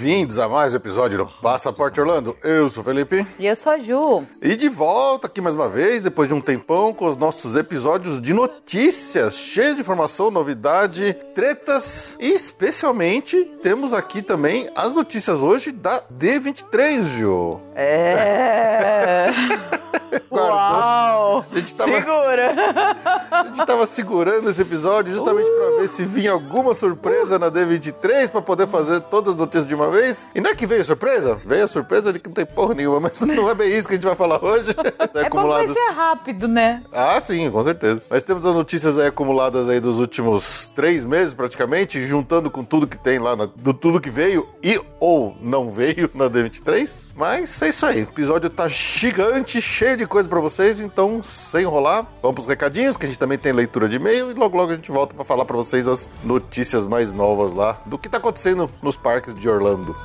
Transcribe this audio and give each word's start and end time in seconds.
Bem-vindos 0.00 0.38
a 0.38 0.48
mais 0.48 0.72
um 0.72 0.76
episódio 0.78 1.18
do 1.18 1.26
Passaporte 1.26 2.00
Orlando. 2.00 2.34
Eu 2.42 2.70
sou 2.70 2.80
o 2.80 2.84
Felipe. 2.84 3.26
E 3.38 3.46
eu 3.46 3.54
sou 3.54 3.70
a 3.70 3.78
Ju. 3.78 4.24
E 4.40 4.56
de 4.56 4.66
volta 4.66 5.26
aqui 5.26 5.42
mais 5.42 5.54
uma 5.54 5.68
vez, 5.68 6.00
depois 6.00 6.26
de 6.26 6.34
um 6.34 6.40
tempão, 6.40 6.94
com 6.94 7.04
os 7.06 7.16
nossos 7.16 7.54
episódios 7.54 8.18
de 8.18 8.32
notícias, 8.32 9.36
cheios 9.36 9.74
de 9.74 9.82
informação, 9.82 10.30
novidade, 10.30 11.14
tretas 11.34 12.16
e 12.18 12.32
especialmente 12.32 13.44
temos 13.62 13.92
aqui 13.92 14.22
também 14.22 14.70
as 14.74 14.94
notícias 14.94 15.40
hoje 15.40 15.70
da 15.70 16.02
D23, 16.10 17.02
Ju. 17.02 17.60
É. 17.74 19.26
Uau! 20.30 21.44
A 21.50 21.54
gente 21.54 21.74
tava, 21.74 21.92
Segura! 21.92 22.54
A 23.30 23.44
gente 23.44 23.66
tava 23.66 23.86
segurando 23.86 24.50
esse 24.50 24.62
episódio 24.62 25.12
justamente 25.12 25.48
uh. 25.48 25.56
para 25.56 25.80
ver 25.80 25.88
se 25.88 26.04
vinha 26.04 26.32
alguma 26.32 26.74
surpresa 26.74 27.36
uh. 27.36 27.38
na 27.38 27.50
D23 27.50 28.30
para 28.30 28.42
poder 28.42 28.66
fazer 28.66 29.00
todas 29.02 29.34
as 29.34 29.40
notícias 29.40 29.66
de 29.66 29.74
uma 29.74 29.90
vez. 29.90 30.26
E 30.34 30.40
não 30.40 30.50
é 30.50 30.54
que 30.54 30.66
veio 30.66 30.84
surpresa? 30.84 31.40
Veio 31.44 31.64
a 31.64 31.68
surpresa 31.68 32.12
de 32.12 32.18
que 32.18 32.28
não 32.28 32.34
tem 32.34 32.46
porra 32.46 32.74
nenhuma, 32.74 33.00
mas 33.00 33.20
não 33.22 33.50
é 33.50 33.54
bem 33.54 33.76
isso 33.76 33.86
que 33.86 33.94
a 33.94 33.96
gente 33.96 34.06
vai 34.06 34.16
falar 34.16 34.44
hoje. 34.44 34.74
é 35.14 35.26
acumuladas... 35.26 35.68
bom 35.68 35.74
vai 35.74 35.82
ser 35.82 35.92
rápido, 35.92 36.48
né? 36.48 36.82
Ah, 36.92 37.18
sim, 37.20 37.50
com 37.50 37.62
certeza. 37.62 38.02
Mas 38.08 38.22
temos 38.22 38.44
as 38.44 38.54
notícias 38.54 38.98
aí 38.98 39.06
acumuladas 39.06 39.68
aí 39.68 39.80
dos 39.80 39.98
últimos 39.98 40.70
três 40.70 41.04
meses, 41.04 41.34
praticamente, 41.34 42.04
juntando 42.06 42.50
com 42.50 42.64
tudo 42.64 42.86
que 42.86 42.98
tem 42.98 43.18
lá, 43.18 43.36
na, 43.36 43.48
do 43.56 43.72
tudo 43.72 44.00
que 44.00 44.10
veio 44.10 44.48
e 44.62 44.78
ou 44.98 45.36
não 45.40 45.70
veio 45.70 46.10
na 46.14 46.28
D23. 46.28 47.06
Mas 47.16 47.60
é 47.62 47.68
isso 47.68 47.86
aí. 47.86 48.02
O 48.02 48.08
episódio 48.08 48.50
tá 48.50 48.68
gigante, 48.68 49.60
cheio 49.60 49.96
de 49.96 49.99
coisa 50.06 50.28
para 50.28 50.40
vocês, 50.40 50.80
então 50.80 51.22
sem 51.22 51.62
enrolar, 51.62 52.06
vamos 52.22 52.34
pros 52.34 52.46
recadinhos, 52.46 52.96
que 52.96 53.06
a 53.06 53.08
gente 53.08 53.18
também 53.18 53.38
tem 53.38 53.52
leitura 53.52 53.88
de 53.88 53.96
e-mail 53.96 54.30
e 54.30 54.34
logo 54.34 54.56
logo 54.56 54.72
a 54.72 54.76
gente 54.76 54.90
volta 54.90 55.14
para 55.14 55.24
falar 55.24 55.44
para 55.44 55.56
vocês 55.56 55.86
as 55.88 56.10
notícias 56.24 56.86
mais 56.86 57.12
novas 57.12 57.52
lá 57.52 57.80
do 57.86 57.98
que 57.98 58.08
tá 58.08 58.18
acontecendo 58.18 58.70
nos 58.82 58.96
parques 58.96 59.34
de 59.34 59.48
Orlando. 59.48 59.96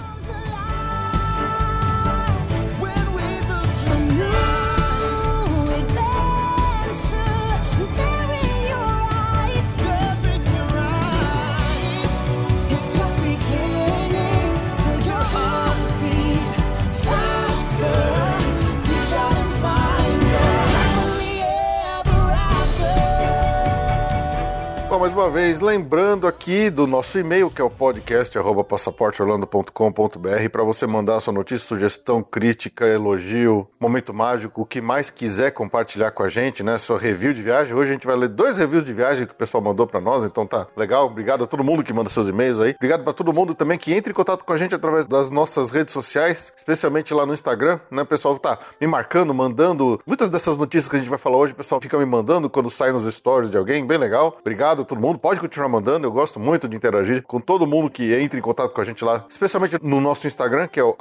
Mais 24.99 25.13
uma 25.13 25.29
vez, 25.29 25.59
lembrando 25.59 26.25
aqui 26.25 26.69
do 26.69 26.87
nosso 26.87 27.19
e-mail, 27.19 27.51
que 27.51 27.61
é 27.61 27.63
o 27.63 27.69
podcast 27.69 28.37
passaporteorlando.com.br, 28.67 30.49
para 30.49 30.63
você 30.63 30.87
mandar 30.87 31.19
sua 31.19 31.33
notícia, 31.33 31.67
sugestão, 31.67 32.21
crítica, 32.21 32.85
elogio, 32.85 33.67
momento 33.79 34.13
mágico, 34.13 34.61
o 34.61 34.65
que 34.65 34.79
mais 34.79 35.09
quiser 35.09 35.51
compartilhar 35.51 36.11
com 36.11 36.23
a 36.23 36.29
gente, 36.29 36.63
né? 36.63 36.77
Sua 36.77 36.97
review 36.97 37.33
de 37.33 37.41
viagem. 37.41 37.75
Hoje 37.75 37.89
a 37.89 37.93
gente 37.93 38.07
vai 38.07 38.15
ler 38.15 38.29
dois 38.29 38.55
reviews 38.55 38.85
de 38.85 38.93
viagem 38.93 39.27
que 39.27 39.33
o 39.33 39.35
pessoal 39.35 39.61
mandou 39.61 39.85
para 39.85 39.99
nós, 39.99 40.23
então 40.23 40.47
tá 40.47 40.65
legal. 40.77 41.07
Obrigado 41.07 41.43
a 41.43 41.47
todo 41.47 41.63
mundo 41.63 41.83
que 41.83 41.91
manda 41.91 42.09
seus 42.09 42.29
e-mails 42.29 42.59
aí. 42.59 42.73
Obrigado 42.77 43.03
para 43.03 43.11
todo 43.11 43.33
mundo 43.33 43.53
também 43.53 43.77
que 43.77 43.93
entre 43.93 44.11
em 44.11 44.15
contato 44.15 44.45
com 44.45 44.53
a 44.53 44.57
gente 44.57 44.73
através 44.73 45.07
das 45.07 45.29
nossas 45.29 45.71
redes 45.71 45.93
sociais, 45.93 46.53
especialmente 46.55 47.13
lá 47.13 47.25
no 47.25 47.33
Instagram, 47.33 47.79
né? 47.91 48.03
O 48.03 48.05
pessoal 48.05 48.39
tá 48.39 48.57
me 48.79 48.87
marcando, 48.87 49.33
mandando. 49.33 49.99
Muitas 50.07 50.29
dessas 50.29 50.57
notícias 50.57 50.87
que 50.87 50.95
a 50.95 50.99
gente 50.99 51.09
vai 51.09 51.19
falar 51.19 51.37
hoje, 51.37 51.51
o 51.51 51.55
pessoal 51.57 51.81
fica 51.81 51.97
me 51.97 52.05
mandando 52.05 52.49
quando 52.49 52.69
sai 52.69 52.93
nos 52.93 53.03
stories 53.13 53.51
de 53.51 53.57
alguém, 53.57 53.85
bem 53.85 53.97
legal. 53.97 54.37
Obrigado 54.39 54.84
todo 54.85 54.99
mundo. 55.01 55.19
Pode 55.19 55.39
continuar 55.39 55.69
mandando, 55.69 56.07
eu 56.07 56.11
gosto 56.11 56.39
muito 56.39 56.67
de 56.67 56.75
interagir 56.75 57.23
com 57.23 57.39
todo 57.39 57.67
mundo 57.67 57.89
que 57.89 58.13
entra 58.13 58.37
em 58.37 58.41
contato 58.41 58.71
com 58.71 58.81
a 58.81 58.85
gente 58.85 59.03
lá, 59.03 59.25
especialmente 59.27 59.77
no 59.83 59.99
nosso 59.99 60.27
Instagram, 60.27 60.67
que 60.67 60.79
é 60.79 60.83
o 60.83 60.95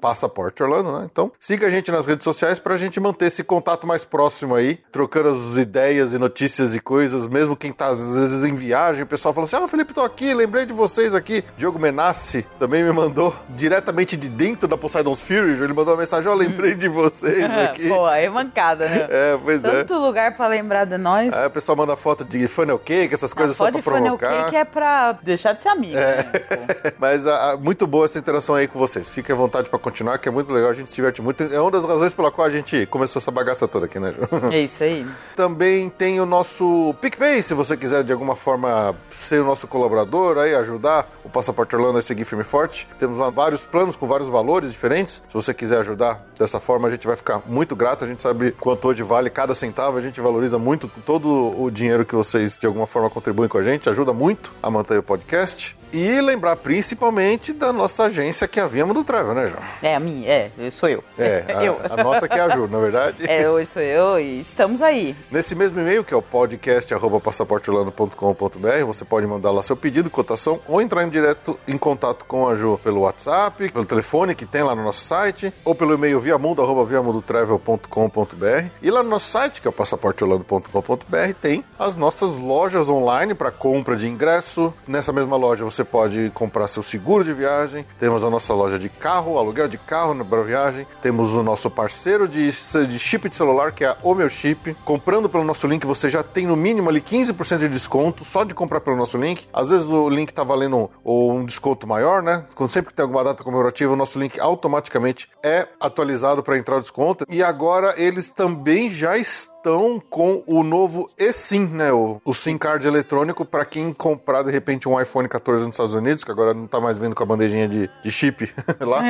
passaporteorlando, 0.00 0.98
né? 0.98 1.06
Então, 1.10 1.30
siga 1.38 1.66
a 1.66 1.70
gente 1.70 1.90
nas 1.90 2.06
redes 2.06 2.24
sociais 2.24 2.58
pra 2.58 2.76
gente 2.76 2.98
manter 3.00 3.26
esse 3.26 3.44
contato 3.44 3.86
mais 3.86 4.04
próximo 4.04 4.54
aí, 4.54 4.78
trocando 4.90 5.28
as 5.28 5.56
ideias 5.56 6.14
e 6.14 6.18
notícias 6.18 6.74
e 6.74 6.80
coisas, 6.80 7.26
mesmo 7.28 7.56
quem 7.56 7.72
tá 7.72 7.86
às 7.86 8.14
vezes 8.14 8.44
em 8.44 8.54
viagem, 8.54 9.02
o 9.02 9.06
pessoal 9.06 9.34
fala 9.34 9.46
assim: 9.46 9.56
"Ah, 9.56 9.68
Felipe, 9.68 9.92
tô 9.92 10.02
aqui, 10.02 10.34
lembrei 10.34 10.66
de 10.66 10.72
vocês 10.72 11.14
aqui". 11.14 11.44
Diogo 11.56 11.78
Menassi 11.78 12.46
também 12.58 12.82
me 12.82 12.92
mandou 12.92 13.34
diretamente 13.50 14.16
de 14.16 14.28
dentro 14.28 14.68
da 14.68 14.76
Poseidon's 14.76 15.20
Fury, 15.20 15.52
ele 15.62 15.72
mandou 15.72 15.94
uma 15.94 16.00
mensagem: 16.00 16.30
"Ó, 16.30 16.34
oh, 16.34 16.36
lembrei 16.36 16.74
de 16.74 16.88
vocês 16.88 17.44
aqui". 17.50 17.88
Pô, 17.88 18.08
é 18.08 18.28
mancada, 18.28 18.88
né? 18.88 19.06
É, 19.16 19.38
pois 19.42 19.60
Tanto 19.60 19.74
é. 19.74 19.84
Tanto 19.84 19.98
lugar 19.98 20.36
pra 20.36 20.46
lembrar 20.46 20.84
de 20.84 20.98
nós. 20.98 21.32
Aí 21.32 21.46
o 21.46 21.50
pessoal 21.50 21.76
manda 21.76 21.96
foto 21.96 22.24
de 22.24 22.46
funnel 22.48 22.78
cake, 22.78 23.14
essas 23.14 23.25
coisas 23.32 23.56
só 23.56 23.70
pra 23.70 23.82
provocar. 23.82 24.44
Cake 24.44 24.56
é 24.56 24.64
pra 24.64 25.12
deixar 25.12 25.52
de 25.52 25.62
ser 25.62 25.68
amigo. 25.68 25.96
É. 25.96 26.16
Né? 26.16 26.92
Mas 26.98 27.26
a, 27.26 27.52
a, 27.52 27.56
muito 27.56 27.86
boa 27.86 28.04
essa 28.04 28.18
interação 28.18 28.54
aí 28.54 28.66
com 28.66 28.78
vocês. 28.78 29.08
Fiquem 29.08 29.34
à 29.34 29.36
vontade 29.36 29.68
pra 29.70 29.78
continuar, 29.78 30.18
que 30.18 30.28
é 30.28 30.32
muito 30.32 30.52
legal, 30.52 30.70
a 30.70 30.74
gente 30.74 30.90
se 30.90 30.96
diverte 30.96 31.22
muito. 31.22 31.42
É 31.42 31.60
uma 31.60 31.70
das 31.70 31.84
razões 31.84 32.14
pela 32.14 32.30
qual 32.30 32.46
a 32.46 32.50
gente 32.50 32.86
começou 32.86 33.20
essa 33.20 33.30
bagaça 33.30 33.66
toda 33.66 33.86
aqui, 33.86 33.98
né, 33.98 34.12
Ju? 34.12 34.20
É 34.52 34.60
isso 34.60 34.84
aí. 34.84 35.06
Também 35.34 35.88
tem 35.88 36.20
o 36.20 36.26
nosso 36.26 36.94
PicPay, 37.00 37.42
se 37.42 37.54
você 37.54 37.76
quiser 37.76 38.02
de 38.04 38.12
alguma 38.12 38.36
forma 38.36 38.94
ser 39.10 39.40
o 39.40 39.44
nosso 39.44 39.66
colaborador 39.66 40.38
aí, 40.38 40.54
ajudar 40.54 41.08
o 41.24 41.28
Passaporte 41.28 41.74
Orlando 41.74 41.98
a 41.98 42.02
seguir 42.02 42.24
firme 42.24 42.42
e 42.42 42.46
forte. 42.46 42.88
Temos 42.98 43.18
lá 43.18 43.30
vários 43.30 43.66
planos 43.66 43.96
com 43.96 44.06
vários 44.06 44.28
valores 44.28 44.70
diferentes. 44.70 45.22
Se 45.28 45.34
você 45.34 45.52
quiser 45.52 45.78
ajudar 45.78 46.24
dessa 46.38 46.60
forma, 46.60 46.88
a 46.88 46.90
gente 46.90 47.06
vai 47.06 47.16
ficar 47.16 47.42
muito 47.46 47.74
grato. 47.74 48.04
A 48.04 48.08
gente 48.08 48.22
sabe 48.22 48.52
quanto 48.52 48.88
hoje 48.88 49.02
vale 49.02 49.30
cada 49.30 49.54
centavo, 49.54 49.96
a 49.96 50.00
gente 50.00 50.20
valoriza 50.20 50.58
muito 50.58 50.90
todo 51.04 51.28
o 51.60 51.70
dinheiro 51.70 52.04
que 52.04 52.14
vocês 52.14 52.56
de 52.56 52.66
alguma 52.66 52.86
forma 52.86 53.10
contribuem 53.10 53.48
com 53.48 53.58
a 53.58 53.62
gente, 53.62 53.88
ajuda 53.88 54.12
muito 54.12 54.52
a 54.62 54.70
manter 54.70 54.98
o 54.98 55.02
podcast. 55.02 55.76
E 55.96 56.20
lembrar 56.20 56.56
principalmente 56.56 57.54
da 57.54 57.72
nossa 57.72 58.04
agência 58.04 58.46
que 58.46 58.60
é 58.60 58.62
a 58.62 58.66
Viamo 58.66 58.92
do 58.92 59.02
Travel, 59.02 59.32
né, 59.32 59.46
João? 59.46 59.62
É, 59.82 59.94
a 59.94 60.00
minha, 60.00 60.28
é, 60.28 60.50
sou 60.70 60.90
eu. 60.90 61.02
É, 61.16 61.46
a, 61.56 61.64
eu. 61.64 61.80
a 61.88 62.04
nossa 62.04 62.28
que 62.28 62.38
é 62.38 62.42
a 62.42 62.50
Ju, 62.50 62.68
na 62.68 62.78
verdade. 62.78 63.24
É, 63.26 63.48
hoje 63.48 63.70
sou 63.70 63.80
eu 63.80 64.20
e 64.20 64.40
estamos 64.40 64.82
aí. 64.82 65.16
Nesse 65.30 65.54
mesmo 65.54 65.80
e-mail, 65.80 66.04
que 66.04 66.12
é 66.12 66.16
o 66.16 66.20
podcast 66.20 66.94
passaporteorlando.com.br, 67.24 68.84
você 68.86 69.06
pode 69.06 69.26
mandar 69.26 69.50
lá 69.50 69.62
seu 69.62 69.74
pedido, 69.74 70.10
cotação, 70.10 70.60
ou 70.68 70.82
entrar 70.82 71.02
em 71.02 71.08
direto 71.08 71.58
em 71.66 71.78
contato 71.78 72.26
com 72.26 72.46
a 72.46 72.54
Ju 72.54 72.78
pelo 72.82 73.00
WhatsApp, 73.00 73.70
pelo 73.70 73.86
telefone 73.86 74.34
que 74.34 74.44
tem 74.44 74.62
lá 74.62 74.74
no 74.74 74.84
nosso 74.84 75.00
site, 75.00 75.50
ou 75.64 75.74
pelo 75.74 75.94
e-mail 75.94 76.20
viamundo.viamundotravel.com.br. 76.20 78.70
E 78.82 78.90
lá 78.90 79.02
no 79.02 79.08
nosso 79.08 79.30
site, 79.30 79.62
que 79.62 79.66
é 79.66 79.70
o 79.70 79.72
passaporteorlando.com.br, 79.72 81.32
tem 81.40 81.64
as 81.78 81.96
nossas 81.96 82.36
lojas 82.36 82.90
online 82.90 83.32
para 83.32 83.50
compra 83.50 83.96
de 83.96 84.06
ingresso. 84.06 84.74
Nessa 84.86 85.10
mesma 85.10 85.38
loja 85.38 85.64
você 85.64 85.85
pode 85.86 86.30
comprar 86.34 86.68
seu 86.68 86.82
seguro 86.82 87.24
de 87.24 87.32
viagem. 87.32 87.86
Temos 87.98 88.24
a 88.24 88.30
nossa 88.30 88.52
loja 88.52 88.78
de 88.78 88.88
carro, 88.88 89.38
aluguel 89.38 89.68
de 89.68 89.78
carro 89.78 90.24
para 90.24 90.42
viagem. 90.42 90.86
Temos 91.00 91.34
o 91.34 91.42
nosso 91.42 91.70
parceiro 91.70 92.28
de, 92.28 92.50
de 92.86 92.98
chip 92.98 93.28
de 93.28 93.36
celular, 93.36 93.72
que 93.72 93.84
é 93.84 93.96
O 94.02 94.14
Meu 94.14 94.28
Chip. 94.28 94.76
Comprando 94.84 95.28
pelo 95.28 95.44
nosso 95.44 95.66
link, 95.66 95.86
você 95.86 96.08
já 96.08 96.22
tem 96.22 96.46
no 96.46 96.56
mínimo 96.56 96.88
ali 96.88 97.00
15% 97.00 97.58
de 97.58 97.68
desconto 97.68 98.24
só 98.24 98.44
de 98.44 98.54
comprar 98.54 98.80
pelo 98.80 98.96
nosso 98.96 99.16
link. 99.16 99.46
Às 99.52 99.70
vezes 99.70 99.88
o 99.88 100.08
link 100.08 100.32
tá 100.32 100.42
valendo 100.42 100.90
um 101.04 101.44
desconto 101.44 101.86
maior, 101.86 102.22
né? 102.22 102.44
Quando 102.54 102.70
sempre 102.70 102.90
que 102.90 102.94
tem 102.94 103.02
alguma 103.02 103.24
data 103.24 103.42
comemorativa, 103.42 103.92
o 103.92 103.96
nosso 103.96 104.18
link 104.18 104.40
automaticamente 104.40 105.28
é 105.42 105.66
atualizado 105.80 106.42
para 106.42 106.58
entrar 106.58 106.76
o 106.76 106.80
desconto. 106.80 107.24
E 107.30 107.42
agora 107.42 107.94
eles 107.96 108.32
também 108.32 108.90
já 108.90 109.16
estão 109.16 110.00
com 110.10 110.42
o 110.46 110.62
novo 110.62 111.10
eSIM, 111.18 111.66
né? 111.68 111.92
O, 111.92 112.20
o 112.24 112.34
SIM 112.34 112.56
card 112.58 112.86
eletrônico 112.86 113.44
para 113.44 113.64
quem 113.64 113.92
comprar 113.92 114.42
de 114.42 114.50
repente 114.50 114.88
um 114.88 115.00
iPhone 115.00 115.28
14 115.28 115.65
nos 115.66 115.74
Estados 115.74 115.94
Unidos, 115.94 116.24
que 116.24 116.30
agora 116.30 116.54
não 116.54 116.66
tá 116.66 116.80
mais 116.80 116.98
vindo 116.98 117.14
com 117.14 117.22
a 117.22 117.26
bandejinha 117.26 117.68
de, 117.68 117.90
de 118.02 118.10
chip 118.10 118.52
lá. 118.80 119.02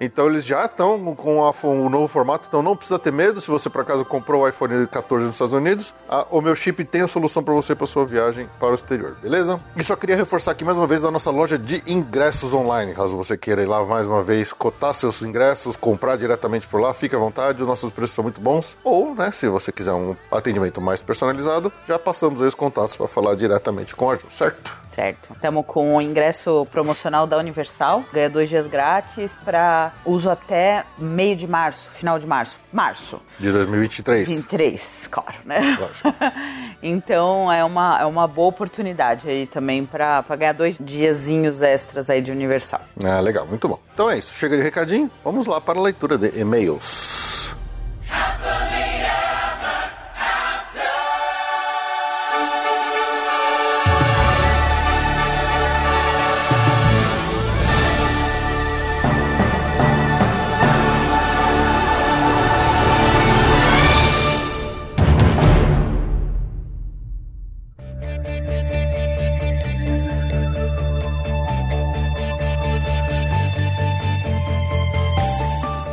então 0.00 0.26
eles 0.26 0.44
já 0.44 0.64
estão 0.64 1.14
com 1.14 1.44
a, 1.44 1.52
o 1.66 1.88
novo 1.88 2.08
formato, 2.08 2.46
então 2.48 2.62
não 2.62 2.76
precisa 2.76 2.98
ter 2.98 3.12
medo 3.12 3.40
se 3.40 3.48
você 3.48 3.68
por 3.68 3.82
acaso 3.82 4.04
comprou 4.04 4.42
o 4.42 4.48
iPhone 4.48 4.86
14 4.86 5.26
nos 5.26 5.34
Estados 5.34 5.54
Unidos. 5.54 5.94
A, 6.08 6.26
o 6.30 6.40
meu 6.40 6.54
chip 6.54 6.84
tem 6.84 7.02
a 7.02 7.08
solução 7.08 7.42
para 7.42 7.54
você 7.54 7.74
para 7.74 7.86
sua 7.86 8.06
viagem 8.06 8.48
para 8.58 8.70
o 8.70 8.74
exterior, 8.74 9.16
beleza? 9.22 9.60
E 9.76 9.82
só 9.82 9.96
queria 9.96 10.16
reforçar 10.16 10.52
aqui 10.52 10.64
mais 10.64 10.78
uma 10.78 10.86
vez 10.86 11.00
da 11.00 11.10
nossa 11.10 11.30
loja 11.30 11.58
de 11.58 11.82
ingressos 11.86 12.54
online, 12.54 12.94
caso 12.94 13.16
você 13.16 13.36
queira 13.36 13.62
ir 13.62 13.66
lá 13.66 13.84
mais 13.84 14.06
uma 14.06 14.22
vez 14.22 14.52
cotar 14.52 14.94
seus 14.94 15.22
ingressos, 15.22 15.76
comprar 15.76 16.16
diretamente 16.16 16.66
por 16.66 16.80
lá, 16.80 16.92
fique 16.92 17.14
à 17.14 17.18
vontade, 17.18 17.62
os 17.62 17.68
nossos 17.68 17.90
preços 17.90 18.14
são 18.14 18.22
muito 18.22 18.40
bons. 18.40 18.76
Ou, 18.84 19.14
né, 19.14 19.30
se 19.30 19.48
você 19.48 19.72
quiser 19.72 19.92
um 19.92 20.16
atendimento 20.30 20.80
mais 20.80 21.02
personalizado, 21.02 21.72
já 21.86 21.98
passamos 21.98 22.42
aí 22.42 22.48
os 22.48 22.54
contatos 22.54 22.96
para 22.96 23.08
falar 23.08 23.34
diretamente 23.34 23.94
com 23.94 24.10
a 24.10 24.14
Ju, 24.14 24.26
certo? 24.30 24.87
Certo. 24.98 25.32
Estamos 25.32 25.64
com 25.64 25.94
o 25.94 26.02
ingresso 26.02 26.66
promocional 26.72 27.24
da 27.24 27.38
Universal. 27.38 28.02
Ganha 28.12 28.28
dois 28.28 28.48
dias 28.48 28.66
grátis 28.66 29.38
para 29.44 29.92
uso 30.04 30.28
até 30.28 30.84
meio 30.98 31.36
de 31.36 31.46
março, 31.46 31.88
final 31.90 32.18
de 32.18 32.26
março. 32.26 32.58
Março. 32.72 33.22
De 33.38 33.52
2023. 33.52 34.28
23, 34.28 35.08
claro, 35.08 35.36
né? 35.44 35.78
Lógico. 35.78 36.12
então 36.82 37.52
é 37.52 37.62
uma, 37.62 38.00
é 38.00 38.04
uma 38.06 38.26
boa 38.26 38.48
oportunidade 38.48 39.30
aí 39.30 39.46
também 39.46 39.86
para 39.86 40.20
ganhar 40.36 40.52
dois 40.52 40.76
diazinhos 40.80 41.62
extras 41.62 42.10
aí 42.10 42.20
de 42.20 42.32
Universal. 42.32 42.80
Ah, 43.04 43.20
legal, 43.20 43.46
muito 43.46 43.68
bom. 43.68 43.78
Então 43.94 44.10
é 44.10 44.18
isso. 44.18 44.36
Chega 44.36 44.56
de 44.56 44.64
recadinho. 44.64 45.08
Vamos 45.22 45.46
lá 45.46 45.60
para 45.60 45.78
a 45.78 45.82
leitura 45.82 46.18
de 46.18 46.36
e-mails. 46.40 47.56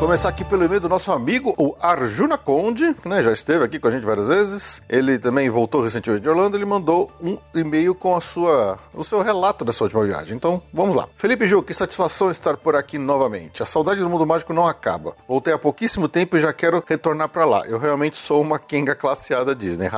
Começar 0.05 0.29
aqui 0.29 0.45
pelo 0.45 0.63
e-mail 0.63 0.79
do 0.79 0.87
nosso 0.87 1.11
amigo, 1.11 1.55
o 1.57 1.75
Arjuna 1.81 2.37
Conde, 2.37 2.95
né, 3.07 3.23
já 3.23 3.31
esteve 3.31 3.65
aqui 3.65 3.79
com 3.79 3.87
a 3.87 3.91
gente 3.91 4.05
várias 4.05 4.27
vezes. 4.27 4.79
Ele 4.87 5.17
também 5.17 5.49
voltou 5.49 5.81
recentemente 5.81 6.21
de 6.21 6.29
Orlando. 6.29 6.55
Ele 6.55 6.63
mandou 6.63 7.11
um 7.19 7.35
e-mail 7.55 7.95
com 7.95 8.15
a 8.15 8.21
sua, 8.21 8.77
o 8.93 9.03
seu 9.03 9.23
relato 9.23 9.65
da 9.65 9.73
sua 9.73 9.85
última 9.85 10.05
viagem. 10.05 10.35
Então, 10.35 10.61
vamos 10.71 10.95
lá. 10.95 11.09
Felipe 11.15 11.47
Ju, 11.47 11.63
que 11.63 11.73
satisfação 11.73 12.29
estar 12.29 12.55
por 12.55 12.75
aqui 12.75 12.99
novamente. 12.99 13.63
A 13.63 13.65
saudade 13.65 13.99
do 13.99 14.07
mundo 14.07 14.27
mágico 14.27 14.53
não 14.53 14.67
acaba. 14.67 15.15
Voltei 15.27 15.51
há 15.51 15.57
pouquíssimo 15.57 16.07
tempo 16.07 16.37
e 16.37 16.39
já 16.39 16.53
quero 16.53 16.83
retornar 16.87 17.29
para 17.29 17.43
lá. 17.43 17.65
Eu 17.65 17.79
realmente 17.79 18.15
sou 18.15 18.43
uma 18.43 18.59
Kenga 18.59 18.93
classeada 18.93 19.55
Disney. 19.55 19.89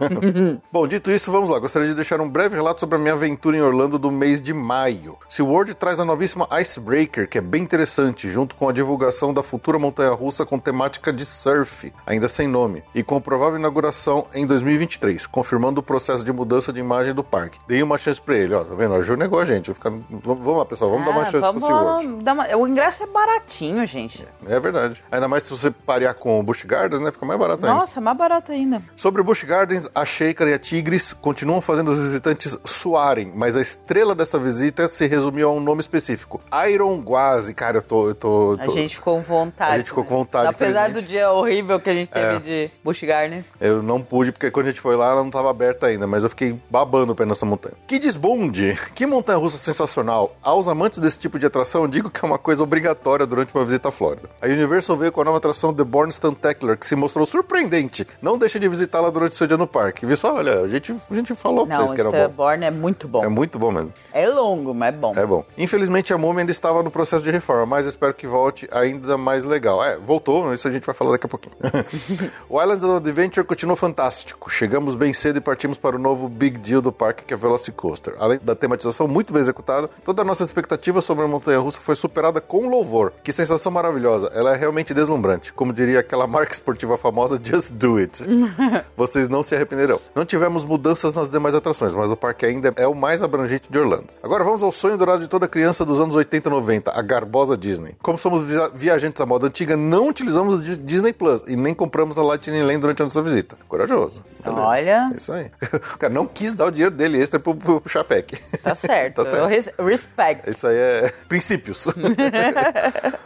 Bom, 0.72 0.88
dito 0.88 1.10
isso, 1.10 1.30
vamos 1.30 1.50
lá. 1.50 1.58
Gostaria 1.58 1.88
de 1.88 1.94
deixar 1.94 2.22
um 2.22 2.28
breve 2.28 2.56
relato 2.56 2.80
sobre 2.80 2.96
a 2.96 2.98
minha 2.98 3.12
aventura 3.12 3.54
em 3.54 3.60
Orlando 3.60 3.98
do 3.98 4.10
mês 4.10 4.40
de 4.40 4.54
maio. 4.54 5.18
SeaWorld 5.28 5.74
traz 5.74 6.00
a 6.00 6.06
novíssima 6.06 6.48
Icebreaker, 6.58 7.28
que 7.28 7.36
é 7.36 7.42
bem 7.42 7.62
interessante, 7.62 8.30
junto 8.30 8.56
com 8.56 8.66
a 8.66 8.72
divulgação 8.72 9.34
da 9.34 9.41
da 9.42 9.48
futura 9.48 9.76
montanha-russa 9.78 10.46
com 10.46 10.56
temática 10.58 11.12
de 11.12 11.26
surf, 11.26 11.92
ainda 12.06 12.28
sem 12.28 12.46
nome, 12.46 12.82
e 12.94 13.02
com 13.02 13.20
provável 13.20 13.58
inauguração 13.58 14.24
em 14.32 14.46
2023, 14.46 15.26
confirmando 15.26 15.80
o 15.80 15.82
processo 15.82 16.24
de 16.24 16.32
mudança 16.32 16.72
de 16.72 16.78
imagem 16.80 17.12
do 17.12 17.24
parque. 17.24 17.58
Dei 17.66 17.82
uma 17.82 17.98
chance 17.98 18.22
pra 18.22 18.36
ele, 18.36 18.54
ó, 18.54 18.62
tá 18.64 18.74
vendo? 18.74 18.94
Ajudou 18.94 19.16
negou 19.16 19.40
a 19.40 19.44
gente. 19.44 19.74
Ficar... 19.74 19.90
Vamos 20.24 20.56
lá, 20.58 20.64
pessoal, 20.64 20.90
vamos 20.92 21.04
dar 21.04 21.10
uma 21.10 21.22
Ah, 21.22 21.24
chance 21.24 21.50
pro 21.50 21.60
SeaWorld. 21.60 22.22
dar 22.22 22.32
uma- 22.34 22.56
O 22.56 22.68
ingresso 22.68 23.02
é 23.02 23.06
baratinho, 23.06 23.84
gente. 23.84 24.24
É 24.46 24.60
verdade. 24.60 25.02
Ainda 25.10 25.26
mais 25.26 25.42
se 25.42 25.50
você 25.50 25.70
parear 25.70 26.14
com 26.14 26.38
o 26.38 26.42
Busch 26.42 26.64
Gardens, 26.64 27.00
né? 27.00 27.10
Fica 27.10 27.26
mais 27.26 27.38
barato 27.40 27.66
ainda. 27.66 27.78
Nossa, 27.80 27.98
é 27.98 28.02
mais 28.02 28.16
barato 28.16 28.52
ainda. 28.52 28.80
Sobre 28.94 29.20
o 29.20 29.24
Busch 29.24 29.42
Gardens, 29.44 29.88
a 29.94 30.04
Sheikah 30.04 30.48
e 30.48 30.54
a 30.54 30.58
Tigres 30.58 31.12
continuam 31.12 31.60
fazendo 31.60 31.90
os 31.90 31.98
visitantes 31.98 32.56
suarem, 32.64 33.32
mas 33.34 33.56
a 33.56 33.60
estrela 33.60 34.14
dessa 34.14 34.38
visita 34.38 34.86
se 34.86 35.06
resumiu 35.08 35.48
a 35.48 35.52
um 35.52 35.60
nome 35.60 35.80
específico. 35.80 36.40
Iron 36.70 37.00
Guazi. 37.00 37.54
Cara, 37.54 37.78
eu 37.78 37.82
tô... 37.82 38.08
Eu 38.08 38.14
tô, 38.14 38.52
eu 38.52 38.58
A 38.60 38.64
tô- 38.64 38.72
gente 38.72 38.96
ficou 38.96 39.16
vontade. 39.32 39.72
A 39.74 39.78
gente 39.78 39.86
ficou 39.88 40.04
com 40.04 40.14
né? 40.14 40.18
vontade, 40.20 40.48
Apesar 40.48 40.90
do 40.90 41.02
dia 41.02 41.30
horrível 41.30 41.80
que 41.80 41.90
a 41.90 41.94
gente 41.94 42.08
teve 42.10 42.36
É. 42.36 42.38
de 42.40 42.70
Busch 42.84 43.02
Gardens. 43.02 43.46
Eu 43.60 43.82
não 43.82 44.00
pude, 44.00 44.30
porque 44.32 44.50
quando 44.50 44.66
a 44.66 44.70
gente 44.70 44.80
foi 44.80 44.94
lá, 44.96 45.06
ela 45.12 45.20
não 45.20 45.26
estava 45.28 45.50
aberta 45.50 45.86
ainda, 45.86 46.06
mas 46.06 46.22
eu 46.22 46.28
fiquei 46.28 46.58
babando 46.70 47.12
o 47.12 47.16
pé 47.16 47.24
nessa 47.24 47.44
montanha. 47.46 47.74
Que 47.86 47.98
desbonde! 47.98 48.76
Que 48.94 49.06
montanha 49.06 49.38
russa 49.38 49.56
sensacional! 49.56 50.36
Aos 50.42 50.68
amantes 50.68 50.98
desse 50.98 51.18
tipo 51.18 51.38
de 51.38 51.46
atração, 51.46 51.82
eu 51.82 51.88
digo 51.88 52.10
que 52.10 52.24
é 52.24 52.28
uma 52.28 52.38
coisa 52.38 52.62
obrigatória 52.62 53.26
durante 53.26 53.54
uma 53.54 53.64
visita 53.64 53.88
à 53.88 53.92
Flórida. 53.92 54.28
A 54.40 54.46
Universal 54.46 54.96
veio 54.96 55.10
com 55.12 55.20
a 55.20 55.24
nova 55.24 55.38
atração 55.38 55.72
The 55.74 55.84
Born 55.84 56.12
Stuntacular, 56.12 56.76
que 56.76 56.86
se 56.86 56.94
mostrou 56.94 57.24
surpreendente. 57.26 58.06
Não 58.20 58.36
deixe 58.38 58.58
de 58.58 58.68
visitá-la 58.68 59.10
durante 59.10 59.34
seu 59.34 59.46
dia 59.46 59.56
no 59.56 59.66
parque. 59.66 60.06
Viu 60.06 60.16
só? 60.16 60.34
Olha, 60.34 60.60
a 60.60 60.68
gente, 60.68 60.94
a 61.10 61.14
gente 61.14 61.34
falou 61.34 61.66
pra 61.66 61.76
Não, 61.78 61.86
vocês 61.86 61.94
que 61.94 62.00
era 62.00 62.10
bom. 62.10 62.16
Starborn 62.16 62.64
é 62.64 62.70
muito 62.70 63.08
bom. 63.08 63.24
É 63.24 63.28
muito 63.28 63.58
bom 63.58 63.70
mesmo. 63.70 63.92
É 64.12 64.26
longo, 64.28 64.74
mas 64.74 64.88
é 64.94 64.96
bom. 64.96 65.12
É 65.16 65.26
bom. 65.26 65.44
Infelizmente 65.56 66.12
a 66.12 66.18
múmia 66.18 66.40
ainda 66.40 66.52
estava 66.52 66.82
no 66.82 66.90
processo 66.90 67.24
de 67.24 67.30
reforma, 67.30 67.66
mas 67.66 67.86
espero 67.86 68.12
que 68.14 68.26
volte 68.26 68.68
ainda 68.72 69.11
mais 69.16 69.44
legal. 69.44 69.82
É, 69.84 69.96
voltou, 69.98 70.52
isso 70.54 70.66
a 70.66 70.70
gente 70.70 70.84
vai 70.84 70.94
falar 70.94 71.12
daqui 71.12 71.26
a 71.26 71.28
pouquinho. 71.28 71.54
o 72.48 72.60
Islands 72.60 72.82
of 72.84 72.96
Adventure 72.96 73.46
continua 73.46 73.76
fantástico. 73.76 74.50
Chegamos 74.50 74.94
bem 74.94 75.12
cedo 75.12 75.36
e 75.38 75.40
partimos 75.40 75.78
para 75.78 75.96
o 75.96 75.98
novo 75.98 76.28
big 76.28 76.58
deal 76.58 76.80
do 76.80 76.92
parque, 76.92 77.24
que 77.24 77.34
é 77.34 77.36
Velocicoaster. 77.36 78.14
Além 78.18 78.38
da 78.42 78.54
tematização 78.54 79.06
muito 79.08 79.32
bem 79.32 79.40
executada, 79.40 79.88
toda 80.04 80.22
a 80.22 80.24
nossa 80.24 80.42
expectativa 80.42 81.00
sobre 81.00 81.24
a 81.24 81.28
montanha-russa 81.28 81.80
foi 81.80 81.94
superada 81.96 82.40
com 82.40 82.68
louvor. 82.68 83.12
Que 83.22 83.32
sensação 83.32 83.70
maravilhosa. 83.72 84.30
Ela 84.34 84.54
é 84.54 84.56
realmente 84.56 84.92
deslumbrante. 84.94 85.52
Como 85.52 85.72
diria 85.72 86.00
aquela 86.00 86.26
marca 86.26 86.52
esportiva 86.52 86.96
famosa, 86.96 87.40
just 87.42 87.72
do 87.72 87.96
it. 87.96 88.22
Vocês 88.96 89.28
não 89.28 89.42
se 89.42 89.54
arrependerão. 89.54 90.00
Não 90.14 90.24
tivemos 90.24 90.64
mudanças 90.64 91.14
nas 91.14 91.30
demais 91.30 91.54
atrações, 91.54 91.94
mas 91.94 92.10
o 92.10 92.16
parque 92.16 92.46
ainda 92.46 92.72
é 92.76 92.86
o 92.86 92.94
mais 92.94 93.22
abrangente 93.22 93.70
de 93.70 93.78
Orlando. 93.78 94.06
Agora 94.22 94.44
vamos 94.44 94.62
ao 94.62 94.72
sonho 94.72 94.96
dourado 94.96 95.22
de 95.22 95.28
toda 95.28 95.48
criança 95.48 95.84
dos 95.84 96.00
anos 96.00 96.14
80 96.14 96.48
e 96.48 96.52
90, 96.52 96.90
a 96.92 97.02
garbosa 97.02 97.56
Disney. 97.56 97.96
Como 98.02 98.18
somos 98.18 98.42
via- 98.42 98.70
viajantes 99.02 99.20
à 99.20 99.26
moda 99.26 99.46
antiga, 99.48 99.76
não 99.76 100.08
utilizamos 100.08 100.60
o 100.60 100.62
Di- 100.62 100.76
Disney 100.76 101.12
Plus 101.12 101.44
e 101.46 101.56
nem 101.56 101.74
compramos 101.74 102.16
a 102.18 102.22
Lightning 102.22 102.62
Lane 102.62 102.78
durante 102.78 103.02
a 103.02 103.04
nossa 103.04 103.20
visita. 103.22 103.56
Corajoso. 103.68 104.24
Beleza. 104.44 104.60
Olha. 104.62 105.10
É 105.12 105.16
isso 105.16 105.32
aí. 105.32 105.50
O 105.94 105.98
cara 105.98 106.12
não 106.12 106.26
quis 106.26 106.52
dar 106.54 106.66
o 106.66 106.70
dinheiro 106.70 106.94
dele 106.94 107.18
extra 107.18 107.38
pro, 107.38 107.54
pro, 107.54 107.80
pro 107.80 107.90
Chapec. 107.92 108.36
Tá 108.62 108.74
certo. 108.74 109.16
Tá 109.16 109.24
certo. 109.24 109.46
Res- 109.46 109.70
respect. 109.78 110.48
Isso 110.50 110.66
aí 110.66 110.76
é 110.76 111.12
princípios. 111.28 111.86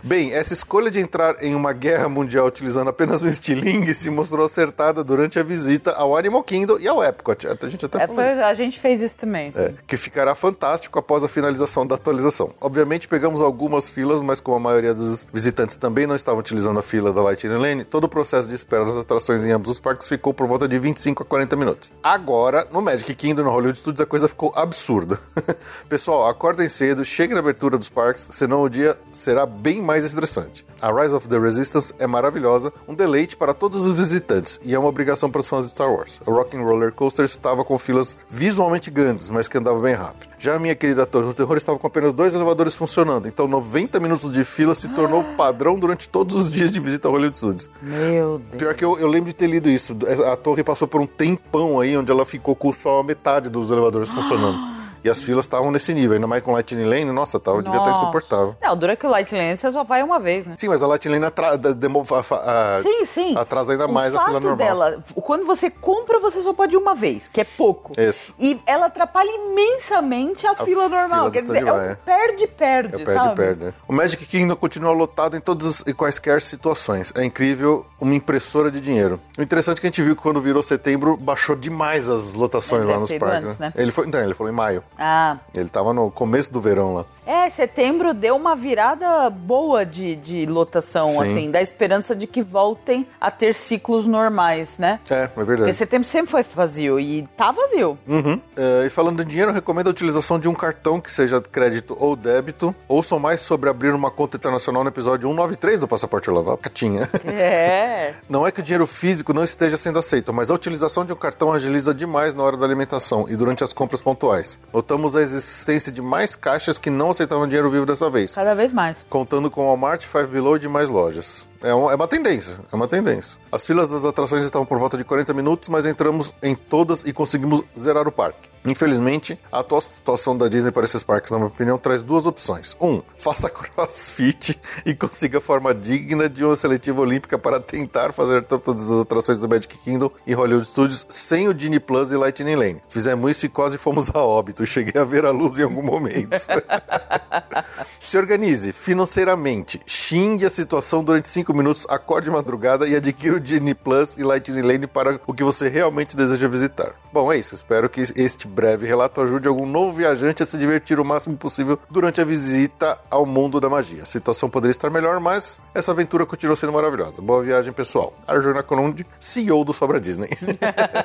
Bem, 0.02 0.32
essa 0.32 0.52
escolha 0.52 0.90
de 0.90 1.00
entrar 1.00 1.42
em 1.42 1.54
uma 1.54 1.72
guerra 1.72 2.08
mundial 2.08 2.46
utilizando 2.46 2.88
apenas 2.88 3.22
um 3.22 3.28
estilingue 3.28 3.94
se 3.94 4.10
mostrou 4.10 4.44
acertada 4.44 5.02
durante 5.02 5.38
a 5.38 5.42
visita 5.42 5.92
ao 5.92 6.16
Animal 6.16 6.42
Kingdom 6.42 6.78
e 6.78 6.86
ao 6.88 7.02
Epcot. 7.02 7.46
A 7.48 7.68
gente 7.68 7.84
até 7.84 7.98
É, 8.02 8.06
falou 8.06 8.22
foi- 8.22 8.32
isso. 8.32 8.42
a 8.42 8.54
gente 8.54 8.78
fez 8.78 9.00
isso 9.02 9.16
também. 9.16 9.52
É, 9.56 9.72
que 9.86 9.96
ficará 9.96 10.34
fantástico 10.34 10.98
após 10.98 11.22
a 11.24 11.28
finalização 11.28 11.86
da 11.86 11.94
atualização. 11.94 12.52
Obviamente 12.60 13.08
pegamos 13.08 13.40
algumas 13.40 13.88
filas, 13.88 14.20
mas 14.20 14.38
como 14.40 14.56
a 14.56 14.60
maioria 14.60 14.94
dos 14.94 15.26
visitantes 15.32 15.65
também 15.74 16.06
não 16.06 16.14
estavam 16.14 16.38
utilizando 16.38 16.78
a 16.78 16.82
fila 16.82 17.12
da 17.12 17.22
Lightning 17.22 17.56
Lane, 17.56 17.84
todo 17.84 18.04
o 18.04 18.08
processo 18.08 18.48
de 18.48 18.54
espera 18.54 18.84
das 18.84 18.98
atrações 18.98 19.44
em 19.44 19.50
ambos 19.50 19.70
os 19.70 19.80
parques 19.80 20.06
ficou 20.06 20.32
por 20.32 20.46
volta 20.46 20.68
de 20.68 20.78
25 20.78 21.22
a 21.22 21.26
40 21.26 21.56
minutos. 21.56 21.92
Agora, 22.02 22.68
no 22.70 22.82
Magic 22.82 23.12
Kingdom, 23.14 23.42
no 23.42 23.50
Hollywood 23.50 23.78
Studios, 23.78 24.00
a 24.02 24.06
coisa 24.06 24.28
ficou 24.28 24.52
absurda. 24.54 25.18
Pessoal, 25.88 26.28
acordem 26.28 26.68
cedo, 26.68 27.04
cheguem 27.04 27.34
na 27.34 27.40
abertura 27.40 27.78
dos 27.78 27.88
parques, 27.88 28.28
senão 28.30 28.62
o 28.62 28.68
dia 28.68 28.98
será 29.10 29.46
bem 29.46 29.80
mais 29.82 30.04
estressante. 30.04 30.66
A 30.80 30.92
Rise 30.92 31.14
of 31.14 31.26
the 31.26 31.38
Resistance 31.38 31.94
é 31.98 32.06
maravilhosa, 32.06 32.70
um 32.86 32.94
deleite 32.94 33.34
para 33.34 33.54
todos 33.54 33.86
os 33.86 33.96
visitantes 33.96 34.60
e 34.62 34.74
é 34.74 34.78
uma 34.78 34.88
obrigação 34.88 35.30
para 35.30 35.40
os 35.40 35.48
fãs 35.48 35.64
de 35.64 35.70
Star 35.70 35.90
Wars. 35.90 36.20
O 36.26 36.30
Rock 36.30 36.54
Roller 36.56 36.92
Coaster 36.92 37.24
estava 37.24 37.64
com 37.64 37.78
filas 37.78 38.14
visualmente 38.28 38.90
grandes, 38.90 39.30
mas 39.30 39.48
que 39.48 39.56
andava 39.56 39.80
bem 39.80 39.94
rápido. 39.94 40.34
Já 40.38 40.54
a 40.54 40.58
minha 40.58 40.74
querida 40.74 41.06
Torre 41.06 41.26
do 41.26 41.34
Terror 41.34 41.56
estava 41.56 41.78
com 41.78 41.86
apenas 41.86 42.12
dois 42.12 42.34
elevadores 42.34 42.74
funcionando, 42.74 43.26
então 43.26 43.48
90 43.48 43.98
minutos 44.00 44.30
de 44.30 44.44
fila 44.44 44.74
se 44.74 44.88
tornou 44.88 45.24
padrão 45.36 45.55
durante 45.78 46.08
todos 46.08 46.36
os 46.36 46.50
dias 46.50 46.70
de 46.70 46.78
visita 46.80 47.08
ao 47.08 47.12
Hollywood 47.12 47.38
Studios. 47.38 47.70
Meu 47.82 48.38
Deus. 48.38 48.56
Pior 48.56 48.74
que 48.74 48.84
eu, 48.84 48.98
eu 48.98 49.08
lembro 49.08 49.28
de 49.28 49.34
ter 49.34 49.46
lido 49.46 49.68
isso. 49.68 49.96
A 50.30 50.36
torre 50.36 50.62
passou 50.62 50.86
por 50.86 51.00
um 51.00 51.06
tempão 51.06 51.80
aí, 51.80 51.96
onde 51.96 52.10
ela 52.10 52.24
ficou 52.24 52.54
com 52.54 52.72
só 52.72 53.02
metade 53.02 53.48
dos 53.48 53.70
elevadores 53.70 54.10
funcionando. 54.10 54.58
E 55.06 55.08
as 55.08 55.22
filas 55.22 55.44
estavam 55.44 55.70
nesse 55.70 55.94
nível, 55.94 56.14
ainda 56.16 56.26
mais 56.26 56.42
com 56.42 56.50
Lightning 56.50 56.84
Lane, 56.84 57.04
nossa, 57.12 57.38
tava, 57.38 57.62
devia 57.62 57.78
estar 57.78 57.90
Nossa. 57.90 58.02
insuportável. 58.02 58.56
Não, 58.60 58.76
dura 58.76 58.96
que 58.96 59.06
o 59.06 59.08
Light 59.08 59.32
Lane 59.32 59.56
você 59.56 59.70
só 59.70 59.84
vai 59.84 60.02
uma 60.02 60.18
vez, 60.18 60.44
né? 60.46 60.56
Sim, 60.58 60.66
mas 60.68 60.82
a 60.82 60.86
Lightning 60.88 61.12
Lane 61.12 61.26
atra, 61.26 61.52
a- 61.52 62.82
Sim, 62.82 63.04
sim. 63.04 63.36
atrasa 63.38 63.70
ainda 63.72 63.86
o 63.86 63.92
mais 63.92 64.16
a 64.16 64.24
fila 64.24 64.40
normal. 64.40 64.56
dela, 64.66 65.04
quando 65.14 65.46
você 65.46 65.70
compra, 65.70 66.18
você 66.18 66.40
só 66.40 66.52
pode 66.52 66.74
ir 66.74 66.76
uma 66.76 66.96
vez, 66.96 67.28
que 67.28 67.40
é 67.40 67.44
pouco. 67.44 67.92
Isso. 67.96 68.34
E 68.36 68.60
ela 68.66 68.86
atrapalha 68.86 69.30
imensamente 69.30 70.44
a, 70.44 70.56
fila 70.56 70.88
normal. 70.88 71.08
fila 71.08 71.24
do 71.26 71.30
Quer 71.32 71.42
dizer, 71.44 71.66
é 71.68 71.72
um 71.72 71.80
é. 71.82 71.94
perde-perde, 71.94 73.02
É, 73.02 73.04
sabe? 73.04 73.36
perde, 73.36 73.36
perde. 73.36 73.64
né? 73.66 73.74
O 73.86 73.92
Magic 73.92 74.26
Kingdom 74.26 74.56
continua 74.56 74.92
lotado 74.92 75.36
em 75.36 75.40
todas 75.40 75.80
e 75.86 75.92
quaisquer 75.94 76.40
situações. 76.42 77.12
É 77.16 77.24
incrível 77.24 77.86
uma 78.00 78.14
impressora 78.14 78.70
de 78.72 78.80
dinheiro. 78.80 79.20
O 79.38 79.42
interessante 79.42 79.78
é 79.78 79.80
que 79.82 79.86
a 79.86 79.90
gente 79.90 80.02
viu 80.02 80.16
que 80.16 80.22
quando 80.22 80.40
virou 80.40 80.62
setembro, 80.62 81.16
baixou 81.16 81.54
demais 81.54 82.08
as 82.08 82.34
lotações 82.34 82.84
lá 82.84 82.98
nos 82.98 83.12
parques. 83.12 83.48
antes, 83.50 83.58
né? 83.58 83.72
né? 83.76 83.82
Ele 83.82 83.90
foi, 83.92 84.06
então, 84.06 84.20
ele 84.20 84.34
falou 84.34 84.52
em 84.52 84.56
maio. 84.56 84.82
Ah, 84.98 85.36
Ele 85.56 85.68
tava 85.68 85.92
no 85.92 86.10
começo 86.10 86.52
do 86.52 86.60
verão 86.60 86.94
lá. 86.94 87.04
É, 87.26 87.50
setembro 87.50 88.14
deu 88.14 88.36
uma 88.36 88.54
virada 88.54 89.28
boa 89.28 89.84
de, 89.84 90.16
de 90.16 90.46
lotação, 90.46 91.08
Sim. 91.08 91.22
assim, 91.22 91.50
da 91.50 91.60
esperança 91.60 92.14
de 92.14 92.26
que 92.26 92.40
voltem 92.40 93.06
a 93.20 93.30
ter 93.30 93.54
ciclos 93.54 94.06
normais, 94.06 94.78
né? 94.78 95.00
É, 95.10 95.24
é 95.24 95.28
Porque 95.28 95.44
verdade. 95.44 95.72
setembro 95.72 96.06
sempre 96.06 96.30
foi 96.30 96.42
vazio 96.42 97.00
e 97.00 97.26
tá 97.36 97.50
vazio. 97.50 97.98
Uhum. 98.06 98.40
É, 98.56 98.86
e 98.86 98.90
falando 98.90 99.24
de 99.24 99.30
dinheiro, 99.30 99.50
eu 99.50 99.54
recomendo 99.54 99.88
a 99.88 99.90
utilização 99.90 100.38
de 100.38 100.48
um 100.48 100.54
cartão 100.54 101.00
que 101.00 101.10
seja 101.10 101.40
crédito 101.40 101.96
ou 101.98 102.14
débito. 102.14 102.74
Ouçam 102.88 103.18
mais 103.18 103.40
sobre 103.40 103.68
abrir 103.68 103.92
uma 103.92 104.10
conta 104.10 104.36
internacional 104.36 104.84
no 104.84 104.88
episódio 104.88 105.28
193 105.28 105.80
do 105.80 105.88
Passaporte 105.88 106.30
Orlando. 106.30 106.56
Catinha. 106.58 107.08
É. 107.26 108.14
Não 108.28 108.46
é 108.46 108.52
que 108.52 108.60
o 108.60 108.62
dinheiro 108.62 108.86
físico 108.86 109.32
não 109.32 109.42
esteja 109.42 109.76
sendo 109.76 109.98
aceito, 109.98 110.32
mas 110.32 110.50
a 110.50 110.54
utilização 110.54 111.04
de 111.04 111.12
um 111.12 111.16
cartão 111.16 111.52
agiliza 111.52 111.92
demais 111.94 112.34
na 112.34 112.42
hora 112.42 112.56
da 112.56 112.64
alimentação 112.64 113.26
e 113.28 113.36
durante 113.36 113.64
as 113.64 113.72
compras 113.72 114.02
pontuais. 114.02 114.58
Notamos 114.72 115.16
a 115.16 115.22
existência 115.22 115.90
de 115.90 116.00
mais 116.00 116.36
caixas 116.36 116.78
que 116.78 116.90
não 116.90 117.12
aceitavam 117.16 117.46
dinheiro 117.46 117.70
vivo 117.70 117.86
dessa 117.86 118.08
vez, 118.10 118.34
Cada 118.34 118.54
vez 118.54 118.72
mais. 118.72 119.04
contando 119.08 119.50
com 119.50 119.64
Walmart, 119.66 120.02
Five 120.02 120.26
Below 120.28 120.56
e 120.56 120.60
demais 120.60 120.90
lojas. 120.90 121.48
É 121.66 121.74
uma, 121.74 121.90
é 121.90 121.96
uma 121.96 122.06
tendência, 122.06 122.60
é 122.70 122.76
uma 122.76 122.86
tendência. 122.86 123.40
As 123.50 123.66
filas 123.66 123.88
das 123.88 124.04
atrações 124.04 124.44
estavam 124.44 124.64
por 124.64 124.78
volta 124.78 124.96
de 124.96 125.02
40 125.02 125.34
minutos, 125.34 125.68
mas 125.68 125.84
entramos 125.84 126.32
em 126.40 126.54
todas 126.54 127.02
e 127.02 127.12
conseguimos 127.12 127.64
zerar 127.76 128.06
o 128.06 128.12
parque. 128.12 128.48
Infelizmente, 128.66 129.38
a 129.50 129.60
atual 129.60 129.80
situação 129.80 130.36
da 130.36 130.48
Disney 130.48 130.72
para 130.72 130.84
esses 130.84 131.02
parques, 131.04 131.30
na 131.30 131.38
minha 131.38 131.48
opinião, 131.48 131.78
traz 131.78 132.02
duas 132.02 132.26
opções. 132.26 132.76
Um, 132.80 133.00
faça 133.16 133.48
crossfit 133.48 134.60
e 134.84 134.92
consiga 134.92 135.38
a 135.38 135.40
forma 135.40 135.72
digna 135.72 136.28
de 136.28 136.44
uma 136.44 136.56
seletiva 136.56 137.00
olímpica 137.00 137.38
para 137.38 137.60
tentar 137.60 138.12
fazer 138.12 138.42
todas 138.42 138.90
as 138.90 139.00
atrações 139.02 139.38
do 139.38 139.48
Magic 139.48 139.78
Kingdom 139.78 140.10
e 140.26 140.34
Hollywood 140.34 140.68
Studios 140.68 141.06
sem 141.08 141.48
o 141.48 141.54
Disney 141.54 141.78
Plus 141.78 142.10
e 142.10 142.16
Lightning 142.16 142.56
Lane. 142.56 142.82
Fizemos 142.88 143.30
isso 143.30 143.46
e 143.46 143.48
quase 143.48 143.78
fomos 143.78 144.10
a 144.12 144.18
óbito. 144.18 144.66
Cheguei 144.66 145.00
a 145.00 145.04
ver 145.04 145.24
a 145.24 145.30
luz 145.30 145.58
em 145.58 145.62
algum 145.62 145.82
momento. 145.82 146.36
Se 148.00 148.18
organize 148.18 148.72
financeiramente, 148.72 149.80
xingue 149.86 150.44
a 150.44 150.50
situação 150.50 151.04
durante 151.04 151.28
5 151.28 151.54
minutos, 151.56 151.86
acorde 151.88 152.26
de 152.26 152.30
madrugada 152.30 152.86
e 152.86 152.94
adquira 152.94 153.36
o 153.36 153.40
Disney 153.40 153.74
Plus 153.74 154.16
e 154.16 154.22
Lightning 154.22 154.62
Lane 154.62 154.86
para 154.86 155.20
o 155.26 155.34
que 155.34 155.42
você 155.42 155.68
realmente 155.68 156.16
deseja 156.16 156.48
visitar. 156.48 156.92
Bom, 157.12 157.32
é 157.32 157.38
isso. 157.38 157.54
Espero 157.54 157.88
que 157.88 158.02
este 158.14 158.46
breve 158.46 158.86
relato 158.86 159.20
ajude 159.20 159.48
algum 159.48 159.64
novo 159.64 159.96
viajante 159.96 160.42
a 160.42 160.46
se 160.46 160.58
divertir 160.58 161.00
o 161.00 161.04
máximo 161.04 161.36
possível 161.36 161.78
durante 161.90 162.20
a 162.20 162.24
visita 162.24 162.98
ao 163.10 163.24
mundo 163.24 163.58
da 163.58 163.70
magia. 163.70 164.02
A 164.02 164.06
situação 164.06 164.50
poderia 164.50 164.72
estar 164.72 164.90
melhor, 164.90 165.18
mas 165.18 165.60
essa 165.74 165.92
aventura 165.92 166.26
continua 166.26 166.54
sendo 166.56 166.72
maravilhosa. 166.72 167.22
Boa 167.22 167.42
viagem, 167.42 167.72
pessoal. 167.72 168.12
Arjuna 168.26 168.62
Conundi, 168.62 169.06
CEO 169.18 169.64
do 169.64 169.72
Sobra 169.72 169.98
Disney. 169.98 170.28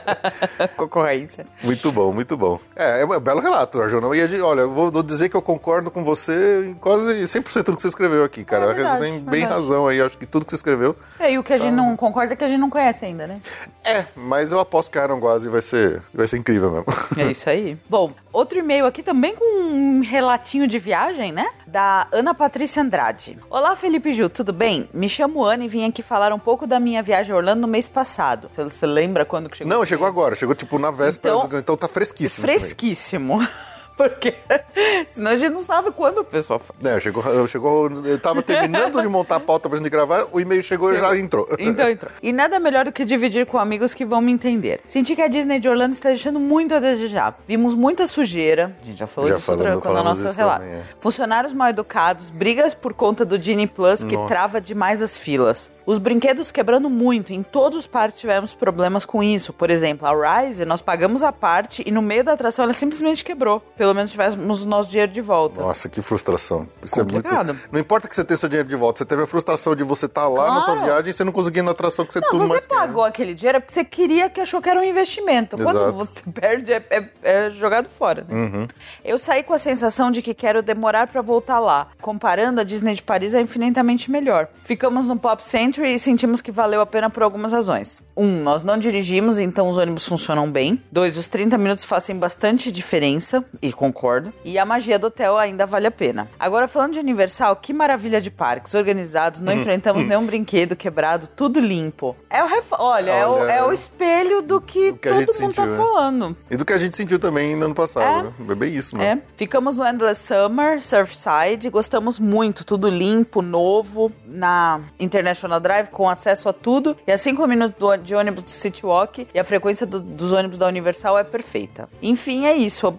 Concorrência. 0.75 1.45
Muito 1.63 1.91
bom, 1.91 2.11
muito 2.11 2.35
bom. 2.35 2.59
É, 2.75 3.01
é 3.01 3.05
um 3.05 3.19
belo 3.19 3.39
relato, 3.39 3.81
Arjuna. 3.81 4.13
E 4.15 4.27
gente, 4.27 4.41
olha, 4.41 4.61
eu 4.61 4.71
vou, 4.71 4.91
vou 4.91 5.03
dizer 5.03 5.29
que 5.29 5.37
eu 5.37 5.41
concordo 5.41 5.89
com 5.89 6.03
você 6.03 6.65
em 6.67 6.73
quase 6.73 7.23
100% 7.23 7.63
do 7.63 7.75
que 7.75 7.81
você 7.81 7.87
escreveu 7.87 8.23
aqui, 8.23 8.43
cara. 8.43 8.65
É 8.65 8.73
verdade, 8.73 8.97
você 8.97 9.11
tem 9.11 9.19
bem 9.19 9.41
verdade. 9.41 9.53
razão 9.53 9.87
aí. 9.87 10.01
Acho 10.01 10.17
que 10.17 10.25
tudo 10.31 10.45
que 10.45 10.51
você 10.51 10.55
escreveu. 10.55 10.95
É, 11.19 11.31
e 11.33 11.37
o 11.37 11.43
que 11.43 11.53
a 11.53 11.57
gente 11.57 11.73
não 11.73 11.95
concorda 11.95 12.33
é 12.33 12.35
que 12.35 12.43
a 12.43 12.47
gente 12.47 12.59
não 12.59 12.69
conhece 12.69 13.05
ainda, 13.05 13.27
né? 13.27 13.39
É, 13.83 14.05
mas 14.15 14.51
eu 14.51 14.59
aposto 14.59 14.89
que 14.89 14.97
a 14.97 15.03
Iron 15.03 15.19
Guazi 15.19 15.49
vai 15.49 15.61
ser, 15.61 16.01
vai 16.13 16.25
ser 16.25 16.37
incrível 16.37 16.71
mesmo. 16.71 16.85
É 17.17 17.29
isso 17.29 17.49
aí. 17.49 17.77
Bom, 17.89 18.13
outro 18.31 18.57
e-mail 18.59 18.85
aqui 18.85 19.03
também 19.03 19.35
com 19.35 19.43
um 19.63 20.01
relatinho 20.01 20.65
de 20.67 20.79
viagem, 20.79 21.31
né? 21.31 21.47
Da 21.67 22.07
Ana 22.11 22.33
Patrícia 22.33 22.81
Andrade. 22.81 23.37
Olá, 23.49 23.75
Felipe 23.75 24.11
Ju, 24.13 24.29
tudo 24.29 24.53
bem? 24.53 24.89
Me 24.93 25.09
chamo 25.09 25.43
Ana 25.43 25.65
e 25.65 25.67
vim 25.67 25.85
aqui 25.87 26.01
falar 26.01 26.31
um 26.33 26.39
pouco 26.39 26.65
da 26.65 26.79
minha 26.79 27.03
viagem 27.03 27.33
a 27.33 27.37
Orlando 27.37 27.61
no 27.61 27.67
mês 27.67 27.89
passado. 27.89 28.49
Você- 28.55 28.85
lembra 28.85 29.25
quando 29.25 29.49
que 29.49 29.57
chegou? 29.57 29.73
Não, 29.73 29.85
chegou 29.85 30.07
agora. 30.07 30.35
Chegou, 30.35 30.55
tipo, 30.55 30.79
na 30.79 30.91
véspera. 30.91 31.35
Então- 31.35 31.59
Então, 31.59 31.77
tá 31.77 31.87
fresquíssimo. 31.87 32.45
Fresquíssimo. 32.47 33.39
Porque 33.97 34.33
senão 35.07 35.31
a 35.31 35.35
gente 35.35 35.51
não 35.53 35.61
sabe 35.61 35.91
quando 35.91 36.19
o 36.19 36.23
pessoal 36.23 36.59
fala. 36.59 36.95
É, 36.95 36.99
chegou, 36.99 37.47
chegou, 37.47 37.89
eu 38.05 38.19
tava 38.19 38.41
terminando 38.41 39.01
de 39.01 39.07
montar 39.07 39.35
a 39.35 39.39
pauta 39.39 39.69
pra 39.69 39.77
gente 39.77 39.89
gravar, 39.89 40.27
o 40.31 40.39
e-mail 40.39 40.63
chegou 40.63 40.93
e 40.93 40.97
já 40.97 41.15
entrou. 41.17 41.47
Então 41.59 41.87
entrou. 41.89 42.11
E 42.21 42.31
nada 42.31 42.59
melhor 42.59 42.85
do 42.85 42.91
que 42.91 43.05
dividir 43.05 43.45
com 43.45 43.57
amigos 43.59 43.93
que 43.93 44.03
vão 44.05 44.21
me 44.21 44.31
entender. 44.31 44.81
Senti 44.87 45.15
que 45.15 45.21
a 45.21 45.27
Disney 45.27 45.59
de 45.59 45.69
Orlando 45.69 45.93
está 45.93 46.09
deixando 46.09 46.39
muito 46.39 46.73
a 46.73 46.79
desejar. 46.79 47.37
Vimos 47.47 47.75
muita 47.75 48.07
sujeira. 48.07 48.75
A 48.81 48.85
gente 48.85 48.97
já 48.99 49.07
falou 49.07 49.29
Já 49.29 49.35
disso 49.35 49.45
falamos- 49.47 49.63
pra- 49.65 49.71
quando 49.73 49.81
o 49.81 49.97
falamos 49.97 50.21
nosso 50.21 50.37
relato. 50.37 50.61
também, 50.63 50.77
é. 50.79 50.83
Funcionários 50.99 51.53
mal 51.53 51.69
educados, 51.69 52.29
brigas 52.29 52.73
por 52.73 52.93
conta 52.93 53.23
do 53.25 53.37
Genie 53.41 53.67
Plus 53.67 54.03
que 54.03 54.15
Nossa. 54.15 54.27
trava 54.27 54.61
demais 54.61 55.01
as 55.01 55.17
filas. 55.17 55.71
Os 55.85 55.97
brinquedos 55.97 56.51
quebrando 56.51 56.89
muito. 56.89 57.33
Em 57.33 57.41
todos 57.43 57.77
os 57.79 57.87
parques 57.87 58.19
tivemos 58.21 58.53
problemas 58.53 59.03
com 59.03 59.21
isso. 59.21 59.51
Por 59.51 59.69
exemplo, 59.69 60.07
a 60.07 60.41
Rise, 60.41 60.63
nós 60.63 60.81
pagamos 60.81 61.23
a 61.23 61.31
parte 61.31 61.83
e 61.85 61.91
no 61.91 62.01
meio 62.01 62.23
da 62.23 62.33
atração 62.33 62.63
ela 62.63 62.73
simplesmente 62.73 63.23
quebrou. 63.25 63.59
Pelo 63.75 63.90
menos 63.95 64.11
tivemos 64.11 64.63
o 64.63 64.67
nosso 64.67 64.89
dinheiro 64.89 65.11
de 65.11 65.21
volta. 65.21 65.61
Nossa, 65.61 65.87
que 65.89 66.01
frustração. 66.01 66.67
Isso 66.83 66.95
Complicado. 66.95 67.49
é 67.49 67.53
muito. 67.53 67.69
Não 67.71 67.79
importa 67.79 68.07
que 68.07 68.15
você 68.15 68.23
tenha 68.23 68.37
seu 68.37 68.49
dinheiro 68.49 68.67
de 68.69 68.75
volta, 68.75 68.99
você 68.99 69.05
teve 69.05 69.21
a 69.23 69.27
frustração 69.27 69.75
de 69.75 69.83
você 69.83 70.05
estar 70.05 70.27
lá 70.27 70.47
na 70.55 70.61
sua 70.61 70.73
Claro. 70.73 70.81
viagem 70.85 71.09
e 71.09 71.13
você 71.13 71.23
não 71.23 71.31
conseguir 71.31 71.59
ir 71.59 71.63
na 71.63 71.71
atração 71.71 72.05
que 72.05 72.13
você 72.13 72.19
Não, 72.19 72.29
tudo 72.29 72.47
mais 72.47 72.63
você 72.63 72.69
quer. 72.69 72.75
pagou 72.75 73.03
aquele 73.03 73.33
dinheiro 73.33 73.57
é 73.57 73.59
porque 73.59 73.73
você 73.73 73.83
queria 73.85 74.29
que 74.29 74.39
achou 74.41 74.61
que 74.61 74.69
era 74.69 74.79
um 74.79 74.83
investimento. 74.83 75.55
Quando 75.57 75.69
Exato. 75.79 75.91
você 75.93 76.21
perde, 76.31 76.73
é, 76.73 76.83
é- 76.89 77.09
é 77.23 77.49
jogado 77.49 77.89
fora. 77.89 78.25
Uhum. 78.29 78.67
Eu 79.03 79.17
saí 79.17 79.43
com 79.43 79.53
a 79.53 79.59
sensação 79.59 80.11
de 80.11 80.21
que 80.21 80.33
quero 80.33 80.61
demorar 80.61 81.07
pra 81.07 81.21
voltar 81.21 81.59
lá. 81.59 81.87
Comparando, 81.99 82.61
a 82.61 82.63
Disney 82.63 82.93
de 82.95 83.03
Paris 83.03 83.33
é 83.33 83.41
infinitamente 83.41 84.09
melhor. 84.11 84.47
Ficamos 84.63 85.07
no 85.07 85.17
Pop 85.17 85.43
Century 85.43 85.93
e 85.93 85.99
sentimos 85.99 86.41
que 86.41 86.51
valeu 86.51 86.81
a 86.81 86.85
pena 86.85 87.09
por 87.09 87.23
algumas 87.23 87.51
razões. 87.51 88.03
Um, 88.15 88.43
nós 88.43 88.63
não 88.63 88.77
dirigimos, 88.77 89.39
então 89.39 89.67
os 89.69 89.77
ônibus 89.77 90.05
funcionam 90.07 90.49
bem. 90.51 90.81
Dois, 90.91 91.17
os 91.17 91.27
30 91.27 91.57
minutos 91.57 91.83
fazem 91.85 92.17
bastante 92.17 92.71
diferença, 92.71 93.43
e 93.61 93.70
concordo. 93.73 94.33
E 94.43 94.57
a 94.57 94.65
magia 94.65 94.97
do 94.99 95.07
hotel 95.07 95.37
ainda 95.37 95.65
vale 95.65 95.87
a 95.87 95.91
pena. 95.91 96.29
Agora, 96.39 96.67
falando 96.67 96.93
de 96.93 96.99
Universal, 96.99 97.55
que 97.55 97.73
maravilha 97.73 98.19
de 98.21 98.29
parques 98.31 98.73
organizados, 98.73 99.41
não 99.41 99.53
enfrentamos 99.53 100.05
nenhum 100.05 100.25
brinquedo 100.25 100.75
quebrado, 100.75 101.27
tudo 101.27 101.59
limpo. 101.59 102.15
É 102.29 102.43
o 102.43 102.47
ref... 102.47 102.65
Olha, 102.73 103.11
é, 103.11 103.27
o, 103.27 103.37
é 103.47 103.63
o 103.63 103.71
espelho 103.73 104.41
do 104.41 104.59
que, 104.61 104.91
do 104.91 104.97
que 104.97 105.09
todo 105.09 105.17
mundo 105.19 105.33
sentiu, 105.33 105.53
tá 105.53 105.65
né? 105.65 105.77
falando. 105.77 106.37
E 106.49 106.57
do 106.57 106.65
que 106.65 106.73
a 106.73 106.77
gente 106.77 106.95
sentiu 106.95 107.19
também 107.19 107.55
no 107.55 107.65
ano 107.65 107.75
passado, 107.75 108.03
É. 108.05 108.23
né? 108.23 108.33
É 108.51 108.55
bem 108.55 108.73
isso, 108.75 108.95
mano. 108.97 109.07
É. 109.09 109.21
Ficamos 109.35 109.77
no 109.77 109.87
Endless 109.87 110.21
Summer, 110.27 110.81
Surfside, 110.81 111.69
gostamos 111.69 112.19
muito, 112.19 112.63
tudo 112.65 112.89
limpo, 112.89 113.41
novo, 113.41 114.11
na 114.25 114.81
International 114.99 115.59
Drive, 115.59 115.89
com 115.89 116.09
acesso 116.09 116.47
a 116.49 116.53
tudo. 116.53 116.95
E 117.05 117.11
a 117.11 117.17
5 117.17 117.45
minutos 117.47 117.73
do- 117.77 117.95
de 117.97 118.15
ônibus 118.15 118.43
do 118.43 118.49
City 118.49 118.85
Walk 118.85 119.27
e 119.33 119.39
a 119.39 119.43
frequência 119.43 119.85
do- 119.85 119.99
dos 119.99 120.31
ônibus 120.31 120.57
da 120.57 120.67
Universal 120.67 121.17
é 121.17 121.23
perfeita. 121.23 121.89
Enfim, 122.01 122.45
é 122.45 122.53
isso. 122.53 122.93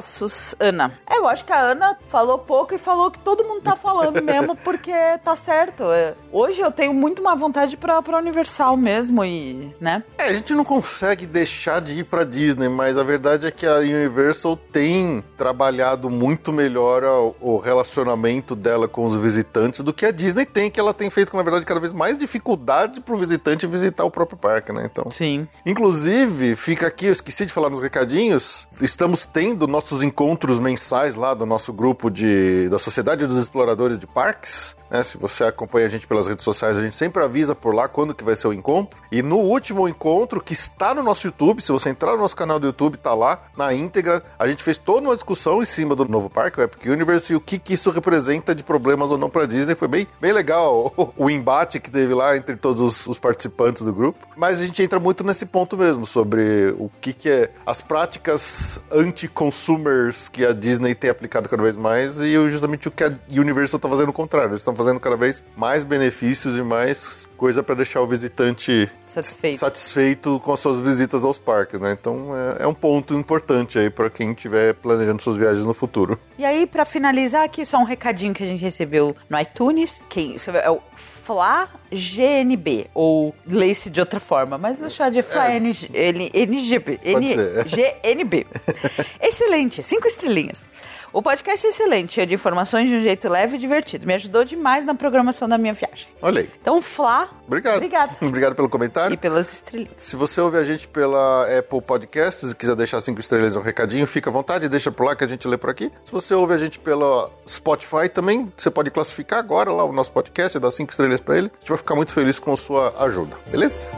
Abraços, 0.00 0.54
Ana. 0.58 0.98
É, 1.06 1.18
eu 1.18 1.28
acho 1.28 1.44
que 1.44 1.52
a 1.52 1.60
Ana 1.60 1.96
falou 2.08 2.38
pouco 2.38 2.74
e 2.74 2.78
falou 2.78 3.10
que 3.10 3.18
todo 3.18 3.44
mundo 3.44 3.60
tá 3.60 3.76
falando 3.76 4.20
mesmo, 4.24 4.56
porque 4.56 4.92
tá 5.22 5.36
certo. 5.36 5.84
É, 5.92 6.14
Hoje 6.32 6.60
eu 6.60 6.70
tenho 6.70 6.94
muito 6.94 7.20
uma 7.20 7.34
vontade 7.34 7.76
pra, 7.76 8.00
pra 8.00 8.18
Universal 8.18 8.76
mesmo 8.76 9.24
e, 9.24 9.74
né? 9.80 10.04
É, 10.16 10.28
a 10.28 10.32
gente 10.32 10.54
não 10.54 10.64
consegue 10.64 11.26
deixar 11.26 11.80
de 11.80 11.98
ir 11.98 12.04
pra 12.04 12.22
Disney, 12.22 12.68
mas 12.68 12.96
a 12.96 13.02
verdade 13.02 13.46
é 13.46 13.50
que 13.50 13.66
a 13.66 13.78
Universal 13.78 14.56
tem 14.56 15.24
trabalhado 15.36 16.08
muito 16.08 16.52
melhor 16.52 17.02
o, 17.04 17.34
o 17.40 17.58
relacionamento 17.58 18.54
dela 18.54 18.86
com 18.86 19.04
os 19.04 19.16
visitantes 19.16 19.80
do 19.80 19.92
que 19.92 20.06
a 20.06 20.12
Disney 20.12 20.46
tem, 20.46 20.70
que 20.70 20.78
ela 20.78 20.94
tem 20.94 21.10
feito, 21.10 21.36
na 21.36 21.42
verdade, 21.42 21.66
cada 21.66 21.80
vez 21.80 21.92
mais 21.92 22.16
dificuldade 22.16 23.00
pro 23.00 23.16
visitante 23.16 23.66
visitar 23.66 24.04
o 24.04 24.10
próprio 24.10 24.38
parque, 24.38 24.72
né? 24.72 24.88
Então. 24.90 25.10
Sim. 25.10 25.48
Inclusive, 25.66 26.54
fica 26.54 26.86
aqui, 26.86 27.06
eu 27.06 27.12
esqueci 27.12 27.44
de 27.44 27.52
falar 27.52 27.70
nos 27.70 27.80
recadinhos, 27.80 28.68
estamos 28.80 29.26
tendo 29.26 29.66
nossos 29.90 30.04
encontros 30.04 30.60
mensais 30.60 31.16
lá 31.16 31.34
do 31.34 31.44
nosso 31.44 31.72
grupo 31.72 32.08
de, 32.08 32.68
da 32.68 32.78
Sociedade 32.78 33.26
dos 33.26 33.36
Exploradores 33.36 33.98
de 33.98 34.06
Parques. 34.06 34.76
Né? 34.90 35.02
Se 35.02 35.16
você 35.16 35.44
acompanha 35.44 35.86
a 35.86 35.88
gente 35.88 36.06
pelas 36.06 36.26
redes 36.26 36.44
sociais, 36.44 36.76
a 36.76 36.82
gente 36.82 36.96
sempre 36.96 37.22
avisa 37.22 37.54
por 37.54 37.74
lá 37.74 37.88
quando 37.88 38.14
que 38.14 38.24
vai 38.24 38.34
ser 38.34 38.48
o 38.48 38.52
encontro. 38.52 39.00
E 39.12 39.22
no 39.22 39.36
último 39.36 39.88
encontro, 39.88 40.42
que 40.42 40.52
está 40.52 40.94
no 40.94 41.02
nosso 41.02 41.26
YouTube, 41.26 41.62
se 41.62 41.70
você 41.70 41.90
entrar 41.90 42.12
no 42.12 42.18
nosso 42.18 42.34
canal 42.34 42.58
do 42.58 42.66
YouTube, 42.66 42.96
tá 42.96 43.14
lá 43.14 43.40
na 43.56 43.72
íntegra, 43.72 44.22
a 44.38 44.48
gente 44.48 44.62
fez 44.62 44.76
toda 44.76 45.06
uma 45.06 45.14
discussão 45.14 45.62
em 45.62 45.64
cima 45.64 45.94
do 45.94 46.06
novo 46.06 46.28
parque, 46.28 46.60
o 46.60 46.62
Epic 46.62 46.86
Universe, 46.86 47.32
e 47.32 47.36
o 47.36 47.40
que, 47.40 47.58
que 47.58 47.74
isso 47.74 47.90
representa 47.90 48.54
de 48.54 48.64
problemas 48.64 49.10
ou 49.10 49.18
não 49.18 49.30
para 49.30 49.46
Disney. 49.46 49.74
Foi 49.74 49.88
bem, 49.88 50.06
bem 50.20 50.32
legal 50.32 50.92
o, 51.16 51.30
embate 51.30 51.78
que 51.78 51.90
teve 51.90 52.12
lá 52.12 52.36
entre 52.36 52.56
todos 52.56 52.82
os, 52.82 53.06
os 53.06 53.18
participantes 53.18 53.82
do 53.82 53.94
grupo. 53.94 54.26
Mas 54.36 54.60
a 54.60 54.66
gente 54.66 54.82
entra 54.82 54.98
muito 54.98 55.22
nesse 55.22 55.46
ponto 55.46 55.76
mesmo, 55.76 56.04
sobre 56.04 56.74
o 56.78 56.90
que, 57.00 57.12
que 57.12 57.28
é 57.28 57.52
as 57.64 57.80
práticas 57.80 58.80
anti-consumers 58.90 60.28
que 60.28 60.44
a 60.44 60.52
Disney 60.52 60.94
tem 60.94 61.10
aplicado 61.10 61.48
cada 61.48 61.62
vez 61.62 61.76
mais 61.76 62.20
e 62.20 62.32
justamente 62.50 62.88
o 62.88 62.90
que 62.90 63.04
a 63.04 63.12
Universal 63.30 63.76
está 63.78 63.88
fazendo 63.88 64.08
o 64.08 64.12
contrário. 64.12 64.50
Eles 64.50 64.60
estão 64.60 64.74
fazendo 64.80 64.98
cada 64.98 65.16
vez 65.16 65.44
mais 65.56 65.84
benefícios 65.84 66.56
e 66.56 66.62
mais 66.62 67.28
coisa 67.36 67.62
para 67.62 67.74
deixar 67.74 68.00
o 68.00 68.06
visitante 68.06 68.90
Satisfeito. 69.10 69.58
satisfeito 69.58 70.40
com 70.40 70.52
as 70.52 70.60
suas 70.60 70.78
visitas 70.80 71.24
aos 71.24 71.38
parques, 71.38 71.80
né? 71.80 71.96
Então 71.98 72.30
é, 72.36 72.64
é 72.64 72.66
um 72.66 72.74
ponto 72.74 73.14
importante 73.14 73.78
aí 73.78 73.90
para 73.90 74.08
quem 74.10 74.30
estiver 74.30 74.74
planejando 74.74 75.20
suas 75.22 75.36
viagens 75.36 75.66
no 75.66 75.74
futuro. 75.74 76.18
E 76.38 76.44
aí, 76.44 76.66
pra 76.66 76.84
finalizar 76.84 77.44
aqui, 77.44 77.64
só 77.66 77.76
um 77.78 77.84
recadinho 77.84 78.32
que 78.32 78.42
a 78.42 78.46
gente 78.46 78.62
recebeu 78.62 79.14
no 79.28 79.38
iTunes. 79.38 80.00
Quem 80.08 80.36
é 80.62 80.70
o 80.70 80.80
Fla 80.96 81.68
GNB, 81.92 82.88
ou 82.94 83.34
lê-se 83.46 83.90
de 83.90 84.00
outra 84.00 84.18
forma, 84.20 84.56
mas 84.56 84.78
chamar 84.92 85.10
de 85.10 85.22
Fla 85.22 85.50
NG, 85.54 85.90
N- 85.92 86.30
NGB. 86.32 86.98
Ser. 87.02 87.64
NGNB. 88.04 88.46
excelente, 89.20 89.82
cinco 89.82 90.06
estrelinhas. 90.06 90.66
O 91.12 91.20
podcast 91.20 91.66
é 91.66 91.70
excelente, 91.70 92.12
cheio 92.12 92.26
de 92.26 92.34
informações 92.34 92.88
de 92.88 92.94
um 92.94 93.00
jeito 93.00 93.28
leve 93.28 93.56
e 93.56 93.58
divertido. 93.58 94.06
Me 94.06 94.14
ajudou 94.14 94.44
demais 94.44 94.84
na 94.84 94.94
programação 94.94 95.48
da 95.48 95.58
minha 95.58 95.72
viagem. 95.74 96.06
Olha 96.22 96.42
aí. 96.42 96.50
Então, 96.60 96.80
Fla, 96.80 97.28
Obrigado. 97.48 97.76
Obrigada. 97.76 98.16
Obrigado 98.22 98.54
pelo 98.54 98.68
E 98.68 98.99
comentário. 99.02 99.18
pelas 99.18 99.52
estrelinhas. 99.52 99.94
Se 99.98 100.16
você 100.16 100.40
ouve 100.40 100.56
a 100.56 100.64
gente 100.64 100.88
pela 100.88 101.46
Apple 101.58 101.80
Podcasts 101.80 102.52
e 102.52 102.54
quiser 102.54 102.74
deixar 102.76 103.00
cinco 103.00 103.20
estrelas 103.20 103.54
no 103.54 103.60
recadinho, 103.60 104.06
fica 104.06 104.30
à 104.30 104.32
vontade, 104.32 104.68
deixa 104.68 104.90
por 104.90 105.04
lá 105.04 105.16
que 105.16 105.24
a 105.24 105.26
gente 105.26 105.46
lê 105.46 105.56
por 105.56 105.70
aqui. 105.70 105.90
Se 106.04 106.12
você 106.12 106.34
ouve 106.34 106.54
a 106.54 106.58
gente 106.58 106.78
pela 106.78 107.30
Spotify 107.48 108.08
também, 108.12 108.52
você 108.56 108.70
pode 108.70 108.90
classificar 108.90 109.38
agora 109.38 109.70
lá 109.72 109.84
o 109.84 109.92
nosso 109.92 110.12
podcast 110.12 110.56
e 110.56 110.60
dar 110.60 110.70
cinco 110.70 110.90
estrelas 110.90 111.20
pra 111.20 111.36
ele. 111.36 111.50
A 111.54 111.58
gente 111.60 111.68
vai 111.68 111.78
ficar 111.78 111.94
muito 111.94 112.12
feliz 112.12 112.38
com 112.38 112.56
sua 112.56 112.94
ajuda, 113.04 113.36
beleza? 113.50 113.88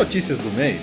Notícias 0.00 0.38
do 0.38 0.50
mês. 0.52 0.80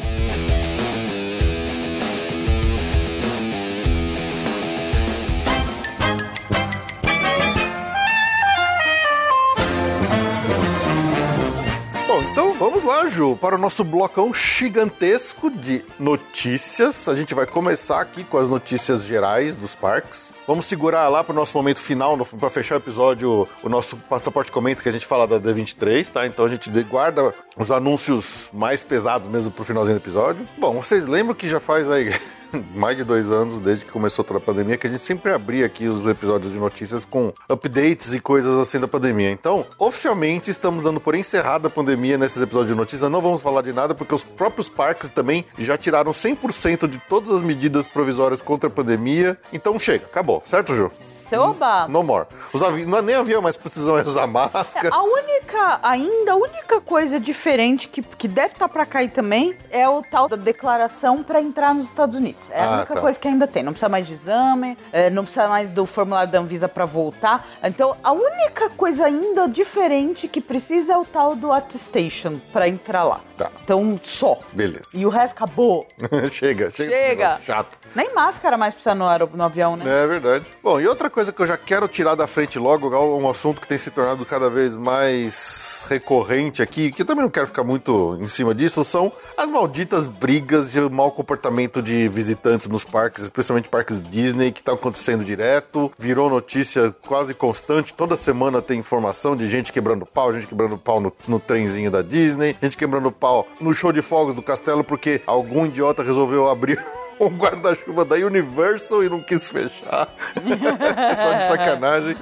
Bom, 12.17 12.23
então 12.23 12.53
vamos 12.53 12.83
lá, 12.83 13.05
Ju, 13.05 13.35
para 13.35 13.55
o 13.55 13.59
nosso 13.59 13.83
blocão 13.83 14.33
gigantesco 14.33 15.51
de 15.51 15.85
notícias. 15.99 17.07
A 17.07 17.13
gente 17.13 17.35
vai 17.35 17.45
começar 17.45 18.01
aqui 18.01 18.23
com 18.23 18.39
as 18.39 18.49
notícias 18.49 19.03
gerais 19.03 19.55
dos 19.55 19.75
parques. 19.75 20.33
Vamos 20.47 20.65
segurar 20.65 21.07
lá 21.09 21.23
para 21.23 21.31
o 21.31 21.35
nosso 21.35 21.55
momento 21.55 21.79
final, 21.79 22.17
para 22.17 22.49
fechar 22.49 22.73
o 22.73 22.79
episódio, 22.79 23.47
o 23.61 23.69
nosso 23.69 23.97
passaporte 23.97 24.51
comenta 24.51 24.81
que 24.81 24.89
a 24.89 24.91
gente 24.91 25.05
fala 25.05 25.27
da 25.27 25.39
D23, 25.39 26.09
tá? 26.09 26.25
Então 26.25 26.43
a 26.43 26.47
gente 26.47 26.71
guarda 26.85 27.35
os 27.55 27.69
anúncios 27.69 28.49
mais 28.51 28.83
pesados 28.83 29.27
mesmo 29.27 29.51
pro 29.51 29.63
finalzinho 29.63 29.99
do 29.99 30.01
episódio. 30.01 30.47
Bom, 30.57 30.81
vocês 30.81 31.05
lembram 31.05 31.35
que 31.35 31.47
já 31.47 31.59
faz 31.59 31.87
aí 31.87 32.11
mais 32.75 32.97
de 32.97 33.03
dois 33.03 33.31
anos, 33.31 33.59
desde 33.59 33.85
que 33.85 33.91
começou 33.91 34.23
toda 34.23 34.39
a 34.39 34.41
pandemia, 34.41 34.77
que 34.77 34.87
a 34.87 34.89
gente 34.89 35.01
sempre 35.01 35.31
abria 35.31 35.65
aqui 35.65 35.87
os 35.87 36.05
episódios 36.07 36.53
de 36.53 36.59
notícias 36.59 37.05
com 37.05 37.33
updates 37.49 38.13
e 38.13 38.19
coisas 38.19 38.57
assim 38.57 38.79
da 38.79 38.87
pandemia. 38.87 39.31
Então, 39.31 39.65
oficialmente, 39.77 40.49
estamos 40.49 40.83
dando 40.83 40.99
por 40.99 41.15
encerrada 41.15 41.67
a 41.67 41.71
pandemia 41.71 42.17
nesses 42.17 42.41
episódios 42.41 42.71
de 42.71 42.77
notícias. 42.77 43.09
Não 43.09 43.21
vamos 43.21 43.41
falar 43.41 43.61
de 43.61 43.73
nada, 43.73 43.93
porque 43.95 44.13
os 44.13 44.23
próprios 44.23 44.69
parques 44.69 45.09
também 45.09 45.45
já 45.57 45.77
tiraram 45.77 46.11
100% 46.11 46.87
de 46.87 46.97
todas 46.97 47.31
as 47.31 47.41
medidas 47.41 47.87
provisórias 47.87 48.41
contra 48.41 48.67
a 48.67 48.71
pandemia. 48.71 49.37
Então, 49.51 49.77
chega, 49.79 50.05
acabou, 50.05 50.41
certo, 50.45 50.73
Ju? 50.73 50.91
Soba! 51.03 51.87
No 51.87 52.03
more. 52.03 52.27
Os 52.53 52.61
avi... 52.61 52.85
não, 52.85 53.01
nem 53.01 53.15
avião 53.15 53.41
mais 53.41 53.57
precisam 53.57 53.95
usar 53.95 54.27
máscara. 54.27 54.89
A 54.91 55.03
única, 55.03 55.79
ainda, 55.83 56.33
a 56.33 56.35
única 56.35 56.81
coisa 56.81 57.19
diferente 57.19 57.87
que, 57.87 58.01
que 58.01 58.27
deve 58.27 58.53
estar 58.53 58.69
pra 58.69 58.85
cair 58.85 59.09
também 59.09 59.55
é 59.71 59.87
o 59.87 60.01
tal 60.01 60.27
da 60.27 60.35
declaração 60.35 61.23
pra 61.23 61.41
entrar 61.41 61.73
nos 61.73 61.85
Estados 61.85 62.17
Unidos. 62.17 62.36
É 62.51 62.61
a 62.61 62.65
Ah, 62.67 62.75
única 62.77 62.93
tá. 62.95 63.01
coisa 63.01 63.19
que 63.19 63.27
ainda 63.27 63.47
tem. 63.47 63.63
Não 63.63 63.71
precisa 63.73 63.89
mais 63.89 64.07
de 64.07 64.13
exame, 64.13 64.77
é, 64.91 65.09
não 65.09 65.23
precisa 65.23 65.47
mais 65.47 65.71
do 65.71 65.85
formulário 65.85 66.31
da 66.31 66.39
Anvisa 66.39 66.67
pra 66.67 66.85
voltar. 66.85 67.47
Então, 67.63 67.95
a 68.03 68.11
única 68.11 68.69
coisa 68.71 69.05
ainda 69.05 69.47
diferente 69.47 70.27
que 70.27 70.39
precisa 70.41 70.93
é 70.93 70.97
o 70.97 71.05
tal 71.05 71.35
do 71.35 71.51
attestation 71.51 72.39
pra 72.51 72.67
entrar 72.67 73.03
lá. 73.03 73.19
Tá. 73.37 73.49
Então, 73.63 73.99
só. 74.03 74.39
Beleza. 74.53 74.87
E 74.93 75.05
o 75.05 75.09
resto 75.09 75.33
acabou. 75.35 75.85
chega, 76.31 76.69
chega, 76.71 76.95
Chega. 76.97 77.39
chato. 77.41 77.79
Nem 77.95 78.13
máscara 78.13 78.57
mais 78.57 78.73
precisa 78.73 78.95
no, 78.95 79.05
no 79.33 79.43
avião, 79.43 79.75
né? 79.75 79.85
É 79.87 80.07
verdade. 80.07 80.45
Bom, 80.63 80.79
e 80.79 80.87
outra 80.87 81.09
coisa 81.09 81.31
que 81.31 81.41
eu 81.41 81.45
já 81.45 81.57
quero 81.57 81.87
tirar 81.87 82.15
da 82.15 82.27
frente 82.27 82.57
logo, 82.59 82.89
um 83.17 83.29
assunto 83.29 83.61
que 83.61 83.67
tem 83.67 83.77
se 83.77 83.91
tornado 83.91 84.25
cada 84.25 84.49
vez 84.49 84.75
mais 84.77 85.85
recorrente 85.89 86.61
aqui, 86.61 86.91
que 86.91 87.01
eu 87.01 87.05
também 87.05 87.23
não 87.23 87.29
quero 87.31 87.47
ficar 87.47 87.63
muito 87.63 88.17
em 88.21 88.27
cima 88.27 88.53
disso, 88.53 88.83
são 88.83 89.11
as 89.37 89.49
malditas 89.49 90.07
brigas 90.07 90.75
e 90.75 90.79
o 90.79 90.89
mau 90.89 91.11
comportamento 91.11 91.81
de 91.81 92.07
visitantes 92.07 92.26
nos 92.69 92.83
parques, 92.83 93.23
especialmente 93.23 93.69
parques 93.69 94.01
Disney, 94.01 94.51
que 94.51 94.59
estão 94.59 94.75
acontecendo 94.75 95.23
direto. 95.23 95.91
Virou 95.97 96.29
notícia 96.29 96.95
quase 97.05 97.33
constante. 97.33 97.93
Toda 97.93 98.17
semana 98.17 98.61
tem 98.61 98.79
informação 98.79 99.35
de 99.35 99.47
gente 99.47 99.71
quebrando 99.71 100.05
pau, 100.05 100.33
gente 100.33 100.47
quebrando 100.47 100.77
pau 100.77 100.99
no, 100.99 101.13
no 101.27 101.39
trenzinho 101.39 101.91
da 101.91 102.01
Disney, 102.01 102.55
gente 102.61 102.77
quebrando 102.77 103.11
pau 103.11 103.45
no 103.59 103.73
show 103.73 103.91
de 103.91 104.01
fogos 104.01 104.33
do 104.33 104.41
castelo 104.41 104.83
porque 104.83 105.21
algum 105.25 105.65
idiota 105.65 106.03
resolveu 106.03 106.49
abrir 106.49 106.83
um 107.19 107.29
guarda-chuva 107.29 108.05
da 108.05 108.15
Universal 108.15 109.03
e 109.03 109.09
não 109.09 109.21
quis 109.21 109.49
fechar. 109.49 110.07
Só 111.21 111.33
de 111.33 111.43
sacanagem. 111.43 112.17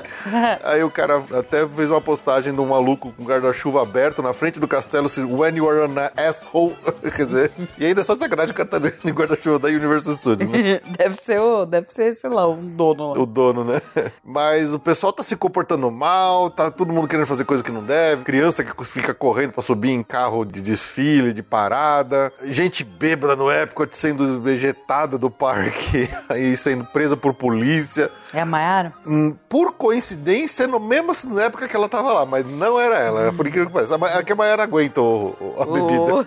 Aí 0.64 0.84
o 0.84 0.90
cara 0.90 1.24
até 1.38 1.68
fez 1.68 1.92
uma 1.92 2.02
postagem 2.02 2.54
de 2.54 2.60
um 2.60 2.66
maluco 2.66 3.12
com 3.12 3.24
guarda-chuva 3.24 3.82
aberto 3.82 4.22
na 4.22 4.34
frente 4.34 4.60
do 4.60 4.68
castelo, 4.68 5.06
assim, 5.06 5.24
when 5.24 5.56
you 5.56 5.70
are 5.70 5.82
an 5.82 6.10
asshole. 6.18 6.76
Quer 7.04 7.26
dizer, 7.26 7.52
e 7.78 7.86
ainda 7.86 8.04
só 8.04 8.14
de 8.14 8.20
sacanagem 8.20 8.52
o 8.52 8.56
cara 8.56 8.70
tá 8.70 8.80
de 8.80 9.12
guarda-chuva 9.12 9.60
da 9.60 9.70
Universal 9.70 10.14
Studios, 10.14 10.50
né? 10.50 10.80
deve 10.98 11.16
ser 11.16 11.40
o, 11.40 11.66
deve 11.66 11.92
ser, 11.92 12.16
sei 12.16 12.30
lá, 12.30 12.48
um 12.48 12.68
dono 12.68 13.14
lá. 13.14 13.20
O 13.20 13.26
dono, 13.26 13.64
né? 13.64 13.80
Mas 14.24 14.74
o 14.74 14.80
pessoal 14.80 15.12
tá 15.12 15.24
se 15.24 15.36
comportando 15.36 15.90
mal, 15.92 16.50
tá 16.50 16.72
todo 16.72 16.92
mundo 16.92 17.08
querendo 17.08 17.26
fazer 17.26 17.46
coisa 17.46 17.64
que 17.64 17.72
não 17.72 17.84
deve, 17.84 18.24
criança 18.24 18.64
que 18.64 18.86
fica 18.86 19.14
correndo 19.14 19.52
pra 19.52 19.62
subir 19.62 19.92
em 19.92 20.04
carro 20.04 20.46
de 20.46 20.62
desfile, 20.62 21.34
de 21.34 21.44
parada, 21.44 22.32
gente 22.44 22.84
bêbada 22.84 23.36
no 23.36 23.52
Epcot 23.52 23.96
sendo 23.96 24.42
do 25.18 25.32
parque 25.32 26.08
e 26.38 26.56
sendo 26.56 26.86
presa 26.86 27.18
por 27.18 27.34
polícia. 27.34 28.10
É 28.34 28.42
a 28.42 28.46
Mayara? 28.46 28.94
Hum, 29.06 29.36
Por 29.50 29.72
coincidência, 29.74 30.68
no 30.68 30.80
mesmo 30.80 31.12
na 31.34 31.44
época 31.44 31.68
que 31.68 31.76
ela 31.76 31.90
tava 31.90 32.12
lá, 32.14 32.26
mas 32.26 32.46
não 32.46 32.80
era 32.80 32.98
ela, 33.00 33.34
por 33.34 33.48
incrível 33.48 33.68
que 33.68 33.74
pareça. 33.74 33.96
A 33.96 34.20
É 34.20 34.24
que 34.24 34.32
a 34.32 34.36
Mayara 34.36 34.64
aguenta 34.64 35.02
a 35.02 35.66
bebida. 35.66 36.06
O... 36.16 36.26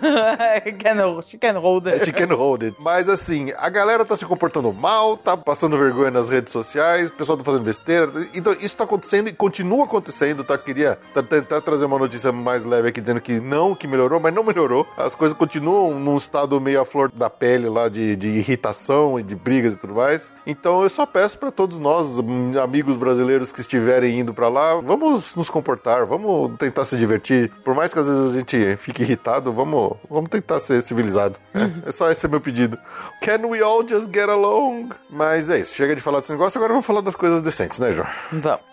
can, 0.77 1.21
she 1.25 1.37
can 1.37 1.57
hold 1.59 1.87
it. 1.87 2.05
She 2.05 2.11
can 2.11 2.33
hold 2.35 2.63
it. 2.63 2.75
Mas 2.79 3.07
assim, 3.07 3.47
a 3.57 3.69
galera 3.69 4.03
tá 4.03 4.15
se 4.17 4.25
comportando 4.25 4.71
mal, 4.73 5.15
tá 5.17 5.37
passando 5.37 5.77
vergonha 5.77 6.11
nas 6.11 6.29
redes 6.29 6.51
sociais, 6.51 7.09
o 7.09 7.13
pessoal 7.13 7.37
tá 7.37 7.43
fazendo 7.43 7.63
besteira. 7.63 8.11
Então, 8.33 8.53
isso 8.59 8.75
tá 8.75 8.83
acontecendo 8.83 9.29
e 9.29 9.33
continua 9.33 9.85
acontecendo, 9.85 10.43
tá? 10.43 10.57
Queria 10.57 10.97
tá- 11.13 11.23
tentar 11.23 11.61
trazer 11.61 11.85
uma 11.85 11.97
notícia 11.97 12.31
mais 12.31 12.63
leve 12.63 12.89
aqui, 12.89 12.99
dizendo 12.99 13.21
que 13.21 13.39
não, 13.39 13.73
que 13.73 13.87
melhorou, 13.87 14.19
mas 14.19 14.33
não 14.33 14.43
melhorou. 14.43 14.85
As 14.97 15.15
coisas 15.15 15.37
continuam 15.37 15.97
num 15.99 16.17
estado 16.17 16.59
meio 16.59 16.81
à 16.81 16.85
flor 16.85 17.11
da 17.11 17.29
pele 17.29 17.69
lá 17.69 17.87
de, 17.89 18.15
de 18.15 18.41
irritação 18.49 19.19
e 19.19 19.23
de 19.23 19.35
brigas 19.35 19.73
e 19.73 19.77
tudo 19.77 19.95
mais. 19.95 20.31
Então, 20.45 20.83
eu 20.83 20.89
só 20.89 21.05
peço 21.05 21.37
pra 21.37 21.51
todos 21.51 21.79
nós, 21.79 22.19
amigos 22.61 22.97
brasileiros 22.97 23.51
que 23.51 23.61
estiverem 23.61 24.19
indo 24.19 24.33
pra 24.33 24.49
lá, 24.49 24.75
vamos 24.75 25.35
nos 25.35 25.49
comportar, 25.49 26.05
vamos 26.05 26.55
tentar 26.57 26.83
se 26.83 26.97
divertir. 26.97 27.51
Por 27.63 27.73
mais 27.73 27.93
que 27.93 27.99
às 27.99 28.07
vezes 28.07 28.33
a 28.33 28.37
gente 28.37 28.77
fique 28.77 29.03
irritado, 29.03 29.53
vamos, 29.53 29.95
vamos 30.09 30.29
tentar 30.29 30.59
ser 30.59 30.81
civilizado. 30.81 31.39
É, 31.53 31.89
é 31.89 31.91
só 31.91 32.09
esse 32.09 32.27
meu 32.27 32.41
pedido. 32.41 32.77
Can 33.21 33.47
we 33.47 33.61
all 33.61 33.87
just 33.87 34.13
get 34.13 34.29
along? 34.29 34.89
Mas 35.09 35.49
é 35.49 35.59
isso, 35.59 35.73
chega 35.75 35.95
de 35.95 36.01
falar 36.01 36.19
desse 36.19 36.31
negócio, 36.31 36.57
agora 36.57 36.73
vamos 36.73 36.85
falar 36.85 37.01
das 37.01 37.15
coisas 37.15 37.41
decentes, 37.41 37.79
né, 37.79 37.91
João? 37.91 38.07
Vamos. 38.31 38.69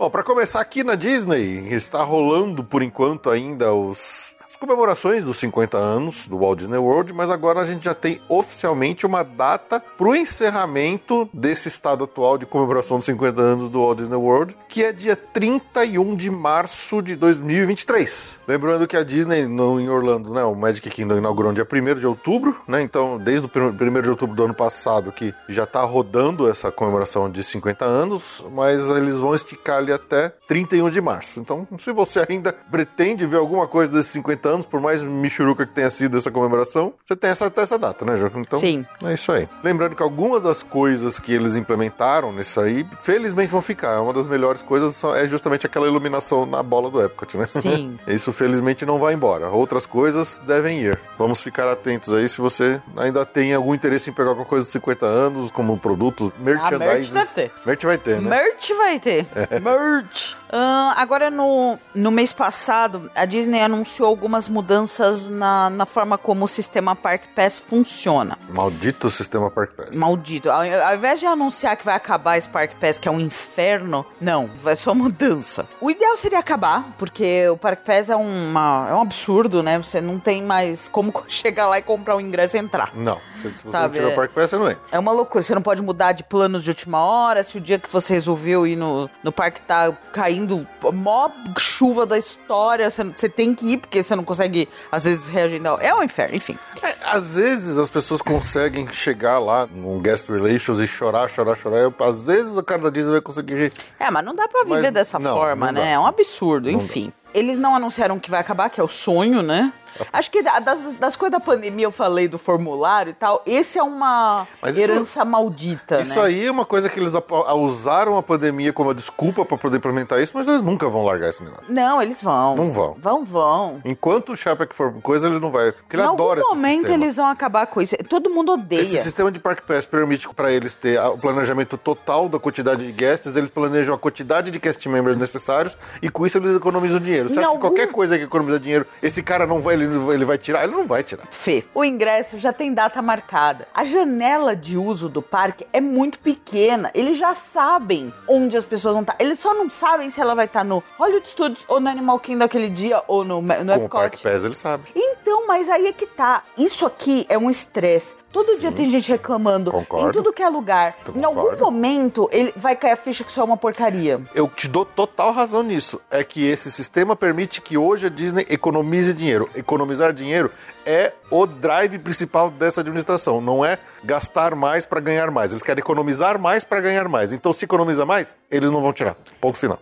Bom, 0.00 0.08
para 0.08 0.22
começar 0.22 0.62
aqui 0.62 0.82
na 0.82 0.94
Disney, 0.94 1.74
está 1.74 2.02
rolando 2.02 2.64
por 2.64 2.82
enquanto 2.82 3.28
ainda 3.28 3.74
os 3.74 4.34
comemorações 4.60 5.24
dos 5.24 5.38
50 5.38 5.78
anos 5.78 6.28
do 6.28 6.38
Walt 6.38 6.58
Disney 6.58 6.76
World, 6.76 7.14
mas 7.14 7.30
agora 7.30 7.60
a 7.60 7.64
gente 7.64 7.86
já 7.86 7.94
tem 7.94 8.20
oficialmente 8.28 9.06
uma 9.06 9.22
data 9.22 9.80
para 9.80 10.06
o 10.06 10.14
encerramento 10.14 11.28
desse 11.32 11.68
estado 11.68 12.04
atual 12.04 12.36
de 12.36 12.44
comemoração 12.44 12.98
dos 12.98 13.06
50 13.06 13.40
anos 13.40 13.70
do 13.70 13.80
Walt 13.80 13.98
Disney 13.98 14.16
World, 14.16 14.54
que 14.68 14.84
é 14.84 14.92
dia 14.92 15.16
31 15.16 16.14
de 16.14 16.30
março 16.30 17.00
de 17.00 17.16
2023. 17.16 18.40
Lembrando 18.46 18.86
que 18.86 18.98
a 18.98 19.02
Disney 19.02 19.46
no, 19.46 19.80
em 19.80 19.88
Orlando, 19.88 20.34
né, 20.34 20.44
o 20.44 20.54
Magic 20.54 20.90
Kingdom 20.90 21.16
inaugurou 21.16 21.54
dia 21.54 21.66
1 21.66 21.94
de 21.98 22.06
outubro, 22.06 22.60
né? 22.68 22.82
Então, 22.82 23.16
desde 23.16 23.46
o 23.46 23.50
1 23.50 24.02
de 24.02 24.10
outubro 24.10 24.36
do 24.36 24.44
ano 24.44 24.54
passado 24.54 25.10
que 25.10 25.34
já 25.48 25.64
está 25.64 25.82
rodando 25.82 26.48
essa 26.48 26.70
comemoração 26.70 27.30
de 27.30 27.42
50 27.42 27.84
anos, 27.86 28.44
mas 28.52 28.90
eles 28.90 29.18
vão 29.18 29.34
esticar 29.34 29.78
ali 29.78 29.92
até 29.92 30.34
31 30.50 30.90
de 30.90 31.00
março. 31.00 31.38
Então, 31.38 31.64
se 31.78 31.92
você 31.92 32.26
ainda 32.28 32.52
pretende 32.52 33.24
ver 33.24 33.36
alguma 33.36 33.68
coisa 33.68 33.92
desses 33.92 34.10
50 34.10 34.48
anos, 34.48 34.66
por 34.66 34.80
mais 34.80 35.04
michuruca 35.04 35.64
que 35.64 35.72
tenha 35.72 35.88
sido 35.88 36.16
essa 36.16 36.28
comemoração, 36.28 36.92
você 37.04 37.14
tem 37.14 37.30
essa, 37.30 37.46
até 37.46 37.62
essa 37.62 37.78
data, 37.78 38.04
né, 38.04 38.16
Ju? 38.16 38.32
Então, 38.34 38.58
Sim. 38.58 38.84
é 39.04 39.14
isso 39.14 39.30
aí. 39.30 39.48
Lembrando 39.62 39.94
que 39.94 40.02
algumas 40.02 40.42
das 40.42 40.64
coisas 40.64 41.20
que 41.20 41.32
eles 41.32 41.54
implementaram 41.54 42.32
nisso 42.32 42.60
aí, 42.60 42.84
felizmente 43.00 43.52
vão 43.52 43.62
ficar. 43.62 44.00
Uma 44.00 44.12
das 44.12 44.26
melhores 44.26 44.60
coisas 44.60 45.04
é 45.14 45.24
justamente 45.28 45.66
aquela 45.66 45.86
iluminação 45.86 46.44
na 46.44 46.64
bola 46.64 46.90
do 46.90 47.00
Epcot, 47.00 47.38
né? 47.38 47.46
Sim. 47.46 47.96
Isso 48.08 48.32
felizmente 48.32 48.84
não 48.84 48.98
vai 48.98 49.14
embora. 49.14 49.50
Outras 49.50 49.86
coisas 49.86 50.42
devem 50.44 50.80
ir. 50.80 50.98
Vamos 51.16 51.40
ficar 51.40 51.68
atentos 51.68 52.12
aí 52.12 52.28
se 52.28 52.40
você 52.40 52.82
ainda 52.96 53.24
tem 53.24 53.54
algum 53.54 53.72
interesse 53.72 54.10
em 54.10 54.12
pegar 54.12 54.30
alguma 54.30 54.46
coisa 54.46 54.64
de 54.64 54.72
50 54.72 55.06
anos, 55.06 55.52
como 55.52 55.78
produtos 55.78 56.32
merchandise. 56.40 57.14
deve 57.14 57.34
ter. 57.34 57.52
Merch 57.64 57.84
vai 57.84 57.98
ter, 57.98 58.20
né? 58.20 58.30
Merch 58.30 58.70
vai 58.76 58.98
ter. 58.98 59.26
Merch. 59.62 60.39
Ahn, 60.52 60.94
agora, 60.96 61.30
no, 61.30 61.78
no 61.94 62.10
mês 62.10 62.32
passado, 62.32 63.10
a 63.14 63.24
Disney 63.24 63.60
anunciou 63.62 64.08
algumas 64.08 64.48
mudanças 64.48 65.28
na, 65.30 65.70
na 65.70 65.86
forma 65.86 66.18
como 66.18 66.44
o 66.44 66.48
sistema 66.48 66.96
Park 66.96 67.22
Pass 67.34 67.58
funciona. 67.60 68.36
Maldito 68.48 69.10
sistema 69.10 69.50
Park 69.50 69.72
Pass. 69.74 69.96
Maldito. 69.96 70.50
Ao, 70.50 70.60
ao 70.60 70.94
invés 70.94 71.20
de 71.20 71.26
anunciar 71.26 71.76
que 71.76 71.84
vai 71.84 71.94
acabar 71.94 72.36
esse 72.36 72.48
Park 72.48 72.72
Pass, 72.80 72.98
que 72.98 73.08
é 73.08 73.10
um 73.10 73.20
inferno, 73.20 74.04
não, 74.20 74.50
vai 74.56 74.74
só 74.76 74.94
mudança. 74.94 75.68
O 75.80 75.90
ideal 75.90 76.16
seria 76.16 76.38
acabar, 76.38 76.94
porque 76.98 77.48
o 77.48 77.56
Park 77.56 77.80
Pass 77.80 78.10
é, 78.10 78.16
uma, 78.16 78.86
é 78.90 78.94
um 78.94 79.00
absurdo, 79.02 79.62
né? 79.62 79.78
Você 79.78 80.00
não 80.00 80.18
tem 80.18 80.42
mais 80.42 80.88
como 80.88 81.12
chegar 81.28 81.66
lá 81.68 81.78
e 81.78 81.82
comprar 81.82 82.16
o 82.16 82.20
ingresso 82.20 82.56
e 82.56 82.60
entrar. 82.60 82.90
Não, 82.94 83.20
se, 83.34 83.42
se 83.50 83.62
você 83.62 83.64
não 83.66 83.72
Sabe, 83.72 83.94
tiver 83.98 84.10
é- 84.10 84.14
Park 84.14 84.32
Pass, 84.32 84.50
você 84.50 84.56
não 84.56 84.70
entra. 84.70 84.82
É 84.90 84.98
uma 84.98 85.12
loucura, 85.12 85.42
você 85.42 85.54
não 85.54 85.62
pode 85.62 85.80
mudar 85.82 86.12
de 86.12 86.24
planos 86.24 86.64
de 86.64 86.70
última 86.70 86.98
hora. 86.98 87.42
Se 87.42 87.56
o 87.56 87.60
dia 87.60 87.78
que 87.78 87.90
você 87.90 88.14
resolveu 88.14 88.66
ir 88.66 88.76
no, 88.76 89.08
no 89.22 89.30
parque 89.30 89.60
tá 89.60 89.92
caindo 90.12 90.39
a 90.86 90.92
maior 90.92 91.32
chuva 91.58 92.06
da 92.06 92.16
história, 92.18 92.88
você, 92.90 93.28
tem 93.28 93.54
que 93.54 93.72
ir, 93.72 93.78
porque 93.78 94.02
você 94.02 94.14
não 94.16 94.24
consegue, 94.24 94.68
às 94.90 95.04
vezes, 95.04 95.28
reagendar. 95.28 95.78
É 95.80 95.94
um 95.94 96.02
inferno, 96.02 96.36
enfim. 96.36 96.58
É, 96.82 96.96
às 97.04 97.36
vezes 97.36 97.78
as 97.78 97.88
pessoas 97.88 98.22
conseguem 98.22 98.90
chegar 98.92 99.38
lá 99.38 99.66
num 99.66 100.00
guest 100.00 100.28
relations 100.28 100.78
e 100.78 100.86
chorar, 100.86 101.28
chorar, 101.28 101.54
chorar. 101.54 101.78
Eu, 101.78 101.94
às 102.00 102.26
vezes 102.26 102.56
o 102.56 102.62
cara 102.62 102.82
da 102.82 102.90
Disney 102.90 103.12
vai 103.12 103.20
conseguir. 103.20 103.72
É, 103.98 104.10
mas 104.10 104.24
não 104.24 104.34
dá 104.34 104.46
pra 104.48 104.62
viver 104.64 104.82
Mas 104.82 104.92
dessa 104.92 105.18
não, 105.18 105.34
forma, 105.34 105.66
não 105.66 105.74
dá. 105.74 105.80
né? 105.80 105.92
É 105.92 105.98
um 105.98 106.06
absurdo, 106.06 106.70
Não 106.70 106.78
enfim. 106.78 107.12
Eles 107.32 107.58
não 107.58 107.76
anunciaram 107.76 108.18
que 108.18 108.28
vai 108.28 108.40
acabar, 108.40 108.68
que 108.70 108.80
é 108.80 108.84
o 108.84 108.88
sonho, 108.88 109.40
né? 109.40 109.72
Acho 110.12 110.30
que 110.30 110.42
da- 110.42 110.58
das, 110.60 110.92
das 110.94 111.16
coisas 111.16 111.32
da 111.38 111.44
pandemia 111.44 111.86
eu 111.86 111.92
falei 111.92 112.28
do 112.28 112.38
formulário 112.38 113.10
e 113.10 113.14
tal. 113.14 113.42
Esse 113.46 113.78
é 113.78 113.82
uma 113.82 114.46
Mas 114.62 114.76
isso- 114.76 114.82
herança 114.90 115.24
maldita, 115.24 116.00
Isso 116.00 116.18
né? 116.18 116.26
aí 116.26 116.46
é 116.46 116.50
uma 116.50 116.64
coisa 116.64 116.88
que 116.88 116.98
eles 116.98 117.12
usaram 117.54 118.16
a 118.16 118.22
pandemia 118.22 118.72
como 118.72 118.92
desculpa 118.94 119.44
pra 119.44 119.56
poder 119.56 119.76
implementar 119.78 120.20
isso, 120.20 120.32
mas 120.34 120.48
eles 120.48 120.62
nunca 120.62 120.88
vão 120.88 121.04
largar 121.04 121.28
esse 121.28 121.42
negócio. 121.42 121.64
Não, 121.68 122.00
eles 122.00 122.22
vão. 122.22 122.56
Não 122.56 122.70
vão. 122.70 122.96
Vão, 122.98 123.24
vão. 123.24 123.80
Enquanto 123.84 124.32
o 124.32 124.36
Chapek 124.36 124.74
for 124.74 124.92
coisa, 125.02 125.28
ele 125.28 125.38
não 125.38 125.50
vai. 125.50 125.72
Porque 125.72 125.96
ele 125.96 126.02
em 126.02 126.06
adora 126.06 126.40
algum 126.40 126.52
esse 126.52 126.60
momento 126.62 126.76
sistema. 126.82 127.04
eles 127.04 127.16
vão 127.16 127.26
acabar 127.26 127.66
com 127.66 127.80
isso. 127.80 127.96
Todo 128.08 128.30
mundo 128.30 128.52
odeia. 128.52 128.80
Esse 128.80 128.98
sistema 128.98 129.30
de 129.30 129.38
Park 129.38 129.62
Pass 129.66 129.86
permite 129.86 130.28
para 130.34 130.52
eles 130.52 130.74
ter 130.76 130.98
o 131.00 131.18
planejamento 131.18 131.76
total 131.76 132.28
da 132.28 132.38
quantidade 132.38 132.84
de 132.86 132.92
guests, 132.92 133.36
eles 133.36 133.50
planejam 133.50 133.94
a 133.94 133.98
quantidade 133.98 134.50
de 134.50 134.60
cast 134.60 134.86
members 134.88 135.16
necessários 135.16 135.76
e 136.02 136.08
com 136.08 136.26
isso 136.26 136.38
eles 136.38 136.56
economizam 136.56 136.98
dinheiro. 137.00 137.28
Você 137.28 137.36
Em 137.36 137.38
acha 137.38 137.48
algum- 137.48 137.60
que 137.60 137.66
qualquer 137.68 137.86
coisa 137.92 138.16
que 138.18 138.24
economiza 138.24 138.58
dinheiro, 138.60 138.86
esse 139.02 139.22
cara 139.22 139.46
não 139.46 139.60
vai, 139.60 139.76
ele, 139.84 140.14
ele 140.14 140.24
vai 140.24 140.38
tirar? 140.38 140.64
Ele 140.64 140.72
não 140.72 140.86
vai 140.86 141.02
tirar. 141.02 141.26
Fê, 141.30 141.64
o 141.74 141.84
ingresso 141.84 142.38
já 142.38 142.52
tem 142.52 142.72
data 142.72 143.00
marcada. 143.02 143.66
A 143.74 143.84
janela 143.84 144.54
de 144.54 144.76
uso 144.76 145.08
do 145.08 145.22
parque 145.22 145.66
é 145.72 145.80
muito 145.80 146.18
pequena. 146.18 146.90
Eles 146.94 147.18
já 147.18 147.34
sabem 147.34 148.12
onde 148.28 148.56
as 148.56 148.64
pessoas 148.64 148.94
vão 148.94 149.02
estar. 149.02 149.16
Eles 149.18 149.38
só 149.38 149.54
não 149.54 149.68
sabem 149.68 150.10
se 150.10 150.20
ela 150.20 150.34
vai 150.34 150.46
estar 150.46 150.64
no 150.64 150.82
Hollywood 150.98 151.28
Studios 151.28 151.64
ou 151.68 151.80
no 151.80 151.88
Animal 151.88 152.18
Kingdom 152.18 152.44
aquele 152.44 152.68
dia 152.68 153.02
ou 153.06 153.24
no, 153.24 153.40
no 153.40 153.46
Com 153.46 153.84
o 153.84 153.88
Park 153.88 154.14
Epcot. 154.14 154.22
Pass, 154.22 154.44
ele 154.44 154.54
sabe. 154.54 154.84
Então, 154.94 155.46
mas 155.46 155.68
aí 155.68 155.86
é 155.86 155.92
que 155.92 156.06
tá. 156.06 156.42
Isso 156.56 156.86
aqui 156.86 157.26
é 157.28 157.36
um 157.36 157.50
estresse. 157.50 158.16
Todo 158.32 158.58
dia 158.60 158.70
tem 158.70 158.88
gente 158.88 159.10
reclamando 159.10 159.70
Concordo. 159.72 160.08
em 160.08 160.12
tudo 160.12 160.32
que 160.32 160.42
é 160.42 160.48
lugar. 160.48 160.96
Em 161.14 161.24
algum 161.24 161.56
momento, 161.58 162.28
ele 162.30 162.52
vai 162.56 162.76
cair 162.76 162.92
a 162.92 162.96
ficha 162.96 163.24
que 163.24 163.30
isso 163.30 163.40
é 163.40 163.44
uma 163.44 163.56
porcaria. 163.56 164.20
Eu 164.34 164.46
te 164.48 164.68
dou 164.68 164.84
total 164.84 165.32
razão 165.32 165.62
nisso. 165.62 166.00
É 166.10 166.22
que 166.22 166.46
esse 166.46 166.70
sistema 166.70 167.16
permite 167.16 167.60
que 167.60 167.76
hoje 167.76 168.06
a 168.06 168.08
Disney 168.08 168.44
economize 168.48 169.12
dinheiro. 169.12 169.50
Economizar 169.54 170.12
dinheiro 170.12 170.50
é 170.86 171.12
o 171.30 171.46
drive 171.46 171.98
principal 171.98 172.50
dessa 172.50 172.80
administração. 172.80 173.40
Não 173.40 173.64
é 173.64 173.78
gastar 174.04 174.54
mais 174.54 174.86
para 174.86 175.00
ganhar 175.00 175.30
mais. 175.30 175.50
Eles 175.52 175.62
querem 175.62 175.80
economizar 175.80 176.38
mais 176.40 176.62
para 176.64 176.80
ganhar 176.80 177.08
mais. 177.08 177.32
Então, 177.32 177.52
se 177.52 177.64
economiza 177.64 178.06
mais, 178.06 178.36
eles 178.50 178.70
não 178.70 178.80
vão 178.80 178.92
tirar. 178.92 179.16
Ponto 179.40 179.58
final. 179.58 179.78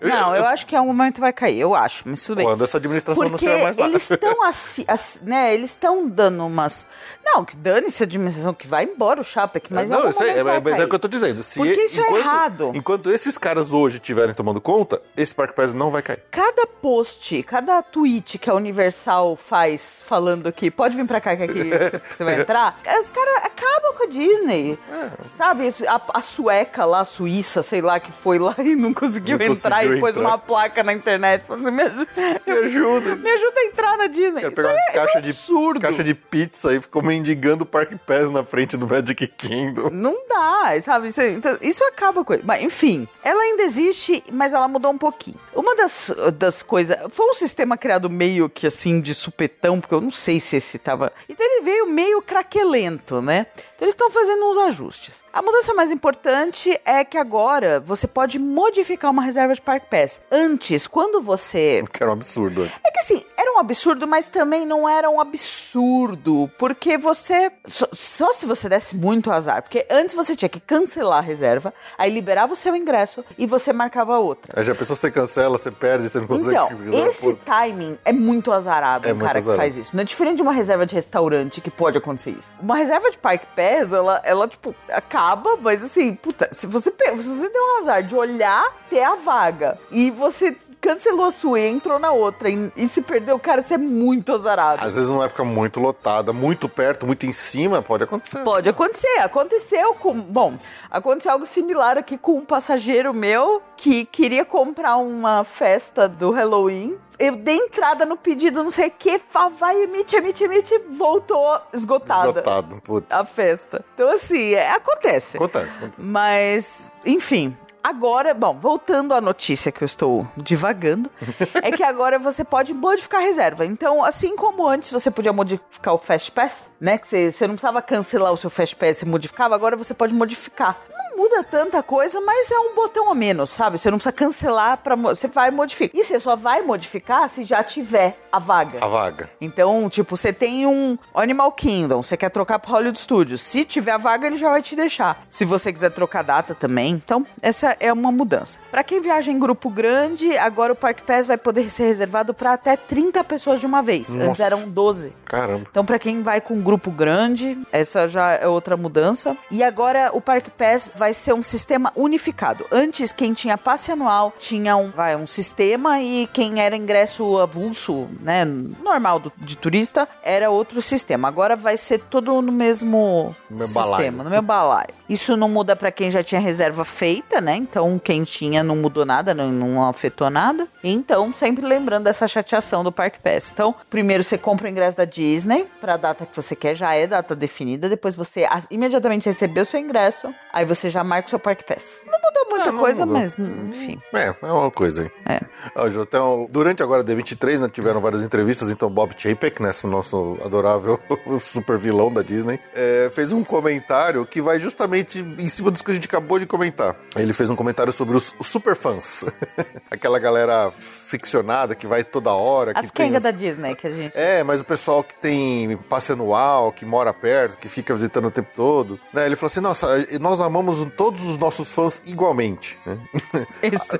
Não, 0.00 0.34
eu 0.36 0.44
acho 0.46 0.66
que 0.66 0.74
em 0.74 0.78
algum 0.78 0.92
momento 0.92 1.20
vai 1.20 1.32
cair. 1.32 1.60
Eu 1.60 1.74
acho, 1.74 2.02
mas 2.06 2.22
tudo 2.22 2.36
bem. 2.38 2.46
Quando 2.46 2.62
essa 2.62 2.76
administração 2.76 3.24
não 3.24 3.30
Porque 3.30 3.44
estiver 3.46 3.62
mais 3.64 3.78
lá. 3.78 3.86
eles 3.86 4.10
estão 4.10 4.44
assim, 4.44 4.84
assim, 4.86 5.20
né? 5.24 5.54
Eles 5.54 5.70
estão 5.70 6.08
dando 6.08 6.46
umas. 6.46 6.86
Não, 7.24 7.44
que 7.44 7.56
dane-se 7.86 8.02
a 8.02 8.06
dimensão 8.06 8.52
que 8.52 8.66
vai 8.66 8.84
embora 8.84 9.20
o 9.20 9.24
Chapek, 9.24 9.72
mas 9.72 9.86
em 9.86 9.92
não, 9.92 10.00
momento 10.00 10.22
é, 10.22 10.42
vai 10.42 10.60
mas 10.60 10.80
é 10.80 10.84
o 10.84 10.88
que 10.88 10.94
eu 10.94 10.98
tô 10.98 11.08
dizendo. 11.08 11.42
Se 11.42 11.58
Porque 11.58 11.80
isso 11.80 12.00
é 12.00 12.02
enquanto, 12.02 12.20
errado. 12.20 12.72
Enquanto 12.74 13.10
esses 13.10 13.38
caras 13.38 13.72
hoje 13.72 13.96
estiverem 13.96 14.34
tomando 14.34 14.60
conta, 14.60 15.00
esse 15.16 15.34
Park 15.34 15.54
Pass 15.54 15.72
não 15.72 15.90
vai 15.90 16.02
cair. 16.02 16.22
Cada 16.30 16.66
post, 16.66 17.42
cada 17.44 17.82
tweet 17.82 18.38
que 18.38 18.50
a 18.50 18.54
Universal 18.54 19.36
faz 19.36 20.02
falando 20.04 20.52
que 20.52 20.70
pode 20.70 20.96
vir 20.96 21.06
pra 21.06 21.20
cá 21.20 21.36
que 21.36 21.44
aqui 21.44 21.70
você 22.08 22.24
vai 22.24 22.40
entrar, 22.40 22.78
os 23.00 23.08
caras 23.08 23.44
acabam 23.44 23.94
com 23.96 24.04
a 24.04 24.06
Disney. 24.06 24.78
É. 24.90 25.10
Sabe? 25.36 25.68
A, 25.88 26.00
a 26.14 26.20
sueca 26.20 26.84
lá, 26.84 27.00
a 27.00 27.04
suíça, 27.04 27.62
sei 27.62 27.80
lá, 27.80 28.00
que 28.00 28.10
foi 28.10 28.38
lá 28.38 28.54
e 28.58 28.74
não 28.74 28.92
conseguiu 28.92 29.38
Não 29.38 29.46
entrar 29.46 29.76
conseguiu 29.76 29.96
e 29.96 30.00
pôs 30.00 30.16
entrar. 30.16 30.28
uma 30.28 30.38
placa 30.38 30.82
na 30.82 30.92
internet 30.92 31.44
falando 31.44 31.66
assim, 31.66 31.76
me 31.76 31.82
ajuda, 31.82 32.06
Me 32.46 32.52
ajuda. 32.52 33.16
me 33.16 33.30
ajuda 33.30 33.60
a 33.60 33.64
entrar 33.64 33.96
na 33.96 34.06
Disney. 34.06 34.40
Quero 34.40 34.52
Isso 34.52 34.62
pegar 34.62 34.68
é, 34.68 34.72
uma 34.72 34.80
isso 34.80 34.90
é 34.90 34.94
caixa, 34.94 35.18
um 35.18 35.72
de, 35.74 35.80
caixa 35.80 36.04
de 36.04 36.14
pizza 36.14 36.74
e 36.74 36.80
ficou 36.80 37.02
mendigando 37.02 37.64
o 37.64 37.66
Park 37.76 37.92
Pass 38.06 38.30
na 38.30 38.42
frente 38.44 38.76
do 38.76 38.86
Magic 38.86 39.26
Kingdom. 39.28 39.90
Não 39.90 40.16
dá, 40.28 40.80
sabe? 40.80 41.08
Isso, 41.08 41.20
então, 41.20 41.58
isso 41.60 41.84
acaba 41.84 42.24
com 42.24 42.32
ele. 42.32 42.42
Mas, 42.44 42.62
enfim, 42.62 43.06
ela 43.22 43.42
ainda 43.42 43.62
existe, 43.62 44.24
mas 44.32 44.52
ela 44.52 44.66
mudou 44.68 44.90
um 44.92 44.98
pouquinho. 44.98 45.38
Uma 45.54 45.76
das, 45.76 46.12
das 46.34 46.62
coisas. 46.62 46.96
Foi 47.10 47.26
um 47.28 47.34
sistema 47.34 47.76
criado 47.76 48.08
meio 48.08 48.48
que 48.48 48.66
assim, 48.66 49.00
de 49.00 49.14
supetão, 49.14 49.80
porque 49.80 49.94
eu 49.94 50.00
não 50.00 50.10
sei 50.10 50.40
se 50.40 50.56
esse 50.56 50.78
tava. 50.78 51.12
Então 51.28 51.44
ele 51.46 51.62
veio 51.62 51.86
meio 51.86 52.22
craquelento, 52.22 53.20
né? 53.20 53.46
Então 53.74 53.84
eles 53.86 53.94
estão 53.94 54.10
fazendo 54.10 54.44
uns 54.48 54.56
ajustes. 54.58 55.22
A 55.32 55.42
mudança 55.42 55.74
mais 55.74 55.90
importante 55.92 56.80
é 56.84 57.04
que 57.04 57.18
agora 57.18 57.78
você 57.80 58.06
pode 58.06 58.38
modificar 58.38 59.10
uma 59.10 59.22
reserva 59.22 59.54
de 59.54 59.60
Park 59.60 59.84
Pass. 59.90 60.20
Antes, 60.30 60.86
quando 60.86 61.20
você 61.20 61.84
Que 61.92 62.02
era 62.02 62.10
um 62.10 62.14
absurdo 62.14 62.62
antes. 62.62 62.80
é 62.86 62.90
que 62.90 63.00
assim, 63.00 63.24
era 63.36 63.52
um 63.52 63.58
absurdo, 63.58 64.06
mas 64.06 64.28
também 64.30 64.64
não 64.64 64.88
era 64.88 65.10
um 65.10 65.20
absurdo. 65.20 66.50
Porque 66.58 66.96
você. 66.96 67.50
Só, 67.66 67.86
só 67.92 68.32
se 68.32 68.46
você 68.46 68.68
desse 68.68 68.96
muito 68.96 69.30
azar. 69.30 69.62
Porque 69.62 69.86
antes 69.90 70.14
você 70.14 70.36
tinha 70.36 70.48
que 70.48 70.60
cancelar 70.60 71.18
a 71.18 71.20
reserva, 71.20 71.74
aí 71.98 72.10
liberava 72.10 72.52
o 72.52 72.56
seu 72.56 72.74
ingresso 72.76 73.24
e 73.36 73.46
você 73.46 73.72
marcava 73.72 74.18
outra. 74.18 74.52
Aí 74.58 74.64
já 74.64 74.74
pensou, 74.74 74.94
você 74.96 75.10
cancela, 75.10 75.58
você 75.58 75.70
perde, 75.70 76.08
você 76.08 76.20
não 76.20 76.26
consegue... 76.26 76.56
Então, 76.56 77.08
esse 77.08 77.34
timing 77.36 77.98
é 78.04 78.12
muito 78.12 78.52
azarado 78.52 79.08
É 79.08 79.12
muito 79.12 79.26
cara 79.26 79.38
azarado. 79.38 79.58
que 79.60 79.64
faz 79.64 79.76
isso. 79.76 79.96
Não 79.96 80.02
é 80.02 80.04
diferente 80.04 80.36
de 80.36 80.42
uma 80.42 80.52
reserva 80.52 80.86
de 80.86 80.94
restaurante 80.94 81.60
que 81.60 81.70
pode 81.70 81.98
acontecer 81.98 82.30
isso. 82.30 82.50
Uma 82.60 82.76
reserva 82.76 83.10
de 83.10 83.18
Park 83.18 83.42
Pass, 83.54 83.92
ela, 83.92 84.20
ela 84.24 84.48
tipo, 84.48 84.74
acaba, 84.88 85.56
mas 85.56 85.82
assim, 85.82 86.14
puta, 86.14 86.48
se 86.52 86.66
você, 86.66 86.90
se 86.90 87.14
você 87.14 87.48
deu 87.48 87.62
um 87.62 87.78
azar 87.78 88.02
de 88.02 88.14
olhar, 88.14 88.64
ter 88.88 89.02
a 89.02 89.16
vaga, 89.16 89.78
e 89.90 90.10
você 90.10 90.56
cancelou 90.86 91.26
a 91.26 91.30
sua 91.32 91.58
e 91.58 91.66
entrou 91.66 91.98
na 91.98 92.12
outra 92.12 92.48
e, 92.48 92.72
e 92.76 92.86
se 92.86 93.02
perdeu, 93.02 93.36
cara, 93.40 93.60
você 93.60 93.74
é 93.74 93.78
muito 93.78 94.32
azarado. 94.32 94.84
Às 94.84 94.94
vezes 94.94 95.10
numa 95.10 95.24
época 95.24 95.42
muito 95.42 95.80
lotada, 95.80 96.32
muito 96.32 96.68
perto, 96.68 97.04
muito 97.04 97.26
em 97.26 97.32
cima, 97.32 97.82
pode 97.82 98.04
acontecer. 98.04 98.38
Pode 98.44 98.68
acontecer. 98.68 99.18
Aconteceu 99.18 99.94
com. 99.94 100.14
Bom, 100.20 100.56
aconteceu 100.88 101.32
algo 101.32 101.44
similar 101.44 101.98
aqui 101.98 102.16
com 102.16 102.38
um 102.38 102.44
passageiro 102.44 103.12
meu 103.12 103.60
que 103.76 104.04
queria 104.04 104.44
comprar 104.44 104.96
uma 104.96 105.42
festa 105.42 106.08
do 106.08 106.30
Halloween. 106.30 106.96
Eu 107.18 107.34
dei 107.36 107.56
entrada 107.56 108.04
no 108.04 108.16
pedido, 108.16 108.62
não 108.62 108.70
sei 108.70 108.88
o 108.88 108.90
que, 108.90 109.18
vai, 109.58 109.82
emite, 109.82 110.14
emite, 110.14 110.44
emite, 110.44 110.78
voltou 110.90 111.58
esgotada 111.72 112.28
Esgotado, 112.28 112.80
putz. 112.82 113.10
a 113.10 113.24
festa. 113.24 113.82
Então, 113.94 114.10
assim, 114.10 114.52
é, 114.52 114.70
acontece. 114.72 115.38
Acontece, 115.38 115.78
acontece. 115.78 116.02
Mas, 116.02 116.90
enfim. 117.06 117.56
Agora, 117.86 118.34
bom, 118.34 118.52
voltando 118.52 119.14
à 119.14 119.20
notícia 119.20 119.70
que 119.70 119.80
eu 119.80 119.86
estou 119.86 120.26
divagando, 120.36 121.08
é 121.62 121.70
que 121.70 121.84
agora 121.84 122.18
você 122.18 122.42
pode 122.42 122.74
modificar 122.74 123.20
a 123.20 123.24
reserva. 123.24 123.64
Então, 123.64 124.02
assim 124.02 124.34
como 124.34 124.68
antes 124.68 124.90
você 124.90 125.08
podia 125.08 125.32
modificar 125.32 125.94
o 125.94 125.98
Fast 125.98 126.32
Pass, 126.32 126.72
né? 126.80 126.98
Que 126.98 127.06
você, 127.06 127.30
você 127.30 127.46
não 127.46 127.54
precisava 127.54 127.80
cancelar 127.80 128.32
o 128.32 128.36
seu 128.36 128.50
Fast 128.50 128.74
Pass, 128.74 128.96
você 128.96 129.04
modificava, 129.06 129.54
agora 129.54 129.76
você 129.76 129.94
pode 129.94 130.12
modificar. 130.12 130.76
Não 131.16 131.22
muda 131.22 131.42
tanta 131.42 131.82
coisa, 131.82 132.20
mas 132.20 132.50
é 132.50 132.58
um 132.58 132.74
botão 132.74 133.10
a 133.10 133.14
menos, 133.14 133.48
sabe? 133.48 133.78
Você 133.78 133.90
não 133.90 133.96
precisa 133.96 134.12
cancelar 134.12 134.76
para 134.76 134.94
você 134.94 135.26
vai 135.26 135.50
modificar. 135.50 135.98
E 135.98 136.04
você 136.04 136.20
só 136.20 136.36
vai 136.36 136.60
modificar 136.60 137.26
se 137.30 137.42
já 137.42 137.64
tiver 137.64 138.18
a 138.30 138.38
vaga. 138.38 138.84
A 138.84 138.86
vaga. 138.86 139.30
Então, 139.40 139.88
tipo, 139.88 140.14
você 140.14 140.30
tem 140.30 140.66
um 140.66 140.98
Animal 141.14 141.50
Kingdom, 141.52 142.02
você 142.02 142.18
quer 142.18 142.28
trocar 142.28 142.58
pro 142.58 142.70
Hollywood 142.70 142.98
Studios. 142.98 143.40
Se 143.40 143.64
tiver 143.64 143.92
a 143.92 143.98
vaga, 143.98 144.26
ele 144.26 144.36
já 144.36 144.50
vai 144.50 144.60
te 144.60 144.76
deixar. 144.76 145.24
Se 145.30 145.46
você 145.46 145.72
quiser 145.72 145.90
trocar 145.90 146.22
data 146.22 146.54
também. 146.54 146.90
Então, 146.92 147.26
essa 147.40 147.74
é 147.80 147.90
uma 147.90 148.12
mudança. 148.12 148.58
Para 148.70 148.84
quem 148.84 149.00
viaja 149.00 149.32
em 149.32 149.38
grupo 149.38 149.70
grande, 149.70 150.36
agora 150.36 150.74
o 150.74 150.76
Park 150.76 151.00
Pass 151.00 151.26
vai 151.26 151.38
poder 151.38 151.70
ser 151.70 151.84
reservado 151.84 152.34
para 152.34 152.52
até 152.52 152.76
30 152.76 153.24
pessoas 153.24 153.58
de 153.58 153.64
uma 153.64 153.82
vez. 153.82 154.10
Antes 154.10 154.26
Nossa. 154.26 154.44
eram 154.44 154.68
12. 154.68 155.14
Caramba. 155.24 155.64
Então, 155.70 155.84
para 155.84 155.98
quem 155.98 156.22
vai 156.22 156.42
com 156.42 156.54
um 156.54 156.62
grupo 156.62 156.90
grande, 156.90 157.58
essa 157.72 158.06
já 158.06 158.32
é 158.32 158.46
outra 158.46 158.76
mudança. 158.76 159.34
E 159.50 159.64
agora 159.64 160.10
o 160.12 160.20
Park 160.20 160.48
Pass 160.58 160.92
vai 160.94 161.05
ser 161.12 161.32
um 161.32 161.42
sistema 161.42 161.92
unificado. 161.94 162.64
Antes, 162.70 163.12
quem 163.12 163.32
tinha 163.32 163.56
passe 163.58 163.90
anual 163.92 164.32
tinha 164.38 164.76
um, 164.76 164.90
vai, 164.90 165.16
um 165.16 165.26
sistema 165.26 166.00
e 166.00 166.28
quem 166.32 166.60
era 166.60 166.76
ingresso 166.76 167.38
avulso, 167.38 168.08
né, 168.20 168.44
normal 168.44 169.18
do- 169.18 169.32
de 169.36 169.56
turista, 169.56 170.08
era 170.22 170.50
outro 170.50 170.80
sistema. 170.82 171.28
Agora 171.28 171.56
vai 171.56 171.76
ser 171.76 171.98
tudo 172.10 172.40
no 172.42 172.52
mesmo 172.52 173.34
mesmo 173.50 173.66
sistema, 173.66 173.90
balaio. 173.90 174.12
no 174.24 174.30
mesmo 174.30 174.46
balaio. 174.46 174.88
Isso 175.08 175.36
não 175.36 175.48
muda 175.48 175.76
para 175.76 175.90
quem 175.92 176.10
já 176.10 176.22
tinha 176.22 176.40
reserva 176.40 176.84
feita, 176.84 177.40
né? 177.40 177.56
Então, 177.56 177.98
quem 177.98 178.24
tinha 178.24 178.62
não 178.62 178.76
mudou 178.76 179.04
nada, 179.04 179.32
não, 179.34 179.50
não 179.52 179.88
afetou 179.88 180.28
nada. 180.30 180.66
Então, 180.82 181.32
sempre 181.32 181.64
lembrando 181.64 182.04
dessa 182.04 182.26
chateação 182.26 182.82
do 182.82 182.90
Park 182.92 183.16
Pass. 183.22 183.50
Então, 183.52 183.74
primeiro 183.88 184.22
você 184.24 184.36
compra 184.36 184.66
o 184.66 184.70
ingresso 184.70 184.96
da 184.96 185.04
Disney 185.04 185.66
para 185.80 185.94
a 185.94 185.96
data 185.96 186.26
que 186.26 186.34
você 186.34 186.56
quer, 186.56 186.74
já 186.74 186.94
é 186.94 187.06
data 187.06 187.34
definida. 187.36 187.88
Depois 187.88 188.16
você 188.16 188.46
imediatamente 188.70 189.26
recebeu 189.26 189.64
seu 189.64 189.78
ingresso, 189.80 190.34
aí 190.52 190.64
você 190.64 190.90
já 190.90 190.95
marca 191.04 191.26
o 191.26 191.30
seu 191.30 191.38
Park 191.38 191.62
Pass. 191.66 192.02
Não 192.06 192.18
mudou 192.18 192.46
muita 192.50 192.68
Ah, 192.68 192.72
não 192.72 192.80
coisa, 192.80 193.06
mudou. 193.06 193.20
mas 193.20 193.38
enfim. 193.38 194.00
É, 194.14 194.34
é 194.42 194.52
uma 194.52 194.70
coisa 194.70 195.02
aí. 195.02 195.10
É. 195.26 195.40
Ó, 195.76 195.86
então, 195.88 196.46
durante 196.50 196.82
agora 196.82 197.02
a 197.02 197.04
D23, 197.04 197.58
né, 197.60 197.68
tiveram 197.68 198.00
várias 198.00 198.22
entrevistas, 198.22 198.70
então 198.70 198.88
Bob 198.90 199.12
Chapek, 199.16 199.60
né, 199.62 199.70
o 199.84 199.86
nosso 199.88 200.38
adorável 200.44 200.98
super 201.40 201.76
vilão 201.78 202.12
da 202.12 202.22
Disney, 202.22 202.58
é, 202.74 203.08
fez 203.12 203.32
um 203.32 203.42
comentário 203.44 204.24
que 204.26 204.40
vai 204.40 204.58
justamente 204.58 205.20
em 205.20 205.48
cima 205.48 205.70
dos 205.70 205.82
que 205.82 205.90
a 205.90 205.94
gente 205.94 206.06
acabou 206.06 206.38
de 206.38 206.46
comentar. 206.46 206.96
Ele 207.16 207.32
fez 207.32 207.50
um 207.50 207.56
comentário 207.56 207.92
sobre 207.92 208.16
os, 208.16 208.34
super 208.40 208.74
fãs. 208.76 209.24
Aquela 209.90 210.18
galera 210.18 210.70
ficcionada 210.70 211.74
que 211.74 211.86
vai 211.86 212.02
toda 212.04 212.32
hora. 212.32 212.72
As 212.74 212.90
que 212.90 213.02
os- 213.02 213.22
da 213.22 213.30
Disney 213.30 213.74
que 213.74 213.86
a 213.86 213.90
gente. 213.90 214.16
É, 214.16 214.42
mas 214.42 214.60
o 214.60 214.64
pessoal 214.64 215.02
que 215.04 215.14
tem 215.16 215.76
passe 215.88 216.12
anual, 216.12 216.72
que 216.72 216.84
mora 216.84 217.12
perto, 217.12 217.56
que 217.58 217.68
fica 217.68 217.94
visitando 217.94 218.26
o 218.26 218.30
tempo 218.30 218.48
todo, 218.54 218.98
né? 219.12 219.26
Ele 219.26 219.36
falou 219.36 219.46
assim: 219.48 219.60
nossa, 219.60 219.86
nós 220.20 220.40
amamos 220.40 220.85
todos 220.88 221.22
os 221.24 221.36
nossos 221.38 221.72
fãs 221.72 222.00
igualmente. 222.06 222.78
né? 222.86 222.98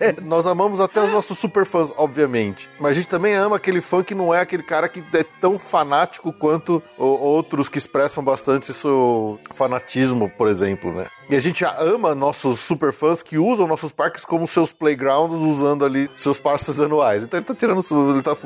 É. 0.00 0.12
Nós 0.22 0.46
amamos 0.46 0.80
até 0.80 1.02
os 1.02 1.10
nossos 1.10 1.38
super 1.38 1.64
fãs, 1.66 1.92
obviamente. 1.96 2.68
Mas 2.78 2.92
a 2.92 2.94
gente 2.94 3.08
também 3.08 3.34
ama 3.34 3.56
aquele 3.56 3.80
fã 3.80 4.02
que 4.02 4.14
não 4.14 4.32
é 4.34 4.40
aquele 4.40 4.62
cara 4.62 4.88
que 4.88 5.04
é 5.14 5.24
tão 5.40 5.58
fanático 5.58 6.32
quanto 6.32 6.82
outros 6.98 7.68
que 7.68 7.78
expressam 7.78 8.22
bastante 8.24 8.72
seu 8.72 9.38
fanatismo, 9.54 10.28
por 10.36 10.48
exemplo, 10.48 10.92
né? 10.92 11.06
E 11.28 11.34
a 11.34 11.40
gente 11.40 11.64
ama 11.64 12.14
nossos 12.14 12.60
super 12.60 12.92
fãs 12.92 13.22
que 13.22 13.36
usam 13.36 13.66
nossos 13.66 13.90
parques 13.92 14.24
como 14.24 14.46
seus 14.46 14.72
playgrounds, 14.72 15.36
usando 15.36 15.84
ali 15.84 16.08
seus 16.14 16.38
passes 16.38 16.78
anuais. 16.80 17.24
Então 17.24 17.38
ele 17.38 17.46
tá 17.46 17.54
tirando, 17.54 17.80
ele 18.12 18.22
tá 18.22 18.36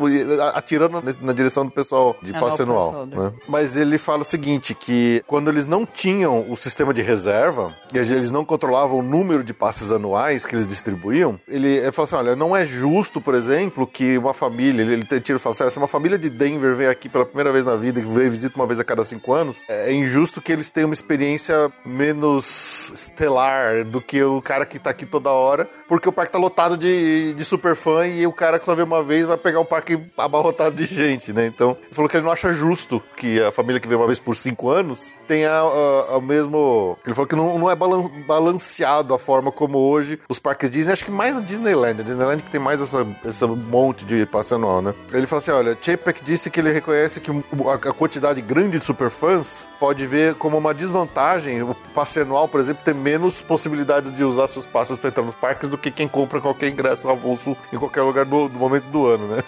atirando 0.55 1.03
na- 1.21 1.33
direção 1.33 1.65
do 1.67 1.71
pessoal 1.71 2.17
de 2.23 2.35
É, 2.35 2.41
passe 2.41 2.63
anual. 2.63 3.05
né? 3.07 3.33
Mas 3.47 3.77
ele 3.77 3.99
fala 3.99 4.23
o 4.23 4.25
seguinte, 4.25 4.75
que 4.75 5.23
quando 5.27 5.49
eles 5.51 5.67
não 5.67 5.85
tinham 5.85 6.51
o 6.51 6.57
sistema 6.57 6.95
de 6.95 7.03
reserva, 7.03 7.75
e 7.93 7.99
eles 8.21 8.31
não 8.31 8.45
controlavam 8.45 8.99
o 8.99 9.03
número 9.03 9.43
de 9.43 9.53
passes 9.53 9.91
anuais 9.91 10.45
que 10.47 10.55
eles 10.55 10.67
distribuíam, 10.67 11.39
ele, 11.49 11.69
ele 11.69 11.93
fala 11.93 12.05
assim, 12.05 12.17
olha, 12.17 12.37
não 12.37 12.57
é 12.57 12.65
justo, 12.65 13.21
por 13.21 13.35
exemplo, 13.35 13.87
que 13.87 14.17
uma 14.19 14.33
família, 14.35 14.83
ele, 14.83 14.93
ele 14.95 15.21
tira 15.21 15.37
e 15.37 15.41
fala 15.41 15.55
assim, 15.55 15.65
"Ah, 15.65 15.71
se 15.71 15.79
uma 15.79 15.89
família 15.89 16.19
de 16.19 16.31
Denver 16.31 16.75
vem 16.75 16.87
aqui 16.87 17.09
pela 17.09 17.25
primeira 17.25 17.53
vez 17.53 17.65
na 17.65 17.77
vida, 17.77 18.01
que 18.01 18.07
vem 18.07 18.29
visita 18.29 18.57
uma 18.57 18.67
vez 18.67 18.79
a 18.79 18.85
cada 18.85 19.03
cinco 19.03 19.33
anos, 19.33 19.63
é 19.69 19.93
injusto 19.93 20.41
que 20.41 20.53
eles 20.53 20.71
tenham 20.71 20.89
uma 20.89 20.95
experiência 20.95 21.71
menos 21.85 22.91
estelar 22.93 23.85
do 23.85 24.01
que 24.01 24.23
o 24.23 24.41
cara 24.43 24.65
que 24.67 24.79
tá 24.79 24.91
aqui 24.91 25.07
toda 25.07 25.31
hora, 25.31 25.69
porque 25.91 26.09
o 26.09 26.13
parque 26.13 26.31
tá 26.31 26.39
lotado 26.39 26.77
de, 26.77 27.35
de 27.35 27.45
super 27.45 27.75
fã 27.75 28.07
e 28.07 28.25
o 28.25 28.33
cara 28.33 28.61
que 28.61 28.65
só 28.65 28.77
vê 28.77 28.85
uma 28.85 29.03
vez 29.03 29.27
vai 29.27 29.37
pegar 29.37 29.59
um 29.59 29.65
parque 29.65 30.01
abarrotado 30.17 30.77
de 30.77 30.85
gente, 30.85 31.33
né? 31.33 31.45
Então, 31.47 31.77
ele 31.83 31.93
falou 31.93 32.09
que 32.09 32.17
ele 32.17 32.25
não 32.25 32.31
acha 32.31 32.55
justo 32.55 33.03
que 33.17 33.43
a 33.43 33.51
família 33.51 33.81
que 33.81 33.89
vem 33.89 33.97
uma 33.99 34.07
vez 34.07 34.21
por 34.21 34.37
cinco 34.37 34.71
anos 34.71 35.13
tenha 35.27 35.51
ah, 35.51 36.17
o 36.17 36.21
mesmo. 36.21 36.97
Ele 37.05 37.13
falou 37.13 37.27
que 37.27 37.35
não, 37.35 37.59
não 37.59 37.69
é 37.69 37.75
balan- 37.75 38.09
balanceado 38.25 39.13
a 39.13 39.19
forma 39.19 39.51
como 39.51 39.79
hoje 39.79 40.21
os 40.29 40.39
parques 40.39 40.71
Disney, 40.71 40.93
acho 40.93 41.05
que 41.05 41.11
mais 41.11 41.37
a 41.37 41.41
Disneyland. 41.41 42.01
A 42.01 42.05
Disneyland 42.05 42.43
que 42.43 42.51
tem 42.51 42.61
mais 42.61 42.81
essa, 42.81 43.05
essa 43.25 43.49
monte 43.49 44.05
de 44.05 44.25
passe 44.27 44.55
anual, 44.55 44.81
né? 44.81 44.95
Ele 45.13 45.27
falou 45.27 45.41
assim: 45.41 45.51
olha, 45.51 45.77
Chapek 45.81 46.23
disse 46.23 46.51
que 46.51 46.61
ele 46.61 46.71
reconhece 46.71 47.19
que 47.21 47.31
a, 47.33 47.91
a 47.91 47.93
quantidade 47.93 48.41
grande 48.41 48.79
de 48.79 48.85
superfãs 48.85 49.69
pode 49.81 50.07
ver 50.07 50.37
como 50.37 50.57
uma 50.57 50.73
desvantagem 50.73 51.63
o 51.63 51.75
passe 51.93 52.21
anual, 52.21 52.47
por 52.47 52.61
exemplo, 52.61 52.85
ter 52.85 52.95
menos 52.95 53.43
possibilidades 53.43 54.13
de 54.13 54.23
usar 54.23 54.47
seus 54.47 54.67
passes 54.67 54.97
para 54.97 55.09
entrar 55.09 55.25
nos 55.25 55.35
parques 55.35 55.69
do 55.69 55.80
que 55.81 55.91
quem 55.91 56.07
compra 56.07 56.41
qualquer 56.41 56.69
ingresso 56.69 57.09
avulso 57.09 57.57
em 57.73 57.79
qualquer 57.79 58.03
lugar 58.03 58.25
do, 58.25 58.49
do 58.49 58.59
momento 58.59 58.85
do 58.85 59.07
ano, 59.07 59.27
né? 59.29 59.43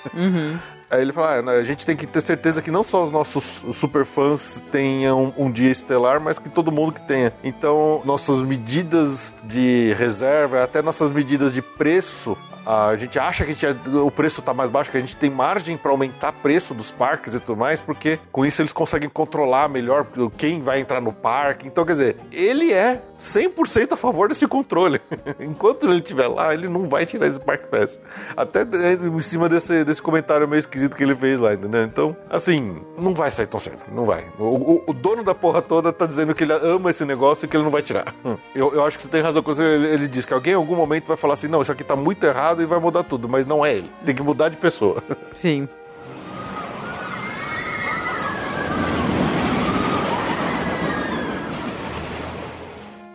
Aí 0.92 1.00
ele 1.00 1.12
fala: 1.12 1.50
ah, 1.50 1.52
a 1.52 1.64
gente 1.64 1.86
tem 1.86 1.96
que 1.96 2.06
ter 2.06 2.20
certeza 2.20 2.60
que 2.60 2.70
não 2.70 2.84
só 2.84 3.02
os 3.02 3.10
nossos 3.10 3.64
super 3.72 4.04
fãs 4.04 4.62
tenham 4.70 5.32
um 5.38 5.50
dia 5.50 5.70
estelar, 5.70 6.20
mas 6.20 6.38
que 6.38 6.50
todo 6.50 6.70
mundo 6.70 6.92
que 6.92 7.00
tenha. 7.00 7.32
Então, 7.42 8.02
nossas 8.04 8.42
medidas 8.42 9.34
de 9.42 9.94
reserva, 9.94 10.62
até 10.62 10.82
nossas 10.82 11.10
medidas 11.10 11.50
de 11.50 11.62
preço. 11.62 12.36
A 12.64 12.96
gente 12.96 13.18
acha 13.18 13.44
que 13.44 13.52
gente- 13.52 13.88
o 13.90 14.10
preço 14.10 14.40
está 14.40 14.54
mais 14.54 14.70
baixo, 14.70 14.90
que 14.90 14.96
a 14.96 15.00
gente 15.00 15.16
tem 15.16 15.28
margem 15.30 15.76
para 15.76 15.90
aumentar 15.90 16.30
o 16.30 16.32
preço 16.34 16.74
dos 16.74 16.90
parques 16.90 17.34
e 17.34 17.40
tudo 17.40 17.58
mais, 17.58 17.80
porque 17.80 18.18
com 18.30 18.44
isso 18.46 18.62
eles 18.62 18.72
conseguem 18.72 19.08
controlar 19.08 19.68
melhor 19.68 20.06
quem 20.36 20.60
vai 20.60 20.80
entrar 20.80 21.00
no 21.00 21.12
parque. 21.12 21.66
Então, 21.66 21.84
quer 21.84 21.92
dizer, 21.92 22.16
ele 22.32 22.72
é 22.72 23.02
100% 23.18 23.92
a 23.92 23.96
favor 23.96 24.28
desse 24.28 24.46
controle. 24.46 25.00
Enquanto 25.40 25.86
ele 25.86 25.96
estiver 25.96 26.26
lá, 26.28 26.52
ele 26.54 26.68
não 26.68 26.88
vai 26.88 27.04
tirar 27.06 27.26
esse 27.26 27.40
Park 27.40 27.62
Pass. 27.70 27.98
Até 28.36 28.60
é, 28.62 28.92
em 28.94 29.20
cima 29.20 29.48
desse, 29.48 29.84
desse 29.84 30.02
comentário 30.02 30.46
meio 30.48 30.58
esquisito 30.60 30.96
que 30.96 31.02
ele 31.02 31.14
fez 31.14 31.40
lá, 31.40 31.54
entendeu? 31.54 31.82
Então, 31.82 32.16
assim, 32.30 32.80
não 32.98 33.14
vai 33.14 33.30
sair 33.30 33.46
tão 33.46 33.58
cedo. 33.60 33.78
Não 33.90 34.04
vai. 34.04 34.24
O, 34.38 34.44
o- 34.74 34.84
o 34.88 34.92
dono 34.92 35.22
da 35.24 35.34
porra 35.34 35.62
toda 35.62 35.92
tá 35.92 36.06
dizendo 36.06 36.34
que 36.34 36.44
ele 36.44 36.52
ama 36.52 36.90
esse 36.90 37.04
negócio 37.04 37.44
e 37.44 37.48
que 37.48 37.56
ele 37.56 37.64
não 37.64 37.70
vai 37.70 37.82
tirar. 37.82 38.12
Eu, 38.54 38.74
eu 38.74 38.84
acho 38.84 38.98
que 38.98 39.04
você 39.04 39.08
tem 39.08 39.22
razão 39.22 39.42
ele, 39.58 39.86
ele 39.86 40.08
diz 40.08 40.26
que 40.26 40.34
alguém 40.34 40.52
em 40.52 40.56
algum 40.56 40.76
momento 40.76 41.06
vai 41.06 41.16
falar 41.16 41.34
assim: 41.34 41.48
não, 41.48 41.62
isso 41.62 41.72
aqui 41.72 41.82
tá 41.82 41.96
muito 41.96 42.22
errado 42.24 42.51
e 42.60 42.66
vai 42.66 42.80
mudar 42.80 43.04
tudo. 43.04 43.28
Mas 43.28 43.46
não 43.46 43.64
é 43.64 43.74
ele. 43.74 43.90
Tem 44.04 44.14
que 44.14 44.22
mudar 44.22 44.48
de 44.48 44.56
pessoa. 44.56 45.02
Sim. 45.34 45.68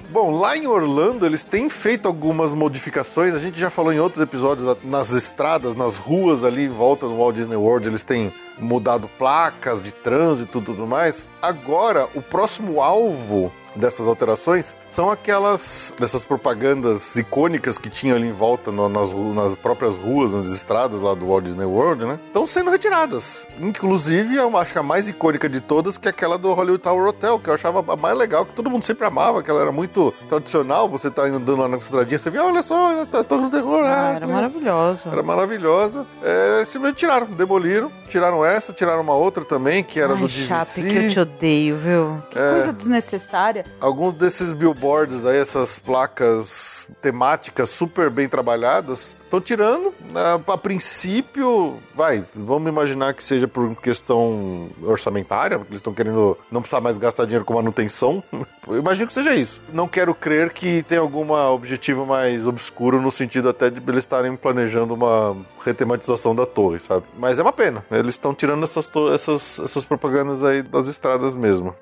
Bom, 0.09 0.31
lá 0.31 0.57
em 0.57 0.65
Orlando 0.65 1.27
eles 1.27 1.43
têm 1.43 1.69
feito 1.69 2.07
algumas 2.07 2.55
modificações. 2.55 3.35
A 3.35 3.39
gente 3.39 3.59
já 3.59 3.69
falou 3.69 3.93
em 3.93 3.99
outros 3.99 4.19
episódios 4.19 4.75
nas 4.83 5.11
estradas, 5.11 5.75
nas 5.75 5.97
ruas 5.97 6.43
ali 6.43 6.63
em 6.63 6.69
volta 6.69 7.07
do 7.07 7.17
Walt 7.17 7.35
Disney 7.35 7.55
World, 7.55 7.87
eles 7.87 8.03
têm 8.03 8.33
mudado 8.57 9.07
placas 9.19 9.79
de 9.79 9.93
trânsito 9.93 10.57
e 10.57 10.61
tudo 10.63 10.87
mais. 10.87 11.29
Agora, 11.39 12.09
o 12.15 12.21
próximo 12.23 12.81
alvo 12.81 13.51
dessas 13.77 14.07
alterações 14.07 14.75
são 14.89 15.09
aquelas 15.09 15.93
dessas 15.99 16.23
propagandas 16.23 17.15
icônicas 17.15 17.77
que 17.77 17.89
tinham 17.89 18.17
ali 18.17 18.27
em 18.27 18.31
volta 18.31 18.71
no- 18.71 18.89
nas, 18.89 19.13
nas 19.13 19.55
próprias 19.55 19.95
ruas, 19.97 20.33
nas 20.33 20.49
estradas 20.49 21.01
lá 21.01 21.13
do 21.13 21.27
Walt 21.27 21.43
Disney 21.45 21.65
World, 21.65 22.05
né? 22.05 22.19
Estão 22.27 22.45
sendo 22.45 22.69
retiradas. 22.71 23.45
Inclusive, 23.59 24.35
eu 24.35 24.57
acho 24.57 24.73
que 24.73 24.79
a 24.79 24.83
mais 24.83 25.07
icônica 25.07 25.47
de 25.47 25.61
todas 25.61 25.97
que 25.97 26.07
é 26.07 26.11
aquela 26.11 26.37
do 26.37 26.53
Hollywood 26.53 26.81
Tower 26.83 27.07
Hotel, 27.07 27.39
que 27.39 27.49
eu 27.49 27.53
achava 27.53 27.83
a 27.93 27.95
mais 27.95 28.17
legal, 28.17 28.45
que 28.45 28.53
todo 28.53 28.69
mundo 28.69 28.83
sempre 28.83 29.05
amava, 29.05 29.43
que 29.43 29.49
ela 29.49 29.61
era 29.61 29.71
muito 29.71 30.13
tradicional. 30.27 30.89
Você 30.89 31.09
tá 31.11 31.23
andando 31.23 31.55
lá 31.57 31.67
na 31.67 31.77
estradinha, 31.77 32.17
você 32.19 32.29
vê, 32.29 32.39
olha 32.39 32.61
só, 32.61 33.05
tá 33.05 33.23
todo 33.23 33.41
mundo 33.41 33.51
terror. 33.51 33.83
Ah, 33.85 34.13
era 34.15 34.25
que 34.25 34.31
maravilhoso. 34.31 35.09
era 35.09 35.23
maravilhosa. 35.23 36.05
É, 36.23 36.63
simplesmente 36.65 36.97
tiraram, 36.99 37.27
demoliram. 37.27 37.91
Tiraram 38.09 38.43
essa, 38.45 38.71
tiraram 38.73 39.01
uma 39.01 39.13
outra 39.15 39.43
também, 39.43 39.83
que 39.83 39.99
era 39.99 40.13
Ai, 40.13 40.19
do 40.19 40.29
Chape, 40.29 40.81
DVC. 40.81 40.89
que 40.89 41.05
eu 41.05 41.09
te 41.09 41.19
odeio, 41.19 41.77
viu? 41.77 42.23
Que 42.31 42.39
É. 42.39 42.51
coisa 42.51 42.73
desnecessária. 42.73 43.65
Alguns 43.79 44.13
desses 44.13 44.53
billboards 44.53 45.25
aí, 45.25 45.37
essas 45.37 45.79
placas 45.79 46.87
temáticas 47.01 47.69
super 47.69 48.09
bem 48.09 48.27
trabalhadas, 48.27 49.15
estão 49.23 49.39
tirando. 49.39 49.93
A, 50.15 50.53
a 50.53 50.57
princípio, 50.57 51.77
vai, 51.93 52.25
vamos 52.33 52.69
imaginar 52.69 53.13
que 53.13 53.23
seja 53.23 53.47
por 53.47 53.75
questão 53.75 54.69
orçamentária, 54.81 55.57
porque 55.57 55.71
eles 55.71 55.79
estão 55.79 55.93
querendo 55.93 56.37
não 56.51 56.61
precisar 56.61 56.81
mais 56.81 56.97
gastar 56.97 57.25
dinheiro 57.25 57.45
com 57.45 57.53
manutenção. 57.53 58.23
Eu 58.67 58.77
imagino 58.77 59.07
que 59.07 59.13
seja 59.13 59.33
isso. 59.33 59.61
Não 59.71 59.87
quero 59.87 60.13
crer 60.13 60.51
que 60.51 60.83
tem 60.83 60.97
algum 60.97 61.31
objetivo 61.31 62.05
mais 62.05 62.45
obscuro 62.45 63.01
no 63.01 63.11
sentido 63.11 63.47
até 63.47 63.69
de 63.69 63.81
eles 63.87 64.03
estarem 64.03 64.35
planejando 64.35 64.93
uma 64.93 65.37
retematização 65.63 66.35
da 66.35 66.45
torre, 66.45 66.79
sabe? 66.79 67.05
Mas 67.17 67.39
é 67.39 67.41
uma 67.41 67.53
pena. 67.53 67.85
Eles 67.89 68.15
estão 68.15 68.33
tirando 68.33 68.63
essas, 68.63 68.91
essas, 69.13 69.59
essas 69.59 69.85
propagandas 69.85 70.43
aí 70.43 70.61
das 70.61 70.87
estradas 70.87 71.33
mesmo. 71.35 71.73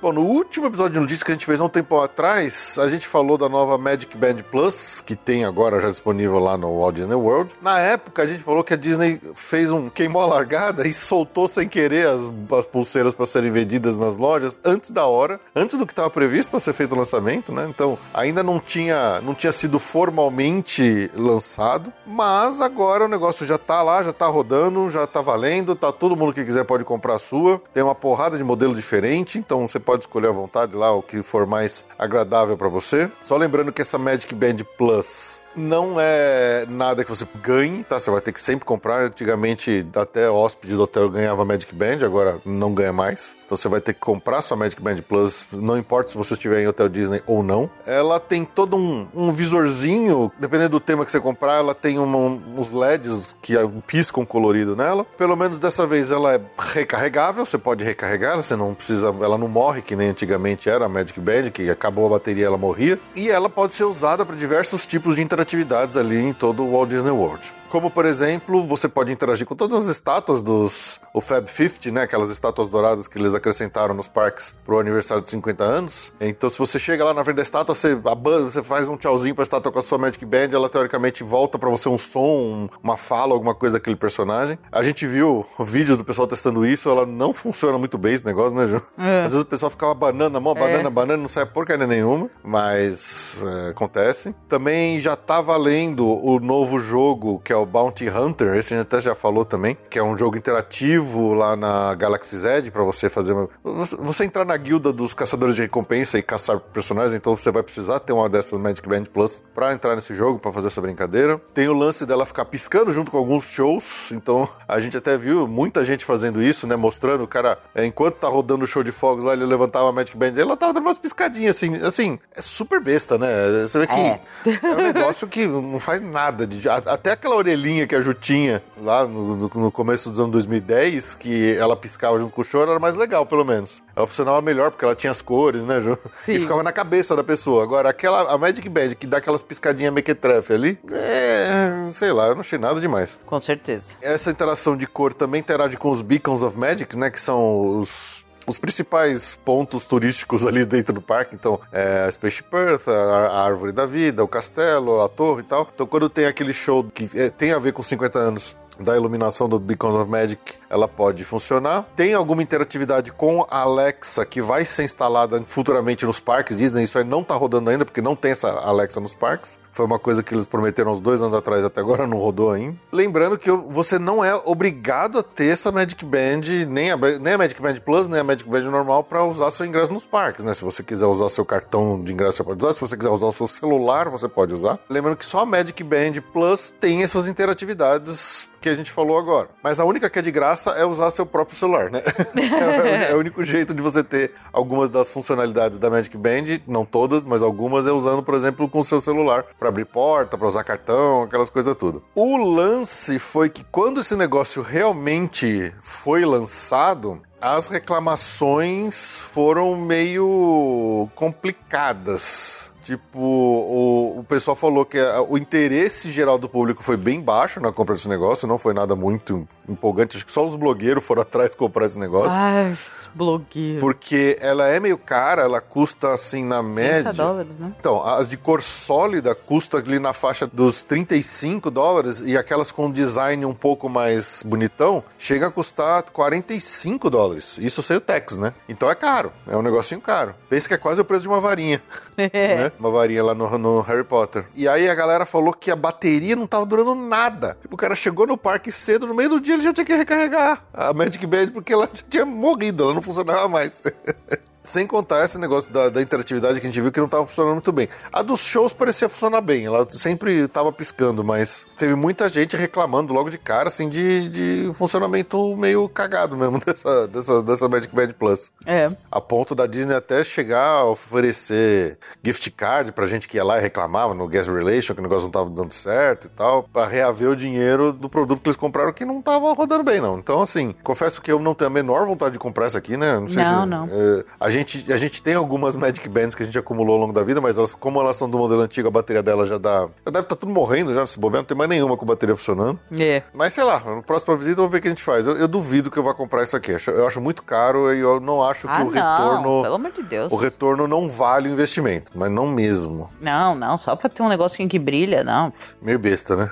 Bom, 0.00 0.12
no 0.12 0.22
último 0.22 0.66
episódio 0.66 0.92
de 0.92 1.00
notícias 1.00 1.24
que 1.24 1.32
a 1.32 1.34
gente 1.34 1.44
fez 1.44 1.60
há 1.60 1.64
um 1.64 1.68
tempo 1.68 2.00
atrás, 2.00 2.78
a 2.78 2.88
gente 2.88 3.04
falou 3.04 3.36
da 3.36 3.48
nova 3.48 3.76
Magic 3.76 4.16
Band 4.16 4.36
Plus, 4.48 5.00
que 5.00 5.16
tem 5.16 5.44
agora 5.44 5.80
já 5.80 5.88
disponível 5.88 6.38
lá 6.38 6.56
no 6.56 6.78
Walt 6.78 6.94
Disney 6.94 7.16
World. 7.16 7.52
Na 7.60 7.80
época, 7.80 8.22
a 8.22 8.26
gente 8.26 8.40
falou 8.44 8.62
que 8.62 8.72
a 8.72 8.76
Disney 8.76 9.20
fez 9.34 9.72
um 9.72 9.88
queimou 9.88 10.22
a 10.22 10.26
largada 10.26 10.86
e 10.86 10.92
soltou 10.92 11.48
sem 11.48 11.68
querer 11.68 12.06
as, 12.06 12.30
as 12.56 12.64
pulseiras 12.64 13.12
para 13.12 13.26
serem 13.26 13.50
vendidas 13.50 13.98
nas 13.98 14.16
lojas 14.18 14.60
antes 14.64 14.92
da 14.92 15.04
hora, 15.04 15.40
antes 15.52 15.76
do 15.76 15.84
que 15.84 15.92
estava 15.92 16.08
previsto 16.08 16.50
para 16.50 16.60
ser 16.60 16.74
feito 16.74 16.94
o 16.94 16.98
lançamento, 16.98 17.52
né? 17.52 17.66
Então, 17.68 17.98
ainda 18.14 18.40
não 18.40 18.60
tinha, 18.60 19.20
não 19.22 19.34
tinha 19.34 19.50
sido 19.50 19.80
formalmente 19.80 21.10
lançado, 21.12 21.92
mas 22.06 22.60
agora 22.60 23.06
o 23.06 23.08
negócio 23.08 23.44
já 23.44 23.58
tá 23.58 23.82
lá, 23.82 24.00
já 24.04 24.12
tá 24.12 24.28
rodando, 24.28 24.88
já 24.90 25.08
tá 25.08 25.20
valendo, 25.20 25.74
tá 25.74 25.90
todo 25.90 26.16
mundo 26.16 26.32
que 26.32 26.44
quiser 26.44 26.64
pode 26.64 26.84
comprar 26.84 27.16
a 27.16 27.18
sua. 27.18 27.60
Tem 27.74 27.82
uma 27.82 27.96
porrada 27.96 28.38
de 28.38 28.44
modelo 28.44 28.76
diferente, 28.76 29.38
então 29.38 29.66
você 29.66 29.87
pode 29.88 30.02
escolher 30.02 30.28
à 30.28 30.32
vontade 30.32 30.76
lá 30.76 30.92
o 30.92 31.00
que 31.00 31.22
for 31.22 31.46
mais 31.46 31.86
agradável 31.98 32.58
para 32.58 32.68
você. 32.68 33.10
Só 33.22 33.38
lembrando 33.38 33.72
que 33.72 33.80
essa 33.80 33.96
Magic 33.96 34.34
Band 34.34 34.56
Plus 34.76 35.40
não 35.58 35.96
é 35.98 36.64
nada 36.68 37.04
que 37.04 37.10
você 37.10 37.26
ganhe, 37.42 37.84
tá? 37.84 37.98
Você 37.98 38.10
vai 38.10 38.20
ter 38.20 38.32
que 38.32 38.40
sempre 38.40 38.64
comprar. 38.64 39.02
Antigamente, 39.02 39.86
até 39.94 40.30
hóspede 40.30 40.74
do 40.74 40.82
hotel 40.82 41.10
ganhava 41.10 41.44
Magic 41.44 41.74
Band, 41.74 42.04
agora 42.04 42.40
não 42.44 42.72
ganha 42.72 42.92
mais. 42.92 43.36
Então 43.48 43.56
você 43.56 43.68
vai 43.68 43.80
ter 43.80 43.94
que 43.94 44.00
comprar 44.00 44.42
sua 44.42 44.58
Magic 44.58 44.80
Band 44.80 44.96
Plus, 45.08 45.48
não 45.50 45.78
importa 45.78 46.10
se 46.10 46.18
você 46.18 46.34
estiver 46.34 46.62
em 46.62 46.66
hotel 46.66 46.86
Disney 46.86 47.22
ou 47.26 47.42
não. 47.42 47.70
Ela 47.86 48.20
tem 48.20 48.44
todo 48.44 48.76
um, 48.76 49.06
um 49.14 49.32
visorzinho, 49.32 50.30
dependendo 50.38 50.70
do 50.70 50.80
tema 50.80 51.02
que 51.02 51.10
você 51.10 51.18
comprar, 51.18 51.54
ela 51.54 51.74
tem 51.74 51.98
um, 51.98 52.42
uns 52.58 52.72
LEDs 52.72 53.34
que 53.40 53.54
piscam 53.86 54.26
colorido 54.26 54.76
nela. 54.76 55.02
Pelo 55.02 55.34
menos 55.34 55.58
dessa 55.58 55.86
vez 55.86 56.10
ela 56.10 56.34
é 56.34 56.40
recarregável, 56.58 57.46
você 57.46 57.56
pode 57.56 57.82
recarregar, 57.82 58.36
você 58.36 58.54
não 58.54 58.74
precisa, 58.74 59.08
ela 59.08 59.38
não 59.38 59.48
morre 59.48 59.80
que 59.80 59.96
nem 59.96 60.10
antigamente 60.10 60.68
era 60.68 60.84
a 60.84 60.88
Magic 60.88 61.18
Band, 61.18 61.50
que 61.50 61.70
acabou 61.70 62.04
a 62.04 62.10
bateria 62.10 62.44
ela 62.44 62.58
morria. 62.58 63.00
E 63.16 63.30
ela 63.30 63.48
pode 63.48 63.74
ser 63.74 63.84
usada 63.84 64.26
para 64.26 64.36
diversos 64.36 64.84
tipos 64.84 65.16
de 65.16 65.22
interatividades 65.48 65.96
ali 65.96 66.18
em 66.18 66.32
todo 66.32 66.62
o 66.62 66.72
Walt 66.72 66.90
Disney 66.90 67.10
World. 67.10 67.57
Como, 67.68 67.90
por 67.90 68.04
exemplo, 68.04 68.66
você 68.66 68.88
pode 68.88 69.12
interagir 69.12 69.46
com 69.46 69.54
todas 69.54 69.84
as 69.84 69.90
estátuas 69.90 70.42
dos 70.42 71.00
o 71.12 71.20
Fab 71.20 71.50
50, 71.50 71.90
né? 71.90 72.02
Aquelas 72.02 72.30
estátuas 72.30 72.68
douradas 72.68 73.08
que 73.08 73.18
eles 73.18 73.34
acrescentaram 73.34 73.94
nos 73.94 74.08
parques 74.08 74.54
pro 74.64 74.78
aniversário 74.78 75.22
de 75.22 75.28
50 75.28 75.64
anos. 75.64 76.12
Então, 76.20 76.48
se 76.48 76.58
você 76.58 76.78
chega 76.78 77.04
lá 77.04 77.12
na 77.12 77.24
frente 77.24 77.36
da 77.36 77.42
estátua, 77.42 77.74
você, 77.74 77.94
você 77.94 78.62
faz 78.62 78.88
um 78.88 78.96
tchauzinho 78.96 79.34
pra 79.34 79.42
estátua 79.42 79.70
com 79.70 79.78
a 79.78 79.82
sua 79.82 79.98
Magic 79.98 80.24
Band, 80.24 80.48
ela 80.52 80.68
teoricamente 80.68 81.22
volta 81.22 81.58
para 81.58 81.68
você 81.68 81.88
um 81.88 81.98
som, 81.98 82.68
uma 82.82 82.96
fala, 82.96 83.32
alguma 83.34 83.54
coisa 83.54 83.78
daquele 83.78 83.96
personagem. 83.96 84.58
A 84.70 84.82
gente 84.82 85.06
viu 85.06 85.44
vídeos 85.60 85.98
do 85.98 86.04
pessoal 86.04 86.26
testando 86.26 86.64
isso, 86.64 86.88
ela 86.88 87.04
não 87.04 87.32
funciona 87.32 87.76
muito 87.78 87.98
bem 87.98 88.14
esse 88.14 88.24
negócio, 88.24 88.56
né, 88.56 88.66
Ju? 88.66 88.80
É. 88.96 89.22
Às 89.22 89.32
vezes 89.32 89.42
o 89.42 89.46
pessoal 89.46 89.70
ficava 89.70 89.94
banana, 89.94 90.40
mão, 90.40 90.54
banana, 90.54 90.88
é. 90.88 90.90
banana, 90.90 91.20
não 91.20 91.28
sai 91.28 91.46
porcaria 91.46 91.86
nenhuma, 91.86 92.30
mas 92.42 93.44
é, 93.44 93.70
acontece. 93.70 94.34
Também 94.48 95.00
já 95.00 95.16
tá 95.16 95.40
valendo 95.40 96.06
o 96.06 96.38
novo 96.38 96.78
jogo, 96.78 97.40
que 97.40 97.52
é 97.52 97.56
o 97.58 97.66
Bounty 97.66 98.08
Hunter, 98.08 98.54
esse 98.54 98.74
a 98.74 98.78
gente 98.78 98.86
até 98.86 99.00
já 99.00 99.14
falou 99.14 99.44
também, 99.44 99.76
que 99.90 99.98
é 99.98 100.02
um 100.02 100.16
jogo 100.16 100.36
interativo 100.36 101.34
lá 101.34 101.56
na 101.56 101.94
Galaxy 101.94 102.36
Z 102.36 102.70
para 102.70 102.82
você 102.82 103.10
fazer 103.10 103.32
uma... 103.32 103.48
você 103.62 104.24
entrar 104.24 104.44
na 104.44 104.56
guilda 104.56 104.92
dos 104.92 105.14
caçadores 105.14 105.54
de 105.54 105.62
recompensa 105.62 106.18
e 106.18 106.22
caçar 106.22 106.58
personagens, 106.58 107.14
então 107.14 107.36
você 107.36 107.50
vai 107.50 107.62
precisar 107.62 108.00
ter 108.00 108.12
uma 108.12 108.28
dessas 108.28 108.58
Magic 108.58 108.88
Band 108.88 109.04
Plus 109.04 109.42
para 109.54 109.72
entrar 109.72 109.94
nesse 109.94 110.14
jogo, 110.14 110.38
para 110.38 110.52
fazer 110.52 110.68
essa 110.68 110.80
brincadeira. 110.80 111.40
Tem 111.52 111.68
o 111.68 111.72
lance 111.72 112.06
dela 112.06 112.24
ficar 112.24 112.44
piscando 112.44 112.92
junto 112.92 113.10
com 113.10 113.18
alguns 113.18 113.44
shows, 113.44 114.10
então 114.12 114.48
a 114.66 114.80
gente 114.80 114.96
até 114.96 115.16
viu 115.16 115.46
muita 115.46 115.84
gente 115.84 116.04
fazendo 116.04 116.42
isso, 116.42 116.66
né, 116.66 116.76
mostrando 116.76 117.24
o 117.24 117.28
cara, 117.28 117.58
é, 117.74 117.84
enquanto 117.84 118.16
tá 118.16 118.28
rodando 118.28 118.64
o 118.64 118.66
show 118.66 118.82
de 118.82 118.92
fogos 118.92 119.24
lá, 119.24 119.32
ele 119.32 119.44
levantava 119.44 119.88
a 119.88 119.92
Magic 119.92 120.16
Band, 120.16 120.32
ela 120.36 120.56
tava 120.56 120.72
dando 120.72 120.86
umas 120.86 120.98
piscadinhas 120.98 121.56
assim, 121.56 121.76
assim, 121.76 122.18
é 122.34 122.40
super 122.40 122.80
besta, 122.80 123.18
né? 123.18 123.28
Você 123.66 123.78
vê 123.80 123.86
que 123.86 123.92
é, 123.94 124.20
é 124.62 124.74
um 124.74 124.82
negócio 124.82 125.26
que 125.28 125.46
não 125.46 125.80
faz 125.80 126.00
nada 126.00 126.46
de 126.46 126.68
até 126.68 127.12
aquela 127.12 127.36
orelhinha 127.48 127.86
que 127.86 127.94
a 127.94 128.00
Ju 128.00 128.12
tinha 128.14 128.62
lá 128.76 129.06
no, 129.06 129.36
no, 129.36 129.72
começo 129.72 130.10
dos 130.10 130.20
anos 130.20 130.32
2010, 130.32 131.14
que 131.14 131.56
ela 131.56 131.76
piscava 131.76 132.18
junto 132.18 132.32
com 132.32 132.42
o 132.42 132.44
choro, 132.44 132.70
era 132.70 132.80
mais 132.80 132.96
legal, 132.96 133.24
pelo 133.24 133.44
menos. 133.44 133.82
Ela 133.96 134.06
funcionava 134.06 134.40
melhor 134.42 134.70
porque 134.70 134.84
ela 134.84 134.94
tinha 134.94 135.10
as 135.10 135.22
cores, 135.22 135.64
né, 135.64 135.80
Ju? 135.80 135.98
Sim. 136.16 136.32
E 136.34 136.40
ficava 136.40 136.62
na 136.62 136.72
cabeça 136.72 137.16
da 137.16 137.24
pessoa. 137.24 137.62
Agora, 137.62 137.88
aquela, 137.88 138.32
a 138.32 138.38
Magic 138.38 138.68
Band 138.68 138.90
que 138.90 139.06
dá 139.06 139.18
aquelas 139.18 139.42
piscadinhas 139.42 139.92
mequetrefe 139.92 140.52
ali, 140.52 140.78
é. 140.92 141.90
sei 141.92 142.12
lá, 142.12 142.26
eu 142.26 142.34
não 142.34 142.40
achei 142.40 142.58
nada 142.58 142.80
demais. 142.80 143.18
Com 143.24 143.40
certeza. 143.40 143.94
Essa 144.02 144.30
interação 144.30 144.76
de 144.76 144.86
cor 144.86 145.14
também 145.14 145.40
interage 145.40 145.76
com 145.76 145.90
os 145.90 146.02
Beacons 146.02 146.42
of 146.42 146.58
Magic, 146.58 146.96
né, 146.96 147.10
que 147.10 147.20
são 147.20 147.78
os 147.78 148.17
os 148.48 148.58
principais 148.58 149.38
pontos 149.44 149.86
turísticos 149.86 150.46
ali 150.46 150.64
dentro 150.64 150.94
do 150.94 151.02
parque. 151.02 151.34
Então, 151.34 151.60
é 151.70 152.04
a 152.04 152.12
Space 152.12 152.42
Perth, 152.42 152.88
a, 152.88 153.44
Árvore 153.44 153.72
da 153.72 153.86
Vida, 153.86 154.24
o 154.24 154.28
castelo, 154.28 155.00
a 155.02 155.08
torre 155.08 155.40
e 155.42 155.44
tal. 155.44 155.68
Então, 155.72 155.86
quando 155.86 156.08
tem 156.08 156.26
aquele 156.26 156.52
show 156.52 156.82
que 156.84 157.08
é, 157.14 157.30
tem 157.30 157.52
a 157.52 157.58
ver 157.58 157.72
com 157.72 157.82
50 157.82 158.18
anos 158.18 158.56
da 158.80 158.96
iluminação 158.96 159.48
do 159.48 159.58
Beacons 159.58 159.94
of 159.94 160.08
Magic, 160.08 160.54
ela 160.70 160.86
pode 160.86 161.24
funcionar. 161.24 161.84
Tem 161.96 162.14
alguma 162.14 162.42
interatividade 162.42 163.12
com 163.12 163.44
a 163.50 163.60
Alexa 163.60 164.24
que 164.24 164.40
vai 164.40 164.64
ser 164.64 164.84
instalada 164.84 165.42
futuramente 165.46 166.06
nos 166.06 166.20
parques 166.20 166.56
Disney. 166.56 166.84
Isso 166.84 166.98
aí 166.98 167.04
não 167.04 167.24
tá 167.24 167.34
rodando 167.34 167.70
ainda, 167.70 167.84
porque 167.84 168.00
não 168.00 168.14
tem 168.14 168.30
essa 168.30 168.50
Alexa 168.50 169.00
nos 169.00 169.14
parques. 169.14 169.58
Foi 169.78 169.86
uma 169.86 169.98
coisa 170.00 170.24
que 170.24 170.34
eles 170.34 170.44
prometeram 170.44 170.90
uns 170.90 171.00
dois 171.00 171.22
anos 171.22 171.36
atrás, 171.36 171.62
até 171.62 171.80
agora 171.80 172.04
não 172.04 172.18
rodou 172.18 172.50
ainda. 172.50 172.76
Lembrando 172.92 173.38
que 173.38 173.48
você 173.48 173.96
não 173.96 174.24
é 174.24 174.34
obrigado 174.34 175.20
a 175.20 175.22
ter 175.22 175.52
essa 175.52 175.70
Magic 175.70 176.04
Band, 176.04 176.66
nem 176.68 176.90
a, 176.90 176.96
nem 176.96 177.34
a 177.34 177.38
Magic 177.38 177.62
Band 177.62 177.76
Plus, 177.76 178.08
nem 178.08 178.18
a 178.18 178.24
Magic 178.24 178.50
Band 178.50 178.62
normal, 178.62 179.04
para 179.04 179.24
usar 179.24 179.52
seu 179.52 179.64
ingresso 179.64 179.92
nos 179.92 180.04
parques, 180.04 180.44
né? 180.44 180.52
Se 180.52 180.64
você 180.64 180.82
quiser 180.82 181.06
usar 181.06 181.28
seu 181.28 181.44
cartão 181.44 182.00
de 182.00 182.12
ingresso, 182.12 182.38
você 182.38 182.42
pode 182.42 182.58
usar. 182.58 182.72
Se 182.72 182.80
você 182.80 182.96
quiser 182.96 183.10
usar 183.10 183.26
o 183.26 183.32
seu 183.32 183.46
celular, 183.46 184.08
você 184.08 184.28
pode 184.28 184.52
usar. 184.52 184.80
Lembrando 184.90 185.16
que 185.16 185.24
só 185.24 185.42
a 185.42 185.46
Magic 185.46 185.80
Band 185.84 186.14
Plus 186.32 186.72
tem 186.72 187.04
essas 187.04 187.28
interatividades 187.28 188.48
que 188.60 188.68
a 188.68 188.74
gente 188.74 188.90
falou 188.90 189.18
agora. 189.18 189.48
Mas 189.62 189.80
a 189.80 189.84
única 189.84 190.10
que 190.10 190.18
é 190.18 190.22
de 190.22 190.30
graça 190.30 190.70
é 190.72 190.84
usar 190.84 191.10
seu 191.10 191.24
próprio 191.24 191.56
celular, 191.56 191.90
né? 191.90 192.02
é, 193.08 193.14
o 193.14 193.18
único 193.18 193.42
jeito 193.44 193.72
de 193.72 193.82
você 193.82 194.02
ter 194.02 194.32
algumas 194.52 194.90
das 194.90 195.10
funcionalidades 195.10 195.78
da 195.78 195.88
Magic 195.90 196.16
Band, 196.16 196.60
não 196.66 196.84
todas, 196.84 197.24
mas 197.24 197.42
algumas 197.42 197.86
é 197.86 197.92
usando, 197.92 198.22
por 198.22 198.34
exemplo, 198.34 198.68
com 198.68 198.80
o 198.80 198.84
seu 198.84 199.00
celular 199.00 199.44
para 199.58 199.67
abrir 199.68 199.84
porta, 199.84 200.36
para 200.36 200.48
usar 200.48 200.64
cartão, 200.64 201.22
aquelas 201.22 201.50
coisas 201.50 201.74
tudo. 201.76 202.02
O 202.14 202.36
lance 202.36 203.18
foi 203.18 203.48
que 203.48 203.64
quando 203.64 204.00
esse 204.00 204.16
negócio 204.16 204.62
realmente 204.62 205.72
foi 205.80 206.24
lançado, 206.24 207.20
as 207.40 207.68
reclamações 207.68 209.18
foram 209.18 209.76
meio 209.76 211.08
complicadas. 211.14 212.74
Tipo, 212.88 213.18
o, 213.18 214.20
o 214.20 214.24
pessoal 214.24 214.56
falou 214.56 214.84
que 214.86 214.98
a, 214.98 215.20
o 215.20 215.36
interesse 215.36 216.10
geral 216.10 216.38
do 216.38 216.48
público 216.48 216.82
foi 216.82 216.96
bem 216.96 217.20
baixo 217.20 217.60
na 217.60 217.70
compra 217.70 217.94
desse 217.94 218.08
negócio, 218.08 218.48
não 218.48 218.58
foi 218.58 218.72
nada 218.72 218.96
muito 218.96 219.46
empolgante. 219.68 220.16
Acho 220.16 220.24
que 220.24 220.32
só 220.32 220.42
os 220.42 220.56
blogueiros 220.56 221.04
foram 221.04 221.20
atrás 221.22 221.54
comprar 221.54 221.84
esse 221.84 221.98
negócio. 221.98 222.32
Ai, 222.32 222.76
blogueiro. 223.14 223.80
Porque 223.80 224.36
ela 224.40 224.68
é 224.68 224.80
meio 224.80 224.98
cara, 224.98 225.42
ela 225.42 225.60
custa 225.60 226.12
assim 226.12 226.44
na 226.44 226.62
média. 226.62 227.12
dólares, 227.12 227.58
né? 227.58 227.72
Então, 227.78 228.02
as 228.02 228.28
de 228.28 228.36
cor 228.36 228.62
sólida 228.62 229.34
custa 229.34 229.78
ali 229.78 229.98
na 229.98 230.12
faixa 230.12 230.46
dos 230.46 230.82
35 230.82 231.70
dólares 231.70 232.22
e 232.24 232.36
aquelas 232.36 232.70
com 232.70 232.90
design 232.90 233.44
um 233.44 233.54
pouco 233.54 233.88
mais 233.88 234.42
bonitão 234.44 235.02
chega 235.18 235.46
a 235.46 235.50
custar 235.50 236.02
45 236.10 237.10
dólares. 237.10 237.58
Isso 237.58 237.82
sem 237.82 237.96
o 237.96 238.00
tax, 238.00 238.36
né? 238.38 238.54
Então 238.68 238.90
é 238.90 238.94
caro, 238.94 239.32
é 239.46 239.56
um 239.56 239.62
negocinho 239.62 240.00
caro. 240.00 240.34
Pensa 240.48 240.68
que 240.68 240.74
é 240.74 240.78
quase 240.78 241.00
o 241.00 241.04
preço 241.04 241.22
de 241.22 241.28
uma 241.28 241.40
varinha. 241.40 241.82
né? 242.16 242.72
uma 242.78 242.90
varinha 242.90 243.22
lá 243.24 243.34
no, 243.34 243.58
no, 243.58 243.80
Harry 243.80 244.04
Potter. 244.04 244.46
E 244.54 244.66
aí 244.68 244.88
a 244.88 244.94
galera 244.94 245.26
falou 245.26 245.52
que 245.52 245.70
a 245.70 245.76
bateria 245.76 246.36
não 246.36 246.46
tava 246.46 246.64
durando 246.66 246.94
nada. 246.94 247.56
Tipo, 247.60 247.74
o 247.74 247.78
cara 247.78 247.94
chegou 247.94 248.26
no 248.26 248.36
parque 248.36 248.72
cedo, 248.72 249.06
no 249.06 249.14
meio 249.14 249.28
do 249.28 249.40
dia 249.40 249.54
ele 249.54 249.62
já 249.62 249.72
tinha 249.72 249.84
que 249.84 249.94
recarregar 249.94 250.62
a 250.72 250.92
Magic 250.92 251.24
Band 251.26 251.48
porque 251.48 251.72
ela 251.72 251.88
já 251.92 252.02
tinha 252.08 252.24
morrido, 252.24 252.84
ela 252.84 252.94
não 252.94 252.97
funcionava 253.02 253.48
mais. 253.48 253.82
Sem 254.68 254.86
contar 254.86 255.24
esse 255.24 255.38
negócio 255.38 255.72
da, 255.72 255.88
da, 255.88 256.02
interatividade 256.02 256.60
que 256.60 256.66
a 256.66 256.70
gente 256.70 256.78
viu 256.78 256.92
que 256.92 256.98
não 256.98 257.06
estava 257.06 257.24
funcionando 257.24 257.54
muito 257.54 257.72
bem. 257.72 257.88
A 258.12 258.20
dos 258.20 258.40
shows 258.40 258.74
parecia 258.74 259.08
funcionar 259.08 259.40
bem, 259.40 259.64
ela 259.64 259.88
sempre 259.88 260.44
estava 260.44 260.70
piscando, 260.70 261.24
mas 261.24 261.64
teve 261.74 261.94
muita 261.94 262.28
gente 262.28 262.54
reclamando 262.54 263.14
logo 263.14 263.30
de 263.30 263.38
cara, 263.38 263.68
assim, 263.68 263.88
de, 263.88 264.28
de 264.28 264.70
funcionamento 264.74 265.56
meio 265.56 265.88
cagado 265.88 266.36
mesmo 266.36 266.60
dessa, 266.64 267.08
dessa, 267.08 267.42
dessa 267.42 267.66
Magic 267.66 267.94
Band 267.94 268.10
Plus. 268.18 268.52
É. 268.66 268.90
A 269.10 269.22
ponto 269.22 269.54
da 269.54 269.66
Disney 269.66 269.94
até 269.94 270.22
chegar 270.22 270.66
a 270.66 270.84
oferecer 270.84 271.96
gift 272.22 272.50
card 272.50 272.92
pra 272.92 273.06
gente 273.06 273.26
que 273.26 273.38
ia 273.38 273.44
lá 273.44 273.56
e 273.56 273.62
reclamava 273.62 274.12
no 274.12 274.28
Guest 274.28 274.50
Relation, 274.50 274.92
que 274.92 275.00
o 275.00 275.02
negócio 275.02 275.22
não 275.22 275.28
estava 275.28 275.48
dando 275.48 275.72
certo 275.72 276.26
e 276.26 276.30
tal, 276.30 276.64
para 276.64 276.86
reaver 276.86 277.30
o 277.30 277.36
dinheiro 277.36 277.90
do 277.90 278.10
produto 278.10 278.42
que 278.42 278.48
eles 278.48 278.56
compraram 278.56 278.92
que 278.92 279.06
não 279.06 279.20
estava 279.20 279.50
rodando 279.54 279.82
bem, 279.82 279.98
não. 279.98 280.18
Então, 280.18 280.42
assim, 280.42 280.74
confesso 280.82 281.22
que 281.22 281.32
eu 281.32 281.38
não 281.38 281.54
tenho 281.54 281.70
a 281.70 281.72
menor 281.72 282.06
vontade 282.06 282.34
de 282.34 282.38
comprar 282.38 282.66
essa 282.66 282.76
aqui, 282.76 282.98
né? 282.98 283.18
Não, 283.18 283.28
sei 283.30 283.42
não, 283.42 283.62
se, 283.62 283.66
não. 283.66 283.88
É, 283.90 284.24
a 284.38 284.50
gente 284.50 284.57
gente, 284.58 284.92
a 284.92 284.96
gente 284.96 285.22
tem 285.22 285.34
algumas 285.34 285.74
Magic 285.76 286.08
Bands 286.08 286.34
que 286.34 286.42
a 286.42 286.46
gente 286.46 286.58
acumulou 286.58 286.94
ao 286.94 287.00
longo 287.00 287.12
da 287.12 287.22
vida, 287.22 287.40
mas 287.40 287.58
elas, 287.58 287.74
como 287.74 288.00
elas 288.00 288.16
são 288.16 288.28
do 288.28 288.38
modelo 288.38 288.60
antigo, 288.62 288.88
a 288.88 288.90
bateria 288.90 289.22
dela 289.22 289.46
já 289.46 289.58
dá. 289.58 289.88
Já 290.04 290.10
deve 290.12 290.20
estar 290.24 290.36
tudo 290.36 290.52
morrendo 290.52 290.92
já 290.94 291.00
nesse 291.00 291.18
bobeiro, 291.18 291.42
não 291.42 291.46
tem 291.46 291.56
mais 291.56 291.68
nenhuma 291.70 291.96
com 291.96 292.04
bateria 292.06 292.36
funcionando. 292.36 292.78
É. 292.98 293.22
Mas 293.32 293.54
sei 293.54 293.64
lá, 293.64 293.80
no 293.80 294.02
próximo 294.02 294.36
visita 294.36 294.56
vamos 294.56 294.70
ver 294.72 294.78
o 294.78 294.80
que 294.82 294.88
a 294.88 294.90
gente 294.90 295.02
faz. 295.02 295.26
Eu, 295.26 295.36
eu 295.36 295.48
duvido 295.48 295.90
que 295.90 295.98
eu 295.98 296.02
vá 296.02 296.14
comprar 296.14 296.42
isso 296.42 296.56
aqui. 296.56 296.72
Eu 296.86 297.06
acho, 297.06 297.20
muito 297.20 297.42
caro 297.42 297.92
e 297.92 298.00
eu 298.00 298.20
não 298.20 298.42
acho 298.42 298.66
que 298.68 298.72
Ah, 298.72 298.82
o 298.84 298.90
não, 298.90 299.18
retorno. 299.18 299.62
pelo 299.62 299.74
amor 299.74 299.92
de 299.92 300.02
Deus. 300.02 300.32
O 300.32 300.36
retorno 300.36 300.86
não 300.86 301.08
vale 301.08 301.48
o 301.48 301.52
investimento, 301.52 302.12
mas 302.14 302.30
não 302.30 302.46
mesmo. 302.46 303.10
Não, 303.20 303.54
não, 303.54 303.76
só 303.78 303.94
pra 303.96 304.08
ter 304.08 304.22
um 304.22 304.28
negocinho 304.28 304.68
que 304.68 304.78
brilha, 304.78 305.22
não. 305.24 305.52
Meio 305.82 305.98
besta, 305.98 306.36
né? 306.36 306.50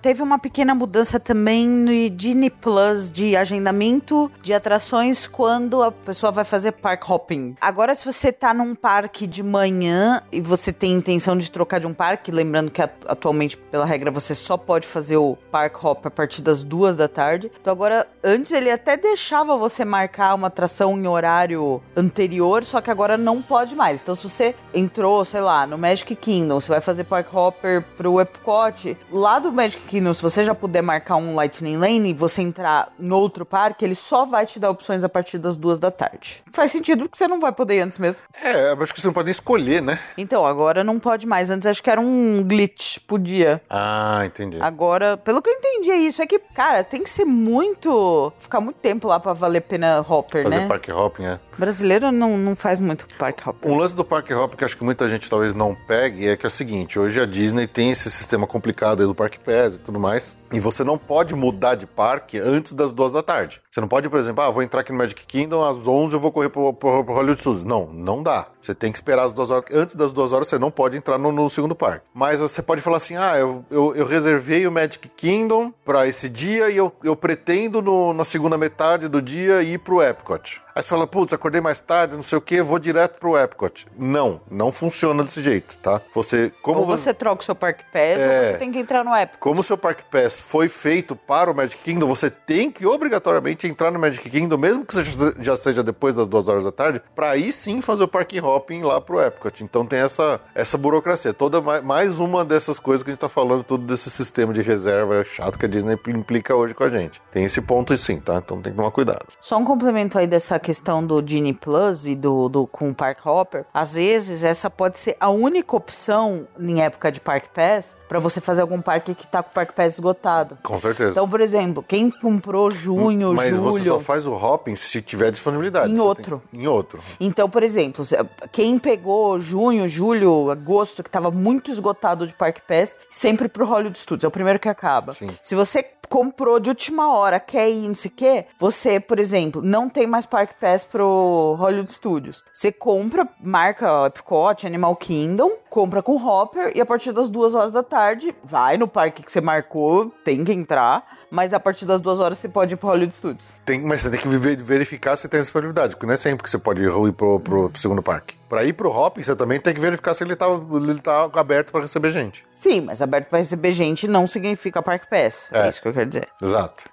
Teve 0.00 0.22
uma 0.22 0.38
pequena 0.38 0.76
mudança 0.76 1.18
também 1.18 1.66
no 1.66 2.08
Disney 2.10 2.50
Plus 2.50 3.10
de 3.10 3.36
agendamento 3.36 4.30
de 4.40 4.54
atrações 4.54 5.26
quando 5.26 5.82
a 5.82 5.90
pessoa 5.90 6.30
vai 6.30 6.44
fazer 6.44 6.72
park 6.72 7.08
hopping. 7.10 7.56
Agora, 7.60 7.92
se 7.96 8.04
você 8.04 8.30
tá 8.30 8.54
num 8.54 8.76
parque 8.76 9.26
de 9.26 9.42
manhã 9.42 10.22
e 10.30 10.40
você 10.40 10.72
tem 10.72 10.92
intenção 10.92 11.36
de 11.36 11.50
trocar 11.50 11.80
de 11.80 11.86
um 11.88 11.92
parque, 11.92 12.30
lembrando 12.30 12.70
que 12.70 12.80
at- 12.80 12.92
atualmente, 13.08 13.56
pela 13.56 13.84
regra, 13.84 14.08
você 14.10 14.36
só 14.36 14.56
pode 14.56 14.86
fazer 14.86 15.16
o 15.16 15.36
park 15.50 15.82
hop 15.82 16.06
a 16.06 16.10
partir 16.10 16.42
das 16.42 16.62
duas 16.62 16.96
da 16.96 17.08
tarde. 17.08 17.50
Então, 17.60 17.72
agora, 17.72 18.06
antes 18.22 18.52
ele 18.52 18.70
até 18.70 18.96
deixava 18.96 19.56
você 19.56 19.84
marcar 19.84 20.34
uma 20.34 20.46
atração 20.46 20.96
em 20.96 21.08
horário 21.08 21.82
anterior, 21.96 22.62
só 22.62 22.80
que 22.80 22.90
agora 22.90 23.16
não 23.16 23.42
pode 23.42 23.74
mais. 23.74 24.00
Então, 24.00 24.14
se 24.14 24.28
você 24.28 24.54
entrou, 24.72 25.24
sei 25.24 25.40
lá, 25.40 25.66
no 25.66 25.76
Magic 25.76 26.14
Kingdom, 26.14 26.60
você 26.60 26.68
vai 26.68 26.80
fazer 26.80 27.02
park 27.02 27.34
hopper 27.34 27.82
pro 27.96 28.20
Epcot, 28.20 28.96
lá 29.10 29.40
do 29.40 29.50
Magic 29.52 29.87
Kingdom, 29.88 30.12
se 30.12 30.22
você 30.22 30.44
já 30.44 30.54
puder 30.54 30.82
marcar 30.82 31.16
um 31.16 31.34
Lightning 31.34 31.76
Lane 31.78 32.10
e 32.10 32.12
você 32.12 32.42
entrar 32.42 32.92
em 33.00 33.10
outro 33.10 33.44
parque, 33.46 33.84
ele 33.84 33.94
só 33.94 34.26
vai 34.26 34.44
te 34.46 34.60
dar 34.60 34.70
opções 34.70 35.02
a 35.02 35.08
partir 35.08 35.38
das 35.38 35.56
duas 35.56 35.78
da 35.80 35.90
tarde. 35.90 36.42
Faz 36.52 36.70
sentido 36.70 37.04
porque 37.04 37.16
você 37.16 37.26
não 37.26 37.40
vai 37.40 37.50
poder 37.52 37.76
ir 37.76 37.80
antes 37.80 37.98
mesmo. 37.98 38.22
É, 38.42 38.72
eu 38.72 38.82
acho 38.82 38.92
que 38.92 39.00
você 39.00 39.06
não 39.06 39.14
pode 39.14 39.24
nem 39.26 39.32
escolher, 39.32 39.80
né? 39.82 39.98
Então, 40.16 40.44
agora 40.44 40.84
não 40.84 40.98
pode 41.00 41.26
mais. 41.26 41.50
Antes 41.50 41.66
acho 41.66 41.82
que 41.82 41.90
era 41.90 42.00
um 42.00 42.44
glitch, 42.46 42.98
podia. 43.06 43.62
Ah, 43.70 44.22
entendi. 44.26 44.58
Agora, 44.60 45.16
pelo 45.16 45.40
que 45.40 45.48
eu 45.48 45.54
entendi, 45.54 45.90
é 45.90 45.96
isso. 45.96 46.20
É 46.20 46.26
que, 46.26 46.38
cara, 46.38 46.84
tem 46.84 47.02
que 47.02 47.10
ser 47.10 47.24
muito. 47.24 48.32
ficar 48.38 48.60
muito 48.60 48.76
tempo 48.76 49.08
lá 49.08 49.18
pra 49.18 49.32
valer 49.32 49.58
a 49.58 49.62
pena 49.62 50.04
hopper, 50.06 50.42
Fazer 50.42 50.60
né? 50.60 50.68
park 50.68 50.88
hopping, 50.90 51.24
é. 51.24 51.40
Brasileiro 51.58 52.12
não, 52.12 52.38
não 52.38 52.54
faz 52.54 52.78
muito 52.78 53.04
park 53.16 53.46
hopper. 53.46 53.70
Um 53.70 53.76
lance 53.76 53.96
do 53.96 54.04
Park 54.04 54.30
Hop 54.30 54.54
que 54.54 54.64
acho 54.64 54.76
que 54.76 54.84
muita 54.84 55.08
gente 55.08 55.28
talvez 55.28 55.52
não 55.52 55.74
pegue 55.74 56.28
é 56.28 56.36
que 56.36 56.46
é 56.46 56.48
o 56.48 56.50
seguinte: 56.50 56.98
hoje 56.98 57.20
a 57.20 57.26
Disney 57.26 57.66
tem 57.66 57.90
esse 57.90 58.08
sistema 58.10 58.46
complicado 58.46 59.00
aí 59.00 59.06
do 59.06 59.14
Park 59.14 59.38
Pass 59.38 59.74
e 59.74 59.80
tudo 59.80 59.98
mais, 59.98 60.38
e 60.52 60.60
você 60.60 60.84
não 60.84 60.96
pode 60.96 61.34
mudar 61.34 61.74
de 61.74 61.84
parque 61.84 62.38
antes 62.38 62.72
das 62.72 62.92
duas 62.92 63.12
da 63.12 63.22
tarde. 63.22 63.60
Você 63.70 63.80
não 63.80 63.88
pode, 63.88 64.08
por 64.08 64.20
exemplo, 64.20 64.44
ah, 64.44 64.50
vou 64.50 64.62
entrar 64.62 64.80
aqui 64.80 64.92
no 64.92 64.98
Magic 64.98 65.26
Kingdom 65.26 65.64
às 65.64 65.88
11 65.88 66.14
eu 66.14 66.20
vou 66.20 66.30
correr 66.30 66.48
pro, 66.48 66.72
pro, 66.72 67.04
pro 67.04 67.14
Hollywood 67.14 67.40
Studios. 67.40 67.64
Não, 67.64 67.92
não 67.92 68.22
dá. 68.22 68.46
Você 68.60 68.72
tem 68.72 68.92
que 68.92 68.98
esperar 68.98 69.24
as 69.24 69.32
duas 69.32 69.50
horas. 69.50 69.64
Antes 69.72 69.96
das 69.96 70.12
duas 70.12 70.32
horas 70.32 70.46
você 70.46 70.58
não 70.58 70.70
pode 70.70 70.96
entrar 70.96 71.18
no, 71.18 71.32
no 71.32 71.50
segundo 71.50 71.74
parque. 71.74 72.06
Mas 72.14 72.40
você 72.40 72.62
pode 72.62 72.80
falar 72.80 72.98
assim: 72.98 73.16
ah, 73.16 73.36
eu, 73.36 73.64
eu, 73.68 73.96
eu 73.96 74.06
reservei 74.06 74.64
o 74.64 74.70
Magic 74.72 75.08
Kingdom 75.08 75.72
pra 75.84 76.06
esse 76.06 76.28
dia 76.28 76.70
e 76.70 76.76
eu, 76.76 76.92
eu 77.02 77.16
pretendo 77.16 77.82
no, 77.82 78.12
na 78.12 78.24
segunda 78.24 78.56
metade 78.56 79.08
do 79.08 79.20
dia 79.20 79.60
ir 79.62 79.78
pro 79.78 80.00
Epcot. 80.00 80.62
Aí 80.78 80.82
você 80.82 80.90
fala, 80.90 81.08
putz, 81.08 81.32
acordei 81.48 81.60
mais 81.60 81.80
tarde, 81.80 82.14
não 82.14 82.22
sei 82.22 82.36
o 82.36 82.40
que, 82.40 82.60
vou 82.62 82.78
direto 82.78 83.18
pro 83.18 83.36
Epcot. 83.38 83.86
Não, 83.96 84.40
não 84.50 84.70
funciona 84.70 85.22
desse 85.24 85.42
jeito, 85.42 85.78
tá? 85.78 86.00
Você, 86.14 86.52
como 86.62 86.80
ou 86.80 86.86
você 86.86 87.14
troca 87.14 87.40
o 87.40 87.44
seu 87.44 87.54
park 87.54 87.80
pass, 87.92 88.18
É. 88.18 88.38
ou 88.38 88.44
você 88.52 88.58
tem 88.58 88.70
que 88.70 88.78
entrar 88.78 89.02
no 89.04 89.16
Epic. 89.16 89.38
como 89.40 89.60
o 89.60 89.64
seu 89.64 89.78
Park 89.78 90.00
Pass 90.10 90.40
foi 90.40 90.68
feito 90.68 91.16
para 91.16 91.50
o 91.50 91.54
Magic 91.54 91.82
Kingdom, 91.82 92.06
você 92.06 92.30
tem 92.30 92.70
que 92.70 92.84
obrigatoriamente 92.86 93.66
entrar 93.66 93.90
no 93.90 93.98
Magic 93.98 94.28
Kingdom, 94.28 94.58
mesmo 94.58 94.84
que 94.84 94.92
seja, 94.94 95.34
já 95.40 95.56
seja 95.56 95.82
depois 95.82 96.14
das 96.14 96.28
duas 96.28 96.48
horas 96.48 96.64
da 96.64 96.72
tarde, 96.72 97.00
para 97.14 97.30
aí 97.30 97.50
sim 97.52 97.80
fazer 97.80 98.02
o 98.04 98.08
Park 98.08 98.32
Hopping 98.42 98.82
lá 98.82 99.00
pro 99.00 99.20
Epcot. 99.20 99.64
Então 99.64 99.86
tem 99.86 100.00
essa, 100.00 100.40
essa 100.54 100.76
burocracia. 100.76 101.32
Toda 101.32 101.60
ma- 101.60 101.80
mais 101.82 102.18
uma 102.18 102.44
dessas 102.44 102.78
coisas 102.78 103.02
que 103.02 103.10
a 103.10 103.12
gente 103.12 103.20
tá 103.20 103.28
falando, 103.28 103.62
tudo 103.62 103.86
desse 103.86 104.10
sistema 104.10 104.52
de 104.52 104.60
reserva 104.62 105.24
chato 105.24 105.58
que 105.58 105.64
a 105.64 105.68
Disney 105.68 105.98
implica 106.08 106.54
hoje 106.54 106.74
com 106.74 106.84
a 106.84 106.88
gente. 106.88 107.20
Tem 107.30 107.44
esse 107.44 107.60
ponto 107.62 107.96
sim, 107.96 108.18
tá? 108.18 108.36
Então 108.36 108.60
tem 108.60 108.72
que 108.72 108.76
tomar 108.76 108.90
cuidado. 108.90 109.26
Só 109.40 109.56
um 109.56 109.64
complemento 109.64 110.18
aí 110.18 110.26
dessa 110.26 110.58
questão 110.58 111.04
do 111.04 111.22
Genie 111.38 111.52
Plus 111.52 112.06
e 112.06 112.14
do, 112.14 112.48
do 112.48 112.66
com 112.66 112.90
o 112.90 112.94
Park 112.94 113.24
Hopper. 113.24 113.64
Às 113.72 113.94
vezes, 113.94 114.42
essa 114.42 114.68
pode 114.68 114.98
ser 114.98 115.16
a 115.20 115.30
única 115.30 115.76
opção 115.76 116.46
em 116.58 116.82
época 116.82 117.10
de 117.12 117.20
Park 117.20 117.46
Pass 117.54 117.96
pra 118.08 118.18
você 118.18 118.40
fazer 118.40 118.62
algum 118.62 118.80
parque 118.80 119.14
que 119.14 119.26
tá 119.26 119.42
com 119.42 119.50
o 119.50 119.52
Park 119.52 119.72
Pass 119.72 119.94
esgotado. 119.94 120.58
Com 120.62 120.78
certeza. 120.78 121.10
Então, 121.12 121.28
por 121.28 121.40
exemplo, 121.40 121.82
quem 121.86 122.10
comprou 122.10 122.70
junho, 122.70 123.34
Mas 123.34 123.54
julho. 123.54 123.70
você 123.70 123.88
só 123.88 123.98
faz 124.00 124.26
o 124.26 124.32
hopping 124.34 124.74
se 124.74 125.02
tiver 125.02 125.30
disponibilidade. 125.30 125.92
Em 125.92 125.98
outro. 126.00 126.42
tem- 126.50 126.60
Em 126.62 126.66
outro. 126.66 127.00
Então, 127.20 127.48
por 127.50 127.62
exemplo, 127.62 128.04
quem 128.50 128.78
pegou 128.78 129.38
junho, 129.38 129.86
julho, 129.88 130.50
agosto, 130.50 131.02
que 131.02 131.10
tava 131.10 131.30
muito 131.30 131.70
esgotado 131.70 132.26
de 132.26 132.34
Park 132.34 132.58
Pass, 132.66 132.96
sempre 133.10 133.48
pro 133.48 133.66
Hollywood 133.66 133.98
Studios, 133.98 134.24
é 134.24 134.28
o 134.28 134.30
primeiro 134.30 134.58
que 134.58 134.68
acaba. 134.68 135.12
Sim. 135.12 135.28
Se 135.42 135.54
você 135.54 135.84
comprou 136.08 136.58
de 136.58 136.70
última 136.70 137.12
hora, 137.14 137.38
quer 137.38 137.68
ir, 137.68 137.86
não 137.86 137.94
sei 137.94 138.10
o 138.10 138.14
quê, 138.14 138.46
você, 138.58 138.98
por 138.98 139.18
exemplo, 139.18 139.60
não 139.62 139.90
tem 139.90 140.06
mais 140.06 140.24
Park 140.24 140.52
Pass 140.58 140.82
pro 140.82 141.54
Hollywood 141.58 141.92
Studios. 141.92 142.42
Você 142.54 142.72
compra, 142.72 143.28
marca 143.44 144.06
Epcot, 144.06 144.66
Animal 144.66 144.96
Kingdom, 144.96 145.50
compra 145.68 146.02
com 146.02 146.16
Hopper 146.16 146.72
e 146.74 146.80
a 146.80 146.86
partir 146.86 147.12
das 147.12 147.28
duas 147.28 147.54
horas 147.54 147.74
da 147.74 147.82
tarde, 147.82 147.97
vai 148.44 148.76
no 148.76 148.86
parque 148.88 149.22
que 149.22 149.30
você 149.30 149.40
marcou, 149.40 150.10
tem 150.24 150.44
que 150.44 150.52
entrar. 150.52 151.04
Mas 151.30 151.52
a 151.52 151.60
partir 151.60 151.84
das 151.84 152.00
duas 152.00 152.20
horas 152.20 152.38
você 152.38 152.48
pode 152.48 152.72
ir 152.72 152.76
pro 152.78 152.88
Hollywood 152.88 153.14
Studios. 153.14 153.56
Tem, 153.64 153.80
mas 153.82 154.00
você 154.00 154.10
tem 154.10 154.18
que 154.18 154.28
verificar 154.28 155.14
se 155.14 155.28
tem 155.28 155.38
disponibilidade, 155.40 155.94
porque 155.94 156.06
não 156.06 156.14
é 156.14 156.16
sempre 156.16 156.42
que 156.42 156.48
você 156.48 156.58
pode 156.58 156.82
ir 156.82 157.12
pro, 157.12 157.38
pro, 157.40 157.68
pro 157.68 157.78
segundo 157.80 158.02
parque. 158.02 158.34
Pra 158.48 158.64
ir 158.64 158.72
pro 158.72 158.90
hopping, 158.90 159.22
você 159.22 159.36
também 159.36 159.60
tem 159.60 159.74
que 159.74 159.80
verificar 159.80 160.14
se 160.14 160.24
ele 160.24 160.34
tá, 160.34 160.46
ele 160.48 161.00
tá 161.02 161.28
aberto 161.34 161.70
pra 161.70 161.82
receber 161.82 162.10
gente. 162.10 162.46
Sim, 162.54 162.80
mas 162.80 163.02
aberto 163.02 163.28
pra 163.28 163.38
receber 163.40 163.72
gente 163.72 164.08
não 164.08 164.26
significa 164.26 164.82
Park 164.82 165.04
Pass. 165.10 165.50
É, 165.52 165.66
É. 165.66 165.68
isso 165.68 165.82
que 165.82 165.88
eu 165.88 165.92
quero 165.92 166.06
dizer. 166.08 166.28
Exato. 166.42 166.84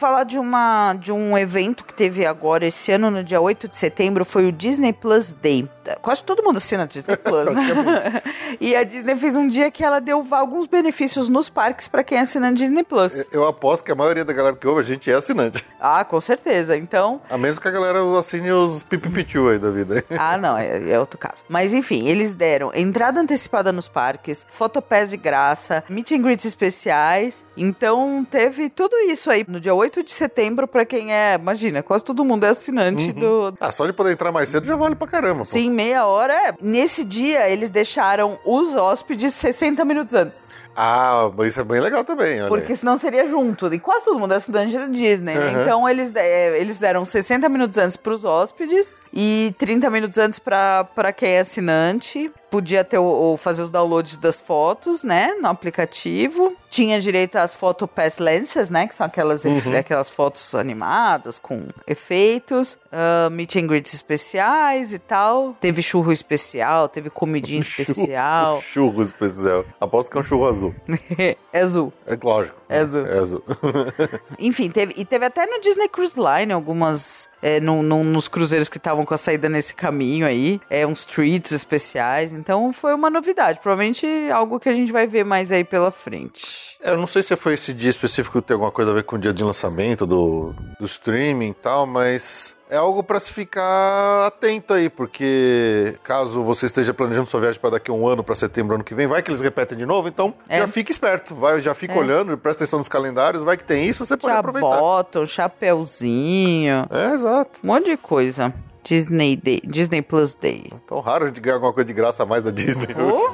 Falar 0.00 0.24
de, 0.24 0.38
uma, 0.38 0.94
de 0.94 1.12
um 1.12 1.36
evento 1.36 1.84
que 1.84 1.92
teve 1.92 2.24
agora 2.24 2.64
esse 2.64 2.90
ano, 2.90 3.10
no 3.10 3.22
dia 3.22 3.38
8 3.38 3.68
de 3.68 3.76
setembro, 3.76 4.24
foi 4.24 4.48
o 4.48 4.50
Disney 4.50 4.94
Plus 4.94 5.34
Day. 5.34 5.68
Quase 6.02 6.22
todo 6.24 6.42
mundo 6.42 6.58
assina 6.58 6.86
Disney 6.86 7.16
Plus, 7.16 7.46
né? 7.46 8.22
e 8.60 8.76
a 8.76 8.84
Disney 8.84 9.16
fez 9.16 9.34
um 9.34 9.46
dia 9.48 9.70
que 9.70 9.82
ela 9.84 10.00
deu 10.00 10.24
alguns 10.30 10.66
benefícios 10.66 11.28
nos 11.28 11.48
parques 11.48 11.88
pra 11.88 12.02
quem 12.04 12.18
assina 12.18 12.52
Disney 12.52 12.84
Plus. 12.84 13.28
Eu 13.32 13.46
aposto 13.46 13.84
que 13.84 13.92
a 13.92 13.94
maioria 13.94 14.24
da 14.24 14.32
galera 14.32 14.54
que 14.56 14.66
ouve 14.66 14.80
a 14.80 14.84
gente 14.84 15.10
é 15.10 15.14
assinante. 15.14 15.64
Ah, 15.80 16.04
com 16.04 16.20
certeza. 16.20 16.76
Então, 16.76 17.20
A 17.30 17.38
menos 17.38 17.58
que 17.58 17.66
a 17.66 17.70
galera 17.70 17.98
assine 18.18 18.50
os 18.52 18.82
pipipichu 18.82 19.48
aí 19.48 19.58
da 19.58 19.70
vida. 19.70 20.04
Ah, 20.22 20.36
não, 20.36 20.56
é, 20.56 20.90
é 20.90 20.98
outro 21.00 21.18
caso. 21.18 21.42
Mas 21.48 21.72
enfim, 21.72 22.06
eles 22.06 22.34
deram 22.34 22.70
entrada 22.74 23.18
antecipada 23.20 23.72
nos 23.72 23.88
parques, 23.88 24.44
fotopass 24.50 25.10
de 25.10 25.16
graça, 25.16 25.82
meet 25.88 26.12
and 26.12 26.20
greets 26.20 26.44
especiais. 26.44 27.44
Então 27.56 28.26
teve 28.30 28.68
tudo 28.68 28.96
isso 29.08 29.30
aí 29.30 29.44
no 29.48 29.58
dia 29.60 29.74
8 29.74 30.02
de 30.02 30.12
setembro 30.12 30.68
pra 30.68 30.84
quem 30.84 31.12
é, 31.12 31.34
imagina, 31.34 31.82
quase 31.82 32.04
todo 32.04 32.24
mundo 32.24 32.44
é 32.44 32.50
assinante 32.50 33.12
do. 33.12 33.54
Ah, 33.60 33.70
só 33.70 33.86
de 33.86 33.92
poder 33.92 34.12
entrar 34.12 34.30
mais 34.30 34.48
cedo 34.50 34.66
já 34.66 34.76
vale 34.76 34.94
pra 34.94 35.08
caramba. 35.08 35.38
pô. 35.38 35.44
Meia 35.80 36.04
hora. 36.04 36.34
é. 36.34 36.54
Nesse 36.60 37.06
dia, 37.06 37.48
eles 37.48 37.70
deixaram 37.70 38.38
os 38.44 38.76
hóspedes 38.76 39.32
60 39.32 39.82
minutos 39.82 40.12
antes. 40.12 40.42
Ah, 40.76 41.30
isso 41.46 41.60
é 41.60 41.64
bem 41.64 41.80
legal 41.80 42.04
também. 42.04 42.40
Olha 42.40 42.48
Porque 42.48 42.72
aí. 42.72 42.78
senão 42.78 42.96
seria 42.96 43.26
junto. 43.26 43.72
E 43.72 43.78
quase 43.78 44.04
todo 44.04 44.18
mundo 44.18 44.32
é 44.32 44.36
assinante 44.36 44.76
da 44.78 44.86
Disney, 44.86 45.34
né? 45.34 45.54
Uhum. 45.56 45.62
Então 45.62 45.88
eles, 45.88 46.14
é, 46.14 46.58
eles 46.60 46.78
deram 46.78 47.04
60 47.04 47.48
minutos 47.48 47.76
antes 47.78 47.96
pros 47.96 48.24
hóspedes 48.24 49.00
e 49.12 49.54
30 49.58 49.90
minutos 49.90 50.18
antes 50.18 50.38
pra 50.38 51.12
quem 51.16 51.30
é 51.30 51.40
assinante. 51.40 52.30
Podia 52.50 52.82
ter 52.82 52.98
o, 52.98 53.34
o- 53.34 53.36
fazer 53.36 53.62
os 53.62 53.70
downloads 53.70 54.16
das 54.16 54.40
fotos, 54.40 55.04
né? 55.04 55.34
No 55.40 55.48
aplicativo. 55.48 56.52
Tinha 56.68 57.00
direito 57.00 57.36
às 57.36 57.54
photo 57.54 57.86
pass 57.86 58.18
lenses, 58.18 58.70
né? 58.70 58.88
Que 58.88 58.94
são 58.94 59.06
aquelas, 59.06 59.44
Uhum. 59.44 59.76
aquelas 59.78 60.10
fotos 60.10 60.52
animadas 60.54 61.38
com 61.38 61.68
efeitos. 61.86 62.76
ah, 62.90 63.28
meet 63.30 63.54
and 63.56 63.66
greets 63.68 63.94
especiais 63.94 64.92
e 64.92 64.98
tal. 64.98 65.54
Teve 65.60 65.80
churro 65.82 66.10
especial, 66.12 66.88
teve 66.88 67.08
comidinha 67.08 67.60
especial. 67.62 68.60
Churro, 68.60 68.62
churro 68.62 69.02
especial. 69.02 69.64
Aposto 69.80 70.10
que 70.10 70.16
é 70.18 70.20
um 70.20 70.24
churro 70.24 70.46
azul. 70.46 70.59
é 71.52 71.60
azul. 71.60 71.92
É 72.06 72.16
lógico. 72.22 72.60
É 72.68 72.78
azul. 72.80 73.06
É 73.06 73.18
azul. 73.18 73.44
Enfim, 74.38 74.70
teve, 74.70 74.94
e 74.96 75.04
teve 75.04 75.24
até 75.24 75.46
no 75.46 75.60
Disney 75.60 75.88
Cruise 75.88 76.14
Line 76.18 76.52
algumas. 76.52 77.28
É, 77.42 77.58
no, 77.58 77.82
no- 77.82 78.04
nos 78.04 78.28
cruzeiros 78.28 78.68
que 78.68 78.76
estavam 78.76 79.04
com 79.04 79.14
a 79.14 79.16
saída 79.16 79.48
nesse 79.48 79.74
caminho 79.74 80.26
aí. 80.26 80.60
É, 80.68 80.86
uns 80.86 81.04
treats 81.06 81.52
especiais. 81.52 82.32
Então 82.32 82.72
foi 82.72 82.92
uma 82.94 83.08
novidade. 83.08 83.58
Provavelmente 83.62 84.06
algo 84.32 84.60
que 84.60 84.68
a 84.68 84.74
gente 84.74 84.92
vai 84.92 85.06
ver 85.06 85.24
mais 85.24 85.50
aí 85.50 85.64
pela 85.64 85.90
frente. 85.90 86.76
É, 86.82 86.90
Eu 86.90 86.98
não 86.98 87.06
sei 87.06 87.22
se 87.22 87.34
foi 87.36 87.54
esse 87.54 87.72
dia 87.72 87.90
específico 87.90 88.40
que 88.40 88.46
tem 88.46 88.54
alguma 88.54 88.70
coisa 88.70 88.90
a 88.90 88.94
ver 88.94 89.04
com 89.04 89.16
o 89.16 89.18
dia 89.18 89.32
de 89.32 89.42
lançamento 89.42 90.06
do, 90.06 90.54
do 90.78 90.84
streaming 90.86 91.50
e 91.50 91.54
tal, 91.54 91.86
mas 91.86 92.54
é 92.70 92.76
algo 92.76 93.02
para 93.02 93.18
se 93.20 93.32
ficar 93.32 94.26
atento 94.26 94.72
aí, 94.72 94.88
porque 94.88 95.94
caso 96.02 96.42
você 96.44 96.66
esteja 96.66 96.94
planejando 96.94 97.26
sua 97.26 97.40
viagem 97.40 97.60
para 97.60 97.70
daqui 97.70 97.90
a 97.90 97.94
um 97.94 98.06
ano, 98.06 98.22
para 98.24 98.34
setembro 98.34 98.74
ano 98.76 98.84
que 98.84 98.94
vem, 98.94 99.06
vai 99.06 99.22
que 99.22 99.30
eles 99.30 99.40
repetem 99.40 99.76
de 99.76 99.84
novo, 99.84 100.08
então 100.08 100.32
É. 100.48 100.58
já 100.58 100.66
fica 100.66 100.90
esperto, 100.90 101.34
vai, 101.34 101.60
já 101.60 101.74
fica 101.74 101.98
olhando, 101.98 102.36
presta 102.38 102.64
atenção 102.64 102.78
nos 102.78 102.88
calendários, 102.88 103.42
vai 103.42 103.56
que 103.56 103.64
tem 103.64 103.84
isso, 103.86 104.04
você 104.06 104.16
pode 104.16 104.32
Já 104.32 104.38
aproveitar. 104.38 104.68
bota 104.78 105.20
um 105.20 105.26
chapeuzinho, 105.26 106.86
É, 106.90 107.14
exato. 107.14 107.60
um 107.62 107.66
monte 107.66 107.86
de 107.90 107.96
coisa. 107.96 108.52
Disney 108.82 109.36
Day, 109.36 109.60
Disney 109.66 110.00
Plus 110.00 110.34
Day. 110.34 110.72
Tão 110.86 111.00
raro 111.00 111.24
a 111.24 111.26
gente 111.26 111.38
ganhar 111.38 111.56
alguma 111.56 111.72
coisa 111.72 111.86
de 111.86 111.92
graça 111.92 112.22
a 112.22 112.26
mais 112.26 112.42
da 112.42 112.50
Disney. 112.50 112.86
Oh, 112.98 113.30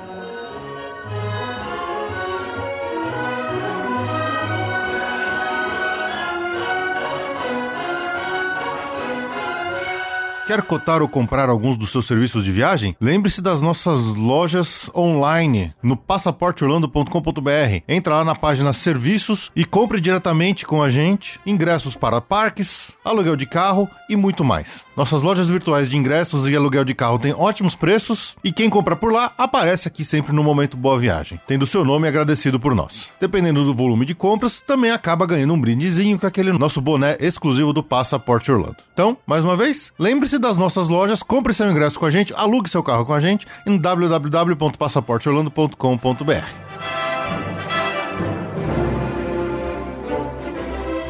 Quer 10.46 10.62
cotar 10.62 11.02
ou 11.02 11.08
comprar 11.08 11.48
alguns 11.48 11.76
dos 11.76 11.90
seus 11.90 12.06
serviços 12.06 12.44
de 12.44 12.52
viagem? 12.52 12.94
Lembre-se 13.00 13.42
das 13.42 13.60
nossas 13.60 13.98
lojas 14.14 14.88
online 14.94 15.74
no 15.82 15.96
passaporteorlando.com.br. 15.96 17.82
Entra 17.88 18.14
lá 18.14 18.24
na 18.24 18.36
página 18.36 18.72
Serviços 18.72 19.50
e 19.56 19.64
compre 19.64 20.00
diretamente 20.00 20.64
com 20.64 20.80
a 20.80 20.88
gente 20.88 21.40
ingressos 21.44 21.96
para 21.96 22.20
parques, 22.20 22.92
aluguel 23.04 23.34
de 23.34 23.46
carro 23.46 23.90
e 24.08 24.14
muito 24.14 24.44
mais. 24.44 24.85
Nossas 24.96 25.22
lojas 25.22 25.48
virtuais 25.50 25.90
de 25.90 25.98
ingressos 25.98 26.48
e 26.48 26.56
aluguel 26.56 26.84
de 26.84 26.94
carro 26.94 27.18
têm 27.18 27.34
ótimos 27.34 27.74
preços 27.74 28.34
e 28.42 28.50
quem 28.50 28.70
compra 28.70 28.96
por 28.96 29.12
lá 29.12 29.30
aparece 29.36 29.86
aqui 29.86 30.02
sempre 30.02 30.32
no 30.32 30.42
momento 30.42 30.74
Boa 30.74 30.98
Viagem, 30.98 31.38
tendo 31.46 31.66
seu 31.66 31.84
nome 31.84 32.08
agradecido 32.08 32.58
por 32.58 32.74
nós. 32.74 33.10
Dependendo 33.20 33.62
do 33.62 33.74
volume 33.74 34.06
de 34.06 34.14
compras, 34.14 34.62
também 34.62 34.90
acaba 34.90 35.26
ganhando 35.26 35.52
um 35.52 35.60
brindezinho 35.60 36.18
com 36.18 36.26
aquele 36.26 36.50
nosso 36.52 36.80
boné 36.80 37.14
exclusivo 37.20 37.74
do 37.74 37.82
Passaporte 37.82 38.50
Orlando. 38.50 38.78
Então, 38.94 39.18
mais 39.26 39.44
uma 39.44 39.54
vez, 39.54 39.92
lembre-se 39.98 40.38
das 40.38 40.56
nossas 40.56 40.88
lojas, 40.88 41.22
compre 41.22 41.52
seu 41.52 41.70
ingresso 41.70 41.98
com 41.98 42.06
a 42.06 42.10
gente, 42.10 42.32
alugue 42.34 42.70
seu 42.70 42.82
carro 42.82 43.04
com 43.04 43.12
a 43.12 43.20
gente 43.20 43.46
em 43.66 43.76
www.passaporteorlando.com.br. 43.76 46.65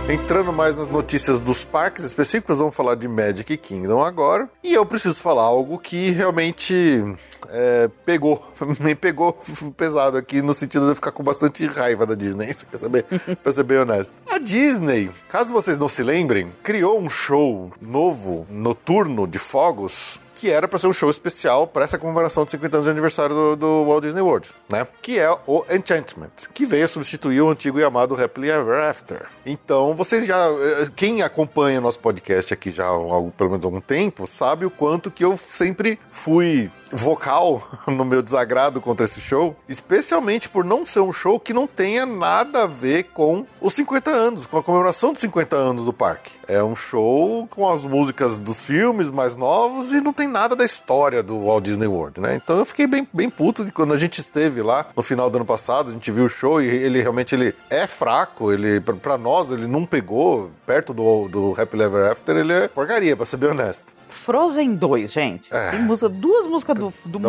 Entrando 0.09 0.53
mais 0.53 0.77
nas 0.77 0.87
notícias 0.87 1.41
dos 1.41 1.65
parques 1.65 2.05
específicos, 2.05 2.59
vamos 2.59 2.77
falar 2.77 2.95
de 2.95 3.09
Magic 3.09 3.57
Kingdom 3.57 4.01
agora. 4.01 4.49
E 4.63 4.73
eu 4.73 4.87
preciso 4.87 5.17
falar 5.17 5.43
algo 5.43 5.81
que 5.81 6.13
realmente 6.13 7.03
é, 7.49 7.91
pegou, 8.05 8.41
me 8.79 8.95
pegou 8.95 9.37
pesado 9.77 10.17
aqui, 10.17 10.41
no 10.41 10.55
sentido 10.55 10.85
de 10.85 10.93
eu 10.93 10.95
ficar 10.95 11.11
com 11.11 11.25
bastante 11.25 11.67
raiva 11.67 12.07
da 12.07 12.15
Disney, 12.15 12.47
você 12.55 12.65
quer 12.67 12.79
saber? 12.79 13.05
pra 13.43 13.51
ser 13.51 13.65
bem 13.65 13.79
honesto. 13.79 14.15
A 14.31 14.39
Disney, 14.39 15.11
caso 15.29 15.53
vocês 15.53 15.77
não 15.77 15.89
se 15.89 16.05
lembrem, 16.05 16.53
criou 16.63 17.01
um 17.01 17.11
show 17.11 17.73
novo, 17.81 18.47
noturno, 18.49 19.27
de 19.27 19.41
fogos, 19.41 20.21
que 20.37 20.51
era 20.51 20.69
para 20.69 20.79
ser 20.79 20.87
um 20.87 20.93
show 20.93 21.09
especial 21.09 21.67
para 21.67 21.85
essa 21.85 21.99
comemoração 21.99 22.45
de 22.45 22.51
50 22.51 22.77
anos 22.77 22.85
de 22.85 22.91
aniversário 22.91 23.35
do, 23.35 23.57
do 23.57 23.85
Walt 23.87 24.05
Disney 24.05 24.21
World, 24.21 24.51
né? 24.69 24.87
Que 25.01 25.19
é 25.19 25.31
o 25.47 25.65
Enchantment, 25.71 26.31
que 26.53 26.67
veio 26.67 26.87
substituir 26.89 27.41
o 27.41 27.51
antigo 27.51 27.81
e 27.81 27.85
amado 27.85 28.23
Happily 28.23 28.51
Ever 28.51 28.85
After. 28.85 29.27
Então, 29.45 29.97
vocês 29.97 30.27
já, 30.27 30.37
eh, 30.37 30.89
quem 30.95 31.23
acompanha 31.23 31.81
nosso 31.81 31.99
podcast 32.01 32.53
aqui 32.53 32.71
já 32.71 32.87
há 32.87 33.31
pelo 33.37 33.51
menos 33.51 33.65
algum 33.65 33.81
tempo, 33.81 34.27
sabe 34.27 34.67
o 34.67 34.71
quanto 34.71 35.11
que 35.11 35.25
eu 35.25 35.37
sempre 35.39 35.99
fui 36.11 36.71
vocal 36.93 37.67
no 37.87 38.05
meu 38.05 38.23
desagrado 38.23 38.81
contra 38.81 39.05
esse 39.05 39.21
show, 39.21 39.57
especialmente 39.69 40.49
por 40.49 40.65
não 40.65 40.85
ser 40.85 41.01
um 41.01 41.13
show 41.13 41.41
que 41.41 41.53
não 41.53 41.67
tenha 41.67 42.07
nada 42.07 42.65
a 42.65 42.67
ver 42.67 43.05
com 43.05 43.47
os 43.61 43.73
50 43.75 44.11
anos, 44.11 44.47
com 44.47 44.59
a 44.59 44.63
comemoração 44.63 45.13
dos 45.13 45.21
50 45.21 45.57
anos 45.57 45.85
do 45.85 45.93
parque. 45.93 46.33
É 46.47 46.63
um 46.63 46.75
show 46.75 47.47
com 47.49 47.69
as 47.69 47.85
músicas 47.85 48.39
dos 48.39 48.61
filmes 48.61 49.11
mais 49.11 49.37
novos 49.37 49.93
e 49.93 50.01
não 50.01 50.13
tem 50.13 50.26
nada 50.27 50.55
da 50.57 50.65
história 50.65 51.23
do 51.23 51.45
Walt 51.47 51.65
Disney 51.65 51.87
World, 51.87 52.21
né? 52.21 52.35
Então 52.37 52.59
eu 52.59 52.65
fiquei 52.67 52.87
bem, 52.87 53.07
bem 53.13 53.29
puto 53.31 53.65
de 53.65 53.71
quando 53.73 53.93
a 53.93 53.99
gente 53.99 54.21
esteve 54.21 54.63
lá 54.63 54.87
no 54.97 55.03
final 55.03 55.29
do 55.31 55.37
ano 55.37 55.45
passado, 55.45 55.91
a 55.91 55.93
gente 55.93 56.11
viu 56.11 56.25
o 56.25 56.29
show 56.29 56.61
e 56.61 56.67
ele 56.67 57.01
realmente 57.01 57.35
ele 57.35 57.55
é 57.71 57.87
fraco, 57.87 58.53
ele 58.53 58.81
pra- 58.81 58.95
pra 58.97 59.19
nós 59.19 59.51
ele 59.53 59.67
não 59.67 59.85
pegou 59.85 60.51
perto 60.67 60.93
do, 60.93 61.29
do 61.29 61.55
Happy 61.61 61.81
Ever 61.81 62.11
After, 62.11 62.37
ele 62.37 62.53
é 62.53 62.69
porcaria, 62.69 63.17
pra 63.17 63.25
ser 63.27 63.37
bem 63.37 63.51
honesto. 63.51 63.95
Frozen 64.09 64.75
2, 64.77 65.13
gente. 65.13 65.55
É. 65.55 65.71
Tem 65.73 65.81
música, 65.83 66.09
duas 66.09 66.47
músicas 66.47 66.79
do, 66.79 66.93
do 67.05 67.21
Moana, 67.21 67.29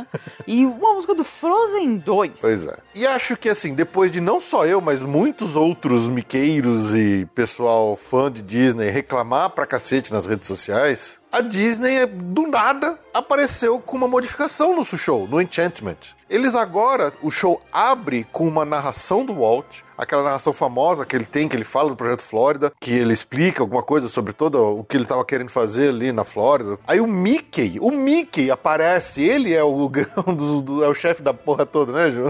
Moana. 0.00 0.06
e 0.46 0.64
uma 0.66 0.92
música 0.94 1.14
do 1.14 1.24
Frozen 1.24 1.96
2. 1.98 2.32
Pois 2.40 2.66
é. 2.66 2.76
E 2.94 3.06
acho 3.06 3.36
que 3.36 3.48
assim, 3.48 3.74
depois 3.74 4.10
de 4.12 4.20
não 4.20 4.40
só 4.40 4.66
eu, 4.66 4.80
mas 4.80 5.02
muitos 5.02 5.56
outros 5.56 6.08
miqueiros 6.08 6.94
e 6.94 7.26
pessoal 7.34 7.96
fã 7.96 8.30
de 8.30 8.42
Disney 8.42 8.90
reclamar 8.90 9.50
pra 9.50 9.64
cacete 9.66 10.12
nas 10.12 10.26
redes 10.26 10.46
sociais, 10.46 11.18
a 11.30 11.40
Disney, 11.40 12.06
do 12.06 12.46
nada, 12.46 12.98
apareceu 13.12 13.80
com 13.80 13.96
uma 13.96 14.08
modificação 14.08 14.74
no 14.74 14.84
show, 14.84 15.26
no 15.26 15.40
Enchantment. 15.40 15.96
Eles 16.28 16.54
agora, 16.54 17.12
o 17.22 17.30
show 17.30 17.60
abre 17.72 18.24
com 18.32 18.48
uma 18.48 18.64
narração 18.64 19.24
do 19.24 19.34
Walt, 19.34 19.82
aquela 19.96 20.22
narração 20.22 20.52
famosa 20.52 21.04
que 21.04 21.14
ele 21.16 21.24
tem, 21.24 21.48
que 21.48 21.56
ele 21.56 21.64
fala 21.64 21.88
do 21.90 21.96
Projeto 21.96 22.22
Flórida, 22.22 22.72
que 22.80 22.92
ele 22.92 23.12
explica 23.12 23.62
alguma 23.62 23.82
coisa 23.82 24.08
sobre 24.08 24.32
todo 24.32 24.78
o 24.78 24.84
que 24.84 24.96
ele 24.96 25.04
estava 25.04 25.24
querendo 25.24 25.50
fazer 25.50 25.88
ali 25.90 26.12
na 26.12 26.24
Flórida. 26.24 26.78
Aí 26.86 27.00
o 27.00 27.06
Mickey, 27.06 27.78
o 27.80 27.90
Mickey 27.90 28.50
aparece, 28.50 29.22
ele 29.22 29.52
é 29.54 29.62
o, 29.64 29.88
do- 30.62 30.84
é 30.84 30.88
o 30.88 30.94
chefe 30.94 31.22
da 31.22 31.32
porra 31.34 31.64
toda, 31.66 31.92
né, 31.92 32.10
Ju? 32.10 32.26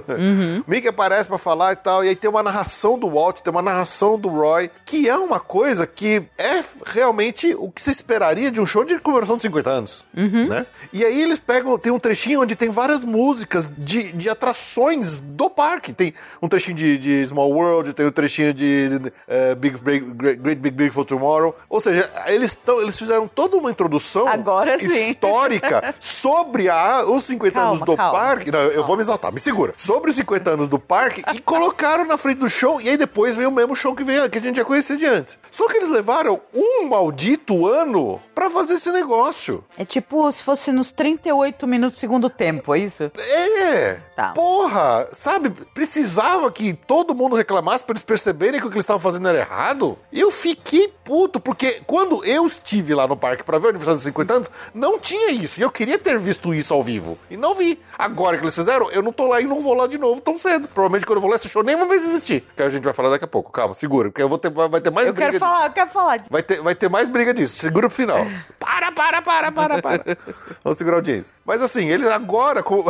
O 0.67 0.71
Mickey 0.71 0.89
aparece 0.89 1.29
pra 1.29 1.39
falar 1.39 1.73
e 1.73 1.77
tal, 1.77 2.05
e 2.05 2.09
aí 2.09 2.17
tem 2.17 2.31
uma 2.31 2.43
narração 2.43 2.99
do 2.99 3.11
Walt, 3.11 3.41
tem 3.41 3.51
uma 3.51 3.63
narração 3.63 4.19
do 4.19 4.29
Roy, 4.29 4.71
que 4.85 5.09
é 5.09 5.17
uma 5.17 5.41
coisa 5.41 5.87
que 5.87 6.23
é 6.39 6.63
realmente 6.85 7.55
o 7.59 7.71
que 7.71 7.81
você 7.83 7.91
esperaria 7.91 8.51
de 8.51 8.61
um 8.61 8.67
show 8.67 8.85
de 8.85 8.99
comemoração 8.99 9.37
de 9.37 9.43
50 9.43 9.71
anos, 9.71 10.07
né? 10.49 10.67
E 10.93 11.05
aí 11.05 11.21
eles 11.23 11.41
pegam, 11.41 11.79
tem 11.79 11.93
um 11.93 11.99
trechinho 11.99 12.41
onde 12.43 12.55
tem 12.57 12.71
várias 12.71 13.05
músicas 13.05 13.69
de, 13.77 14.13
de 14.13 14.29
atrações 14.29 15.19
do 15.19 15.51
parque. 15.51 15.93
Tem 15.93 16.13
um 16.43 16.49
trechinho 16.49 16.77
de, 16.77 16.99
de 16.99 17.27
Small 17.27 17.53
World, 17.57 17.93
tem 17.95 18.07
um 18.07 18.11
trechinho 18.13 18.53
de 18.55 19.13
eh, 19.29 19.55
Big, 19.55 19.77
Break- 19.83 20.07
Great, 20.15 20.41
Great 20.41 20.61
Big 20.61 20.77
Big 20.77 20.91
for 20.93 21.05
Tomorrow. 21.05 21.55
Ou 21.69 21.81
seja, 21.81 22.09
eles, 22.27 22.55
tão, 22.55 22.81
eles 22.81 22.99
fizeram 22.99 23.27
toda 23.27 23.57
uma 23.57 23.71
introdução 23.71 24.29
Agora 24.29 24.77
histórica 24.77 25.95
sobre 26.01 26.69
a, 26.69 27.05
os 27.07 27.25
50 27.25 27.59
anos 27.59 27.71
Calma, 27.79 27.87
do 27.87 27.97
calma. 27.97 28.19
parque. 28.19 28.51
Não, 28.51 28.61
eu 28.61 28.85
vou 28.87 28.97
me 28.97 29.03
exaltar, 29.03 29.33
me 29.33 29.41
segura. 29.41 29.73
Sobre 29.77 30.11
os 30.11 30.17
50 30.17 30.51
anos 30.51 30.69
do 30.69 30.79
parque 30.79 31.23
e 31.35 31.41
colocaram 31.41 32.05
na 32.05 32.17
frente 32.19 32.39
do 32.39 32.49
show. 32.49 32.81
E 32.81 32.89
aí 32.89 32.97
depois 32.97 33.37
veio 33.37 33.49
o 33.49 33.53
mesmo 33.53 33.75
show 33.75 33.95
que, 33.95 34.05
veio, 34.05 34.29
que 34.29 34.39
a 34.39 34.41
gente 34.41 34.57
já 34.57 34.65
conhecia 34.65 34.97
de 34.97 35.07
antes. 35.07 35.39
Só 35.51 35.67
que 35.69 35.77
eles 35.77 35.89
levaram 35.91 36.41
um 36.55 36.89
maldito 36.89 37.67
ano 37.67 38.21
pra 38.37 38.51
fazer 38.51 38.75
esse 38.75 38.93
negócio. 38.93 39.65
É 39.79 39.85
tipo 39.85 40.31
se 40.31 40.43
fosse 40.43 40.71
nos 40.71 40.93
38 40.93 41.67
minutos 41.67 41.97
do 41.97 42.01
segundo 42.01 42.29
tempo, 42.29 42.75
é 42.75 42.81
isso? 42.81 43.11
É! 43.19 43.95
Tá. 44.15 44.33
Porra! 44.33 45.09
Sabe, 45.11 45.51
precisava 45.75 46.51
que 46.53 46.75
todo 46.75 47.15
mundo 47.15 47.35
reclamasse 47.35 47.83
pra 47.83 47.95
eles 47.95 48.03
perceberem 48.03 48.61
que 48.61 48.67
o 48.67 48.69
que 48.71 48.75
eles 48.77 48.85
estavam 48.85 49.01
fazendo 49.01 49.27
era 49.29 49.39
errado. 49.39 49.99
Eu 50.13 50.31
fiquei 50.31 50.93
puto, 51.03 51.41
porque 51.41 51.81
quando 51.87 52.23
eu 52.25 52.47
estive 52.47 52.95
lá 52.95 53.07
no 53.09 53.17
parque 53.17 53.43
pra 53.43 53.59
ver 53.59 53.67
o 53.67 53.71
aniversário 53.71 53.97
dos 53.97 54.05
50 54.05 54.35
anos, 54.35 54.51
não 54.75 54.99
tinha 54.99 55.31
isso. 55.31 55.59
E 55.59 55.63
eu 55.63 55.71
queria 55.71 55.99
ter 55.99 56.19
visto 56.19 56.53
isso 56.53 56.75
ao 56.75 56.83
vivo. 56.83 57.17
E 57.31 57.37
não 57.37 57.55
vi. 57.55 57.79
Agora 57.99 58.37
que 58.37 58.45
eles 58.45 58.55
fizeram, 58.55 58.91
eu 58.91 59.03
não 59.03 59.13
tô 59.13 59.27
lá 59.27 59.41
e 59.41 59.45
não 59.45 59.61
vou 59.61 59.73
lá 59.73 59.87
de 59.87 59.97
novo 59.97 60.21
tão 60.21 60.37
cedo. 60.39 60.69
Provavelmente 60.69 61.07
quando 61.07 61.17
eu 61.19 61.23
vou 61.23 61.31
lá, 61.31 61.37
esse 61.37 61.49
show 61.49 61.63
nem 61.63 61.77
vai 61.77 61.87
mais 61.87 62.05
existir. 62.05 62.45
Que 62.55 62.63
a 62.63 62.69
gente 62.69 62.85
vai 62.85 62.93
falar 62.93 63.09
daqui 63.11 63.25
a 63.25 63.29
pouco. 63.29 63.51
Calma, 63.51 63.73
segura, 63.73 64.11
porque 64.11 64.23
eu 64.23 64.29
vou 64.29 64.37
ter, 64.37 64.51
vai 64.51 64.81
ter 64.81 64.91
mais 64.91 65.07
Eu 65.07 65.15
briga 65.15 65.27
quero 65.31 65.39
disso. 65.39 65.41
falar, 65.53 65.67
eu 65.67 65.73
quero 65.73 65.91
falar 65.91 66.17
disso. 66.19 66.31
Vai 66.31 66.43
ter, 66.43 66.61
vai 66.61 66.75
ter 66.75 66.91
mais 66.91 67.09
briga 67.09 67.33
disso. 67.33 67.57
Segura 67.57 67.89
pro 67.89 67.97
final. 67.97 68.26
Para, 68.59 68.93
para, 68.93 69.23
para, 69.23 69.53
para, 69.53 69.83
para. 69.83 70.19
Vamos 70.65 70.79
segurar 70.79 70.97
a 70.97 70.99
audiência. 70.99 71.35
Mas 71.45 71.63
assim, 71.63 71.89
eles 71.89 72.07
agora. 72.07 72.63
com- 72.63 72.85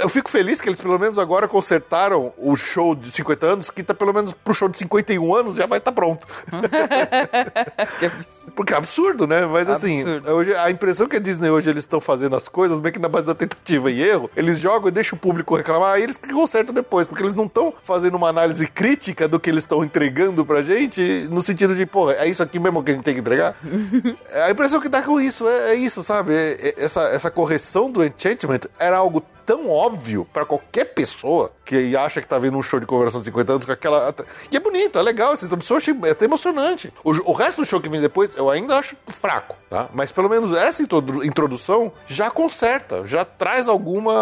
Eu 0.00 0.08
fico 0.08 0.30
feliz 0.30 0.60
que 0.60 0.68
eles 0.68 0.80
pelo 0.80 0.98
menos 0.98 1.18
agora 1.18 1.46
consertaram 1.48 2.32
o 2.38 2.54
show 2.56 2.94
de 2.94 3.10
50 3.10 3.46
anos, 3.46 3.70
que 3.70 3.82
tá 3.82 3.94
pelo 3.94 4.12
menos 4.12 4.32
pro 4.32 4.54
show 4.54 4.68
de 4.68 4.76
51 4.78 5.34
anos 5.34 5.54
já 5.56 5.66
vai 5.66 5.78
estar 5.78 5.92
pronto. 5.92 6.26
Porque 8.54 8.74
é 8.74 8.76
absurdo, 8.76 9.26
né? 9.26 9.46
Mas 9.46 9.68
assim, 9.68 10.02
Absurdo. 10.02 10.30
hoje, 10.34 10.54
a 10.54 10.70
impressão 10.70 11.06
que 11.08 11.16
a 11.16 11.20
Disney 11.20 11.50
hoje 11.50 11.70
eles 11.70 11.82
estão 11.82 12.00
fazendo 12.00 12.36
as 12.36 12.48
coisas, 12.48 12.80
meio 12.80 12.92
que 12.92 12.98
na 12.98 13.08
base 13.08 13.26
da 13.26 13.34
tentativa 13.34 13.90
e 13.90 14.02
erro, 14.02 14.30
eles 14.36 14.58
jogam 14.58 14.88
e 14.88 14.92
deixam 14.92 15.16
o 15.16 15.20
público 15.20 15.54
reclamar, 15.56 15.94
aí 15.94 16.02
eles 16.02 16.16
que 16.16 16.32
consertam 16.32 16.74
depois, 16.74 17.06
porque 17.06 17.22
eles 17.22 17.34
não 17.34 17.46
estão 17.46 17.72
fazendo 17.82 18.16
uma 18.16 18.28
análise 18.28 18.66
crítica 18.66 19.26
do 19.28 19.38
que 19.40 19.50
eles 19.50 19.62
estão 19.62 19.82
entregando 19.84 20.44
pra 20.44 20.62
gente, 20.62 21.26
no 21.30 21.42
sentido 21.42 21.74
de, 21.74 21.86
pô, 21.86 22.10
é 22.10 22.26
isso 22.28 22.42
aqui 22.42 22.58
mesmo 22.58 22.82
que 22.82 22.90
a 22.90 22.94
gente 22.94 23.04
tem 23.04 23.14
que 23.14 23.20
entregar? 23.20 23.54
A 24.46 24.50
impressão 24.50 24.80
que 24.82 24.88
dá 24.88 25.00
com 25.02 25.20
isso 25.20 25.48
é, 25.48 25.70
é 25.70 25.74
isso, 25.74 26.02
sabe? 26.02 26.34
É- 26.34 26.52
é- 26.68 26.74
essa, 26.84 27.02
essa 27.04 27.30
correção 27.30 27.90
do 27.90 28.04
Enchantment 28.04 28.60
era 28.78 28.96
algo 28.98 29.22
tão 29.46 29.68
óbvio 29.70 30.24
pra 30.32 30.44
qualquer 30.44 30.84
pessoa 30.94 31.50
que 31.64 31.96
acha 31.96 32.20
que 32.20 32.26
tá 32.28 32.38
vendo 32.38 32.56
um 32.56 32.62
show 32.62 32.78
de 32.78 32.86
comemoração 32.86 33.18
de 33.20 33.24
50 33.26 33.52
anos 33.54 33.66
com 33.66 33.72
aquela. 33.72 34.14
E 34.50 34.56
é 34.56 34.60
bonito, 34.60 34.98
é 34.98 35.02
legal 35.02 35.32
essa 35.32 35.44
introdução, 35.44 35.76
achei 35.78 35.94
é 36.04 36.10
até 36.10 36.26
emocionante. 36.26 36.92
O, 37.02 37.30
o 37.30 37.32
resto 37.32 37.60
do 37.62 37.66
show 37.66 37.80
que 37.80 37.88
vem 37.88 38.00
depois 38.00 38.34
eu 38.36 38.48
ainda 38.50 38.78
acho 38.78 38.96
fraco, 39.08 39.56
tá? 39.68 39.88
Mas 39.92 40.12
pelo 40.12 40.28
menos 40.28 40.52
essa 40.52 40.82
introdu- 40.82 41.24
introdução 41.24 41.90
já 42.06 42.30
conserta, 42.30 43.04
já 43.06 43.24
traz 43.24 43.66
alguma, 43.68 44.12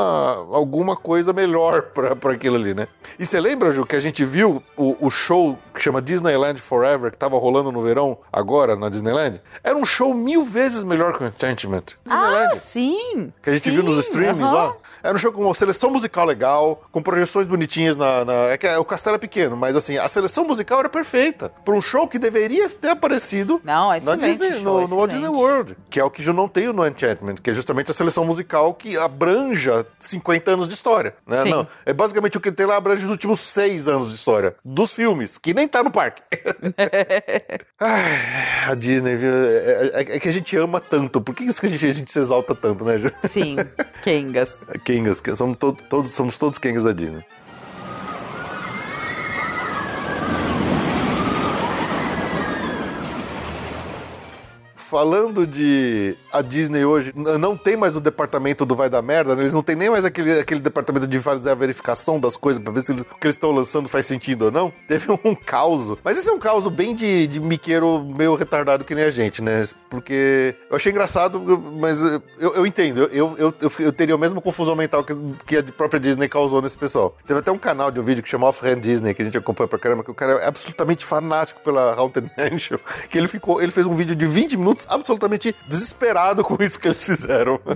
alguma 0.53 0.97
coisa 0.97 1.33
melhor 1.33 1.83
pra 1.93 2.33
aquilo 2.33 2.57
ali, 2.57 2.73
né? 2.75 2.89
E 3.19 3.27
você 3.27 3.39
lembra, 3.41 3.71
Ju, 3.71 3.85
que 3.85 3.97
a 3.97 4.01
gente 4.01 4.25
viu 4.25 4.63
o, 4.77 4.97
o 5.07 5.11
show 5.11 5.59
que 5.75 5.81
chama 5.81 6.01
Disneyland 6.01 6.59
Forever, 6.61 7.11
que 7.11 7.19
tava 7.19 7.39
rolando 7.39 7.71
no 7.71 7.81
verão 7.83 8.17
agora 8.33 8.75
na 8.75 8.89
Disneyland? 8.89 9.41
Era 9.63 9.77
um 9.77 9.85
show 9.85 10.15
mil 10.15 10.43
vezes 10.51 10.85
melhor 10.85 11.17
que 11.17 11.25
o 11.25 11.27
Enchantment. 11.27 11.85
Ah, 12.09 12.51
sim! 12.57 13.33
Que 13.43 13.51
a 13.51 13.55
gente 13.55 13.65
sim, 13.65 13.71
viu 13.71 13.83
nos 13.83 13.99
streamings 14.01 14.51
lá. 14.51 14.75
Era 15.03 15.15
um 15.15 15.19
show 15.19 15.33
com 15.33 15.43
uma 15.43 15.55
seleção 15.55 15.91
musical 15.91 16.25
legal, 16.27 16.83
com 16.91 17.03
projeções 17.03 17.47
bonitinhas 17.47 17.97
na. 17.97 18.25
na- 18.25 18.33
é 18.51 18.59
que 18.59 18.67
o 18.77 18.85
castelo 18.85 19.17
é 19.17 19.19
pequeno, 19.19 19.57
mas 19.57 19.75
assim, 19.77 19.97
a 19.99 20.07
seleção 20.09 20.45
musical 20.45 20.81
era 20.81 20.89
perfeita. 20.89 21.51
Para 21.65 21.75
um 21.75 21.81
show 21.83 22.07
que 22.07 22.19
deveria 22.19 22.69
ter 22.69 22.89
aparecido 22.91 23.61
Não, 23.65 23.89
na 24.01 24.17
Disney, 24.17 24.53
show, 24.53 24.83
no, 24.83 24.89
no 24.89 24.97
Walt. 24.97 25.11
Disney 25.11 25.29
World. 25.29 25.77
Que 25.89 25.99
é 26.01 26.05
o 26.05 26.11
que 26.11 26.25
eu 26.27 26.33
não 26.35 26.49
tenho 26.49 26.73
no 26.73 26.87
Enchantment, 26.87 27.37
que 27.43 27.51
é 27.51 27.55
justamente 27.55 27.91
a 27.91 27.95
seleção 27.95 28.25
musical 28.25 28.75
que 28.75 28.97
abranja 28.97 29.85
50 29.99 30.51
anos 30.53 30.69
de 30.69 30.75
história. 30.75 31.15
Né? 31.27 31.43
Sim. 31.43 31.51
Não, 31.51 31.67
é 31.87 31.93
basicamente 31.93 32.37
o 32.37 32.41
que 32.41 32.53
tem 32.53 32.67
lá 32.67 32.77
abrange 32.77 33.05
os 33.05 33.11
últimos 33.11 33.41
seis 33.41 33.89
anos 33.89 34.09
de 34.09 34.15
história. 34.15 34.55
Dos 34.65 34.93
filmes, 34.93 35.39
que 35.39 35.53
nem 35.55 35.67
tá 35.67 35.83
no 35.83 35.91
parque. 35.91 36.23
Ai, 37.81 38.71
a 38.71 38.75
Disney, 38.75 39.17
viu? 39.17 39.31
É, 39.33 39.91
é- 39.95 40.17
é 40.17 40.21
que 40.21 40.29
a 40.29 40.33
gente 40.33 40.57
ama 40.57 40.81
tanto. 40.81 41.21
Por 41.21 41.35
que 41.35 41.45
isso 41.45 41.61
que 41.61 41.67
a 41.67 41.71
gente, 41.71 41.87
a 41.87 41.93
gente 41.93 42.13
se 42.13 42.19
exalta 42.19 42.55
tanto, 42.55 42.85
né, 42.85 42.99
Ju? 42.99 43.11
Sim, 43.25 43.57
Kengas. 44.03 44.67
Kengas, 44.91 45.21
que 45.21 45.37
somos, 45.37 45.57
to- 45.57 45.73
todos, 45.89 46.11
somos 46.11 46.37
todos 46.37 46.59
Kengas 46.59 46.83
da 46.83 46.93
Disney. 46.93 47.25
Falando 54.91 55.47
de 55.47 56.17
a 56.33 56.43
Disney 56.43 56.85
hoje, 56.85 57.13
não 57.15 57.57
tem 57.57 57.77
mais 57.77 57.95
o 57.95 58.01
departamento 58.01 58.67
do 58.67 58.75
vai 58.75 58.91
dar 58.91 59.01
merda, 59.03 59.37
né? 59.37 59.43
eles 59.43 59.53
não 59.53 59.63
tem 59.63 59.77
nem 59.77 59.89
mais 59.89 60.05
aquele, 60.05 60.41
aquele 60.41 60.59
departamento 60.59 61.07
de 61.07 61.21
fazer 61.21 61.51
a 61.51 61.55
verificação 61.55 62.19
das 62.19 62.37
coisas 62.37 62.61
pra 62.61 62.73
ver 62.73 62.81
se 62.81 62.91
eles- 62.91 63.03
o 63.03 63.05
que 63.05 63.25
eles 63.27 63.37
estão 63.37 63.53
lançando 63.53 63.89
faz 63.89 64.07
sentido 64.07 64.47
ou 64.47 64.51
não. 64.51 64.73
Teve 64.89 65.07
um 65.25 65.33
caos. 65.35 65.97
Mas 66.03 66.19
esse 66.19 66.29
é 66.29 66.33
um 66.33 66.41
caos 66.41 66.67
bem 66.67 66.93
de, 66.93 67.29
de 67.29 67.39
miqueiro 67.39 68.01
meio 68.05 68.35
retardado 68.35 68.85
que 68.85 68.93
nem 68.93 69.05
a 69.05 69.13
gente, 69.13 69.41
né? 69.41 69.63
Porque 69.89 70.57
eu 70.69 70.75
achei 70.75 70.91
engraçado, 70.91 71.41
mas 71.79 72.03
eu, 72.03 72.21
eu 72.57 72.67
entendo. 72.67 73.09
Eu, 73.13 73.37
eu, 73.39 73.55
eu, 73.61 73.73
eu 73.79 73.93
teria 73.93 74.17
a 74.17 74.19
mesma 74.19 74.41
confusão 74.41 74.75
mental 74.75 75.05
que, 75.05 75.15
que 75.47 75.57
a 75.59 75.63
própria 75.63 76.01
Disney 76.01 76.29
causou 76.29 76.61
nesse 76.61 76.77
pessoal. 76.77 77.17
Teve 77.25 77.39
até 77.39 77.53
um 77.53 77.59
canal 77.59 77.93
de 77.93 78.01
um 78.01 78.03
vídeo 78.03 78.25
que 78.25 78.29
chama 78.29 78.49
Off-Hand 78.49 78.81
Disney, 78.81 79.15
que 79.15 79.23
a 79.23 79.25
gente 79.25 79.39
acompanha 79.39 79.69
pra 79.69 79.79
caramba, 79.79 80.03
que 80.03 80.11
o 80.11 80.15
cara 80.15 80.33
é 80.33 80.49
absolutamente 80.49 81.05
fanático 81.05 81.61
pela 81.61 81.95
Haunted 81.95 82.29
Mansion, 82.37 82.79
que 83.09 83.17
ele 83.17 83.29
ficou, 83.29 83.63
ele 83.63 83.71
fez 83.71 83.87
um 83.87 83.93
vídeo 83.95 84.17
de 84.17 84.27
20 84.27 84.57
minutos 84.57 84.80
absolutamente 84.89 85.55
desesperado 85.67 86.45
com 86.45 86.57
isso 86.63 86.79
que 86.79 86.89
eles 86.89 87.05
fizeram. 87.05 87.59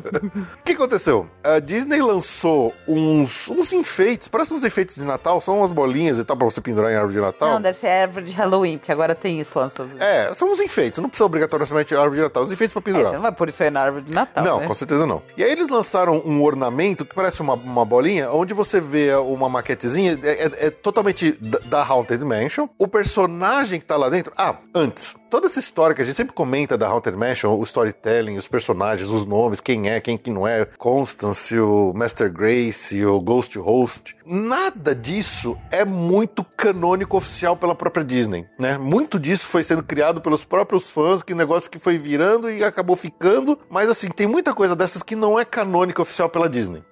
O 0.61 0.65
que 0.65 0.73
aconteceu? 0.73 1.29
A 1.45 1.59
Disney 1.59 2.01
lançou 2.01 2.73
uns, 2.89 3.49
uns 3.51 3.73
enfeites, 3.73 4.29
parecem 4.29 4.57
uns 4.57 4.65
enfeites 4.65 4.95
de 4.97 5.03
Natal, 5.03 5.41
são 5.41 5.59
umas 5.59 5.73
bolinhas 5.73 6.19
e 6.19 6.25
tal 6.25 6.37
pra 6.37 6.45
você 6.47 6.61
pendurar 6.61 6.91
em 6.91 6.95
árvore 6.95 7.15
de 7.15 7.21
Natal. 7.21 7.49
Não, 7.55 7.61
deve 7.61 7.77
ser 7.77 7.89
árvore 7.89 8.25
de 8.27 8.33
Halloween, 8.33 8.79
porque 8.79 8.91
agora 8.93 9.15
tem 9.15 9.39
isso 9.41 9.59
lá 9.59 9.65
nos 9.67 9.75
Estados 9.75 9.93
Unidos. 9.93 10.09
É, 10.09 10.33
são 10.35 10.51
uns 10.51 10.61
enfeites, 10.61 10.99
não 11.01 11.09
precisa 11.09 11.27
obrigatoriamente 11.27 11.95
árvore 11.95 12.17
de 12.17 12.23
Natal, 12.23 12.43
uns 12.43 12.53
enfeites 12.53 12.73
pra 12.73 12.81
É, 12.81 12.85
pendurar. 12.85 13.07
você 13.11 13.15
não 13.17 13.23
vai 13.23 13.33
pôr 13.33 13.49
isso 13.49 13.63
aí 13.63 13.71
na 13.71 13.81
árvore 13.83 14.05
de 14.05 14.15
Natal, 14.15 14.45
Não, 14.45 14.61
né? 14.61 14.67
com 14.67 14.75
certeza 14.75 15.07
não. 15.07 15.23
E 15.37 15.45
aí 15.45 15.51
eles 15.53 15.69
lançaram 15.69 16.23
um 16.25 16.43
ornamento 16.43 17.05
que 17.05 17.15
parece 17.15 17.41
uma, 17.43 17.55
uma 17.55 17.85
bolinha, 17.85 18.31
onde 18.31 18.55
você 18.55 18.81
vê 18.81 19.15
uma 19.15 19.49
maquetezinha, 19.49 20.19
é, 20.23 20.45
é- 20.47 20.67
é 20.67 20.71
totalmente 20.71 21.33
da, 21.41 21.59
da 21.67 21.83
Haunted 21.87 22.25
Mansion. 22.25 22.69
O 22.79 22.89
personagem 22.89 23.79
que 23.79 23.85
tá 23.87 23.97
lá 23.97 24.09
dentro. 24.09 24.33
Ah, 24.37 24.57
antes. 24.75 25.15
Toda 25.35 25.47
essa 25.47 25.59
história 25.59 25.97
que 25.97 26.01
a 26.01 26.05
gente 26.05 26.14
sempre 26.14 26.32
comenta 26.32 26.78
da 26.78 26.87
Haunted 26.87 27.16
Mansion, 27.16 27.59
o 27.59 27.62
storytelling, 27.64 28.37
os 28.37 28.47
personagens, 28.47 29.11
os 29.11 29.26
nomes, 29.26 29.61
quem 29.61 29.91
é, 29.91 30.01
quem 30.01 30.16
que 30.16 30.30
não 30.30 30.47
é, 30.47 30.64
Constance, 30.78 31.59
o 31.59 31.93
Master 31.93 32.32
Grace, 32.32 33.05
o 33.05 33.20
Ghost 33.20 33.59
Host. 33.59 34.14
Nada 34.24 34.95
disso 34.95 35.59
é 35.72 35.85
muito 35.85 36.45
canônico 36.57 37.16
oficial 37.16 37.57
pela 37.57 37.74
própria 37.74 38.05
Disney, 38.05 38.47
né? 38.57 38.78
Muito 38.78 39.18
disso 39.18 39.49
foi 39.49 39.64
sendo 39.64 39.82
criado 39.82 40.20
pelos 40.20 40.45
próprios 40.45 40.89
fãs, 40.89 41.20
que 41.20 41.35
negócio 41.35 41.68
que 41.68 41.80
foi 41.80 41.99
virando 41.99 42.49
e 42.49 42.62
acabou 42.62 42.95
ficando. 42.95 43.59
Mas 43.68 43.91
assim, 43.91 44.11
tem 44.11 44.28
muita 44.28 44.55
coisa 44.55 44.76
dessas 44.76 45.03
que 45.03 45.16
não 45.16 45.37
é 45.37 45.45
canônica 45.45 46.01
oficial 46.01 46.28
pela 46.28 46.49
Disney. 46.49 46.85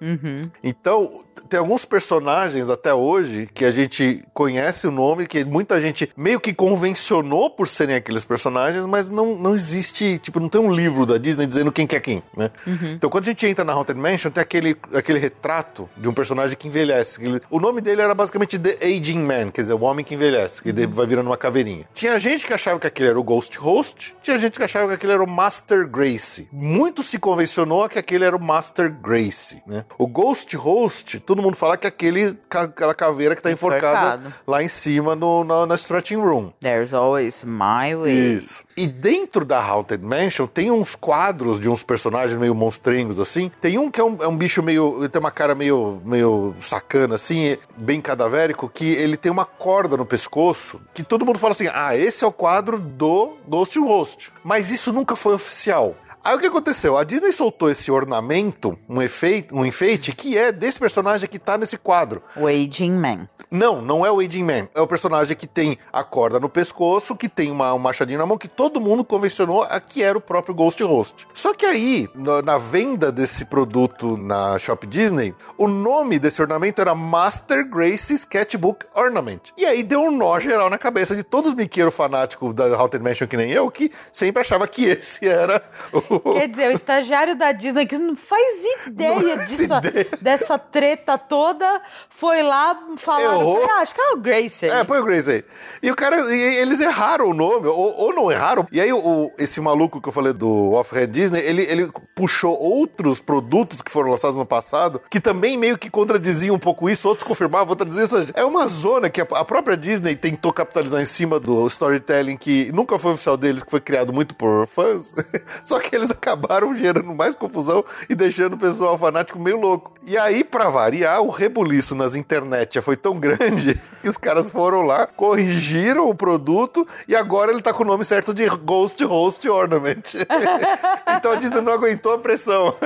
Então, 0.61 1.23
t- 1.32 1.32
tem 1.53 1.59
alguns 1.59 1.85
personagens 1.85 2.67
até 2.67 2.91
hoje 2.95 3.47
que 3.53 3.63
a 3.63 3.71
gente 3.71 4.25
conhece 4.33 4.87
o 4.87 4.91
nome, 4.91 5.27
que 5.27 5.45
muita 5.45 5.79
gente 5.79 6.09
meio 6.17 6.39
que 6.39 6.51
convencionou 6.51 7.47
por 7.47 7.67
serem 7.67 7.95
aqueles 7.95 8.25
personagens, 8.25 8.87
mas 8.87 9.11
não, 9.11 9.35
não 9.35 9.53
existe, 9.53 10.17
tipo, 10.17 10.39
não 10.39 10.49
tem 10.49 10.59
um 10.59 10.73
livro 10.73 11.05
da 11.05 11.19
Disney 11.19 11.45
dizendo 11.45 11.71
quem 11.71 11.85
que 11.85 11.95
é 11.95 11.99
quem, 11.99 12.23
né? 12.35 12.49
Então, 12.95 13.07
quando 13.07 13.25
a 13.25 13.27
gente 13.27 13.45
entra 13.45 13.63
na 13.63 13.71
Haunted 13.71 13.99
Mansion, 13.99 14.31
tem 14.31 14.41
aquele, 14.41 14.75
aquele 14.95 15.19
retrato 15.19 15.87
de 15.95 16.09
um 16.09 16.13
personagem 16.13 16.57
que 16.57 16.67
envelhece. 16.67 17.23
Ele- 17.23 17.39
o 17.51 17.59
nome 17.59 17.81
dele 17.81 18.01
era 18.01 18.15
basicamente 18.15 18.57
The 18.57 18.79
Aging 18.83 19.19
Man, 19.23 19.51
quer 19.51 19.61
dizer, 19.61 19.73
o 19.73 19.81
homem 19.83 20.03
que 20.03 20.15
envelhece, 20.15 20.59
que 20.59 20.71
daí 20.73 20.87
vai 20.87 21.05
virando 21.05 21.27
uma 21.27 21.37
caveirinha. 21.37 21.85
Tinha 21.93 22.17
gente 22.17 22.47
que 22.47 22.53
achava 22.53 22.79
que 22.79 22.87
aquele 22.87 23.09
era 23.09 23.19
o 23.19 23.23
Ghost 23.23 23.59
Host, 23.59 24.15
tinha 24.23 24.39
gente 24.39 24.57
que 24.57 24.63
achava 24.63 24.87
que 24.87 24.93
aquele 24.95 25.13
era 25.13 25.23
o 25.23 25.29
Master 25.29 25.87
Grace. 25.87 26.47
Muito 26.51 27.03
se 27.03 27.19
convencionou 27.19 27.87
que 27.87 27.99
aquele 27.99 28.25
era 28.25 28.35
o 28.35 28.41
Master 28.43 28.91
Grace, 28.91 29.61
né? 29.67 29.85
O 29.99 30.07
Ghost 30.07 30.55
Host, 30.57 31.19
todo 31.19 31.42
mundo 31.43 31.55
fala 31.55 31.77
que 31.77 31.85
é 31.85 31.89
aquele, 31.89 32.37
aquela 32.49 32.95
caveira 32.95 33.35
que 33.35 33.41
tá 33.41 33.51
enforcada 33.51 34.17
Enforcado. 34.17 34.33
lá 34.47 34.63
em 34.63 34.67
cima 34.67 35.15
no, 35.15 35.43
na, 35.43 35.65
na 35.65 35.75
Stretching 35.75 36.17
Room. 36.17 36.51
There's 36.59 36.93
always 36.93 37.43
my 37.43 37.95
way. 37.95 38.37
Isso. 38.37 38.63
E 38.75 38.87
dentro 38.87 39.45
da 39.45 39.59
Haunted 39.61 40.03
Mansion 40.03 40.47
tem 40.47 40.71
uns 40.71 40.95
quadros 40.95 41.59
de 41.59 41.69
uns 41.69 41.83
personagens 41.83 42.39
meio 42.39 42.55
monstringos, 42.55 43.19
assim. 43.19 43.51
Tem 43.61 43.77
um 43.77 43.91
que 43.91 44.01
é 44.01 44.03
um, 44.03 44.17
é 44.21 44.27
um 44.27 44.35
bicho 44.35 44.63
meio. 44.63 45.07
tem 45.09 45.19
uma 45.19 45.31
cara 45.31 45.53
meio, 45.53 46.01
meio 46.03 46.55
sacana, 46.59 47.15
assim, 47.15 47.57
bem 47.77 48.01
cadavérico, 48.01 48.69
que 48.69 48.85
ele 48.93 49.17
tem 49.17 49.31
uma 49.31 49.45
corda 49.45 49.95
no 49.97 50.05
pescoço, 50.05 50.81
que 50.93 51.03
todo 51.03 51.25
mundo 51.25 51.37
fala 51.37 51.51
assim: 51.51 51.67
ah, 51.73 51.95
esse 51.95 52.23
é 52.23 52.27
o 52.27 52.31
quadro 52.31 52.79
do 52.79 53.37
Ghost 53.47 53.77
Host. 53.79 54.31
Mas 54.43 54.71
isso 54.71 54.91
nunca 54.91 55.15
foi 55.15 55.35
oficial. 55.35 55.95
Aí 56.23 56.35
o 56.35 56.39
que 56.39 56.45
aconteceu? 56.45 56.97
A 56.97 57.03
Disney 57.03 57.33
soltou 57.33 57.69
esse 57.69 57.91
ornamento, 57.91 58.77
um 58.87 59.01
efeito, 59.01 59.53
um 59.53 59.65
enfeite, 59.65 60.15
que 60.15 60.37
é 60.37 60.53
desse 60.53 60.79
personagem 60.79 61.27
que 61.27 61.37
tá 61.37 61.57
nesse 61.57 61.77
quadro. 61.77 62.23
O 62.37 62.47
Aging 62.47 62.93
Man. 62.93 63.27
Não, 63.53 63.83
não 63.83 64.03
é 64.03 64.11
o 64.11 64.19
Aging 64.19 64.43
Man. 64.43 64.67
É 64.73 64.81
o 64.81 64.87
personagem 64.87 65.37
que 65.37 65.45
tem 65.45 65.77
a 65.91 66.03
corda 66.03 66.39
no 66.39 66.49
pescoço, 66.49 67.15
que 67.15 67.29
tem 67.29 67.51
uma, 67.51 67.71
um 67.71 67.77
machadinho 67.77 68.17
na 68.17 68.25
mão, 68.25 68.35
que 68.35 68.47
todo 68.47 68.81
mundo 68.81 69.03
convencionou 69.03 69.61
a 69.61 69.79
que 69.79 70.01
era 70.01 70.17
o 70.17 70.21
próprio 70.21 70.55
Ghost 70.55 70.81
Host. 70.81 71.27
Só 71.35 71.53
que 71.53 71.63
aí, 71.63 72.09
na, 72.15 72.41
na 72.41 72.57
venda 72.57 73.11
desse 73.11 73.45
produto 73.45 74.17
na 74.17 74.57
Shop 74.57 74.87
Disney, 74.87 75.35
o 75.55 75.67
nome 75.67 76.17
desse 76.17 76.41
ornamento 76.41 76.81
era 76.81 76.95
Master 76.95 77.69
Grace 77.69 78.15
Sketchbook 78.15 78.87
Ornament. 78.95 79.51
E 79.55 79.67
aí 79.67 79.83
deu 79.83 80.01
um 80.01 80.09
nó 80.09 80.39
geral 80.39 80.67
na 80.67 80.79
cabeça 80.79 81.15
de 81.15 81.21
todos 81.21 81.51
os 81.51 81.55
miqueiros 81.55 81.93
fanáticos 81.93 82.55
da 82.55 82.75
Haunted 82.75 83.03
Mansion 83.03 83.27
que 83.27 83.37
nem 83.37 83.51
eu, 83.51 83.69
que 83.69 83.91
sempre 84.11 84.41
achava 84.41 84.67
que 84.67 84.85
esse 84.89 85.27
era 85.27 85.63
o... 85.91 86.33
Quer 86.33 86.47
dizer, 86.47 86.69
o 86.69 86.71
estagiário 86.71 87.35
da 87.35 87.51
Disney 87.51 87.85
que 87.85 87.99
não 87.99 88.15
faz 88.15 88.41
ideia 88.87 89.13
Não 89.13 89.21
faz 89.21 89.47
disso, 89.47 89.63
ideia. 89.65 90.07
dessa 90.19 90.57
treta 90.57 91.19
toda, 91.19 91.83
foi 92.09 92.41
lá 92.41 92.75
falar. 92.97 93.42
Errou. 93.43 93.67
Ah, 93.69 93.81
acho 93.81 93.93
que 93.93 94.01
é 94.01 94.11
o 94.11 94.17
Grace 94.17 94.65
aí. 94.65 94.71
É, 94.71 94.83
põe 94.83 94.99
o 94.99 95.05
Grace 95.05 95.29
aí. 95.29 95.43
E 95.81 95.91
o 95.91 95.95
cara, 95.95 96.17
e 96.33 96.57
eles 96.57 96.79
erraram 96.79 97.29
o 97.29 97.33
nome, 97.33 97.67
ou, 97.67 97.93
ou 97.95 98.13
não 98.13 98.31
erraram. 98.31 98.65
E 98.71 98.79
aí, 98.79 98.91
o, 98.91 99.31
esse 99.37 99.59
maluco 99.61 100.01
que 100.01 100.07
eu 100.07 100.13
falei 100.13 100.33
do 100.33 100.71
Off-Red 100.73 101.07
Disney, 101.07 101.41
ele, 101.41 101.63
ele 101.63 101.91
puxou 102.15 102.57
outros 102.59 103.19
produtos 103.19 103.81
que 103.81 103.91
foram 103.91 104.09
lançados 104.09 104.35
no 104.35 104.45
passado, 104.45 105.01
que 105.09 105.19
também 105.19 105.57
meio 105.57 105.77
que 105.77 105.89
contradiziam 105.89 106.55
um 106.55 106.59
pouco 106.59 106.89
isso, 106.89 107.07
outros 107.07 107.27
confirmavam, 107.27 107.69
outros 107.69 107.89
diziam. 107.89 108.07
Seja, 108.07 108.33
é 108.35 108.45
uma 108.45 108.67
zona 108.67 109.09
que 109.09 109.21
a, 109.21 109.27
a 109.31 109.45
própria 109.45 109.75
Disney 109.75 110.15
tentou 110.15 110.53
capitalizar 110.53 111.01
em 111.01 111.05
cima 111.05 111.39
do 111.39 111.65
storytelling 111.67 112.37
que 112.37 112.71
nunca 112.73 112.97
foi 112.97 113.13
oficial 113.13 113.37
deles, 113.37 113.63
que 113.63 113.71
foi 113.71 113.81
criado 113.81 114.13
muito 114.13 114.35
por 114.35 114.67
fãs. 114.67 115.15
Só 115.63 115.79
que 115.79 115.95
eles 115.95 116.11
acabaram 116.11 116.75
gerando 116.75 117.13
mais 117.13 117.35
confusão 117.35 117.83
e 118.09 118.15
deixando 118.15 118.53
o 118.53 118.57
pessoal 118.57 118.97
fanático 118.97 119.39
meio 119.39 119.59
louco. 119.59 119.93
E 120.03 120.17
aí, 120.17 120.43
pra 120.43 120.69
variar, 120.69 121.21
o 121.21 121.29
rebuliço 121.29 121.95
nas 121.95 122.15
internet 122.15 122.75
já 122.75 122.81
foi 122.81 122.95
tão 122.95 123.19
grande 123.19 123.32
que 124.01 124.09
os 124.09 124.17
caras 124.17 124.49
foram 124.49 124.81
lá, 124.81 125.07
corrigiram 125.07 126.07
o 126.09 126.15
produto 126.15 126.85
e 127.07 127.15
agora 127.15 127.51
ele 127.51 127.61
tá 127.61 127.73
com 127.73 127.83
o 127.83 127.87
nome 127.87 128.03
certo 128.05 128.33
de 128.33 128.45
Ghost 128.47 129.03
Host 129.03 129.47
Ornament. 129.49 130.13
então 131.17 131.31
a 131.31 131.35
Disney 131.35 131.61
não 131.61 131.73
aguentou 131.73 132.13
a 132.13 132.17
pressão. 132.19 132.73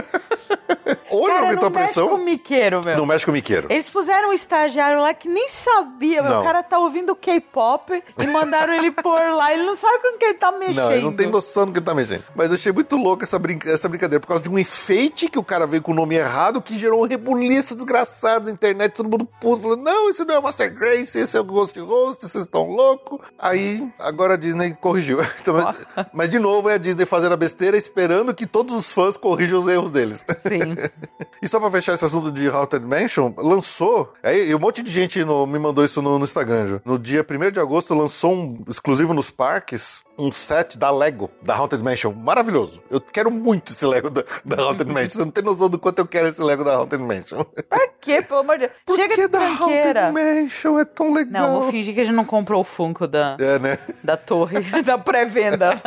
Ou 1.09 1.25
Cara, 1.25 1.39
aumentou 1.39 1.67
a 1.67 1.69
não 1.69 1.79
mexe 1.79 1.93
pressão. 1.93 2.09
com 2.09 2.15
o 2.15 2.25
miqueiro, 2.25 2.81
meu. 2.83 2.97
Não 2.97 3.05
mexe 3.05 3.25
com 3.25 3.31
o 3.31 3.33
miqueiro. 3.33 3.67
Eles 3.71 3.89
puseram 3.89 4.29
um 4.29 4.33
estagiário 4.33 5.01
lá 5.01 5.13
que 5.13 5.27
nem 5.27 5.47
sabia, 5.47 6.21
meu. 6.21 6.31
Não. 6.31 6.41
O 6.41 6.43
cara 6.43 6.61
tá 6.63 6.79
ouvindo 6.79 7.15
K-pop 7.15 8.03
e 8.17 8.27
mandaram 8.27 8.73
ele 8.73 8.91
pôr 8.91 9.19
lá. 9.33 9.53
Ele 9.53 9.63
não 9.65 9.75
sabe 9.75 9.99
com 10.01 10.17
que 10.17 10.25
ele 10.25 10.33
tá 10.35 10.51
mexendo. 10.51 10.75
Não, 10.83 10.91
ele 10.91 11.01
não 11.03 11.13
tem 11.13 11.27
noção 11.27 11.65
do 11.65 11.71
que 11.71 11.79
ele 11.79 11.85
tá 11.85 11.93
mexendo. 11.95 12.23
Mas 12.35 12.49
eu 12.49 12.55
achei 12.55 12.71
muito 12.71 12.95
louco 12.97 13.23
essa, 13.23 13.39
brinca- 13.39 13.69
essa 13.71 13.87
brincadeira, 13.87 14.19
por 14.19 14.27
causa 14.27 14.43
de 14.43 14.49
um 14.49 14.59
enfeite 14.59 15.29
que 15.29 15.39
o 15.39 15.43
cara 15.43 15.65
veio 15.65 15.81
com 15.81 15.91
o 15.91 15.95
nome 15.95 16.15
errado, 16.15 16.61
que 16.61 16.77
gerou 16.77 17.01
um 17.03 17.07
rebuliço 17.07 17.73
desgraçado 17.75 18.45
na 18.47 18.51
internet, 18.51 18.93
todo 18.93 19.09
mundo 19.09 19.27
puto, 19.39 19.61
falando, 19.63 19.83
não, 19.83 20.09
esse 20.09 20.23
não 20.25 20.35
é 20.35 20.36
o 20.39 20.43
Master 20.43 20.73
Grace, 20.73 21.17
esse 21.19 21.35
é 21.37 21.39
o 21.39 21.43
Ghost 21.43 21.79
Ghost, 21.79 22.25
vocês 22.27 22.43
estão 22.45 22.67
loucos. 22.69 23.19
Aí, 23.39 23.87
agora 23.99 24.33
a 24.35 24.37
Disney 24.37 24.73
corrigiu. 24.79 25.17
Então, 25.41 25.53
mas, 25.55 25.77
mas, 26.13 26.29
de 26.29 26.39
novo, 26.39 26.69
é 26.69 26.73
a 26.73 26.77
Disney 26.77 27.05
fazendo 27.05 27.33
a 27.33 27.37
besteira, 27.37 27.77
esperando 27.77 28.33
que 28.33 28.45
todos 28.45 28.75
os 28.75 28.91
fãs 28.91 29.15
corrijam 29.17 29.59
os 29.59 29.67
erros 29.67 29.91
deles. 29.91 30.23
Sim. 30.47 30.75
E 31.39 31.47
só 31.47 31.59
pra 31.59 31.69
fechar 31.69 31.93
esse 31.93 32.03
assunto 32.03 32.31
de 32.31 32.47
Haunted 32.49 32.83
Mansion, 32.83 33.31
lançou. 33.37 34.11
Aí, 34.23 34.49
e 34.49 34.55
um 34.55 34.59
monte 34.59 34.81
de 34.81 34.91
gente 34.91 35.23
no- 35.23 35.45
me 35.45 35.59
mandou 35.59 35.85
isso 35.85 36.01
no, 36.01 36.17
no 36.17 36.25
Instagram, 36.25 36.65
já. 36.65 36.81
No 36.83 36.97
dia 36.97 37.23
1 37.23 37.51
de 37.51 37.59
agosto, 37.59 37.93
lançou 37.93 38.33
um 38.33 38.59
exclusivo 38.67 39.13
nos 39.13 39.29
parques, 39.29 40.03
um 40.17 40.31
set 40.31 40.79
da 40.79 40.89
Lego, 40.89 41.29
da 41.43 41.55
Haunted 41.55 41.83
Mansion. 41.83 42.11
Maravilhoso. 42.11 42.81
Eu 42.89 42.99
quero 42.99 43.29
muito 43.29 43.71
esse 43.71 43.85
Lego 43.85 44.09
da, 44.09 44.23
da 44.43 44.63
Haunted 44.63 44.91
Mansion. 44.91 45.09
Você 45.11 45.25
não 45.25 45.29
tem 45.31 45.43
noção 45.43 45.69
do 45.69 45.77
quanto 45.77 45.99
eu 45.99 46.07
quero 46.07 46.27
esse 46.27 46.41
Lego 46.41 46.63
da 46.63 46.73
Haunted 46.73 47.03
Mansion. 47.03 47.43
Pra 47.69 47.87
quê, 48.01 48.19
pelo 48.23 48.39
amor 48.39 48.55
de 48.57 48.65
Deus? 48.65 48.71
Por 48.83 48.95
Chega 48.95 49.13
que 49.13 49.21
de 49.21 49.27
da 49.27 49.39
tranqueira. 49.39 50.11
Haunted 50.17 50.41
Mansion? 50.41 50.79
É 50.79 50.85
tão 50.85 51.13
legal. 51.13 51.53
Não, 51.53 51.61
vou 51.61 51.71
fingir 51.71 51.93
que 51.93 52.01
a 52.01 52.03
gente 52.03 52.15
não 52.15 52.25
comprou 52.25 52.61
o 52.61 52.63
Funko 52.63 53.07
da, 53.07 53.35
É, 53.39 53.59
né? 53.59 53.77
da 54.03 54.17
torre, 54.17 54.59
da 54.83 54.97
pré-venda. 54.97 55.81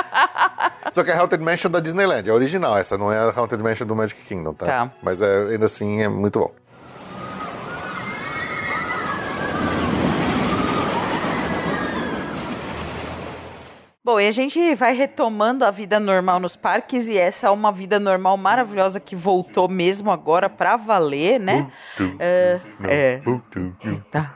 Só 0.90 1.02
que 1.02 1.10
é 1.10 1.14
a 1.14 1.20
Haunted 1.20 1.42
Mansion 1.42 1.70
da 1.70 1.80
Disneyland, 1.80 2.28
é 2.28 2.32
original. 2.32 2.76
Essa 2.76 2.98
não 2.98 3.12
é 3.12 3.18
a 3.18 3.32
Haunted 3.34 3.62
Mansion 3.62 3.86
do 3.86 3.94
Magic 3.96 4.20
Kingdom, 4.22 4.54
tá? 4.54 4.66
Tá. 4.66 4.92
Mas 5.02 5.20
é, 5.22 5.48
ainda 5.52 5.66
assim 5.66 6.02
é 6.02 6.08
muito 6.08 6.38
bom. 6.40 6.50
Bom, 14.04 14.18
e 14.18 14.26
a 14.26 14.32
gente 14.32 14.74
vai 14.74 14.92
retomando 14.96 15.64
a 15.64 15.70
vida 15.70 16.00
normal 16.00 16.40
nos 16.40 16.56
parques 16.56 17.06
e 17.06 17.16
essa 17.16 17.46
é 17.46 17.50
uma 17.50 17.70
vida 17.70 18.00
normal 18.00 18.36
maravilhosa 18.36 18.98
que 18.98 19.14
voltou 19.14 19.68
mesmo 19.68 20.10
agora 20.10 20.50
pra 20.50 20.76
valer, 20.76 21.38
né? 21.38 21.70
É, 22.18 22.60
é. 22.82 23.22
Tá. 24.10 24.34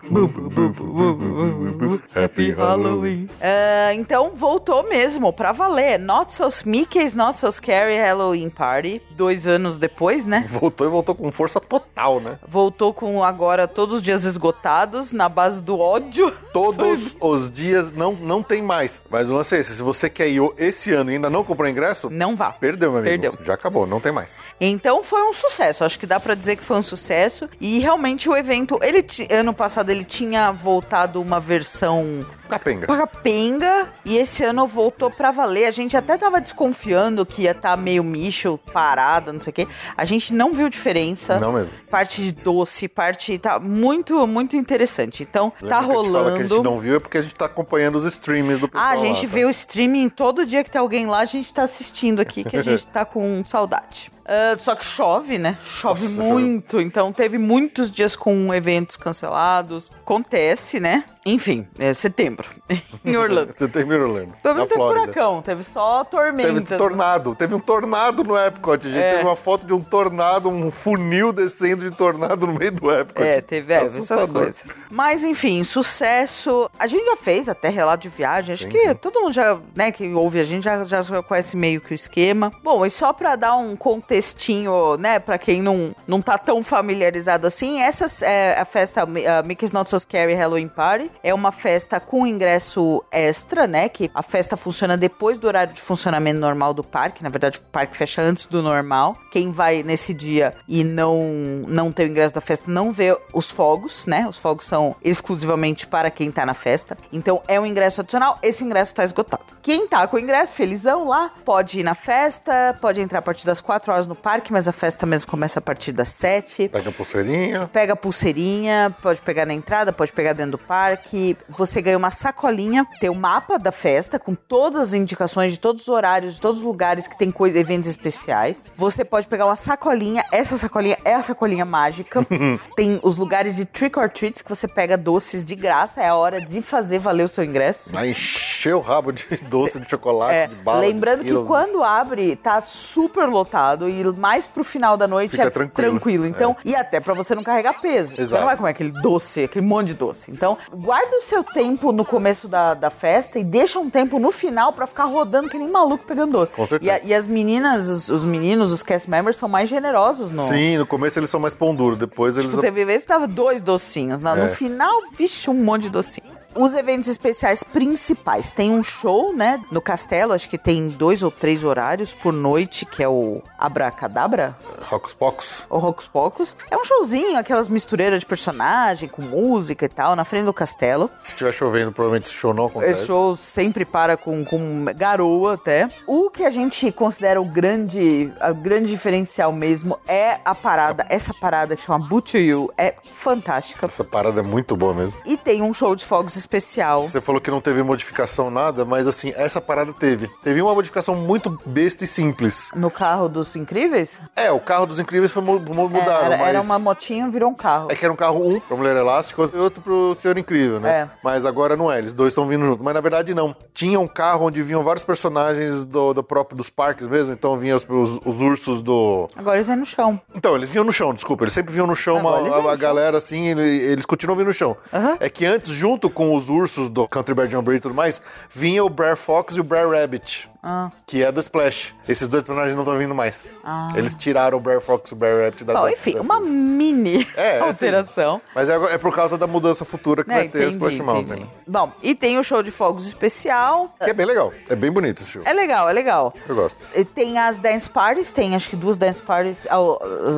Happy 2.14 2.52
Halloween. 2.52 3.28
É, 3.40 3.92
então 3.94 4.36
voltou 4.36 4.84
mesmo 4.84 5.32
pra 5.32 5.50
valer. 5.50 5.98
Not 5.98 6.32
So 6.32 6.46
Mickey's 6.64 7.16
Not 7.16 7.36
So 7.36 7.50
Scary 7.50 7.96
Halloween 7.96 8.50
Party. 8.50 9.02
Dois 9.16 9.48
anos 9.48 9.78
depois, 9.78 10.26
né? 10.26 10.46
Voltou 10.48 10.86
e 10.86 10.90
voltou 10.90 11.16
com 11.16 11.32
força 11.32 11.58
total, 11.58 12.20
né? 12.20 12.38
Voltou 12.46 12.94
com 12.94 13.24
agora 13.24 13.66
todos 13.66 13.96
os 13.96 14.02
dias 14.02 14.22
esgotados, 14.22 15.10
na 15.10 15.28
base 15.28 15.60
do 15.60 15.76
ódio. 15.80 16.32
Todos 16.52 17.16
os 17.20 17.50
dias 17.50 17.90
não, 17.90 18.12
não 18.12 18.44
tem 18.44 18.62
mais. 18.62 19.02
Mas 19.10 19.28
o 19.28 19.34
lance 19.34 19.55
se 19.62 19.82
você 19.82 20.08
quer 20.10 20.28
ir 20.28 20.40
esse 20.58 20.92
ano 20.92 21.10
e 21.10 21.14
ainda 21.14 21.28
não 21.30 21.42
comprou 21.44 21.68
ingresso, 21.68 22.08
Não 22.10 22.34
vá. 22.36 22.52
perdeu, 22.52 22.90
meu 22.92 23.00
amigo. 23.00 23.10
Perdeu. 23.22 23.38
Já 23.44 23.54
acabou, 23.54 23.86
não 23.86 24.00
tem 24.00 24.12
mais. 24.12 24.42
Então 24.60 25.02
foi 25.02 25.22
um 25.22 25.32
sucesso, 25.32 25.84
acho 25.84 25.98
que 25.98 26.06
dá 26.06 26.18
pra 26.20 26.34
dizer 26.34 26.56
que 26.56 26.64
foi 26.64 26.76
um 26.76 26.82
sucesso. 26.82 27.48
E 27.60 27.78
realmente 27.78 28.28
o 28.28 28.36
evento, 28.36 28.78
ele 28.82 29.04
ano 29.30 29.52
passado 29.54 29.90
ele 29.90 30.04
tinha 30.04 30.52
voltado 30.52 31.20
uma 31.20 31.40
versão 31.40 32.24
Capenga. 32.48 32.86
capenga 32.86 33.92
e 34.04 34.16
esse 34.16 34.44
ano 34.44 34.66
voltou 34.66 35.10
pra 35.10 35.30
valer. 35.30 35.66
A 35.66 35.70
gente 35.70 35.96
até 35.96 36.16
tava 36.16 36.40
desconfiando 36.40 37.24
que 37.26 37.42
ia 37.42 37.50
estar 37.52 37.76
meio 37.76 38.02
micho, 38.04 38.58
parada, 38.72 39.32
não 39.32 39.40
sei 39.40 39.50
o 39.50 39.54
quê. 39.54 39.68
A 39.96 40.04
gente 40.04 40.32
não 40.32 40.52
viu 40.52 40.68
diferença. 40.68 41.38
Não 41.38 41.52
mesmo. 41.52 41.74
Parte 41.90 42.22
de 42.22 42.32
doce, 42.32 42.88
parte 42.88 43.38
tá 43.38 43.58
muito, 43.58 44.26
muito 44.26 44.56
interessante. 44.56 45.22
Então 45.22 45.50
tá 45.50 45.80
Lembra 45.80 45.80
que 45.80 45.84
a 45.84 45.86
que 45.86 45.92
a 46.38 46.42
gente 46.42 46.48
rolando. 46.48 46.62
não 46.62 46.78
viu 46.78 46.96
é 46.96 47.00
porque 47.00 47.18
a 47.18 47.22
gente 47.22 47.34
tá 47.34 47.46
acompanhando 47.46 47.96
os 47.96 48.04
streams 48.04 48.58
do 48.60 48.68
pessoal. 48.68 48.88
Ah, 48.88 48.92
a 48.92 48.96
gente 48.96 49.22
lá, 49.22 49.28
tá? 49.28 49.34
vê 49.34 49.44
o 49.44 49.50
streaming 49.50 50.08
todo 50.08 50.46
dia 50.46 50.62
que 50.62 50.70
tem 50.70 50.80
alguém 50.80 51.06
lá, 51.06 51.20
a 51.20 51.24
gente 51.24 51.52
tá 51.52 51.62
assistindo 51.62 52.20
aqui, 52.20 52.44
que 52.44 52.56
a 52.56 52.62
gente 52.62 52.86
tá 52.86 53.04
com 53.04 53.42
saudade. 53.44 54.15
Ah, 54.28 54.56
só 54.58 54.74
que 54.74 54.84
chove, 54.84 55.38
né? 55.38 55.56
Chove 55.64 56.02
Nossa, 56.02 56.16
chove. 56.16 56.28
muito, 56.32 56.80
então 56.80 57.12
teve 57.12 57.38
muitos 57.38 57.90
dias 57.90 58.16
com 58.16 58.52
eventos 58.52 58.96
cancelados. 58.96 59.92
Acontece, 60.02 60.80
né? 60.80 61.04
Enfim, 61.28 61.66
é 61.78 61.92
setembro, 61.92 62.48
em 63.04 63.16
Orlando. 63.16 63.50
Você 63.56 63.66
tem 63.66 63.82
Orlando. 63.84 64.32
Menos 64.44 64.68
teve 64.68 64.74
Flórida. 64.74 65.00
furacão, 65.06 65.42
teve 65.42 65.62
só 65.64 66.04
tormenta. 66.04 66.52
Teve 66.52 66.76
tornado, 66.78 67.34
teve 67.34 67.52
um 67.54 67.58
tornado 67.58 68.22
no 68.22 68.36
Epcot. 68.38 68.86
A 68.86 68.90
gente 68.90 69.02
É. 69.02 69.10
teve 69.12 69.24
uma 69.24 69.34
foto 69.34 69.66
de 69.66 69.72
um 69.74 69.80
tornado, 69.82 70.48
um 70.48 70.70
funil 70.70 71.32
descendo 71.32 71.88
de 71.88 71.96
tornado 71.96 72.46
no 72.46 72.52
meio 72.54 72.70
do 72.70 72.92
Epcot. 72.92 73.26
É, 73.26 73.40
teve 73.40 73.72
é, 73.72 73.78
essas 73.78 74.24
coisas. 74.26 74.62
Mas, 74.88 75.24
enfim, 75.24 75.64
sucesso. 75.64 76.70
A 76.78 76.86
gente 76.86 77.04
já 77.04 77.16
fez 77.16 77.48
até 77.48 77.68
relato 77.70 78.02
de 78.04 78.08
viagem. 78.08 78.54
Acho 78.54 78.68
que 78.68 78.94
todo 78.94 79.20
mundo 79.20 79.32
já, 79.32 79.58
né, 79.74 79.90
que 79.90 80.12
ouve 80.14 80.38
a 80.38 80.44
gente 80.44 80.62
já, 80.62 80.84
já 80.84 81.22
conhece 81.24 81.56
meio 81.56 81.80
que 81.80 81.92
o 81.92 81.94
esquema. 81.94 82.52
Bom, 82.62 82.86
e 82.86 82.90
só 82.90 83.12
pra 83.12 83.34
dar 83.34 83.56
um 83.56 83.74
contextinho, 84.16 84.96
né, 84.96 85.18
pra 85.18 85.38
quem 85.38 85.62
não, 85.62 85.94
não 86.06 86.22
tá 86.22 86.38
tão 86.38 86.62
familiarizado 86.62 87.46
assim, 87.46 87.80
essa 87.80 88.06
é 88.24 88.58
a 88.58 88.64
festa 88.64 89.02
a 89.02 89.42
Mickey's 89.42 89.72
Not 89.72 89.88
So 89.90 89.98
Scary 89.98 90.34
Halloween 90.34 90.68
Party. 90.68 91.10
É 91.22 91.34
uma 91.34 91.52
festa 91.52 92.00
com 92.00 92.26
ingresso 92.26 93.04
extra, 93.10 93.66
né, 93.66 93.88
que 93.88 94.10
a 94.14 94.22
festa 94.22 94.56
funciona 94.56 94.96
depois 94.96 95.38
do 95.38 95.46
horário 95.46 95.74
de 95.74 95.80
funcionamento 95.80 96.40
normal 96.40 96.72
do 96.72 96.82
parque. 96.82 97.22
Na 97.22 97.28
verdade, 97.28 97.58
o 97.58 97.62
parque 97.70 97.96
fecha 97.96 98.22
antes 98.22 98.46
do 98.46 98.62
normal. 98.62 99.16
Quem 99.30 99.50
vai 99.50 99.82
nesse 99.82 100.14
dia 100.14 100.54
e 100.68 100.82
não, 100.82 101.22
não 101.68 101.92
tem 101.92 102.06
o 102.06 102.10
ingresso 102.10 102.34
da 102.34 102.40
festa 102.40 102.70
não 102.70 102.92
vê 102.92 103.16
os 103.32 103.50
fogos, 103.50 104.06
né? 104.06 104.26
Os 104.28 104.38
fogos 104.38 104.66
são 104.66 104.96
exclusivamente 105.04 105.86
para 105.86 106.10
quem 106.10 106.30
tá 106.30 106.46
na 106.46 106.54
festa. 106.54 106.96
Então 107.12 107.42
é 107.46 107.60
um 107.60 107.66
ingresso 107.66 108.00
adicional, 108.00 108.38
esse 108.42 108.64
ingresso 108.64 108.94
tá 108.94 109.04
esgotado. 109.04 109.44
Quem 109.62 109.86
tá 109.86 110.06
com 110.06 110.16
o 110.16 110.20
ingresso, 110.20 110.54
felizão 110.54 111.08
lá, 111.08 111.30
pode 111.44 111.80
ir 111.80 111.82
na 111.82 111.94
festa, 111.94 112.76
pode 112.80 113.00
entrar 113.00 113.18
a 113.18 113.22
partir 113.22 113.44
das 113.44 113.60
4 113.60 113.92
horas 113.92 114.05
no 114.06 114.14
parque, 114.14 114.52
mas 114.52 114.66
a 114.68 114.72
festa 114.72 115.04
mesmo 115.06 115.30
começa 115.30 115.58
a 115.58 115.62
partir 115.62 115.92
das 115.92 116.08
7 116.08 116.68
Pega 116.68 116.88
a 116.88 116.92
pulseirinha. 116.92 117.70
pega 117.72 117.92
a 117.92 117.96
pulseirinha, 117.96 118.94
pode 119.02 119.20
pegar 119.22 119.46
na 119.46 119.54
entrada, 119.54 119.92
pode 119.92 120.12
pegar 120.12 120.32
dentro 120.32 120.52
do 120.52 120.58
parque. 120.58 121.36
Você 121.48 121.80
ganha 121.82 121.96
uma 121.96 122.10
sacolinha, 122.10 122.86
tem 123.00 123.10
o 123.10 123.14
mapa 123.14 123.58
da 123.58 123.72
festa 123.72 124.18
com 124.18 124.34
todas 124.34 124.80
as 124.88 124.94
indicações 124.94 125.52
de 125.52 125.60
todos 125.60 125.82
os 125.82 125.88
horários, 125.88 126.34
de 126.34 126.40
todos 126.40 126.58
os 126.58 126.64
lugares 126.64 127.06
que 127.06 127.16
tem 127.18 127.30
coisa, 127.30 127.58
eventos 127.58 127.88
especiais. 127.88 128.64
Você 128.76 129.04
pode 129.04 129.26
pegar 129.26 129.46
uma 129.46 129.56
sacolinha, 129.56 130.24
essa 130.32 130.56
sacolinha 130.56 130.98
é 131.04 131.14
a 131.14 131.22
sacolinha 131.22 131.64
mágica. 131.64 132.24
tem 132.76 132.98
os 133.02 133.16
lugares 133.16 133.56
de 133.56 133.64
trick 133.64 133.98
or 133.98 134.08
treats 134.10 134.42
que 134.42 134.48
você 134.48 134.66
pega 134.68 134.96
doces 134.96 135.44
de 135.44 135.54
graça, 135.54 136.02
é 136.02 136.08
a 136.08 136.14
hora 136.14 136.40
de 136.40 136.60
fazer 136.62 136.98
valer 136.98 137.24
o 137.24 137.28
seu 137.28 137.44
ingresso. 137.44 137.92
Vai 137.92 138.10
encher 138.10 138.74
o 138.74 138.80
rabo 138.80 139.12
de 139.12 139.24
doce, 139.48 139.78
de 139.80 139.88
chocolate, 139.88 140.34
É, 140.34 140.46
de 140.46 140.54
bala. 140.56 140.80
lembrando 140.80 141.24
de 141.24 141.30
que 141.32 141.44
quando 141.46 141.82
abre, 141.82 142.36
tá 142.36 142.60
super 142.60 143.28
lotado 143.28 143.88
e 143.88 143.95
mais 144.04 144.46
pro 144.46 144.62
final 144.64 144.96
da 144.96 145.06
noite 145.06 145.30
Fica 145.32 145.44
é 145.44 145.50
tranquilo. 145.50 146.24
É. 146.24 146.28
Então, 146.28 146.56
e 146.64 146.74
até 146.74 147.00
pra 147.00 147.14
você 147.14 147.34
não 147.34 147.42
carregar 147.42 147.80
peso. 147.80 148.14
Você 148.14 148.22
Exato. 148.22 148.40
não 148.40 148.46
vai 148.48 148.56
comer 148.56 148.70
aquele 148.70 148.90
doce, 148.90 149.44
aquele 149.44 149.64
monte 149.66 149.88
de 149.88 149.94
doce. 149.94 150.30
Então, 150.30 150.56
guarda 150.74 151.16
o 151.18 151.22
seu 151.22 151.42
tempo 151.44 151.92
no 151.92 152.04
começo 152.04 152.48
da, 152.48 152.74
da 152.74 152.90
festa 152.90 153.38
e 153.38 153.44
deixa 153.44 153.78
um 153.78 153.88
tempo 153.90 154.18
no 154.18 154.30
final 154.30 154.72
pra 154.72 154.86
ficar 154.86 155.04
rodando 155.04 155.48
que 155.48 155.58
nem 155.58 155.68
maluco 155.68 156.04
pegando 156.06 156.32
doce. 156.32 156.52
Com 156.52 156.66
certeza. 156.66 156.90
E, 156.90 156.94
a- 156.94 157.00
e 157.04 157.14
as 157.14 157.26
meninas, 157.26 157.88
os, 157.88 158.08
os 158.08 158.24
meninos, 158.24 158.72
os 158.72 158.82
cast 158.82 159.08
members 159.10 159.36
são 159.36 159.48
mais 159.48 159.68
generosos 159.68 160.30
no. 160.30 160.42
Sim, 160.42 160.78
no 160.78 160.86
começo 160.86 161.18
eles 161.18 161.30
são 161.30 161.40
mais 161.40 161.54
pão 161.54 161.74
duro, 161.74 161.96
depois 161.96 162.36
eles. 162.36 162.48
Tipo, 162.50 162.60
teve 162.60 162.84
vezes 162.84 163.02
que 163.02 163.08
tava 163.08 163.26
dois 163.26 163.62
docinhos. 163.62 164.22
É. 164.22 164.34
No 164.34 164.48
final, 164.48 164.92
vixe, 165.16 165.48
um 165.50 165.54
monte 165.54 165.82
de 165.82 165.90
docinho. 165.90 166.35
Os 166.56 166.74
eventos 166.74 167.08
especiais 167.08 167.62
principais. 167.62 168.50
Tem 168.50 168.70
um 168.72 168.82
show, 168.82 169.34
né? 169.34 169.62
No 169.70 169.80
castelo, 169.80 170.32
acho 170.32 170.48
que 170.48 170.58
tem 170.58 170.88
dois 170.88 171.22
ou 171.22 171.30
três 171.30 171.62
horários 171.62 172.14
por 172.14 172.32
noite, 172.32 172.86
que 172.86 173.02
é 173.02 173.08
o 173.08 173.42
Abracadabra, 173.58 174.56
Rocos 174.82 175.14
Pocos. 175.14 175.66
ou 175.68 175.78
Rocos 175.78 176.08
Pocos. 176.08 176.56
É 176.70 176.76
um 176.76 176.84
showzinho, 176.84 177.38
aquelas 177.38 177.68
mistureiras 177.68 178.20
de 178.20 178.26
personagem, 178.26 179.08
com 179.08 179.22
música 179.22 179.84
e 179.84 179.88
tal, 179.88 180.16
na 180.16 180.24
frente 180.24 180.44
do 180.46 180.52
castelo. 180.52 181.10
Se 181.22 181.34
tiver 181.34 181.52
chovendo, 181.52 181.92
provavelmente 181.92 182.26
esse 182.26 182.34
show 182.34 182.54
não 182.54 182.66
acontece. 182.66 182.92
Esse 182.92 183.06
show 183.06 183.36
sempre 183.36 183.84
para 183.84 184.16
com, 184.16 184.44
com 184.44 184.84
garoa 184.96 185.54
até. 185.54 185.90
O 186.06 186.30
que 186.30 186.44
a 186.44 186.50
gente 186.50 186.90
considera 186.92 187.40
o 187.40 187.44
grande, 187.44 188.32
a 188.40 188.52
grande 188.52 188.88
diferencial 188.88 189.52
mesmo 189.52 189.98
é 190.06 190.38
a 190.44 190.54
parada, 190.54 191.04
essa 191.08 191.34
parada 191.34 191.76
que 191.76 191.82
chama 191.82 191.98
Boot 191.98 192.36
You, 192.38 192.72
é 192.78 192.94
fantástica. 193.12 193.86
Essa 193.86 194.04
parada 194.04 194.40
é 194.40 194.42
muito 194.42 194.76
boa 194.76 194.94
mesmo. 194.94 195.20
E 195.26 195.36
tem 195.36 195.62
um 195.62 195.74
show 195.74 195.94
de 195.94 196.04
fogos 196.04 196.36
especial. 196.50 197.02
Você 197.02 197.20
falou 197.20 197.40
que 197.40 197.50
não 197.50 197.60
teve 197.60 197.82
modificação 197.82 198.50
nada, 198.50 198.84
mas 198.84 199.06
assim, 199.06 199.32
essa 199.36 199.60
parada 199.60 199.92
teve. 199.92 200.28
Teve 200.42 200.62
uma 200.62 200.74
modificação 200.74 201.14
muito 201.14 201.58
besta 201.66 202.04
e 202.04 202.06
simples. 202.06 202.70
No 202.74 202.90
carro 202.90 203.28
dos 203.28 203.54
incríveis? 203.56 204.20
É, 204.34 204.50
o 204.52 204.60
carro 204.60 204.86
dos 204.86 204.98
incríveis 204.98 205.32
foi, 205.32 205.42
mu- 205.42 205.58
mu- 205.60 205.88
mudaram, 205.88 206.22
É, 206.22 206.26
era, 206.26 206.36
mas... 206.38 206.48
era 206.48 206.62
uma 206.62 206.78
motinha, 206.78 207.28
virou 207.28 207.50
um 207.50 207.54
carro. 207.54 207.88
É 207.90 207.94
que 207.94 208.04
era 208.04 208.12
um 208.12 208.16
carro 208.16 208.46
um 208.46 208.60
pra 208.60 208.76
Mulher 208.76 208.96
Elástica 208.96 209.50
e 209.52 209.58
outro 209.58 209.82
pro 209.82 210.14
Senhor 210.14 210.38
Incrível, 210.38 210.78
né? 210.80 211.00
É. 211.00 211.08
Mas 211.22 211.44
agora 211.44 211.76
não 211.76 211.90
é, 211.90 211.98
eles 211.98 212.14
dois 212.14 212.28
estão 212.30 212.46
vindo 212.46 212.64
junto. 212.64 212.82
Mas 212.84 212.94
na 212.94 213.00
verdade 213.00 213.34
não. 213.34 213.54
Tinha 213.74 213.98
um 214.00 214.08
carro 214.08 214.46
onde 214.46 214.62
vinham 214.62 214.82
vários 214.82 215.04
personagens 215.04 215.84
do, 215.84 216.14
do 216.14 216.22
próprio 216.22 216.56
dos 216.56 216.70
parques 216.70 217.06
mesmo. 217.06 217.32
Então 217.32 217.56
vinham 217.58 217.76
os, 217.76 217.86
os- 217.88 218.20
os 218.24 218.40
ursos 218.40 218.82
do. 218.82 219.28
Agora 219.36 219.56
eles 219.56 219.66
vêm 219.66 219.76
no 219.76 219.86
chão. 219.86 220.20
Então, 220.34 220.54
eles 220.56 220.68
vinham 220.68 220.84
no 220.84 220.92
chão, 220.92 221.12
desculpa. 221.12 221.44
Eles 221.44 221.52
sempre 221.52 221.72
vinham 221.72 221.86
no 221.86 221.94
chão, 221.96 222.18
Agora 222.18 222.36
uma- 222.36 222.40
eles 222.42 222.52
vêm 222.52 222.60
a, 222.60 222.62
no 222.64 222.68
a 222.68 222.72
chão. 222.72 222.80
galera 222.80 223.16
assim, 223.18 223.46
ele- 223.48 223.82
eles 223.84 224.06
continuam 224.06 224.36
vindo 224.38 224.46
no 224.48 224.54
chão. 224.54 224.76
Aham. 224.92 225.16
É 225.20 225.28
que 225.28 225.44
antes, 225.44 225.70
junto 225.70 226.08
com 226.08 226.25
os 226.34 226.48
ursos 226.48 226.88
do 226.88 227.06
Country 227.08 227.34
Bear 227.34 227.48
Jamboree 227.50 227.78
e 227.78 227.80
tudo 227.80 227.94
mais, 227.94 228.20
vinha 228.50 228.84
o 228.84 228.88
Brer 228.88 229.16
Fox 229.16 229.56
e 229.56 229.60
o 229.60 229.64
Brer 229.64 229.88
Rabbit. 229.88 230.50
Ah. 230.68 230.90
Que 231.06 231.22
é 231.22 231.30
da 231.30 231.40
Splash. 231.40 231.94
Esses 232.08 232.26
dois 232.26 232.42
personagens 232.42 232.74
não 232.74 232.82
estão 232.82 232.98
vindo 232.98 233.14
mais. 233.14 233.52
Eles 233.94 234.16
tiraram 234.16 234.58
o 234.58 234.60
Brer 234.60 234.80
Fox 234.80 235.10
e 235.10 235.12
o 235.12 235.16
Brer 235.16 235.44
Rabbit 235.44 235.62
da 235.64 235.74
Bom, 235.74 235.88
enfim, 235.88 236.14
da 236.14 236.20
uma 236.22 236.40
mini 236.40 237.24
É, 237.36 237.58
assim. 237.60 237.68
alteração. 237.86 238.40
Mas 238.52 238.68
é, 238.68 238.74
é 238.74 238.98
por 238.98 239.14
causa 239.14 239.38
da 239.38 239.46
mudança 239.46 239.84
futura 239.84 240.24
que 240.24 240.30
É, 240.32 240.34
vai 240.38 240.48
ter 240.48 240.58
a 240.58 240.60
entendi, 240.62 240.70
Splash 240.74 240.98
Mountain. 241.00 241.36
entendi. 241.38 241.40
né? 241.44 241.62
Bom, 241.68 241.92
e 242.02 242.16
tem 242.16 242.36
o 242.36 242.42
show 242.42 242.64
de 242.64 242.72
fogos 242.72 243.06
especial. 243.06 243.94
Que 244.02 244.10
é 244.10 244.12
bem 244.12 244.26
legal. 244.26 244.52
É 244.68 244.74
bem 244.74 244.90
bonito 244.90 245.20
esse 245.22 245.30
show. 245.30 245.42
É 245.44 245.52
legal, 245.52 245.88
é 245.88 245.92
legal. 245.92 246.34
Eu 246.48 246.56
gosto. 246.56 246.84
E 246.96 247.04
Tem 247.04 247.38
as 247.38 247.60
dance 247.60 247.88
parties, 247.88 248.32
tem 248.32 248.56
acho 248.56 248.68
que 248.68 248.74
duas 248.76 248.96
dance 248.98 249.22
parties, 249.22 249.68
ah, 249.70 249.78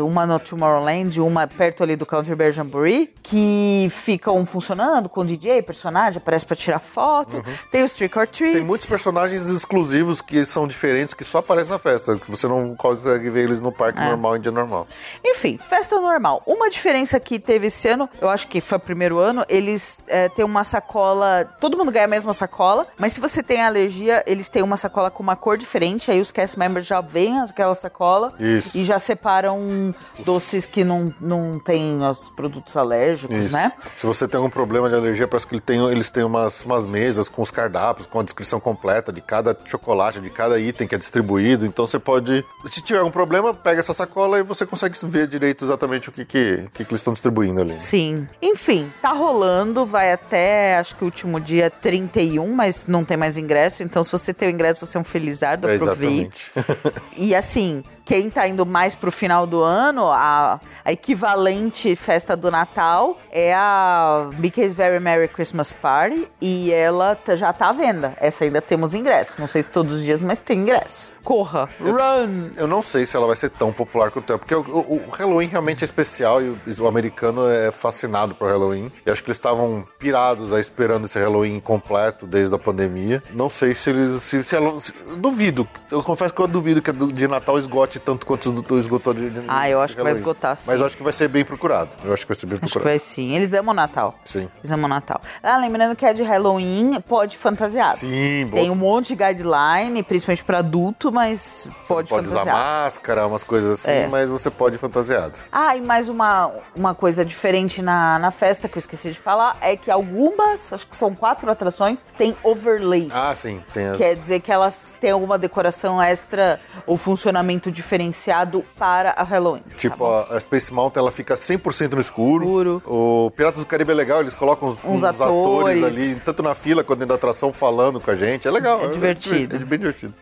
uma 0.05 0.27
no 0.27 0.39
Tomorrowland, 0.39 1.21
uma 1.23 1.47
perto 1.47 1.83
ali 1.83 1.97
do 1.97 2.05
Country 2.05 2.35
Bear 2.35 2.53
Jamboree, 2.53 3.15
que 3.23 3.89
ficam 3.91 4.45
funcionando 4.45 5.09
com 5.09 5.25
DJ, 5.25 5.63
personagem, 5.79 6.19
aparece 6.19 6.45
pra 6.45 6.57
tirar 6.57 6.81
foto. 6.81 7.43
Tem 7.71 7.85
os 7.85 7.93
Trick 7.93 8.19
or 8.19 8.27
Treats. 8.27 8.55
Uhum. 8.55 8.59
Tem 8.61 8.67
muitos 8.67 8.87
personagens 8.87 9.47
exclusivos 9.47 10.21
que 10.21 10.45
são 10.45 10.67
diferentes, 10.67 11.15
que 11.15 11.25
só 11.25 11.39
aparecem 11.39 11.71
na 11.71 11.79
festa, 11.79 12.17
que 12.19 12.31
você 12.31 12.47
não 12.49 12.75
consegue 12.75 13.31
ver 13.31 13.45
eles 13.45 13.61
no 13.61 13.69
É. 13.69 13.73
parque 13.73 14.01
normal 14.01 14.37
em 14.37 14.41
dia 14.41 14.51
normal. 14.53 14.87
Enfim, 15.25 15.57
festa 15.59 16.01
normal. 16.01 16.43
Uma 16.47 16.69
diferença 16.69 17.19
que 17.21 17.39
teve 17.39 17.69
esse 17.69 17.89
ano, 17.89 18.09
eu 18.21 18.29
acho 18.29 18.49
que 18.49 18.61
foi 18.61 18.77
o 18.79 18.81
primeiro 18.81 19.19
ano, 19.19 19.45
eles 19.49 19.99
é, 20.09 20.29
têm 20.29 20.45
uma 20.45 20.65
sacola. 20.65 21.49
Todo 21.61 21.77
mundo 21.79 21.93
ganha 21.93 22.07
a 22.07 22.09
mesma 22.09 22.33
sacola, 22.33 22.87
mas 22.99 23.13
se 23.13 23.21
você 23.21 23.43
tem 23.43 23.63
alergia, 23.63 24.23
eles 24.27 24.49
têm 24.49 24.63
uma 24.63 24.77
sacola 24.77 25.11
com 25.11 25.23
uma 25.23 25.37
cor 25.37 25.57
diferente. 25.57 26.11
Aí 26.11 26.21
os 26.21 26.33
cast 26.33 26.59
members 26.59 26.87
já 26.87 27.01
veem 27.01 27.41
aquela 27.41 27.75
sacola 27.75 28.35
Isso. 28.39 28.77
e 28.77 28.85
já 28.85 28.99
separam 28.99 29.95
doces 30.25 30.67
que 30.67 30.83
não, 30.85 31.15
não 31.21 31.59
tem 31.59 32.03
os 32.05 32.29
produtos 32.31 32.77
alérgicos, 32.77 33.37
Isso. 33.37 33.53
né? 33.53 33.73
Se 33.95 34.07
você 34.07 34.27
tem 34.27 34.39
algum 34.39 34.51
problema 34.51 34.89
de 34.89 34.95
alergia, 34.95 35.29
parece 35.29 35.47
que 35.47 35.55
ele 35.55 35.61
tem- 35.69 35.87
eles 35.91 36.11
têm 36.11 36.25
umas, 36.25 36.65
umas 36.65 36.87
mesas 36.87 37.29
com 37.29 37.43
os 37.43 37.51
cardápios, 37.51 38.07
com 38.07 38.19
a 38.19 38.23
descrição 38.23 38.59
completa 38.59 39.13
de 39.13 39.21
cada 39.21 39.55
chocolate, 39.67 40.21
de 40.21 40.31
cada 40.31 40.59
item 40.59 40.89
que 40.89 40.95
é 40.95 40.99
distribuído. 40.99 41.67
Então 41.67 41.87
você 41.87 41.99
pode. 41.99 42.43
Se 42.65 42.81
tiver 42.81 43.01
algum 43.01 43.11
problema, 43.11 43.53
pega 43.53 43.79
essa 43.81 43.93
sacola 43.93 44.39
e 44.39 44.43
você 44.43 44.65
consegue 44.65 44.97
ver 45.05 45.27
direito 45.27 45.65
exatamente 45.65 46.09
o 46.09 46.13
que, 46.13 46.25
que, 46.25 46.69
que, 46.73 46.85
que 46.85 46.93
eles 46.93 47.01
estão 47.01 47.13
distribuindo 47.13 47.61
ali. 47.61 47.79
Sim. 47.79 48.27
Enfim, 48.41 48.91
tá 49.03 49.13
rolando, 49.13 49.85
vai 49.85 50.13
até 50.13 50.79
acho 50.79 50.97
que 50.97 51.03
o 51.03 51.07
último 51.07 51.39
dia 51.39 51.71
31, 51.71 52.51
mas 52.55 52.87
não 52.87 53.05
tem 53.05 53.17
mais 53.17 53.37
ingresso. 53.37 53.83
Então, 53.83 54.03
se 54.03 54.11
você 54.11 54.33
tem 54.33 54.49
o 54.49 54.53
ingresso, 54.53 54.85
você 54.87 54.97
é 54.97 55.01
um 55.01 55.05
felizardo, 55.05 55.69
É, 55.69 55.75
aproveite. 55.77 56.51
exatamente. 56.57 56.99
E 57.19 57.35
assim, 57.35 57.83
quem 58.09 58.31
tá 58.31 58.49
indo 58.49 58.65
mais 58.65 58.95
pro 58.95 59.13
final 59.13 59.47
do 59.47 59.63
ano, 59.63 60.09
a, 60.11 60.59
a 60.83 60.91
equivalente 60.91 61.95
festa 61.95 62.35
do 62.35 62.51
Natal 62.51 63.19
é 63.31 63.53
a 63.55 64.31
Mickey's 64.39 64.73
Very 64.73 64.99
Merry 64.99 65.29
Christmas 65.29 65.75
Party 65.75 66.27
e 66.41 66.73
ela 66.73 67.19
já 67.35 67.53
tá 67.53 67.69
à 67.69 67.73
venda. 67.73 68.15
Essa 68.19 68.45
ainda 68.45 68.63
temos 68.63 68.95
ingresso. 68.95 69.39
Não 69.39 69.47
sei 69.47 69.63
se 69.63 69.69
todos 69.69 69.93
os 69.97 70.03
dias, 70.03 70.23
mas 70.23 70.41
tem 70.41 70.61
ingresso. 70.61 71.13
Corra, 71.23 71.69
run! 71.79 72.49
Eu 72.57 72.67
não 72.67 72.81
sei 72.81 73.05
se 73.05 73.15
ela 73.15 73.27
vai 73.27 73.37
ser 73.37 73.51
tão 73.51 73.75
popular 73.75 74.11
quanto 74.11 74.33
é, 74.33 74.39
porque 74.39 74.55
o, 74.55 74.61
o- 74.63 75.03
o 75.07 75.11
Halloween 75.11 75.49
realmente 75.49 75.83
é 75.83 75.85
especial 75.85 76.41
e 76.41 76.49
o, 76.49 76.59
o 76.81 76.87
americano 76.89 77.47
é 77.47 77.71
fascinado 77.71 78.35
por 78.35 78.49
Halloween. 78.49 78.91
E 79.05 79.11
acho 79.11 79.23
que 79.23 79.29
eles 79.29 79.37
estavam 79.37 79.85
pirados 79.99 80.55
aí 80.55 80.61
esperando 80.63 81.05
esse 81.05 81.19
Halloween 81.19 81.61
completo 81.61 82.27
desde 82.27 82.55
a 82.55 82.59
pandemia. 82.59 83.23
Não 83.35 83.51
sei 83.51 83.75
se 83.75 83.91
eles. 83.91 84.23
Se, 84.23 84.43
se 84.43 84.57
se- 84.81 84.95
duvido. 85.19 85.69
Eu 85.91 86.03
confesso 86.03 86.33
que 86.33 86.41
eu 86.41 86.49
duvido 86.49 86.81
que 86.81 86.91
de 86.91 87.29
Natal 87.29 87.59
esgote 87.59 87.98
tanto 87.99 88.27
quanto 88.27 88.51
do, 88.53 88.79
esgotou 88.79 89.13
de, 89.15 89.31
de 89.31 89.43
Ah, 89.49 89.69
eu 89.69 89.79
de 89.79 89.85
acho 89.85 89.95
que 89.97 90.03
vai 90.03 90.13
Halloween. 90.13 90.21
esgotar, 90.21 90.57
sim. 90.57 90.65
Mas 90.67 90.81
eu 90.81 90.87
acho 90.87 90.97
que 90.97 91.03
vai 91.03 91.13
ser 91.13 91.29
bem 91.29 91.45
procurado. 91.45 91.95
Eu 92.05 92.13
acho 92.13 92.23
que 92.25 92.29
vai 92.29 92.37
ser 92.37 92.47
bem 92.47 92.55
Acho 92.55 92.63
que 92.63 92.69
procurado. 92.71 92.89
vai 92.91 92.99
sim. 92.99 93.33
Eles 93.35 93.53
amam 93.55 93.75
Natal. 93.75 94.19
Sim. 94.25 94.49
Eles 94.59 94.71
amam 94.73 94.89
Natal. 94.89 95.21
Ah, 95.43 95.57
lembrando 95.59 95.95
que 95.97 96.05
é 96.07 96.13
de 96.13 96.23
Halloween, 96.23 97.01
pode 97.07 97.37
fantasiado. 97.37 97.97
Sim, 97.97 98.49
Tem 98.53 98.65
boa- 98.65 98.73
um 98.73 98.75
monte 98.77 99.15
de 99.15 99.17
guideline, 99.17 100.03
principalmente 100.03 100.45
pra 100.45 100.59
adulto, 100.59 101.11
mas 101.13 101.71
pode, 101.87 102.09
Pode 102.09 102.29
usar 102.29 102.45
máscara, 102.45 103.27
umas 103.27 103.43
coisas 103.45 103.81
assim, 103.81 103.91
É. 103.93 104.07
mas 104.07 104.29
você 104.31 104.51
pode 104.51 104.77
fantasiado. 104.79 105.39
Ah, 105.53 105.77
e 105.77 105.81
mais 105.81 106.09
uma, 106.09 106.51
uma 106.75 106.95
coisa 106.95 107.25
diferente 107.25 107.81
na, 107.83 108.19
na 108.19 108.31
festa 108.31 108.69
que 108.69 108.77
eu 108.77 108.81
esqueci 108.81 109.13
de 109.13 109.19
falar 109.19 109.57
é 109.61 109.77
que 109.77 109.91
algumas, 109.91 110.73
acho 110.73 110.87
que 110.87 110.97
são 110.97 111.15
quatro 111.15 111.51
atrações, 111.51 112.05
tem 112.17 112.37
overlays. 112.43 113.13
Ah, 113.15 113.35
sim. 113.35 113.63
Tem 113.73 113.89
as... 113.89 113.99
Quer 113.99 114.15
dizer 114.17 114.41
que 114.41 114.51
elas 114.53 114.95
têm 115.01 115.11
alguma 115.11 115.39
decoração 115.39 116.01
extra 116.03 116.61
ou 116.87 116.97
funcionamento 116.97 117.71
diferenciado 117.93 118.63
para 118.79 119.13
a 119.13 119.23
Halloween. 119.23 119.63
tá 119.63 119.77
Tipo, 119.77 119.97
bom? 119.97 120.27
a, 120.31 120.39
Space 120.41 120.73
Mountain 120.73 121.01
ela 121.01 121.11
fica 121.11 121.35
100% 121.35 121.93
no 121.95 122.01
escuro. 122.01 122.45
Escuro. 122.45 122.83
O 122.87 123.31
Piratas 123.35 123.61
do 123.61 123.67
Caribe 123.67 123.91
é 123.93 123.95
legal, 123.95 124.21
eles 124.21 124.35
colocam 124.35 124.69
uns, 124.69 124.85
Uns 124.85 125.03
atores. 125.03 125.83
atores. 125.83 125.85
ali, 125.85 126.21
tanto 126.21 126.43
na 126.43 126.55
fila 126.55 126.85
quanto 126.85 126.99
dentro 126.99 127.09
da 127.11 127.15
atração, 127.15 127.51
falando 127.53 127.99
com 127.99 128.11
a 128.11 128.15
gente. 128.15 128.47
É 128.47 128.51
legal. 128.51 128.85
É 128.85 128.89
divertido. 128.89 129.57
É, 129.57 129.59
bem 129.61 129.79
divertido. 129.79 130.15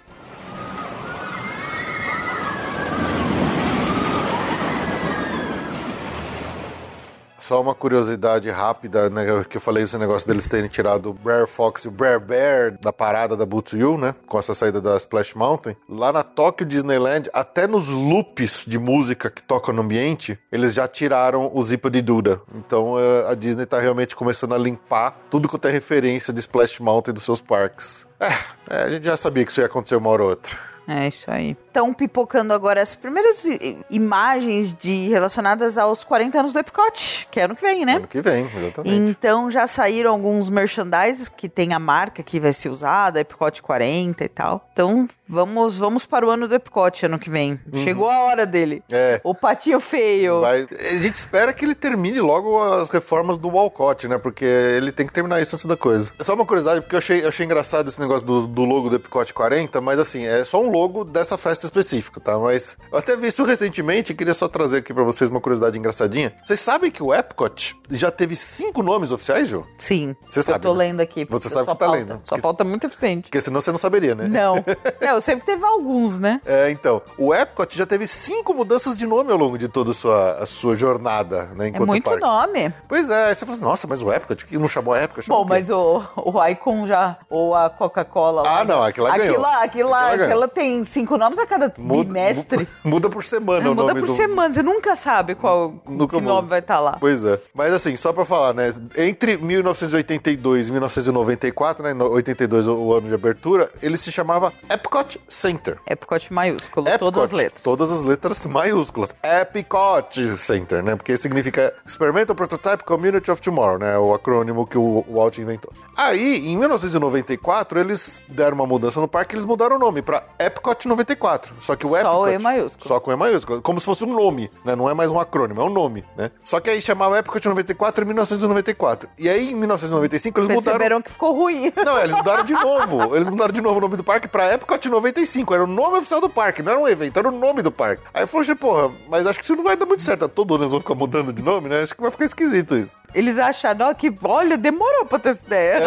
Só 7.46 7.60
uma 7.60 7.76
curiosidade 7.76 8.50
rápida, 8.50 9.08
né? 9.08 9.24
Que 9.48 9.56
eu 9.56 9.60
falei 9.60 9.84
esse 9.84 9.96
negócio 9.96 10.26
deles 10.26 10.48
terem 10.48 10.68
tirado 10.68 11.10
o 11.10 11.12
Brer 11.12 11.46
Fox 11.46 11.84
e 11.84 11.88
o 11.88 11.92
Brer 11.92 12.18
Bear 12.18 12.76
da 12.82 12.92
parada 12.92 13.36
da 13.36 13.46
Boots 13.46 13.72
You, 13.72 13.96
né? 13.96 14.16
Com 14.26 14.36
essa 14.36 14.52
saída 14.52 14.80
da 14.80 14.96
Splash 14.96 15.36
Mountain. 15.36 15.76
Lá 15.88 16.12
na 16.12 16.24
Tokyo 16.24 16.66
Disneyland, 16.66 17.30
até 17.32 17.68
nos 17.68 17.90
loops 17.90 18.64
de 18.66 18.80
música 18.80 19.30
que 19.30 19.46
tocam 19.46 19.72
no 19.72 19.82
ambiente, 19.82 20.36
eles 20.50 20.74
já 20.74 20.88
tiraram 20.88 21.48
o 21.54 21.62
Zipa 21.62 21.88
de 21.88 22.02
Duda. 22.02 22.40
Então 22.52 22.98
eh, 22.98 23.30
a 23.30 23.34
Disney 23.36 23.64
tá 23.64 23.78
realmente 23.78 24.16
começando 24.16 24.52
a 24.52 24.58
limpar 24.58 25.16
tudo 25.30 25.48
quanto 25.48 25.68
é 25.68 25.70
referência 25.70 26.32
de 26.32 26.40
Splash 26.40 26.80
Mountain 26.80 27.14
dos 27.14 27.22
seus 27.22 27.40
parques. 27.40 28.08
É, 28.18 28.26
é, 28.70 28.82
a 28.82 28.90
gente 28.90 29.06
já 29.06 29.16
sabia 29.16 29.44
que 29.44 29.52
isso 29.52 29.60
ia 29.60 29.66
acontecer 29.66 29.94
uma 29.94 30.10
hora 30.10 30.24
ou 30.24 30.30
outra. 30.30 30.58
É 30.88 31.06
isso 31.06 31.30
aí. 31.30 31.56
Estão 31.76 31.92
pipocando 31.92 32.54
agora 32.54 32.80
as 32.80 32.94
primeiras 32.96 33.44
imagens 33.90 34.72
de 34.72 35.08
relacionadas 35.08 35.76
aos 35.76 36.02
40 36.04 36.38
anos 36.38 36.52
do 36.54 36.58
Epcot, 36.58 37.28
que 37.30 37.38
é 37.38 37.44
ano 37.44 37.54
que 37.54 37.60
vem, 37.60 37.84
né? 37.84 37.96
Ano 37.96 38.06
que 38.06 38.22
vem, 38.22 38.48
exatamente. 38.56 38.96
Então 39.10 39.50
já 39.50 39.66
saíram 39.66 40.10
alguns 40.12 40.48
merchandises 40.48 41.28
que 41.28 41.50
tem 41.50 41.74
a 41.74 41.78
marca 41.78 42.22
que 42.22 42.40
vai 42.40 42.54
ser 42.54 42.70
usada, 42.70 43.20
Epcot 43.20 43.60
40 43.60 44.24
e 44.24 44.28
tal. 44.28 44.66
Então 44.72 45.06
vamos 45.28 45.76
vamos 45.76 46.06
para 46.06 46.26
o 46.26 46.30
ano 46.30 46.48
do 46.48 46.54
Epcot 46.54 47.04
ano 47.04 47.18
que 47.18 47.28
vem. 47.28 47.60
Chegou 47.84 48.08
a 48.08 48.20
hora 48.24 48.46
dele. 48.46 48.76
Uhum. 48.90 48.96
É. 48.96 49.20
O 49.22 49.34
patinho 49.34 49.78
feio. 49.78 50.40
Vai- 50.40 50.66
A 50.70 50.98
gente 51.02 51.14
espera 51.14 51.52
que 51.52 51.62
ele 51.62 51.74
termine 51.74 52.20
logo 52.20 52.58
as 52.72 52.88
reformas 52.88 53.36
do 53.36 53.48
Walcott, 53.50 54.08
né? 54.08 54.16
Porque 54.16 54.46
ele 54.46 54.90
tem 54.92 55.04
que 55.06 55.12
terminar 55.12 55.42
isso 55.42 55.54
antes 55.54 55.66
da 55.66 55.76
coisa. 55.76 56.10
Só 56.20 56.32
uma 56.34 56.46
curiosidade, 56.46 56.80
porque 56.80 56.94
eu 56.94 56.98
achei, 57.00 57.22
eu 57.22 57.28
achei 57.28 57.44
engraçado 57.44 57.88
esse 57.88 58.00
negócio 58.00 58.26
do, 58.26 58.46
do 58.46 58.64
logo 58.64 58.88
do 58.88 58.96
Epcot 58.96 59.34
40, 59.34 59.78
mas 59.82 59.98
assim, 59.98 60.24
é 60.24 60.42
só 60.42 60.58
um 60.62 60.70
logo 60.70 61.04
dessa 61.04 61.36
festa 61.36 61.65
específica, 61.66 62.20
tá? 62.20 62.38
Mas 62.38 62.76
eu 62.90 62.98
até 62.98 63.16
vi 63.16 63.28
isso 63.28 63.44
recentemente 63.44 64.12
e 64.12 64.14
queria 64.14 64.34
só 64.34 64.48
trazer 64.48 64.78
aqui 64.78 64.92
pra 64.94 65.04
vocês 65.04 65.30
uma 65.30 65.40
curiosidade 65.40 65.78
engraçadinha. 65.78 66.34
Vocês 66.44 66.60
sabem 66.60 66.90
que 66.90 67.02
o 67.02 67.12
Epcot 67.14 67.76
já 67.90 68.10
teve 68.10 68.34
cinco 68.36 68.82
nomes 68.82 69.10
oficiais, 69.10 69.48
Ju? 69.48 69.66
Sim. 69.78 70.14
Você 70.28 70.42
sabe, 70.42 70.58
Eu 70.58 70.62
tô 70.62 70.72
né? 70.74 70.78
lendo 70.86 71.00
aqui. 71.00 71.24
Você 71.28 71.48
sabe 71.48 71.66
que 71.66 71.72
você 71.72 71.78
tá 71.78 71.86
pauta- 71.86 71.98
lendo. 71.98 72.08
Sua 72.12 72.20
Porque- 72.28 72.42
pauta 72.42 72.62
é 72.64 72.66
muito 72.66 72.86
eficiente. 72.86 73.22
Porque 73.24 73.40
senão 73.40 73.60
você 73.60 73.70
não 73.70 73.78
saberia, 73.78 74.14
né? 74.14 74.26
Não. 74.28 74.54
é, 75.00 75.10
eu 75.10 75.20
sempre 75.20 75.44
teve 75.46 75.64
alguns, 75.64 76.18
né? 76.18 76.40
É, 76.44 76.70
então, 76.70 77.00
o 77.18 77.34
Epcot 77.34 77.76
já 77.76 77.86
teve 77.86 78.06
cinco 78.06 78.54
mudanças 78.54 78.96
de 78.96 79.06
nome 79.06 79.32
ao 79.32 79.38
longo 79.38 79.56
de 79.58 79.68
toda 79.68 79.90
a 79.90 79.94
sua, 79.94 80.32
a 80.42 80.46
sua 80.46 80.76
jornada, 80.76 81.44
né? 81.56 81.66
É 81.66 81.68
Enquanto 81.68 81.86
muito 81.88 82.04
parque. 82.04 82.20
nome. 82.20 82.72
Pois 82.88 83.10
é, 83.10 83.26
aí 83.28 83.34
você 83.34 83.44
fala 83.46 83.56
assim, 83.56 83.64
nossa, 83.64 83.86
mas 83.86 84.02
o 84.02 84.12
Epcot, 84.12 84.44
que 84.46 84.58
não 84.58 84.68
chamou 84.68 84.94
Epcot? 84.96 85.24
chamou 85.24 85.40
Bom, 85.42 85.46
o 85.46 85.48
mas 85.48 85.70
o, 85.70 86.02
o 86.16 86.44
Icon 86.48 86.86
já, 86.86 87.18
ou 87.30 87.54
a 87.54 87.70
Coca-Cola 87.70 88.42
lá. 88.42 88.60
Ah, 88.60 88.64
não, 88.64 88.82
aquilo 88.82 89.06
lá 89.06 89.16
ganhou. 89.16 89.40
Lá, 89.40 89.62
Aquilo 89.62 89.88
lá 89.90 90.10
ganhou. 90.10 90.24
aquela 90.26 90.48
tem 90.48 90.66
tem 90.66 90.82
cinco 90.82 91.16
nomes 91.16 91.38
a 91.38 91.46
cada 91.46 91.55
bimestre. 91.78 92.66
Muda 92.84 93.08
por 93.08 93.24
semana 93.24 93.70
o 93.70 93.74
Muda 93.74 93.88
nome 93.88 94.00
por 94.00 94.06
do... 94.08 94.16
semana, 94.16 94.52
você 94.54 94.62
nunca 94.62 94.94
sabe 94.96 95.34
qual 95.34 95.74
Nunca 95.86 96.16
nome 96.20 96.26
muda. 96.36 96.46
vai 96.48 96.58
estar 96.60 96.80
lá. 96.80 96.96
Pois 97.00 97.24
é. 97.24 97.40
Mas 97.54 97.72
assim, 97.72 97.96
só 97.96 98.12
pra 98.12 98.24
falar, 98.24 98.54
né? 98.54 98.72
Entre 98.96 99.36
1982 99.36 100.68
e 100.68 100.72
1994, 100.72 101.84
né? 101.84 101.94
no- 101.94 102.10
82 102.10 102.66
o, 102.68 102.92
ano 102.94 103.08
de 103.08 103.14
abertura, 103.14 103.68
ele 103.82 103.96
se 103.96 104.10
chamava 104.12 104.52
Epcot 104.70 105.20
Center. 105.28 105.78
Epcot 105.86 106.32
maiúsculo, 106.32 106.86
Epcot, 106.88 106.98
todas 106.98 107.22
as 107.24 107.30
letras. 107.30 107.62
Todas 107.62 107.90
as 107.90 108.02
letras 108.02 108.46
maiúsculas. 108.46 109.14
Epcot 109.22 110.36
Center, 110.36 110.82
né? 110.82 110.96
Porque 110.96 111.16
significa 111.16 111.72
Experimental 111.84 112.34
Prototype 112.34 112.84
Community 112.84 113.30
of 113.30 113.40
Tomorrow, 113.40 113.78
né? 113.78 113.98
O 113.98 114.12
acrônimo 114.14 114.66
que 114.66 114.78
o 114.78 115.04
Walt 115.08 115.38
inventou. 115.38 115.72
Aí, 115.96 116.48
em 116.48 116.56
1994, 116.56 117.78
eles 117.80 118.20
deram 118.28 118.54
uma 118.56 118.66
mudança 118.66 119.00
no 119.00 119.08
parque, 119.08 119.34
eles 119.34 119.44
mudaram 119.44 119.76
o 119.76 119.78
nome 119.78 120.02
pra 120.02 120.22
Epcot 120.38 120.86
94. 120.86 121.45
Só 121.58 121.76
que 121.76 121.86
o 121.86 121.90
Só 121.90 121.96
Epcot... 121.96 122.16
o 122.16 122.28
E 122.28 122.38
maiúsculo. 122.38 122.88
Só 122.88 123.00
com 123.00 123.12
E 123.12 123.16
maiúsculo. 123.16 123.62
Como 123.62 123.80
se 123.80 123.86
fosse 123.86 124.04
um 124.04 124.14
nome, 124.14 124.50
né? 124.64 124.74
Não 124.76 124.88
é 124.88 124.94
mais 124.94 125.10
um 125.10 125.18
acrônimo, 125.18 125.60
é 125.60 125.64
um 125.64 125.70
nome, 125.70 126.04
né? 126.16 126.30
Só 126.44 126.60
que 126.60 126.70
aí 126.70 126.80
chamava 126.80 127.18
Epcot 127.18 127.46
94 127.46 128.04
em 128.04 128.06
1994. 128.06 129.08
E 129.18 129.28
aí, 129.28 129.52
em 129.52 129.54
1995, 129.54 130.40
eles 130.40 130.48
mudaram... 130.48 130.64
Perceberam 130.64 131.02
que 131.02 131.10
ficou 131.10 131.34
ruim. 131.34 131.72
Não, 131.84 131.98
eles 131.98 132.14
mudaram 132.14 132.44
de 132.44 132.52
novo. 132.52 133.14
Eles 133.16 133.28
mudaram 133.28 133.52
de 133.52 133.60
novo 133.60 133.78
o 133.78 133.80
nome 133.80 133.96
do 133.96 134.04
parque 134.04 134.28
pra 134.28 134.52
Epcot 134.52 134.88
95. 134.88 135.54
Era 135.54 135.64
o 135.64 135.66
nome 135.66 135.98
oficial 135.98 136.20
do 136.20 136.28
parque, 136.28 136.62
não 136.62 136.72
era 136.72 136.80
um 136.80 136.88
evento, 136.88 137.18
era 137.18 137.28
o 137.28 137.32
nome 137.32 137.62
do 137.62 137.70
parque. 137.70 138.02
Aí 138.12 138.22
eu 138.22 138.26
falei, 138.26 138.54
porra, 138.54 138.92
mas 139.08 139.26
acho 139.26 139.38
que 139.38 139.44
isso 139.44 139.56
não 139.56 139.64
vai 139.64 139.76
dar 139.76 139.86
muito 139.86 140.02
certo. 140.02 140.28
Todo 140.28 140.54
ano 140.54 140.64
eles 140.64 140.72
vão 140.72 140.80
ficar 140.80 140.94
mudando 140.94 141.32
de 141.32 141.42
nome, 141.42 141.68
né? 141.68 141.82
Acho 141.82 141.94
que 141.94 142.02
vai 142.02 142.10
ficar 142.10 142.24
esquisito 142.24 142.76
isso. 142.76 142.98
Eles 143.14 143.38
acharam 143.38 143.94
que, 143.94 144.12
olha, 144.24 144.56
demorou 144.56 145.06
pra 145.06 145.18
ter 145.18 145.30
essa 145.30 145.46
ideia. 145.46 145.80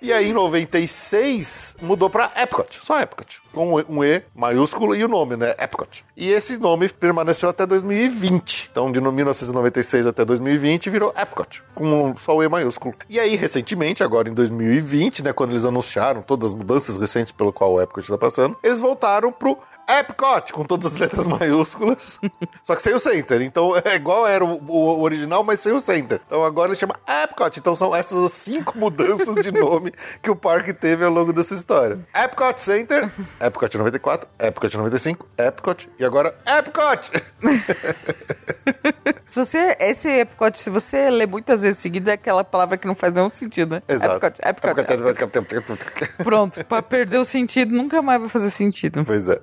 E 0.00 0.12
aí, 0.12 0.30
em 0.30 0.32
96, 0.32 1.76
mudou 1.82 2.08
pra 2.10 2.30
Epcot, 2.36 2.80
só 2.82 3.00
Epcot. 3.00 3.40
Com 3.58 3.74
um 3.88 4.04
E 4.04 4.22
maiúsculo 4.36 4.94
e 4.94 5.04
o 5.04 5.08
nome, 5.08 5.36
né? 5.36 5.52
Epcot. 5.58 6.04
E 6.16 6.30
esse 6.30 6.58
nome 6.58 6.88
permaneceu 6.88 7.48
até 7.48 7.66
2020. 7.66 8.68
Então, 8.70 8.92
de 8.92 9.00
1996 9.00 10.06
até 10.06 10.24
2020, 10.24 10.88
virou 10.88 11.12
Epcot, 11.16 11.64
com 11.74 12.14
só 12.16 12.36
o 12.36 12.42
E 12.44 12.48
maiúsculo. 12.48 12.94
E 13.08 13.18
aí, 13.18 13.34
recentemente, 13.34 14.04
agora 14.04 14.28
em 14.28 14.32
2020, 14.32 15.24
né, 15.24 15.32
quando 15.32 15.50
eles 15.50 15.64
anunciaram 15.64 16.22
todas 16.22 16.50
as 16.50 16.54
mudanças 16.54 16.96
recentes 16.96 17.32
pelo 17.32 17.52
qual 17.52 17.72
o 17.72 17.80
Epcot 17.80 18.00
está 18.00 18.16
passando, 18.16 18.56
eles 18.62 18.78
voltaram 18.78 19.32
pro 19.32 19.58
Epcot, 19.88 20.52
com 20.52 20.64
todas 20.64 20.92
as 20.92 20.98
letras 20.98 21.26
maiúsculas, 21.26 22.20
só 22.62 22.76
que 22.76 22.82
sem 22.82 22.94
o 22.94 23.00
Center. 23.00 23.40
Então, 23.40 23.72
é 23.82 23.96
igual 23.96 24.26
era 24.26 24.44
o, 24.44 24.60
o 24.68 25.02
original, 25.02 25.42
mas 25.42 25.60
sem 25.60 25.72
o 25.72 25.80
Center. 25.80 26.20
Então, 26.26 26.44
agora 26.44 26.68
ele 26.68 26.76
chama 26.76 26.94
Epcot. 27.08 27.58
Então, 27.58 27.74
são 27.74 27.96
essas 27.96 28.22
as 28.22 28.32
cinco 28.32 28.76
mudanças 28.78 29.36
de 29.36 29.50
nome 29.50 29.90
que 30.22 30.30
o 30.30 30.36
parque 30.36 30.74
teve 30.74 31.04
ao 31.04 31.10
longo 31.10 31.32
dessa 31.32 31.54
história. 31.54 31.98
Epcot 32.14 32.60
Center, 32.60 33.10
Epcot 33.48 33.76
94, 33.78 34.28
Epcot 34.38 34.76
95, 34.76 35.26
Epcot 35.38 35.88
e 35.98 36.04
agora 36.04 36.34
Epcot! 36.46 37.10
Se 39.26 39.38
você, 39.44 39.76
esse 39.80 40.08
Epcot, 40.08 40.58
se 40.58 40.68
você 40.70 41.08
lê 41.10 41.26
muitas 41.26 41.62
vezes 41.62 41.78
seguida, 41.78 42.10
é 42.10 42.14
aquela 42.14 42.42
palavra 42.44 42.76
que 42.76 42.86
não 42.86 42.94
faz 42.94 43.12
nenhum 43.12 43.28
sentido, 43.28 43.76
né? 43.76 43.82
Exato. 43.88 44.14
Epcot, 44.26 44.40
Epcot, 44.42 44.80
Epcot. 44.80 45.56
Epcot. 45.56 46.24
Pronto, 46.24 46.64
pra 46.64 46.82
perder 46.82 47.18
o 47.18 47.24
sentido, 47.24 47.74
nunca 47.74 48.00
mais 48.02 48.20
vai 48.20 48.28
fazer 48.28 48.50
sentido. 48.50 49.02
Pois 49.04 49.28
é. 49.28 49.38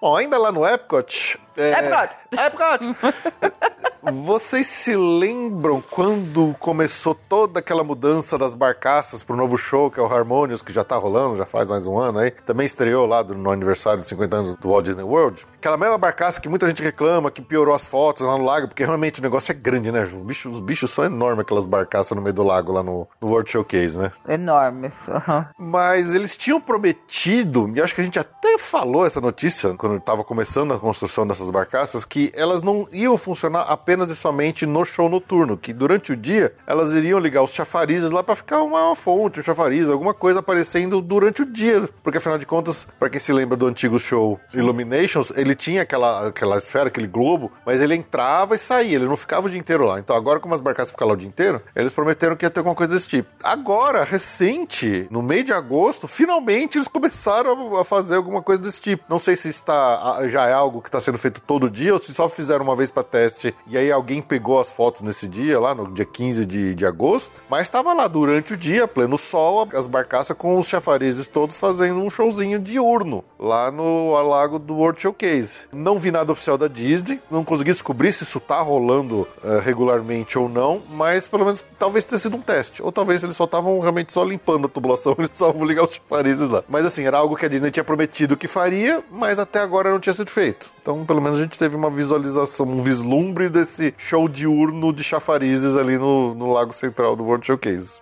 Bom, 0.00 0.14
ainda 0.16 0.38
lá 0.38 0.52
no 0.52 0.64
Epcot. 0.64 1.38
é- 1.56 1.70
Epcot! 1.72 2.14
Epcot! 2.32 2.94
Vocês 4.12 4.66
se 4.66 4.94
lembram 4.96 5.82
quando 5.90 6.54
começou 6.58 7.14
toda 7.14 7.58
aquela 7.58 7.82
mudança 7.82 8.38
das 8.38 8.54
barcaças 8.54 9.22
pro 9.22 9.36
novo 9.36 9.58
show, 9.58 9.90
que 9.90 9.98
é 9.98 10.02
o 10.02 10.06
Harmonious, 10.06 10.62
que 10.62 10.72
já 10.72 10.84
tá 10.84 10.96
rolando, 10.96 11.36
já 11.36 11.44
faz 11.44 11.68
mais 11.68 11.86
um 11.86 11.98
ano 11.98 12.20
aí? 12.20 12.30
Também 12.30 12.64
estreou 12.64 13.06
lá 13.06 13.22
no 13.24 13.50
aniversário 13.50 14.00
de 14.00 14.06
50 14.06 14.36
anos 14.36 14.54
do 14.54 14.68
Walt 14.70 14.84
Disney 14.84 15.02
World. 15.02 15.46
Aquela 15.56 15.76
mesma 15.76 15.98
barcaça 15.98 16.40
que 16.40 16.48
muita 16.48 16.66
gente 16.68 16.82
reclama, 16.82 17.30
que 17.30 17.42
piorou 17.42 17.74
as 17.74 17.86
fotos 17.86 18.22
lá 18.22 18.38
no 18.38 18.44
lago, 18.44 18.68
porque 18.68 18.84
realmente 18.84 19.20
o 19.20 19.22
negócio 19.22 19.52
é 19.52 19.54
grande, 19.54 19.90
né, 19.90 20.04
Ju? 20.06 20.20
Os 20.20 20.26
bichos, 20.26 20.54
os 20.54 20.60
bichos 20.60 20.90
são 20.90 21.04
enormes, 21.04 21.40
aquelas 21.40 21.66
barcaças 21.66 22.16
no 22.16 22.22
meio 22.22 22.34
do 22.34 22.42
lago 22.42 22.72
lá 22.72 22.82
no, 22.82 23.06
no 23.20 23.28
World 23.28 23.50
Showcase, 23.50 23.98
né? 23.98 24.12
Enorme. 24.28 24.88
isso, 24.88 25.10
aham. 25.10 25.48
Mas 25.58 26.14
eles 26.14 26.36
tinham 26.36 26.60
prometido, 26.60 27.70
e 27.74 27.80
acho 27.80 27.94
que 27.94 28.00
a 28.00 28.04
gente 28.04 28.18
até 28.18 28.56
falou 28.58 29.04
essa 29.04 29.20
notícia 29.20 29.74
quando 29.74 29.96
estava 29.96 30.24
começando 30.24 30.72
a 30.72 30.78
construção 30.78 31.26
dessas 31.26 31.50
barcaças, 31.50 32.04
que 32.04 32.17
elas 32.34 32.62
não 32.62 32.86
iam 32.92 33.16
funcionar 33.18 33.62
apenas 33.62 34.10
e 34.10 34.16
somente 34.16 34.66
no 34.66 34.84
show 34.84 35.08
noturno, 35.08 35.56
que 35.56 35.72
durante 35.72 36.12
o 36.12 36.16
dia 36.16 36.52
elas 36.66 36.92
iriam 36.92 37.18
ligar 37.18 37.42
os 37.42 37.52
chafarizes 37.52 38.10
lá 38.10 38.22
para 38.22 38.34
ficar 38.36 38.62
uma 38.62 38.94
fonte, 38.94 39.40
um 39.40 39.42
chafariz, 39.42 39.88
alguma 39.88 40.12
coisa 40.14 40.40
aparecendo 40.40 41.00
durante 41.00 41.42
o 41.42 41.46
dia. 41.46 41.88
Porque 42.02 42.18
afinal 42.18 42.38
de 42.38 42.46
contas, 42.46 42.86
para 42.98 43.08
quem 43.10 43.20
se 43.20 43.32
lembra 43.32 43.56
do 43.56 43.66
antigo 43.66 43.98
show 43.98 44.38
Illuminations, 44.54 45.30
ele 45.36 45.54
tinha 45.54 45.82
aquela, 45.82 46.28
aquela 46.28 46.56
esfera, 46.58 46.88
aquele 46.88 47.06
globo, 47.06 47.50
mas 47.64 47.80
ele 47.80 47.94
entrava 47.94 48.54
e 48.54 48.58
saía, 48.58 48.96
ele 48.96 49.06
não 49.06 49.16
ficava 49.16 49.46
o 49.46 49.50
dia 49.50 49.58
inteiro 49.58 49.84
lá. 49.84 49.98
Então 49.98 50.14
agora, 50.16 50.40
como 50.40 50.54
as 50.54 50.60
barcaças 50.60 50.90
ficam 50.90 51.08
lá 51.08 51.14
o 51.14 51.16
dia 51.16 51.28
inteiro, 51.28 51.60
eles 51.74 51.92
prometeram 51.92 52.36
que 52.36 52.44
ia 52.44 52.50
ter 52.50 52.60
alguma 52.60 52.74
coisa 52.74 52.92
desse 52.92 53.08
tipo. 53.08 53.28
Agora, 53.42 54.04
recente, 54.04 55.06
no 55.10 55.22
meio 55.22 55.44
de 55.44 55.52
agosto, 55.52 56.06
finalmente 56.08 56.78
eles 56.78 56.88
começaram 56.88 57.76
a- 57.78 57.84
fazer 57.84 58.16
alguma 58.16 58.42
coisa 58.42 58.60
desse 58.62 58.80
tipo. 58.80 59.04
Não 59.08 59.18
sei 59.18 59.34
se 59.36 59.48
está 59.48 60.26
já 60.28 60.46
é 60.46 60.52
algo 60.52 60.80
que 60.82 60.88
está 60.88 61.00
sendo 61.00 61.16
feito 61.18 61.40
todo 61.40 61.70
dia 61.70 61.92
ou 61.92 61.98
se 61.98 62.07
só 62.14 62.28
fizeram 62.28 62.64
uma 62.64 62.76
vez 62.76 62.90
para 62.90 63.02
teste 63.02 63.54
e 63.66 63.76
aí 63.76 63.90
alguém 63.90 64.20
pegou 64.20 64.60
as 64.60 64.70
fotos 64.70 65.02
nesse 65.02 65.26
dia, 65.26 65.58
lá 65.58 65.74
no 65.74 65.90
dia 65.90 66.04
15 66.04 66.46
de, 66.46 66.74
de 66.74 66.86
agosto, 66.86 67.40
mas 67.48 67.62
estava 67.62 67.92
lá 67.92 68.06
durante 68.06 68.54
o 68.54 68.56
dia, 68.56 68.86
pleno 68.86 69.18
sol, 69.18 69.68
as 69.74 69.86
barcaças 69.86 70.36
com 70.36 70.58
os 70.58 70.66
chafarizes 70.66 71.28
todos 71.28 71.56
fazendo 71.56 72.00
um 72.00 72.10
showzinho 72.10 72.58
diurno 72.58 73.24
lá 73.38 73.70
no 73.70 74.12
lago 74.22 74.58
do 74.58 74.74
World 74.74 75.00
Showcase. 75.00 75.62
Não 75.72 75.98
vi 75.98 76.10
nada 76.10 76.32
oficial 76.32 76.58
da 76.58 76.68
Disney, 76.68 77.20
não 77.30 77.44
consegui 77.44 77.72
descobrir 77.72 78.12
se 78.12 78.24
isso 78.24 78.40
tá 78.40 78.60
rolando 78.60 79.26
eh, 79.42 79.60
regularmente 79.62 80.38
ou 80.38 80.48
não, 80.48 80.82
mas 80.90 81.28
pelo 81.28 81.44
menos 81.44 81.64
talvez 81.78 82.04
tenha 82.04 82.18
sido 82.18 82.36
um 82.36 82.42
teste, 82.42 82.82
ou 82.82 82.90
talvez 82.90 83.22
eles 83.22 83.36
só 83.36 83.44
estavam 83.44 83.78
realmente 83.80 84.12
só 84.12 84.24
limpando 84.24 84.66
a 84.66 84.68
tubulação, 84.68 85.14
eles 85.18 85.30
só 85.34 85.52
vão 85.52 85.66
ligar 85.66 85.84
os 85.84 85.94
chafarizes 85.94 86.48
lá. 86.48 86.62
Mas 86.68 86.84
assim, 86.84 87.04
era 87.04 87.18
algo 87.18 87.36
que 87.36 87.46
a 87.46 87.48
Disney 87.48 87.70
tinha 87.70 87.84
prometido 87.84 88.36
que 88.36 88.48
faria, 88.48 89.02
mas 89.10 89.38
até 89.38 89.60
agora 89.60 89.90
não 89.90 90.00
tinha 90.00 90.14
sido 90.14 90.30
feito. 90.30 90.70
Então, 90.88 91.04
pelo 91.04 91.20
menos 91.20 91.38
a 91.38 91.42
gente 91.42 91.58
teve 91.58 91.76
uma 91.76 91.90
visualização, 91.90 92.64
um 92.66 92.82
vislumbre 92.82 93.50
desse 93.50 93.92
show 93.98 94.26
diurno 94.26 94.90
de 94.90 95.04
chafarizes 95.04 95.76
ali 95.76 95.98
no, 95.98 96.34
no 96.34 96.50
Lago 96.50 96.72
Central 96.72 97.14
do 97.14 97.24
World 97.24 97.46
Showcase. 97.46 98.00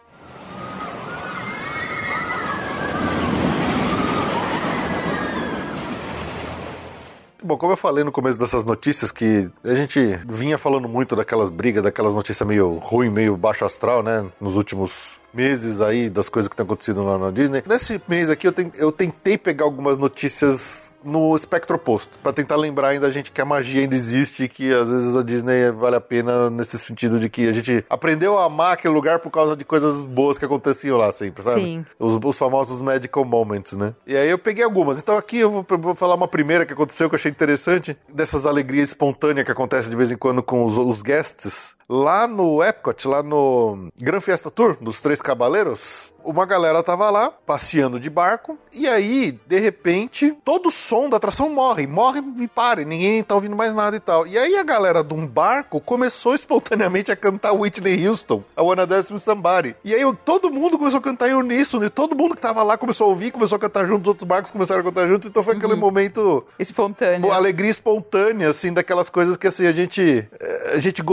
Bom, 7.42 7.56
como 7.56 7.72
eu 7.72 7.76
falei 7.76 8.04
no 8.04 8.12
começo 8.12 8.38
dessas 8.38 8.64
notícias, 8.64 9.10
que 9.10 9.50
a 9.64 9.74
gente 9.74 10.20
vinha 10.28 10.56
falando 10.56 10.88
muito 10.88 11.16
daquelas 11.16 11.50
brigas, 11.50 11.82
daquelas 11.82 12.14
notícias 12.14 12.46
meio 12.46 12.76
ruim, 12.76 13.10
meio 13.10 13.36
baixo 13.36 13.64
astral, 13.64 14.00
né? 14.00 14.24
Nos 14.40 14.54
últimos 14.54 15.20
meses 15.36 15.82
aí, 15.82 16.08
das 16.08 16.30
coisas 16.30 16.48
que 16.48 16.54
estão 16.54 16.64
acontecendo 16.64 17.04
lá 17.04 17.18
na 17.18 17.30
Disney. 17.30 17.62
Nesse 17.66 18.00
mês 18.08 18.30
aqui, 18.30 18.48
eu, 18.48 18.54
eu 18.74 18.90
tentei 18.90 19.36
pegar 19.36 19.66
algumas 19.66 19.98
notícias 19.98 20.96
no 21.04 21.36
espectro 21.36 21.76
oposto, 21.76 22.18
pra 22.18 22.32
tentar 22.32 22.56
lembrar 22.56 22.88
ainda 22.88 23.06
a 23.06 23.10
gente 23.10 23.30
que 23.30 23.40
a 23.40 23.44
magia 23.44 23.82
ainda 23.82 23.94
existe 23.94 24.44
e 24.44 24.48
que 24.48 24.72
às 24.72 24.90
vezes 24.90 25.16
a 25.16 25.22
Disney 25.22 25.70
vale 25.70 25.94
a 25.94 26.00
pena 26.00 26.50
nesse 26.50 26.78
sentido 26.78 27.20
de 27.20 27.28
que 27.28 27.46
a 27.48 27.52
gente 27.52 27.84
aprendeu 27.88 28.36
a 28.36 28.46
amar 28.46 28.72
aquele 28.72 28.92
lugar 28.92 29.20
por 29.20 29.30
causa 29.30 29.56
de 29.56 29.64
coisas 29.64 30.02
boas 30.02 30.36
que 30.36 30.44
aconteciam 30.44 30.98
lá 30.98 31.12
sempre, 31.12 31.44
sabe? 31.44 31.60
Sim. 31.60 31.86
Os, 31.98 32.18
os 32.20 32.38
famosos 32.38 32.80
medical 32.80 33.24
moments, 33.24 33.74
né? 33.74 33.94
E 34.04 34.16
aí 34.16 34.28
eu 34.28 34.38
peguei 34.38 34.64
algumas. 34.64 34.98
Então 34.98 35.16
aqui 35.16 35.38
eu 35.38 35.50
vou, 35.50 35.66
vou 35.78 35.94
falar 35.94 36.16
uma 36.16 36.26
primeira 36.26 36.66
que 36.66 36.72
aconteceu 36.72 37.08
que 37.08 37.14
eu 37.14 37.18
achei 37.18 37.30
interessante, 37.30 37.96
dessas 38.12 38.44
alegrias 38.44 38.88
espontâneas 38.88 39.44
que 39.44 39.52
acontece 39.52 39.88
de 39.88 39.96
vez 39.96 40.10
em 40.10 40.16
quando 40.16 40.42
com 40.42 40.64
os, 40.64 40.76
os 40.76 41.02
guests. 41.02 41.75
Lá 41.88 42.26
no 42.26 42.62
Epcot, 42.64 43.06
lá 43.06 43.22
no 43.22 43.88
Gran 44.00 44.20
Fiesta 44.20 44.50
Tour, 44.50 44.76
dos 44.80 45.00
Três 45.00 45.22
Cabaleiros, 45.22 46.12
uma 46.24 46.44
galera 46.44 46.82
tava 46.82 47.08
lá, 47.10 47.30
passeando 47.30 48.00
de 48.00 48.10
barco, 48.10 48.58
e 48.74 48.88
aí, 48.88 49.38
de 49.46 49.60
repente, 49.60 50.36
todo 50.44 50.66
o 50.66 50.70
som 50.70 51.08
da 51.08 51.16
atração 51.16 51.48
morre, 51.48 51.86
morre 51.86 52.20
e 52.38 52.48
para, 52.48 52.82
e 52.82 52.84
ninguém 52.84 53.22
tá 53.22 53.36
ouvindo 53.36 53.54
mais 53.54 53.72
nada 53.72 53.96
e 53.96 54.00
tal. 54.00 54.26
E 54.26 54.36
aí 54.36 54.56
a 54.56 54.64
galera 54.64 55.04
de 55.04 55.14
um 55.14 55.24
barco 55.26 55.80
começou 55.80 56.34
espontaneamente 56.34 57.12
a 57.12 57.16
cantar 57.16 57.52
Whitney 57.52 58.08
Houston, 58.08 58.42
a 58.56 58.62
Wanna 58.64 58.84
Dance 58.84 59.12
with 59.12 59.20
Somebody. 59.20 59.76
E 59.84 59.94
aí 59.94 60.02
todo 60.24 60.50
mundo 60.50 60.76
começou 60.78 60.98
a 60.98 61.02
cantar 61.02 61.28
em 61.28 61.34
uníssono, 61.34 61.84
e 61.84 61.90
todo 61.90 62.16
mundo 62.16 62.34
que 62.34 62.40
tava 62.40 62.64
lá 62.64 62.76
começou 62.76 63.06
a 63.06 63.10
ouvir, 63.10 63.30
começou 63.30 63.54
a 63.54 63.60
cantar 63.60 63.84
junto, 63.84 64.02
os 64.02 64.08
outros 64.08 64.26
barcos 64.26 64.50
começaram 64.50 64.80
a 64.80 64.84
cantar 64.84 65.06
junto, 65.06 65.28
então 65.28 65.42
foi 65.42 65.54
aquele 65.54 65.76
momento 65.76 66.44
Espontâneo. 66.58 67.30
Alegria 67.30 67.70
espontânea, 67.70 68.48
assim, 68.48 68.72
daquelas 68.72 69.08
coisas 69.08 69.36
que 69.36 69.46
assim, 69.46 69.66
a 69.66 69.72
gente. 69.72 70.28
eh, 70.40 70.72
A 70.74 70.80
gente 70.80 71.04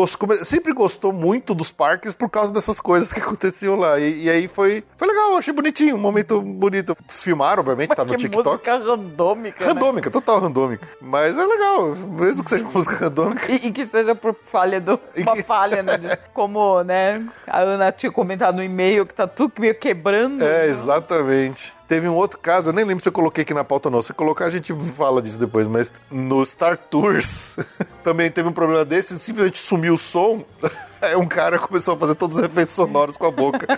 Sempre 0.43 0.62
sempre 0.64 0.74
gostou 0.74 1.11
muito 1.11 1.53
dos 1.53 1.72
parques 1.72 2.14
por 2.14 2.30
causa 2.30 2.51
dessas 2.53 2.80
coisas 2.80 3.11
que 3.11 3.20
aconteciam 3.22 3.76
lá. 3.76 3.99
E, 3.99 4.24
e 4.24 4.30
aí 4.30 4.47
foi, 4.47 4.82
foi 4.95 5.07
legal, 5.07 5.36
achei 5.36 5.53
bonitinho, 5.53 5.95
um 5.95 5.99
momento 5.99 6.41
bonito. 6.41 6.95
Filmaram, 7.09 7.59
obviamente, 7.59 7.89
Mas 7.89 7.97
tá 7.97 8.05
no 8.05 8.16
TikTok. 8.16 8.45
música 8.47 8.78
randômica, 8.78 9.66
né? 9.66 9.72
Randômica, 9.74 10.09
total 10.09 10.39
randômica. 10.39 10.88
Mas 11.01 11.38
é 11.38 11.45
legal, 11.45 11.93
mesmo 11.95 12.43
que 12.43 12.49
seja 12.49 12.64
música 12.74 12.95
randômica. 12.95 13.51
E, 13.51 13.68
e 13.68 13.72
que 13.72 13.86
seja 13.86 14.16
por 14.16 14.36
falha 14.45 14.80
do. 14.80 14.97
Uma 15.18 15.34
que- 15.34 15.43
falha, 15.43 15.84
né? 15.84 15.97
Como, 16.34 16.82
né? 16.84 17.24
A 17.45 17.59
Ana 17.61 17.91
tinha 17.91 18.11
comentado 18.11 18.55
no 18.55 18.64
e-mail 18.64 19.05
que 19.05 19.14
tá 19.14 19.28
tudo 19.28 19.53
meio 19.59 19.76
quebrando. 19.76 20.41
É, 20.41 20.59
né? 20.64 20.68
exatamente. 20.68 21.74
Teve 21.93 22.09
um 22.09 22.15
outro 22.15 22.39
caso, 22.39 22.69
eu 22.69 22.73
nem 22.73 22.83
lembro 22.83 23.03
se 23.03 23.07
eu 23.07 23.13
coloquei 23.13 23.43
aqui 23.43 23.53
na 23.53 23.63
pauta 23.63 23.87
ou 23.87 23.91
não. 23.91 24.01
Se 24.01 24.11
eu 24.11 24.15
colocar, 24.15 24.45
a 24.45 24.49
gente 24.49 24.73
fala 24.73 25.21
disso 25.21 25.39
depois, 25.39 25.67
mas 25.67 25.91
no 26.09 26.43
Star 26.43 26.75
Tours 26.75 27.55
também 28.03 28.31
teve 28.31 28.49
um 28.49 28.51
problema 28.51 28.83
desse, 28.83 29.19
simplesmente 29.19 29.59
sumiu 29.59 29.93
o 29.93 29.97
som. 29.97 30.43
Aí 30.99 31.15
um 31.15 31.27
cara 31.27 31.59
começou 31.59 31.93
a 31.93 31.97
fazer 31.97 32.15
todos 32.15 32.37
os 32.37 32.43
efeitos 32.43 32.73
sonoros 32.73 33.15
com 33.15 33.27
a 33.27 33.31
boca. 33.31 33.67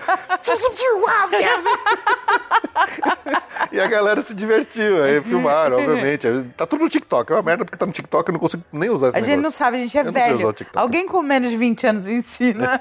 e 3.74 3.82
a 3.82 3.88
galera 3.88 4.22
se 4.22 4.34
divertiu, 4.34 5.04
aí 5.04 5.22
filmaram, 5.24 5.80
obviamente. 5.80 6.28
Tá 6.56 6.66
tudo 6.66 6.84
no 6.84 6.90
TikTok, 6.90 7.34
é 7.34 7.36
uma 7.36 7.42
merda 7.42 7.66
porque 7.66 7.78
tá 7.78 7.86
no 7.86 7.92
TikTok, 7.92 8.30
eu 8.30 8.34
não 8.34 8.40
consigo 8.40 8.64
nem 8.72 8.90
usar 8.90 9.10
esse 9.10 9.18
A 9.18 9.22
gente 9.22 9.32
não 9.32 9.38
negócio. 9.38 9.58
sabe, 9.58 9.78
a 9.78 9.80
gente 9.82 9.98
é 9.98 10.02
Eu 10.02 10.14
velho. 10.14 10.56
Alguém 10.76 11.08
com 11.08 11.22
menos 11.22 11.50
de 11.50 11.58
20 11.58 11.88
anos 11.88 12.08
ensina. 12.08 12.80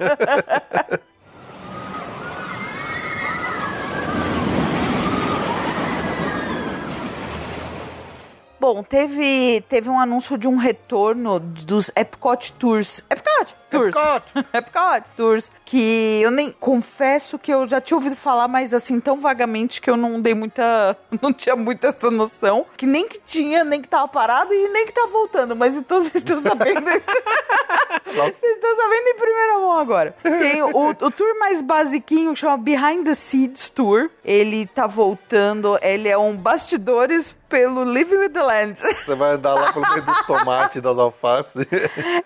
Bom, 8.66 8.82
teve, 8.82 9.62
teve 9.68 9.90
um 9.90 10.00
anúncio 10.00 10.38
de 10.38 10.48
um 10.48 10.56
retorno 10.56 11.38
dos 11.38 11.92
Epcot 11.94 12.50
Tours. 12.54 13.04
Epcot 13.10 13.54
Tours. 13.74 13.96
Epcot. 13.96 14.46
Epcot 14.52 15.10
Tours. 15.16 15.50
Que 15.64 16.20
eu 16.22 16.30
nem 16.30 16.50
confesso 16.52 17.38
que 17.38 17.52
eu 17.52 17.68
já 17.68 17.80
tinha 17.80 17.96
ouvido 17.96 18.16
falar, 18.16 18.48
mas 18.48 18.72
assim, 18.72 19.00
tão 19.00 19.20
vagamente 19.20 19.80
que 19.80 19.90
eu 19.90 19.96
não 19.96 20.20
dei 20.20 20.34
muita. 20.34 20.96
Não 21.22 21.32
tinha 21.32 21.56
muita 21.56 21.88
essa 21.88 22.10
noção. 22.10 22.66
Que 22.76 22.86
nem 22.86 23.08
que 23.08 23.18
tinha, 23.18 23.64
nem 23.64 23.80
que 23.80 23.88
tava 23.88 24.06
parado 24.08 24.52
e 24.52 24.68
nem 24.68 24.84
que 24.84 24.92
tá 24.92 25.06
voltando. 25.06 25.56
Mas 25.56 25.74
então 25.74 26.00
vocês 26.00 26.16
estão 26.16 26.40
sabendo. 26.40 26.84
Vocês 28.14 28.42
estão 28.42 28.76
sabendo 28.76 29.08
em 29.08 29.16
primeira 29.16 29.58
mão 29.58 29.78
agora. 29.78 30.14
Tem 30.22 30.62
o, 30.62 30.88
o 30.88 31.10
tour 31.10 31.38
mais 31.38 31.60
basiquinho 31.60 32.32
que 32.32 32.38
chama 32.38 32.56
Behind 32.56 33.04
the 33.04 33.14
Seeds 33.14 33.70
Tour. 33.70 34.08
Ele 34.24 34.66
tá 34.66 34.86
voltando. 34.86 35.76
Ele 35.82 36.08
é 36.08 36.16
um 36.16 36.36
bastidores 36.36 37.34
pelo 37.48 37.84
Living 37.84 38.16
with 38.16 38.30
the 38.30 38.42
Land. 38.42 38.78
Você 38.78 39.14
vai 39.14 39.32
andar 39.32 39.54
lá 39.54 39.72
pelo 39.72 39.88
meio 39.88 40.02
dos 40.02 40.26
tomates, 40.26 40.82
das 40.82 40.98
alfaces. 40.98 41.66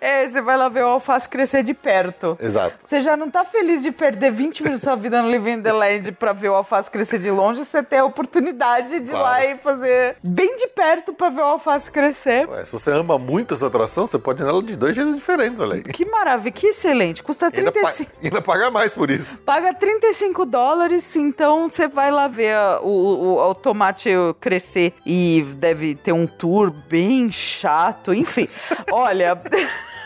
É, 0.01 0.27
você 0.27 0.41
vai 0.41 0.57
lá 0.57 0.69
ver 0.69 0.85
o 0.85 0.89
alface 0.89 1.29
crescer 1.39 1.63
de 1.63 1.73
perto. 1.73 2.37
Exato. 2.41 2.79
Você 2.85 3.01
já 3.01 3.17
não 3.17 3.31
tá 3.31 3.45
feliz 3.45 3.81
de 3.81 3.93
perder 3.93 4.33
20 4.33 4.61
minutos 4.65 4.83
da 4.83 4.91
sua 4.93 5.01
vida 5.01 5.23
no 5.23 5.31
Living 5.31 5.53
in 5.59 5.63
the 5.63 5.73
Land 5.73 6.11
pra 6.13 6.33
ver 6.33 6.49
o 6.49 6.55
alface 6.55 6.91
crescer 6.91 7.21
de 7.21 7.31
longe, 7.31 7.65
você 7.65 7.81
tem 7.81 8.01
a 8.01 8.05
oportunidade 8.05 8.99
de 8.99 9.11
ir 9.11 9.15
Claro. 9.15 9.23
lá 9.23 9.45
e 9.45 9.57
fazer 9.59 10.17
bem 10.21 10.57
de 10.57 10.67
perto 10.67 11.13
pra 11.13 11.31
ver 11.31 11.43
o 11.43 11.45
alface 11.45 11.93
crescer. 11.93 12.49
Ué, 12.49 12.65
se 12.65 12.73
você 12.73 12.91
ama 12.91 13.19
muito 13.21 13.55
essa 13.55 13.69
atração, 13.69 14.09
você 14.09 14.19
pode 14.19 14.43
ir 14.43 14.47
nela 14.47 14.61
de 14.61 14.77
dois 14.77 14.97
jeitos 14.97 15.15
diferentes, 15.15 15.61
olha 15.61 15.77
aí. 15.77 15.83
Que 15.85 16.05
maravilha, 16.05 16.51
que 16.51 16.67
excelente. 16.67 17.23
Custa 17.23 17.47
Ainda, 17.47 17.71
pa 17.71 17.81
35. 17.81 18.11
ainda 18.25 18.43
pagar 18.43 18.71
mais 18.73 18.95
por 18.97 19.09
isso. 19.09 19.41
Paga 19.43 19.73
35 19.73 20.45
dólares, 20.45 21.15
então 21.15 21.71
você 21.71 21.87
vai 21.87 22.11
lá 22.11 22.27
ver 22.27 22.57
o, 22.83 22.89
o, 22.89 23.51
o 23.51 23.55
tomate 23.55 24.11
crescer 24.41 24.93
e 25.07 25.47
deve 25.57 25.95
ter 25.95 26.11
um 26.13 26.27
tour 26.27 26.71
bem 26.73 27.31
chato, 27.31 28.13
enfim. 28.13 28.49
Olha. 28.91 29.41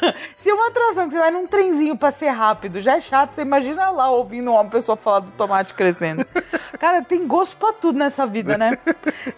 Se 0.37 0.53
uma 0.53 0.69
atração 0.69 1.07
que 1.07 1.13
você 1.13 1.19
vai 1.19 1.31
num 1.31 1.47
trenzinho 1.47 1.97
pra 1.97 2.11
ser 2.11 2.29
rápido 2.29 2.81
já 2.81 2.97
é 2.97 3.01
chato, 3.01 3.35
você 3.35 3.43
imagina 3.43 3.91
lá 3.91 4.11
ouvindo 4.11 4.51
uma 4.51 4.65
pessoa 4.65 4.97
falar 4.97 5.21
do 5.21 5.31
tomate 5.33 5.75
crescendo. 5.75 6.25
Cara, 6.79 7.03
tem 7.03 7.27
gosto 7.27 7.57
pra 7.57 7.73
tudo 7.73 7.99
nessa 7.99 8.27
vida, 8.27 8.59
né? 8.59 8.71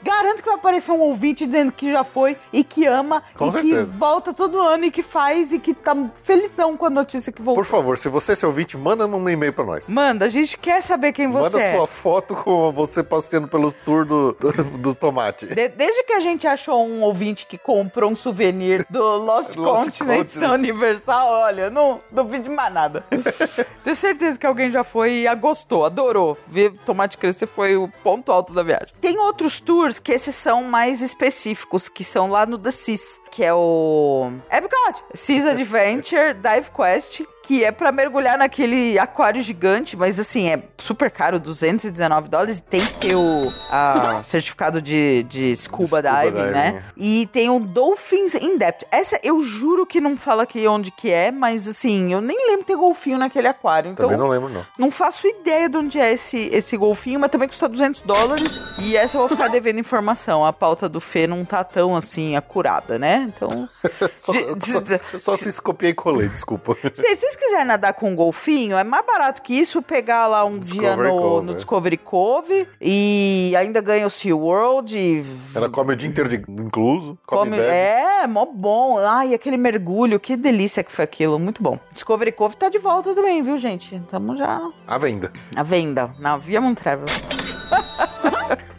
Garanto 0.02 0.38
que 0.42 0.46
vai 0.48 0.54
aparecer 0.54 0.92
um 0.92 1.00
ouvinte 1.00 1.44
dizendo 1.46 1.72
que 1.72 1.90
já 1.92 2.02
foi 2.04 2.36
e 2.52 2.64
que 2.64 2.86
ama 2.86 3.22
Com 3.36 3.48
e 3.48 3.52
certeza. 3.52 3.92
que 3.92 3.98
volta 3.98 4.32
todo 4.32 4.58
ano 4.60 4.84
e 4.86 4.90
que 4.90 5.02
faz 5.02 5.52
e 5.52 5.58
que 5.58 5.74
tá 5.74 5.94
felizão 6.22 6.76
com 6.76 6.86
a 6.86 6.90
notícia 6.90 7.30
que 7.32 7.42
voltou. 7.42 7.62
Por 7.62 7.68
favor, 7.68 7.98
se 7.98 8.08
você 8.08 8.32
é 8.32 8.34
seu 8.34 8.48
ouvinte, 8.48 8.76
manda 8.76 9.06
um 9.06 9.28
e-mail 9.28 9.52
pra 9.52 9.64
nós. 9.64 9.88
Manda, 9.90 10.24
a 10.24 10.28
gente 10.28 10.56
quer 10.56 10.82
saber 10.82 11.12
quem 11.12 11.26
você 11.28 11.50
Manda 11.56 11.60
é. 11.62 11.76
sua 11.76 11.86
foto 11.86 12.34
com 12.34 12.72
você 12.72 13.02
passeando 13.02 13.48
pelo 13.48 13.70
tour 13.72 14.04
do, 14.06 14.32
do, 14.32 14.52
do 14.78 14.94
tomate. 14.94 15.46
De- 15.46 15.68
desde 15.68 16.02
que 16.04 16.12
a 16.14 16.20
gente 16.20 16.46
achou 16.46 16.86
um 16.86 17.02
ouvinte 17.02 17.46
que 17.46 17.58
comprou 17.58 18.10
um 18.10 18.16
souvenir 18.16 18.86
do 18.88 19.02
Lost, 19.02 19.54
Lost 19.56 19.84
Continent, 19.98 20.18
Continent. 20.18 20.53
Universal, 20.55 21.28
olha, 21.28 21.70
não 21.70 22.00
duvido 22.11 22.44
de 22.44 22.50
mais 22.50 22.72
nada. 22.72 23.05
Tenho 23.84 23.96
certeza 23.96 24.38
que 24.38 24.46
alguém 24.46 24.70
já 24.70 24.82
foi 24.82 25.26
e 25.26 25.34
gostou, 25.36 25.84
adorou. 25.84 26.36
Ver 26.46 26.72
tomate 26.84 27.18
crescer 27.18 27.46
foi 27.46 27.76
o 27.76 27.88
ponto 28.02 28.32
alto 28.32 28.52
da 28.52 28.62
viagem. 28.62 28.94
Tem 29.00 29.18
outros 29.18 29.61
tours 29.61 29.98
que 29.98 30.12
esses 30.12 30.34
são 30.34 30.64
mais 30.64 31.00
específicos, 31.00 31.88
que 31.88 32.02
são 32.02 32.30
lá 32.30 32.46
no 32.46 32.59
The 32.59 32.70
Seas, 32.70 33.20
que 33.35 33.43
é 33.43 33.53
o 33.53 34.30
Epcot, 34.49 35.03
Seas 35.12 35.45
Adventure 35.45 36.35
Dive 36.35 36.70
Quest, 36.70 37.22
que 37.43 37.64
é 37.64 37.72
pra 37.72 37.91
mergulhar 37.91 38.39
naquele 38.39 38.97
aquário 38.97 39.43
gigante, 39.43 39.97
mas 39.97 40.20
assim, 40.20 40.49
é 40.49 40.62
super 40.78 41.11
caro, 41.11 41.41
219 41.41 42.28
dólares, 42.28 42.59
e 42.59 42.62
tem 42.62 42.87
que 42.87 42.97
ter 42.97 43.16
o 43.16 43.53
a, 43.70 44.20
certificado 44.24 44.80
de, 44.80 45.24
de 45.24 45.55
scuba, 45.57 45.99
Scuba 45.99 46.03
diving, 46.03 46.30
diving, 46.30 46.51
né? 46.53 46.85
E 46.97 47.28
tem 47.32 47.51
o 47.51 47.59
Dolphins 47.59 48.37
in 48.37 48.57
Depth. 48.57 48.87
Essa 48.91 49.18
eu 49.22 49.43
juro 49.43 49.85
que 49.85 50.01
não 50.01 50.16
fala 50.16 50.45
aqui 50.45 50.66
onde 50.68 50.93
que 50.93 51.11
é, 51.11 51.32
mas 51.32 51.66
assim, 51.66 52.12
eu 52.12 52.20
nem 52.20 52.37
lembro 52.47 52.64
ter 52.64 52.76
golfinho 52.76 53.18
naquele 53.18 53.49
aquário, 53.49 53.91
então 53.91 54.09
Também 54.09 54.18
não 54.18 54.28
lembro, 54.28 54.49
não. 54.49 54.64
não 54.78 54.91
faço 54.93 55.26
ideia 55.26 55.68
de 55.68 55.76
onde 55.76 55.99
é 55.99 56.12
esse, 56.12 56.49
esse 56.53 56.76
golfinho, 56.76 57.18
mas 57.18 57.30
também 57.30 57.49
custa 57.49 57.68
200 57.68 58.03
dólares. 58.03 58.62
E 58.78 58.97
essa 58.97 59.16
eu 59.16 59.20
vou 59.20 59.28
ficar 59.28 59.49
devendo 59.51 59.80
informação. 59.80 60.47
A 60.47 60.53
pauta 60.53 60.89
do 60.89 61.01
Fê 61.01 61.26
não 61.26 61.45
tá 61.45 61.64
tão 61.64 61.97
assim 61.97 62.37
acurada, 62.37 62.97
né? 62.97 63.23
Então. 63.24 63.48
Só, 64.12 64.32
de- 64.32 64.54
de- 64.54 64.70
só, 64.72 64.80
de- 64.80 65.00
eu 65.12 65.18
só 65.20 65.36
fiz 65.36 65.58
copiei 65.60 65.90
e 65.92 65.94
colei, 65.94 66.28
desculpa. 66.28 66.76
Se 66.94 67.02
vocês 67.16 67.36
quiserem 67.36 67.64
nadar 67.66 67.92
com 67.94 68.10
um 68.10 68.16
golfinho, 68.16 68.76
é 68.76 68.84
mais 68.84 69.04
barato 69.04 69.42
que 69.42 69.54
isso 69.54 69.82
pegar 69.82 70.26
lá 70.26 70.44
um 70.44 70.58
dia 70.58 70.80
Discovery 70.80 71.08
no, 71.08 71.20
Cove, 71.20 71.46
no 71.46 71.52
é. 71.52 71.54
Discovery 71.56 71.96
Cove 71.96 72.68
e 72.80 73.54
ainda 73.58 73.80
ganha 73.80 74.06
o 74.06 74.10
SeaWorld 74.10 74.96
e 74.96 75.24
Ela 75.54 75.68
come 75.68 75.92
o 75.92 75.96
dia 75.96 76.08
inteiro 76.08 76.28
de 76.28 76.36
incluso, 76.48 77.18
come, 77.26 77.50
come. 77.52 77.62
É, 77.62 78.26
mó 78.26 78.44
bom. 78.46 78.98
Ai, 78.98 79.34
aquele 79.34 79.56
mergulho, 79.56 80.20
que 80.20 80.36
delícia 80.36 80.82
que 80.84 80.92
foi 80.92 81.04
aquilo. 81.04 81.38
Muito 81.38 81.62
bom. 81.62 81.78
Discovery 81.92 82.32
Cove 82.32 82.56
tá 82.56 82.68
de 82.68 82.78
volta 82.78 83.14
também, 83.14 83.42
viu, 83.42 83.56
gente? 83.56 84.00
Tamo 84.10 84.36
já 84.36 84.60
À 84.86 84.98
venda. 84.98 85.32
à 85.56 85.62
venda 85.62 86.14
na 86.18 86.36
Via 86.36 86.60
Moon 86.60 86.74
Travel. 86.74 87.06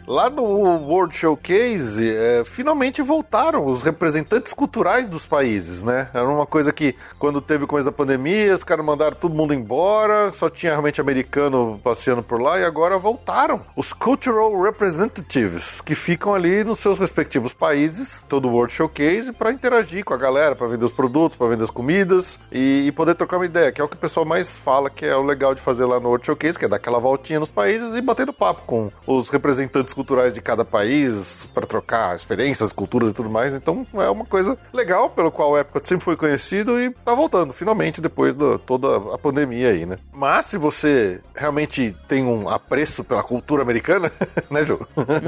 Lá 0.06 0.30
no 0.30 0.44
World 0.44 1.16
Showcase, 1.16 2.08
é, 2.08 2.44
finalmente 2.44 3.02
voltaram 3.02 3.66
os 3.66 3.82
representantes 3.82 4.52
culturais 4.52 5.08
dos 5.08 5.26
países, 5.26 5.82
né? 5.82 6.08
Era 6.14 6.28
uma 6.28 6.46
coisa 6.46 6.72
que, 6.72 6.94
quando 7.18 7.40
teve 7.40 7.64
o 7.64 7.66
começo 7.66 7.86
da 7.86 7.92
pandemia, 7.92 8.54
os 8.54 8.62
caras 8.62 8.86
mandaram 8.86 9.16
todo 9.16 9.34
mundo 9.34 9.52
embora, 9.52 10.32
só 10.32 10.48
tinha 10.48 10.70
realmente 10.70 11.00
americano 11.00 11.80
passeando 11.82 12.22
por 12.22 12.40
lá, 12.40 12.60
e 12.60 12.64
agora 12.64 12.96
voltaram. 12.98 13.66
Os 13.74 13.92
Cultural 13.92 14.62
Representatives, 14.62 15.80
que 15.80 15.96
ficam 15.96 16.32
ali 16.32 16.62
nos 16.62 16.78
seus 16.78 17.00
respectivos 17.00 17.52
países, 17.52 18.24
todo 18.28 18.46
o 18.46 18.52
World 18.52 18.72
Showcase, 18.72 19.32
para 19.32 19.50
interagir 19.50 20.04
com 20.04 20.14
a 20.14 20.16
galera, 20.16 20.54
para 20.54 20.68
vender 20.68 20.84
os 20.84 20.92
produtos, 20.92 21.36
para 21.36 21.48
vender 21.48 21.64
as 21.64 21.70
comidas 21.70 22.38
e, 22.52 22.84
e 22.86 22.92
poder 22.92 23.16
trocar 23.16 23.38
uma 23.38 23.46
ideia, 23.46 23.72
que 23.72 23.80
é 23.80 23.84
o 23.84 23.88
que 23.88 23.96
o 23.96 23.98
pessoal 23.98 24.24
mais 24.24 24.56
fala 24.56 24.88
que 24.88 25.04
é 25.04 25.16
o 25.16 25.22
legal 25.22 25.52
de 25.52 25.60
fazer 25.60 25.84
lá 25.84 25.98
no 25.98 26.06
World 26.06 26.24
Showcase, 26.24 26.56
que 26.56 26.64
é 26.64 26.68
dar 26.68 26.76
aquela 26.76 27.00
voltinha 27.00 27.40
nos 27.40 27.50
países 27.50 27.96
e 27.96 28.00
batendo 28.00 28.32
papo 28.32 28.62
com 28.62 28.92
os 29.04 29.30
representantes 29.30 29.95
culturais 29.96 30.32
de 30.34 30.42
cada 30.42 30.64
país 30.64 31.48
para 31.54 31.66
trocar 31.66 32.14
experiências, 32.14 32.70
culturas 32.70 33.10
e 33.10 33.12
tudo 33.14 33.30
mais. 33.30 33.54
Então 33.54 33.86
é 33.94 34.10
uma 34.10 34.26
coisa 34.26 34.58
legal 34.72 35.08
pelo 35.08 35.32
qual 35.32 35.52
o 35.52 35.58
Epcot 35.58 35.88
sempre 35.88 36.04
foi 36.04 36.16
conhecido 36.16 36.78
e 36.78 36.90
tá 36.90 37.14
voltando 37.14 37.54
finalmente 37.54 38.00
depois 38.00 38.34
de 38.34 38.58
toda 38.58 39.14
a 39.14 39.18
pandemia 39.18 39.70
aí, 39.70 39.86
né? 39.86 39.98
Mas 40.12 40.46
se 40.46 40.58
você 40.58 41.20
realmente 41.34 41.96
tem 42.06 42.24
um 42.24 42.48
apreço 42.48 43.02
pela 43.02 43.22
cultura 43.22 43.62
americana, 43.62 44.12
né, 44.50 44.64
Ju? 44.64 44.78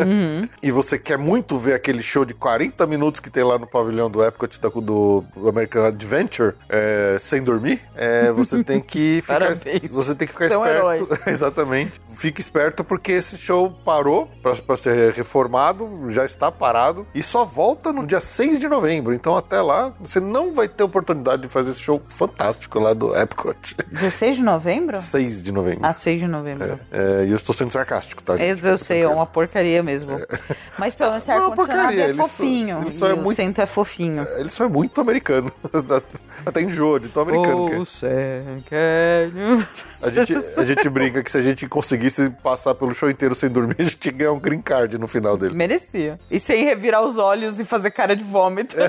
e 0.63 0.71
você 0.71 0.99
quer 0.99 1.17
muito 1.17 1.57
ver 1.57 1.73
aquele 1.73 2.03
show 2.03 2.27
de 2.27 2.35
40 2.35 2.87
minutos 2.87 3.21
que 3.21 3.31
tem 3.31 3.43
lá 3.43 3.59
no 3.59 3.67
pavilhão 3.67 4.11
do 4.11 4.23
Epcot 4.23 4.59
do, 4.61 5.25
do 5.35 5.49
American 5.49 5.87
Adventure 5.87 6.55
é, 6.69 7.17
sem 7.19 7.43
dormir, 7.43 7.81
é, 7.95 8.31
você 8.33 8.63
tem 8.65 8.81
que 8.81 9.21
ficar 9.23 9.41
Parabéns. 9.41 9.91
você 9.91 10.15
tem 10.15 10.29
que 10.29 10.35
ficar 10.35 10.59
um 10.59 10.67
esperto 10.67 11.31
Exatamente. 11.31 11.93
Fique 12.15 12.41
esperto 12.41 12.85
porque 12.85 13.13
esse 13.13 13.39
show 13.39 13.71
parou 13.85 14.29
pra 14.43 14.53
para 14.61 14.77
ser 14.77 15.13
reformado, 15.13 16.11
já 16.11 16.25
está 16.25 16.51
parado 16.51 17.07
e 17.15 17.23
só 17.23 17.45
volta 17.45 17.93
no 17.93 18.07
dia 18.07 18.21
6 18.21 18.59
de 18.59 18.69
novembro. 18.69 19.13
Então 19.15 19.37
até 19.37 19.61
lá 19.61 19.93
você 20.01 20.21
não 20.21 20.53
vai 20.53 20.69
ter 20.69 20.83
oportunidade 20.85 21.43
de 21.43 21.49
fazer 21.49 21.71
esse 21.71 21.81
show 21.81 22.01
fantástico 22.05 22.79
lá 22.79 22.93
do 22.95 23.17
Epcot. 23.17 23.77
16 23.91 24.37
de 24.37 24.43
novembro? 24.43 24.97
6 24.99 25.43
de 25.43 25.53
novembro. 25.53 25.81
Ah, 25.85 25.93
6 25.93 26.21
de 26.21 26.27
novembro. 26.27 26.79
É, 26.91 27.25
e 27.27 27.31
eu 27.31 27.37
estou 27.37 27.55
sendo 27.55 27.71
sarcástico, 27.73 28.23
tá? 28.23 28.35
Eu, 28.35 28.39
gente? 28.57 28.67
eu 28.67 28.79
sei, 28.79 29.03
é 29.03 29.09
uma 29.09 29.27
porcaria 29.27 29.83
mesmo. 29.83 30.11
Mas 30.79 30.95
pelo 30.95 31.11
menos 31.11 31.25
esse 31.25 31.31
Não 31.33 31.37
é 31.37 31.41
uma 31.41 31.51
ar-condicionado 31.51 31.87
porcaria, 31.89 32.05
é 32.05 32.09
ele 32.11 32.19
só- 32.23 32.29
fofinho. 32.29 32.79
ele 32.79 32.91
só 32.93 33.07
é 33.09 33.13
o 33.15 33.17
muito- 33.19 33.37
centro 33.37 33.63
é 33.63 33.67
fofinho. 33.67 34.23
Ele 34.39 34.51
só 34.51 34.65
é 34.65 34.69
muito 34.69 35.01
americano. 35.01 35.51
Até 36.47 36.63
enjoa 36.63 37.01
de 37.01 37.09
tão 37.09 37.23
americano 37.25 37.67
que 37.69 37.75
é. 37.75 37.79
Oh, 37.79 37.85
Sam, 37.85 38.63
can 38.69 39.67
A 40.03 40.11
gente, 40.11 40.37
a 40.57 40.65
gente 40.65 40.89
brinca 40.89 41.23
que 41.23 41.31
se 41.31 41.37
a 41.39 41.43
gente 41.43 41.67
conseguisse 41.69 42.31
passar 42.43 42.75
pelo 42.75 42.95
show 42.95 43.11
inteiro 43.11 43.35
sem 43.35 43.49
dormir, 43.51 43.77
a 43.81 43.83
gente 43.85 44.07
ia 44.07 44.13
ganhar 44.13 44.33
um 44.33 44.41
green 44.49 44.61
card 44.63 44.99
no 44.99 45.07
final 45.07 45.37
dele. 45.37 45.55
Merecia. 45.55 46.19
E 46.31 46.41
sem 46.41 46.65
revirar 46.65 47.03
os 47.03 47.19
olhos 47.19 47.61
e 47.61 47.65
fazer 47.65 47.91
cara 47.91 48.17
de 48.17 48.25
vômito. 48.25 48.77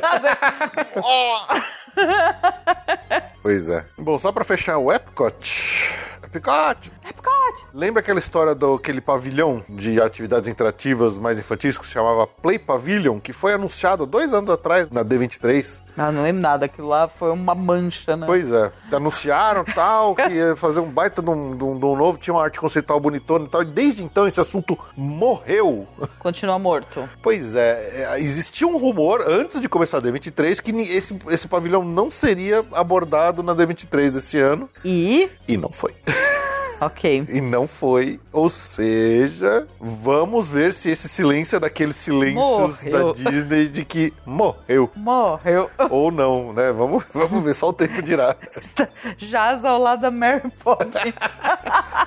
Pois 3.42 3.70
é. 3.70 3.86
Bom, 3.98 4.18
só 4.18 4.32
pra 4.32 4.44
fechar 4.44 4.78
o 4.78 4.92
Epcot. 4.92 5.98
Epcot! 6.32 6.92
Epcot! 7.10 7.66
Lembra 7.74 8.02
aquela 8.02 8.20
história 8.20 8.54
do 8.54 8.76
aquele 8.76 9.02
pavilhão 9.02 9.64
de 9.68 10.00
atividades 10.00 10.48
interativas 10.48 11.18
mais 11.18 11.40
infantis 11.40 11.76
que 11.76 11.86
se 11.88 11.94
chamava 11.94 12.28
Play 12.28 12.60
Pavilion, 12.60 13.20
que 13.20 13.34
foi 13.34 13.54
anunciado 13.54 14.06
dois 14.06 14.32
anos 14.32 14.52
atrás 14.52 14.90
na 14.90 15.04
D23? 15.04 15.82
Ah, 15.98 16.12
não 16.12 16.22
lembro 16.22 16.42
nada. 16.44 16.66
Aquilo 16.66 16.88
lá 16.88 17.08
foi 17.10 17.32
uma 17.32 17.56
mancha, 17.56 18.16
né? 18.16 18.28
Pois 18.28 18.52
é. 18.52 18.72
Anunciaram 18.92 19.66
tal, 19.66 20.14
que 20.16 20.30
ia 20.30 20.56
fazer 20.56 20.80
um 20.82 20.90
baita 20.92 21.20
de 21.22 21.30
um, 21.32 21.56
de 21.58 21.64
um- 21.64 21.80
de 21.80 21.86
um 21.86 21.96
novo, 21.96 22.20
tinha 22.20 22.34
uma 22.34 22.44
arte 22.44 22.60
conceitual 22.60 23.00
bonitona 23.00 23.46
e 23.46 23.50
tal, 23.50 23.62
e 23.64 23.66
desde 23.66 24.04
então 24.04 24.28
esse 24.28 24.40
assunto 24.40 24.78
morreu. 24.96 25.88
Continua 26.20 26.60
morto. 26.60 27.10
Pois 27.24 27.56
é, 27.56 28.04
é, 28.04 28.20
existia 28.20 28.68
um 28.68 28.78
rumor 28.78 29.24
antes 29.28 29.60
de 29.60 29.68
começar 29.68 29.98
a 29.98 30.02
D23 30.02 30.62
que 30.62 30.72
esse, 30.96 31.18
esse 31.30 31.48
pavilhão 31.48 31.84
não 31.84 32.12
seria 32.12 32.64
abordado 32.74 33.42
na 33.42 33.56
D23 33.56 34.12
desse 34.12 34.40
ano, 34.40 34.70
E. 34.86 35.28
e 35.48 35.58
não 35.58 35.72
foi. 35.72 35.96
Ok. 36.82 37.26
E 37.28 37.42
não 37.42 37.68
foi. 37.68 38.20
Ou 38.32 38.50
seja, 38.50 39.68
vamos 39.80 40.48
ver 40.48 40.72
se 40.72 40.90
esse 40.90 41.10
silêncio 41.10 41.58
é 41.58 41.60
daqueles 41.60 41.96
silêncios 41.98 42.86
Morreu. 42.86 43.14
da 43.14 43.32
Disney 43.32 43.68
de 43.68 43.84
que 43.84 44.14
morreu. 44.26 44.90
Morreu. 44.96 45.70
Ou 45.90 46.10
não, 46.10 46.54
né? 46.54 46.72
Vamos, 46.72 47.04
vamos 47.14 47.44
ver, 47.44 47.54
só 47.54 47.70
o 47.70 47.74
tempo 47.74 48.02
dirá. 48.02 48.36
Jaz 49.18 49.66
ao 49.66 49.78
lado 49.78 50.02
da 50.02 50.12
Mary 50.12 50.50
Poppins. 50.64 51.14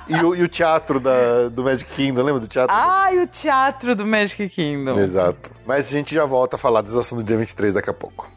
E 0.07 0.15
o, 0.15 0.35
e 0.35 0.41
o 0.41 0.47
teatro 0.47 0.99
da, 0.99 1.49
do 1.49 1.63
Magic 1.63 1.91
Kingdom, 1.91 2.23
lembra 2.23 2.41
do 2.41 2.47
teatro? 2.47 2.75
Ai, 2.75 3.19
o 3.19 3.27
teatro 3.27 3.95
do 3.95 4.05
Magic 4.05 4.49
Kingdom. 4.49 4.97
Exato. 4.97 5.51
Mas 5.67 5.87
a 5.87 5.91
gente 5.91 6.15
já 6.15 6.25
volta 6.25 6.55
a 6.55 6.59
falar 6.59 6.81
dos 6.81 6.97
assuntos 6.97 7.23
do 7.23 7.27
dia 7.27 7.37
23 7.37 7.75
daqui 7.75 7.91
a 7.91 7.93
pouco. 7.93 8.27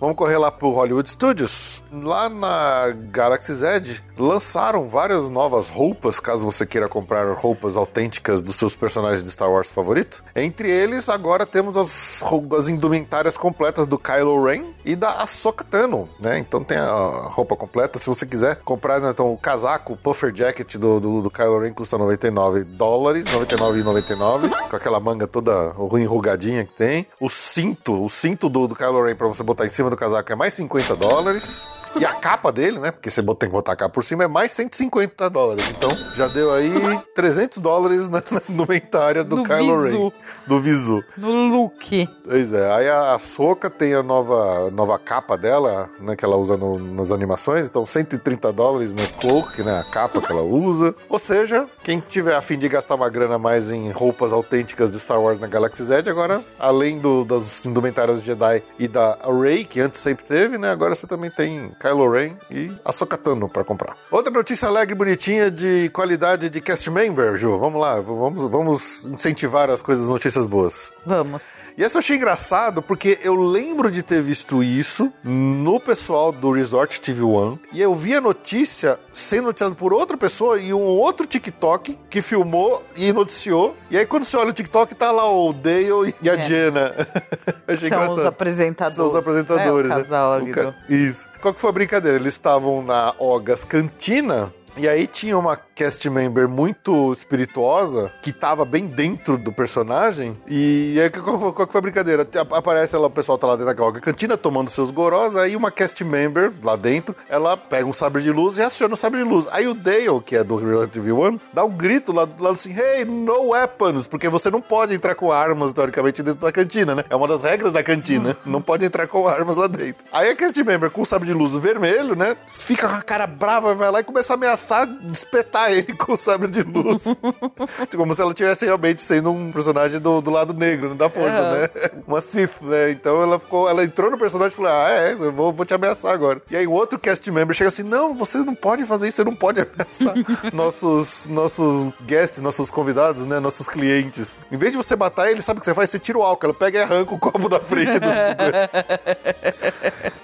Vamos 0.00 0.16
correr 0.16 0.38
lá 0.38 0.50
pro 0.52 0.70
Hollywood 0.70 1.10
Studios. 1.10 1.82
Lá 1.92 2.28
na 2.28 2.92
Galaxy's 3.10 3.62
Edge, 3.62 4.04
lançaram 4.16 4.88
várias 4.88 5.28
novas 5.28 5.68
roupas, 5.68 6.20
caso 6.20 6.44
você 6.44 6.64
queira 6.64 6.88
comprar 6.88 7.32
roupas 7.34 7.76
autênticas 7.76 8.42
dos 8.42 8.54
seus 8.54 8.76
personagens 8.76 9.24
de 9.24 9.30
Star 9.30 9.50
Wars 9.50 9.72
favorito. 9.72 10.22
Entre 10.36 10.70
eles, 10.70 11.08
agora 11.08 11.44
temos 11.44 11.76
as 11.76 12.68
indumentárias 12.68 13.36
completas 13.36 13.88
do 13.88 13.98
Kylo 13.98 14.44
Ren 14.44 14.72
e 14.84 14.94
da 14.94 15.10
Ahsoka 15.22 15.64
Tano, 15.64 16.08
né? 16.22 16.38
Então 16.38 16.62
tem 16.62 16.78
a 16.78 17.28
roupa 17.30 17.56
completa. 17.56 17.98
Se 17.98 18.06
você 18.06 18.24
quiser 18.24 18.56
comprar, 18.56 19.00
né, 19.00 19.10
então, 19.10 19.32
o 19.32 19.36
casaco, 19.36 19.94
o 19.94 19.96
puffer 19.96 20.32
jacket 20.34 20.76
do, 20.76 21.00
do, 21.00 21.22
do 21.22 21.30
Kylo 21.30 21.58
Ren 21.60 21.72
custa 21.72 21.98
99 21.98 22.64
dólares, 22.64 23.24
99,99, 23.26 24.68
com 24.68 24.76
aquela 24.76 25.00
manga 25.00 25.26
toda 25.26 25.74
enrugadinha 25.98 26.64
que 26.64 26.74
tem. 26.74 27.06
O 27.20 27.28
cinto, 27.28 28.04
o 28.04 28.08
cinto 28.08 28.48
do, 28.48 28.68
do 28.68 28.76
Kylo 28.76 29.04
Ren 29.04 29.16
pra 29.16 29.26
você 29.26 29.42
botar 29.42 29.66
em 29.66 29.70
cima 29.70 29.87
do 29.90 29.96
casaco 29.96 30.32
é 30.32 30.36
mais 30.36 30.54
50 30.54 30.96
dólares. 30.96 31.66
E 31.98 32.04
a 32.04 32.14
capa 32.14 32.50
dele, 32.52 32.78
né? 32.78 32.90
Porque 32.90 33.10
você 33.10 33.22
tem 33.22 33.36
que 33.36 33.48
botar 33.48 33.72
a 33.72 33.76
capa 33.76 33.92
por 33.92 34.04
cima, 34.04 34.24
é 34.24 34.28
mais 34.28 34.52
150 34.52 35.28
dólares. 35.30 35.64
Então, 35.70 35.90
já 36.14 36.26
deu 36.28 36.52
aí 36.52 36.70
300 37.14 37.58
dólares 37.58 38.08
na, 38.10 38.22
na 38.30 38.40
indumentária 38.48 39.24
do 39.24 39.42
Kylo 39.42 39.82
visu. 39.82 39.98
Ren. 40.08 40.12
Do 40.46 40.60
visu. 40.60 41.04
No 41.16 41.48
look. 41.48 42.08
Pois 42.24 42.52
é, 42.52 42.72
aí 42.72 42.88
a 42.88 43.18
Soca 43.18 43.68
tem 43.70 43.94
a 43.94 44.02
nova, 44.02 44.70
nova 44.70 44.98
capa 44.98 45.36
dela, 45.36 45.88
né, 46.00 46.14
que 46.16 46.24
ela 46.24 46.36
usa 46.36 46.56
no- 46.56 46.78
nas 46.78 47.10
animações, 47.10 47.66
então 47.66 47.84
130 47.86 48.52
dólares 48.52 48.92
no 48.94 49.06
cloak, 49.14 49.62
né, 49.62 49.78
a 49.80 49.84
capa 49.84 50.20
que 50.20 50.30
ela 50.30 50.42
usa. 50.42 50.94
Ou 51.08 51.18
seja, 51.18 51.66
quem 51.82 52.00
tiver 52.00 52.34
a 52.34 52.40
fim 52.40 52.58
de 52.58 52.68
gastar 52.68 52.94
uma 52.94 53.08
grana 53.08 53.36
a 53.36 53.38
mais 53.38 53.70
em 53.70 53.90
roupas 53.90 54.32
autênticas 54.32 54.90
de 54.90 54.98
Star 55.00 55.20
Wars 55.20 55.38
na 55.38 55.46
Galaxy's 55.46 55.90
Edge, 55.90 56.08
agora, 56.10 56.42
além 56.58 56.98
do, 56.98 57.24
das 57.24 57.64
indumentárias 57.66 58.22
Jedi 58.22 58.62
e 58.78 58.86
da 58.88 59.16
Rey, 59.40 59.64
que 59.64 59.80
antes 59.80 60.00
sempre 60.00 60.24
teve, 60.24 60.58
né, 60.58 60.70
agora 60.70 60.94
você 60.94 61.06
também 61.06 61.30
tem 61.30 61.70
Kylo 61.80 62.10
Ren 62.10 62.36
e 62.50 62.72
a 62.84 62.92
Tano 63.16 63.48
pra 63.48 63.64
comprar. 63.64 63.96
Outra 64.10 64.32
notícia 64.32 64.68
alegre 64.68 64.94
e 64.94 64.98
bonitinha 64.98 65.50
de 65.50 65.88
qualidade 65.92 66.48
de 66.50 66.60
cast 66.60 66.90
member, 66.90 67.36
Ju, 67.36 67.58
vamos 67.58 67.80
lá, 67.80 68.00
vamos, 68.00 68.42
vamos 68.50 69.04
incentivar 69.06 69.70
as 69.70 69.80
coisas, 69.82 70.08
notícias 70.08 70.46
boas. 70.46 70.92
Vamos. 71.06 71.42
E 71.76 71.84
essa 71.84 71.96
eu 71.96 71.98
achei 72.00 72.16
engraçado 72.16 72.82
porque 72.82 73.18
eu 73.22 73.34
lembro 73.34 73.90
de 73.90 74.02
ter 74.02 74.20
visto 74.22 74.62
isso 74.62 75.12
no 75.22 75.78
pessoal 75.80 76.32
do 76.32 76.50
Resort 76.50 77.00
TV 77.00 77.22
One. 77.22 77.60
E 77.72 77.80
eu 77.80 77.94
vi 77.94 78.14
a 78.14 78.20
notícia 78.20 78.98
sendo 79.12 79.44
noticiada 79.46 79.74
por 79.74 79.92
outra 79.92 80.16
pessoa 80.16 80.58
e 80.60 80.72
um 80.74 80.82
outro 80.82 81.26
TikTok 81.26 81.98
que 82.10 82.20
filmou 82.20 82.82
e 82.96 83.12
noticiou. 83.12 83.76
E 83.90 83.96
aí 83.98 84.04
quando 84.06 84.24
você 84.24 84.36
olha 84.36 84.50
o 84.50 84.52
TikTok, 84.52 84.94
tá 84.94 85.10
lá 85.10 85.30
o 85.30 85.52
Dale 85.52 86.14
e 86.22 86.28
a 86.30 86.34
É. 86.34 86.42
Jenna. 86.42 86.94
São 87.68 87.74
os 87.76 87.82
engraçado. 87.84 88.26
apresentadores. 88.26 88.96
São 88.96 89.08
os 89.08 89.14
apresentadores, 89.14 89.90
é, 89.90 89.94
o 89.94 89.96
né? 89.98 90.02
casal 90.02 90.32
ali 90.32 90.50
O 90.50 90.54
ca- 90.54 90.64
do- 90.64 90.92
Isso. 90.94 91.28
Qual 91.40 91.52
que 91.54 91.60
foi 91.60 91.67
a 91.68 91.72
brincadeira? 91.72 92.16
Eles 92.16 92.34
estavam 92.34 92.82
na 92.82 93.14
Ogas 93.18 93.64
Cantina. 93.64 94.52
E 94.78 94.88
aí 94.88 95.06
tinha 95.06 95.36
uma 95.36 95.56
cast 95.56 96.08
member 96.08 96.48
muito 96.48 97.12
espirituosa 97.12 98.12
que 98.22 98.32
tava 98.32 98.64
bem 98.64 98.86
dentro 98.86 99.36
do 99.36 99.52
personagem. 99.52 100.36
E 100.46 100.98
aí 101.00 101.10
qual, 101.10 101.38
qual- 101.38 101.52
qual 101.52 101.66
que 101.66 101.72
foi 101.72 101.78
a 101.78 101.82
brincadeira? 101.82 102.22
Ap- 102.22 102.52
Aparece 102.52 102.94
ela, 102.96 103.06
o 103.06 103.10
pessoal 103.10 103.36
tá 103.38 103.46
lá 103.46 103.56
dentro 103.56 103.74
da 103.74 104.00
Cantina 104.00 104.36
tomando 104.36 104.70
seus 104.70 104.90
gorós. 104.90 105.34
Aí 105.36 105.56
uma 105.56 105.70
cast 105.70 106.02
member 106.04 106.52
lá 106.62 106.76
dentro, 106.76 107.14
ela 107.28 107.56
pega 107.56 107.86
um 107.86 107.92
sabre 107.92 108.22
de 108.22 108.30
luz 108.30 108.58
e 108.58 108.62
aciona 108.62 108.94
o 108.94 108.96
sabre 108.96 109.18
de 109.22 109.28
luz. 109.28 109.46
Aí 109.50 109.66
o 109.66 109.74
Dale, 109.74 110.20
que 110.24 110.36
é 110.36 110.44
do 110.44 110.56
Real 110.56 110.86
TV 110.86 111.12
One, 111.12 111.40
dá 111.52 111.64
um 111.64 111.70
grito 111.70 112.12
lá, 112.12 112.28
lá 112.38 112.50
assim: 112.50 112.72
Hey, 112.78 113.04
no 113.04 113.50
weapons! 113.50 114.06
Porque 114.06 114.28
você 114.28 114.50
não 114.50 114.60
pode 114.60 114.94
entrar 114.94 115.14
com 115.14 115.32
armas, 115.32 115.72
teoricamente, 115.72 116.22
dentro 116.22 116.40
da 116.40 116.52
cantina, 116.52 116.94
né? 116.94 117.04
É 117.10 117.16
uma 117.16 117.26
das 117.28 117.42
regras 117.42 117.72
da 117.72 117.82
cantina. 117.82 118.36
não 118.44 118.60
pode 118.60 118.84
entrar 118.84 119.06
com 119.06 119.26
armas 119.26 119.56
lá 119.56 119.66
dentro. 119.66 120.04
Aí 120.12 120.30
a 120.30 120.36
cast 120.36 120.62
member 120.62 120.90
com 120.90 121.02
o 121.02 121.06
sabre 121.06 121.26
de 121.26 121.34
luz 121.34 121.52
vermelho, 121.54 122.14
né? 122.16 122.36
Fica 122.46 122.88
com 122.88 122.94
a 122.96 123.02
cara 123.02 123.26
brava, 123.26 123.74
vai 123.74 123.90
lá 123.90 124.00
e 124.00 124.04
começa 124.04 124.32
a 124.32 124.36
ameaçar 124.36 124.67
espetar 125.12 125.70
ele 125.72 125.94
com 125.96 126.12
o 126.12 126.16
sabre 126.16 126.50
de 126.50 126.62
luz. 126.62 127.14
Como 127.96 128.14
se 128.14 128.22
ela 128.22 128.32
tivesse 128.34 128.64
realmente 128.64 129.02
sendo 129.02 129.30
um 129.30 129.50
personagem 129.52 129.98
do, 130.00 130.20
do 130.20 130.30
lado 130.30 130.52
negro, 130.54 130.90
né? 130.90 130.94
da 130.94 131.08
força, 131.10 131.38
É. 131.38 131.60
né? 131.62 131.68
Uma 132.06 132.20
Sith, 132.20 132.60
né? 132.62 132.90
Então 132.90 133.22
ela 133.22 133.38
ficou, 133.38 133.68
ela 133.68 133.84
entrou 133.84 134.10
no 134.10 134.18
personagem 134.18 134.52
e 134.52 134.56
falou: 134.56 134.70
Ah, 134.72 134.90
é, 134.90 135.12
eu 135.12 135.32
vou, 135.32 135.52
vou 135.52 135.64
te 135.66 135.74
ameaçar 135.74 136.12
agora. 136.12 136.40
E 136.50 136.56
aí 136.56 136.66
o 136.66 136.72
outro 136.72 136.98
cast 136.98 137.30
member 137.30 137.54
chega 137.54 137.68
assim: 137.68 137.82
Não, 137.82 138.14
você 138.14 138.38
não 138.38 138.54
pode 138.54 138.84
fazer 138.84 139.08
isso, 139.08 139.16
você 139.16 139.24
não 139.24 139.34
pode 139.34 139.60
ameaçar 139.60 140.14
nossos, 140.52 141.28
nossos 141.28 141.92
guests, 142.06 142.40
nossos 142.40 142.70
convidados, 142.70 143.24
né? 143.26 143.38
Nossos 143.40 143.68
clientes. 143.68 144.36
Em 144.50 144.56
vez 144.56 144.72
de 144.72 144.78
você 144.78 144.96
matar 144.96 145.30
ele, 145.30 145.40
sabe 145.42 145.58
o 145.58 145.60
que 145.60 145.66
você 145.66 145.74
faz? 145.74 145.90
Você 145.90 145.98
tira 145.98 146.18
o 146.18 146.22
álcool, 146.22 146.46
ela 146.46 146.54
pega 146.54 146.78
e 146.78 146.82
arranca 146.82 147.14
o 147.14 147.18
copo 147.18 147.48
da 147.48 147.60
frente 147.60 147.98
do. 147.98 148.08
do 148.08 148.08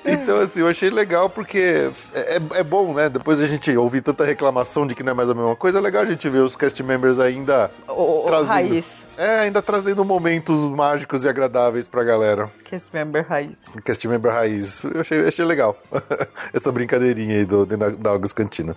então, 0.07 0.39
assim, 0.41 0.61
eu 0.61 0.69
achei 0.69 0.91
legal 0.91 1.29
porque 1.31 1.91
é, 2.15 2.41
é 2.61 2.63
bom, 2.63 2.93
né? 2.95 3.09
Depois 3.09 3.41
a 3.41 3.47
gente 3.47 3.75
ouvir 3.77 4.01
tanta 4.03 4.24
reclamação 4.25 4.87
de 4.87 4.95
que 4.95 5.03
não 5.03 5.13
é 5.13 5.15
mais 5.15 5.29
a 5.31 5.35
mesma 5.35 5.55
coisa, 5.57 5.79
é 5.79 5.81
legal 5.81 6.03
a 6.03 6.07
gente 6.07 6.29
ver 6.29 6.39
os 6.39 6.57
cast 6.57 6.83
members 6.83 7.19
ainda 7.19 7.71
O, 7.89 8.25
trazendo. 8.27 8.49
raiz. 8.53 9.07
É, 9.17 9.41
ainda 9.41 9.61
trazendo 9.63 10.05
momentos 10.05 10.59
mágicos 10.71 11.25
e 11.25 11.29
agradáveis 11.29 11.87
pra 11.89 12.03
galera. 12.05 12.51
Cast 12.65 12.91
member 12.95 13.27
raiz. 13.29 13.59
Cast 13.85 14.07
member 14.09 14.33
raiz. 14.33 14.85
Eu 14.85 15.01
achei, 15.01 15.27
achei 15.27 15.45
legal. 15.45 15.77
Essa 16.53 16.71
brincadeirinha 16.73 17.37
aí 17.37 17.45
do, 17.45 17.65
da, 17.67 17.91
da 17.91 18.11
August 18.11 18.35
Cantina. 18.35 18.77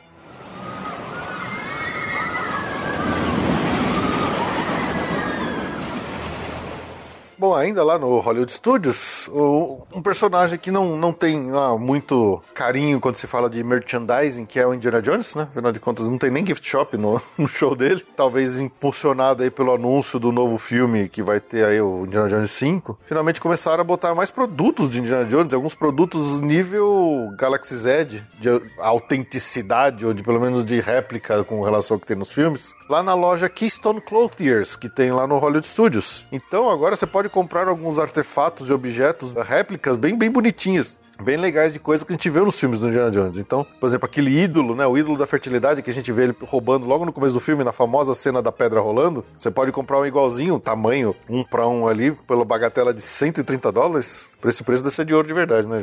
Bom, 7.39 7.53
ainda 7.53 7.83
lá 7.83 7.99
no 7.99 8.19
Hollywood 8.19 8.51
Studios, 8.51 9.27
o- 9.31 9.85
um 9.93 10.01
personagem 10.01 10.57
que 10.57 10.71
não, 10.71 10.97
não 10.97 11.13
tem 11.13 11.51
ah, 11.53 11.77
muito 11.77 12.41
carinho 12.53 12.99
quando 12.99 13.15
se 13.15 13.27
fala 13.27 13.47
de 13.49 13.63
merchandising, 13.63 14.45
que 14.45 14.59
é 14.59 14.65
o 14.65 14.73
Indiana 14.73 15.01
Jones, 15.01 15.35
né? 15.35 15.43
Afinal 15.51 15.71
de 15.71 15.79
contas, 15.79 16.09
não 16.09 16.17
tem 16.17 16.31
nem 16.31 16.43
gift 16.45 16.67
shop 16.67 16.97
no, 16.97 17.21
no 17.37 17.47
show 17.47 17.75
dele. 17.75 18.03
Talvez 18.15 18.59
impulsionado 18.59 19.43
aí 19.43 19.51
pelo 19.51 19.73
anúncio 19.73 20.19
do 20.19 20.31
novo 20.31 20.57
filme 20.57 21.07
que 21.07 21.21
vai 21.21 21.39
ter 21.39 21.63
aí 21.65 21.79
o 21.79 22.05
Indiana 22.05 22.27
Jones 22.27 22.49
5. 22.51 22.97
Finalmente 23.05 23.39
começaram 23.39 23.81
a 23.81 23.83
botar 23.83 24.15
mais 24.15 24.31
produtos 24.31 24.89
de 24.89 24.99
Indiana 24.99 25.25
Jones, 25.25 25.53
alguns 25.53 25.75
produtos 25.75 26.41
nível 26.41 27.31
Galaxy 27.37 27.75
Z, 27.75 28.05
de 28.39 28.49
autenticidade, 28.79 30.05
ou 30.05 30.13
de 30.13 30.23
pelo 30.23 30.39
menos 30.39 30.65
de 30.65 30.79
réplica 30.79 31.43
com 31.43 31.61
relação 31.63 31.95
ao 31.95 31.99
que 31.99 32.07
tem 32.07 32.17
nos 32.17 32.31
filmes, 32.31 32.73
lá 32.89 33.03
na 33.03 33.13
loja 33.13 33.49
Keystone 33.49 34.01
Clothiers, 34.01 34.75
que 34.75 34.89
tem 34.89 35.11
lá 35.11 35.27
no 35.27 35.37
Hollywood 35.37 35.67
Studios. 35.67 36.25
Então 36.31 36.69
agora 36.69 36.95
você 36.95 37.05
pode 37.05 37.29
comprar 37.29 37.67
alguns 37.67 37.99
artefatos 37.99 38.69
e 38.69 38.73
objetos, 38.73 39.33
réplicas 39.33 39.97
bem, 39.97 40.17
bem 40.17 40.31
bonitinhas. 40.31 40.99
Bem 41.23 41.35
legais 41.35 41.73
de 41.73 41.79
coisas 41.79 42.03
que 42.03 42.13
a 42.13 42.15
gente 42.15 42.29
vê 42.29 42.39
nos 42.39 42.59
filmes 42.59 42.79
do 42.79 42.87
Indiana 42.87 43.11
Jones. 43.11 43.37
Então, 43.37 43.65
por 43.79 43.87
exemplo, 43.87 44.05
aquele 44.05 44.29
ídolo, 44.31 44.75
né? 44.75 44.85
O 44.85 44.97
ídolo 44.97 45.17
da 45.17 45.25
fertilidade 45.27 45.81
que 45.81 45.89
a 45.89 45.93
gente 45.93 46.11
vê 46.11 46.23
ele 46.23 46.35
roubando 46.45 46.85
logo 46.85 47.05
no 47.05 47.11
começo 47.11 47.33
do 47.33 47.39
filme, 47.39 47.63
na 47.63 47.71
famosa 47.71 48.13
cena 48.13 48.41
da 48.41 48.51
pedra 48.51 48.79
rolando. 48.79 49.25
Você 49.37 49.49
pode 49.51 49.71
comprar 49.71 49.99
um 49.99 50.05
igualzinho, 50.05 50.59
tamanho, 50.59 51.15
um 51.29 51.43
pra 51.43 51.67
um 51.67 51.87
ali, 51.87 52.11
pela 52.11 52.45
bagatela 52.45 52.93
de 52.93 53.01
130 53.01 53.71
dólares. 53.71 54.29
Por 54.39 54.49
esse 54.49 54.63
preço 54.63 54.83
deve 54.83 54.95
ser 54.95 55.05
de 55.05 55.13
ouro 55.13 55.27
de 55.27 55.33
verdade, 55.33 55.67
né? 55.67 55.81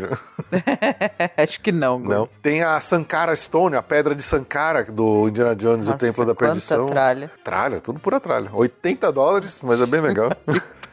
Acho 1.36 1.60
que 1.60 1.72
não. 1.72 1.98
Não. 1.98 2.28
Tem 2.40 2.62
a 2.62 2.80
Sankara 2.80 3.34
Stone, 3.34 3.74
a 3.76 3.82
pedra 3.82 4.14
de 4.14 4.22
Sankara 4.22 4.84
do 4.84 5.28
Indiana 5.28 5.56
Jones, 5.56 5.86
o 5.86 5.90
Nossa, 5.90 5.98
Templo 5.98 6.24
da 6.24 6.34
Perdição. 6.34 6.86
tralha. 6.86 7.30
Tralha, 7.42 7.80
tudo 7.80 7.98
pura 7.98 8.20
tralha. 8.20 8.50
80 8.52 9.12
dólares, 9.12 9.60
mas 9.64 9.80
é 9.82 9.86
bem 9.86 10.00
legal. 10.00 10.30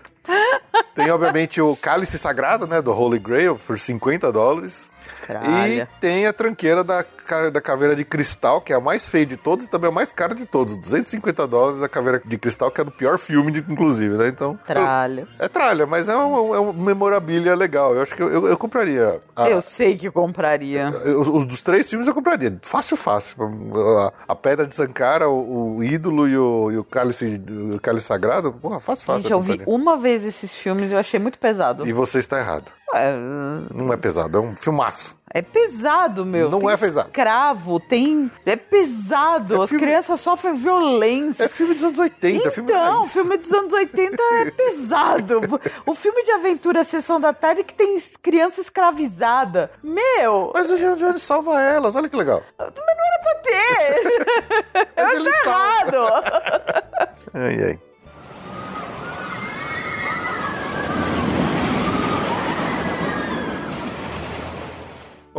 Tem, 0.93 1.09
obviamente, 1.09 1.61
o 1.61 1.75
cálice 1.75 2.17
sagrado, 2.17 2.67
né, 2.67 2.81
do 2.81 2.91
Holy 2.91 3.19
Grail, 3.19 3.57
por 3.57 3.79
50 3.79 4.31
dólares. 4.31 4.91
Tralha. 5.39 5.89
E 5.97 5.99
tem 6.01 6.27
a 6.27 6.33
tranqueira 6.33 6.83
da, 6.83 7.03
da 7.51 7.61
caveira 7.61 7.95
de 7.95 8.03
cristal, 8.03 8.59
que 8.61 8.73
é 8.73 8.75
a 8.75 8.79
mais 8.81 9.07
feia 9.09 9.25
de 9.25 9.37
todos 9.37 9.65
e 9.65 9.69
também 9.69 9.89
a 9.89 9.93
mais 9.93 10.11
cara 10.11 10.33
de 10.35 10.45
todos. 10.45 10.75
250 10.77 11.47
dólares 11.47 11.81
a 11.81 11.89
caveira 11.89 12.21
de 12.23 12.37
cristal, 12.37 12.69
que 12.71 12.81
é 12.81 12.83
do 12.83 12.91
pior 12.91 13.17
filme, 13.17 13.51
de, 13.51 13.59
inclusive, 13.71 14.17
né? 14.17 14.27
Então. 14.27 14.59
Tralha. 14.65 15.27
É 15.39 15.47
tralha, 15.47 15.85
mas 15.85 16.09
é 16.09 16.15
uma, 16.15 16.55
é 16.55 16.59
uma 16.59 16.73
memorabilia 16.73 17.55
legal. 17.55 17.95
Eu 17.95 18.01
acho 18.01 18.15
que 18.15 18.21
eu, 18.21 18.31
eu, 18.31 18.47
eu 18.47 18.57
compraria. 18.57 19.21
a- 19.35 19.49
Eu 19.49 19.61
sei 19.61 19.97
que 19.97 20.09
compraria. 20.11 20.89
os, 21.17 21.27
os 21.27 21.45
dos 21.45 21.61
três 21.61 21.89
filmes 21.89 22.07
eu 22.07 22.13
compraria. 22.13 22.57
Fácil, 22.61 22.97
fácil. 22.97 23.37
A, 23.97 24.13
a 24.29 24.35
Pedra 24.35 24.65
de 24.67 24.75
Sankara, 24.75 25.29
o, 25.29 25.77
o 25.77 25.83
ídolo 25.83 26.27
e 26.27 26.37
o, 26.37 26.71
e 26.71 26.77
o 26.77 26.83
cálice, 26.83 27.41
o 27.75 27.79
cálice 27.79 28.05
sagrado. 28.07 28.51
Porra, 28.53 28.79
fácil, 28.79 29.05
fácil. 29.05 29.21
Gente, 29.21 29.31
eu 29.31 29.41
vi 29.41 29.57
compraria. 29.59 29.73
uma 29.75 29.97
vez 29.97 30.25
esses 30.25 30.53
filmes 30.55 30.91
e 30.91 30.93
eu 30.95 30.99
achei 30.99 31.19
muito 31.19 31.37
pesado. 31.39 31.87
E 31.87 31.93
você 31.93 32.19
está 32.19 32.39
errado. 32.39 32.71
É, 32.93 33.13
Não 33.73 33.91
é 33.93 33.97
pesado, 33.97 34.37
é 34.37 34.41
um 34.41 34.55
filmaço. 34.57 35.15
É 35.33 35.41
pesado, 35.41 36.25
meu. 36.25 36.49
Não 36.49 36.59
tem 36.59 36.69
é 36.71 36.77
pesado. 36.77 37.07
escravo, 37.09 37.79
tem... 37.79 38.31
É 38.45 38.55
pesado. 38.55 39.55
É 39.55 39.63
As 39.63 39.69
filme- 39.69 39.85
crianças 39.85 40.19
sofrem 40.19 40.53
violência. 40.55 41.45
É 41.45 41.47
filme 41.47 41.73
dos 41.73 41.83
anos 41.85 41.99
80, 41.99 42.47
é 42.47 42.51
filme 42.51 42.71
Então, 42.71 42.97
raiz. 42.99 43.13
filme 43.13 43.37
dos 43.37 43.53
anos 43.53 43.73
80 43.73 44.21
é 44.21 44.51
pesado. 44.51 45.39
O 45.87 45.93
filme 45.93 46.23
de 46.23 46.31
aventura 46.31 46.83
Sessão 46.83 47.19
da 47.19 47.33
Tarde 47.33 47.63
que 47.63 47.73
tem 47.73 47.97
criança 48.21 48.61
escravizada. 48.61 49.71
Meu, 49.83 50.51
Mas 50.53 50.69
o 50.69 50.77
Jean 50.77 50.95
Jones 50.97 51.21
salva 51.21 51.61
elas, 51.61 51.95
olha 51.95 52.09
que 52.09 52.15
legal. 52.15 52.43
pra 52.57 52.71
ter. 53.43 54.25
Mas 54.95 55.13
Eu 55.13 55.27
acho 55.27 55.43
salva. 55.43 55.97
errado. 55.97 57.11
Ai, 57.33 57.63
ai. 57.63 57.79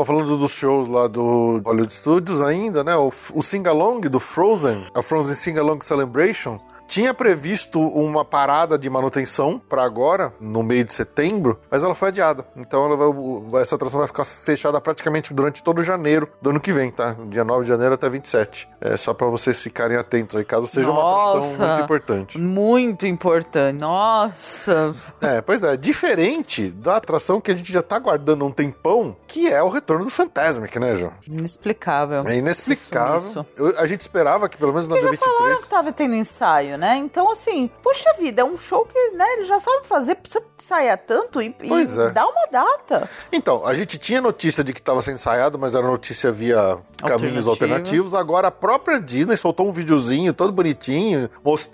Falando 0.04 0.36
dos 0.36 0.52
shows 0.52 0.88
lá 0.88 1.06
do 1.06 1.60
Hollywood 1.64 1.92
Studios 1.92 2.42
ainda, 2.42 2.82
né? 2.82 2.96
O, 2.96 3.08
o 3.34 3.42
Sing-Along 3.42 4.00
do 4.08 4.18
Frozen, 4.18 4.86
a 4.94 5.02
Frozen 5.02 5.34
Sing-Along 5.34 5.80
Celebration, 5.80 6.60
tinha 6.92 7.14
previsto 7.14 7.80
uma 7.80 8.22
parada 8.22 8.76
de 8.78 8.90
manutenção 8.90 9.58
para 9.58 9.82
agora, 9.82 10.30
no 10.38 10.62
meio 10.62 10.84
de 10.84 10.92
setembro, 10.92 11.58
mas 11.70 11.82
ela 11.82 11.94
foi 11.94 12.08
adiada. 12.08 12.44
Então 12.54 12.94
vai- 13.48 13.62
essa 13.62 13.76
atração 13.76 13.98
vai 13.98 14.06
ficar 14.06 14.26
fechada 14.26 14.78
praticamente 14.78 15.32
durante 15.32 15.62
todo 15.62 15.82
janeiro 15.82 16.28
do 16.42 16.50
ano 16.50 16.60
que 16.60 16.70
vem, 16.70 16.90
tá? 16.90 17.16
Dia 17.28 17.44
9 17.44 17.62
de 17.64 17.70
janeiro 17.70 17.94
até 17.94 18.10
27. 18.10 18.68
É 18.78 18.94
só 18.98 19.14
para 19.14 19.26
vocês 19.28 19.62
ficarem 19.62 19.96
atentos 19.96 20.36
aí, 20.36 20.44
caso 20.44 20.66
seja 20.66 20.90
uma 20.90 21.00
atração 21.30 21.40
Nossa. 21.40 21.66
muito 21.66 21.84
importante. 21.84 22.38
Muito 22.38 23.06
importante. 23.06 23.78
Nossa. 23.80 24.94
É, 25.22 25.40
pois 25.40 25.62
é, 25.62 25.78
diferente 25.78 26.68
da 26.72 26.96
atração 26.98 27.40
que 27.40 27.50
a 27.50 27.54
gente 27.54 27.72
já 27.72 27.80
tá 27.80 27.98
guardando 27.98 28.44
um 28.44 28.52
tempão, 28.52 29.16
que 29.26 29.50
é 29.50 29.62
o 29.62 29.70
retorno 29.70 30.04
do 30.04 30.10
Fantasmic, 30.10 30.78
né, 30.78 30.94
João? 30.96 31.14
Inexplicável. 31.26 32.22
É 32.26 32.36
inexplicável. 32.36 33.16
Isso. 33.30 33.46
Eu- 33.56 33.78
a 33.78 33.86
gente 33.86 34.00
esperava 34.00 34.46
que 34.46 34.58
pelo 34.58 34.72
menos 34.72 34.88
na 34.88 34.96
Eles 34.98 35.18
já 35.18 35.24
falaram 35.24 35.54
D23. 35.56 35.62
que 35.62 35.70
tava 35.70 35.90
tendo 35.92 36.14
ensaio, 36.16 36.76
né? 36.76 36.81
Então, 36.96 37.30
assim, 37.30 37.70
puxa 37.82 38.12
vida, 38.18 38.42
é 38.42 38.44
um 38.44 38.58
show 38.58 38.84
que, 38.86 39.10
né, 39.10 39.24
eles 39.34 39.48
já 39.48 39.58
sabem 39.60 39.84
fazer, 39.84 40.14
precisa 40.16 40.44
ensaiar 40.60 40.98
tanto 40.98 41.40
e, 41.42 41.46
e 41.60 41.68
Pois 41.68 41.98
é. 41.98 42.10
dá 42.10 42.24
uma 42.26 42.46
data. 42.50 43.08
Então, 43.32 43.66
a 43.66 43.74
gente 43.74 43.98
tinha 43.98 44.20
notícia 44.20 44.62
de 44.62 44.72
que 44.72 44.80
estava 44.80 45.02
sendo 45.02 45.14
ensaiado, 45.14 45.58
mas 45.58 45.74
era 45.74 45.86
notícia 45.86 46.30
via 46.30 46.78
caminhos 46.98 47.46
Alternativos. 47.46 47.46
alternativos. 47.48 48.14
Agora 48.14 48.48
a 48.48 48.50
própria 48.50 49.00
Disney 49.00 49.36
soltou 49.36 49.68
um 49.68 49.72
videozinho 49.72 50.32
todo 50.32 50.52
bonitinho, 50.52 51.28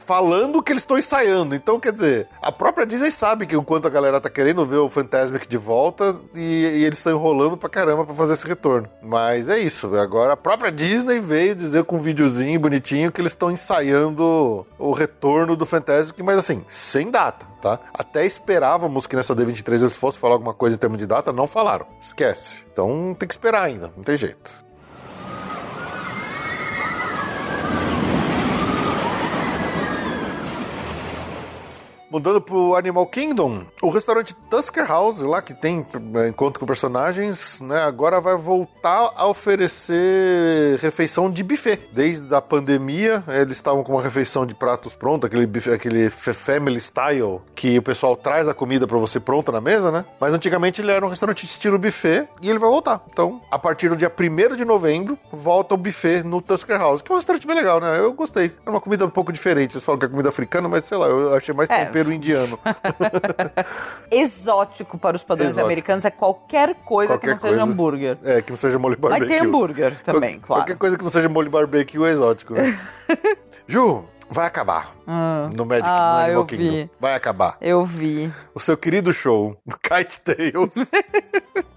falando 0.05 0.62
que 0.62 0.72
eles 0.72 0.82
estão 0.82 0.98
ensaiando. 0.98 1.55
Então, 1.55 1.78
quer 1.78 1.93
dizer, 1.93 2.26
a 2.43 2.51
própria 2.51 2.86
Disney 2.86 3.10
sabe 3.10 3.47
que 3.47 3.56
o 3.56 3.62
quanto 3.62 3.86
a 3.86 3.90
galera 3.90 4.20
tá 4.20 4.30
querendo 4.30 4.64
ver 4.64 4.76
o 4.78 4.89
Fantasmic 4.89 5.47
de 5.47 5.56
volta 5.56 6.18
e, 6.35 6.40
e 6.78 6.85
eles 6.85 6.98
estão 6.98 7.12
enrolando 7.12 7.56
pra 7.56 7.68
caramba 7.68 8.05
pra 8.05 8.14
fazer 8.14 8.32
esse 8.35 8.47
retorno. 8.47 8.89
Mas 9.02 9.48
é 9.48 9.59
isso. 9.59 9.94
Agora 9.97 10.32
a 10.32 10.36
própria 10.36 10.72
Disney 10.72 11.20
veio 11.20 11.55
dizer 11.55 11.85
com 11.85 11.97
um 11.97 12.01
videozinho 12.01 12.59
bonitinho 12.59 13.12
que 13.12 13.20
eles 13.20 13.32
estão 13.32 13.51
ensaiando 13.51 14.66
o 14.78 14.93
retorno 14.98 15.56
do 15.56 15.64
Fantasmic, 15.64 16.22
mas 16.22 16.38
assim, 16.38 16.64
sem 16.66 17.10
data. 17.10 17.46
Tá? 17.60 17.80
Até 17.92 18.24
esperávamos 18.24 19.06
que 19.06 19.16
nessa 19.16 19.34
D23 19.34 19.80
eles 19.80 19.96
fossem 19.96 20.20
falar 20.20 20.34
alguma 20.34 20.54
coisa 20.54 20.76
em 20.76 20.78
termos 20.78 20.98
de 20.98 21.06
data, 21.06 21.32
não 21.32 21.46
falaram. 21.46 21.86
Esquece. 22.00 22.64
Então 22.72 23.16
tem 23.18 23.26
que 23.26 23.34
esperar 23.34 23.62
ainda, 23.62 23.92
não 23.96 24.04
tem 24.04 24.16
jeito. 24.16 24.67
Mudando 32.10 32.40
pro 32.40 32.74
Animal 32.74 33.06
Kingdom, 33.06 33.64
o 33.82 33.90
restaurante 33.90 34.35
Tusker 34.48 34.86
House, 34.86 35.20
lá 35.20 35.43
que 35.43 35.52
tem 35.52 35.85
é, 36.14 36.28
encontro 36.28 36.59
com 36.59 36.64
personagens, 36.64 37.60
né, 37.60 37.82
agora 37.82 38.18
vai 38.18 38.35
voltar 38.35 39.10
a 39.14 39.26
oferecer 39.26 40.78
refeição 40.80 41.30
de 41.30 41.43
buffet. 41.43 41.78
Desde 41.93 42.35
a 42.35 42.40
pandemia, 42.40 43.22
eles 43.28 43.56
estavam 43.56 43.85
com 43.85 43.93
uma 43.93 44.02
refeição 44.02 44.47
de 44.47 44.55
pratos 44.55 44.94
prontos, 44.94 45.26
aquele, 45.26 45.47
buffet, 45.47 45.72
aquele 45.72 46.09
family 46.09 46.80
style, 46.80 47.43
que 47.55 47.76
o 47.76 47.82
pessoal 47.82 48.16
traz 48.16 48.48
a 48.48 48.55
comida 48.55 48.86
pra 48.86 48.97
você 48.97 49.20
pronta 49.20 49.52
na 49.52 49.60
mesa, 49.60 49.90
né? 49.90 50.06
Mas 50.18 50.32
antigamente 50.32 50.80
ele 50.80 50.90
era 50.90 51.05
um 51.05 51.10
restaurante 51.10 51.44
estilo 51.44 51.78
buffet 51.78 52.26
e 52.40 52.48
ele 52.48 52.59
vai 52.59 52.70
voltar. 52.70 53.05
Então, 53.12 53.43
a 53.51 53.59
partir 53.59 53.90
do 53.90 53.97
dia 53.97 54.10
1 54.10 54.56
de 54.56 54.64
novembro, 54.64 55.18
volta 55.30 55.74
o 55.74 55.76
buffet 55.76 56.22
no 56.22 56.40
Tusker 56.40 56.78
House, 56.78 57.02
que 57.02 57.12
é 57.12 57.14
um 57.14 57.18
restaurante 57.18 57.47
bem 57.47 57.56
legal, 57.56 57.80
né? 57.80 57.98
Eu 57.98 58.14
gostei. 58.14 58.51
É 58.64 58.70
uma 58.70 58.80
comida 58.80 59.05
um 59.05 59.10
pouco 59.10 59.30
diferente. 59.30 59.74
Eles 59.74 59.85
falam 59.85 59.98
que 59.98 60.06
é 60.06 60.09
comida 60.09 60.30
africana, 60.30 60.68
mas 60.68 60.86
sei 60.86 60.97
lá, 60.97 61.06
eu 61.06 61.35
achei 61.35 61.55
mais 61.55 61.68
É. 61.68 61.97
tempero 61.98 62.12
indiano. 62.12 62.58
Exótico 64.10 64.98
para 64.98 65.16
os 65.16 65.22
padrões 65.22 65.50
Exótico. 65.50 65.66
americanos 65.66 66.04
é 66.04 66.10
qualquer 66.10 66.74
coisa 66.84 67.14
Qualquer 67.14 67.26
que 67.26 67.32
não 67.34 67.38
seja 67.40 67.56
coisa. 67.56 67.72
hambúrguer. 67.72 68.18
É, 68.24 68.42
que 68.42 68.50
não 68.50 68.56
seja 68.56 68.78
molho 68.78 68.96
Mas 69.00 69.10
barbecue. 69.10 69.36
tem 69.38 69.46
hambúrguer 69.46 70.02
também, 70.02 70.34
Qual- 70.38 70.46
claro. 70.46 70.62
Qualquer 70.62 70.76
coisa 70.76 70.96
que 70.98 71.04
não 71.04 71.10
seja 71.10 71.28
molho 71.28 71.50
barbecue 71.50 72.04
é 72.06 72.10
exótico, 72.10 72.54
né? 72.54 72.78
Ju, 73.66 74.04
vai 74.30 74.46
acabar. 74.46 74.94
no 75.55 75.64
Magic 75.64 75.86
Ah, 75.88 76.12
no 76.18 76.24
Animal 76.24 76.46
Kingdom. 76.46 76.70
vi. 76.70 76.90
Vai 77.00 77.14
acabar. 77.14 77.56
Eu 77.60 77.84
vi. 77.84 78.30
O 78.55 78.60
seu 78.60 78.76
querido 78.76 79.12
show 79.12 79.56
do 79.66 79.76
Kite 79.78 80.20
Tales. 80.20 80.90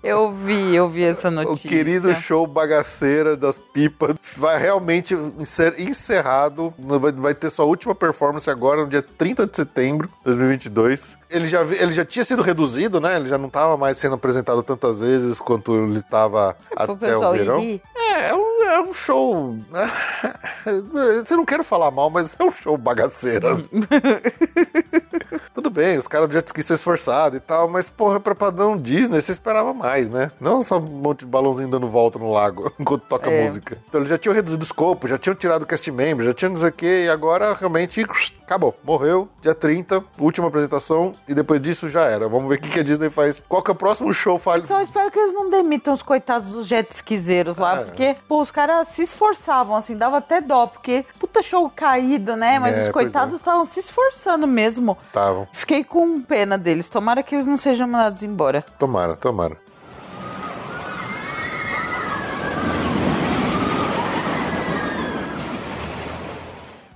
Eu 0.04 0.34
vi, 0.34 0.76
eu 0.76 0.90
vi 0.90 1.04
essa 1.04 1.28
o 1.28 1.32
notícia. 1.32 1.70
querido 1.70 2.12
show 2.12 2.48
bagaceira 2.48 3.38
das 3.38 3.60
pipas 3.60 4.16
vai 4.36 4.58
realmente 4.60 5.16
ser 5.46 5.80
encerrado. 5.80 6.74
Vai, 6.80 7.12
vai 7.12 7.36
ter 7.36 7.52
sua 7.52 7.66
última 7.66 7.94
performance 7.94 8.50
agora, 8.50 8.82
no 8.82 8.88
dia 8.88 9.04
30 9.04 9.46
de 9.46 9.56
setembro 9.56 10.08
de 10.08 10.14
2022. 10.24 11.20
Ele 11.32 11.48
já, 11.48 11.62
ele 11.62 11.92
já 11.92 12.04
tinha 12.04 12.26
sido 12.26 12.42
reduzido, 12.42 13.00
né? 13.00 13.16
Ele 13.16 13.28
já 13.28 13.38
não 13.38 13.48
estava 13.48 13.78
mais 13.78 13.98
sendo 13.98 14.16
apresentado 14.16 14.62
tantas 14.62 15.00
vezes 15.00 15.40
quanto 15.40 15.74
ele 15.74 15.98
estava 15.98 16.56
Pro 16.70 16.94
até 16.94 17.18
o 17.18 17.36
ir 17.36 17.38
verão. 17.40 17.80
É, 17.96 18.30
é 18.30 18.36
um, 18.36 18.64
é 18.64 18.82
um 18.82 18.94
show. 18.94 19.56
Você 21.24 21.36
não 21.36 21.46
quero 21.46 21.64
falar 21.64 21.90
mal, 21.92 22.10
mas 22.10 22.36
é 22.40 22.44
um 22.44 22.52
show 22.52 22.78
bagaceira. 22.78 23.56
Tudo 25.54 25.70
bem, 25.70 25.98
os 25.98 26.08
caras 26.08 26.28
do 26.30 26.34
jet 26.34 26.48
ski 26.48 26.64
são 26.64 26.76
esforçados 26.76 27.38
e 27.38 27.42
tal, 27.42 27.68
mas, 27.68 27.90
porra, 27.90 28.20
pra 28.20 28.34
padrão 28.36 28.78
Disney, 28.78 29.20
você 29.22 29.32
esperava 29.32 29.74
mais, 29.74 30.10
né? 30.10 30.30
Não 30.40 30.62
só 30.62 30.78
um 30.78 30.82
monte 30.82 31.20
de 31.22 31.26
balãozinho 31.26 31.70
dando 31.70 31.88
volta 31.88 32.18
no 32.20 32.32
lago 32.32 32.72
enquanto 32.80 33.04
toca 33.04 33.30
É. 33.30 33.46
música. 33.46 33.78
Então 33.88 34.02
eles 34.02 34.10
já 34.10 34.18
tinham 34.18 34.34
reduzido 34.34 34.62
o 34.62 34.66
escopo, 34.66 35.08
já 35.08 35.18
tinham 35.18 35.36
tirado 35.36 35.64
o 35.64 35.66
cast 35.66 35.90
member, 35.92 36.26
já 36.26 36.34
tinham 36.34 36.52
não 36.52 36.60
sei 36.60 36.70
o 36.70 36.72
quê, 36.74 37.04
e 37.06 37.10
agora 37.10 37.54
realmente 37.54 38.06
acabou. 38.44 38.74
Morreu, 38.84 39.30
dia 39.42 39.54
30, 39.54 40.04
última 40.20 40.48
apresentação, 40.48 41.14
e 41.28 41.34
depois 41.34 41.62
disso 41.62 41.90
já 41.90 42.02
era. 42.04 42.28
Vamos 42.28 42.50
ver 42.50 42.56
o 42.56 42.62
que, 42.62 42.70
que 42.70 42.80
a 42.80 42.84
Disney 42.84 43.10
faz. 43.10 43.44
Qual 43.48 43.62
que 43.62 43.72
é 43.72 43.74
o 43.74 43.76
próximo 43.76 44.14
show? 44.14 44.38
Faz... 44.40 44.66
Só 44.66 44.82
espero 44.82 45.10
que 45.12 45.20
eles 45.20 45.34
não 45.34 45.50
demitam 45.50 45.94
os 45.94 46.02
coitados 46.02 46.52
dos 46.52 46.68
jet 46.68 46.90
esquizeiros 46.92 47.58
lá, 47.58 47.80
É. 47.80 47.84
porque, 47.86 48.16
pô, 48.28 48.42
os 48.42 48.52
caras 48.52 48.88
se 48.90 49.02
esforçavam, 49.04 49.76
assim, 49.76 49.96
dava 49.96 50.18
até 50.18 50.42
dó, 50.42 50.68
porque 50.68 51.06
puta 51.20 51.42
show 51.42 51.70
caído, 51.74 52.36
né? 52.36 52.60
Mas 52.60 52.78
É, 52.78 52.84
os 52.86 52.90
coitados 52.90 53.36
estavam 53.36 53.64
se 53.66 53.80
esforçando 53.80 54.48
mesmo. 54.48 54.98
Estavam. 55.08 55.48
Fiquei 55.54 55.84
com 55.84 56.22
pena 56.22 56.58
deles. 56.58 56.90
Tomara 56.90 57.22
que 57.24 57.36
eles 57.36 57.46
não 57.46 57.58
sejam 57.58 57.88
mandados 57.88 58.24
embora. 58.24 58.64
Tomara, 58.78 59.16
tomara. 59.16 59.58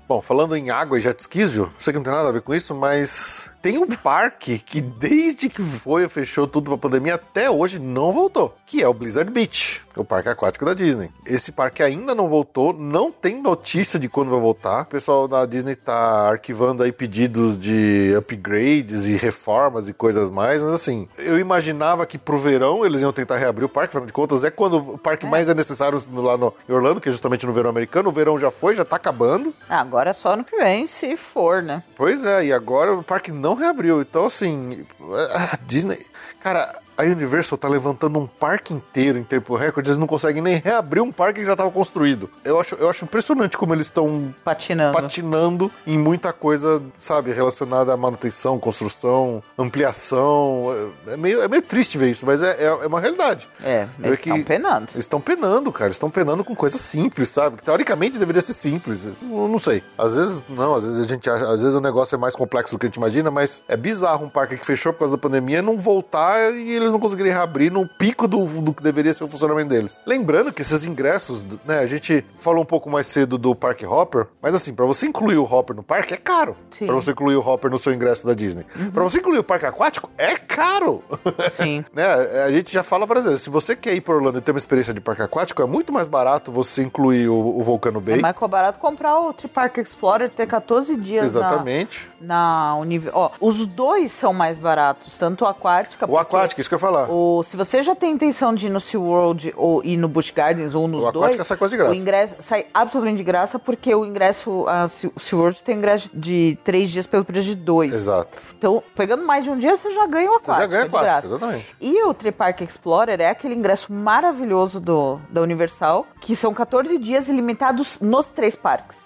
Bom, 0.08 0.22
falando 0.22 0.56
em 0.56 0.70
água 0.70 1.00
e 1.00 1.02
jet 1.02 1.20
skis, 1.20 1.52
Ju, 1.52 1.72
sei 1.80 1.92
que 1.92 1.98
não 1.98 2.04
tem 2.04 2.14
nada 2.14 2.30
a 2.30 2.32
ver 2.32 2.42
com 2.42 2.54
isso, 2.54 2.76
mas 2.76 3.50
tem 3.66 3.80
um 3.80 3.88
parque 3.88 4.60
que 4.60 4.80
desde 4.80 5.50
que 5.50 5.60
foi, 5.60 6.08
fechou 6.08 6.46
tudo 6.46 6.70
pra 6.70 6.78
pandemia, 6.78 7.16
até 7.16 7.50
hoje 7.50 7.80
não 7.80 8.12
voltou, 8.12 8.56
que 8.64 8.84
é 8.84 8.88
o 8.88 8.94
Blizzard 8.94 9.32
Beach, 9.32 9.82
o 9.96 10.06
parque 10.06 10.30
aquático 10.30 10.64
da 10.64 10.76
Disney. 10.76 11.10
Esse 11.26 11.52
parque 11.52 11.82
ainda 11.82 12.14
não 12.14 12.30
voltou, 12.30 12.74
não 12.74 13.12
tem 13.12 13.42
notícia 13.42 13.98
de 13.98 14.08
quando 14.08 14.30
vai 14.30 14.40
voltar. 14.40 14.84
O 14.84 14.86
pessoal 14.86 15.28
da 15.28 15.48
Disney 15.48 15.74
tá 15.74 16.30
arquivando 16.30 16.84
aí 16.84 16.92
pedidos 16.92 17.58
de 17.58 18.14
upgrades 18.16 19.08
e 19.08 19.16
reformas 19.16 19.90
e 19.90 19.94
coisas 19.94 20.30
mais, 20.30 20.62
mas 20.62 20.74
assim, 20.74 21.08
eu 21.18 21.40
imaginava 21.40 22.06
que 22.06 22.20
pro 22.20 22.38
verão 22.38 22.86
eles 22.86 23.02
iam 23.02 23.12
tentar 23.12 23.38
reabrir 23.38 23.66
o 23.66 23.70
parque, 23.70 23.90
afinal 23.90 24.06
de 24.06 24.14
contas, 24.14 24.44
é 24.44 24.52
quando 24.52 24.78
o 24.78 24.98
parque 25.00 25.26
mais 25.26 25.50
é 25.50 25.56
necessário 25.56 26.00
lá 26.14 26.38
no 26.38 26.54
Orlando, 26.70 27.02
que 27.02 27.10
é 27.10 27.12
justamente 27.12 27.48
no 27.48 27.54
verão 27.54 27.72
americano. 27.72 28.10
O 28.10 28.12
verão 28.12 28.38
já 28.38 28.52
foi, 28.52 28.76
já 28.76 28.86
tá 28.86 28.98
acabando. 28.98 29.56
Ah, 29.68 29.82
agora 29.82 30.12
é 30.12 30.14
só 30.14 30.34
ano 30.34 30.44
que 30.44 30.56
vem, 30.56 30.86
se 30.86 31.18
for, 31.18 31.64
né? 31.64 31.82
Pois 31.96 32.24
é, 32.24 32.46
e 32.46 32.54
agora 32.54 32.94
o 32.94 33.02
parque 33.02 33.32
não 33.32 33.55
reabriu. 33.56 34.02
Então, 34.02 34.26
assim, 34.26 34.86
a 35.34 35.58
Disney. 35.66 36.06
Cara, 36.40 36.72
a 36.98 37.04
Universal 37.04 37.58
tá 37.58 37.68
levantando 37.68 38.20
um 38.20 38.28
parque 38.28 38.74
inteiro 38.74 39.18
em 39.18 39.24
tempo 39.24 39.56
recorde, 39.56 39.90
eles 39.90 39.98
não 39.98 40.08
conseguem 40.08 40.42
nem 40.42 40.62
reabrir 40.64 41.02
um 41.02 41.12
parque 41.12 41.40
que 41.40 41.46
já 41.46 41.54
estava 41.54 41.72
construído. 41.72 42.30
Eu 42.44 42.60
acho, 42.60 42.76
eu 42.76 42.90
acho 42.90 43.04
impressionante 43.06 43.58
como 43.58 43.74
eles 43.74 43.88
estão 43.88 44.34
Patinando. 44.44 44.94
patinando 44.94 45.72
em 45.86 45.98
muita 45.98 46.32
coisa, 46.32 46.82
sabe, 46.98 47.32
relacionada 47.34 47.94
à 47.94 47.98
manutenção, 47.98 48.60
construção, 48.60 49.42
ampliação. 49.58 50.92
É 51.08 51.16
é 51.16 51.18
meio, 51.18 51.42
é 51.42 51.48
meio 51.48 51.62
triste 51.62 51.98
ver 51.98 52.10
isso, 52.10 52.26
mas 52.26 52.42
é, 52.44 52.64
é, 52.64 52.66
é 52.66 52.88
uma 52.88 53.00
realidade. 53.00 53.50
É, 53.64 53.88
Ver 53.98 54.08
eles 54.08 54.20
estão 54.20 54.44
penando. 54.44 54.88
Eles 54.94 55.06
estão 55.06 55.22
penando, 55.22 55.72
cara. 55.72 55.86
Eles 55.88 55.96
estão 55.96 56.10
penando 56.10 56.44
com 56.44 56.56
coisas 56.56 56.80
simples, 56.82 57.30
sabe? 57.30 57.58
Que 57.58 57.64
teoricamente 57.64 58.18
deveria 58.20 58.42
ser 58.42 58.54
simples. 58.54 59.06
Eu 59.06 59.48
não 59.48 59.58
sei. 59.58 59.82
Às 59.98 60.16
vezes, 60.16 60.44
não. 60.50 60.76
Às 60.76 60.84
vezes 60.84 61.06
a 61.06 61.08
gente 61.08 61.30
acha. 61.30 61.46
Às 61.46 61.62
vezes 61.62 61.76
o 61.76 61.82
negócio 61.82 62.16
é 62.16 62.18
mais 62.18 62.36
complexo 62.36 62.76
do 62.76 62.80
que 62.80 62.86
a 62.86 62.90
gente 62.90 62.98
imagina, 62.98 63.32
mas 63.32 63.64
é 63.68 63.78
bizarro 63.78 64.26
um 64.26 64.30
parque 64.30 64.58
que 64.58 64.66
fechou 64.66 64.92
por 64.94 65.00
causa 65.00 65.14
da 65.14 65.18
pandemia 65.18 65.62
não 65.62 65.78
voltar 65.78 66.15
e 66.56 66.72
eles 66.72 66.92
não 66.92 67.00
conseguirem 67.00 67.32
reabrir 67.32 67.72
no 67.72 67.88
pico 67.88 68.28
do, 68.28 68.46
do 68.62 68.74
que 68.74 68.82
deveria 68.82 69.14
ser 69.14 69.24
o 69.24 69.28
funcionamento 69.28 69.70
deles. 69.70 70.00
Lembrando 70.06 70.54
que 70.54 70.62
esses 70.62 70.86
ingressos, 70.86 71.48
né? 71.66 71.80
A 71.80 71.86
gente 71.86 72.26
falou 72.38 72.62
um 72.62 72.66
pouco 72.66 72.90
mais 72.90 73.08
cedo 73.08 73.38
do 73.38 73.56
Parque 73.56 73.86
Hopper, 73.86 74.28
mas 74.42 74.54
assim, 74.56 74.74
pra 74.74 74.86
você 74.86 75.06
incluir 75.06 75.38
o 75.38 75.44
Hopper 75.44 75.76
no 75.76 75.84
parque 75.84 76.14
é 76.14 76.18
caro. 76.18 76.56
Pra 76.86 76.96
você 76.96 77.12
incluir 77.12 77.36
o 77.36 77.48
Hopper 77.48 77.70
no 77.72 77.78
seu 77.78 77.94
ingresso 77.94 78.26
da 78.26 78.34
Disney. 78.34 78.66
Pra 78.94 79.04
você 79.04 79.20
incluir 79.20 79.40
o 79.40 79.44
parque 79.44 79.66
aquático, 79.66 80.10
é 80.18 80.36
caro. 80.36 81.04
Sim. 81.50 81.84
né? 81.94 82.06
A 82.46 82.52
gente 82.52 82.74
já 82.74 82.84
fala 82.84 83.06
várias 83.06 83.26
vezes. 83.26 83.42
Se 83.42 83.50
você 83.50 83.76
quer 83.76 83.94
ir 83.94 84.02
para 84.02 84.16
Orlando 84.16 84.38
e 84.38 84.42
ter 84.42 84.52
uma 84.52 84.58
experiência 84.58 84.94
de 84.94 85.02
parque 85.02 85.22
aquático, 85.22 85.62
é 85.62 85.66
muito 85.66 85.92
mais 85.92 86.08
barato 86.08 86.52
você 86.52 86.84
incluir 86.84 87.28
o, 87.28 87.60
o 87.60 87.64
Volcano 87.64 88.00
Bay. 88.00 88.18
É 88.18 88.22
mais 88.22 88.36
barato 88.46 88.80
comprar 88.80 89.20
o 89.20 89.34
Tripark 89.34 89.78
Explorer, 89.78 90.30
ter 90.30 90.48
14 90.48 90.96
dias 90.98 91.34
na, 91.34 91.42
Exatamente. 91.42 92.12
na 92.22 92.76
Univ... 92.76 93.10
Ó, 93.12 93.32
os 93.40 93.66
dois 93.66 94.12
são 94.12 94.34
mais 94.34 94.58
baratos, 94.58 95.18
tanto 95.18 95.46
o 95.46 95.48
Aquática... 95.96 96.06
O 96.06 96.18
porque 96.18 96.36
aquático, 96.36 96.62
isso 96.62 96.70
que 96.70 96.76
eu 96.76 96.78
ia 96.78 96.82
falar. 96.82 97.10
O, 97.10 97.42
se 97.44 97.56
você 97.58 97.82
já 97.84 97.96
tem 97.96 98.12
intenção 98.12 98.54
de 98.54 98.68
ir 98.68 98.70
no 98.70 98.80
SeaWorld 98.80 99.54
ou 99.56 99.84
ir 99.84 99.98
no 99.98 100.08
Busch 100.08 100.32
Gardens 100.32 100.76
ou 100.76 100.88
nos 100.88 101.04
O 101.04 101.12
dois... 101.12 101.26
Aquática 101.26 101.44
sai 101.44 101.58
quase 101.58 101.72
de 101.74 101.78
graça. 101.78 101.92
O 101.94 101.96
ingresso 101.96 102.36
sai 102.40 102.66
absolutamente 102.74 103.18
de 103.18 103.24
graça 103.24 103.60
porque 103.60 103.94
o 103.94 104.06
ingresso... 104.06 104.66
A 104.68 104.86
o 105.16 105.20
SeaWorld 105.20 105.64
tem 105.64 105.78
ingresso 105.78 106.10
de 106.14 106.58
três 106.64 106.90
dias 106.90 107.08
pelo 107.08 107.24
preço 107.26 107.48
de 107.48 107.56
dois. 107.56 107.92
Exato. 107.94 108.42
Então, 108.58 108.84
pegando 108.96 109.26
mais 109.26 109.44
de 109.44 109.50
um 109.50 109.58
dia, 109.58 109.76
você 109.76 109.92
já 109.92 110.06
ganha 110.08 110.30
o 110.32 110.36
Aquática 110.36 110.58
já 110.62 110.68
ganha 110.68 110.82
de 110.84 110.88
Aquática, 110.90 111.12
graça. 111.12 111.28
exatamente. 111.28 111.76
E 111.82 112.04
o 112.04 112.14
Tripark 112.14 112.62
Explorer 112.62 113.20
é 113.22 113.30
aquele 113.30 113.54
ingresso 113.56 113.92
maravilhoso 113.92 114.80
do, 114.80 115.20
da 115.30 115.42
Universal, 115.42 116.06
que 116.22 116.36
são 116.36 116.54
14 116.54 116.98
dias 116.98 117.28
ilimitados 117.30 118.00
nos 118.00 118.30
três 118.30 118.56
parques. 118.56 118.98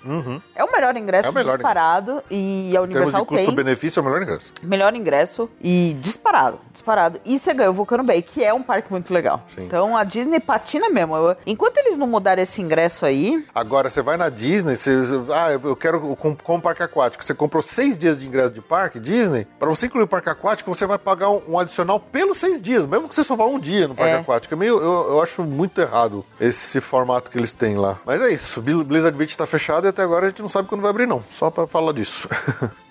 É 0.55 0.63
o 0.63 0.71
melhor 0.71 0.95
ingresso 0.97 1.27
É 1.27 1.31
o 1.31 1.33
melhor 1.33 1.57
disparado 1.57 2.23
e 2.29 2.75
a 2.75 2.81
Universal 2.81 3.25
tem 3.25 3.37
custo-benefício, 3.37 3.99
é 3.99 4.01
o 4.01 4.05
melhor 4.05 4.21
ingresso. 4.23 4.53
melhor 4.63 4.95
ingresso 4.95 5.49
e 5.61 5.95
disparado, 5.99 6.59
disparado. 6.79 7.19
E 7.25 7.37
você 7.37 7.53
ganhou 7.53 7.71
o 7.71 7.75
Volcano 7.75 8.03
Bay, 8.03 8.21
que 8.21 8.43
é 8.43 8.53
um 8.53 8.63
parque 8.63 8.91
muito 8.91 9.13
legal. 9.13 9.43
Sim. 9.47 9.63
Então 9.65 9.95
a 9.95 10.03
Disney 10.03 10.39
patina 10.39 10.89
mesmo. 10.89 11.13
Enquanto 11.45 11.77
eles 11.77 11.97
não 11.97 12.07
mudarem 12.07 12.43
esse 12.43 12.61
ingresso 12.61 13.05
aí, 13.05 13.45
Agora, 13.53 13.89
você 13.89 14.01
vai 14.01 14.15
na 14.17 14.29
Disney, 14.29 14.75
você, 14.75 14.91
ah, 15.33 15.51
eu 15.63 15.75
quero 15.75 16.15
com, 16.15 16.35
com 16.35 16.55
o 16.55 16.61
parque 16.61 16.81
aquático. 16.83 17.23
Você 17.23 17.33
comprou 17.33 17.61
seis 17.61 17.97
dias 17.97 18.17
de 18.17 18.27
ingresso 18.27 18.51
de 18.53 18.61
parque, 18.61 18.99
Disney. 18.99 19.45
Para 19.59 19.69
você 19.69 19.85
incluir 19.87 20.03
o 20.03 20.07
parque 20.07 20.29
aquático, 20.29 20.73
você 20.73 20.85
vai 20.85 20.97
pagar 20.97 21.29
um, 21.29 21.41
um 21.49 21.59
adicional 21.59 21.99
pelos 21.99 22.37
seis 22.37 22.61
dias, 22.61 22.85
mesmo 22.85 23.07
que 23.09 23.15
você 23.15 23.23
só 23.23 23.35
vá 23.35 23.45
um 23.45 23.59
dia 23.59 23.87
no 23.87 23.95
parque 23.95 24.13
É. 24.13 24.17
aquático. 24.19 24.53
É 24.53 24.57
meio, 24.57 24.77
eu, 24.79 25.09
eu 25.11 25.21
acho 25.21 25.43
muito 25.43 25.79
errado 25.81 26.25
esse 26.39 26.79
formato 26.79 27.29
que 27.29 27.37
eles 27.37 27.53
têm 27.53 27.75
lá. 27.77 27.99
Mas 28.05 28.21
é 28.21 28.29
isso, 28.29 28.61
Bli- 28.61 28.83
Blizzard 28.83 29.17
Beach 29.17 29.37
tá 29.37 29.45
fechado 29.45 29.85
e 29.85 29.89
até 29.89 30.01
agora 30.03 30.25
a 30.27 30.29
gente 30.29 30.41
não 30.41 30.49
sabe 30.49 30.67
quando 30.67 30.81
vai 30.81 30.89
abrir, 30.91 31.07
não. 31.07 31.23
Só 31.29 31.49
para 31.49 31.67
falar 31.67 31.91
disso. 31.93 32.27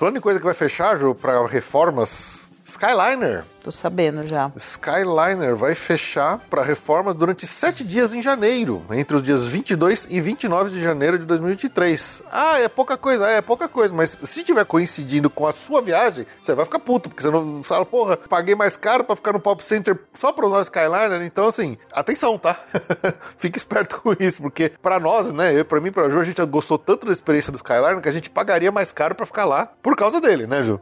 Falando 0.00 0.16
em 0.16 0.20
coisa 0.22 0.38
que 0.38 0.46
vai 0.46 0.54
fechar, 0.54 0.96
Ju, 0.96 1.14
para 1.14 1.46
reformas, 1.46 2.50
Skyliner. 2.64 3.44
Tô 3.60 3.70
sabendo 3.70 4.26
já. 4.26 4.50
Skyliner 4.56 5.54
vai 5.54 5.74
fechar 5.74 6.38
para 6.48 6.62
reformas 6.62 7.14
durante 7.14 7.46
sete 7.46 7.84
dias 7.84 8.14
em 8.14 8.20
janeiro, 8.20 8.82
entre 8.90 9.16
os 9.16 9.22
dias 9.22 9.46
22 9.46 10.06
e 10.10 10.20
29 10.20 10.70
de 10.70 10.80
janeiro 10.80 11.18
de 11.18 11.24
2023. 11.26 12.22
Ah, 12.30 12.58
é 12.58 12.68
pouca 12.68 12.96
coisa, 12.96 13.28
é, 13.28 13.40
pouca 13.40 13.68
coisa, 13.68 13.94
mas 13.94 14.18
se 14.22 14.42
tiver 14.42 14.64
coincidindo 14.64 15.28
com 15.28 15.46
a 15.46 15.52
sua 15.52 15.82
viagem, 15.82 16.26
você 16.40 16.54
vai 16.54 16.64
ficar 16.64 16.78
puto, 16.78 17.08
porque 17.08 17.22
você 17.22 17.30
não 17.30 17.62
fala, 17.62 17.84
porra, 17.84 18.16
paguei 18.16 18.54
mais 18.54 18.76
caro 18.76 19.04
para 19.04 19.16
ficar 19.16 19.32
no 19.32 19.40
Pop 19.40 19.62
Center 19.62 19.98
só 20.14 20.32
para 20.32 20.46
usar 20.46 20.58
o 20.58 20.62
Skyliner. 20.62 21.22
Então, 21.22 21.46
assim, 21.46 21.76
atenção, 21.92 22.38
tá? 22.38 22.58
Fique 23.36 23.58
esperto 23.58 24.00
com 24.00 24.14
isso, 24.18 24.40
porque 24.42 24.72
para 24.80 24.98
nós, 24.98 25.32
né, 25.32 25.58
eu, 25.58 25.64
para 25.64 25.80
mim, 25.80 25.92
para 25.92 26.08
Ju, 26.08 26.20
a 26.20 26.24
gente 26.24 26.42
gostou 26.46 26.78
tanto 26.78 27.06
da 27.06 27.12
experiência 27.12 27.52
do 27.52 27.56
Skyliner 27.56 28.00
que 28.00 28.08
a 28.08 28.12
gente 28.12 28.30
pagaria 28.30 28.72
mais 28.72 28.92
caro 28.92 29.14
para 29.14 29.26
ficar 29.26 29.44
lá 29.44 29.68
por 29.82 29.94
causa 29.96 30.20
dele, 30.20 30.46
né, 30.46 30.62
Ju? 30.62 30.78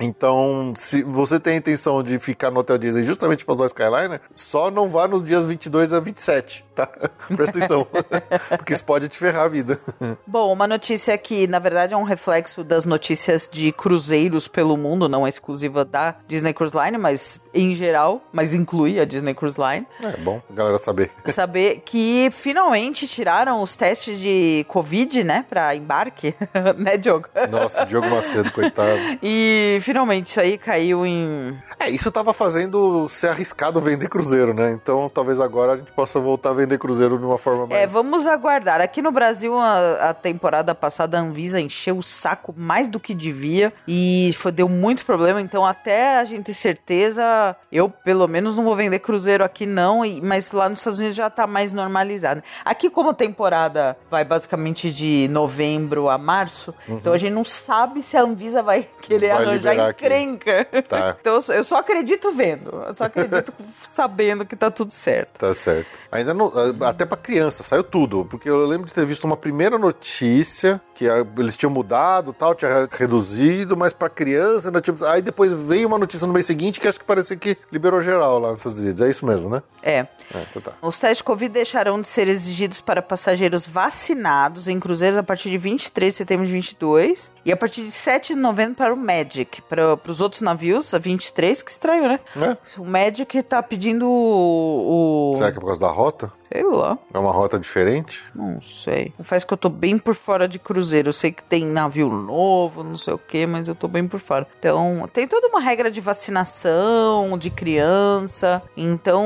Então, 0.00 0.72
se 0.76 1.02
você 1.02 1.38
tem 1.38 1.54
a 1.54 1.56
intenção 1.56 2.02
de 2.06 2.18
ficar 2.18 2.50
no 2.50 2.60
Hotel 2.60 2.78
Disney 2.78 3.04
justamente 3.04 3.44
para 3.44 3.54
usar 3.54 3.64
o 3.64 3.66
Skyliner, 3.66 4.20
só 4.32 4.70
não 4.70 4.88
vá 4.88 5.06
nos 5.06 5.24
dias 5.24 5.44
22 5.44 5.92
a 5.92 6.00
27, 6.00 6.64
tá? 6.76 6.86
Presta 7.34 7.58
atenção, 7.58 7.86
porque 8.56 8.74
isso 8.74 8.84
pode 8.84 9.08
te 9.08 9.18
ferrar 9.18 9.46
a 9.46 9.48
vida. 9.48 9.80
Bom, 10.26 10.52
uma 10.52 10.68
notícia 10.68 11.16
que, 11.16 11.46
na 11.46 11.58
verdade, 11.58 11.94
é 11.94 11.96
um 11.96 12.02
reflexo 12.02 12.62
das 12.62 12.84
notícias 12.84 13.48
de 13.50 13.72
cruzeiros 13.72 14.46
pelo 14.46 14.76
mundo, 14.76 15.08
não 15.08 15.26
é 15.26 15.30
exclusiva 15.30 15.84
da 15.84 16.14
Disney 16.28 16.52
Cruise 16.52 16.76
Line, 16.76 16.98
mas 16.98 17.40
em 17.54 17.74
geral, 17.74 18.22
mas 18.32 18.54
inclui 18.54 19.00
a 19.00 19.04
Disney 19.04 19.34
Cruise 19.34 19.58
Line. 19.58 19.86
É 20.02 20.16
bom 20.18 20.40
a 20.50 20.52
galera 20.52 20.78
saber. 20.78 21.10
Saber 21.24 21.82
que 21.84 22.28
finalmente 22.30 23.08
tiraram 23.08 23.62
os 23.62 23.74
testes 23.74 24.18
de 24.18 24.64
Covid, 24.68 25.24
né, 25.24 25.44
pra 25.48 25.74
embarque, 25.74 26.34
né, 26.76 26.98
Diogo? 26.98 27.28
Nossa, 27.50 27.86
Diogo 27.86 28.08
Macedo, 28.10 28.52
coitado. 28.52 29.00
E 29.22 29.78
finalmente 29.80 30.26
isso 30.26 30.40
aí 30.40 30.58
caiu 30.58 31.06
em. 31.06 31.56
É, 31.80 31.88
isso 31.88 32.10
tava 32.12 32.34
fazendo 32.34 33.08
ser 33.08 33.28
arriscado 33.28 33.80
vender 33.80 34.08
cruzeiro, 34.08 34.52
né? 34.52 34.72
Então 34.72 35.08
talvez 35.08 35.40
agora 35.40 35.72
a 35.72 35.76
gente 35.76 35.92
possa 35.92 36.20
voltar 36.20 36.50
a 36.50 36.54
vender 36.54 36.65
cruzeiro 36.78 37.18
de 37.18 37.24
uma 37.24 37.38
forma 37.38 37.66
mais. 37.66 37.82
É, 37.82 37.86
vamos 37.86 38.26
aguardar. 38.26 38.80
Aqui 38.80 39.00
no 39.00 39.12
Brasil, 39.12 39.56
a, 39.58 40.10
a 40.10 40.14
temporada 40.14 40.74
passada, 40.74 41.18
a 41.18 41.20
Anvisa 41.20 41.60
encheu 41.60 41.98
o 41.98 42.02
saco 42.02 42.54
mais 42.56 42.88
do 42.88 42.98
que 42.98 43.14
devia 43.14 43.72
e 43.86 44.34
foi, 44.38 44.50
deu 44.52 44.68
muito 44.68 45.04
problema. 45.04 45.40
Então, 45.40 45.64
até 45.64 46.18
a 46.18 46.24
gente 46.24 46.44
ter 46.46 46.54
certeza, 46.54 47.54
eu 47.70 47.88
pelo 47.88 48.26
menos 48.26 48.56
não 48.56 48.64
vou 48.64 48.74
vender 48.74 48.98
cruzeiro 48.98 49.44
aqui, 49.44 49.66
não. 49.66 50.04
e- 50.04 50.20
mas 50.20 50.50
lá 50.52 50.68
nos 50.68 50.78
Estados 50.78 50.98
Unidos 50.98 51.16
já 51.16 51.28
tá 51.30 51.46
mais 51.46 51.72
normalizado. 51.72 52.42
Aqui, 52.64 52.88
como 52.90 53.10
a 53.10 53.14
temporada 53.14 53.96
vai 54.10 54.24
basicamente 54.24 54.90
de 54.92 55.28
novembro 55.30 56.08
a 56.08 56.18
março, 56.18 56.74
então 56.88 57.12
a 57.12 57.16
gente 57.18 57.32
não 57.32 57.44
sabe 57.44 58.02
se 58.02 58.16
a 58.16 58.22
Anvisa 58.22 58.62
vai 58.62 58.86
querer 59.02 59.26
Uhum. 59.26 59.36
Vai 59.36 59.44
arranjar 59.46 59.90
encrenca. 59.90 60.64
Tá. 60.88 61.16
Então, 61.20 61.38
eu 61.48 61.64
só 61.64 61.76
acredito 61.78 62.30
vendo. 62.32 62.70
Eu 62.86 62.94
só 62.94 63.04
acredito 63.04 63.52
sabendo 63.92 64.44
que 64.46 64.54
tá 64.56 64.70
tudo 64.70 64.92
certo. 64.92 65.38
Tá 65.38 65.52
certo. 65.52 65.98
Ainda 66.12 66.32
não, 66.32 66.55
até 66.82 67.04
pra 67.04 67.16
criança, 67.16 67.62
saiu 67.62 67.82
tudo. 67.82 68.24
Porque 68.24 68.48
eu 68.48 68.66
lembro 68.66 68.86
de 68.86 68.94
ter 68.94 69.04
visto 69.06 69.24
uma 69.24 69.36
primeira 69.36 69.78
notícia 69.78 70.80
que 70.96 71.08
a, 71.08 71.24
eles 71.38 71.56
tinham 71.56 71.70
mudado 71.70 72.32
tal, 72.32 72.54
tinha 72.54 72.88
reduzido, 72.90 73.76
mas 73.76 73.92
pra 73.92 74.08
criança 74.08 74.68
ainda 74.68 74.80
tinha. 74.80 74.96
Aí 75.10 75.20
depois 75.22 75.52
veio 75.52 75.86
uma 75.88 75.98
notícia 75.98 76.26
no 76.26 76.32
mês 76.32 76.46
seguinte 76.46 76.80
que 76.80 76.88
acho 76.88 76.98
que 76.98 77.04
parecia 77.04 77.36
que 77.36 77.56
liberou 77.70 78.00
geral 78.00 78.38
lá 78.38 78.50
nos 78.50 78.60
Estados 78.60 78.80
Unidos. 78.80 79.00
É 79.02 79.10
isso 79.10 79.26
mesmo, 79.26 79.48
né? 79.50 79.62
É. 79.82 79.98
É, 80.34 80.42
então 80.50 80.60
tá. 80.62 80.72
Os 80.82 80.98
testes 80.98 81.18
de 81.18 81.24
Covid 81.24 81.52
deixarão 81.52 82.00
de 82.00 82.08
ser 82.08 82.26
exigidos 82.28 82.80
para 82.80 83.00
passageiros 83.00 83.66
vacinados 83.66 84.68
em 84.68 84.78
cruzeiros 84.80 85.18
a 85.18 85.22
partir 85.22 85.50
de 85.50 85.58
23 85.58 86.12
de 86.12 86.16
setembro 86.16 86.46
de 86.46 86.52
22 86.52 87.32
e 87.44 87.52
a 87.52 87.56
partir 87.56 87.82
de 87.82 87.90
7 87.90 88.34
de 88.34 88.40
novembro 88.40 88.74
para 88.76 88.92
o 88.92 88.96
Magic. 88.96 89.62
Para 89.62 89.98
os 90.08 90.20
outros 90.20 90.40
navios, 90.42 90.92
a 90.94 90.98
23, 90.98 91.62
que 91.62 91.70
estranho, 91.70 92.08
né? 92.08 92.20
É. 92.40 92.56
O 92.80 92.84
Magic 92.84 93.42
tá 93.42 93.62
pedindo 93.62 94.06
o. 94.08 95.32
o- 95.32 95.36
Será 95.36 95.50
que 95.52 95.58
é 95.58 95.60
por 95.60 95.66
causa 95.66 95.80
da 95.80 95.88
rota? 95.88 96.32
Sei 96.52 96.62
lá. 96.62 96.96
É 97.12 97.18
uma 97.18 97.32
rota 97.32 97.58
diferente? 97.58 98.22
Não 98.34 98.60
sei. 98.62 99.12
Faz 99.22 99.42
que 99.44 99.52
eu 99.52 99.56
tô 99.58 99.68
bem 99.68 99.98
por 99.98 100.14
fora 100.14 100.46
de 100.46 100.58
cruzeiro. 100.86 101.08
Eu 101.08 101.12
sei 101.12 101.32
que 101.32 101.42
tem 101.44 101.64
navio 101.66 102.08
novo, 102.08 102.84
não 102.84 102.96
sei 102.96 103.14
o 103.14 103.18
que, 103.18 103.46
mas 103.46 103.66
eu 103.68 103.74
tô 103.74 103.88
bem 103.88 104.06
por 104.06 104.20
fora. 104.20 104.46
Então, 104.58 105.04
tem 105.12 105.26
toda 105.26 105.48
uma 105.48 105.60
regra 105.60 105.90
de 105.90 106.00
vacinação, 106.00 107.36
de 107.38 107.50
criança. 107.50 108.62
Então, 108.76 109.24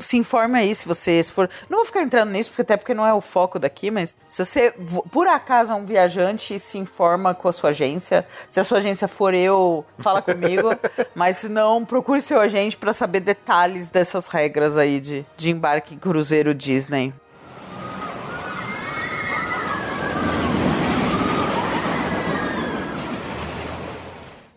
se 0.00 0.16
informe 0.16 0.58
aí 0.58 0.74
se 0.74 0.86
você 0.88 1.22
se 1.22 1.30
for. 1.32 1.48
Não 1.68 1.78
vou 1.78 1.86
ficar 1.86 2.02
entrando 2.02 2.30
nisso, 2.30 2.50
porque 2.50 2.62
até 2.62 2.76
porque 2.76 2.94
não 2.94 3.06
é 3.06 3.12
o 3.12 3.20
foco 3.20 3.58
daqui, 3.58 3.90
mas 3.90 4.16
se 4.26 4.44
você, 4.44 4.72
vo- 4.78 5.02
por 5.10 5.26
acaso, 5.28 5.72
é 5.72 5.74
um 5.74 5.84
viajante, 5.84 6.58
se 6.58 6.78
informa 6.78 7.34
com 7.34 7.48
a 7.48 7.52
sua 7.52 7.70
agência. 7.70 8.26
Se 8.48 8.58
a 8.60 8.64
sua 8.64 8.78
agência 8.78 9.06
for 9.06 9.34
eu, 9.34 9.84
fala 9.98 10.22
comigo. 10.22 10.68
mas 11.14 11.36
se 11.36 11.48
não, 11.48 11.84
procure 11.84 12.20
seu 12.20 12.40
agente 12.40 12.76
pra 12.76 12.92
saber 12.92 13.20
detalhes 13.20 13.90
dessas 13.90 14.28
regras 14.28 14.76
aí 14.76 15.00
de, 15.00 15.24
de 15.36 15.50
embarque 15.50 15.94
em 15.94 15.98
cruzeiro 15.98 16.54
Disney. 16.54 17.12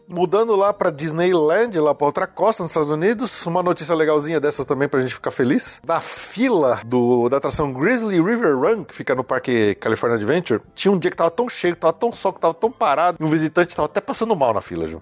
Mudando 0.08 0.56
lá 0.56 0.74
pra 0.74 0.90
Disneyland, 0.90 1.78
lá 1.80 1.94
pra 1.94 2.08
outra 2.08 2.26
costa, 2.26 2.64
nos 2.64 2.72
Estados 2.72 2.90
Unidos, 2.92 3.46
uma 3.46 3.62
notícia 3.62 3.94
legalzinha 3.94 4.40
dessas 4.40 4.66
também 4.66 4.88
pra 4.88 5.00
gente 5.02 5.14
ficar 5.14 5.32
feliz. 5.32 5.82
Da 5.84 6.00
fila 6.00 6.80
do, 6.86 7.28
da 7.30 7.38
atração 7.38 7.74
Grizzly 7.74 8.22
River 8.22 8.58
Run, 8.58 8.84
que 8.86 8.96
fica 8.96 9.14
no 9.14 9.24
Parque 9.24 9.76
California 9.76 10.16
Adventure, 10.18 10.62
tinha 10.74 10.92
um 10.92 10.98
dia 10.98 11.12
que 11.12 11.18
tava 11.18 11.30
tão 11.32 11.50
cheio, 11.50 11.76
tava 11.76 11.92
tão 11.94 12.12
sol, 12.12 12.32
que 12.32 12.40
tava 12.40 12.54
tão 12.54 12.72
parado, 12.72 13.18
e 13.20 13.24
um 13.24 13.28
visitante 13.28 13.76
tava 13.76 13.88
até 13.88 14.00
passando 14.00 14.36
mal 14.36 14.54
na 14.54 14.62
fila, 14.62 14.88
Ju. 14.88 15.02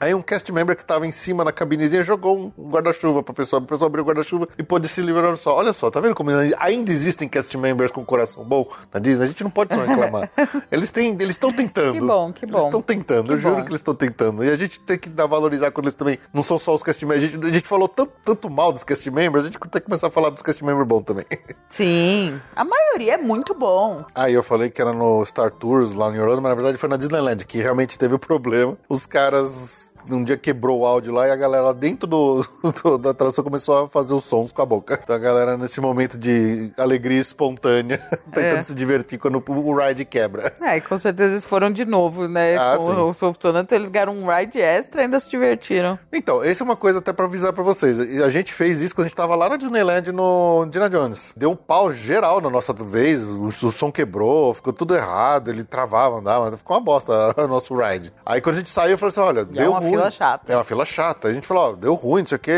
Aí 0.00 0.14
um 0.14 0.22
cast 0.22 0.50
member 0.52 0.76
que 0.76 0.84
tava 0.84 1.06
em 1.06 1.12
cima 1.12 1.44
na 1.44 1.52
cabinezinha 1.52 2.02
jogou 2.02 2.52
um 2.58 2.70
guarda-chuva 2.70 3.22
pra 3.22 3.34
pessoa, 3.34 3.62
a 3.62 3.64
pessoa 3.64 3.86
abriu 3.86 4.02
o 4.02 4.06
guarda-chuva 4.06 4.48
e 4.58 4.62
pôde 4.62 4.88
se 4.88 5.02
do 5.02 5.36
sol. 5.36 5.56
Olha 5.56 5.72
só, 5.72 5.90
tá 5.90 6.00
vendo 6.00 6.14
como 6.14 6.30
ainda 6.58 6.90
existem 6.90 7.28
cast 7.28 7.56
members 7.56 7.90
com 7.92 8.04
coração 8.04 8.44
bom 8.44 8.66
na 8.92 8.98
Disney? 8.98 9.24
A 9.24 9.28
gente 9.28 9.44
não 9.44 9.50
pode 9.50 9.74
só 9.74 9.84
reclamar. 9.84 10.30
eles 10.70 10.90
têm, 10.90 11.12
eles 11.12 11.30
estão 11.30 11.52
tentando. 11.52 11.92
Que 11.92 12.00
bom, 12.00 12.32
que 12.32 12.44
Eles 12.44 12.54
bom. 12.54 12.64
estão 12.66 12.82
tentando, 12.82 13.26
Que 13.26 13.32
eu 13.34 13.38
juro 13.38 13.56
bom. 13.56 13.62
que 13.62 13.68
eles 13.68 13.80
estão 13.80 13.94
tentando. 13.94 14.31
E 14.40 14.50
a 14.50 14.56
gente 14.56 14.78
tem 14.80 14.98
que 14.98 15.08
dar 15.08 15.26
valorizar 15.26 15.70
quando 15.70 15.86
eles 15.86 15.94
também 15.94 16.18
não 16.32 16.42
são 16.42 16.58
só 16.58 16.74
os 16.74 16.82
cast 16.82 17.04
members. 17.04 17.24
A 17.24 17.28
gente, 17.28 17.46
a 17.46 17.52
gente 17.52 17.68
falou 17.68 17.88
tanto, 17.88 18.12
tanto 18.24 18.48
mal 18.48 18.72
dos 18.72 18.84
cast 18.84 19.10
members, 19.10 19.44
a 19.44 19.48
gente 19.48 19.58
tem 19.58 19.70
que 19.70 19.80
começar 19.80 20.06
a 20.06 20.10
falar 20.10 20.30
dos 20.30 20.42
cast 20.42 20.64
members 20.64 20.86
bons 20.86 21.02
também. 21.02 21.24
Sim, 21.68 22.40
a 22.54 22.64
maioria 22.64 23.14
é 23.14 23.18
muito 23.18 23.54
bom. 23.54 24.04
Aí 24.14 24.34
eu 24.34 24.42
falei 24.42 24.70
que 24.70 24.80
era 24.80 24.92
no 24.92 25.24
Star 25.24 25.50
Tours 25.50 25.94
lá 25.94 26.14
em 26.14 26.20
Orlando, 26.20 26.42
mas 26.42 26.50
na 26.50 26.54
verdade 26.54 26.78
foi 26.78 26.88
na 26.88 26.96
Disneyland, 26.96 27.44
que 27.44 27.58
realmente 27.58 27.98
teve 27.98 28.14
o 28.14 28.18
problema. 28.18 28.76
Os 28.88 29.06
caras 29.06 29.91
um 30.10 30.22
dia 30.24 30.36
quebrou 30.36 30.80
o 30.80 30.86
áudio 30.86 31.12
lá 31.12 31.28
e 31.28 31.30
a 31.30 31.36
galera 31.36 31.64
lá 31.64 31.72
dentro 31.72 32.06
do, 32.06 32.44
do- 32.82 32.98
da 32.98 33.10
atração 33.10 33.42
começou 33.44 33.84
a 33.84 33.88
fazer 33.88 34.14
os 34.14 34.24
sons 34.24 34.52
com 34.52 34.62
a 34.62 34.66
boca. 34.66 34.98
Então 35.02 35.14
a 35.14 35.18
galera 35.18 35.56
nesse 35.56 35.80
momento 35.80 36.18
de 36.18 36.70
alegria 36.76 37.20
espontânea, 37.20 37.98
tentando 38.32 38.58
É. 38.58 38.62
se 38.62 38.74
divertir 38.74 39.18
quando 39.18 39.42
o 39.46 39.74
ride 39.76 40.04
quebra. 40.04 40.54
É, 40.60 40.76
e 40.76 40.80
com 40.80 40.98
certeza 40.98 41.32
eles 41.32 41.44
foram 41.44 41.70
de 41.70 41.84
novo, 41.84 42.26
né? 42.28 42.56
Ah, 42.56 42.74
com 42.76 42.86
sim. 42.86 43.00
o 43.00 43.14
Softona, 43.14 43.60
então 43.60 43.76
eles 43.76 43.88
ganharam 43.88 44.14
um 44.16 44.26
ride 44.30 44.60
extra 44.60 45.02
e 45.02 45.04
ainda 45.04 45.18
se 45.20 45.30
divertiram. 45.30 45.98
Então, 46.12 46.42
essa 46.42 46.62
é 46.62 46.64
uma 46.64 46.76
coisa 46.76 46.98
até 46.98 47.12
pra 47.12 47.24
avisar 47.26 47.52
pra 47.52 47.62
vocês. 47.62 47.98
A 48.22 48.30
gente 48.30 48.52
fez 48.52 48.80
isso 48.80 48.94
quando 48.94 49.06
a 49.06 49.08
gente 49.08 49.16
tava 49.16 49.34
lá 49.34 49.48
na 49.48 49.56
Disneyland 49.56 50.10
no 50.12 50.64
Indiana 50.66 50.88
Jones. 50.88 51.32
Deu 51.36 51.50
um 51.50 51.56
pau 51.56 51.90
geral 51.90 52.40
na 52.40 52.50
nossa 52.50 52.72
vez, 52.72 53.28
o, 53.28 53.44
o 53.46 53.52
som 53.52 53.90
quebrou, 53.92 54.52
ficou 54.54 54.72
tudo 54.72 54.94
errado, 54.94 55.50
ele 55.50 55.64
travava, 55.64 56.16
andava, 56.18 56.56
ficou 56.56 56.76
uma 56.76 56.82
bosta 56.82 57.12
o 57.38 57.46
nosso 57.46 57.74
ride. 57.74 58.12
Aí 58.24 58.40
quando 58.40 58.56
a 58.56 58.58
gente 58.58 58.70
saiu, 58.70 58.92
eu 58.92 58.98
falei 58.98 59.10
assim: 59.10 59.20
olha, 59.20 59.40
E 59.40 59.44
deu 59.44 59.66
é 59.66 59.68
uma 59.68 59.78
ruim. 59.80 59.91
Fila 59.98 60.10
chata. 60.10 60.52
É 60.52 60.56
uma 60.56 60.64
fila 60.64 60.84
chata. 60.84 61.28
A 61.28 61.32
gente 61.32 61.46
falou: 61.46 61.70
ó, 61.70 61.72
deu 61.72 61.94
ruim, 61.94 62.22
não 62.22 62.26
sei 62.26 62.36
o 62.36 62.38
quê. 62.38 62.52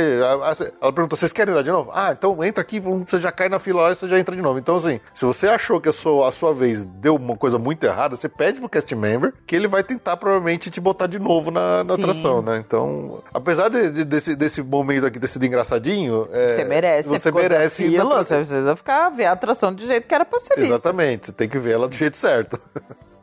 Ela 0.81 0.93
perguntou: 0.93 1.17
vocês 1.17 1.33
querem 1.33 1.55
dar 1.55 1.63
de 1.63 1.71
novo? 1.71 1.91
Ah, 1.95 2.13
então 2.13 2.43
entra 2.45 2.63
aqui, 2.63 2.81
você 2.81 3.19
já 3.19 3.31
cai 3.33 3.49
na 3.49 3.59
fila 3.59 3.83
lá 3.83 3.91
e 3.93 3.95
você 3.95 4.09
já 4.09 4.19
entra 4.19 4.35
de 4.35 4.43
novo. 4.43 4.59
Então, 4.59 4.77
assim, 4.77 5.01
se 5.15 5.25
você 5.25 5.49
achou 5.49 5.81
que 5.81 5.89
a 5.89 5.93
sua, 5.93 6.29
a 6.29 6.33
sua 6.33 6.53
vez 6.55 6.85
deu 6.85 7.17
uma 7.17 7.37
coisa 7.37 7.59
muito 7.59 7.85
errada, 7.85 8.17
você 8.17 8.29
pede 8.29 8.61
pro 8.61 8.69
cast 8.69 8.95
member 8.95 9.33
que 9.47 9.55
ele 9.55 9.69
vai 9.69 9.83
tentar 9.83 10.17
provavelmente 10.17 10.71
te 10.71 10.81
botar 10.81 11.07
de 11.07 11.19
novo 11.19 11.51
na, 11.51 11.85
na 11.85 11.95
atração, 11.95 12.41
né? 12.43 12.57
Então, 12.67 13.23
apesar 13.33 13.69
de- 13.69 13.91
de- 13.91 14.05
desse, 14.05 14.35
desse 14.37 14.63
momento 14.63 15.07
aqui 15.07 15.19
ter 15.19 15.27
sido 15.29 15.45
engraçadinho, 15.45 16.29
é, 16.33 16.55
Você 16.57 16.65
merece. 16.65 17.09
Você 17.09 17.31
na 17.31 17.37
merece 17.41 17.85
ir 17.85 17.91
fila. 17.91 18.23
Você 18.25 18.37
precisa 18.37 18.77
ficar, 18.77 19.11
ver 19.11 19.27
a 19.27 19.33
atração 19.33 19.75
do 19.75 19.85
jeito 19.85 20.07
que 20.09 20.15
era 20.15 20.25
pra 20.25 20.39
ser 20.39 20.55
vista. 20.57 20.63
Exatamente, 20.75 21.27
você 21.27 21.33
tem 21.33 21.49
que 21.49 21.59
ver 21.59 21.73
ela 21.73 21.89
do 21.89 21.95
jeito 21.95 22.17
certo. 22.17 22.59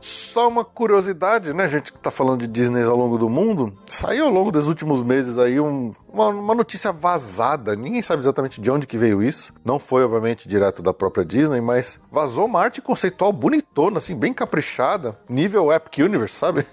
Só 0.00 0.46
uma 0.48 0.64
curiosidade, 0.64 1.52
né? 1.52 1.64
A 1.64 1.68
gente 1.68 1.92
que 1.92 1.98
tá 1.98 2.10
falando 2.10 2.40
de 2.40 2.46
Disney 2.46 2.82
ao 2.84 2.96
longo 2.96 3.18
do 3.18 3.28
mundo. 3.28 3.72
Saiu 3.86 4.26
ao 4.26 4.30
longo 4.30 4.50
dos 4.52 4.68
últimos 4.68 5.02
meses 5.02 5.38
aí 5.38 5.58
um- 5.60 5.90
uma, 6.08 6.28
uma 6.28 6.54
notícia 6.54 6.92
vazada. 6.92 7.74
Ninguém 7.74 8.02
sabe 8.02 8.22
exatamente 8.22 8.60
de 8.60 8.70
onde 8.70 8.86
que 8.86 8.96
veio 8.96 9.22
isso. 9.22 9.52
Não 9.64 9.78
foi, 9.78 10.04
obviamente, 10.04 10.48
direto 10.48 10.82
da 10.82 10.92
própria 10.94 11.24
Disney, 11.24 11.60
mas 11.60 12.00
vazou 12.10 12.44
uma 12.46 12.60
arte 12.60 12.80
conceitual 12.80 13.32
bonitona, 13.32 13.98
assim, 13.98 14.16
bem 14.16 14.32
caprichada. 14.32 15.18
Nível 15.28 15.72
Epic 15.72 15.98
Universe, 16.04 16.34
sabe? 16.36 16.64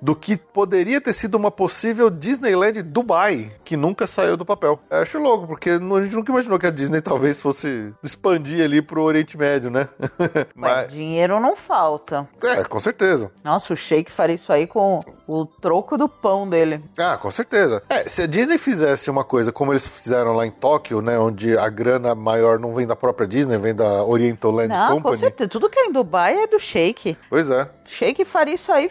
Do 0.00 0.14
que 0.14 0.36
poderia 0.36 1.00
ter 1.00 1.12
sido 1.12 1.36
uma 1.36 1.50
possível 1.50 2.10
Disneyland 2.10 2.82
Dubai, 2.82 3.50
que 3.64 3.76
nunca 3.76 4.06
saiu 4.06 4.36
do 4.36 4.44
papel. 4.44 4.78
Eu 4.90 4.98
acho 4.98 5.18
louco, 5.18 5.46
porque 5.46 5.70
a 5.70 6.02
gente 6.02 6.14
nunca 6.16 6.30
imaginou 6.32 6.58
que 6.58 6.66
a 6.66 6.70
Disney 6.70 7.00
talvez 7.00 7.40
fosse 7.40 7.92
expandir 8.02 8.62
ali 8.64 8.82
pro 8.82 9.02
Oriente 9.02 9.36
Médio, 9.38 9.70
né? 9.70 9.88
Ué, 10.20 10.46
mas, 10.54 10.90
dinheiro 10.92 11.40
não 11.40 11.56
falta. 11.56 12.28
é, 12.42 12.59
com 12.64 12.80
certeza. 12.80 13.30
Nossa, 13.44 13.72
o 13.72 13.76
Sheik 13.76 14.10
faria 14.10 14.34
isso 14.34 14.52
aí 14.52 14.66
com 14.66 15.00
o 15.26 15.46
troco 15.46 15.96
do 15.96 16.08
pão 16.08 16.48
dele. 16.48 16.82
Ah, 16.98 17.16
com 17.16 17.30
certeza. 17.30 17.82
É, 17.88 18.04
se 18.08 18.22
a 18.22 18.26
Disney 18.26 18.58
fizesse 18.58 19.10
uma 19.10 19.24
coisa 19.24 19.52
como 19.52 19.72
eles 19.72 19.86
fizeram 19.86 20.32
lá 20.34 20.46
em 20.46 20.50
Tóquio, 20.50 21.00
né? 21.00 21.18
Onde 21.18 21.56
a 21.56 21.68
grana 21.68 22.14
maior 22.14 22.58
não 22.58 22.74
vem 22.74 22.86
da 22.86 22.96
própria 22.96 23.26
Disney, 23.26 23.58
vem 23.58 23.74
da 23.74 24.04
Oriental 24.04 24.50
Land 24.50 24.68
Não, 24.68 24.88
com 24.88 24.94
Company. 25.02 25.18
certeza. 25.18 25.48
Tudo 25.50 25.68
que 25.70 25.78
é 25.78 25.86
em 25.86 25.92
Dubai 25.92 26.34
é 26.34 26.46
do 26.46 26.58
Sheik. 26.58 27.16
Pois 27.28 27.50
é. 27.50 27.68
Sheik 27.90 28.24
faria 28.24 28.54
isso 28.54 28.70
aí, 28.70 28.88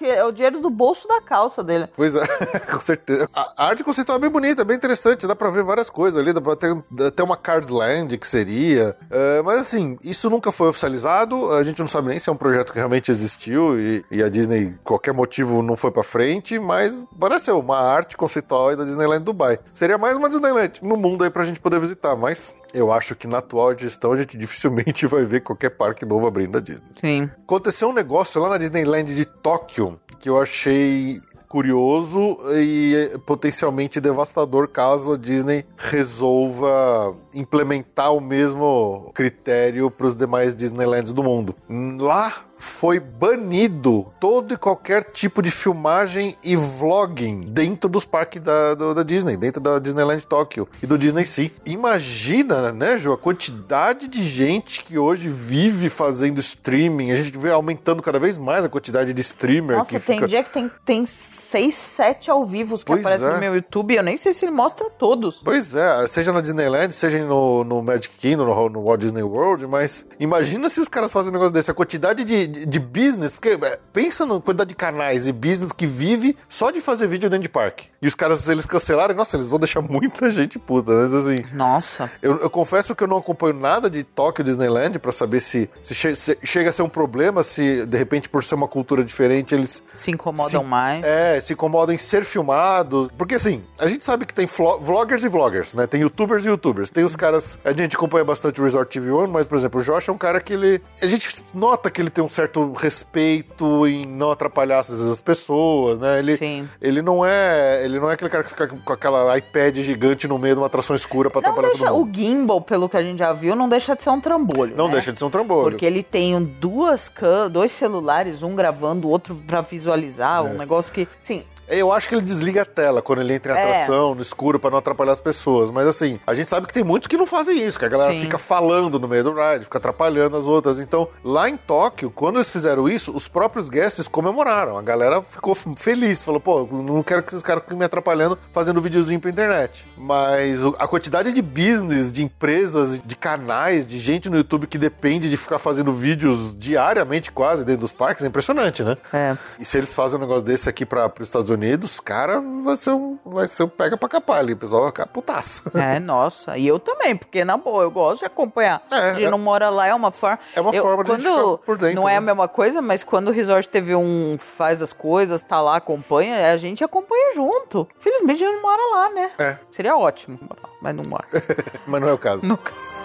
é 0.00 0.24
o 0.24 0.32
dinheiro 0.32 0.60
do 0.60 0.70
bolso 0.70 1.06
da 1.06 1.20
calça 1.20 1.62
dele. 1.62 1.86
Pois 1.94 2.14
é, 2.14 2.24
com 2.72 2.80
certeza. 2.80 3.28
A 3.34 3.66
arte 3.66 3.84
conceitual 3.84 4.16
é 4.16 4.20
bem 4.22 4.30
bonita, 4.30 4.64
bem 4.64 4.74
interessante, 4.74 5.26
dá 5.26 5.36
pra 5.36 5.50
ver 5.50 5.62
várias 5.62 5.90
coisas 5.90 6.18
ali, 6.18 6.32
dá 6.32 6.40
pra 6.40 6.56
ter 6.56 6.74
até 7.06 7.22
uma 7.22 7.36
Cars 7.36 7.68
Land 7.68 8.16
que 8.16 8.26
seria. 8.26 8.96
É, 9.10 9.42
mas 9.42 9.60
assim, 9.60 9.98
isso 10.02 10.30
nunca 10.30 10.50
foi 10.50 10.68
oficializado, 10.68 11.52
a 11.52 11.62
gente 11.62 11.78
não 11.80 11.86
sabe 11.86 12.08
nem 12.08 12.18
se 12.18 12.30
é 12.30 12.32
um 12.32 12.36
projeto 12.36 12.72
que 12.72 12.78
realmente 12.78 13.10
existiu 13.10 13.78
e, 13.78 14.02
e 14.10 14.22
a 14.22 14.30
Disney, 14.30 14.74
qualquer 14.82 15.12
motivo, 15.12 15.60
não 15.60 15.76
foi 15.76 15.90
pra 15.90 16.02
frente, 16.02 16.58
mas 16.58 17.04
pareceu 17.20 17.58
uma 17.60 17.78
arte 17.78 18.16
conceitual 18.16 18.68
aí 18.68 18.76
da 18.76 18.84
Disneyland 18.84 19.24
Dubai. 19.24 19.58
Seria 19.74 19.98
mais 19.98 20.16
uma 20.16 20.28
Disneyland 20.28 20.80
no 20.82 20.96
mundo 20.96 21.22
aí 21.22 21.30
pra 21.30 21.44
gente 21.44 21.60
poder 21.60 21.80
visitar, 21.80 22.16
mas 22.16 22.54
eu 22.72 22.92
acho 22.92 23.14
que 23.14 23.26
na 23.26 23.38
atual 23.38 23.76
gestão 23.76 24.12
a 24.12 24.16
gente 24.16 24.36
dificilmente 24.38 25.06
vai 25.06 25.24
ver 25.24 25.40
qualquer 25.40 25.70
parque 25.70 26.04
novo 26.04 26.26
abrindo 26.26 26.52
da 26.52 26.60
Disney. 26.60 26.88
Sim. 26.98 27.30
Aconteceu 27.44 27.88
um 27.88 27.92
negócio 27.92 28.37
lá 28.38 28.50
na 28.50 28.58
Disneyland 28.58 29.14
de 29.14 29.24
Tóquio 29.24 29.98
que 30.18 30.28
eu 30.28 30.40
achei 30.40 31.20
curioso 31.48 32.38
e 32.56 33.18
potencialmente 33.24 34.00
devastador 34.00 34.68
caso 34.68 35.12
a 35.12 35.16
Disney 35.16 35.64
resolva 35.76 37.16
implementar 37.32 38.12
o 38.12 38.20
mesmo 38.20 39.10
critério 39.14 39.90
para 39.90 40.06
os 40.06 40.16
demais 40.16 40.54
Disneylands 40.54 41.12
do 41.12 41.22
mundo. 41.22 41.54
Lá 41.98 42.32
foi 42.58 42.98
banido 42.98 44.06
todo 44.20 44.52
e 44.52 44.56
qualquer 44.56 45.04
tipo 45.04 45.40
de 45.40 45.50
filmagem 45.50 46.36
e 46.42 46.56
vlogging 46.56 47.42
dentro 47.50 47.88
dos 47.88 48.04
parques 48.04 48.42
da, 48.42 48.74
do- 48.74 48.94
da 48.94 49.02
Disney, 49.02 49.36
dentro 49.36 49.60
da 49.60 49.78
Disneyland 49.78 50.26
Tóquio 50.26 50.68
e 50.82 50.86
do 50.86 50.98
Disney 50.98 51.24
Sea. 51.24 51.50
Imagina, 51.64 52.72
né, 52.72 52.96
Ju, 52.98 53.12
a 53.12 53.18
quantidade 53.18 54.08
de 54.08 54.22
gente 54.26 54.82
que 54.84 54.98
hoje 54.98 55.28
vive 55.28 55.88
fazendo 55.88 56.38
streaming. 56.40 57.12
A 57.12 57.16
gente 57.16 57.36
vê 57.38 57.50
aumentando 57.50 58.02
cada 58.02 58.18
vez 58.18 58.36
mais 58.38 58.64
a 58.64 58.68
quantidade 58.68 59.12
de 59.12 59.20
streamer 59.20 59.76
Nossa, 59.78 59.90
que 59.90 60.00
tem 60.00 60.16
fica... 60.16 60.26
dia 60.26 60.42
que 60.42 60.50
tem, 60.52 60.70
tem 60.84 61.06
seis, 61.06 61.74
sete 61.76 62.30
ao 62.30 62.44
vivo 62.44 62.76
que 62.76 62.84
Pois 62.84 63.00
aparecem 63.00 63.28
é. 63.28 63.32
no 63.34 63.38
meu 63.38 63.54
YouTube. 63.54 63.94
Eu 63.94 64.02
nem 64.02 64.16
sei 64.16 64.32
se 64.32 64.44
ele 64.44 64.52
mostra 64.52 64.90
todos. 64.90 65.40
Pois 65.44 65.74
é, 65.74 66.06
seja 66.08 66.32
na 66.32 66.40
Disneyland, 66.40 66.92
seja 66.92 67.24
no, 67.24 67.62
no 67.62 67.82
Magic 67.82 68.16
Kingdom, 68.18 68.44
no, 68.46 68.68
no 68.68 68.82
Walt 68.82 69.00
Disney 69.00 69.22
World, 69.22 69.66
mas 69.66 70.04
imagina 70.18 70.68
se 70.68 70.80
os 70.80 70.88
caras 70.88 71.12
fazem 71.12 71.30
um 71.30 71.34
negócio 71.34 71.52
desse. 71.52 71.70
A 71.70 71.74
quantidade 71.74 72.24
de, 72.24 72.46
de, 72.48 72.78
business, 72.78 73.34
porque 73.34 73.50
é, 73.50 73.78
pensa 73.92 74.24
na 74.26 74.40
quantidade 74.40 74.68
de 74.70 74.76
canais 74.76 75.26
e 75.26 75.32
business 75.32 75.72
que 75.72 75.86
vive 75.86 76.36
só 76.48 76.70
de 76.70 76.80
fazer 76.80 77.06
vídeo 77.06 77.28
dentro 77.28 77.42
de 77.42 77.48
parque. 77.48 77.88
E 78.00 78.06
os 78.08 78.14
caras, 78.14 78.48
eles 78.48 78.64
cancelaram, 78.66 79.14
nossa, 79.14 79.36
eles 79.36 79.48
vão 79.48 79.58
deixar 79.58 79.80
muita 79.82 80.30
gente 80.30 80.58
puta, 80.58 80.92
mas 80.92 81.12
assim. 81.12 81.44
Nossa. 81.52 82.10
Eu, 82.22 82.38
eu 82.40 82.50
confesso 82.50 82.94
que 82.94 83.02
eu 83.04 83.08
não 83.08 83.18
acompanho 83.18 83.54
nada 83.54 83.90
de 83.90 84.02
Tóquio 84.02 84.44
Disneyland 84.44 84.98
pra 84.98 85.12
saber 85.12 85.40
se, 85.40 85.68
se, 85.80 85.94
che- 85.94 86.14
se 86.14 86.38
chega 86.44 86.70
a 86.70 86.72
ser 86.72 86.82
um 86.82 86.88
problema, 86.88 87.42
se 87.42 87.84
de 87.86 87.96
repente 87.98 88.28
por 88.28 88.42
ser 88.44 88.54
uma 88.54 88.68
cultura 88.68 89.04
diferente 89.04 89.54
eles 89.54 89.82
Se 89.94 90.10
incomodam 90.10 90.62
se- 90.62 90.66
mais. 90.68 91.04
É, 91.04 91.40
se 91.40 91.52
incomodam 91.52 91.94
em 91.94 91.98
ser 91.98 92.24
filmados. 92.24 93.10
Porque 93.16 93.34
assim, 93.34 93.62
a 93.78 93.86
gente 93.86 94.04
sabe 94.04 94.24
que 94.26 94.34
tem 94.34 94.46
vloggers 94.80 95.24
e 95.24 95.28
vloggers, 95.28 95.74
né? 95.74 95.86
Tem 95.86 96.00
youtubers 96.00 96.44
e 96.44 96.48
youtubers. 96.48 96.90
Tem 96.90 97.04
os 97.04 97.16
caras. 97.16 97.58
A 97.64 97.72
gente 97.72 97.96
acompanha 97.96 98.24
bastante 98.24 98.60
o 98.60 98.64
Resort 98.64 98.90
TV 98.90 99.10
One, 99.10 99.32
mas, 99.32 99.46
por 99.46 99.56
exemplo, 99.56 99.80
o 99.80 99.84
Josh 99.84 100.08
é 100.08 100.12
um 100.12 100.18
cara 100.18 100.40
que 100.40 100.52
ele. 100.52 100.80
A 101.02 101.06
gente 101.06 101.44
nota 101.52 101.90
que 101.90 102.00
ele 102.00 102.10
tem 102.10 102.22
um 102.24 102.28
certo 102.38 102.72
respeito 102.72 103.86
em 103.86 104.06
não 104.06 104.30
atrapalhar 104.30 104.78
às 104.78 104.88
vezes, 104.88 105.06
as 105.10 105.20
pessoas, 105.20 105.98
né? 105.98 106.18
Ele, 106.20 106.36
Sim. 106.36 106.68
ele 106.80 107.02
não 107.02 107.24
é. 107.26 107.84
Ele 107.84 107.98
não 107.98 108.08
é 108.08 108.14
aquele 108.14 108.30
cara 108.30 108.44
que 108.44 108.50
fica 108.50 108.68
com 108.68 108.92
aquela 108.92 109.36
iPad 109.36 109.76
gigante 109.78 110.28
no 110.28 110.38
meio 110.38 110.54
de 110.54 110.60
uma 110.60 110.66
atração 110.66 110.94
escura 110.94 111.28
pra 111.30 111.40
Não 111.40 111.50
atrapalhar 111.50 111.68
deixa, 111.70 111.86
todo 111.86 111.96
o 111.96 112.06
mundo. 112.06 112.18
gimbal, 112.18 112.60
pelo 112.60 112.88
que 112.88 112.96
a 112.96 113.02
gente 113.02 113.18
já 113.18 113.32
viu, 113.32 113.56
não 113.56 113.68
deixa 113.68 113.96
de 113.96 114.02
ser 114.02 114.10
um 114.10 114.20
trambolho. 114.20 114.76
Não 114.76 114.86
né? 114.86 114.92
deixa 114.92 115.12
de 115.12 115.18
ser 115.18 115.24
um 115.24 115.30
trambolho. 115.30 115.70
Porque 115.70 115.84
ele 115.84 116.02
tem 116.02 116.42
duas 116.44 117.10
dois 117.50 117.72
celulares, 117.72 118.42
um 118.42 118.54
gravando, 118.54 119.08
o 119.08 119.10
outro 119.10 119.34
pra 119.46 119.60
visualizar, 119.60 120.44
É. 120.44 120.48
um 120.48 120.54
negócio 120.56 120.92
que. 120.92 121.08
Sim, 121.20 121.42
Eu 121.68 121.92
acho 121.92 122.08
que 122.08 122.14
ele 122.14 122.22
desliga 122.22 122.62
a 122.62 122.64
tela 122.64 123.02
quando 123.02 123.20
ele 123.20 123.34
entra 123.34 123.54
em 123.54 123.56
É. 123.56 123.60
atração, 123.60 124.14
no 124.14 124.22
escuro, 124.22 124.58
pra 124.58 124.70
não 124.70 124.78
atrapalhar 124.78 125.12
as 125.12 125.20
pessoas. 125.20 125.70
Mas 125.70 125.86
assim, 125.86 126.18
a 126.26 126.34
gente 126.34 126.48
sabe 126.48 126.66
que 126.66 126.72
tem 126.72 126.84
muitos 126.84 127.06
que 127.06 127.16
não 127.16 127.26
fazem 127.26 127.66
isso, 127.66 127.78
que 127.78 127.84
a 127.84 127.88
galera 127.88 128.12
Sim. 128.12 128.20
fica 128.22 128.38
falando 128.38 128.98
no 128.98 129.06
meio 129.08 129.24
do 129.24 129.32
ride, 129.34 129.64
fica 129.64 129.78
atrapalhando 129.78 130.36
as 130.36 130.44
outras. 130.44 130.78
Então, 130.78 131.08
lá 131.22 131.48
em 131.48 131.56
Tóquio, 131.56 132.10
quando 132.10 132.36
eles 132.36 132.48
fizeram 132.50 132.88
isso, 132.88 133.14
os 133.14 133.28
próprios 133.28 133.68
guests 133.68 134.08
comemoraram. 134.08 134.76
A 134.78 134.82
galera 134.82 135.20
ficou 135.22 135.54
feliz, 135.54 136.24
falou, 136.24 136.40
pô, 136.40 136.66
não 136.70 137.02
quero 137.02 137.22
que 137.22 137.30
esses 137.32 137.42
caras 137.42 137.62
fiquem 137.62 137.76
me 137.78 137.84
atrapalhando 137.84 138.38
fazendo 138.52 138.80
videozinho 138.80 139.20
pra 139.20 139.30
internet. 139.30 139.86
Mas 139.96 140.60
a 140.78 140.86
quantidade 140.88 141.32
de 141.32 141.42
business, 141.42 142.10
de 142.10 142.24
empresas, 142.24 142.98
de 143.04 143.16
canais, 143.16 143.86
de 143.86 143.98
gente 143.98 144.30
no 144.30 144.36
YouTube 144.36 144.66
que 144.66 144.78
depende 144.78 145.28
de 145.28 145.36
ficar 145.36 145.58
fazendo 145.58 145.92
vídeos 145.92 146.56
diariamente 146.56 147.30
quase 147.32 147.64
dentro 147.64 147.82
dos 147.82 147.92
parques 147.92 148.24
é 148.24 148.28
impressionante, 148.28 148.82
né? 148.82 148.96
é. 149.12 149.36
E 149.58 149.64
se 149.64 149.76
eles 149.76 149.92
fazem 149.92 150.16
um 150.18 150.20
negócio 150.20 150.42
desse 150.42 150.68
aqui 150.68 150.86
para 150.86 151.12
os 151.20 151.26
Estados 151.28 151.50
Unidos, 151.50 151.57
cara, 152.04 152.40
vai 152.62 152.76
ser 152.76 152.90
um, 152.90 153.18
vai 153.24 153.48
ser 153.48 153.64
um 153.64 153.68
pega 153.68 153.96
pra 153.96 154.08
capar 154.08 154.38
ali. 154.38 154.52
O 154.52 154.56
pessoal 154.56 154.82
vai 154.82 154.90
ficar 154.90 155.06
putaço. 155.06 155.62
É, 155.74 155.98
nossa. 156.00 156.56
E 156.56 156.66
eu 156.66 156.78
também, 156.78 157.16
porque 157.16 157.44
na 157.44 157.56
boa, 157.56 157.82
eu 157.82 157.90
gosto 157.90 158.20
de 158.20 158.26
acompanhar. 158.26 158.82
É, 158.90 158.96
a 158.96 159.14
gente 159.14 159.26
é- 159.26 159.30
não 159.30 159.38
mora 159.38 159.68
lá, 159.70 159.86
é 159.86 159.94
uma 159.94 160.10
forma. 160.10 160.38
É 160.54 160.60
uma 160.60 160.74
eu, 160.74 160.82
forma 160.82 161.04
de 161.04 161.16
ficar 161.16 161.56
por 161.64 161.78
dentro, 161.78 162.00
Não 162.00 162.08
é 162.08 162.12
né? 162.12 162.18
a 162.18 162.20
mesma 162.20 162.48
coisa, 162.48 162.80
mas 162.82 163.04
quando 163.04 163.28
o 163.28 163.32
Resort 163.32 163.68
teve 163.68 163.94
um. 163.94 164.36
faz 164.38 164.82
as 164.82 164.92
coisas, 164.92 165.42
tá 165.42 165.60
lá, 165.60 165.76
acompanha, 165.76 166.52
a 166.52 166.56
gente 166.56 166.82
acompanha 166.84 167.34
junto. 167.34 167.86
Felizmente 167.98 168.42
a 168.44 168.46
gente 168.46 168.54
não 168.56 168.62
mora 168.62 168.82
lá, 168.94 169.10
né? 169.10 169.30
É. 169.38 169.58
Seria 169.70 169.96
ótimo 169.96 170.38
mas 170.80 170.94
não 170.94 171.04
mora. 171.08 171.26
Mas 171.86 172.00
não 172.00 172.08
é 172.08 172.12
o 172.12 172.18
caso. 172.18 172.46
no 172.46 172.56
caso. 172.56 173.04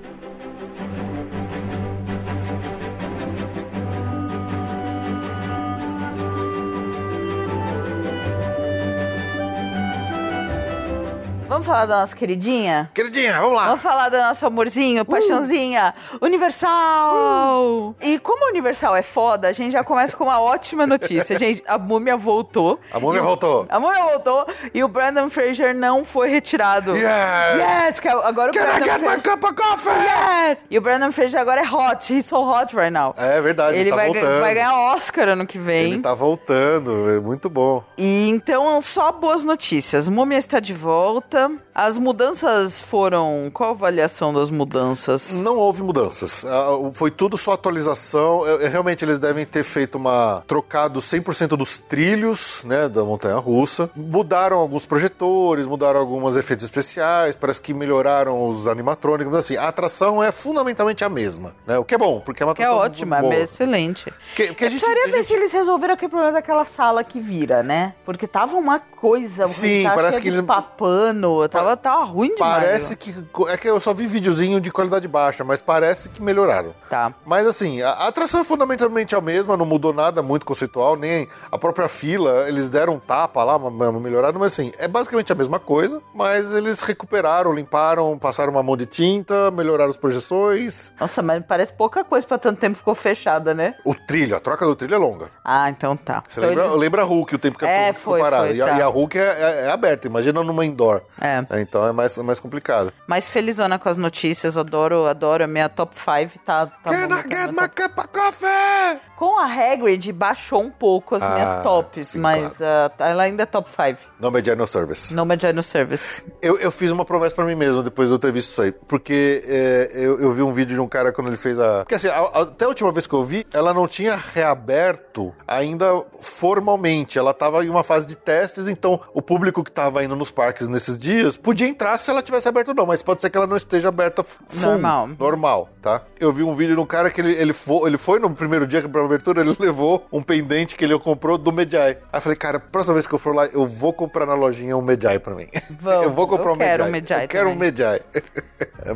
Vamos 11.51 11.65
falar 11.65 11.85
da 11.85 11.99
nossa 11.99 12.15
queridinha? 12.15 12.89
Queridinha, 12.93 13.33
vamos 13.41 13.57
lá. 13.57 13.65
Vamos 13.65 13.81
falar 13.81 14.07
do 14.07 14.15
nosso 14.15 14.45
amorzinho, 14.47 15.03
paixãozinha, 15.03 15.93
Universal! 16.21 17.93
E 18.01 18.17
como 18.19 18.45
a 18.45 18.51
Universal 18.51 18.95
é 18.95 19.01
foda, 19.01 19.49
a 19.49 19.51
gente 19.51 19.73
já 19.73 19.83
começa 19.83 20.15
com 20.15 20.23
uma 20.23 20.39
ótima 20.39 20.87
notícia. 20.87 21.35
Gente, 21.41 21.61
a 21.67 21.77
múmia 21.77 22.15
voltou. 22.15 22.79
A 22.93 23.01
múmia 23.01 23.21
o- 23.21 23.25
voltou. 23.25 23.65
A 23.69 23.79
múmia 23.81 24.01
voltou 24.01 24.45
e 24.73 24.81
o 24.81 24.87
Brandon 24.87 25.27
Fraser 25.29 25.75
não 25.75 26.05
foi 26.05 26.29
retirado. 26.29 26.91
Yes! 26.91 27.03
Yes! 27.03 27.95
porque 27.95 28.07
agora 28.07 28.51
o 28.51 28.53
Can 28.53 28.61
I 28.61 28.65
Brandon 28.65 28.85
get 28.85 29.01
my 29.01 29.07
Fraser... 29.07 29.21
cup 29.23 29.43
of 29.43 29.53
coffee? 29.55 29.91
Yes! 29.91 30.63
E 30.69 30.77
o 30.77 30.81
Brandon 30.81 31.11
Fraser 31.11 31.41
agora 31.41 31.59
é 31.61 31.69
hot. 31.69 32.13
He's 32.15 32.25
so 32.27 32.37
hot 32.49 32.73
right 32.73 32.91
now. 32.93 33.13
É 33.17 33.41
verdade, 33.41 33.73
ele, 33.75 33.81
Ele 33.81 33.89
tá 33.89 33.95
vai, 33.97 34.05
voltando. 34.07 34.39
vai 34.39 34.53
ganhar 34.53 34.73
Oscar 34.95 35.27
ano 35.27 35.45
que 35.45 35.59
vem. 35.59 35.91
Ele 35.91 36.01
tá 36.01 36.13
voltando, 36.13 37.09
é 37.09 37.19
muito 37.19 37.49
bom. 37.49 37.83
E 37.97 38.29
então, 38.29 38.81
só 38.81 39.11
boas 39.11 39.43
notícias. 39.43 40.07
Múmia 40.07 40.37
está 40.37 40.61
de 40.61 40.73
volta. 40.73 41.40
bakalım. 41.41 41.59
As 41.73 41.97
mudanças 41.97 42.81
foram. 42.81 43.49
Qual 43.53 43.69
a 43.69 43.73
avaliação 43.73 44.33
das 44.33 44.49
mudanças? 44.49 45.33
Não 45.39 45.57
houve 45.57 45.81
mudanças. 45.81 46.43
Ah, 46.45 46.67
Foi 46.93 47.09
tudo 47.09 47.37
só 47.37 47.53
atualização. 47.53 48.41
Realmente 48.69 49.05
eles 49.05 49.19
devem 49.19 49.45
ter 49.45 49.63
feito 49.63 49.95
uma. 49.97 50.43
trocado 50.47 50.99
100% 50.99 51.49
dos 51.55 51.79
trilhos, 51.79 52.63
né, 52.65 52.89
da 52.89 53.03
montanha 53.05 53.37
russa. 53.37 53.89
Mudaram 53.95 54.57
alguns 54.57 54.85
projetores, 54.85 55.65
mudaram 55.65 55.99
alguns 55.99 56.35
efeitos 56.35 56.65
especiais. 56.65 57.37
Parece 57.37 57.61
que 57.61 57.73
melhoraram 57.73 58.47
os 58.47 58.67
animatrônicos. 58.67 59.31
Mas 59.31 59.45
assim, 59.45 59.55
a 59.57 59.67
atração 59.67 60.21
é 60.21 60.31
fundamentalmente 60.31 61.03
a 61.03 61.09
mesma, 61.09 61.55
né? 61.65 61.77
O 61.77 61.85
que 61.85 61.95
é 61.95 61.97
bom, 61.97 62.19
porque 62.19 62.43
é 62.43 62.45
uma 62.45 62.53
Que 62.53 62.63
é 62.63 62.65
atração 62.65 62.85
ótima, 62.85 63.21
boa. 63.21 63.33
é 63.33 63.41
excelente. 63.43 64.11
Que, 64.35 64.53
que 64.53 64.63
a 64.63 64.67
Eu 64.67 64.71
gente, 64.71 64.81
precisaria 64.81 65.05
ver 65.07 65.17
gente- 65.19 65.27
se 65.27 65.33
eles 65.33 65.51
resolveram 65.53 65.93
aquele 65.93 66.09
problema 66.09 66.33
daquela 66.33 66.65
sala 66.65 67.03
que 67.03 67.19
vira, 67.19 67.63
né? 67.63 67.93
Porque 68.05 68.27
tava 68.27 68.57
uma 68.57 68.77
coisa. 68.79 69.45
Sim, 69.47 69.83
parece 69.95 70.19
que 70.19 70.27
eles- 70.27 70.41
papano. 70.41 71.47
Tava, 71.49 71.60
tava 71.77 72.03
ruim 72.03 72.33
demais. 72.35 72.53
Parece 72.63 72.95
que. 72.95 73.13
É 73.49 73.57
que 73.57 73.69
eu 73.69 73.79
só 73.79 73.93
vi 73.93 74.05
videozinho 74.07 74.59
de 74.61 74.71
qualidade 74.71 75.07
baixa, 75.07 75.43
mas 75.43 75.61
parece 75.61 76.09
que 76.09 76.21
melhoraram. 76.21 76.73
Tá. 76.89 77.13
Mas 77.25 77.45
assim, 77.47 77.81
a, 77.81 77.89
a 77.91 78.07
atração 78.07 78.41
é 78.41 78.43
fundamentalmente 78.43 79.15
a 79.15 79.21
mesma, 79.21 79.55
não 79.57 79.65
mudou 79.65 79.93
nada 79.93 80.21
muito 80.21 80.45
conceitual, 80.45 80.95
nem 80.95 81.27
a 81.51 81.57
própria 81.57 81.87
fila, 81.87 82.47
eles 82.47 82.69
deram 82.69 82.93
um 82.93 82.99
tapa 82.99 83.43
lá, 83.43 83.57
melhorada, 83.99 84.37
mas 84.39 84.53
assim, 84.53 84.71
é 84.77 84.87
basicamente 84.87 85.31
a 85.31 85.35
mesma 85.35 85.59
coisa, 85.59 86.01
mas 86.13 86.51
eles 86.53 86.81
recuperaram, 86.81 87.53
limparam, 87.53 88.17
passaram 88.17 88.51
uma 88.51 88.63
mão 88.63 88.75
de 88.77 88.85
tinta, 88.85 89.51
melhoraram 89.51 89.89
as 89.89 89.97
projeções. 89.97 90.93
Nossa, 90.99 91.21
mas 91.21 91.43
parece 91.47 91.73
pouca 91.73 92.03
coisa 92.03 92.25
pra 92.25 92.37
tanto 92.37 92.59
tempo 92.59 92.77
ficou 92.77 92.95
fechada, 92.95 93.53
né? 93.53 93.75
O 93.85 93.93
trilho, 93.95 94.35
a 94.35 94.39
troca 94.39 94.65
do 94.65 94.75
trilho 94.75 94.95
é 94.95 94.97
longa. 94.97 95.29
Ah, 95.43 95.69
então 95.69 95.95
tá. 95.95 96.23
Você 96.27 96.39
Então 96.39 96.49
lembra, 96.49 96.65
eles- 96.65 96.77
lembra 96.77 97.01
a 97.01 97.05
Hulk, 97.05 97.35
o 97.35 97.39
tempo 97.39 97.57
que 97.59 97.65
É, 97.65 97.89
a 97.89 97.93
ficou 97.93 98.13
foi, 98.13 98.21
parada. 98.21 98.47
foi, 98.47 98.55
e, 98.55 98.61
a, 98.61 98.67
tá. 98.67 98.77
e 98.77 98.81
a 98.81 98.87
Hulk 98.87 99.17
é, 99.17 99.21
é- 99.21 99.65
é 99.65 99.71
aberta, 99.71 100.07
imagina 100.07 100.43
numa 100.43 100.65
indoor. 100.65 101.01
É. 101.19 101.43
Então 101.59 101.85
é 101.85 101.91
mais, 101.91 102.17
é 102.17 102.23
mais 102.23 102.39
complicado. 102.39 102.93
Mas 103.07 103.29
felizona 103.29 103.77
com 103.77 103.89
as 103.89 103.97
notícias, 103.97 104.57
adoro, 104.57 105.05
adoro. 105.05 105.43
A 105.43 105.47
minha 105.47 105.67
top 105.67 105.93
5 105.95 106.39
tá, 106.45 106.67
tá 106.67 106.91
Can 106.91 107.07
bom, 107.07 107.15
I 107.15 107.21
get 107.23 107.51
my 107.51 107.67
cup 107.67 107.97
of 107.97 108.07
coffee? 108.07 109.01
Com 109.17 109.37
a 109.37 109.45
Hagrid 109.45 110.11
baixou 110.13 110.61
um 110.63 110.71
pouco 110.71 111.15
as 111.15 111.21
Ah, 111.21 111.29
minhas 111.33 111.61
tops, 111.61 112.07
sim, 112.09 112.19
mas 112.19 112.59
ah, 112.61 112.91
ela 112.99 113.23
ainda 113.23 113.43
é 113.43 113.45
top 113.45 113.69
5. 113.69 113.99
No 114.19 114.31
Mediano 114.31 114.65
Service. 114.65 115.13
No 115.13 115.25
Medina 115.25 115.61
Service. 115.61 116.23
Eu, 116.41 116.57
eu 116.57 116.71
fiz 116.71 116.89
uma 116.91 117.05
promessa 117.05 117.35
pra 117.35 117.45
mim 117.45 117.53
mesmo 117.55 117.83
depois 117.83 118.07
de 118.07 118.15
eu 118.15 118.19
ter 118.19 118.31
visto 118.31 118.49
isso 118.51 118.61
aí. 118.61 118.71
Porque 118.71 119.43
é, 119.45 119.91
eu, 119.93 120.19
eu 120.19 120.31
vi 120.31 120.41
um 120.41 120.51
vídeo 120.53 120.73
de 120.75 120.81
um 120.81 120.87
cara 120.87 121.11
quando 121.11 121.27
ele 121.27 121.37
fez 121.37 121.59
a. 121.59 121.79
Porque 121.79 121.95
assim, 121.95 122.07
a- 122.07 122.17
a- 122.19 122.41
até 122.41 122.65
a 122.65 122.67
última 122.67 122.91
vez 122.91 123.05
que 123.05 123.13
eu 123.13 123.23
vi, 123.23 123.45
ela 123.53 123.73
não 123.73 123.87
tinha 123.87 124.15
reaberto 124.15 125.33
ainda 125.47 125.85
formalmente. 126.19 127.19
Ela 127.19 127.33
tava 127.33 127.63
em 127.63 127.69
uma 127.69 127.83
fase 127.83 128.07
de 128.07 128.15
testes, 128.15 128.67
então 128.67 128.99
o 129.13 129.21
público 129.21 129.63
que 129.63 129.71
tava 129.71 130.03
indo 130.03 130.15
nos 130.15 130.31
parques 130.31 130.67
nesses 130.67 130.97
dias 130.97 131.37
podia 131.41 131.67
entrar 131.67 131.97
se 131.97 132.09
ela 132.09 132.21
tivesse 132.21 132.47
aberto 132.47 132.69
ou 132.69 132.75
não, 132.75 132.85
mas 132.85 133.01
pode 133.01 133.21
ser 133.21 133.29
que 133.29 133.37
ela 133.37 133.47
não 133.47 133.57
esteja 133.57 133.89
aberta 133.89 134.23
full, 134.23 134.71
Normal. 134.71 135.07
Normal, 135.19 135.69
tá? 135.81 136.01
Eu 136.19 136.31
vi 136.31 136.43
um 136.43 136.55
vídeo 136.55 136.75
de 136.75 136.81
um 136.81 136.85
cara 136.85 137.09
que 137.09 137.19
ele, 137.21 137.33
ele, 137.33 137.53
foi, 137.53 137.89
ele 137.89 137.97
foi 137.97 138.19
no 138.19 138.29
primeiro 138.33 138.65
dia 138.67 138.87
pra 138.87 139.03
abertura, 139.03 139.41
ele 139.41 139.55
levou 139.59 140.05
um 140.11 140.21
pendente 140.21 140.75
que 140.75 140.83
ele 140.85 140.97
comprou 140.99 141.37
do 141.37 141.51
Medjai. 141.51 141.91
Aí 142.11 142.17
eu 142.17 142.21
falei, 142.21 142.37
cara, 142.37 142.59
próxima 142.59 142.93
vez 142.93 143.07
que 143.07 143.13
eu 143.13 143.19
for 143.19 143.35
lá, 143.35 143.45
eu 143.47 143.65
vou 143.65 143.93
comprar 143.93 144.25
na 144.25 144.33
lojinha 144.33 144.75
um 144.77 144.81
Medjai 144.81 145.19
pra 145.19 145.35
mim. 145.35 145.47
Vamos, 145.81 146.03
eu 146.03 146.11
vou 146.11 146.27
comprar 146.27 146.51
eu 146.51 146.55
um 146.55 146.57
quero 146.57 146.85
Medjai. 146.85 146.87
um 146.87 146.91
Medjai 146.91 147.23
Eu 147.23 147.27
quero 147.27 147.49
um 147.49 147.53
também. 147.53 147.69
Medjai. 147.69 148.01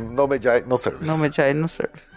no 0.00 0.26
Medjai, 0.28 0.64
no 0.66 0.78
service. 0.78 1.10
No 1.10 1.18
Medina 1.18 1.68
Service. 1.68 2.10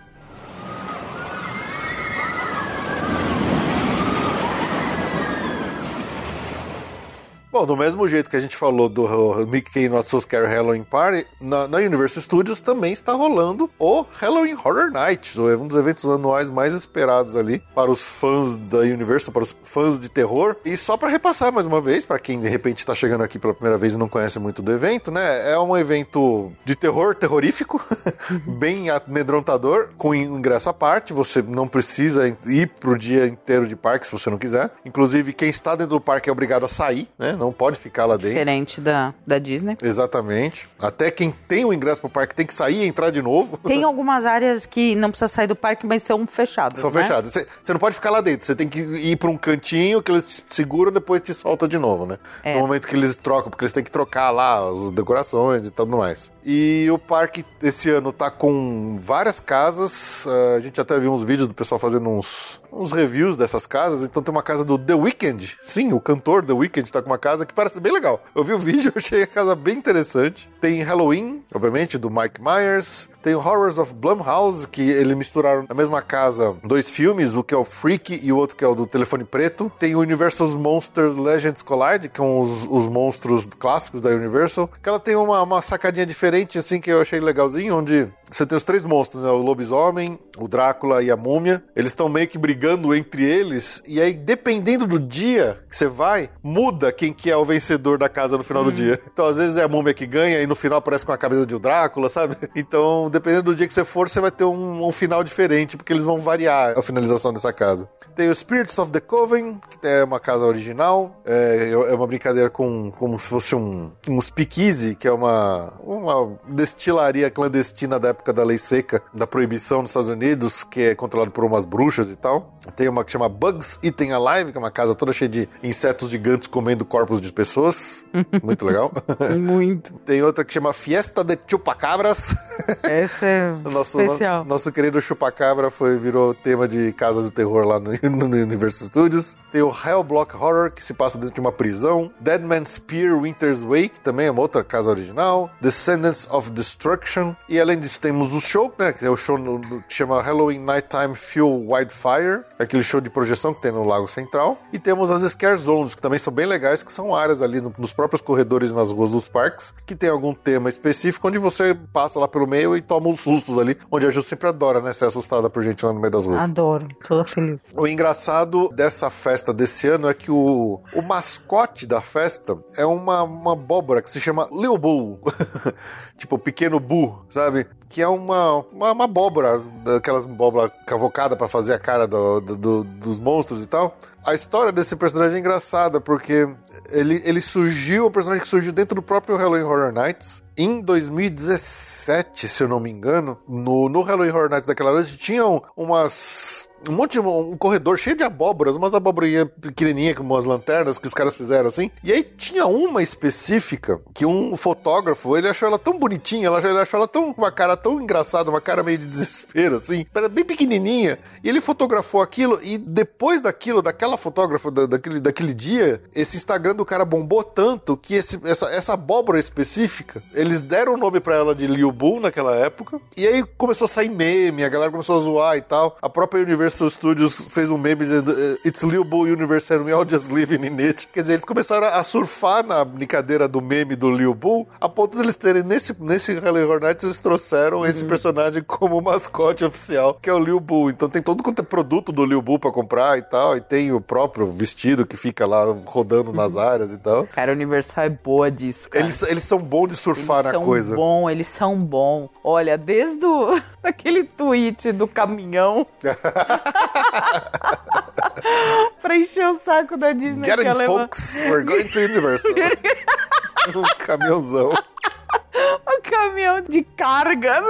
Bom, 7.52 7.66
do 7.66 7.76
mesmo 7.76 8.08
jeito 8.08 8.30
que 8.30 8.36
a 8.36 8.40
gente 8.40 8.56
falou 8.56 8.88
do 8.88 9.08
Mickey 9.48 9.90
Not 9.90 10.08
So 10.08 10.22
Scary 10.22 10.46
Halloween 10.46 10.84
Party, 10.84 11.26
na, 11.42 11.68
na 11.68 11.80
Universal 11.80 12.22
Studios 12.22 12.62
também 12.62 12.94
está 12.94 13.14
rolando 13.14 13.68
o 13.80 14.06
Halloween 14.20 14.54
Horror 14.54 14.92
Nights, 14.92 15.36
um 15.40 15.68
dos 15.68 15.76
eventos 15.76 16.06
anuais 16.06 16.52
mais 16.52 16.76
esperados 16.76 17.36
ali 17.36 17.60
para 17.74 17.90
os 17.90 18.08
fãs 18.08 18.58
da 18.58 18.82
Universal, 18.82 19.34
para 19.34 19.42
os 19.42 19.56
fãs 19.64 20.00
de 20.00 20.10
terror. 20.10 20.58
E 20.64 20.78
só 20.78 20.96
para 20.96 21.10
repassar 21.10 21.52
mais 21.52 21.66
uma 21.66 21.82
vez, 21.82 22.06
para 22.06 22.20
quem 22.20 22.40
de 22.40 22.48
repente 22.48 22.78
está 22.78 22.94
chegando 22.94 23.24
aqui 23.24 23.40
pela 23.40 23.56
primeira 23.56 23.80
vez 23.80 23.96
e 23.96 23.98
não 23.98 24.08
conhece 24.08 24.38
muito 24.38 24.62
do 24.62 24.72
evento, 24.72 25.10
né? 25.10 25.52
É 25.52 25.58
um 25.58 25.76
evento 25.76 26.52
de 26.64 26.76
terror 26.76 27.16
terrorífico, 27.16 27.84
bem 28.46 28.92
amedrontador, 28.92 29.90
com 29.98 30.14
ingresso 30.14 30.70
à 30.70 30.74
parte. 30.74 31.14
Você 31.14 31.42
não 31.42 31.68
precisa 31.68 32.28
ir 32.46 32.68
pro 32.80 32.96
dia 32.96 33.26
inteiro 33.26 33.66
de 33.66 33.76
parque 33.76 34.06
se 34.06 34.12
você 34.12 34.30
não 34.30 34.38
quiser. 34.38 34.70
Inclusive, 34.86 35.34
quem 35.34 35.50
está 35.50 35.72
dentro 35.72 35.96
do 35.96 36.02
parque 36.02 36.30
é 36.30 36.32
obrigado 36.32 36.64
a 36.64 36.70
sair, 36.70 37.10
né? 37.18 37.39
Não 37.40 37.52
pode 37.52 37.80
ficar 37.80 38.06
lá 38.06 38.16
dentro. 38.16 38.30
Diferente 38.30 38.82
da, 38.82 39.14
da 39.26 39.40
Disney. 39.40 39.78
Exatamente. 39.82 40.70
Até 40.80 41.10
quem 41.10 41.32
tem 41.32 41.66
o 41.66 41.74
ingresso 41.74 42.02
pro 42.02 42.10
parque 42.10 42.36
tem 42.36 42.46
que 42.46 42.54
sair 42.54 42.84
e 42.84 42.88
entrar 42.88 43.10
de 43.10 43.22
novo. 43.22 43.58
Tem 43.58 43.84
algumas 43.84 44.26
áreas 44.26 44.66
que 44.66 44.96
não 44.96 45.10
precisa 45.10 45.28
sair 45.28 45.48
do 45.48 45.56
parque, 45.56 45.86
mas 45.86 46.04
são 46.04 46.26
fechadas. 46.28 46.82
São 46.82 46.92
né? 46.92 47.02
fechadas. 47.02 47.32
Você, 47.32 47.48
você 47.62 47.74
não 47.74 47.80
pode 47.80 47.96
ficar 47.96 48.10
lá 48.10 48.22
dentro. 48.22 48.46
Você 48.46 48.56
tem 48.56 48.68
que 48.68 48.80
ir 48.80 49.16
para 49.16 49.30
um 49.30 49.38
cantinho 49.38 50.02
que 50.02 50.12
eles 50.12 50.28
te 50.28 50.56
seguram 50.56 50.92
depois 50.92 51.22
te 51.22 51.34
solta 51.34 51.68
de 51.68 51.78
novo, 51.78 52.06
né? 52.06 52.18
É. 52.44 52.56
No 52.56 52.62
momento 52.62 52.88
que 52.88 52.96
eles 52.96 53.18
trocam, 53.18 53.50
porque 53.50 53.64
eles 53.64 53.74
têm 53.74 53.84
que 53.84 53.92
trocar 53.92 54.32
lá 54.32 54.60
as 54.70 54.92
decorações 54.92 55.66
e 55.66 55.72
tudo 55.72 55.98
mais. 55.98 56.32
E 56.44 56.88
o 56.92 56.98
parque 56.98 57.46
esse 57.62 57.90
ano 57.90 58.12
tá 58.12 58.32
com 58.32 58.98
várias 59.00 59.40
casas. 59.40 60.26
Uh, 60.26 60.58
a 60.58 60.60
gente 60.60 60.82
até 60.82 60.98
viu 60.98 61.14
uns 61.14 61.24
vídeos 61.24 61.48
do 61.48 61.54
pessoal 61.54 61.78
fazendo 61.78 62.10
uns, 62.10 62.60
uns 62.72 62.92
reviews 62.92 63.38
dessas 63.38 63.68
casas. 63.68 64.04
Então 64.04 64.24
tem 64.24 64.32
uma 64.32 64.42
casa 64.42 64.66
do 64.66 64.78
The 64.78 64.96
Weeknd. 64.96 65.58
Sim, 65.62 65.94
o 65.94 66.00
cantor 66.00 66.44
The 66.44 66.54
Weeknd 66.54 66.92
tá 66.92 67.02
com 67.02 67.10
uma 67.10 67.18
casa 67.18 67.29
que 67.46 67.54
parece 67.54 67.80
bem 67.80 67.92
legal. 67.92 68.24
Eu 68.36 68.44
vi 68.44 68.54
o 68.54 68.58
vídeo, 68.60 68.92
achei 68.96 69.24
a 69.24 69.28
casa 69.28 69.56
bem 69.56 69.76
interessante. 69.76 70.50
Tem 70.60 70.82
Halloween, 70.82 71.44
obviamente, 71.54 71.98
do 71.98 72.10
Mike 72.10 72.42
Myers. 72.42 73.10
Tem 73.22 73.36
Horrors 73.36 73.78
of 73.78 73.94
Blumhouse, 73.94 74.68
que 74.68 74.82
eles 74.82 75.16
misturaram 75.16 75.66
na 75.68 75.76
mesma 75.76 76.02
casa 76.02 76.56
dois 76.64 76.90
filmes, 76.90 77.36
o 77.36 77.44
que 77.44 77.54
é 77.54 77.58
o 77.58 77.66
Freak 77.66 78.20
e 78.24 78.32
o 78.32 78.38
outro 78.38 78.56
que 78.56 78.64
é 78.64 78.68
o 78.68 78.76
do 78.76 78.86
Telefone 78.86 79.24
Preto. 79.24 79.72
Tem 79.78 79.96
Universal's 79.96 80.56
Monsters 80.56 81.16
Legends 81.16 81.62
Collide, 81.62 82.10
que 82.10 82.18
são 82.18 82.40
os, 82.40 82.66
os 82.70 82.88
monstros 82.88 83.48
clássicos 83.48 84.02
da 84.02 84.10
Universal. 84.10 84.70
Que 84.82 84.90
ela 84.90 85.00
tem 85.00 85.16
uma, 85.16 85.42
uma 85.44 85.62
sacadinha 85.62 86.06
diferente, 86.06 86.58
assim, 86.58 86.80
que 86.80 86.92
eu 86.92 87.02
achei 87.02 87.20
legalzinho, 87.20 87.76
onde 87.76 88.08
você 88.30 88.46
tem 88.46 88.58
os 88.58 88.64
três 88.64 88.86
monstros, 88.86 89.24
né? 89.24 89.30
O 89.30 89.38
lobisomem, 89.38 90.20
o 90.38 90.48
Drácula 90.48 91.02
e 91.02 91.10
a 91.10 91.18
múmia. 91.18 91.64
Eles 91.76 91.92
estão 91.92 92.08
meio 92.08 92.28
que 92.28 92.38
brigando 92.38 92.94
entre 92.94 93.24
eles. 93.24 93.82
E 93.88 94.00
aí, 94.00 94.14
dependendo 94.14 94.86
do 94.86 95.00
dia 95.00 95.60
que 95.68 95.76
você 95.76 95.88
vai, 95.88 96.30
muda 96.44 96.92
quem 96.92 97.12
que 97.20 97.30
é 97.30 97.36
o 97.36 97.44
vencedor 97.44 97.98
da 97.98 98.08
casa 98.08 98.38
no 98.38 98.44
final 98.44 98.64
do 98.64 98.72
dia. 98.72 99.00
Então, 99.12 99.26
às 99.26 99.38
vezes 99.38 99.58
é 99.58 99.64
a 99.64 99.68
múmia 99.68 99.94
que 99.94 100.06
ganha 100.06 100.42
e 100.42 100.48
no 100.48 100.56
final 100.56 100.78
aparece 100.78 101.06
com 101.06 101.12
a 101.12 101.18
cabeça 101.18 101.46
de 101.46 101.54
um 101.54 101.60
Drácula, 101.60 102.08
sabe? 102.08 102.38
Então, 102.56 103.10
dependendo 103.10 103.44
do 103.44 103.56
dia 103.56 103.68
que 103.68 103.74
você 103.74 103.84
for, 103.84 104.08
você 104.08 104.20
vai 104.20 104.32
ter 104.32 104.44
um, 104.44 104.88
um 104.88 104.92
final 104.92 105.24
diferente, 105.24 105.76
porque 105.76 105.92
eles 105.92 106.06
vão 106.06 106.18
variar 106.20 106.78
a 106.78 106.82
finalização 106.82 107.34
dessa 107.34 107.52
casa. 107.52 107.90
Tem 108.16 108.30
o 108.30 108.36
Spirits 108.36 108.78
of 108.80 108.92
the 108.92 109.00
Coven, 109.00 109.60
que 109.70 109.88
é 109.88 110.04
uma 110.04 110.20
casa 110.20 110.46
original. 110.46 111.22
É, 111.26 111.72
é 111.72 111.96
uma 111.96 112.08
brincadeira 112.08 112.50
com 112.50 112.92
como 112.92 113.20
se 113.20 113.28
fosse 113.28 113.56
um, 113.56 113.92
um 114.08 114.22
speakeasy, 114.22 114.96
que 114.96 115.08
é 115.08 115.12
uma, 115.12 115.74
uma 115.82 116.38
destilaria 116.48 117.30
clandestina 117.30 118.00
da 118.00 118.10
época 118.10 118.32
da 118.32 118.44
lei 118.44 118.58
seca, 118.58 119.02
da 119.14 119.26
proibição 119.28 119.82
nos 119.82 119.92
Estados 119.92 120.10
Unidos, 120.10 120.64
que 120.64 120.82
é 120.82 120.96
controlado 120.96 121.32
por 121.32 121.44
umas 121.44 121.66
bruxas 121.66 122.10
e 122.10 122.16
tal. 122.16 122.58
Tem 122.76 122.88
uma 122.88 123.04
que 123.04 123.12
chama 123.12 123.28
Bugs 123.28 123.80
Eating 123.84 124.12
Alive, 124.12 124.52
que 124.52 124.58
é 124.58 124.62
uma 124.62 124.72
casa 124.72 124.94
toda 124.94 125.12
cheia 125.12 125.30
de 125.30 125.50
insetos 125.64 126.10
gigantes 126.10 126.48
comendo 126.48 126.86
corpos 126.86 127.09
de 127.18 127.34
pessoas. 127.34 128.04
Muito 128.44 128.66
legal. 128.66 128.92
Muito. 129.40 129.94
Tem 130.06 130.22
outra 130.22 130.44
que 130.46 130.54
chama 130.54 130.74
Fiesta 130.74 131.24
de 131.24 131.38
Chupacabras. 131.48 132.36
Essa 132.84 133.26
é 133.26 133.52
nosso, 133.70 134.00
especial. 134.00 134.46
nosso 134.46 134.72
querido 134.72 135.02
Chupacabra 135.02 135.70
foi, 135.70 135.98
virou 135.98 136.34
tema 136.34 136.68
de 136.68 136.92
Casa 136.94 137.22
do 137.22 137.32
Terror 137.32 137.66
lá 137.66 137.80
no, 137.80 137.92
no 138.04 138.26
Universal 138.26 138.88
Studios. 138.88 139.38
Tem 139.52 139.62
o 139.62 139.72
Hell 139.72 140.04
Block 140.04 140.36
Horror, 140.36 140.72
que 140.72 140.84
se 140.84 140.94
passa 140.94 141.18
dentro 141.18 141.34
de 141.34 141.42
uma 141.42 141.52
prisão. 141.52 142.12
Dead 142.20 142.42
Man's 142.42 142.74
Spear 142.74 143.20
Winter's 143.20 143.64
Wake, 143.64 144.00
também 144.02 144.28
é 144.28 144.32
uma 144.32 144.42
outra 144.42 144.64
casa 144.64 144.90
original. 144.90 145.50
Descendants 145.62 146.28
of 146.30 146.52
Destruction. 146.52 147.34
E 147.48 147.60
além 147.60 147.80
disso, 147.80 148.00
temos 148.00 148.34
o 148.34 148.42
show, 148.42 148.74
né? 148.78 148.94
Que 148.94 149.06
é 149.06 149.10
o 149.10 149.18
show 149.18 149.38
no, 149.38 149.58
no, 149.58 149.82
que 149.82 149.94
chama 149.94 150.22
Halloween 150.22 150.60
Nighttime 150.60 151.16
Fuel 151.16 151.66
Wildfire. 151.68 152.44
É 152.60 152.64
aquele 152.64 152.84
show 152.84 153.00
de 153.00 153.10
projeção 153.10 153.54
que 153.54 153.62
tem 153.62 153.72
no 153.72 153.84
Lago 153.84 154.08
Central. 154.08 154.60
E 154.74 154.78
temos 154.78 155.10
as 155.10 155.30
Scare 155.30 155.58
Zones, 155.58 155.96
que 155.96 156.02
também 156.02 156.20
são 156.20 156.34
bem 156.34 156.46
legais, 156.46 156.84
que 156.84 156.92
são 156.92 156.99
áreas 157.16 157.42
ali 157.42 157.62
no, 157.62 157.74
nos 157.78 157.94
próprios 157.94 158.22
corredores 158.22 158.74
nas 158.74 158.92
ruas 158.92 159.12
dos 159.12 159.30
parques, 159.30 159.74
que 159.86 159.96
tem 159.96 160.10
algum 160.10 160.34
tema 160.34 160.70
específico 160.70 161.28
onde 161.28 161.38
você 161.38 161.76
passa 161.94 162.20
lá 162.20 162.28
pelo 162.28 162.48
meio 162.48 162.76
e 162.76 162.82
toma 162.82 163.08
uns 163.08 163.20
sustos 163.20 163.58
ali, 163.58 163.78
onde 163.92 164.06
a 164.06 164.10
Ju 164.10 164.22
sempre 164.22 164.48
adora, 164.48 164.82
né? 164.82 164.94
Ser 164.94 165.06
assustada 165.06 165.50
por 165.50 165.64
gente 165.64 165.86
lá 165.86 165.94
no 165.94 166.00
meio 166.00 166.12
das 166.12 166.26
ruas. 166.26 166.42
Adoro, 166.42 166.88
toda 167.08 167.26
feliz. 167.26 167.62
O 167.76 167.88
engraçado 167.88 168.70
dessa 168.70 169.10
festa 169.10 169.54
desse 169.54 169.88
ano 169.88 170.10
é 170.10 170.14
que 170.14 170.32
o, 170.32 170.82
o 170.94 171.02
mascote 171.02 171.86
da 171.86 172.02
festa 172.02 172.58
é 172.78 172.86
uma, 172.86 173.24
uma 173.24 173.54
abóbora 173.54 174.02
que 174.02 174.10
se 174.10 174.20
chama 174.20 174.48
Lil 174.52 174.78
Bull. 174.78 175.20
tipo, 176.20 176.38
pequeno 176.38 176.80
Bu, 176.80 177.26
sabe? 177.30 177.66
Que 177.88 178.02
é 178.02 178.08
uma, 178.08 178.58
uma, 178.72 178.92
uma 178.92 179.04
abóbora, 179.06 179.60
daquelas 179.84 180.26
abóbora 180.26 180.70
cavocada 180.86 181.36
para 181.36 181.48
fazer 181.48 181.74
a 181.74 181.80
cara 181.80 182.08
do, 182.08 182.42
do, 182.42 182.56
do, 182.56 182.84
dos 182.84 183.20
monstros 183.20 183.64
e 183.64 183.66
tal. 183.66 183.98
A 184.24 184.34
história 184.36 184.72
desse 184.72 184.96
personagem 184.96 185.38
é 185.38 185.40
engraçada, 185.40 186.00
porque 186.00 186.48
ele, 186.90 187.22
ele 187.26 187.42
surgiu, 187.42 188.06
o 188.06 188.12
personagem 188.12 188.42
que 188.42 188.48
surgiu 188.48 188.72
dentro 188.72 188.96
do 188.96 189.02
próprio 189.02 189.36
Halloween 189.36 189.64
Horror 189.64 189.92
Nights. 189.92 190.44
Em 190.58 190.82
2017, 190.82 192.48
se 192.48 192.64
eu 192.64 192.68
não 192.68 192.80
me 192.80 192.90
engano, 192.90 193.38
no, 193.48 193.90
no 193.90 194.02
Halloween 194.02 194.32
Horror 194.32 194.50
Nights 194.50 194.68
daquela 194.68 194.92
noite, 194.92 195.18
tinham 195.18 195.64
umas 195.76 196.69
um 196.88 196.94
monte 196.94 197.14
de 197.14 197.20
um 197.20 197.58
corredor 197.58 197.98
cheio 197.98 198.16
de 198.16 198.24
abóboras, 198.24 198.76
umas 198.76 198.94
abóborinhas 198.96 199.48
pequenininhas 199.60 200.16
com 200.16 200.24
umas 200.24 200.46
lanternas 200.46 200.98
que 200.98 201.08
os 201.08 201.14
caras 201.14 201.36
fizeram 201.36 201.68
assim. 201.68 201.92
E 202.04 202.12
aí 202.12 202.24
tinha 202.24 202.66
uma 202.66 203.04
específica 203.04 204.00
que 204.14 204.26
um 204.26 204.56
fotógrafo, 204.56 205.38
ele 205.38 205.48
achou 205.48 205.68
ela 205.68 205.78
tão 205.78 205.98
bonitinha, 205.98 206.48
ela, 206.48 206.60
ele 206.60 206.80
achou 206.80 206.98
ela 206.98 207.08
tão 207.08 207.34
com 207.34 207.42
uma 207.42 207.52
cara 207.52 207.76
tão 207.76 208.02
engraçada, 208.02 208.50
uma 208.50 208.62
cara 208.62 208.84
meio 208.84 208.98
de 208.98 209.06
desespero 209.06 209.76
assim, 209.76 210.06
era 210.14 210.30
bem 210.30 210.46
pequenininha. 210.46 211.20
E 211.44 211.50
ele 211.50 211.62
fotografou 211.62 212.22
aquilo 212.22 212.60
e 212.64 212.78
depois 212.78 213.42
daquilo, 213.42 213.82
daquela 213.82 214.18
fotógrafa 214.18 214.72
da, 214.72 214.86
daquele, 214.86 215.20
daquele 215.20 215.54
dia, 215.54 216.02
esse 216.16 216.38
Instagram 216.38 216.76
do 216.76 216.86
cara 216.86 217.06
bombou 217.06 217.44
tanto 217.44 217.98
que 217.98 218.16
esse, 218.16 218.40
essa, 218.46 218.68
essa 218.68 218.94
abóbora 218.94 219.40
específica, 219.40 220.24
eles 220.34 220.62
deram 220.62 220.94
o 220.94 220.98
nome 220.98 221.20
para 221.20 221.36
ela 221.36 221.54
de 221.54 221.68
Liu 221.68 221.92
Bu 221.92 222.20
naquela 222.20 222.56
época. 222.56 223.00
E 223.18 223.28
aí 223.28 223.44
começou 223.58 223.86
a 223.86 223.90
sair 223.90 224.10
meme, 224.10 224.64
a 224.64 224.70
galera 224.70 224.92
começou 224.92 225.18
a 225.18 225.20
zoar 225.20 225.58
e 225.58 225.62
tal. 225.62 225.98
A 226.02 226.10
própria 226.10 226.42
Universal 226.42 226.69
Universal 226.70 226.90
Studios 226.92 227.48
fez 227.50 227.72
um 227.72 227.80
meme 227.80 228.06
dizendo 228.06 228.32
It's 228.64 228.84
Lil 228.84 229.04
Bull 229.04 229.24
Universe 229.28 229.74
and 229.74 229.84
we 229.86 229.92
all 229.92 230.06
just 230.08 230.32
living 230.32 230.64
in 230.68 230.80
it. 230.80 231.08
Quer 231.08 231.22
dizer, 231.22 231.34
eles 231.34 231.46
começaram 231.46 231.88
a 231.88 232.04
surfar 232.04 232.64
na 232.64 232.86
brincadeira 232.86 233.48
do 233.48 233.60
meme 233.60 233.96
do 233.96 234.16
Lil 234.16 234.36
Bull, 234.36 234.68
a 234.80 234.88
ponto 234.88 235.18
de 235.18 235.24
eles 235.24 235.36
terem, 235.36 235.64
nesse, 235.64 236.00
nesse 236.00 236.38
Horror 236.38 236.80
Nights, 236.80 237.04
eles 237.04 237.20
trouxeram 237.20 237.80
uhum. 237.80 237.86
esse 237.88 238.04
personagem 238.06 238.62
como 238.62 239.02
mascote 239.02 239.66
oficial, 239.66 240.14
que 240.14 240.30
é 240.30 240.34
o 240.34 240.38
Lil 240.38 240.60
Bull. 240.60 240.92
Então 240.92 241.10
tem 241.10 241.24
todo 241.24 241.42
quanto 241.42 241.62
é 241.62 241.66
produto 241.66 242.12
do 242.12 242.24
Lil 242.24 242.42
Bull 242.42 242.60
pra 242.60 242.72
comprar 242.72 243.18
e 243.18 243.24
tal, 243.24 243.58
e 243.58 243.62
tem 243.62 243.92
o 243.92 244.00
próprio 244.00 244.52
vestido 244.52 245.08
que 245.08 245.18
fica 245.18 245.48
lá 245.48 245.66
rodando 245.86 246.32
nas 246.32 246.54
Uhum. 246.54 246.62
áreas 246.62 246.92
e 246.94 247.00
tal. 247.00 247.26
Cara, 247.28 247.52
a 247.52 247.56
Universal 247.56 248.04
é 248.04 248.10
boa 248.10 248.52
disso, 248.52 248.90
cara. 248.90 249.04
Eles, 249.04 249.24
eles 249.24 249.44
são 249.44 249.58
bons 249.58 249.88
de 249.88 249.96
surfar 249.96 250.42
eles 250.42 250.46
na 250.46 250.52
são 250.60 250.66
coisa. 250.66 250.96
bom, 250.96 251.30
eles 251.30 251.48
são 251.48 251.76
bom. 251.78 252.30
Olha, 252.44 252.78
desde 252.78 253.26
o, 253.26 253.60
aquele 253.82 254.24
tweet 254.24 254.92
do 254.92 255.08
caminhão 255.08 255.88
pra 259.02 259.18
encher 259.18 259.48
o 259.48 259.58
saco 259.58 259.98
da 259.98 260.14
Disney 260.14 260.46
Get 260.46 260.60
in, 260.60 260.86
folks, 260.86 261.42
we're 261.44 261.64
going 261.64 261.88
to 261.88 262.02
Universal. 262.02 262.54
um 263.76 263.84
caminhãozão. 263.98 264.74
o 264.74 266.02
caminhão 266.02 266.62
de 266.62 266.84
carga. 266.84 267.56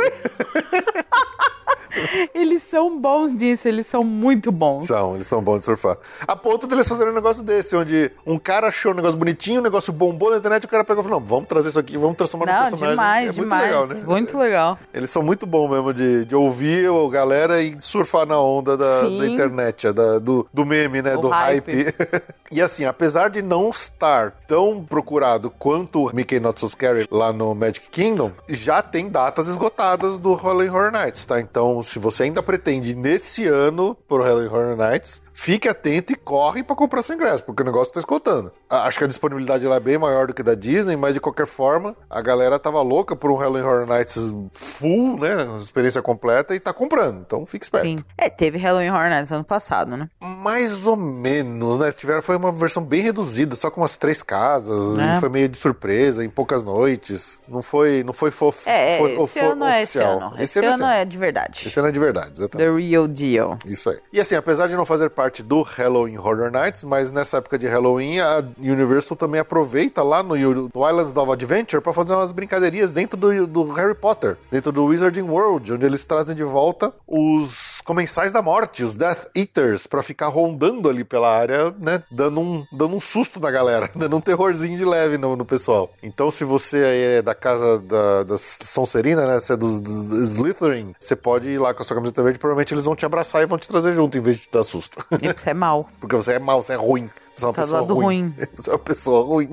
eles 2.34 2.64
são 2.64 3.00
bons 3.00 3.36
disso, 3.36 3.68
eles 3.68 3.88
são 3.88 4.04
muito 4.04 4.52
bons. 4.52 4.86
São, 4.88 5.16
eles 5.16 5.28
são 5.28 5.42
bons 5.42 5.60
de 5.60 5.66
surfar. 5.66 5.98
A 6.28 6.36
ponto 6.36 6.68
deles 6.68 6.88
fazerem 6.88 7.12
um 7.12 7.16
negócio 7.16 7.44
desse, 7.44 7.76
onde 7.76 8.12
um 8.26 8.38
cara 8.38 8.68
achou 8.68 8.92
um 8.92 8.96
negócio 8.96 9.18
bonitinho, 9.18 9.60
um 9.60 9.64
negócio 9.64 9.92
bombou 9.94 10.32
na 10.32 10.38
internet, 10.38 10.66
o 10.66 10.68
cara 10.68 10.84
pegou 10.84 11.04
e 11.04 11.08
falou: 11.08 11.20
não, 11.20 11.26
vamos 11.26 11.48
trazer 11.48 11.70
isso 11.70 11.80
aqui, 11.80 11.98
vamos 11.98 12.18
transformar 12.18 12.46
num 12.46 12.52
Não, 12.54 12.60
personagem. 12.70 12.90
demais, 12.96 13.24
é 13.24 13.26
muito 13.34 13.42
demais. 13.42 13.66
legal, 13.66 13.88
né? 13.88 14.04
Muito 14.06 14.38
legal. 14.38 14.80
Eles 14.94 15.10
são 15.10 15.22
muito 15.24 15.46
bons 15.46 15.70
mesmo 15.70 15.94
de, 15.94 16.26
de 16.26 16.36
ouvir 16.36 16.90
a 16.90 17.10
galera 17.10 17.62
e 17.62 17.80
surfar 17.80 18.26
na 18.26 18.40
onda 18.40 18.78
da, 18.78 19.02
da 19.02 19.28
internet, 19.28 19.92
da- 19.92 20.20
do, 20.20 20.48
do 20.54 20.66
meme, 20.66 21.02
né? 21.02 21.14
Do 21.16 21.22
do 21.22 21.30
hype. 21.30 21.72
hype. 21.84 21.96
e 22.52 22.62
assim, 22.62 22.86
apesar 22.86 23.30
de 23.30 23.42
não 23.42 23.70
estar 23.70 24.32
tão 24.48 24.84
procurado 24.84 25.50
quanto 25.52 26.06
o 26.08 26.16
Mickey 26.16 26.40
Not 26.40 26.60
So 26.60 26.70
Scary 26.70 27.08
lá 27.12 27.32
no 27.34 27.54
Magic 27.54 27.90
Kingdom, 27.90 28.32
já 28.48 28.82
tem 28.82 29.10
datas 29.10 29.48
esgotadas 29.48 30.18
do 30.18 30.34
Halloween 30.34 30.70
Horror 30.70 30.92
Nights, 30.92 31.26
tá? 31.26 31.40
Então, 31.40 31.59
se 31.84 32.00
você 32.00 32.24
ainda 32.24 32.42
pretende 32.42 32.96
nesse 32.96 33.46
ano 33.46 33.96
pro 34.08 34.24
Halloween 34.24 34.48
Horror 34.48 34.78
Nights, 34.78 35.22
fique 35.40 35.70
atento 35.70 36.12
e 36.12 36.16
corre 36.16 36.62
para 36.64 36.76
comprar 36.76 37.02
seu 37.02 37.16
ingresso, 37.16 37.44
porque 37.46 37.64
o 37.64 37.66
negócio 37.66 37.94
tá 37.94 38.00
esgotando. 38.00 38.52
Acho 38.70 38.98
que 38.98 39.06
a 39.06 39.08
disponibilidade 39.08 39.66
lá 39.66 39.78
é 39.78 39.80
bem 39.80 39.98
maior 39.98 40.28
do 40.28 40.34
que 40.34 40.44
da 40.44 40.54
Disney, 40.54 40.98
mas 40.98 41.14
de 41.14 41.22
qualquer 41.22 41.48
forma, 41.48 41.96
a 42.10 42.22
galera 42.22 42.60
tava 42.60 42.82
louca 42.82 43.16
por 43.16 43.32
um 43.32 43.36
Halloween 43.36 43.64
Horror 43.64 43.88
Nights 43.88 44.34
full, 44.52 45.18
né? 45.18 45.38
Experiência 45.62 46.02
completa 46.02 46.54
e 46.54 46.60
tá 46.60 46.74
comprando. 46.74 47.22
Então 47.26 47.46
fique 47.46 47.64
esperto. 47.64 47.88
Sim. 47.88 47.98
É, 48.18 48.30
teve 48.30 48.58
Halloween 48.58 48.90
Horror 48.90 49.10
Nights 49.10 49.32
ano 49.32 49.44
passado, 49.44 49.96
né? 49.96 50.10
Mais 50.20 50.86
ou 50.86 50.98
menos, 50.98 51.80
né? 51.80 51.92
Tiveram, 51.92 52.22
foi 52.22 52.36
uma 52.36 52.52
versão 52.52 52.84
bem 52.84 53.02
reduzida, 53.02 53.56
só 53.56 53.72
com 53.72 53.82
umas 53.82 53.96
três 53.96 54.22
casas. 54.22 55.00
É. 55.00 55.20
Foi 55.20 55.30
meio 55.30 55.48
de 55.48 55.58
surpresa, 55.58 56.24
em 56.24 56.30
poucas 56.30 56.64
noites. 56.64 57.40
Não 57.48 57.62
foi, 57.62 58.04
não 58.04 58.14
foi 58.14 58.30
fofo. 58.30 58.70
É, 58.70 58.98
foi, 58.98 59.16
esse 59.16 59.40
ano 59.40 59.66
é 59.66 59.82
esse 59.84 60.00
ano. 60.00 60.34
Esse, 60.36 60.44
esse 60.44 60.60
ano, 60.60 60.84
ano 60.84 60.94
é 60.94 61.06
de 61.06 61.18
verdade. 61.18 61.68
Esse 61.68 61.80
ano 61.80 61.88
é 61.88 61.92
de 61.92 62.00
verdade, 62.00 62.32
exatamente. 62.34 62.68
The 62.68 62.76
real 62.76 63.08
deal. 63.08 63.58
Isso 63.66 63.90
aí. 63.90 64.00
E 64.12 64.20
assim, 64.20 64.36
apesar 64.36 64.68
de 64.68 64.76
não 64.76 64.86
fazer 64.86 65.10
parte 65.10 65.29
do 65.38 65.62
Halloween 65.62 66.18
Horror 66.18 66.52
Nights, 66.52 66.84
mas 66.84 67.12
nessa 67.12 67.38
época 67.38 67.58
de 67.58 67.68
Halloween, 67.68 68.20
a 68.20 68.44
Universal 68.58 69.16
também 69.16 69.40
aproveita 69.40 70.02
lá 70.02 70.24
no, 70.24 70.36
no 70.36 70.90
Islands 70.90 71.16
of 71.16 71.32
Adventure 71.32 71.82
para 71.82 71.94
fazer 71.94 72.14
umas 72.14 72.32
brincadeirinhas 72.32 72.92
dentro 72.92 73.18
do, 73.18 73.48
do 73.48 73.72
Harry 73.74 73.96
Potter, 73.96 74.38
dentro 74.52 74.72
do 74.72 74.86
Wizarding 74.86 75.22
World, 75.22 75.74
onde 75.74 75.86
eles 75.86 76.06
trazem 76.06 76.36
de 76.36 76.44
volta 76.44 76.94
os 77.08 77.79
comensais 77.82 78.32
da 78.32 78.42
morte, 78.42 78.84
os 78.84 78.96
Death 78.96 79.30
Eaters, 79.36 79.88
para 79.88 80.02
ficar 80.02 80.28
rondando 80.28 80.90
ali 80.90 81.04
pela 81.04 81.36
área, 81.36 81.74
né? 81.80 82.04
Dando 82.12 82.40
um, 82.40 82.66
dando 82.72 82.96
um 82.96 83.00
susto 83.00 83.40
na 83.40 83.52
galera, 83.52 83.90
dando 83.96 84.16
um 84.16 84.22
terrorzinho 84.22 84.78
de 84.78 84.86
leve 84.86 85.18
no, 85.18 85.36
no 85.36 85.46
pessoal. 85.46 85.90
Então, 86.02 86.30
se 86.32 86.44
você 86.44 87.18
é 87.18 87.22
da 87.22 87.36
casa 87.36 87.80
da, 87.80 88.24
da 88.24 88.38
Sonserina, 88.38 89.26
né? 89.26 89.40
Você 89.40 89.54
é 89.54 89.58
dos, 89.58 89.82
dos 89.82 90.36
Slytherin, 90.36 90.94
você 91.00 91.16
pode 91.16 91.50
ir 91.50 91.58
lá 91.58 91.74
com 91.74 91.82
a 91.82 91.86
sua 91.86 91.96
camiseta 91.96 92.24
verde, 92.24 92.40
provavelmente 92.40 92.74
eles 92.74 92.84
vão 92.84 92.96
te 92.96 93.06
abraçar 93.06 93.42
e 93.42 93.46
vão 93.46 93.58
te 93.58 93.68
trazer 93.68 93.94
junto 93.94 94.18
em 94.18 94.22
vez 94.22 94.38
de 94.38 94.44
te 94.44 94.52
dar 94.52 94.64
susto. 94.64 94.98
E 95.12 95.28
porque 95.28 95.42
você 95.42 95.50
é 95.50 95.54
mal. 95.54 95.90
Porque 96.00 96.16
você 96.16 96.34
é 96.34 96.40
mal, 96.40 96.62
você 96.64 96.74
é 96.74 96.76
ruim. 96.76 97.10
Você 97.36 97.46
é 97.46 97.48
uma 97.48 97.54
tá 97.54 97.62
pessoa 97.62 97.82
ruim. 97.82 98.04
ruim. 98.04 98.36
Você 98.56 98.70
é 98.70 98.74
uma 98.74 98.80
pessoa 98.80 99.26
ruim. 99.26 99.50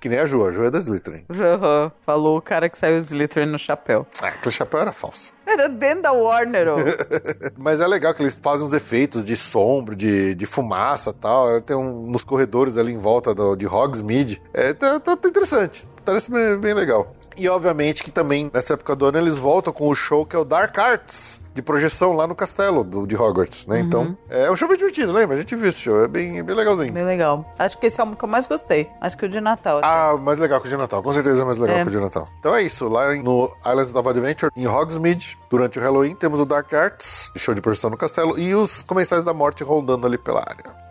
Que 0.00 0.08
nem 0.08 0.18
a 0.18 0.26
Ju, 0.26 0.46
a 0.46 0.52
Ju 0.52 0.64
é 0.64 0.70
da 0.70 0.78
Slytherin. 0.78 1.24
Uhum. 1.28 1.90
Falou 2.04 2.36
o 2.36 2.42
cara 2.42 2.68
que 2.68 2.78
saiu 2.78 2.98
Slytherin 2.98 3.50
no 3.50 3.58
chapéu. 3.58 4.06
Ah, 4.22 4.28
aquele 4.28 4.54
chapéu 4.54 4.80
era 4.80 4.92
falso. 4.92 5.32
Era 5.48 5.66
dentro 5.66 6.02
da 6.02 6.12
Warner. 6.12 6.68
Mas 7.56 7.80
é 7.80 7.86
legal 7.86 8.12
que 8.12 8.22
eles 8.22 8.38
fazem 8.40 8.66
uns 8.66 8.74
efeitos 8.74 9.24
de 9.24 9.34
sombra, 9.34 9.96
de, 9.96 10.34
de 10.34 10.44
fumaça 10.44 11.08
e 11.08 11.14
tal. 11.14 11.60
Tem 11.62 11.74
um, 11.74 12.02
nos 12.06 12.22
corredores 12.22 12.76
ali 12.76 12.92
em 12.92 12.98
volta 12.98 13.34
do, 13.34 13.56
de 13.56 13.66
Hogsmeade. 13.66 14.42
É, 14.52 14.74
tá, 14.74 15.00
tá, 15.00 15.16
tá 15.16 15.28
interessante. 15.28 15.88
Parece 16.04 16.30
bem, 16.30 16.58
bem 16.58 16.74
legal. 16.74 17.14
E 17.38 17.48
obviamente 17.48 18.02
que 18.02 18.10
também 18.10 18.50
nessa 18.52 18.74
época 18.74 18.96
do 18.96 19.06
ano 19.06 19.18
eles 19.18 19.38
voltam 19.38 19.72
com 19.72 19.88
o 19.88 19.94
show 19.94 20.26
que 20.26 20.34
é 20.34 20.38
o 20.38 20.44
Dark 20.44 20.76
Arts 20.76 21.40
de 21.58 21.62
projeção 21.62 22.12
lá 22.12 22.26
no 22.26 22.34
castelo 22.34 22.84
do, 22.84 23.06
de 23.06 23.16
Hogwarts, 23.16 23.66
né? 23.66 23.80
Uhum. 23.80 23.84
Então, 23.84 24.18
é 24.30 24.50
um 24.50 24.54
show 24.54 24.68
bem 24.68 24.76
divertido, 24.76 25.12
lembra? 25.12 25.34
A 25.34 25.38
gente 25.38 25.56
viu 25.56 25.68
esse 25.68 25.80
show, 25.80 26.04
é 26.04 26.08
bem, 26.08 26.42
bem 26.42 26.54
legalzinho. 26.54 26.92
Bem 26.92 27.04
legal. 27.04 27.52
Acho 27.58 27.76
que 27.78 27.86
esse 27.86 28.00
é 28.00 28.04
o 28.04 28.14
que 28.14 28.24
eu 28.24 28.28
mais 28.28 28.46
gostei. 28.46 28.88
Acho 29.00 29.18
que 29.18 29.26
o 29.26 29.28
de 29.28 29.40
Natal. 29.40 29.78
Até. 29.78 29.86
Ah, 29.86 30.16
mais 30.16 30.38
legal 30.38 30.60
que 30.60 30.68
o 30.68 30.70
de 30.70 30.76
Natal. 30.76 31.02
Com 31.02 31.12
certeza 31.12 31.42
é 31.42 31.44
mais 31.44 31.58
legal 31.58 31.78
é. 31.78 31.82
que 31.82 31.88
o 31.88 31.90
de 31.90 31.98
Natal. 31.98 32.28
Então 32.38 32.54
é 32.54 32.62
isso. 32.62 32.86
Lá 32.86 33.12
no 33.14 33.50
Islands 33.66 33.94
of 33.94 34.08
Adventure, 34.08 34.52
em 34.56 34.68
Hogsmeade, 34.68 35.36
durante 35.50 35.80
o 35.80 35.82
Halloween, 35.82 36.14
temos 36.14 36.38
o 36.38 36.44
Dark 36.44 36.72
Arts, 36.72 37.32
show 37.36 37.54
de 37.54 37.60
projeção 37.60 37.90
no 37.90 37.96
castelo, 37.96 38.38
e 38.38 38.54
os 38.54 38.84
Comensais 38.84 39.24
da 39.24 39.34
Morte 39.34 39.64
rondando 39.64 40.06
ali 40.06 40.16
pela 40.16 40.40
área. 40.40 40.87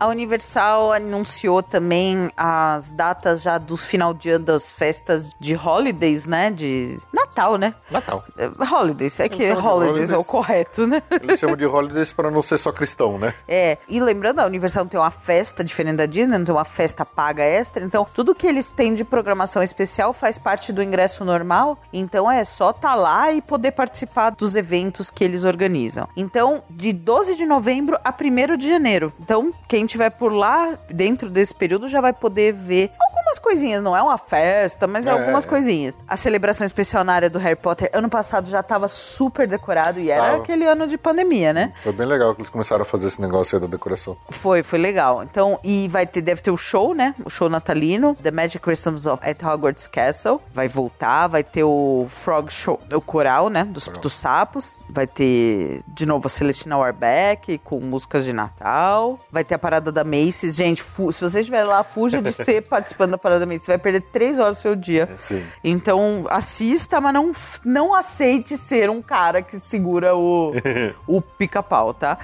A 0.00 0.06
Universal 0.06 0.94
anunciou 0.94 1.62
também 1.62 2.30
as 2.34 2.90
datas 2.90 3.42
já 3.42 3.58
do 3.58 3.76
final 3.76 4.14
de 4.14 4.30
ano 4.30 4.46
das 4.46 4.72
festas 4.72 5.28
de 5.38 5.54
holidays, 5.54 6.24
né? 6.24 6.50
De 6.50 6.98
Natal, 7.12 7.58
né? 7.58 7.74
Natal. 7.90 8.24
É, 8.38 8.50
holidays, 8.64 9.20
é 9.20 9.28
que 9.28 9.52
holidays, 9.52 9.64
holidays, 9.64 10.10
é 10.10 10.16
o 10.16 10.24
correto, 10.24 10.86
né? 10.86 11.02
Eles 11.10 11.38
chamam 11.38 11.54
de 11.54 11.66
holidays 11.66 12.14
para 12.14 12.30
não 12.30 12.40
ser 12.40 12.56
só 12.56 12.72
cristão, 12.72 13.18
né? 13.18 13.34
É, 13.52 13.78
e 13.88 13.98
lembrando, 13.98 14.38
a 14.38 14.46
Universal 14.46 14.84
não 14.84 14.88
tem 14.88 15.00
uma 15.00 15.10
festa 15.10 15.64
diferente 15.64 15.96
da 15.96 16.06
Disney, 16.06 16.38
não 16.38 16.44
tem 16.44 16.54
uma 16.54 16.64
festa 16.64 17.04
paga 17.04 17.42
extra, 17.42 17.84
então 17.84 18.06
tudo 18.14 18.34
que 18.34 18.46
eles 18.46 18.68
têm 18.68 18.94
de 18.94 19.02
programação 19.02 19.60
especial 19.60 20.12
faz 20.12 20.38
parte 20.38 20.72
do 20.72 20.80
ingresso 20.80 21.24
normal, 21.24 21.76
então 21.92 22.30
é 22.30 22.44
só 22.44 22.70
estar 22.70 22.90
tá 22.90 22.94
lá 22.94 23.32
e 23.32 23.42
poder 23.42 23.72
participar 23.72 24.30
dos 24.30 24.54
eventos 24.54 25.10
que 25.10 25.24
eles 25.24 25.42
organizam. 25.42 26.08
Então, 26.16 26.62
de 26.70 26.92
12 26.92 27.34
de 27.34 27.44
novembro 27.44 27.98
a 28.04 28.14
1 28.14 28.56
de 28.56 28.68
janeiro. 28.68 29.12
Então, 29.18 29.52
quem 29.68 29.84
estiver 29.90 30.10
por 30.10 30.32
lá, 30.32 30.78
dentro 30.88 31.28
desse 31.28 31.54
período, 31.54 31.88
já 31.88 32.00
vai 32.00 32.12
poder 32.12 32.52
ver 32.52 32.92
algumas 33.00 33.38
coisinhas. 33.38 33.82
Não 33.82 33.96
é 33.96 34.02
uma 34.02 34.18
festa, 34.18 34.86
mas 34.86 35.06
é, 35.06 35.10
é 35.10 35.12
algumas 35.12 35.44
coisinhas. 35.44 35.96
A 36.06 36.16
celebração 36.16 36.66
especial 36.66 37.04
na 37.04 37.12
área 37.12 37.30
do 37.30 37.38
Harry 37.38 37.56
Potter, 37.56 37.90
ano 37.92 38.08
passado 38.08 38.48
já 38.48 38.62
tava 38.62 38.88
super 38.88 39.46
decorado 39.46 39.98
e 39.98 40.10
era 40.10 40.22
Tava. 40.22 40.42
aquele 40.42 40.64
ano 40.64 40.86
de 40.86 40.96
pandemia, 40.96 41.52
né? 41.52 41.72
Foi 41.82 41.92
bem 41.92 42.06
legal 42.06 42.34
que 42.34 42.40
eles 42.40 42.50
começaram 42.50 42.82
a 42.82 42.84
fazer 42.84 43.08
esse 43.08 43.20
negócio 43.20 43.56
aí 43.56 43.60
da 43.60 43.66
decoração. 43.66 44.16
Foi, 44.30 44.62
foi 44.62 44.78
legal. 44.78 45.22
Então, 45.22 45.58
e 45.64 45.88
vai 45.88 46.06
ter, 46.06 46.20
deve 46.20 46.40
ter 46.40 46.50
o 46.50 46.56
show, 46.56 46.94
né? 46.94 47.14
O 47.24 47.30
show 47.30 47.48
natalino, 47.48 48.14
The 48.22 48.30
Magic 48.30 48.60
Christmas 48.60 49.06
of 49.06 49.28
at 49.28 49.42
Hogwarts 49.42 49.86
Castle. 49.86 50.40
Vai 50.52 50.68
voltar, 50.68 51.26
vai 51.28 51.42
ter 51.42 51.64
o 51.64 52.06
Frog 52.08 52.50
Show, 52.50 52.80
o 52.92 53.00
coral, 53.00 53.48
né? 53.48 53.64
Dos, 53.64 53.88
dos 53.88 54.12
sapos. 54.12 54.78
Vai 54.88 55.06
ter, 55.06 55.82
de 55.88 56.06
novo, 56.06 56.26
a 56.26 56.30
Celestina 56.30 56.76
Warbeck 56.76 57.58
com 57.58 57.80
músicas 57.80 58.24
de 58.24 58.32
Natal. 58.32 59.18
Vai 59.30 59.44
ter 59.44 59.54
a 59.54 59.58
parada 59.58 59.79
da 59.80 60.04
Macy's. 60.04 60.56
Gente, 60.56 60.82
se 60.82 61.20
você 61.20 61.40
estiver 61.40 61.64
lá, 61.64 61.82
fuja 61.82 62.20
de 62.20 62.32
ser 62.34 62.62
participando 62.62 63.12
da 63.12 63.18
parada 63.18 63.40
da 63.40 63.46
Macy's. 63.46 63.62
Você 63.62 63.72
vai 63.72 63.78
perder 63.78 64.02
três 64.12 64.38
horas 64.38 64.56
do 64.56 64.60
seu 64.60 64.76
dia. 64.76 65.08
É, 65.10 65.16
sim. 65.16 65.44
Então, 65.62 66.26
assista, 66.28 67.00
mas 67.00 67.14
não, 67.14 67.32
não 67.64 67.94
aceite 67.94 68.56
ser 68.56 68.90
um 68.90 69.00
cara 69.00 69.40
que 69.42 69.58
segura 69.58 70.16
o, 70.16 70.52
o 71.06 71.20
pica-pau, 71.20 71.94
tá? 71.94 72.18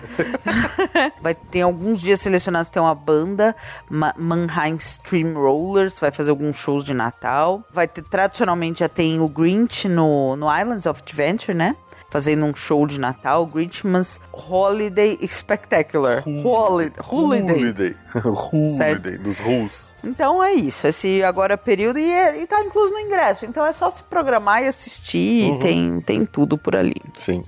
vai 1.22 1.34
ter 1.34 1.62
alguns 1.62 2.00
dias 2.00 2.20
selecionados, 2.20 2.70
tem 2.70 2.82
uma 2.82 2.94
banda, 2.94 3.54
Ma 3.88 4.14
Mannheim 4.16 4.76
Stream 4.76 5.34
Rollers, 5.34 5.98
vai 5.98 6.10
fazer 6.10 6.30
alguns 6.30 6.56
shows 6.56 6.84
de 6.84 6.92
Natal. 6.92 7.62
Vai 7.72 7.86
ter, 7.86 8.02
tradicionalmente, 8.02 8.80
já 8.80 8.88
tem 8.88 9.20
o 9.20 9.28
Grinch 9.28 9.88
no, 9.88 10.36
no 10.36 10.46
Islands 10.54 10.86
of 10.86 11.00
Adventure, 11.02 11.56
né? 11.56 11.76
Fazendo 12.16 12.46
um 12.46 12.54
show 12.54 12.86
de 12.86 12.98
Natal, 12.98 13.44
Grinchmas 13.44 14.18
Holiday 14.32 15.18
Spectacular. 15.28 16.24
Holiday. 16.26 17.04
Holiday. 17.06 17.94
Holiday. 18.24 19.18
dos 19.18 19.38
Rules. 19.38 19.92
Então 20.02 20.42
é 20.42 20.54
isso. 20.54 20.86
Esse 20.86 21.22
agora 21.22 21.52
é 21.52 21.56
período 21.58 21.98
e, 21.98 22.10
é, 22.10 22.40
e 22.42 22.46
tá 22.46 22.64
incluso 22.64 22.90
no 22.94 23.00
ingresso. 23.00 23.44
Então 23.44 23.66
é 23.66 23.72
só 23.72 23.90
se 23.90 24.02
programar 24.04 24.62
e 24.62 24.66
assistir. 24.66 25.50
Uhum. 25.50 25.58
Tem, 25.58 26.00
tem 26.00 26.24
tudo 26.24 26.56
por 26.56 26.74
ali. 26.74 27.02
Sim. 27.12 27.44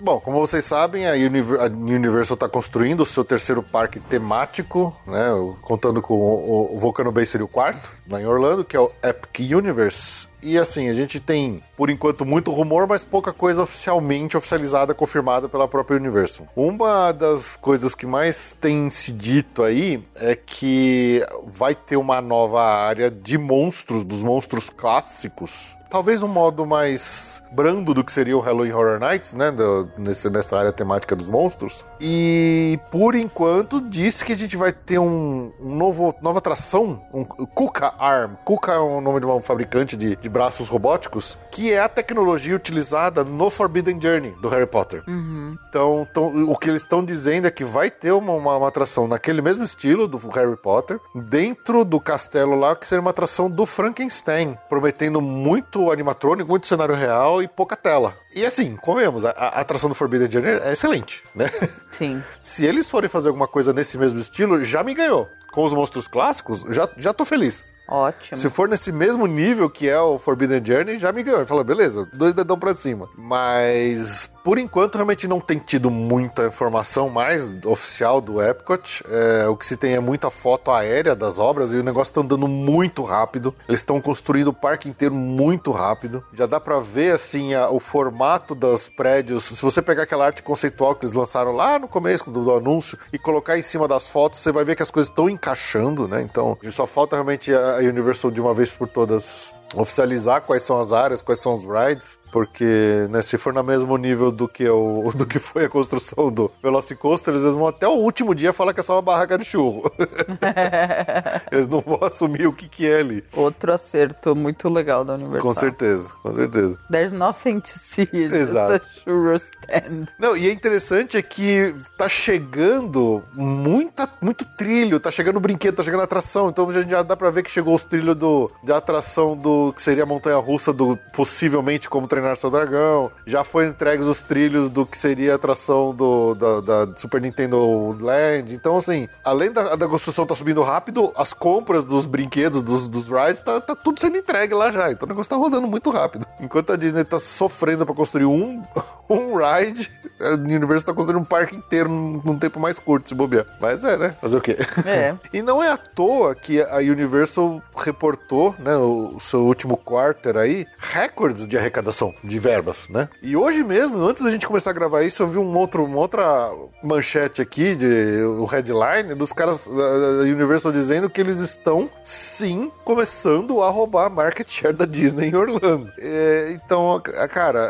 Bom, 0.00 0.18
como 0.18 0.38
vocês 0.38 0.64
sabem, 0.64 1.06
a, 1.06 1.12
Universal 1.12 2.34
está 2.34 2.48
construindo 2.48 3.02
o 3.02 3.06
seu 3.06 3.22
terceiro 3.22 3.62
parque 3.62 4.00
temático, 4.00 4.96
né? 5.06 5.28
Contando 5.60 6.00
com 6.00 6.14
o, 6.14 6.78
Volcano 6.78 7.12
Bay 7.12 7.26
seria 7.26 7.44
o 7.44 7.48
quarto, 7.48 7.92
lá 8.08 8.20
em 8.20 8.24
Orlando, 8.24 8.64
que 8.64 8.74
é 8.74 8.80
o 8.80 8.90
Epic 9.02 9.40
Universe. 9.54 10.29
E 10.42 10.58
assim, 10.58 10.88
a 10.88 10.94
gente 10.94 11.20
tem, 11.20 11.62
por 11.76 11.90
enquanto, 11.90 12.24
muito 12.24 12.50
rumor, 12.50 12.86
mas 12.86 13.04
pouca 13.04 13.32
coisa 13.32 13.62
oficialmente 13.62 14.36
oficializada, 14.36 14.94
confirmada 14.94 15.48
pela 15.48 15.68
própria 15.68 15.96
Universal. 15.96 16.46
Uma 16.56 17.12
das 17.12 17.56
coisas 17.56 17.94
que 17.94 18.06
mais 18.06 18.52
tem 18.52 18.88
se 18.90 19.12
dito 19.12 19.62
aí 19.62 20.02
é 20.16 20.34
que 20.34 21.24
vai 21.46 21.74
ter 21.74 21.96
uma 21.96 22.20
nova 22.20 22.62
área 22.62 23.10
de 23.10 23.36
monstros, 23.36 24.04
dos 24.04 24.22
monstros 24.22 24.70
clássicos, 24.70 25.76
talvez 25.90 26.22
um 26.22 26.28
modo 26.28 26.64
mais 26.64 27.42
brando 27.52 27.92
do 27.92 28.04
que 28.04 28.12
seria 28.12 28.36
o 28.36 28.40
Halloween 28.40 28.72
Horror 28.72 29.00
Nights, 29.00 29.34
né? 29.34 29.50
Do, 29.50 29.90
nesse, 29.98 30.30
nessa 30.30 30.56
área 30.56 30.72
temática 30.72 31.16
dos 31.16 31.28
monstros. 31.28 31.84
E 32.00 32.78
por 32.90 33.14
enquanto 33.14 33.80
disse 33.80 34.24
que 34.24 34.32
a 34.32 34.36
gente 34.36 34.56
vai 34.56 34.72
ter 34.72 34.98
um, 34.98 35.52
um 35.60 35.74
novo, 35.74 36.14
nova 36.22 36.38
atração, 36.38 37.02
um 37.12 37.24
Kuka 37.24 37.92
Arm. 37.98 38.34
Kuka 38.44 38.72
é 38.72 38.78
o 38.78 39.00
nome 39.00 39.20
de 39.20 39.26
um 39.26 39.42
fabricante 39.42 39.96
de, 39.96 40.14
de 40.14 40.28
braços 40.30 40.68
robóticos, 40.68 41.36
que 41.50 41.72
é 41.72 41.80
a 41.80 41.88
tecnologia 41.88 42.54
utilizada 42.54 43.24
no 43.24 43.50
Forbidden 43.50 44.00
Journey 44.00 44.34
do 44.40 44.48
Harry 44.48 44.66
Potter. 44.66 45.02
Uhum. 45.06 45.58
Então, 45.68 46.06
o 46.48 46.56
que 46.56 46.70
eles 46.70 46.82
estão 46.82 47.04
dizendo 47.04 47.46
é 47.46 47.50
que 47.50 47.64
vai 47.64 47.90
ter 47.90 48.12
uma, 48.12 48.32
uma, 48.32 48.56
uma, 48.56 48.68
atração 48.68 49.06
naquele 49.06 49.42
mesmo 49.42 49.64
estilo 49.64 50.06
do 50.06 50.18
Harry 50.28 50.56
Potter, 50.56 50.98
dentro 51.14 51.84
do 51.84 52.00
castelo 52.00 52.54
lá, 52.54 52.74
que 52.76 52.86
seria 52.86 53.00
uma 53.00 53.10
atração 53.10 53.50
do 53.50 53.66
Frankenstein, 53.66 54.56
prometendo 54.68 55.20
muito 55.20 55.90
animatrônico, 55.90 56.48
muito 56.48 56.66
cenário 56.66 56.94
real 56.94 57.42
e 57.42 57.48
pouca 57.48 57.76
tela. 57.76 58.14
E 58.34 58.44
assim, 58.46 58.76
comemos, 58.76 59.24
a, 59.24 59.30
a 59.30 59.60
atração 59.60 59.88
do 59.88 59.94
Forbidden 59.94 60.30
Journey 60.30 60.60
é 60.62 60.72
excelente, 60.72 61.22
né? 61.34 61.50
Sim. 61.90 62.22
Se 62.42 62.64
eles 62.64 62.88
forem 62.88 63.08
fazer 63.08 63.28
alguma 63.28 63.48
coisa 63.48 63.72
nesse 63.72 63.98
mesmo 63.98 64.20
estilo, 64.20 64.64
já 64.64 64.84
me 64.84 64.94
ganhou 64.94 65.28
com 65.50 65.64
os 65.64 65.72
monstros 65.72 66.06
clássicos, 66.06 66.64
já, 66.70 66.88
já 66.96 67.12
tô 67.12 67.24
feliz. 67.24 67.74
Ótimo. 67.88 68.36
Se 68.36 68.48
for 68.48 68.68
nesse 68.68 68.92
mesmo 68.92 69.26
nível 69.26 69.68
que 69.68 69.88
é 69.88 70.00
o 70.00 70.16
Forbidden 70.16 70.62
Journey, 70.64 70.98
já 70.98 71.10
me 71.10 71.24
ganhou. 71.24 71.44
Fala, 71.44 71.64
beleza, 71.64 72.08
dois 72.12 72.32
dedão 72.32 72.56
pra 72.56 72.72
cima. 72.72 73.08
Mas 73.18 74.30
por 74.44 74.58
enquanto, 74.58 74.94
realmente 74.94 75.28
não 75.28 75.38
tem 75.38 75.58
tido 75.58 75.90
muita 75.90 76.46
informação 76.46 77.10
mais 77.10 77.60
oficial 77.64 78.20
do 78.20 78.40
Epcot. 78.40 79.02
É, 79.06 79.48
o 79.48 79.56
que 79.56 79.66
se 79.66 79.76
tem 79.76 79.94
é 79.94 80.00
muita 80.00 80.30
foto 80.30 80.70
aérea 80.70 81.14
das 81.14 81.38
obras 81.38 81.72
e 81.72 81.76
o 81.76 81.82
negócio 81.82 82.14
tá 82.14 82.20
andando 82.20 82.48
muito 82.48 83.02
rápido. 83.02 83.54
Eles 83.68 83.80
estão 83.80 84.00
construindo 84.00 84.48
o 84.48 84.54
parque 84.54 84.88
inteiro 84.88 85.14
muito 85.14 85.72
rápido. 85.72 86.24
Já 86.32 86.46
dá 86.46 86.58
para 86.58 86.80
ver, 86.80 87.14
assim, 87.14 87.54
a, 87.54 87.70
o 87.70 87.78
formato 87.78 88.19
dos 88.54 88.88
prédios. 88.88 89.44
Se 89.44 89.62
você 89.62 89.80
pegar 89.80 90.02
aquela 90.02 90.26
arte 90.26 90.42
conceitual 90.42 90.94
que 90.94 91.04
eles 91.04 91.14
lançaram 91.14 91.52
lá 91.52 91.78
no 91.78 91.88
começo 91.88 92.30
do, 92.30 92.44
do 92.44 92.54
anúncio 92.54 92.98
e 93.12 93.18
colocar 93.18 93.58
em 93.58 93.62
cima 93.62 93.88
das 93.88 94.08
fotos, 94.08 94.38
você 94.38 94.52
vai 94.52 94.64
ver 94.64 94.76
que 94.76 94.82
as 94.82 94.90
coisas 94.90 95.08
estão 95.08 95.28
encaixando, 95.28 96.06
né? 96.06 96.20
Então, 96.22 96.58
só 96.70 96.86
falta 96.86 97.16
realmente 97.16 97.52
a 97.52 97.78
Universal 97.78 98.30
de 98.30 98.40
uma 98.40 98.52
vez 98.52 98.72
por 98.72 98.88
todas 98.88 99.54
oficializar 99.74 100.42
quais 100.42 100.62
são 100.62 100.80
as 100.80 100.92
áreas, 100.92 101.22
quais 101.22 101.40
são 101.40 101.54
os 101.54 101.64
rides, 101.64 102.18
porque 102.32 103.06
né, 103.10 103.22
se 103.22 103.36
for 103.36 103.52
no 103.52 103.62
mesmo 103.62 103.96
nível 103.96 104.30
do 104.30 104.48
que, 104.48 104.68
o, 104.68 105.10
do 105.14 105.26
que 105.26 105.38
foi 105.38 105.64
a 105.64 105.68
construção 105.68 106.30
do 106.30 106.50
Velocicoaster, 106.62 107.34
eles 107.34 107.54
vão 107.54 107.68
até 107.68 107.86
o 107.86 107.92
último 107.92 108.34
dia 108.34 108.52
falar 108.52 108.72
que 108.72 108.80
é 108.80 108.82
só 108.82 108.94
uma 108.94 109.02
barraca 109.02 109.38
de 109.38 109.44
churro. 109.44 109.90
eles 111.50 111.68
não 111.68 111.80
vão 111.80 112.00
assumir 112.02 112.46
o 112.46 112.52
que, 112.52 112.68
que 112.68 112.88
é 112.88 113.00
ali. 113.00 113.24
Outro 113.34 113.72
acerto 113.72 114.34
muito 114.34 114.68
legal 114.68 115.04
da 115.04 115.14
Universal. 115.14 115.40
Com 115.40 115.54
certeza, 115.54 116.12
com 116.22 116.34
certeza. 116.34 116.78
There's 116.90 117.12
nothing 117.12 117.60
to 117.60 117.78
see, 117.78 118.02
it's 118.02 118.32
Exato. 118.32 118.72
just 118.72 118.84
a 118.84 119.10
churro 119.10 119.36
stand. 119.36 120.06
Não, 120.18 120.36
e 120.36 120.48
é 120.48 120.52
interessante 120.52 121.16
é 121.16 121.22
que 121.22 121.74
tá 121.96 122.08
chegando 122.08 123.22
muita, 123.34 124.08
muito 124.20 124.44
trilho, 124.56 125.00
tá 125.00 125.10
chegando 125.10 125.40
brinquedo, 125.40 125.76
tá 125.76 125.82
chegando 125.82 126.02
atração, 126.02 126.48
então 126.48 126.70
já, 126.72 126.82
já 126.82 127.02
dá 127.02 127.16
pra 127.16 127.30
ver 127.30 127.42
que 127.42 127.50
chegou 127.50 127.74
os 127.74 127.84
trilhos 127.84 128.16
do, 128.16 128.50
de 128.62 128.72
atração 128.72 129.36
do 129.36 129.59
que 129.74 129.82
seria 129.82 130.04
a 130.04 130.06
montanha 130.06 130.36
russa 130.36 130.72
do 130.72 130.96
possivelmente 131.12 131.88
como 131.88 132.06
treinar 132.06 132.36
seu 132.36 132.50
dragão. 132.50 133.10
Já 133.26 133.44
foi 133.44 133.66
entregues 133.66 134.06
os 134.06 134.24
trilhos 134.24 134.70
do 134.70 134.86
que 134.86 134.96
seria 134.96 135.32
a 135.32 135.36
atração 135.36 135.94
do, 135.94 136.34
da, 136.34 136.60
da 136.60 136.96
Super 136.96 137.20
Nintendo 137.20 137.96
Land. 138.00 138.54
Então, 138.54 138.76
assim, 138.76 139.08
além 139.24 139.52
da, 139.52 139.76
da 139.76 139.88
construção 139.88 140.26
tá 140.26 140.34
subindo 140.34 140.62
rápido, 140.62 141.12
as 141.16 141.32
compras 141.32 141.84
dos 141.84 142.06
brinquedos, 142.06 142.62
dos, 142.62 142.88
dos 142.88 143.06
rides, 143.06 143.40
tá, 143.40 143.60
tá 143.60 143.74
tudo 143.74 144.00
sendo 144.00 144.16
entregue 144.16 144.54
lá 144.54 144.70
já. 144.70 144.90
Então 144.90 145.06
o 145.06 145.08
negócio 145.08 145.30
tá 145.30 145.36
rodando 145.36 145.66
muito 145.66 145.90
rápido. 145.90 146.26
Enquanto 146.40 146.72
a 146.72 146.76
Disney 146.76 147.04
tá 147.04 147.18
sofrendo 147.18 147.84
pra 147.84 147.94
construir 147.94 148.26
um, 148.26 148.64
um 149.08 149.34
ride, 149.36 149.90
a 150.20 150.34
Universal 150.34 150.86
tá 150.86 150.94
construindo 150.94 151.20
um 151.20 151.24
parque 151.24 151.56
inteiro 151.56 151.88
num, 151.88 152.22
num 152.24 152.38
tempo 152.38 152.60
mais 152.60 152.78
curto, 152.78 153.08
se 153.08 153.14
bobear. 153.14 153.46
Mas 153.60 153.84
é, 153.84 153.96
né? 153.96 154.16
Fazer 154.20 154.36
o 154.36 154.40
quê? 154.40 154.56
É. 154.86 155.14
E 155.32 155.42
não 155.42 155.62
é 155.62 155.70
à 155.70 155.76
toa 155.76 156.34
que 156.34 156.60
a 156.60 156.78
Universal 156.78 157.62
reportou, 157.76 158.54
né, 158.58 158.76
o 158.76 159.18
seu 159.20 159.49
último 159.50 159.76
quarter 159.76 160.36
aí, 160.36 160.66
recordes 160.78 161.46
de 161.46 161.58
arrecadação 161.58 162.14
de 162.24 162.38
verbas, 162.38 162.88
né? 162.88 163.08
E 163.22 163.36
hoje 163.36 163.62
mesmo, 163.62 164.02
antes 164.02 164.22
da 164.22 164.30
gente 164.30 164.46
começar 164.46 164.70
a 164.70 164.72
gravar 164.72 165.02
isso, 165.02 165.22
eu 165.22 165.28
vi 165.28 165.38
um 165.38 165.56
outro, 165.56 165.84
uma 165.84 165.98
outra 165.98 166.50
manchete 166.82 167.42
aqui, 167.42 167.74
de 167.76 168.24
um 168.24 168.44
headline, 168.44 169.14
dos 169.14 169.32
caras 169.32 169.66
da 169.66 170.22
Universal 170.22 170.72
dizendo 170.72 171.10
que 171.10 171.20
eles 171.20 171.38
estão, 171.40 171.90
sim, 172.04 172.70
começando 172.84 173.62
a 173.62 173.68
roubar 173.68 174.06
a 174.06 174.10
market 174.10 174.48
share 174.48 174.74
da 174.74 174.86
Disney 174.86 175.28
em 175.28 175.34
Orlando. 175.34 175.92
É, 175.98 176.52
então, 176.52 177.00
cara, 177.30 177.68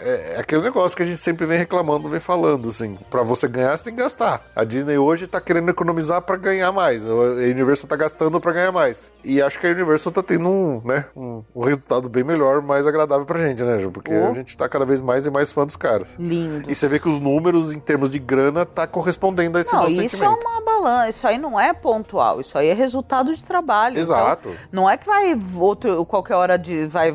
é, 0.00 0.34
é 0.34 0.40
aquele 0.40 0.62
negócio 0.62 0.96
que 0.96 1.02
a 1.02 1.06
gente 1.06 1.20
sempre 1.20 1.44
vem 1.44 1.58
reclamando, 1.58 2.08
vem 2.08 2.20
falando, 2.20 2.68
assim, 2.68 2.96
pra 3.10 3.22
você 3.22 3.48
ganhar, 3.48 3.76
você 3.76 3.84
tem 3.84 3.94
que 3.94 4.02
gastar. 4.02 4.44
A 4.54 4.64
Disney 4.64 4.98
hoje 4.98 5.26
tá 5.26 5.40
querendo 5.40 5.68
economizar 5.68 6.22
pra 6.22 6.36
ganhar 6.36 6.72
mais, 6.72 7.06
a 7.06 7.12
Universal 7.12 7.88
tá 7.88 7.96
gastando 7.96 8.40
pra 8.40 8.52
ganhar 8.52 8.72
mais. 8.72 9.12
E 9.24 9.42
acho 9.42 9.58
que 9.58 9.66
a 9.66 9.70
Universal 9.70 10.12
tá 10.12 10.22
tendo 10.22 10.48
um, 10.48 10.80
né, 10.84 10.99
um, 11.16 11.42
um 11.54 11.64
resultado 11.64 12.08
bem 12.08 12.22
melhor, 12.24 12.60
mais 12.62 12.86
agradável 12.86 13.24
pra 13.26 13.38
gente, 13.38 13.62
né, 13.62 13.78
Ju? 13.78 13.90
Porque 13.90 14.10
Oh. 14.12 14.30
a 14.30 14.32
gente 14.32 14.56
tá 14.56 14.68
cada 14.68 14.84
vez 14.84 15.00
mais 15.00 15.26
e 15.26 15.30
mais 15.30 15.50
fã 15.52 15.64
dos 15.66 15.76
caras. 15.76 16.16
Lindo. 16.18 16.70
E 16.70 16.74
você 16.74 16.88
vê 16.88 16.98
que 16.98 17.08
os 17.08 17.18
números, 17.20 17.72
em 17.72 17.78
termos 17.80 18.10
de 18.10 18.18
grana, 18.18 18.64
tá 18.66 18.86
correspondendo 18.86 19.58
a 19.58 19.60
esse 19.60 19.72
Não, 19.72 19.86
isso 19.86 20.00
é 20.00 20.08
sentimento. 20.08 20.46
uma 20.46 20.60
balança, 20.60 21.08
isso 21.08 21.26
aí 21.26 21.38
não 21.38 21.58
é 21.58 21.72
pontual, 21.72 22.40
isso 22.40 22.56
aí 22.58 22.68
é 22.68 22.74
resultado 22.74 23.34
de 23.34 23.42
trabalho. 23.44 23.98
Exato. 23.98 24.48
Então, 24.48 24.60
não 24.72 24.90
é 24.90 24.96
que 24.96 25.06
vai 25.06 25.38
outro, 25.56 26.04
qualquer 26.06 26.34
hora 26.34 26.58
de. 26.58 26.86
vai 26.86 27.14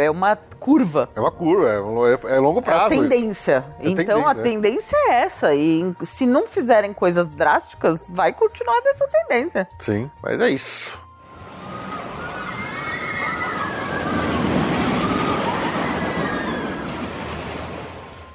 É 0.00 0.10
uma 0.10 0.36
curva. 0.58 1.08
É 1.14 1.20
uma 1.20 1.30
curva, 1.30 1.68
é, 1.68 2.32
é- 2.32 2.36
é 2.36 2.38
longo 2.40 2.58
É 2.58 2.62
a 2.62 2.62
prazo. 2.62 2.94
isso. 2.94 3.02
tendência. 3.02 3.64
É 3.80 3.88
então 3.88 4.28
a 4.28 4.34
tendência, 4.34 4.40
é. 4.40 4.42
tendência 4.42 4.96
é 5.08 5.14
essa. 5.22 5.54
E 5.54 5.94
se 6.02 6.24
não 6.26 6.46
fizerem 6.46 6.92
coisas 6.92 7.28
drásticas, 7.28 8.06
vai 8.10 8.32
continuar 8.32 8.80
dessa 8.82 9.06
tendência. 9.08 9.68
Sim, 9.80 10.10
mas 10.22 10.40
é 10.40 10.48
isso. 10.50 11.00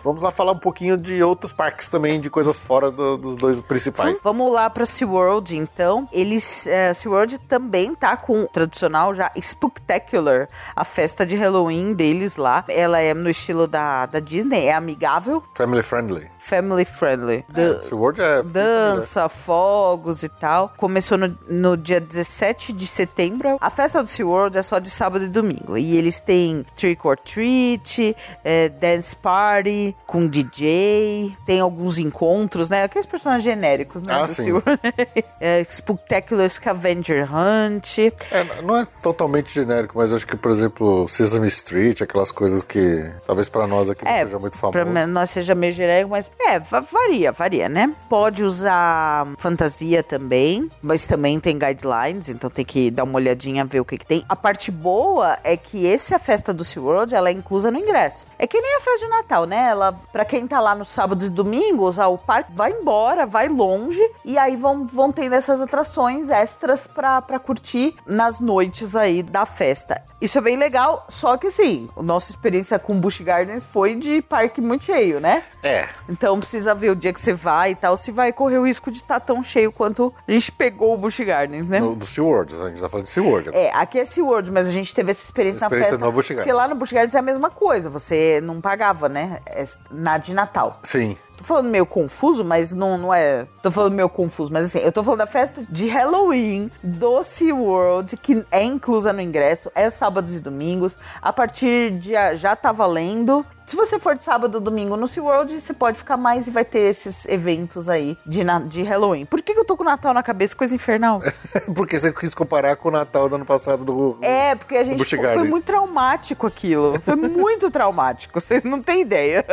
Vamos 0.08 0.22
lá 0.22 0.32
falar 0.32 0.54
um 0.54 0.58
pouquinho 0.60 0.96
de 0.98 1.22
outros 1.22 1.52
parques 1.52 1.90
também, 1.90 2.20
de 2.22 2.30
coisas 2.30 2.58
fora 2.60 2.90
do- 2.90 3.18
dos 3.18 3.36
dois 3.36 3.60
principais. 3.62 4.22
Vamos 4.24 4.54
lá 4.54 4.70
para 4.70 4.86
SeaWorld, 4.86 5.56
então. 5.58 6.08
Eles, 6.14 6.66
é, 6.66 6.94
SeaWorld 6.94 7.38
também 7.40 7.94
tá 7.94 8.16
com 8.16 8.44
o 8.44 8.48
tradicional 8.48 9.14
já 9.14 9.30
Spooktacular, 9.36 10.48
a 10.74 10.86
festa 10.86 11.26
de 11.26 11.36
Halloween 11.36 11.94
deles 11.94 12.38
lá. 12.38 12.64
Ela 12.70 13.00
é 13.02 13.14
no 13.14 13.30
estilo 13.30 13.68
da, 13.68 14.06
da 14.06 14.20
Disney, 14.22 14.68
é 14.68 14.74
amigável, 14.74 15.44
Family 15.54 15.84
friendly. 15.84 16.32
family 16.40 16.86
friendly. 16.86 17.46
É, 17.54 17.80
SeaWorld 17.82 18.22
é... 18.22 18.44
dança, 18.44 19.28
fogos 19.28 20.24
e 20.24 20.30
tal. 20.30 20.72
Começou 20.78 21.18
no, 21.18 21.38
no 21.50 21.76
dia 21.76 22.00
17 22.00 22.72
de 22.72 22.88
setembro. 22.88 23.58
A 23.60 23.70
festa 23.70 24.02
do 24.02 24.08
SeaWorld 24.08 24.58
é 24.58 24.62
só 24.62 24.80
de 24.80 24.90
sábado 24.90 25.26
e 25.26 25.28
domingo. 25.28 25.78
E 25.78 25.98
eles 25.98 26.22
têm 26.22 26.66
Trick 26.78 27.06
or 27.06 27.18
Treat, 27.18 28.16
é, 28.44 28.70
Dance 28.70 29.14
Party 29.16 29.96
com 30.06 30.26
DJ, 30.28 31.36
tem 31.46 31.60
alguns 31.60 31.98
encontros, 31.98 32.70
né? 32.70 32.84
Aqueles 32.84 33.06
personagens 33.06 33.44
genéricos, 33.44 34.02
né? 34.04 34.14
Ah, 34.14 34.22
do 34.22 34.28
sim. 34.30 34.44
SeaWorld. 34.44 34.80
é, 35.42 35.64
Spectacular 35.66 36.50
Scavenger 36.50 37.28
Hunt. 37.30 37.98
É, 38.32 38.62
não 38.62 38.78
é 38.78 38.88
totalmente 39.02 39.54
genérico, 39.54 39.98
mas 39.98 40.14
acho 40.14 40.26
que, 40.26 40.38
por 40.38 40.50
exemplo, 40.52 41.08
Sesame 41.10 41.48
Street, 41.48 42.02
aquelas 42.02 42.32
coisas 42.32 42.64
que 42.64 43.12
talvez 43.26 43.50
pra 43.50 43.68
nós 43.68 43.90
aqui 43.90 44.06
não 44.06 44.12
É, 44.12 44.24
seja 44.24 44.40
muito 44.40 44.58
Pra 44.58 44.86
famoso. 44.86 45.08
nós 45.08 45.30
seja 45.30 45.54
meio 45.54 45.74
genérico, 45.74 46.12
mas 46.12 46.32
é, 46.40 46.58
va- 46.60 46.80
varia, 46.80 47.32
varia, 47.34 47.68
né? 47.68 47.94
Pode 48.10 48.44
usar 48.46 49.28
fantasia 49.38 50.02
também, 50.04 50.70
mas 50.82 51.06
também 51.06 51.38
tem 51.40 51.60
guidelines, 51.60 52.30
então 52.30 52.50
tem 52.50 52.64
que 52.64 52.90
dar 52.92 53.04
uma 53.04 53.16
olhadinha, 53.16 53.66
ver 53.66 53.82
o 53.82 53.86
que, 53.86 53.98
que 53.98 54.06
tem. 54.06 54.24
A 54.30 54.36
parte 54.36 54.72
boa 54.72 55.38
é 55.44 55.58
que 55.58 55.86
essa 55.86 56.18
festa 56.18 56.54
do 56.54 56.64
SeaWorld, 56.64 57.14
ela 57.14 57.28
é 57.30 57.32
inclusa 57.34 57.70
no 57.72 57.78
ingresso. 57.78 58.26
É 58.40 58.48
que 58.48 58.60
nem 58.60 58.78
a 58.78 58.80
festa 58.82 59.06
de 59.06 59.12
Natal, 59.12 59.46
né? 59.46 59.68
Ela, 59.70 59.87
pra 59.92 60.26
quem 60.26 60.48
tá 60.48 60.60
lá 60.60 60.74
nos 60.76 60.90
sábados 60.90 61.28
e 61.28 61.30
domingos, 61.30 62.00
ah, 62.00 62.08
o 62.08 62.18
parque 62.18 62.52
vai 62.54 62.72
embora, 62.72 63.26
vai 63.26 63.48
longe, 63.48 64.02
e 64.24 64.38
aí 64.38 64.56
vão, 64.56 64.86
vão 64.88 65.12
tendo 65.12 65.34
essas 65.34 65.60
atrações 65.62 66.30
extras 66.30 66.88
pra, 66.88 67.22
pra 67.22 67.40
curtir 67.40 67.96
nas 68.06 68.40
noites 68.40 68.96
aí 68.96 69.22
da 69.24 69.46
festa. 69.46 70.02
Isso 70.20 70.38
é 70.38 70.42
bem 70.42 70.56
legal, 70.58 71.06
só 71.08 71.38
que 71.38 71.48
assim, 71.48 71.88
a 71.96 72.02
nossa 72.02 72.32
experiência 72.32 72.80
com 72.80 73.00
Busch 73.00 73.22
Gardens 73.22 73.64
foi 73.64 73.96
de 73.96 74.22
parque 74.22 74.60
muito 74.60 74.86
cheio, 74.86 75.20
né? 75.20 75.44
É, 75.62 75.88
Então 76.10 76.40
precisa 76.40 76.74
ver 76.74 76.90
o 76.92 76.96
dia 76.96 77.14
que 77.14 77.20
você 77.22 77.34
vai 77.34 77.72
e 77.72 77.76
tal, 77.76 77.96
se 77.96 78.12
vai 78.12 78.34
correr 78.34 78.58
o 78.58 78.66
risco 78.66 78.90
de 78.90 78.98
estar 78.98 79.20
tão 79.20 79.44
cheio 79.44 79.72
quanto 79.72 80.14
a 80.28 80.32
gente 80.32 80.52
pegou 80.52 80.94
o 80.94 80.98
Busch 80.98 81.20
Gardens, 81.20 81.68
né? 81.68 81.80
no, 81.80 81.96
do 81.96 82.06
SeaWorld, 82.06 82.54
a 82.62 82.70
gente 82.70 82.82
tá 82.82 82.90
falando 82.90 83.06
de 83.06 83.12
SeaWorld. 83.12 83.50
É, 83.54 83.72
aqui 83.76 84.00
é 84.00 84.06
SeaWorld, 84.06 84.52
mas 84.52 84.68
a 84.68 84.72
gente 84.72 84.94
teve 84.94 85.12
essa 85.12 85.24
experiência, 85.24 85.66
Experiência 85.66 85.92
na 85.92 85.98
festa. 85.98 86.06
no 86.06 86.12
Busch 86.12 86.28
Gardens. 86.30 86.46
Porque 86.46 86.54
lá 86.54 86.68
no 86.68 86.76
Busch 86.76 86.92
Gardens 86.94 87.16
é 87.16 87.20
a 87.20 87.22
mesma 87.22 87.50
coisa, 87.50 87.90
você 87.90 88.42
não 88.42 88.60
pagava, 88.60 89.08
né? 89.08 89.40
É 89.46 89.66
na 89.92 90.18
de 90.18 90.34
Natal. 90.34 90.80
Sim. 90.84 91.18
Tô 91.38 91.44
falando 91.44 91.70
meio 91.70 91.86
confuso, 91.86 92.44
mas 92.44 92.74
não, 92.74 92.98
não 92.98 93.14
é. 93.14 93.48
Tô 93.62 93.70
falando 93.70 93.94
meio 93.94 94.10
confuso, 94.10 94.52
mas 94.52 94.66
assim, 94.66 94.80
eu 94.80 94.92
tô 94.92 95.04
falando 95.04 95.20
da 95.20 95.28
festa 95.28 95.62
de 95.70 95.88
Halloween 95.88 96.72
do 96.84 97.24
SeaWorld, 97.24 98.18
que 98.18 98.44
é 98.52 98.64
inclusa 98.64 99.14
no 99.14 99.22
ingresso, 99.22 99.72
é 99.76 99.88
sábados 99.90 100.36
e 100.36 100.40
domingos. 100.40 100.98
A 101.22 101.32
partir 101.32 101.92
de. 101.92 102.14
Já 102.36 102.56
tá 102.56 102.72
valendo. 102.72 103.46
Se 103.68 103.76
você 103.76 104.00
for 104.00 104.16
de 104.16 104.24
sábado 104.24 104.56
ou 104.56 104.62
domingo 104.62 104.96
no 104.96 105.10
SeaWorld, 105.10 105.60
você 105.60 105.74
pode 105.74 105.98
ficar 105.98 106.16
mais 106.16 106.48
e 106.48 106.52
vai 106.52 106.64
ter 106.64 106.80
esses 106.80 107.26
eventos 107.26 107.90
aí 107.90 108.18
de, 108.26 108.40
de 108.66 108.82
Halloween. 108.82 109.26
Por 109.26 109.42
que, 109.42 109.54
que 109.54 109.60
eu 109.60 109.66
tô 109.66 109.76
com 109.76 109.84
o 109.84 109.86
Natal 109.86 110.14
na 110.14 110.24
cabeça? 110.24 110.56
Coisa 110.56 110.74
infernal. 110.74 111.20
Porque 111.76 112.00
você 112.00 112.14
quis 112.14 112.34
comparar 112.34 112.78
com 112.78 112.88
o 112.88 112.92
Natal 112.94 113.28
do 113.28 113.36
ano 113.36 113.46
passado 113.46 113.84
do. 113.84 114.18
É, 114.22 114.56
porque 114.56 114.78
a 114.78 114.86
gente 114.86 115.04
foi, 115.04 115.20
Gardens. 115.20 115.50
muito 115.50 115.66
traumático 115.66 116.48
aquilo. 116.48 116.98
Foi 117.02 117.16
muito 117.18 117.70
traumático. 117.70 118.40
Vocês 118.40 118.64
não 118.64 118.82
têm 118.82 119.02
ideia. 119.02 119.46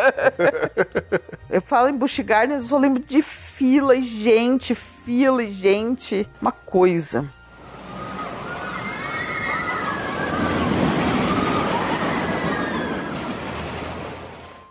eu 1.51 1.61
falo 1.75 1.89
em 1.89 1.97
Busch 1.97 2.21
Gardens, 2.21 2.63
eu 2.63 2.69
só 2.69 2.79
lembro 2.79 3.03
de 3.03 3.21
fila 3.21 3.97
e 3.97 4.01
gente, 4.01 4.77
fila 4.77 5.43
e 5.43 5.51
gente. 5.51 6.25
Uma 6.41 6.53
coisa. 6.53 7.29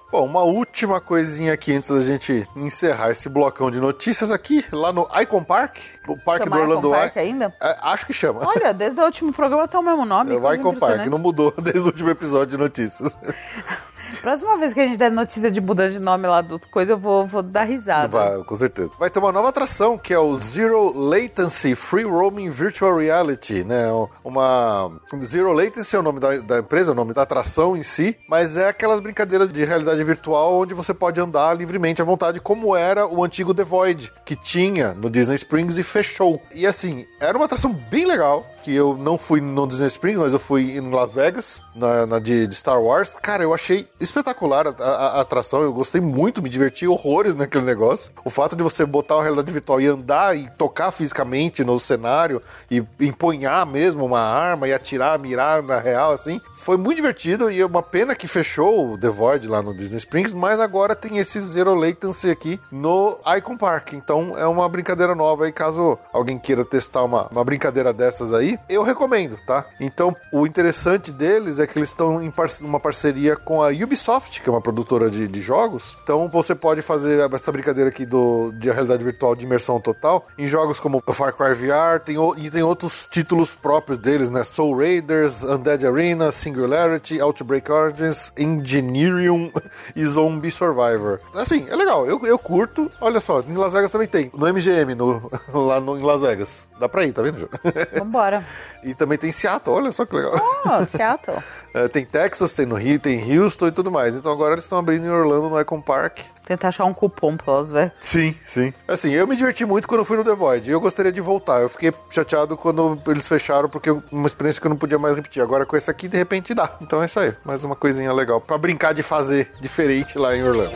Bom, 0.09 0.25
uma 0.25 0.43
última 0.43 1.01
coisinha 1.01 1.51
aqui 1.51 1.73
antes 1.73 1.89
da 1.89 1.99
gente 1.99 2.47
encerrar 2.55 3.09
esse 3.09 3.27
blocão 3.27 3.69
de 3.69 3.81
notícias 3.81 4.31
aqui, 4.31 4.63
lá 4.71 4.93
no 4.93 5.05
Icon 5.21 5.43
Park, 5.43 5.75
o 6.07 6.17
parque 6.17 6.45
Chama 6.45 6.55
do 6.55 6.61
Orlando 6.61 6.87
Icon 6.87 6.97
Park 6.97 7.15
Eye. 7.17 7.23
ainda? 7.23 7.53
É, 7.61 7.79
acho 7.81 8.07
que 8.07 8.13
chama. 8.13 8.47
Olha, 8.47 8.73
desde 8.73 9.01
o 9.01 9.03
último 9.03 9.33
programa 9.33 9.67
tá 9.67 9.77
o 9.77 9.83
mesmo 9.83 10.05
nome. 10.05 10.33
É 10.33 10.39
o 10.39 10.53
Icon 10.53 10.75
Park, 10.75 11.07
não 11.07 11.17
mudou 11.17 11.53
desde 11.61 11.81
o 11.81 11.87
último 11.87 12.09
episódio 12.09 12.55
de 12.55 12.57
notícias. 12.57 13.17
Próxima 14.23 14.55
vez 14.55 14.73
que 14.73 14.79
a 14.79 14.85
gente 14.85 14.97
der 14.97 15.11
notícia 15.11 15.51
de 15.51 15.59
mudança 15.59 15.91
de 15.91 15.99
nome 15.99 16.25
lá 16.25 16.39
do 16.39 16.57
coisa, 16.69 16.93
eu 16.93 16.97
vou, 16.97 17.27
vou 17.27 17.43
dar 17.43 17.63
risada. 17.63 18.07
Vai, 18.07 18.41
com 18.45 18.55
certeza. 18.55 18.91
Vai 18.97 19.09
ter 19.09 19.19
uma 19.19 19.33
nova 19.33 19.49
atração 19.49 19.97
que 19.97 20.13
é 20.13 20.17
o 20.17 20.33
Zero 20.37 20.97
Latency 20.97 21.75
Free 21.75 22.05
Roaming 22.05 22.49
Virtual 22.49 22.95
Reality, 22.95 23.65
né? 23.65 23.87
Uma 24.23 24.97
Zero 25.21 25.51
Latency 25.51 25.97
é 25.97 25.99
o 25.99 26.01
nome 26.01 26.21
da, 26.21 26.37
da 26.37 26.59
empresa, 26.59 26.91
é 26.91 26.93
o 26.93 26.95
nome 26.95 27.13
da 27.13 27.23
atração 27.23 27.75
em 27.75 27.83
si, 27.83 28.17
mas 28.29 28.55
é 28.55 28.69
aquelas 28.69 29.01
brincadeiras 29.01 29.51
de 29.51 29.65
realidade 29.65 30.01
virtual 30.05 30.57
onde 30.57 30.73
você 30.73 30.93
pode 30.93 31.19
andar 31.19 31.53
livremente 31.57 32.01
à 32.01 32.05
vontade, 32.05 32.39
como 32.39 32.77
era 32.77 33.05
o 33.05 33.25
antigo 33.25 33.53
The 33.53 33.65
Void, 33.65 34.09
que 34.25 34.37
tinha 34.37 34.93
no 34.93 35.09
Disney 35.09 35.35
Springs 35.35 35.77
e 35.77 35.83
fechou. 35.83 36.41
E 36.55 36.65
assim, 36.65 37.05
era 37.19 37.37
uma 37.37 37.43
atração 37.43 37.73
bem 37.73 38.05
legal, 38.05 38.45
que 38.63 38.73
eu 38.73 38.95
não 38.95 39.17
fui 39.17 39.41
no 39.41 39.67
Disney 39.67 39.87
Springs, 39.87 40.17
mas 40.17 40.31
eu 40.31 40.39
fui 40.39 40.77
em 40.77 40.89
Las 40.89 41.11
Vegas, 41.11 41.61
na, 41.75 42.05
na 42.05 42.19
de, 42.19 42.47
de 42.47 42.55
Star 42.55 42.81
Wars. 42.81 43.17
Cara, 43.21 43.43
eu 43.43 43.53
achei 43.53 43.85
espetacular 44.17 44.67
a, 44.67 44.73
a- 44.79 45.07
a 45.17 45.21
atração, 45.21 45.61
eu 45.63 45.73
gostei 45.73 45.99
muito, 45.99 46.41
me 46.41 46.49
diverti 46.49 46.87
horrores 46.87 47.33
naquele 47.33 47.65
negócio. 47.65 48.11
O 48.23 48.29
fato 48.29 48.55
de 48.55 48.61
você 48.61 48.85
botar 48.85 49.15
uma 49.15 49.23
realidade 49.23 49.51
virtual 49.51 49.81
e 49.81 49.87
andar 49.87 50.37
e 50.37 50.47
tocar 50.51 50.91
fisicamente 50.91 51.63
no 51.63 51.79
cenário 51.79 52.39
e 52.69 52.83
empunhar 52.99 53.65
mesmo 53.65 54.05
uma 54.05 54.19
arma 54.19 54.67
e 54.67 54.73
atirar, 54.73 55.17
mirar 55.17 55.63
na 55.63 55.79
real, 55.79 56.11
assim, 56.11 56.39
foi 56.55 56.77
muito 56.77 56.97
divertido 56.97 57.49
e 57.49 57.59
é 57.59 57.65
uma 57.65 57.81
pena 57.81 58.15
que 58.15 58.27
fechou 58.27 58.93
o 58.93 58.97
The 58.97 59.09
Void 59.09 59.47
lá 59.47 59.61
no 59.61 59.75
Disney 59.75 59.97
Springs, 59.97 60.33
mas 60.33 60.59
agora 60.59 60.95
tem 60.95 61.17
esse 61.17 61.39
Zero 61.41 61.73
Latency 61.73 62.29
aqui 62.29 62.59
no 62.71 63.17
Icon 63.37 63.57
Park. 63.57 63.93
Então 63.93 64.37
é 64.37 64.45
uma 64.45 64.69
brincadeira 64.69 65.15
nova 65.15 65.45
aí, 65.45 65.51
caso 65.51 65.97
alguém 66.11 66.37
queira 66.37 66.63
testar 66.63 67.03
uma, 67.03 67.27
uma 67.31 67.43
brincadeira 67.43 67.91
dessas 67.91 68.31
aí, 68.31 68.57
eu 68.69 68.83
recomendo, 68.83 69.37
tá? 69.47 69.65
Então 69.79 70.15
o 70.31 70.45
interessante 70.45 71.11
deles 71.11 71.59
é 71.59 71.65
que 71.65 71.79
eles 71.79 71.89
estão 71.89 72.21
em 72.21 72.29
par 72.29 72.47
uma 72.61 72.79
parceria 72.79 73.35
com 73.35 73.61
a 73.63 73.69
Ubisoft, 73.69 74.02
que 74.41 74.49
é 74.49 74.51
uma 74.51 74.61
produtora 74.61 75.09
de, 75.09 75.27
de 75.27 75.41
jogos. 75.41 75.97
Então 76.03 76.27
você 76.29 76.53
pode 76.53 76.81
fazer 76.81 77.29
essa 77.33 77.51
brincadeira 77.51 77.89
aqui 77.89 78.05
do, 78.05 78.51
de 78.53 78.69
realidade 78.69 79.03
virtual 79.03 79.35
de 79.35 79.45
imersão 79.45 79.79
total 79.79 80.23
em 80.37 80.45
jogos 80.45 80.79
como 80.79 81.01
Far 81.13 81.33
Cry 81.33 81.53
VR 81.53 81.99
tem, 82.03 82.17
o- 82.17 82.35
e 82.37 82.49
tem 82.51 82.63
outros 82.63 83.07
títulos 83.09 83.55
próprios 83.55 83.97
deles, 83.97 84.29
né? 84.29 84.43
Soul 84.43 84.77
Raiders, 84.77 85.43
Undead 85.43 85.85
Arena, 85.87 86.31
Singularity, 86.31 87.21
Outbreak 87.21 87.71
Origins, 87.71 88.31
Engineering 88.37 89.51
e 89.95 90.05
Zombie 90.05 90.51
Survivor. 90.51 91.19
Assim, 91.35 91.65
é 91.69 91.75
legal, 91.75 92.05
eu, 92.05 92.19
eu 92.25 92.37
curto. 92.39 92.91
Olha 92.99 93.19
só, 93.19 93.41
em 93.41 93.55
Las 93.55 93.73
Vegas 93.73 93.91
também 93.91 94.07
tem. 94.07 94.31
No 94.35 94.47
MGM, 94.51 94.95
no, 94.95 95.29
lá 95.53 95.79
no, 95.79 95.97
em 95.97 96.01
Las 96.03 96.21
Vegas. 96.21 96.67
Dá 96.79 96.89
pra 96.89 97.05
ir, 97.05 97.13
tá 97.13 97.21
vendo, 97.21 97.39
Ju? 97.39 97.49
Vambora. 97.99 98.43
e 98.83 98.93
também 98.93 99.17
tem 99.17 99.31
Seattle, 99.31 99.75
olha 99.75 99.91
só 99.91 100.05
que 100.05 100.15
legal. 100.15 100.33
Oh, 100.65 100.83
Seattle. 100.85 101.37
É, 101.73 101.87
tem 101.87 102.05
Texas, 102.05 102.53
tem 102.53 102.65
no 102.65 102.75
Rio, 102.75 102.99
tem 102.99 103.39
Houston 103.39 103.67
e 103.67 103.71
tudo 103.71 103.82
mais. 103.91 104.15
Então 104.15 104.31
agora 104.31 104.53
eles 104.53 104.63
estão 104.63 104.77
abrindo 104.77 105.05
em 105.05 105.09
Orlando, 105.09 105.49
no 105.49 105.59
Icon 105.59 105.81
Park. 105.81 106.19
Tentar 106.45 106.69
achar 106.69 106.85
um 106.85 106.93
cupom 106.93 107.37
pra 107.37 107.53
Las 107.53 107.71
Vegas. 107.71 107.93
Sim, 107.99 108.35
sim. 108.43 108.73
Assim, 108.87 109.11
eu 109.11 109.25
me 109.25 109.35
diverti 109.35 109.65
muito 109.65 109.87
quando 109.87 110.03
fui 110.03 110.17
no 110.17 110.23
The 110.23 110.35
Void. 110.35 110.69
E 110.69 110.73
eu 110.73 110.79
gostaria 110.81 111.11
de 111.11 111.21
voltar. 111.21 111.61
Eu 111.61 111.69
fiquei 111.69 111.93
chateado 112.09 112.57
quando 112.57 112.99
eles 113.07 113.27
fecharam, 113.27 113.69
porque 113.69 113.89
uma 114.11 114.27
experiência 114.27 114.59
que 114.59 114.67
eu 114.67 114.69
não 114.69 114.77
podia 114.77 114.99
mais 114.99 115.15
repetir. 115.15 115.41
Agora 115.41 115.65
com 115.65 115.77
esse 115.77 115.89
aqui, 115.89 116.07
de 116.07 116.17
repente 116.17 116.53
dá. 116.53 116.77
Então 116.81 117.01
é 117.01 117.05
isso 117.05 117.19
aí. 117.19 117.33
Mais 117.45 117.63
uma 117.63 117.75
coisinha 117.75 118.11
legal 118.11 118.41
pra 118.41 118.57
brincar 118.57 118.93
de 118.93 119.03
fazer 119.03 119.51
diferente 119.61 120.17
lá 120.17 120.35
em 120.35 120.43
Orlando. 120.43 120.75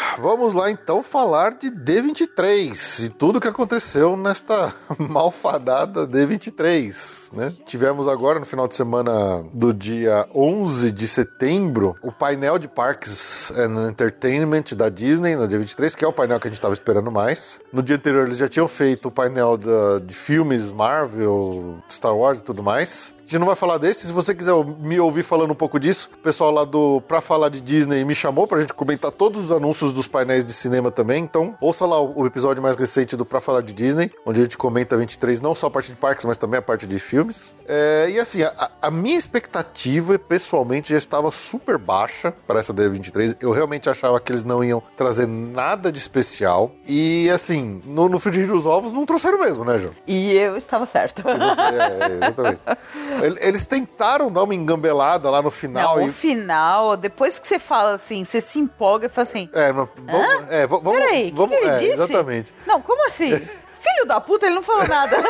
vamos 0.21 0.53
lá 0.53 0.69
então 0.69 1.01
falar 1.01 1.53
de 1.55 1.69
D23 1.71 3.05
e 3.05 3.09
tudo 3.09 3.41
que 3.41 3.47
aconteceu 3.47 4.15
nesta 4.15 4.73
malfadada 4.99 6.07
D23, 6.07 7.33
né? 7.35 7.53
Tivemos 7.65 8.07
agora 8.07 8.39
no 8.39 8.45
final 8.45 8.67
de 8.67 8.75
semana 8.75 9.43
do 9.53 9.73
dia 9.73 10.27
11 10.33 10.91
de 10.91 11.07
setembro 11.07 11.95
o 12.01 12.11
painel 12.11 12.57
de 12.59 12.67
Parks 12.67 13.51
and 13.57 13.89
Entertainment 13.89 14.63
da 14.75 14.89
Disney 14.89 15.35
no 15.35 15.47
D23, 15.47 15.95
que 15.95 16.05
é 16.05 16.07
o 16.07 16.13
painel 16.13 16.39
que 16.39 16.47
a 16.47 16.49
gente 16.49 16.57
estava 16.57 16.73
esperando 16.73 17.11
mais. 17.11 17.59
No 17.73 17.81
dia 17.81 17.95
anterior 17.95 18.25
eles 18.27 18.37
já 18.37 18.47
tinham 18.47 18.67
feito 18.67 19.07
o 19.07 19.11
painel 19.11 19.57
da- 19.57 19.99
de 19.99 20.13
filmes 20.13 20.71
Marvel, 20.71 21.79
Star 21.89 22.15
Wars 22.15 22.39
e 22.39 22.43
tudo 22.43 22.61
mais. 22.61 23.13
A 23.31 23.33
gente 23.33 23.39
não 23.39 23.47
vai 23.47 23.55
falar 23.55 23.77
desse, 23.77 24.07
se 24.07 24.11
você 24.11 24.35
quiser 24.35 24.51
me 24.79 24.99
ouvir 24.99 25.23
falando 25.23 25.51
um 25.51 25.55
pouco 25.55 25.79
disso, 25.79 26.09
o 26.13 26.17
pessoal 26.17 26.51
lá 26.51 26.65
do 26.65 26.99
Pra 27.07 27.21
Falar 27.21 27.47
de 27.47 27.61
Disney 27.61 28.03
me 28.03 28.13
chamou 28.13 28.45
pra 28.45 28.59
gente 28.59 28.73
comentar 28.73 29.09
todos 29.09 29.45
os 29.45 29.51
anúncios 29.53 29.93
dos 29.93 30.05
painéis 30.05 30.43
de 30.43 30.51
cinema 30.51 30.91
também, 30.91 31.23
então 31.23 31.55
ouça 31.61 31.85
lá 31.85 31.97
o 32.01 32.25
episódio 32.27 32.61
mais 32.61 32.75
recente 32.75 33.15
do 33.15 33.25
Pra 33.25 33.39
Falar 33.39 33.61
de 33.61 33.71
Disney, 33.71 34.11
onde 34.25 34.41
a 34.41 34.43
gente 34.43 34.57
comenta 34.57 34.97
23, 34.97 35.39
não 35.39 35.55
só 35.55 35.67
a 35.67 35.71
parte 35.71 35.91
de 35.91 35.95
parques, 35.95 36.25
mas 36.25 36.37
também 36.37 36.57
a 36.57 36.61
parte 36.61 36.85
de 36.85 36.99
filmes. 36.99 37.55
É, 37.65 38.09
e 38.09 38.19
assim, 38.19 38.43
a, 38.43 38.69
a 38.81 38.91
minha 38.91 39.17
expectativa, 39.17 40.19
pessoalmente, 40.19 40.91
já 40.91 40.97
estava 40.97 41.31
super 41.31 41.77
baixa 41.77 42.33
para 42.45 42.59
essa 42.59 42.73
D23. 42.73 43.37
Eu 43.39 43.51
realmente 43.53 43.89
achava 43.89 44.19
que 44.19 44.29
eles 44.29 44.43
não 44.43 44.61
iam 44.61 44.83
trazer 44.97 45.25
nada 45.25 45.89
de 45.89 45.99
especial. 45.99 46.69
E 46.85 47.29
assim, 47.29 47.81
no, 47.85 48.09
no 48.09 48.19
frigir 48.19 48.45
dos 48.47 48.65
ovos 48.65 48.91
não 48.91 49.05
trouxeram 49.05 49.39
mesmo, 49.39 49.63
né, 49.63 49.79
João? 49.79 49.93
E 50.05 50.33
eu 50.33 50.57
estava 50.57 50.85
certo. 50.85 51.23
Você- 51.23 51.61
é, 51.61 51.97
é, 52.11 52.15
exatamente. 52.17 52.59
El- 53.23 53.37
Eles 53.39 53.65
tentaram 53.65 54.31
dar 54.31 54.43
uma 54.43 54.53
engambelada 54.55 55.29
lá 55.29 55.41
no 55.41 55.51
final. 55.51 55.97
Não, 55.97 56.03
e- 56.05 56.09
o 56.09 56.13
final, 56.13 56.95
depois 56.97 57.39
que 57.39 57.47
você 57.47 57.59
fala 57.59 57.93
assim, 57.93 58.23
você 58.23 58.39
se 58.41 58.59
empolga 58.59 59.07
e 59.07 59.09
fala 59.09 59.27
assim. 59.27 59.49
É, 59.53 59.71
mas 59.71 59.87
vamos. 59.97 60.49
É, 60.51 60.67
va- 60.67 60.79
vamos. 60.81 60.99
Peraí, 60.99 61.27
o 61.27 61.31
que, 61.31 61.37
vamos 61.37 61.57
que 61.57 61.63
ele 61.63 61.69
é, 61.71 61.77
disse? 61.79 61.91
Exatamente. 62.01 62.53
Não, 62.65 62.81
como 62.81 63.07
assim? 63.07 63.31
Filho 63.81 64.05
da 64.05 64.21
puta, 64.21 64.45
ele 64.45 64.53
não 64.55 64.61
falou 64.61 64.87
nada. 64.87 65.17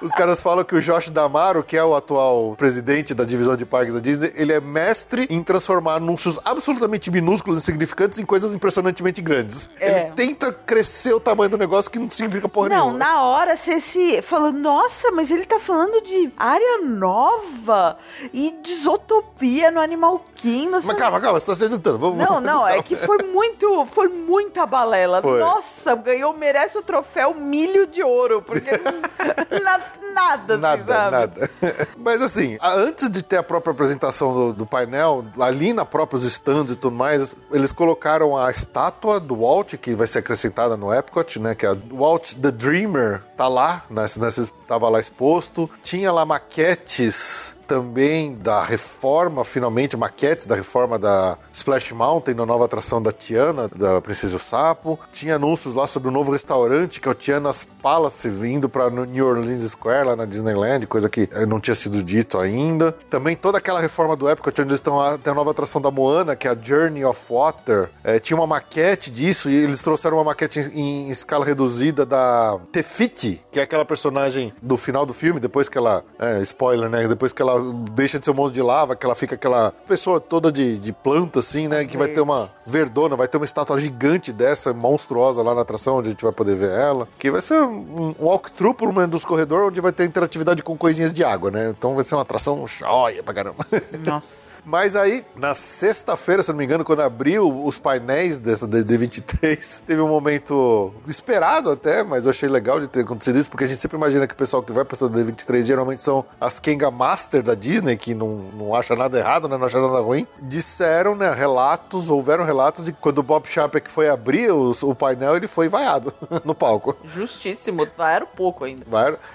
Os 0.00 0.12
caras 0.12 0.40
falam 0.40 0.64
que 0.64 0.74
o 0.74 0.80
Josh 0.80 1.10
Damaro, 1.10 1.62
que 1.64 1.76
é 1.76 1.82
o 1.84 1.94
atual 1.94 2.54
presidente 2.56 3.14
da 3.14 3.24
divisão 3.24 3.56
de 3.56 3.66
parques 3.66 3.94
da 3.94 4.00
Disney, 4.00 4.32
ele 4.36 4.52
é 4.52 4.60
mestre 4.60 5.26
em 5.28 5.42
transformar 5.42 5.94
anúncios 5.94 6.38
absolutamente 6.44 7.10
minúsculos 7.10 7.58
e 7.58 7.60
insignificantes 7.62 8.18
em 8.18 8.24
coisas 8.24 8.54
impressionantemente 8.54 9.20
grandes. 9.20 9.68
É. 9.80 9.88
Ele 10.06 10.12
tenta 10.12 10.52
crescer 10.52 11.12
o 11.14 11.20
tamanho 11.20 11.50
do 11.50 11.58
negócio 11.58 11.90
que 11.90 11.98
não 11.98 12.08
significa 12.10 12.48
porra 12.48 12.68
Não, 12.68 12.86
nenhuma. 12.92 12.98
na 12.98 13.22
hora 13.22 13.56
você 13.56 13.80
se 13.80 14.22
falou, 14.22 14.52
nossa, 14.52 15.10
mas 15.10 15.30
ele 15.30 15.44
tá 15.44 15.58
falando 15.58 16.00
de 16.02 16.32
área 16.36 16.78
nova 16.82 17.98
e 18.32 18.52
de 18.62 18.70
isotopia 18.70 19.70
no 19.70 19.80
Animal 19.80 20.22
Kingdom. 20.34 20.80
Mas 20.84 20.96
calma, 20.96 21.20
calma, 21.20 21.40
você 21.40 21.46
tá 21.46 21.54
se 21.54 21.64
adiantando. 21.64 21.98
Vamos, 21.98 22.18
Não, 22.24 22.38
não, 22.40 22.66
é 22.66 22.82
que 22.82 22.94
foi 22.94 23.18
muito, 23.32 23.84
foi 23.86 24.08
muita 24.08 24.64
balela. 24.64 25.20
Foi. 25.20 25.40
Nossa, 25.40 25.94
ganhou, 25.96 26.32
merece 26.34 26.78
o 26.78 26.82
troféu 26.82 27.34
milho 27.34 27.86
de 27.86 28.02
ouro, 28.02 28.42
porque 28.42 28.70
não- 29.64 29.87
na- 30.14 30.18
nada, 30.18 30.54
assim, 30.54 30.62
Nada, 30.62 30.84
sabe? 30.84 31.10
nada. 31.16 31.50
Mas 31.96 32.20
assim, 32.22 32.58
antes 32.62 33.08
de 33.10 33.22
ter 33.22 33.36
a 33.36 33.42
própria 33.42 33.70
apresentação 33.72 34.34
do, 34.34 34.52
do 34.52 34.66
painel, 34.66 35.24
ali 35.40 35.72
na 35.72 35.84
próprios 35.84 36.24
stands 36.24 36.72
e 36.72 36.76
tudo 36.76 36.96
mais, 36.96 37.36
eles 37.52 37.70
colocaram 37.72 38.36
a 38.36 38.50
estátua 38.50 39.20
do 39.20 39.36
Walt, 39.42 39.74
que 39.76 39.94
vai 39.94 40.06
ser 40.06 40.18
acrescentada 40.20 40.76
no 40.76 40.92
Epcot, 40.92 41.38
né? 41.38 41.54
Que 41.54 41.66
é 41.66 41.70
a 41.70 41.76
Walt 41.92 42.34
the 42.34 42.50
Dreamer 42.50 43.22
tá 43.38 43.46
lá, 43.46 43.84
nessa, 43.88 44.20
nessa, 44.20 44.50
tava 44.66 44.88
lá 44.88 44.98
exposto. 44.98 45.70
Tinha 45.80 46.10
lá 46.10 46.26
maquetes 46.26 47.56
também 47.68 48.34
da 48.34 48.62
reforma, 48.64 49.44
finalmente, 49.44 49.94
maquetes 49.94 50.46
da 50.46 50.56
reforma 50.56 50.98
da 50.98 51.36
Splash 51.52 51.92
Mountain, 51.92 52.34
da 52.34 52.46
nova 52.46 52.64
atração 52.64 53.00
da 53.00 53.12
Tiana, 53.12 53.68
da 53.68 54.00
Princesa 54.00 54.32
e 54.32 54.36
o 54.36 54.38
Sapo. 54.38 54.98
Tinha 55.12 55.36
anúncios 55.36 55.74
lá 55.74 55.86
sobre 55.86 56.08
o 56.08 56.10
novo 56.10 56.32
restaurante, 56.32 56.98
que 56.98 57.06
é 57.06 57.10
o 57.10 57.14
Tiana's 57.14 57.68
Palace, 57.82 58.26
vindo 58.30 58.70
para 58.70 58.88
New 58.88 59.26
Orleans 59.26 59.70
Square, 59.70 60.08
lá 60.08 60.16
na 60.16 60.24
Disneyland, 60.24 60.86
coisa 60.86 61.10
que 61.10 61.28
eh, 61.30 61.44
não 61.44 61.60
tinha 61.60 61.74
sido 61.74 62.02
dito 62.02 62.38
ainda. 62.38 62.90
Também 63.10 63.36
toda 63.36 63.58
aquela 63.58 63.80
reforma 63.80 64.16
do 64.16 64.28
Epcot, 64.30 64.62
onde 64.62 64.70
eles 64.70 64.78
estão 64.78 64.96
lá, 64.96 65.18
tem 65.18 65.30
a 65.30 65.36
nova 65.36 65.50
atração 65.50 65.78
da 65.78 65.90
Moana, 65.90 66.34
que 66.34 66.48
é 66.48 66.52
a 66.52 66.56
Journey 66.60 67.04
of 67.04 67.20
Water. 67.28 67.90
Eh, 68.02 68.18
tinha 68.18 68.36
uma 68.36 68.46
maquete 68.46 69.10
disso, 69.10 69.50
e 69.50 69.54
eles 69.54 69.82
trouxeram 69.82 70.16
uma 70.16 70.24
maquete 70.24 70.60
em, 70.60 71.08
em 71.08 71.10
escala 71.10 71.44
reduzida 71.44 72.06
da 72.06 72.58
Tefiti, 72.72 73.27
que 73.50 73.60
é 73.60 73.62
aquela 73.62 73.84
personagem 73.84 74.52
do 74.62 74.76
final 74.76 75.04
do 75.04 75.12
filme, 75.12 75.40
depois 75.40 75.68
que 75.68 75.78
ela. 75.78 76.04
É, 76.18 76.40
spoiler, 76.42 76.88
né? 76.88 77.06
Depois 77.08 77.32
que 77.32 77.42
ela 77.42 77.60
deixa 77.92 78.18
de 78.18 78.24
ser 78.24 78.30
um 78.30 78.34
monstro 78.34 78.54
de 78.54 78.62
lava, 78.62 78.96
que 78.96 79.04
ela 79.04 79.14
fica 79.14 79.34
aquela 79.34 79.72
pessoa 79.86 80.20
toda 80.20 80.50
de, 80.50 80.78
de 80.78 80.92
planta, 80.92 81.40
assim, 81.40 81.68
né? 81.68 81.84
Que 81.84 81.96
vai 81.96 82.08
ter 82.08 82.20
uma 82.20 82.50
verdona, 82.66 83.16
vai 83.16 83.28
ter 83.28 83.36
uma 83.36 83.44
estátua 83.44 83.78
gigante 83.78 84.32
dessa, 84.32 84.72
monstruosa 84.72 85.42
lá 85.42 85.54
na 85.54 85.62
atração, 85.62 85.98
onde 85.98 86.08
a 86.08 86.10
gente 86.12 86.22
vai 86.22 86.32
poder 86.32 86.56
ver 86.56 86.70
ela. 86.70 87.08
Que 87.18 87.30
vai 87.30 87.40
ser 87.40 87.60
um 87.60 88.14
walkthrough 88.18 88.74
por 88.74 88.88
um 88.88 89.08
dos 89.08 89.24
corredores, 89.24 89.68
onde 89.68 89.80
vai 89.80 89.92
ter 89.92 90.04
interatividade 90.04 90.62
com 90.62 90.76
coisinhas 90.76 91.12
de 91.12 91.24
água, 91.24 91.50
né? 91.50 91.70
Então 91.70 91.94
vai 91.94 92.04
ser 92.04 92.14
uma 92.14 92.22
atração 92.22 92.66
joia 92.66 93.22
pra 93.22 93.34
caramba. 93.34 93.66
Nossa. 94.04 94.58
Mas 94.64 94.96
aí, 94.96 95.24
na 95.36 95.54
sexta-feira, 95.54 96.42
se 96.42 96.50
não 96.50 96.58
me 96.58 96.64
engano, 96.64 96.84
quando 96.84 97.00
abriu 97.00 97.64
os 97.64 97.78
painéis 97.78 98.38
dessa 98.38 98.66
D23, 98.66 99.82
teve 99.86 100.00
um 100.00 100.08
momento 100.08 100.92
esperado 101.06 101.70
até, 101.70 102.02
mas 102.02 102.24
eu 102.24 102.30
achei 102.30 102.48
legal 102.48 102.80
de 102.80 102.88
ter 102.88 103.04
acontecido 103.18 103.38
isso, 103.38 103.50
porque 103.50 103.64
a 103.64 103.66
gente 103.66 103.80
sempre 103.80 103.96
imagina 103.96 104.26
que 104.26 104.34
o 104.34 104.36
pessoal 104.36 104.62
que 104.62 104.72
vai 104.72 104.84
pra 104.84 104.94
essa 104.94 105.08
D23 105.08 105.62
geralmente 105.64 106.02
são 106.02 106.24
as 106.40 106.58
Kenga 106.58 106.90
Master 106.90 107.42
da 107.42 107.54
Disney, 107.54 107.96
que 107.96 108.14
não, 108.14 108.28
não 108.54 108.74
acha 108.74 108.94
nada 108.94 109.18
errado, 109.18 109.48
né? 109.48 109.56
Não 109.58 109.66
acha 109.66 109.80
nada 109.80 110.00
ruim. 110.00 110.26
Disseram, 110.42 111.14
né? 111.14 111.32
Relatos, 111.34 112.10
houveram 112.10 112.44
relatos 112.44 112.84
de 112.84 112.92
que 112.92 113.00
quando 113.00 113.18
o 113.18 113.22
Bob 113.22 113.46
Chapek 113.46 113.90
foi 113.90 114.08
abrir 114.08 114.52
os- 114.52 114.82
o 114.82 114.94
painel, 114.94 115.36
ele 115.36 115.48
foi 115.48 115.68
vaiado 115.68 116.12
no 116.44 116.54
palco. 116.54 116.96
Justíssimo. 117.04 117.86
Era 117.98 118.24
pouco 118.26 118.64
ainda. 118.64 118.84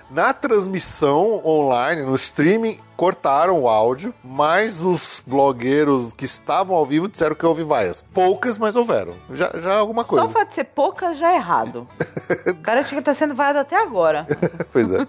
Na 0.09 0.33
transmissão 0.33 1.41
online, 1.45 2.03
no 2.03 2.15
streaming, 2.15 2.77
cortaram 2.95 3.59
o 3.61 3.67
áudio, 3.67 4.13
mas 4.23 4.81
os 4.83 5.23
blogueiros 5.25 6.13
que 6.13 6.25
estavam 6.25 6.75
ao 6.75 6.85
vivo 6.85 7.07
disseram 7.07 7.35
que 7.35 7.45
houve 7.45 7.63
vaias. 7.63 8.03
Poucas, 8.13 8.57
mas 8.57 8.75
houveram. 8.75 9.13
Já, 9.31 9.51
já 9.59 9.73
é 9.73 9.77
alguma 9.79 10.03
Só 10.03 10.07
coisa. 10.09 10.25
o 10.25 10.29
fato 10.29 10.47
de 10.49 10.53
ser 10.53 10.63
pouca 10.65 11.13
já 11.13 11.31
é 11.31 11.35
errado. 11.35 11.87
o 12.47 12.55
cara 12.57 12.83
tinha 12.83 13.01
que 13.01 13.09
estar 13.09 13.13
sendo 13.13 13.35
vaiado 13.35 13.59
até 13.59 13.81
agora. 13.81 14.25
pois 14.71 14.91
é. 14.91 15.05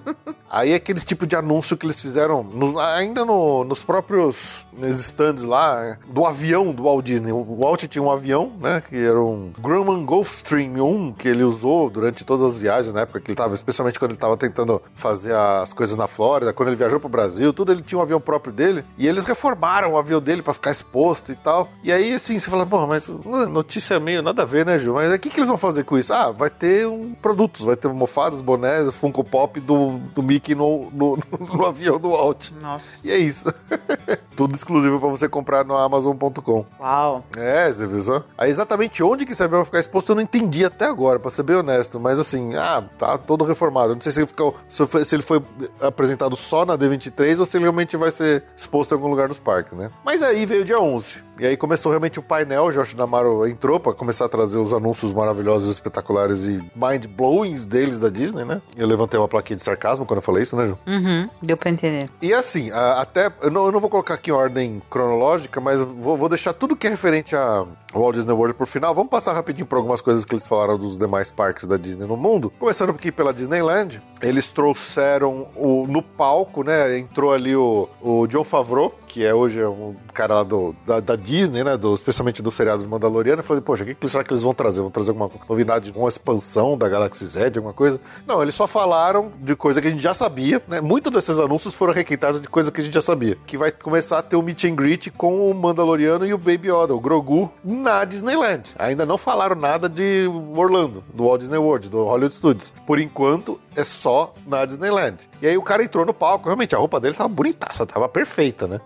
Aí 0.51 0.73
aqueles 0.75 1.05
tipo 1.05 1.27
de 1.27 1.37
anúncio 1.37 1.77
que 1.77 1.85
eles 1.87 2.01
fizeram, 2.01 2.43
no- 2.43 2.79
ainda 2.79 3.25
no- 3.25 3.65
nos 3.65 3.83
próprios 3.85 4.67
nos 4.73 4.99
stands 4.99 5.45
lá, 5.45 5.97
do 6.09 6.25
avião 6.27 6.73
do 6.73 6.85
Walt 6.85 7.05
Disney. 7.05 7.33
O 7.33 7.57
Walt 7.61 7.85
tinha 7.85 8.03
um 8.03 8.11
avião, 8.11 8.53
né, 8.61 8.81
que 8.81 8.97
era 8.97 9.21
um 9.21 9.53
Grumman 9.59 10.05
Gulfstream 10.05 10.75
1, 10.85 11.13
que 11.13 11.29
ele 11.29 11.45
usou 11.45 11.89
durante 11.91 12.25
todas 12.25 12.45
as 12.45 12.57
viagens, 12.57 12.93
na 12.93 13.03
época 13.03 13.21
que 13.21 13.31
ele 13.31 13.37
tava, 13.37 13.55
especialmente 13.55 13.99
quando 13.99 14.13
ele 14.13 14.19
tava 14.19 14.37
tentando 14.37 14.81
fazer 14.93 15.35
as 15.35 15.73
coisas 15.73 15.97
na 15.97 16.07
Flórida, 16.07 16.53
quando 16.53 16.69
ele 16.71 16.77
viajou 16.77 16.99
pro 16.99 17.09
Brasil, 17.09 17.53
tudo 17.53 17.73
ele 17.73 17.83
tinha 17.85 17.99
um 17.99 18.03
avião 18.03 18.21
próprio 18.21 18.53
dele, 18.53 18.85
e 18.97 19.07
eles 19.07 19.25
reformaram 19.25 19.93
o 19.93 19.99
avião 19.99 20.21
dele 20.21 20.43
pra 20.43 20.55
ficar 20.55 20.71
exposto 20.71 21.33
e 21.33 21.37
tal. 21.37 21.69
E 21.83 21.93
aí, 21.93 22.15
assim, 22.15 22.39
você 22.39 22.51
fala, 22.51 22.67
pô, 22.67 22.87
mas 22.87 23.09
notícia 23.51 24.01
meio 24.01 24.23
nada 24.23 24.43
a 24.43 24.47
ver, 24.47 24.65
né, 24.67 24.79
Ju? 24.79 24.95
Mas 24.95 25.13
o 25.13 25.19
que, 25.19 25.31
que 25.31 25.37
eles 25.37 25.49
vão 25.49 25.57
fazer 25.57 25.85
com 25.85 25.99
isso? 25.99 26.13
Ah, 26.13 26.31
vai 26.31 26.51
ter 26.51 26.87
um, 26.87 27.15
produtos, 27.15 27.65
vai 27.65 27.77
ter 27.77 27.89
mofadas, 27.89 28.41
bonés, 28.41 28.93
Funko 28.95 29.25
Pop 29.25 29.61
do, 29.61 29.99
do 30.15 30.23
Mickey 30.23 30.55
no, 30.55 30.91
no, 30.91 31.19
no 31.41 31.67
avião 31.67 31.99
do 31.99 32.11
Walt. 32.11 32.51
Nossa. 32.61 33.07
E 33.07 33.11
é 33.11 33.19
isso. 33.19 33.53
Tudo 34.37 34.55
exclusivo 34.55 34.99
pra 34.99 35.09
você 35.09 35.29
comprar 35.29 35.65
no 35.65 35.77
Amazon.com. 35.77 36.67
Uau. 36.81 37.25
É, 37.37 37.73
você 37.73 37.87
viu 37.87 38.03
só? 38.03 38.25
Aí 38.37 38.51
exatamente 38.51 39.03
onde 39.03 39.25
que 39.25 39.33
esse 39.33 39.43
avião 39.43 39.61
vai 39.61 39.65
ficar 39.65 39.79
exposto 39.79 40.11
eu 40.11 40.17
não 40.17 40.23
entendi 40.23 40.65
até 40.65 40.87
agora, 40.87 41.21
pra 41.21 41.31
ser 41.31 41.45
bem 41.45 41.57
honesto. 41.57 42.01
Mas 42.01 42.19
assim, 42.19 42.55
ah, 42.57 42.83
tá 42.99 43.17
todo 43.17 43.45
reformado. 43.45 43.91
Eu 43.91 43.95
Não 43.95 44.01
sei 44.01 44.13
se 44.13 44.21
ele, 44.21 44.27
ficou, 44.27 44.55
se 44.69 45.15
ele 45.15 45.23
foi 45.23 45.41
apresentado 45.81 46.35
só 46.35 46.65
na 46.65 46.77
D23 46.77 47.39
ou 47.39 47.47
se 47.47 47.57
ele 47.57 47.64
realmente 47.65 47.97
vai 47.97 48.11
ser 48.11 48.45
exposto 48.57 48.93
em 48.93 48.95
algum 48.95 49.09
lugar 49.09 49.29
nos 49.29 49.39
parques, 49.39 49.73
né? 49.73 49.91
Mas 50.05 50.23
aí 50.23 50.47
veio 50.47 50.63
o 50.63 50.65
dia 50.65 50.79
11. 50.79 51.23
E 51.39 51.47
aí 51.47 51.57
começou 51.57 51.91
realmente 51.91 52.19
o 52.19 52.23
painel. 52.23 52.65
O 52.67 52.71
Josh 52.73 52.95
Damaro 52.95 53.47
entrou 53.47 53.81
pra 53.81 53.93
começar 53.93 54.27
a 54.27 54.29
trazer 54.29 54.59
os 54.59 54.73
anúncios 54.73 55.13
maravilhosos, 55.13 55.71
espetaculares 55.73 56.45
e 56.45 56.63
mind-blowings 56.77 57.67
deles 57.67 57.99
da 57.99 58.09
Disney, 58.09 58.45
né? 58.45 58.63
Eu 58.77 58.87
levantei 58.87 59.19
uma 59.19 59.29
plaquinha 59.29 59.57
de 59.57 59.63
sarcasmo 59.63 60.07
quando 60.07 60.19
eu 60.19 60.23
falei 60.23 60.43
isso, 60.43 60.57
né, 60.57 60.67
Ju? 60.67 60.79
Uhum. 60.87 61.29
Deu 61.43 61.57
pra 61.57 61.71
entender. 61.71 62.09
E 62.23 62.33
assim, 62.33 62.71
a- 62.71 63.01
até. 63.01 63.33
Eu 63.43 63.51
não, 63.51 63.67
eu 63.67 63.73
não 63.73 63.81
vou 63.81 63.91
colocar 63.91 64.15
aqui 64.15 64.31
em 64.31 64.33
ordem 64.33 64.81
cronológica, 64.89 65.61
mas 65.61 65.83
vou, 65.83 66.17
vou 66.17 66.29
deixar 66.29 66.53
tudo 66.53 66.77
que 66.77 66.87
é 66.87 66.91
referente 66.91 67.35
a 67.35 67.67
Walt 67.93 68.15
Disney 68.15 68.33
World 68.33 68.55
por 68.55 68.67
final. 68.67 68.95
Vamos 68.95 69.11
passar 69.11 69.33
rapidinho 69.33 69.67
por 69.67 69.77
algumas 69.77 70.01
coisas 70.01 70.25
que 70.25 70.33
eles 70.35 70.47
falaram 70.47 70.79
dos 70.79 70.99
demais 70.99 71.31
parques 71.31 71.67
da 71.67 71.77
Disney 71.77 72.07
no 72.07 72.17
mundo. 72.17 72.53
Começando 72.59 72.91
aqui 72.91 73.11
pela 73.11 73.33
Disneyland. 73.35 74.01
Eles 74.23 74.51
trouxeram 74.51 75.49
o, 75.55 75.87
no 75.87 76.03
palco, 76.03 76.63
né? 76.63 76.99
Entrou 76.99 77.33
ali 77.33 77.55
o, 77.55 77.89
o 78.01 78.27
John 78.27 78.45
Favreau, 78.45 78.95
que 79.15 79.25
é 79.25 79.33
hoje 79.33 79.65
um 79.65 79.95
cara 80.13 80.35
lá 80.35 80.43
do, 80.43 80.75
da, 80.85 80.99
da 80.99 81.15
Disney, 81.15 81.63
né? 81.63 81.77
Do, 81.77 81.95
especialmente 81.95 82.43
do 82.43 82.51
seriado 82.51 82.83
do 82.83 82.89
Mandaloriano. 82.89 83.39
Eu 83.39 83.45
falei, 83.45 83.63
poxa, 83.63 83.85
o 83.85 83.87
que, 83.87 83.95
que 83.95 84.09
será 84.09 84.25
que 84.25 84.33
eles 84.33 84.43
vão 84.43 84.53
trazer? 84.53 84.81
Vão 84.81 84.91
trazer 84.91 85.11
alguma 85.11 85.31
novidade, 85.49 85.93
uma 85.95 86.09
expansão 86.09 86.77
da 86.77 86.89
Galaxy 86.89 87.25
Z, 87.25 87.53
alguma 87.55 87.73
coisa? 87.73 88.01
Não, 88.27 88.43
eles 88.43 88.57
só 88.57 88.67
falaram 88.67 89.31
de 89.41 89.55
coisa 89.55 89.81
que 89.81 89.87
a 89.87 89.91
gente 89.93 90.03
já 90.03 90.13
sabia, 90.13 90.61
né? 90.67 90.81
Muitos 90.81 91.13
desses 91.13 91.39
anúncios 91.39 91.77
foram 91.77 91.93
requentados 91.93 92.41
de 92.41 92.49
coisa 92.49 92.73
que 92.73 92.81
a 92.81 92.85
gente 92.85 92.93
já 92.93 93.01
sabia. 93.01 93.39
Que 93.47 93.57
vai 93.57 93.71
começar 93.71 94.19
a 94.19 94.23
ter 94.23 94.35
o 94.35 94.43
meet 94.43 94.65
and 94.65 94.75
greet 94.75 95.13
com 95.13 95.49
o 95.49 95.55
Mandaloriano 95.55 96.27
e 96.27 96.35
o 96.35 96.39
Baby 96.39 96.73
Yoda, 96.73 96.93
o 96.93 96.99
Grogu, 96.99 97.53
na 97.63 98.05
Disneyland. 98.05 98.75
Ainda 98.77 99.07
não 99.07 99.17
falaram 99.17 99.55
nada 99.55 99.89
de 99.89 100.29
Orlando, 100.57 101.05
do 101.15 101.27
Walt 101.27 101.41
Disney 101.41 101.59
World, 101.59 101.89
do 101.89 102.03
Hollywood 102.03 102.35
Studios. 102.35 102.73
Por 102.85 102.99
enquanto, 102.99 103.61
é 103.77 103.85
só 103.85 104.35
na 104.45 104.65
Disneyland. 104.65 105.29
E 105.41 105.47
aí 105.47 105.57
o 105.57 105.63
cara 105.63 105.85
entrou 105.85 106.05
no 106.05 106.15
palco, 106.15 106.47
realmente, 106.47 106.75
a 106.75 106.79
roupa 106.79 106.99
dele 106.99 107.15
tava 107.15 107.29
bonitaça, 107.29 107.87
tava 107.87 108.09
perfeita, 108.09 108.67
né? 108.67 108.81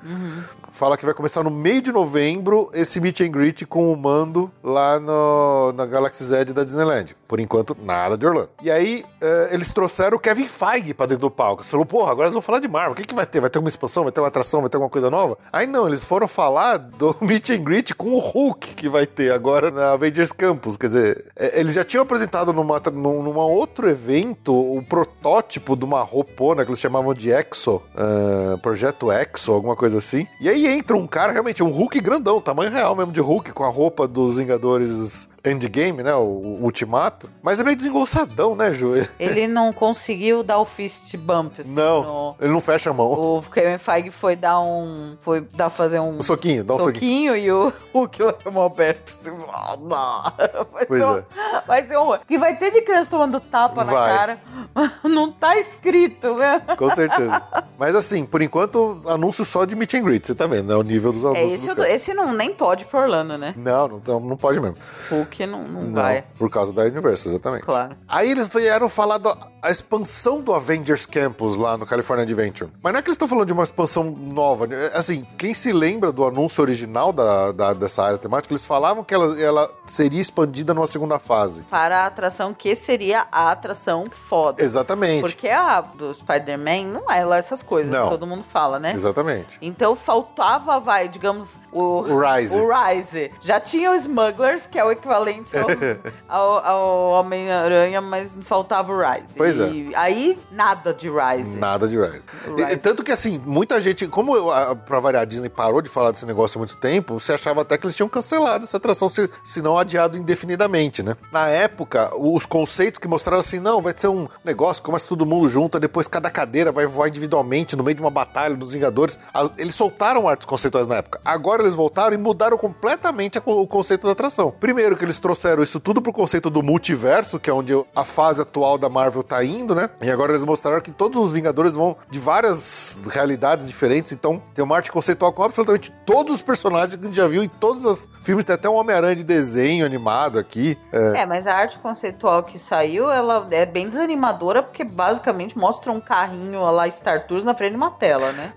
Fala 0.71 0.97
que 0.97 1.05
vai 1.05 1.15
começar 1.15 1.43
no 1.43 1.51
meio 1.51 1.83
de 1.83 1.91
novembro 1.91 2.71
esse 2.73 3.01
meet 3.01 3.21
and 3.21 3.31
greet 3.31 3.67
com 3.67 3.93
o 3.93 3.97
Mando 3.97 4.51
lá 4.63 5.01
no, 5.01 5.73
na 5.73 5.87
Galaxy 5.87 6.25
Z 6.25 6.47
da 6.47 6.65
Disneyland. 6.65 7.17
Por 7.27 7.41
enquanto, 7.41 7.77
nada 7.83 8.17
de 8.17 8.27
Orlando. 8.27 8.51
E 8.63 8.71
aí, 8.71 9.05
eh, 9.21 9.49
eles 9.53 9.71
trouxeram 9.73 10.17
o 10.17 10.21
Kevin 10.21 10.47
Feige 10.47 10.95
pra 10.95 11.07
dentro 11.07 11.23
do 11.23 11.31
palco. 11.31 11.63
Você 11.63 11.71
falou, 11.71 11.85
porra, 11.85 12.13
agora 12.13 12.27
eles 12.27 12.33
vão 12.33 12.43
falar 12.43 12.59
de 12.59 12.69
Marvel. 12.69 12.93
O 12.93 12.95
que, 12.95 13.05
que 13.05 13.15
vai 13.15 13.27
ter? 13.27 13.41
Vai 13.41 13.51
ter 13.51 13.59
uma 13.59 13.69
expansão? 13.69 14.03
Vai 14.05 14.13
ter 14.13 14.21
uma 14.21 14.29
atração? 14.29 14.61
Vai 14.61 14.71
ter 14.71 14.77
alguma 14.77 14.91
coisa 14.91 15.11
nova? 15.11 15.37
Aí 15.53 15.67
não, 15.67 15.87
eles 15.87 16.05
foram 16.05 16.27
falar 16.27 16.79
do 16.79 17.15
meet 17.21 17.51
and 17.51 17.65
greet 17.65 17.95
com 17.95 18.11
o 18.13 18.19
Hulk 18.19 18.75
que 18.75 18.89
vai 18.89 19.07
ter 19.07 19.33
agora 19.33 19.71
na 19.71 19.93
Avengers 19.93 20.33
Campus. 20.33 20.77
Quer 20.77 20.87
dizer, 20.87 21.33
eh, 21.37 21.61
eles 21.61 21.75
já 21.75 21.85
tinham 21.85 22.03
apresentado 22.03 22.53
numa, 22.53 22.81
num, 22.93 23.23
numa 23.23 23.45
outro 23.45 23.89
evento 23.89 24.55
o 24.55 24.83
protótipo 24.83 25.77
de 25.77 25.85
uma 25.85 26.03
roupona 26.03 26.65
que 26.65 26.71
eles 26.71 26.81
chamavam 26.81 27.13
de 27.13 27.31
Exo, 27.31 27.83
eh, 27.95 28.57
Projeto 28.63 29.13
Exo, 29.13 29.53
alguma 29.53 29.77
coisa 29.77 29.99
assim. 29.99 30.08
E 30.41 30.49
aí 30.49 30.67
entra 30.67 30.97
um 30.97 31.07
cara, 31.07 31.33
realmente, 31.33 31.63
um 31.63 31.71
Hulk 31.71 32.01
grandão, 32.01 32.41
tamanho 32.41 32.71
real 32.71 32.95
mesmo 32.95 33.13
de 33.13 33.21
Hulk, 33.21 33.53
com 33.53 33.65
a 33.65 33.69
roupa 33.69 34.07
dos 34.09 34.37
Vingadores 34.37 35.29
Endgame, 35.45 36.03
né? 36.03 36.15
O, 36.15 36.21
o 36.61 36.65
Ultimato. 36.65 37.31
Mas 37.43 37.59
é 37.61 37.65
meio 37.65 37.77
desengonçadão, 37.77 38.55
né, 38.55 38.73
Ju? 38.73 38.93
Ele 39.19 39.47
não 39.47 39.73
conseguiu 39.73 40.43
dar 40.43 40.59
o 40.59 40.65
fist 40.65 41.17
bump, 41.17 41.61
assim, 41.61 41.75
Não, 41.75 42.03
no- 42.03 42.37
ele 42.41 42.53
não 42.53 42.61
fecha 42.61 42.91
a 42.91 42.93
mão. 42.93 43.13
O 43.13 43.43
Kevin 43.53 43.79
Feige 43.79 44.11
foi 44.11 44.37
dar 44.37 44.61
um... 44.61 45.17
Foi 45.23 45.41
dar 45.55 45.71
fazer 45.71 46.01
um... 46.01 46.19
Um 46.19 46.23
soquinho, 46.23 46.63
dá 46.65 46.75
um 46.75 46.79
soquinho. 46.79 46.95
soquinho 46.95 47.37
e 47.37 47.51
o 47.53 47.73
Hulk 47.95 48.23
lá 48.23 48.33
com 48.33 48.49
a 48.49 48.53
mão 48.53 48.65
aberta. 48.65 49.03
Assim, 49.13 49.37
"Ah, 49.53 49.77
não." 49.81 50.65
vai, 50.73 50.87
Pois 50.87 51.03
um, 51.03 51.23
vai 51.67 51.87
ser 51.87 51.99
um. 51.99 52.19
Que 52.27 52.39
vai 52.39 52.57
ter 52.57 52.71
de 52.71 52.83
criança 52.83 53.11
tomando 53.11 53.41
tapa 53.41 53.85
na 53.85 53.93
Vai. 53.93 54.17
cara. 54.17 54.39
Não 55.05 55.33
tá 55.33 55.57
escrito, 55.59 56.35
né? 56.35 56.61
Com 56.77 56.91
certeza. 56.91 57.43
Mas 57.79 57.95
assim, 57.95 58.25
por 58.27 58.43
enquanto, 58.43 59.01
anúncio 59.07 59.45
só 59.45 59.65
de 59.65 59.75
meet 59.75 59.95
and 59.99 60.03
greet, 60.03 60.27
você 60.27 60.35
tá 60.35 60.47
vendo, 60.47 60.69
né? 60.69 60.77
O 60.77 60.83
nível 60.83 61.13
dos 61.13 61.25
É, 61.37 61.45
esse, 61.47 61.67
eu 61.69 61.75
tô- 61.75 61.83
caras. 61.83 61.95
esse 61.97 62.15
não, 62.15 62.33
nem 62.33 62.55
pode 62.55 62.85
ir 62.85 62.87
pra 62.87 63.01
Orlando, 63.01 63.37
né? 63.37 63.53
Não, 63.57 63.89
não, 63.89 64.03
não, 64.07 64.21
não 64.21 64.37
pode 64.37 64.61
mesmo. 64.61 64.77
Hulk 65.11 65.47
não, 65.47 65.67
não, 65.69 65.83
Não, 65.83 65.93
vai. 66.03 66.25
por 66.39 66.51
causa 66.51 66.73
da 66.73 66.83
Universal, 66.83 67.33
exatamente. 67.33 67.65
Claro. 67.65 67.97
Aí 68.09 68.31
eles 68.31 68.49
vieram 68.49 68.89
falar 68.89 69.19
da 69.19 69.37
expansão 69.73 70.41
do 70.41 70.53
Avengers 70.55 71.07
Campus 71.07 71.57
lá 71.57 71.77
no 71.77 71.87
California 71.87 72.23
Adventure. 72.25 72.71
Mas 72.83 72.93
não 72.93 72.99
é 72.99 73.03
que 73.03 73.09
eles 73.09 73.15
estão 73.15 73.29
falando 73.29 73.47
de 73.47 73.53
uma 73.53 73.63
expansão 73.65 74.05
nova. 74.05 74.67
né? 74.67 74.91
Assim, 74.95 75.27
quem 75.37 75.53
se 75.55 75.73
lembra 75.73 76.11
do 76.13 76.25
anúncio 76.25 76.63
original 76.63 77.13
da, 77.13 77.53
da- 77.53 77.73
dessa 77.73 78.03
área 78.03 78.19
temática, 78.19 78.53
eles 78.53 78.65
falavam 78.65 79.03
que 79.05 79.15
ela, 79.15 79.41
ela 79.41 79.71
seria 79.87 80.21
expandida 80.21 80.73
numa 80.75 80.87
segunda 80.87 81.19
fase. 81.19 81.63
Para 81.63 82.01
a 82.01 82.07
atração 82.07 82.53
que 82.55 82.75
seria 82.75 83.27
a 83.31 83.51
atração 83.51 84.05
foda. 84.11 84.63
Exatamente. 84.63 85.21
Porque 85.21 85.49
a 85.49 85.81
do 85.81 86.13
Spider-Man 86.15 86.85
não 86.93 87.11
é 87.11 87.25
lá 87.25 87.37
essas 87.37 87.63
coisas 87.63 87.91
Não. 87.91 88.05
que 88.05 88.11
todo 88.11 88.27
mundo 88.27 88.45
fala, 88.49 88.79
né? 88.79 88.93
Exatamente. 88.95 89.59
Então 89.79 89.95
faltava, 89.95 90.81
vai, 90.81 91.09
digamos, 91.09 91.57
o, 91.71 92.01
O 92.01 92.19
Rise. 92.21 92.59
o 92.59 92.69
Rise. 92.69 93.31
Já 93.41 93.61
tinha 93.61 93.93
o 93.93 93.95
Smugglers, 93.95 94.67
que 94.67 94.77
é 94.77 94.85
o 94.85 94.91
equivalente 94.91 95.53
ao, 95.57 95.69
ao- 96.29 96.67
ao 96.67 97.11
Homem-Aranha, 97.21 98.01
mas 98.01 98.37
faltava 98.43 98.93
o 98.93 98.99
Rise. 99.01 99.35
Pois 99.37 99.61
é. 99.61 99.69
E 99.71 99.95
aí, 99.95 100.37
nada 100.51 100.93
de 100.93 101.09
Rise. 101.09 101.59
Nada 101.61 101.87
de 101.87 101.97
Rise. 101.97 102.23
Rise. 102.57 102.73
E- 102.73 102.77
Tanto 102.77 103.05
que, 103.05 103.13
assim, 103.13 103.41
muita 103.47 103.81
gente, 103.81 104.09
como 104.09 104.35
eu, 104.35 104.51
a- 104.51 104.75
pra 104.75 104.99
variar, 104.99 105.23
a 105.23 105.25
Disney 105.25 105.49
parou 105.49 105.81
de 105.81 105.89
falar 105.89 106.11
desse 106.11 106.27
negócio 106.27 106.59
há 106.59 106.61
muito 106.61 106.75
tempo, 106.75 107.21
você 107.21 107.35
achava 107.35 107.63
até 107.63 107.79
que 107.79 107.87
eles 107.87 107.95
tinham 107.95 108.09
cancelado 108.09 108.65
essa 108.65 108.79
atração, 108.79 109.09
se, 109.09 109.31
se 109.45 109.63
não 109.63 109.79
adiado 109.79 110.17
indefinidamente, 110.17 111.05
né? 111.05 111.17
Na 111.31 111.47
época, 111.47 112.11
os 112.19 112.47
conceitos 112.47 112.99
que 112.99 113.07
mostraram 113.07 113.39
assim, 113.39 113.61
não, 113.61 113.81
vai 113.81 113.93
ser 113.97 114.09
um 114.09 114.27
negócio, 114.45 114.83
começa 114.83 115.07
todo 115.07 115.25
mundo 115.25 115.49
junto, 115.49 115.79
depois 115.79 116.09
cada 116.09 116.29
cadeira 116.33 116.73
vai 116.73 116.85
voar 116.85 117.07
individualmente 117.07 117.77
no 117.77 117.85
meio 117.85 117.95
de 117.95 118.01
uma 118.03 118.11
batalha 118.11 118.57
dos 118.57 118.73
Vingadores. 118.73 119.21
As- 119.33 119.53
eles 119.69 119.75
soltaram 119.75 120.27
artes 120.27 120.47
conceituais 120.47 120.87
na 120.87 120.97
época. 120.97 121.21
Agora 121.25 121.63
eles 121.63 121.75
voltaram 121.75 122.15
e 122.15 122.19
mudaram 122.19 122.57
completamente 122.57 123.39
o 123.45 123.67
conceito 123.67 124.07
da 124.07 124.13
atração. 124.13 124.51
Primeiro 124.51 124.97
que 124.97 125.05
eles 125.05 125.21
trouxeram 125.21 125.63
isso 125.63 125.79
tudo 125.79 126.01
pro 126.01 126.13
conceito 126.13 126.49
do 126.49 126.63
multiverso, 126.63 127.39
que 127.39 127.51
é 127.51 127.53
onde 127.53 127.73
a 127.95 128.05
fase 128.05 128.41
atual 128.41 128.79
da 128.79 128.89
Marvel 128.89 129.23
tá 129.23 129.45
indo, 129.45 129.75
né? 129.75 129.91
E 130.01 130.11
agora 130.11 130.33
eles 130.33 130.45
mostraram 130.45 130.81
que 130.81 130.91
todos 130.91 131.23
os 131.23 131.33
Vingadores 131.33 131.75
vão 131.75 131.97
de 132.11 132.19
várias 132.19 132.99
realidades 133.11 133.67
diferentes, 133.67 134.13
então 134.13 134.43
tem 134.55 134.65
uma 134.65 134.77
arte 134.77 134.91
conceitual 134.91 135.33
com 135.33 135.43
absolutamente 135.43 135.93
todos 136.07 136.35
os 136.35 136.43
personagens 136.43 136.97
que 136.97 137.03
a 137.03 137.07
gente 137.07 137.17
já 137.17 137.27
viu 137.27 137.43
em 137.43 137.49
todos 137.49 137.85
os 137.85 138.09
filmes, 138.23 138.45
tem 138.45 138.55
até 138.55 138.69
um 138.69 138.75
Homem-Aranha 138.75 139.17
de 139.17 139.25
desenho 139.25 139.85
animado 139.85 140.39
aqui. 140.39 140.79
É, 140.93 141.21
É, 141.21 141.27
mas 141.27 141.47
a 141.47 141.55
arte 141.55 141.79
conceitual 141.79 142.43
que 142.43 142.59
saiu, 142.59 143.11
ela 143.11 143.47
é 143.51 143.67
bem 143.67 143.89
desanimadora, 143.89 144.63
porque 144.63 144.83
basicamente 144.83 145.59
mostra 145.59 145.93
um 145.93 146.01
carrinho 146.01 146.63
lá 146.71 146.91
Star 146.91 147.27
Tours 147.27 147.45
na 147.45 147.55
frente 147.55 147.73
de 147.73 147.77
uma 147.77 147.91
tela, 147.91 148.33
né? 148.33 148.53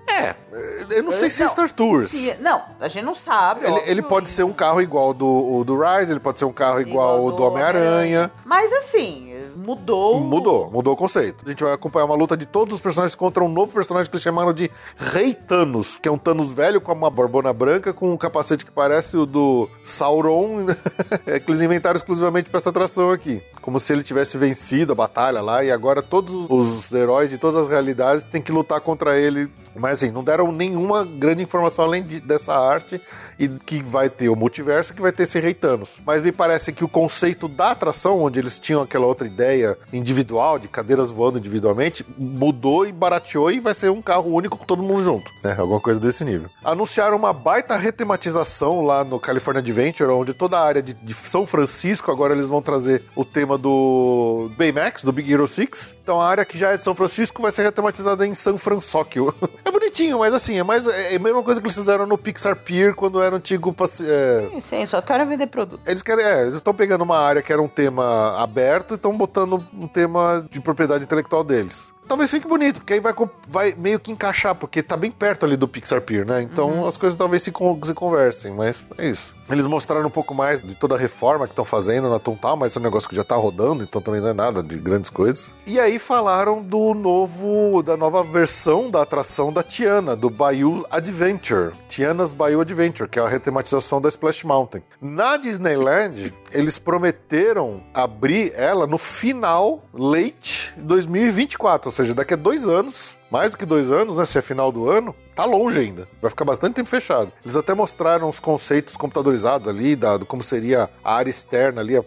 é, 0.53 1.00
eu 1.01 1.05
não 1.05 1.11
sei 1.11 1.29
se 1.29 1.43
é 1.43 1.47
Star 1.47 1.71
Tours. 1.71 2.11
Se- 2.11 2.37
não, 2.39 2.61
a 2.79 2.87
gente 2.87 3.03
não 3.03 3.15
sabe. 3.15 3.65
Ele, 3.65 3.81
ele 3.85 4.01
pode 4.01 4.29
ser 4.29 4.43
um 4.43 4.53
carro 4.53 4.81
igual 4.81 5.13
do, 5.13 5.63
do 5.63 5.77
Rise, 5.79 6.11
ele 6.13 6.19
pode 6.19 6.39
ser 6.39 6.45
um 6.45 6.53
carro 6.53 6.79
igual, 6.81 7.19
ao 7.19 7.31
do 7.31 7.43
Homem-Aranha. 7.43 8.31
Mas 8.45 8.71
assim, 8.73 9.30
mudou. 9.55 10.19
Mudou, 10.21 10.69
mudou 10.71 10.93
o 10.93 10.97
conceito. 10.97 11.43
A 11.45 11.49
gente 11.49 11.63
vai 11.63 11.73
acompanhar 11.73 12.05
uma 12.05 12.15
luta 12.15 12.35
de 12.37 12.45
todos 12.45 12.75
os 12.75 12.81
personagens 12.81 13.15
contra 13.15 13.43
um 13.43 13.49
novo 13.49 13.73
personagem 13.73 14.09
que 14.09 14.15
eles 14.15 14.23
chamaram 14.23 14.53
de 14.53 14.69
Rei 14.95 15.33
Thanos, 15.33 15.97
que 15.97 16.07
é 16.07 16.11
um 16.11 16.17
Thanos 16.17 16.53
velho 16.53 16.79
com 16.81 16.91
uma 16.93 17.09
borbona 17.09 17.51
branca, 17.53 17.93
com 17.93 18.11
um 18.11 18.17
capacete 18.17 18.65
que 18.65 18.71
parece 18.71 19.17
o 19.17 19.25
do 19.25 19.69
Sauron, 19.83 20.65
é, 21.25 21.39
que 21.39 21.49
eles 21.51 21.61
inventaram 21.61 21.95
exclusivamente 21.95 22.49
pra 22.49 22.57
essa 22.57 22.69
atração 22.69 23.11
aqui. 23.11 23.41
Como 23.61 23.79
se 23.79 23.93
ele 23.93 24.03
tivesse 24.03 24.37
vencido 24.37 24.93
a 24.93 24.95
batalha 24.95 25.41
lá, 25.41 25.63
e 25.63 25.71
agora 25.71 26.01
todos 26.01 26.47
os 26.49 26.91
heróis 26.91 27.29
de 27.29 27.37
todas 27.37 27.57
as 27.57 27.67
realidades 27.67 28.25
têm 28.25 28.41
que 28.41 28.51
lutar 28.51 28.81
contra 28.81 29.17
ele. 29.17 29.49
Mas 29.75 30.01
assim, 30.03 30.11
não 30.11 30.23
deram 30.23 30.51
nenhuma 30.51 31.05
grande 31.05 31.43
informação 31.43 31.85
além 31.85 32.03
de- 32.03 32.19
dessa 32.19 32.53
arte 32.53 32.99
e 33.39 33.47
que 33.47 33.81
vai 33.81 34.09
ter 34.09 34.27
o 34.29 34.35
multiverso, 34.35 34.93
que 34.93 35.01
vai 35.01 35.11
ter 35.11 35.23
esse 35.23 35.39
Rei 35.39 35.53
Thanos. 35.53 36.01
Mas 36.05 36.21
me 36.21 36.31
parece 36.31 36.73
que 36.73 36.83
o 36.83 36.89
conceito 36.89 37.47
da 37.47 37.71
atração, 37.71 38.19
onde 38.21 38.39
eles 38.39 38.59
tinham 38.59 38.81
aquela 38.81 39.05
outra 39.05 39.25
ideia 39.31 39.77
individual, 39.91 40.59
de 40.59 40.67
cadeiras 40.67 41.09
voando 41.09 41.37
individualmente, 41.37 42.05
mudou 42.17 42.85
e 42.85 42.91
barateou 42.91 43.51
e 43.51 43.59
vai 43.59 43.73
ser 43.73 43.89
um 43.89 44.01
carro 44.01 44.29
único 44.31 44.57
com 44.57 44.65
todo 44.65 44.83
mundo 44.83 45.03
junto, 45.03 45.31
né? 45.43 45.55
Alguma 45.57 45.79
coisa 45.79 45.99
desse 45.99 46.23
nível. 46.23 46.49
Anunciaram 46.63 47.15
uma 47.17 47.33
baita 47.33 47.75
retematização 47.77 48.85
lá 48.85 49.03
no 49.03 49.19
California 49.19 49.59
Adventure, 49.59 50.09
onde 50.11 50.33
toda 50.33 50.57
a 50.57 50.63
área 50.63 50.81
de, 50.81 50.93
de 50.93 51.13
São 51.13 51.45
Francisco, 51.45 52.11
agora 52.11 52.33
eles 52.33 52.47
vão 52.49 52.61
trazer 52.61 53.03
o 53.15 53.23
tema 53.23 53.57
do 53.57 54.51
Baymax, 54.57 55.03
do 55.03 55.11
Big 55.11 55.31
Hero 55.31 55.47
6. 55.47 55.95
Então 56.03 56.19
a 56.19 56.27
área 56.27 56.45
que 56.45 56.57
já 56.57 56.71
é 56.71 56.75
de 56.75 56.81
São 56.81 56.93
Francisco 56.93 57.41
vai 57.41 57.51
ser 57.51 57.63
retematizada 57.63 58.25
em 58.27 58.33
San 58.33 58.57
Francisco. 58.57 58.81
é 59.63 59.71
bonitinho, 59.71 60.19
mas 60.19 60.33
assim, 60.33 60.57
é, 60.57 60.63
mais, 60.63 60.85
é 60.85 61.15
a 61.15 61.19
mesma 61.19 61.41
coisa 61.43 61.61
que 61.61 61.67
eles 61.67 61.75
fizeram 61.75 62.05
no 62.05 62.17
Pixar 62.17 62.55
Pier 62.55 62.93
quando 62.93 63.21
era 63.21 63.35
antigo... 63.35 63.73
é, 64.03 64.49
Sim, 64.51 64.59
sim, 64.59 64.85
só 64.85 65.01
quero 65.01 65.25
vender 65.25 65.47
produto. 65.47 65.81
eles 65.87 66.01
querem, 66.01 66.25
é, 66.25 66.41
eles 66.41 66.55
estão 66.55 66.73
pegando 66.73 67.03
uma 67.03 67.17
área 67.17 67.41
que 67.41 67.53
era 67.53 67.61
um 67.61 67.67
tema 67.67 68.37
aberto 68.41 68.91
e 68.91 68.95
estão 68.95 69.15
botando 69.21 69.63
um 69.77 69.87
tema 69.87 70.43
de 70.49 70.59
propriedade 70.59 71.03
intelectual 71.03 71.43
deles. 71.43 71.93
Talvez 72.11 72.29
fique 72.29 72.45
bonito, 72.45 72.81
porque 72.81 72.91
aí 72.91 72.99
vai, 72.99 73.13
vai 73.47 73.73
meio 73.77 73.97
que 73.97 74.11
encaixar, 74.11 74.53
porque 74.53 74.83
tá 74.83 74.97
bem 74.97 75.09
perto 75.09 75.45
ali 75.45 75.55
do 75.55 75.65
Pixar 75.65 76.01
Pier, 76.01 76.25
né? 76.25 76.41
Então 76.41 76.85
as 76.85 76.97
coisas 76.97 77.17
talvez 77.17 77.41
se, 77.41 77.53
con- 77.53 77.79
se 77.81 77.93
conversem, 77.93 78.51
mas 78.53 78.85
é 78.97 79.07
isso. 79.07 79.33
Eles 79.49 79.65
mostraram 79.65 80.07
um 80.07 80.11
pouco 80.11 80.33
mais 80.33 80.61
de 80.61 80.75
toda 80.75 80.95
a 80.95 80.97
reforma 80.97 81.45
que 81.45 81.51
estão 81.53 81.63
fazendo 81.65 82.09
na 82.09 82.19
Toontown, 82.19 82.55
mas 82.57 82.75
é 82.75 82.79
um 82.79 82.83
negócio 82.83 83.07
que 83.07 83.15
já 83.15 83.23
tá 83.23 83.35
rodando, 83.35 83.83
então 83.83 84.01
também 84.01 84.19
não 84.21 84.27
é 84.29 84.33
nada 84.33 84.61
de 84.61 84.77
grandes 84.77 85.09
coisas. 85.09 85.53
E 85.65 85.79
aí 85.79 85.99
falaram 85.99 86.61
do 86.61 86.93
novo, 86.93 87.81
da 87.81 87.95
nova 87.95 88.23
versão 88.23 88.89
da 88.89 89.01
atração 89.01 89.51
da 89.51 89.63
Tiana, 89.63 90.13
do 90.15 90.29
Bayou 90.29 90.85
Adventure. 90.91 91.71
Tiana's 91.87 92.31
Bayou 92.33 92.61
Adventure, 92.61 93.09
que 93.09 93.19
é 93.19 93.21
a 93.21 93.27
retematização 93.27 94.01
da 94.01 94.07
Splash 94.09 94.43
Mountain. 94.45 94.83
Na 95.01 95.35
Disneyland, 95.37 96.33
eles 96.53 96.77
prometeram 96.79 97.81
abrir 97.93 98.51
ela 98.55 98.85
no 98.87 98.97
final, 98.97 99.83
late 99.93 100.73
2024, 100.77 101.89
ou 101.89 101.93
seja, 101.93 102.00
daqui 102.15 102.33
a 102.33 102.37
dois 102.37 102.67
anos, 102.67 103.17
mais 103.31 103.51
do 103.51 103.57
que 103.57 103.65
dois 103.65 103.89
anos, 103.89 104.17
né? 104.17 104.25
Se 104.25 104.37
é 104.37 104.41
final 104.41 104.71
do 104.71 104.89
ano, 104.89 105.15
tá 105.33 105.45
longe 105.45 105.79
ainda. 105.79 106.07
Vai 106.21 106.29
ficar 106.29 106.45
bastante 106.45 106.75
tempo 106.75 106.89
fechado. 106.89 107.31
Eles 107.43 107.55
até 107.55 107.73
mostraram 107.73 108.27
os 108.27 108.39
conceitos 108.39 108.97
computadorizados 108.97 109.67
ali, 109.67 109.95
da, 109.95 110.17
do 110.17 110.25
como 110.25 110.43
seria 110.43 110.89
a 111.03 111.15
área 111.15 111.29
externa 111.29 111.81
ali, 111.81 111.95
a, 111.95 112.01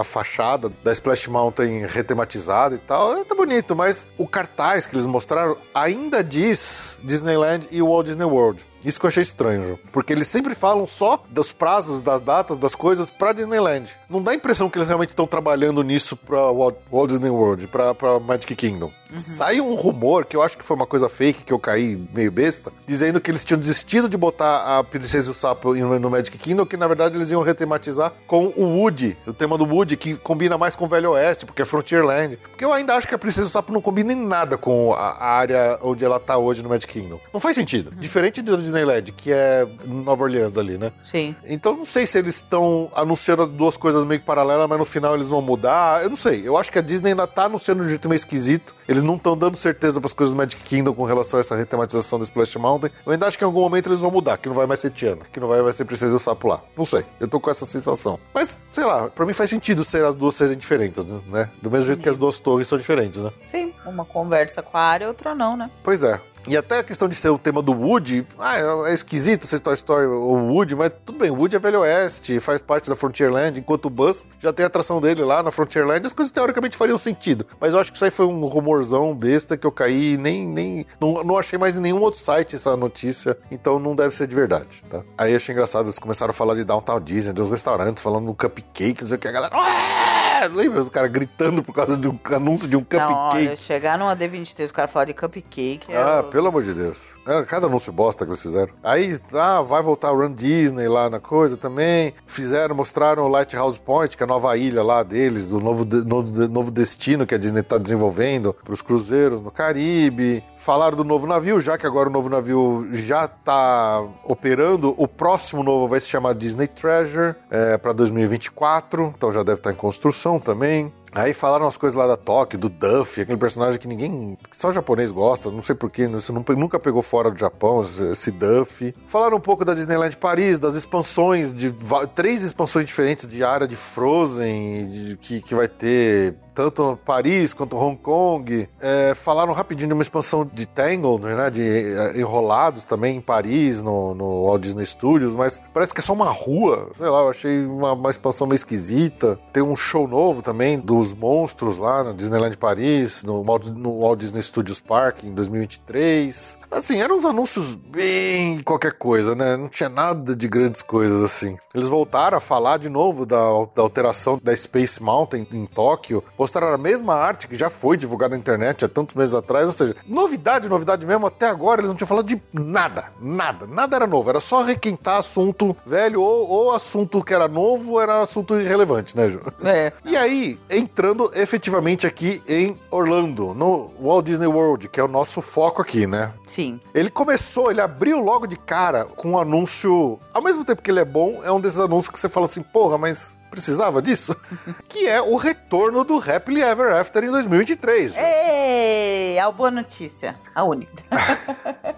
a 0.00 0.04
fachada 0.04 0.72
da 0.82 0.92
Splash 0.92 1.28
Mountain 1.28 1.86
retematizada 1.86 2.76
e 2.76 2.78
tal. 2.78 3.16
É, 3.16 3.24
tá 3.24 3.34
bonito, 3.34 3.74
mas 3.74 4.06
o 4.16 4.26
cartaz 4.26 4.86
que 4.86 4.94
eles 4.94 5.06
mostraram 5.06 5.56
ainda 5.74 6.22
diz 6.22 6.98
Disneyland 7.02 7.66
e 7.70 7.82
Walt 7.82 8.06
Disney 8.06 8.24
World. 8.24 8.64
Isso 8.84 9.00
que 9.00 9.06
eu 9.06 9.08
achei 9.08 9.24
estranho, 9.24 9.66
Ju. 9.66 9.78
porque 9.90 10.12
eles 10.12 10.28
sempre 10.28 10.54
falam 10.54 10.86
só 10.86 11.20
dos 11.28 11.52
prazos, 11.52 12.00
das 12.00 12.20
datas, 12.20 12.58
das 12.58 12.76
coisas 12.76 13.10
pra 13.10 13.32
Disneyland. 13.32 13.90
Não 14.08 14.22
dá 14.22 14.30
a 14.30 14.34
impressão 14.34 14.70
que 14.70 14.78
eles 14.78 14.86
realmente 14.86 15.10
estão 15.10 15.26
trabalhando 15.26 15.82
nisso 15.82 16.16
pra 16.16 16.52
Walt, 16.52 16.76
Walt 16.90 17.10
Disney 17.10 17.28
World, 17.30 17.66
pra, 17.66 17.92
pra 17.92 18.20
Magic 18.20 18.54
Kingdom. 18.54 18.92
Sai 19.16 19.60
um 19.60 19.74
rumor, 19.74 20.26
que 20.26 20.36
eu 20.36 20.42
acho 20.42 20.56
que 20.56 20.64
foi 20.68 20.76
uma 20.76 20.86
coisa 20.86 21.08
fake, 21.08 21.44
que 21.44 21.52
eu 21.52 21.58
caí 21.58 21.98
meio 22.14 22.30
besta, 22.30 22.70
dizendo 22.86 23.20
que 23.20 23.30
eles 23.30 23.42
tinham 23.44 23.58
desistido 23.58 24.08
de 24.08 24.16
botar 24.16 24.78
a 24.78 24.84
Princesa 24.84 25.28
e 25.28 25.30
o 25.30 25.34
Sapo 25.34 25.74
no 25.74 26.10
Magic 26.10 26.36
Kingdom, 26.36 26.66
que 26.66 26.76
na 26.76 26.86
verdade 26.86 27.16
eles 27.16 27.30
iam 27.30 27.42
retematizar 27.42 28.12
com 28.26 28.52
o 28.54 28.78
Woody, 28.78 29.16
o 29.26 29.32
tema 29.32 29.56
do 29.56 29.64
Woody, 29.64 29.96
que 29.96 30.14
combina 30.16 30.58
mais 30.58 30.76
com 30.76 30.84
o 30.84 30.88
Velho 30.88 31.12
Oeste, 31.12 31.46
porque 31.46 31.62
é 31.62 31.64
Frontierland. 31.64 32.36
Porque 32.36 32.64
eu 32.64 32.72
ainda 32.72 32.94
acho 32.94 33.08
que 33.08 33.14
a 33.14 33.18
Princesa 33.18 33.46
e 33.46 33.48
o 33.48 33.50
Sapo 33.50 33.72
não 33.72 33.80
combina 33.80 34.12
em 34.12 34.26
nada 34.26 34.58
com 34.58 34.92
a, 34.92 35.10
a 35.10 35.30
área 35.30 35.78
onde 35.82 36.04
ela 36.04 36.20
tá 36.20 36.36
hoje 36.36 36.62
no 36.62 36.68
Magic 36.68 36.92
Kingdom. 36.92 37.18
Não 37.32 37.40
faz 37.40 37.56
sentido. 37.56 37.90
Diferente 37.96 38.42
da 38.42 38.56
Disneyland, 38.56 39.12
que 39.12 39.32
é 39.32 39.66
Nova 39.86 40.24
Orleans 40.24 40.58
ali, 40.58 40.76
né? 40.76 40.92
Sim. 41.02 41.34
Então 41.46 41.76
não 41.76 41.84
sei 41.86 42.06
se 42.06 42.18
eles 42.18 42.36
estão 42.36 42.90
anunciando 42.94 43.42
as 43.42 43.48
duas 43.48 43.76
coisas 43.78 44.04
meio 44.04 44.20
que 44.20 44.26
paralelas, 44.26 44.68
mas 44.68 44.78
no 44.78 44.84
final 44.84 45.14
eles 45.14 45.30
vão 45.30 45.40
mudar. 45.40 46.02
Eu 46.02 46.10
não 46.10 46.16
sei. 46.16 46.46
Eu 46.46 46.58
acho 46.58 46.70
que 46.70 46.78
a 46.78 46.82
Disney 46.82 47.10
ainda 47.10 47.26
tá 47.26 47.44
anunciando 47.44 47.80
de 47.80 47.86
um 47.86 47.88
jeito 47.88 48.06
meio 48.06 48.18
esquisito. 48.18 48.76
Eles 48.86 49.02
não 49.02 49.16
estão 49.16 49.36
dando 49.36 49.56
certeza 49.56 49.98
para 50.00 50.08
as 50.08 50.12
coisas 50.12 50.34
do 50.34 50.36
Magic 50.36 50.57
Kingdom 50.62 50.92
com 50.94 51.04
relação 51.04 51.38
a 51.38 51.40
essa 51.40 51.56
retematização 51.56 52.18
da 52.18 52.24
Splash 52.24 52.56
Mountain. 52.56 52.90
Eu 53.04 53.12
ainda 53.12 53.26
acho 53.26 53.38
que 53.38 53.44
em 53.44 53.46
algum 53.46 53.60
momento 53.60 53.88
eles 53.88 54.00
vão 54.00 54.10
mudar, 54.10 54.38
que 54.38 54.48
não 54.48 54.54
vai 54.54 54.66
mais 54.66 54.80
ser 54.80 54.90
Tiana, 54.90 55.22
que 55.32 55.40
não 55.40 55.48
vai 55.48 55.62
mais 55.62 55.76
ser 55.76 55.84
Princesa 55.84 56.14
o 56.14 56.18
Sapo 56.18 56.48
lá. 56.48 56.62
Não 56.76 56.84
sei. 56.84 57.04
Eu 57.20 57.28
tô 57.28 57.40
com 57.40 57.50
essa 57.50 57.64
sensação. 57.64 58.18
Mas, 58.34 58.58
sei 58.70 58.84
lá, 58.84 59.08
pra 59.08 59.24
mim 59.26 59.32
faz 59.32 59.50
sentido 59.50 59.84
ser 59.84 60.04
as 60.04 60.14
duas 60.14 60.34
serem 60.34 60.56
diferentes, 60.56 61.04
né? 61.04 61.50
Do 61.62 61.70
mesmo 61.70 61.86
jeito 61.86 62.02
que 62.02 62.08
as 62.08 62.16
duas 62.16 62.38
torres 62.38 62.68
são 62.68 62.78
diferentes, 62.78 63.20
né? 63.20 63.30
Sim, 63.44 63.72
uma 63.86 64.04
conversa 64.04 64.62
com 64.62 64.76
a 64.76 64.80
área, 64.80 65.08
outra 65.08 65.34
não, 65.34 65.56
né? 65.56 65.70
Pois 65.82 66.02
é. 66.02 66.20
E 66.48 66.56
até 66.56 66.78
a 66.78 66.84
questão 66.84 67.08
de 67.08 67.14
ser 67.14 67.28
o 67.28 67.38
tema 67.38 67.60
do 67.62 67.72
Woody, 67.72 68.26
ah, 68.38 68.56
é 68.86 68.94
esquisito 68.94 69.46
ser 69.46 69.60
Toy 69.60 69.74
Story 69.74 70.06
ou 70.06 70.38
Woody, 70.48 70.74
mas 70.74 70.90
tudo 71.04 71.18
bem, 71.18 71.30
Woody 71.30 71.56
é 71.56 71.58
Velho 71.58 71.80
Oeste, 71.80 72.40
faz 72.40 72.62
parte 72.62 72.88
da 72.88 72.96
Frontierland, 72.96 73.58
enquanto 73.58 73.86
o 73.86 73.90
Buzz 73.90 74.26
já 74.38 74.52
tem 74.52 74.64
a 74.64 74.66
atração 74.66 75.00
dele 75.00 75.22
lá 75.22 75.42
na 75.42 75.50
Frontierland, 75.50 76.06
as 76.06 76.12
coisas 76.12 76.32
teoricamente 76.32 76.76
fariam 76.76 76.98
sentido. 76.98 77.46
Mas 77.60 77.72
eu 77.72 77.80
acho 77.80 77.90
que 77.90 77.96
isso 77.96 78.04
aí 78.04 78.10
foi 78.10 78.26
um 78.26 78.44
rumorzão 78.44 79.14
besta 79.14 79.56
que 79.56 79.66
eu 79.66 79.72
caí, 79.72 80.16
nem. 80.16 80.46
nem 80.46 80.86
não, 81.00 81.22
não 81.24 81.38
achei 81.38 81.58
mais 81.58 81.76
em 81.76 81.80
nenhum 81.80 82.00
outro 82.00 82.20
site 82.20 82.56
essa 82.56 82.76
notícia, 82.76 83.36
então 83.50 83.78
não 83.78 83.94
deve 83.94 84.14
ser 84.14 84.26
de 84.26 84.34
verdade, 84.34 84.82
tá? 84.88 85.04
Aí 85.16 85.32
eu 85.32 85.36
achei 85.36 85.52
engraçado, 85.52 85.86
eles 85.86 85.98
começaram 85.98 86.30
a 86.30 86.34
falar 86.34 86.54
de 86.54 86.64
Downtown 86.64 87.00
Disney, 87.00 87.32
dos 87.32 87.50
restaurantes, 87.50 88.02
falando 88.02 88.24
no 88.24 88.34
cupcake, 88.34 89.02
não 89.02 89.08
sei 89.08 89.16
o 89.16 89.20
que, 89.20 89.28
a 89.28 89.32
galera. 89.32 90.27
"Ué!" 90.42 90.48
Lembra 90.48 90.80
os 90.82 90.88
caras 90.88 91.10
gritando 91.10 91.62
por 91.62 91.72
causa 91.74 91.96
de 91.96 92.08
um 92.08 92.18
anúncio 92.32 92.68
de 92.68 92.76
um 92.76 92.84
Não, 92.92 92.98
olha, 93.12 93.30
cupcake? 93.38 93.56
chegar 93.62 93.98
numa 93.98 94.14
D23 94.16 94.70
o 94.70 94.74
cara 94.74 94.88
falar 94.88 95.06
de 95.06 95.14
cupcake. 95.14 95.80
é 95.92 95.96
Ah, 95.96 96.20
o- 96.26 96.30
pelo 96.30 96.48
amor 96.48 96.62
de 96.62 96.74
Deus. 96.74 97.10
É, 97.26 97.42
cada 97.44 97.66
anúncio 97.66 97.92
bosta 97.92 98.24
que 98.24 98.30
eles 98.30 98.42
fizeram. 98.42 98.72
Aí, 98.82 99.18
ah, 99.34 99.62
vai 99.62 99.82
voltar 99.82 100.12
o 100.12 100.16
Run 100.20 100.32
Disney 100.32 100.88
lá 100.88 101.08
na 101.10 101.20
coisa 101.20 101.56
também. 101.56 102.14
Fizeram, 102.26 102.74
mostraram 102.74 103.24
o 103.24 103.28
Lighthouse 103.28 103.78
Point, 103.78 104.16
que 104.16 104.22
é 104.22 104.24
a 104.24 104.26
nova 104.26 104.56
ilha 104.56 104.82
lá 104.82 105.02
deles, 105.02 105.48
do 105.50 105.60
novo, 105.60 105.84
de- 105.84 106.04
novo, 106.04 106.30
de- 106.30 106.48
novo 106.48 106.70
destino 106.70 107.26
que 107.26 107.34
a 107.34 107.38
Disney 107.38 107.62
tá 107.62 107.78
desenvolvendo 107.78 108.54
para 108.54 108.72
os 108.74 108.82
cruzeiros 108.82 109.40
no 109.40 109.50
Caribe. 109.50 110.42
Falaram 110.56 110.96
do 110.96 111.04
novo 111.04 111.26
navio, 111.26 111.60
já 111.60 111.76
que 111.78 111.86
agora 111.86 112.08
o 112.08 112.12
novo 112.12 112.28
navio 112.28 112.88
já 112.92 113.26
tá 113.28 114.02
operando. 114.24 114.94
O 114.96 115.06
próximo 115.06 115.62
novo 115.62 115.86
vai 115.88 116.00
se 116.00 116.08
chamar 116.08 116.34
Disney 116.34 116.66
Treasure, 116.66 117.34
é, 117.50 117.76
para 117.78 117.92
2024, 117.92 119.12
então 119.16 119.32
já 119.32 119.42
deve 119.42 119.58
estar 119.60 119.72
em 119.72 119.76
construção 119.76 120.27
também. 120.36 120.92
Aí 121.12 121.32
falaram 121.32 121.66
as 121.66 121.76
coisas 121.76 121.98
lá 121.98 122.06
da 122.06 122.16
Tóquio, 122.16 122.58
do 122.58 122.68
Duff, 122.68 123.20
aquele 123.20 123.38
personagem 123.38 123.78
que 123.80 123.88
ninguém, 123.88 124.36
que 124.50 124.56
só 124.58 124.72
japonês 124.72 125.10
gosta, 125.10 125.50
não 125.50 125.62
sei 125.62 125.74
porquê, 125.74 126.04
isso 126.04 126.32
nunca 126.32 126.78
pegou 126.78 127.02
fora 127.02 127.30
do 127.30 127.38
Japão, 127.38 127.82
esse, 128.12 128.30
Duff. 128.30 128.94
Falaram 129.06 129.36
um 129.38 129.40
pouco 129.40 129.64
da 129.64 129.74
Disneyland 129.74 130.16
Paris, 130.16 130.58
das 130.58 130.74
expansões, 130.76 131.52
de 131.52 131.74
três 132.14 132.42
expansões 132.42 132.84
diferentes 132.86 133.26
de 133.26 133.42
área 133.42 133.66
de 133.66 133.76
Frozen, 133.76 134.88
de- 134.88 135.16
que, 135.16 135.40
que 135.40 135.54
vai 135.54 135.68
ter 135.68 136.34
tanto 136.54 136.98
Paris 137.04 137.54
quanto 137.54 137.76
Hong 137.76 137.96
Kong. 137.96 138.68
É, 138.80 139.14
falaram 139.14 139.52
rapidinho 139.52 139.88
de 139.88 139.94
uma 139.94 140.02
expansão 140.02 140.44
de 140.44 140.66
Tangled, 140.66 141.24
né? 141.24 141.50
De 141.50 141.62
é, 141.62 142.18
enrolados 142.20 142.84
também 142.84 143.16
em 143.18 143.20
Paris, 143.20 143.80
no, 143.80 144.12
no 144.12 144.44
Walt 144.46 144.62
Disney 144.62 144.84
Studios, 144.84 145.36
mas 145.36 145.60
parece 145.72 145.94
que 145.94 146.00
é 146.00 146.02
só 146.02 146.12
uma 146.12 146.28
rua. 146.28 146.90
Sei 146.98 147.08
lá, 147.08 147.20
eu 147.20 147.28
achei 147.28 147.64
uma, 147.64 147.92
uma 147.92 148.10
expansão 148.10 148.44
meio 148.46 148.56
esquisita. 148.56 149.38
Tem 149.52 149.62
um 149.62 149.76
show 149.76 150.08
novo 150.08 150.42
também 150.42 150.80
monstros 151.14 151.78
lá 151.78 152.02
no 152.04 152.14
Disneyland 152.14 152.56
Paris, 152.56 153.22
no, 153.24 153.42
Walt- 153.44 153.70
no 153.70 154.00
Walt 154.00 154.18
Disney 154.20 154.42
Studios 154.42 154.80
Park 154.80 155.24
em 155.24 155.32
2023. 155.32 156.58
Assim, 156.70 157.00
eram 157.00 157.16
uns 157.16 157.24
anúncios 157.24 157.74
bem 157.74 158.60
qualquer 158.60 158.92
coisa, 158.92 159.34
né? 159.34 159.56
Não 159.56 159.68
tinha 159.68 159.88
nada 159.88 160.36
de 160.36 160.48
grandes 160.48 160.82
coisas 160.82 161.22
assim. 161.24 161.56
Eles 161.74 161.88
voltaram 161.88 162.36
a 162.36 162.40
falar 162.40 162.78
de 162.78 162.88
novo 162.88 163.24
da, 163.24 163.38
da 163.74 163.82
alteração 163.82 164.38
da 164.42 164.54
Space 164.54 165.02
Mountain 165.02 165.46
em 165.52 165.66
Tóquio. 165.66 166.22
Mostraram 166.38 166.74
a 166.74 166.78
mesma 166.78 167.14
arte 167.14 167.48
que 167.48 167.56
já 167.56 167.70
foi 167.70 167.96
divulgada 167.96 168.34
na 168.34 168.38
internet 168.40 168.84
há 168.84 168.88
tantos 168.88 169.14
meses 169.14 169.34
atrás. 169.34 169.66
Ou 169.66 169.72
seja, 169.72 169.96
novidade, 170.06 170.68
novidade 170.68 171.06
mesmo. 171.06 171.26
Até 171.26 171.46
agora 171.48 171.80
eles 171.80 171.88
não 171.90 171.96
tinham 171.96 172.08
falado 172.08 172.26
de 172.26 172.40
nada. 172.52 173.10
Nada. 173.20 173.66
Nada 173.66 173.96
era 173.96 174.06
novo. 174.06 174.28
Era 174.28 174.40
só 174.40 174.62
requentar 174.62 175.16
assunto 175.18 175.74
velho 175.86 176.20
ou, 176.20 176.48
ou 176.48 176.72
assunto 176.74 177.22
que 177.24 177.32
era 177.32 177.48
novo 177.48 177.98
era 178.00 178.20
assunto 178.22 178.54
irrelevante, 178.60 179.16
né, 179.16 179.28
Ju? 179.28 179.40
É. 179.64 179.92
E 180.04 180.16
aí, 180.16 180.58
entrando 180.88 181.30
efetivamente 181.34 182.06
aqui 182.06 182.42
em 182.48 182.76
Orlando, 182.90 183.54
no 183.54 183.92
Walt 184.00 184.24
Disney 184.24 184.46
World, 184.46 184.88
que 184.88 184.98
é 184.98 185.04
o 185.04 185.08
nosso 185.08 185.42
foco 185.42 185.82
aqui, 185.82 186.06
né? 186.06 186.32
Sim. 186.46 186.80
Ele 186.94 187.10
começou, 187.10 187.70
ele 187.70 187.80
abriu 187.80 188.22
logo 188.22 188.46
de 188.46 188.56
cara 188.56 189.04
com 189.04 189.32
um 189.32 189.38
anúncio. 189.38 190.18
Ao 190.32 190.42
mesmo 190.42 190.64
tempo 190.64 190.82
que 190.82 190.90
ele 190.90 191.00
é 191.00 191.04
bom, 191.04 191.40
é 191.44 191.52
um 191.52 191.60
desses 191.60 191.78
anúncios 191.78 192.08
que 192.08 192.18
você 192.18 192.28
fala 192.28 192.46
assim, 192.46 192.62
porra, 192.62 192.96
mas 192.96 193.38
precisava 193.48 194.00
disso? 194.02 194.34
que 194.88 195.06
é 195.06 195.20
o 195.20 195.36
retorno 195.36 196.04
do 196.04 196.16
Happily 196.18 196.62
Ever 196.62 196.92
After 196.94 197.22
em 197.24 197.30
2023. 197.30 198.14
Ei, 198.16 199.38
a 199.38 199.50
boa 199.50 199.70
notícia. 199.70 200.38
A 200.54 200.64
única. 200.64 201.02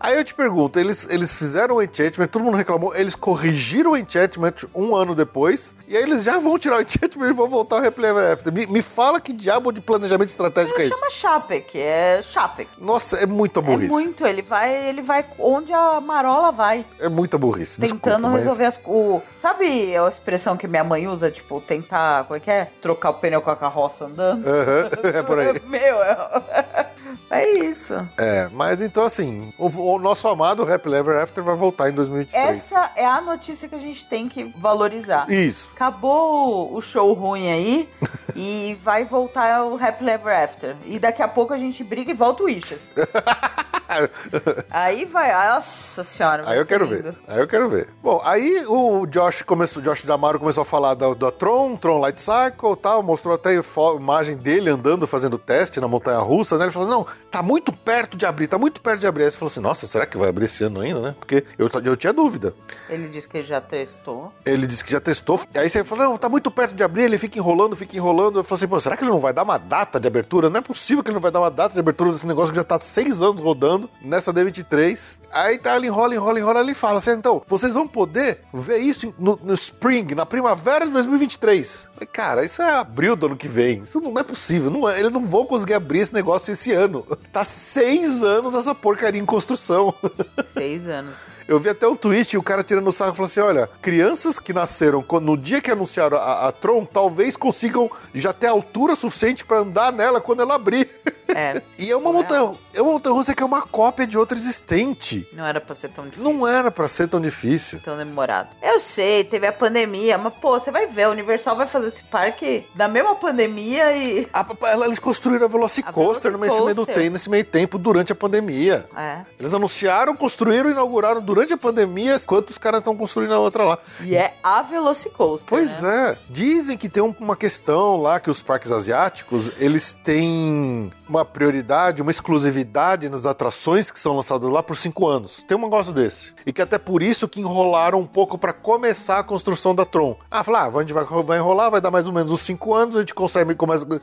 Aí 0.00 0.16
eu 0.16 0.24
te 0.24 0.34
pergunto, 0.34 0.78
eles, 0.78 1.08
eles 1.10 1.36
fizeram 1.36 1.76
o 1.76 1.82
enchantment, 1.82 2.28
todo 2.28 2.44
mundo 2.44 2.56
reclamou, 2.56 2.94
eles 2.94 3.14
corrigiram 3.16 3.92
o 3.92 3.96
enchantment 3.96 4.54
um 4.74 4.94
ano 4.94 5.12
depois, 5.14 5.74
e 5.88 5.96
aí 5.96 6.02
eles 6.02 6.22
já 6.22 6.38
vão 6.38 6.56
tirar 6.58 6.78
o 6.78 6.80
enchantment 6.82 7.28
e 7.30 7.32
vão 7.32 7.48
voltar 7.48 7.76
ao 7.80 7.84
Happily 7.86 8.06
Ever 8.06 8.32
After. 8.32 8.52
Me, 8.52 8.66
me 8.68 8.80
fala 8.82 9.20
que 9.20 9.32
diabo 9.32 9.72
de 9.72 9.80
planejamento 9.80 10.28
estratégico 10.28 10.78
é 10.78 10.84
Ele 10.84 10.90
esse? 10.90 10.98
chama 10.98 11.10
Chapek, 11.10 11.78
é 11.80 12.20
Chapek. 12.22 12.70
Nossa, 12.78 13.16
é 13.18 13.26
muita 13.26 13.58
É 13.60 13.62
burrice. 13.62 13.90
muito, 13.90 14.26
ele 14.26 14.42
vai, 14.42 14.88
ele 14.88 15.02
vai 15.02 15.24
onde 15.38 15.72
a 15.72 16.00
marola 16.00 16.52
vai. 16.52 16.86
É 17.00 17.08
muita 17.08 17.36
burrice. 17.36 17.80
Tentando 17.80 17.96
desculpa, 18.00 18.18
mas- 18.20 18.42
resolver 18.44 18.64
as 18.66 18.80
o 18.84 19.20
Sabe 19.34 19.96
a 19.96 20.08
expressão 20.08 20.56
que 20.56 20.68
minha 20.68 20.84
mãe 20.84 20.97
usa, 21.06 21.30
tipo, 21.30 21.60
tentar, 21.60 22.24
como 22.24 22.36
é 22.36 22.40
que 22.40 22.50
é? 22.50 22.66
Trocar 22.80 23.10
o 23.10 23.14
pneu 23.14 23.40
com 23.40 23.50
a 23.50 23.56
carroça 23.56 24.06
andando? 24.06 24.46
Aham, 24.46 24.88
é 25.14 25.22
por 25.22 25.38
aí. 25.38 25.60
Meu, 25.64 26.02
é, 26.02 26.90
é 27.30 27.48
isso. 27.64 27.94
É, 28.18 28.48
mas 28.52 28.80
então 28.82 29.04
assim, 29.04 29.52
o, 29.58 29.66
o 29.94 29.98
nosso 29.98 30.26
amado 30.28 30.62
Happy 30.62 30.92
Ever 30.92 31.22
After 31.22 31.42
vai 31.42 31.54
voltar 31.54 31.90
em 31.90 31.92
2023. 31.94 32.48
Essa 32.58 32.90
é 32.96 33.04
a 33.06 33.20
notícia 33.20 33.68
que 33.68 33.74
a 33.74 33.78
gente 33.78 34.06
tem 34.06 34.28
que 34.28 34.44
valorizar. 34.56 35.30
Isso. 35.30 35.70
Acabou 35.74 36.74
o 36.74 36.80
show 36.80 37.12
ruim 37.12 37.48
aí 37.50 37.88
e 38.36 38.78
vai 38.82 39.04
voltar 39.04 39.64
o 39.64 39.74
Happy 39.82 40.08
Ever 40.08 40.44
After. 40.44 40.76
E 40.84 40.98
daqui 40.98 41.22
a 41.22 41.28
pouco 41.28 41.52
a 41.52 41.56
gente 41.56 41.82
briga 41.84 42.10
e 42.10 42.14
volta 42.14 42.42
o 42.42 42.46
Wishes. 42.46 42.94
aí 44.70 45.04
vai, 45.06 45.32
nossa 45.54 46.04
senhora. 46.04 46.42
Aí 46.46 46.58
eu 46.58 46.66
quero 46.66 46.84
lindo. 46.84 47.02
ver. 47.04 47.14
Aí 47.26 47.40
eu 47.40 47.46
quero 47.46 47.68
ver. 47.68 47.88
Bom, 48.02 48.20
aí 48.24 48.64
o 48.66 49.06
Josh 49.06 49.42
começou, 49.42 49.80
o 49.80 49.84
Josh 49.84 50.04
Damaro 50.04 50.38
começou 50.38 50.62
a 50.62 50.64
falar 50.64 50.94
da, 50.94 51.12
da 51.14 51.30
Tron, 51.30 51.76
Tron 51.76 51.98
Light 51.98 52.20
Cycle 52.20 52.72
e 52.72 52.76
tal, 52.76 53.02
mostrou 53.02 53.34
até 53.34 53.60
fo- 53.62 53.96
imagem 53.96 54.36
dele 54.36 54.70
andando 54.70 55.06
fazendo 55.06 55.38
teste 55.38 55.80
na 55.80 55.88
montanha 55.88 56.18
russa, 56.18 56.58
né? 56.58 56.64
Ele 56.66 56.70
falou: 56.72 56.88
"Não, 56.88 56.97
tá 57.30 57.42
muito 57.42 57.72
perto 57.72 58.16
de 58.16 58.26
abrir, 58.26 58.46
tá 58.46 58.58
muito 58.58 58.80
perto 58.80 59.00
de 59.00 59.06
abrir". 59.06 59.24
Aí 59.24 59.30
você 59.30 59.36
falou 59.36 59.50
assim: 59.50 59.60
"Nossa, 59.60 59.86
será 59.86 60.06
que 60.06 60.16
vai 60.16 60.28
abrir 60.28 60.46
esse 60.46 60.64
ano 60.64 60.80
ainda, 60.80 61.00
né?" 61.00 61.14
Porque 61.18 61.44
eu, 61.58 61.68
eu 61.84 61.96
tinha 61.96 62.12
dúvida. 62.12 62.54
Ele 62.88 63.08
disse 63.08 63.28
que 63.28 63.42
já 63.42 63.60
testou. 63.60 64.32
Ele 64.44 64.66
disse 64.66 64.84
que 64.84 64.92
já 64.92 65.00
testou. 65.00 65.40
E 65.54 65.58
aí 65.58 65.68
você 65.68 65.84
falou, 65.84 66.04
não, 66.04 66.18
tá 66.18 66.28
muito 66.28 66.50
perto 66.50 66.74
de 66.74 66.82
abrir, 66.82 67.02
ele 67.04 67.18
fica 67.18 67.38
enrolando, 67.38 67.76
fica 67.76 67.96
enrolando. 67.96 68.38
Eu 68.38 68.44
falei 68.44 68.58
assim, 68.60 68.68
pô, 68.68 68.80
será 68.80 68.96
que 68.96 69.04
ele 69.04 69.10
não 69.10 69.20
vai 69.20 69.32
dar 69.32 69.42
uma 69.42 69.58
data 69.58 70.00
de 70.00 70.06
abertura? 70.06 70.48
Não 70.48 70.58
é 70.58 70.62
possível 70.62 71.02
que 71.02 71.10
ele 71.10 71.14
não 71.14 71.20
vai 71.20 71.30
dar 71.30 71.40
uma 71.40 71.50
data 71.50 71.74
de 71.74 71.80
abertura 71.80 72.12
desse 72.12 72.26
negócio 72.26 72.52
que 72.52 72.56
já 72.56 72.64
tá 72.64 72.78
seis 72.78 73.20
anos 73.22 73.40
rodando 73.40 73.88
nessa 74.00 74.32
D23. 74.32 75.16
Aí 75.32 75.58
tá, 75.58 75.76
ele 75.76 75.86
enrola, 75.86 76.14
enrola, 76.14 76.38
enrola, 76.38 76.60
ele 76.60 76.74
fala 76.74 76.98
assim, 76.98 77.10
então, 77.10 77.42
vocês 77.46 77.74
vão 77.74 77.86
poder 77.86 78.40
ver 78.52 78.78
isso 78.78 79.14
no, 79.18 79.38
no 79.42 79.54
Spring, 79.54 80.14
na 80.14 80.26
primavera 80.26 80.86
de 80.86 80.92
2023. 80.92 81.84
Eu 81.84 81.92
falei, 81.94 82.08
cara, 82.12 82.44
isso 82.44 82.62
é 82.62 82.70
abril 82.74 83.14
do 83.14 83.26
ano 83.26 83.36
que 83.36 83.48
vem. 83.48 83.82
Isso 83.82 84.00
não 84.00 84.18
é 84.18 84.22
possível. 84.22 84.70
Não 84.70 84.88
é, 84.88 84.98
eles 84.98 85.12
não 85.12 85.24
vão 85.24 85.44
conseguir 85.44 85.74
abrir 85.74 86.00
esse 86.00 86.14
negócio 86.14 86.52
esse 86.52 86.72
ano. 86.72 87.04
Tá 87.32 87.44
seis 87.44 88.22
anos 88.22 88.54
essa 88.54 88.74
porcaria 88.74 89.20
em 89.20 89.24
construção. 89.24 89.94
Seis 90.54 90.88
anos. 90.88 91.26
Eu 91.46 91.60
vi 91.60 91.68
até 91.68 91.86
um 91.86 91.94
tweet 91.94 92.32
e 92.32 92.38
o 92.38 92.42
cara 92.42 92.64
tirando 92.64 92.88
o 92.88 92.92
sarro 92.92 93.12
e 93.12 93.16
falou 93.16 93.26
assim: 93.26 93.40
olha, 93.40 93.68
crianças 93.82 94.38
que 94.38 94.52
nasceram 94.52 95.04
no 95.20 95.36
dia 95.36 95.60
que 95.60 95.70
anunciaram 95.70 96.16
a, 96.16 96.48
a 96.48 96.52
Tron 96.52 96.84
talvez 96.84 97.36
consigam 97.36 97.90
já 98.14 98.32
ter 98.32 98.46
altura 98.46 98.96
suficiente 98.96 99.44
pra 99.44 99.58
andar 99.58 99.92
nela 99.92 100.20
quando 100.20 100.40
ela 100.40 100.54
abrir. 100.54 100.88
É. 101.34 101.62
e 101.78 101.90
é 101.90 101.96
uma 101.96 102.12
montanha, 102.12 102.56
é 102.74 102.80
uma 102.82 102.92
montanha 102.92 103.14
russa 103.14 103.34
que 103.34 103.42
é 103.42 103.46
uma 103.46 103.62
cópia 103.62 104.06
de 104.06 104.16
outra 104.16 104.36
existente. 104.36 105.28
Não 105.32 105.46
era 105.46 105.60
pra 105.60 105.74
ser 105.74 105.88
tão 105.90 106.04
difícil. 106.08 106.24
Não 106.32 106.46
era 106.48 106.70
pra 106.70 106.88
ser 106.88 107.06
tão 107.08 107.20
difícil. 107.20 107.80
Tão 107.80 107.96
demorado. 107.96 108.48
Eu 108.62 108.80
sei, 108.80 109.24
teve 109.24 109.46
a 109.46 109.52
pandemia, 109.52 110.16
mas 110.18 110.32
pô, 110.40 110.58
você 110.58 110.70
vai 110.70 110.86
ver, 110.86 111.04
a 111.04 111.10
Universal 111.10 111.56
vai 111.56 111.66
fazer 111.66 111.88
esse 111.88 112.04
parque 112.04 112.66
da 112.74 112.88
mesma 112.88 113.14
pandemia 113.14 113.96
e. 113.96 114.28
A- 114.32 114.46
eles 114.84 114.98
construíram 114.98 115.44
a 115.44 115.48
Velocicoaster, 115.48 116.34
A 116.34 116.38
nesse 116.38 116.60
meio, 116.62 116.86
tempo, 116.86 117.10
nesse 117.10 117.30
meio 117.30 117.44
tempo 117.44 117.78
durante 117.78 118.12
a 118.12 118.14
pandemia. 118.14 118.88
É. 118.96 119.18
Eles 119.38 119.52
anunciaram, 119.54 120.14
construíram, 120.16 120.70
inauguraram 120.70 121.20
durante 121.20 121.52
a 121.52 121.58
pandemia, 121.58 122.16
enquanto 122.16 122.50
os 122.50 122.58
caras 122.58 122.80
estão 122.80 122.96
construindo 122.96 123.32
a 123.32 123.38
outra 123.38 123.64
lá. 123.64 123.78
E 124.02 124.16
é 124.16 124.34
a 124.42 124.62
Velocicoaster. 124.62 125.48
Pois 125.48 125.82
né? 125.82 126.12
é. 126.12 126.18
Dizem 126.30 126.76
que 126.76 126.88
tem 126.88 127.02
um- 127.02 127.14
uma 127.20 127.36
questão 127.36 127.96
lá 127.96 128.18
que 128.20 128.30
os 128.30 128.42
parques 128.42 128.72
asiáticos, 128.72 129.52
eles 129.58 129.92
têm 129.92 130.90
uma 131.08 131.17
prioridade, 131.24 132.02
uma 132.02 132.10
exclusividade 132.10 133.08
nas 133.08 133.26
atrações 133.26 133.90
que 133.90 133.98
são 133.98 134.16
lançadas 134.16 134.48
lá 134.48 134.62
por 134.62 134.76
cinco 134.76 135.06
anos. 135.06 135.44
Tem 135.46 135.56
um 135.56 135.62
negócio 135.62 135.92
desse. 135.92 136.32
E 136.46 136.52
que 136.52 136.62
até 136.62 136.78
por 136.78 137.02
isso 137.02 137.28
que 137.28 137.40
enrolaram 137.40 138.00
um 138.00 138.06
pouco 138.06 138.38
pra 138.38 138.52
começar 138.52 139.18
a 139.18 139.22
construção 139.22 139.74
da 139.74 139.84
Tron. 139.84 140.16
Ah, 140.30 140.44
falar, 140.44 140.64
ah, 140.64 140.78
a 140.78 140.80
gente 140.80 140.92
vai, 140.92 141.04
vai 141.04 141.38
enrolar, 141.38 141.70
vai 141.70 141.80
dar 141.80 141.90
mais 141.90 142.06
ou 142.06 142.12
menos 142.12 142.30
uns 142.30 142.40
cinco 142.40 142.74
anos, 142.74 142.96
a 142.96 143.00
gente 143.00 143.14
consegue, 143.14 143.54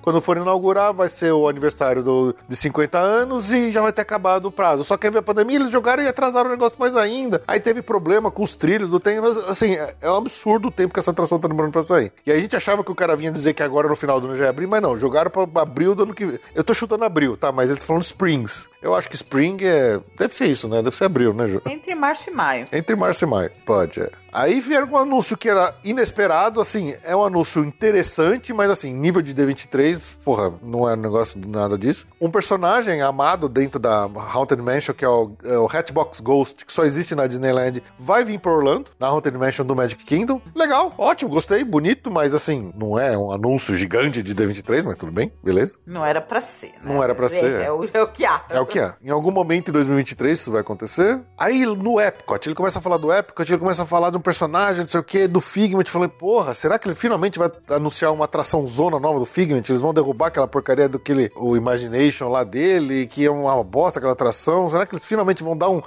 quando 0.01 0.21
for 0.21 0.37
inaugurar, 0.37 0.93
vai 0.93 1.09
ser 1.09 1.31
o 1.31 1.47
aniversário 1.47 2.03
do, 2.03 2.35
de 2.47 2.55
50 2.55 2.97
anos 2.97 3.51
e 3.51 3.71
já 3.71 3.81
vai 3.81 3.93
ter 3.93 4.01
acabado 4.01 4.47
o 4.47 4.51
prazo. 4.51 4.83
Só 4.83 4.97
que 4.97 5.07
aí 5.07 5.11
veio 5.11 5.21
a 5.21 5.23
pandemia, 5.23 5.57
eles 5.57 5.71
jogaram 5.71 6.03
e 6.03 6.07
atrasaram 6.07 6.49
o 6.49 6.51
negócio 6.51 6.79
mais 6.79 6.95
ainda. 6.95 7.41
Aí 7.47 7.59
teve 7.59 7.81
problema 7.81 8.29
com 8.29 8.43
os 8.43 8.55
trilhos 8.55 8.89
do 8.89 8.99
tempo, 8.99 9.27
assim, 9.47 9.75
é, 9.75 9.95
é 10.01 10.11
um 10.11 10.15
absurdo 10.17 10.67
o 10.67 10.71
tempo 10.71 10.93
que 10.93 10.99
essa 10.99 11.11
atração 11.11 11.39
tá 11.39 11.47
demorando 11.47 11.71
pra 11.71 11.83
sair. 11.83 12.11
E 12.25 12.31
a 12.31 12.39
gente 12.39 12.55
achava 12.55 12.83
que 12.83 12.91
o 12.91 12.95
cara 12.95 13.15
vinha 13.15 13.31
dizer 13.31 13.53
que 13.53 13.63
agora 13.63 13.87
no 13.87 13.95
final 13.95 14.19
do 14.19 14.27
ano 14.27 14.35
já 14.35 14.45
ia 14.45 14.49
abrir, 14.49 14.67
mas 14.67 14.81
não, 14.81 14.99
jogaram 14.99 15.31
pra 15.31 15.61
abril 15.61 15.95
do 15.95 16.03
ano 16.03 16.13
que 16.13 16.25
vem. 16.25 16.39
Eu 16.53 16.63
tô 16.63 16.73
chutando 16.73 17.04
abril, 17.05 17.37
tá? 17.37 17.51
Mas 17.51 17.69
ele 17.69 17.79
tá 17.79 17.85
falando 17.85 18.03
Springs. 18.03 18.69
Eu 18.85 18.93
acho 18.93 19.09
que 19.09 19.15
Spring 19.15 19.57
é. 19.63 19.99
Deve 20.15 20.35
ser 20.35 20.45
isso, 20.45 20.67
né? 20.67 20.79
Deve 20.83 20.95
ser 20.95 21.05
abril, 21.05 21.33
né, 21.33 21.47
Ju? 21.47 21.59
Entre 21.65 21.95
março 21.95 22.29
e 22.29 22.33
maio. 22.33 22.67
Entre 22.71 22.95
março 22.95 23.25
e 23.25 23.27
maio. 23.27 23.51
Pode, 23.65 23.99
é. 23.99 24.11
Aí 24.31 24.59
vieram 24.59 24.85
com 24.85 24.95
um 24.97 24.99
anúncio 24.99 25.37
que 25.37 25.47
era 25.47 25.73
inesperado, 25.81 26.59
assim, 26.59 26.93
é 27.05 27.15
um 27.15 27.23
anúncio 27.23 27.63
interessante, 27.63 28.53
mas 28.53 28.69
assim, 28.69 28.93
nível 28.93 29.21
de 29.21 29.33
D23, 29.33 30.17
porra, 30.25 30.53
não 30.61 30.89
é 30.89 30.91
um 30.91 30.97
negócio 30.97 31.39
nada 31.47 31.77
disso. 31.77 32.05
Um 32.19 32.29
personagem 32.29 33.01
amado 33.01 33.47
dentro 33.47 33.79
da 33.79 34.01
Haunted 34.33 34.61
Mansion, 34.61 34.93
que 34.93 35.05
é 35.05 35.07
o, 35.07 35.31
é 35.45 35.57
o 35.57 35.67
Hatchbox 35.67 36.19
Ghost, 36.19 36.65
que 36.65 36.73
só 36.73 36.83
existe 36.83 37.15
na 37.15 37.27
Disneyland, 37.27 37.81
vai 37.97 38.25
vir 38.25 38.37
pra 38.41 38.51
Orlando, 38.51 38.91
na 38.99 39.07
Haunted 39.07 39.37
Mansion 39.37 39.65
do 39.65 39.73
Magic 39.73 40.03
Kingdom. 40.03 40.41
Legal, 40.53 40.93
ótimo, 40.97 41.31
gostei, 41.31 41.63
bonito, 41.63 42.11
mas 42.11 42.35
assim, 42.35 42.73
não 42.75 42.99
é 42.99 43.17
um 43.17 43.31
anúncio 43.31 43.77
gigante 43.77 44.21
de 44.21 44.35
D23, 44.35 44.83
mas 44.83 44.97
tudo 44.97 45.13
bem, 45.13 45.31
beleza. 45.41 45.77
Não 45.87 46.05
era 46.05 46.19
pra 46.19 46.41
ser, 46.41 46.73
né? 46.73 46.79
Não 46.83 47.01
era 47.01 47.15
pra 47.15 47.23
Mas 47.27 47.31
ser, 47.31 47.53
É, 47.53 47.61
é. 47.61 47.65
é 47.67 47.71
o, 47.71 47.89
é 47.93 48.01
o 48.01 48.07
que 48.09 48.25
há. 48.25 48.43
É 48.49 48.59
o 48.59 48.65
que 48.65 48.74
Em 49.03 49.09
algum 49.09 49.31
momento 49.31 49.69
em 49.69 49.71
2023 49.71 50.39
isso 50.39 50.51
vai 50.51 50.61
acontecer. 50.61 51.21
Aí 51.37 51.65
no 51.65 51.99
Epcot, 51.99 52.47
ele 52.47 52.55
começa 52.55 52.79
a 52.79 52.81
falar 52.81 52.97
do 52.97 53.11
Epcot, 53.11 53.49
ele 53.51 53.59
começa 53.59 53.83
a 53.83 53.85
falar 53.85 54.09
de 54.09 54.17
um 54.17 54.21
personagem, 54.21 54.81
não 54.81 54.87
sei 54.87 54.99
o 54.99 55.03
que, 55.03 55.27
do 55.27 55.41
Figment. 55.41 55.83
Eu 55.83 55.91
falei, 55.91 56.09
porra, 56.09 56.53
será 56.53 56.77
que 56.77 56.87
ele 56.87 56.95
finalmente 56.95 57.39
vai 57.39 57.49
anunciar 57.69 58.11
uma 58.11 58.25
atração 58.25 58.65
zona 58.67 58.99
nova 58.99 59.19
do 59.19 59.25
Figment? 59.25 59.63
Eles 59.69 59.81
vão 59.81 59.93
derrubar 59.93 60.27
aquela 60.27 60.47
porcaria 60.47 60.89
do 60.89 60.97
aquele, 60.97 61.31
o 61.35 61.55
Imagination 61.55 62.27
lá 62.29 62.43
dele, 62.43 63.07
que 63.07 63.25
é 63.25 63.31
uma 63.31 63.63
bosta 63.63 63.99
aquela 63.99 64.13
atração. 64.13 64.69
Será 64.69 64.85
que 64.85 64.95
eles 64.95 65.05
finalmente 65.05 65.43
vão 65.43 65.55
dar 65.55 65.69
um, 65.69 65.81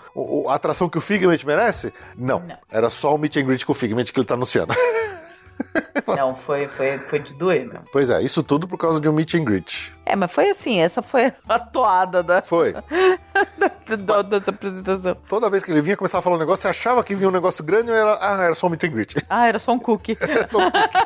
a 0.49 0.55
atração 0.55 0.89
que 0.89 0.99
o 0.99 1.01
Figment 1.01 1.39
merece? 1.45 1.93
Não. 2.17 2.41
Não. 2.41 2.59
Era 2.71 2.89
só 2.89 3.15
o 3.15 3.19
meet 3.19 3.37
and 3.37 3.45
greet 3.45 3.65
com 3.67 3.73
o 3.73 3.75
Figment 3.75 4.05
que 4.05 4.19
ele 4.19 4.27
tá 4.27 4.35
anunciando. 4.35 4.75
Não, 6.17 6.35
foi, 6.35 6.67
foi, 6.69 6.99
foi 6.99 7.19
de 7.19 7.35
doer, 7.35 7.67
meu. 7.67 7.83
Pois 7.93 8.11
é, 8.11 8.23
isso 8.23 8.43
tudo 8.43 8.67
por 8.67 8.79
causa 8.79 9.01
de 9.01 9.09
um 9.09 9.13
meet 9.13 9.35
and 9.35 9.45
greet. 9.45 9.93
É, 10.05 10.17
mas 10.17 10.33
foi 10.33 10.51
assim, 10.51 10.81
essa 10.81 11.03
foi 11.03 11.33
a 11.49 11.59
toada 11.59 12.23
da, 12.23 12.43
Foi. 12.43 12.75
da, 13.99 14.23
dessa 14.23 14.51
apresentação. 14.51 15.17
Toda 15.29 15.51
vez 15.51 15.63
que 15.63 15.71
ele 15.71 15.81
vinha 15.81 15.97
começar 15.97 16.19
a 16.19 16.23
falar 16.23 16.37
um 16.37 16.39
negócio, 16.39 16.63
você 16.63 16.69
achava 16.69 17.05
que 17.05 17.15
vinha 17.15 17.29
um 17.29 17.33
negócio 17.33 17.63
grande 17.63 17.91
e 17.91 17.95
era, 17.95 18.19
ah, 18.21 18.43
era 18.43 18.55
só 18.55 18.67
um 18.67 18.71
meet 18.71 18.85
and 18.85 18.89
greet. 18.89 19.17
Ah, 19.29 19.47
era 19.47 19.59
só 19.59 19.73
um 19.73 19.79
cookie. 19.79 20.17
Só 20.49 20.59
um 20.59 20.71
cookie. 20.71 20.99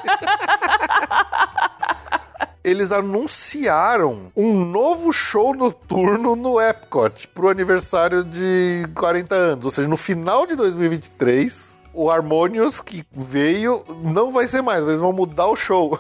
Eles 2.65 2.93
anunciaram 2.93 4.31
um 4.37 4.65
novo 4.65 5.13
show 5.13 5.53
noturno 5.53 6.37
no 6.37 6.61
Epcot 6.61 7.27
pro 7.29 7.49
aniversário 7.49 8.23
de 8.23 8.87
40 8.95 9.35
anos. 9.35 9.65
Ou 9.65 9.71
seja, 9.71 9.89
no 9.89 9.97
final 9.97 10.47
de 10.47 10.55
2023, 10.55 11.82
o 11.95 12.11
Harmonious 12.11 12.81
que 12.81 13.05
veio 13.13 13.83
não 14.03 14.33
vai 14.33 14.47
ser 14.49 14.63
mais, 14.63 14.85
eles 14.85 15.01
vão 15.01 15.13
mudar 15.13 15.47
o 15.47 15.57
show. 15.57 15.99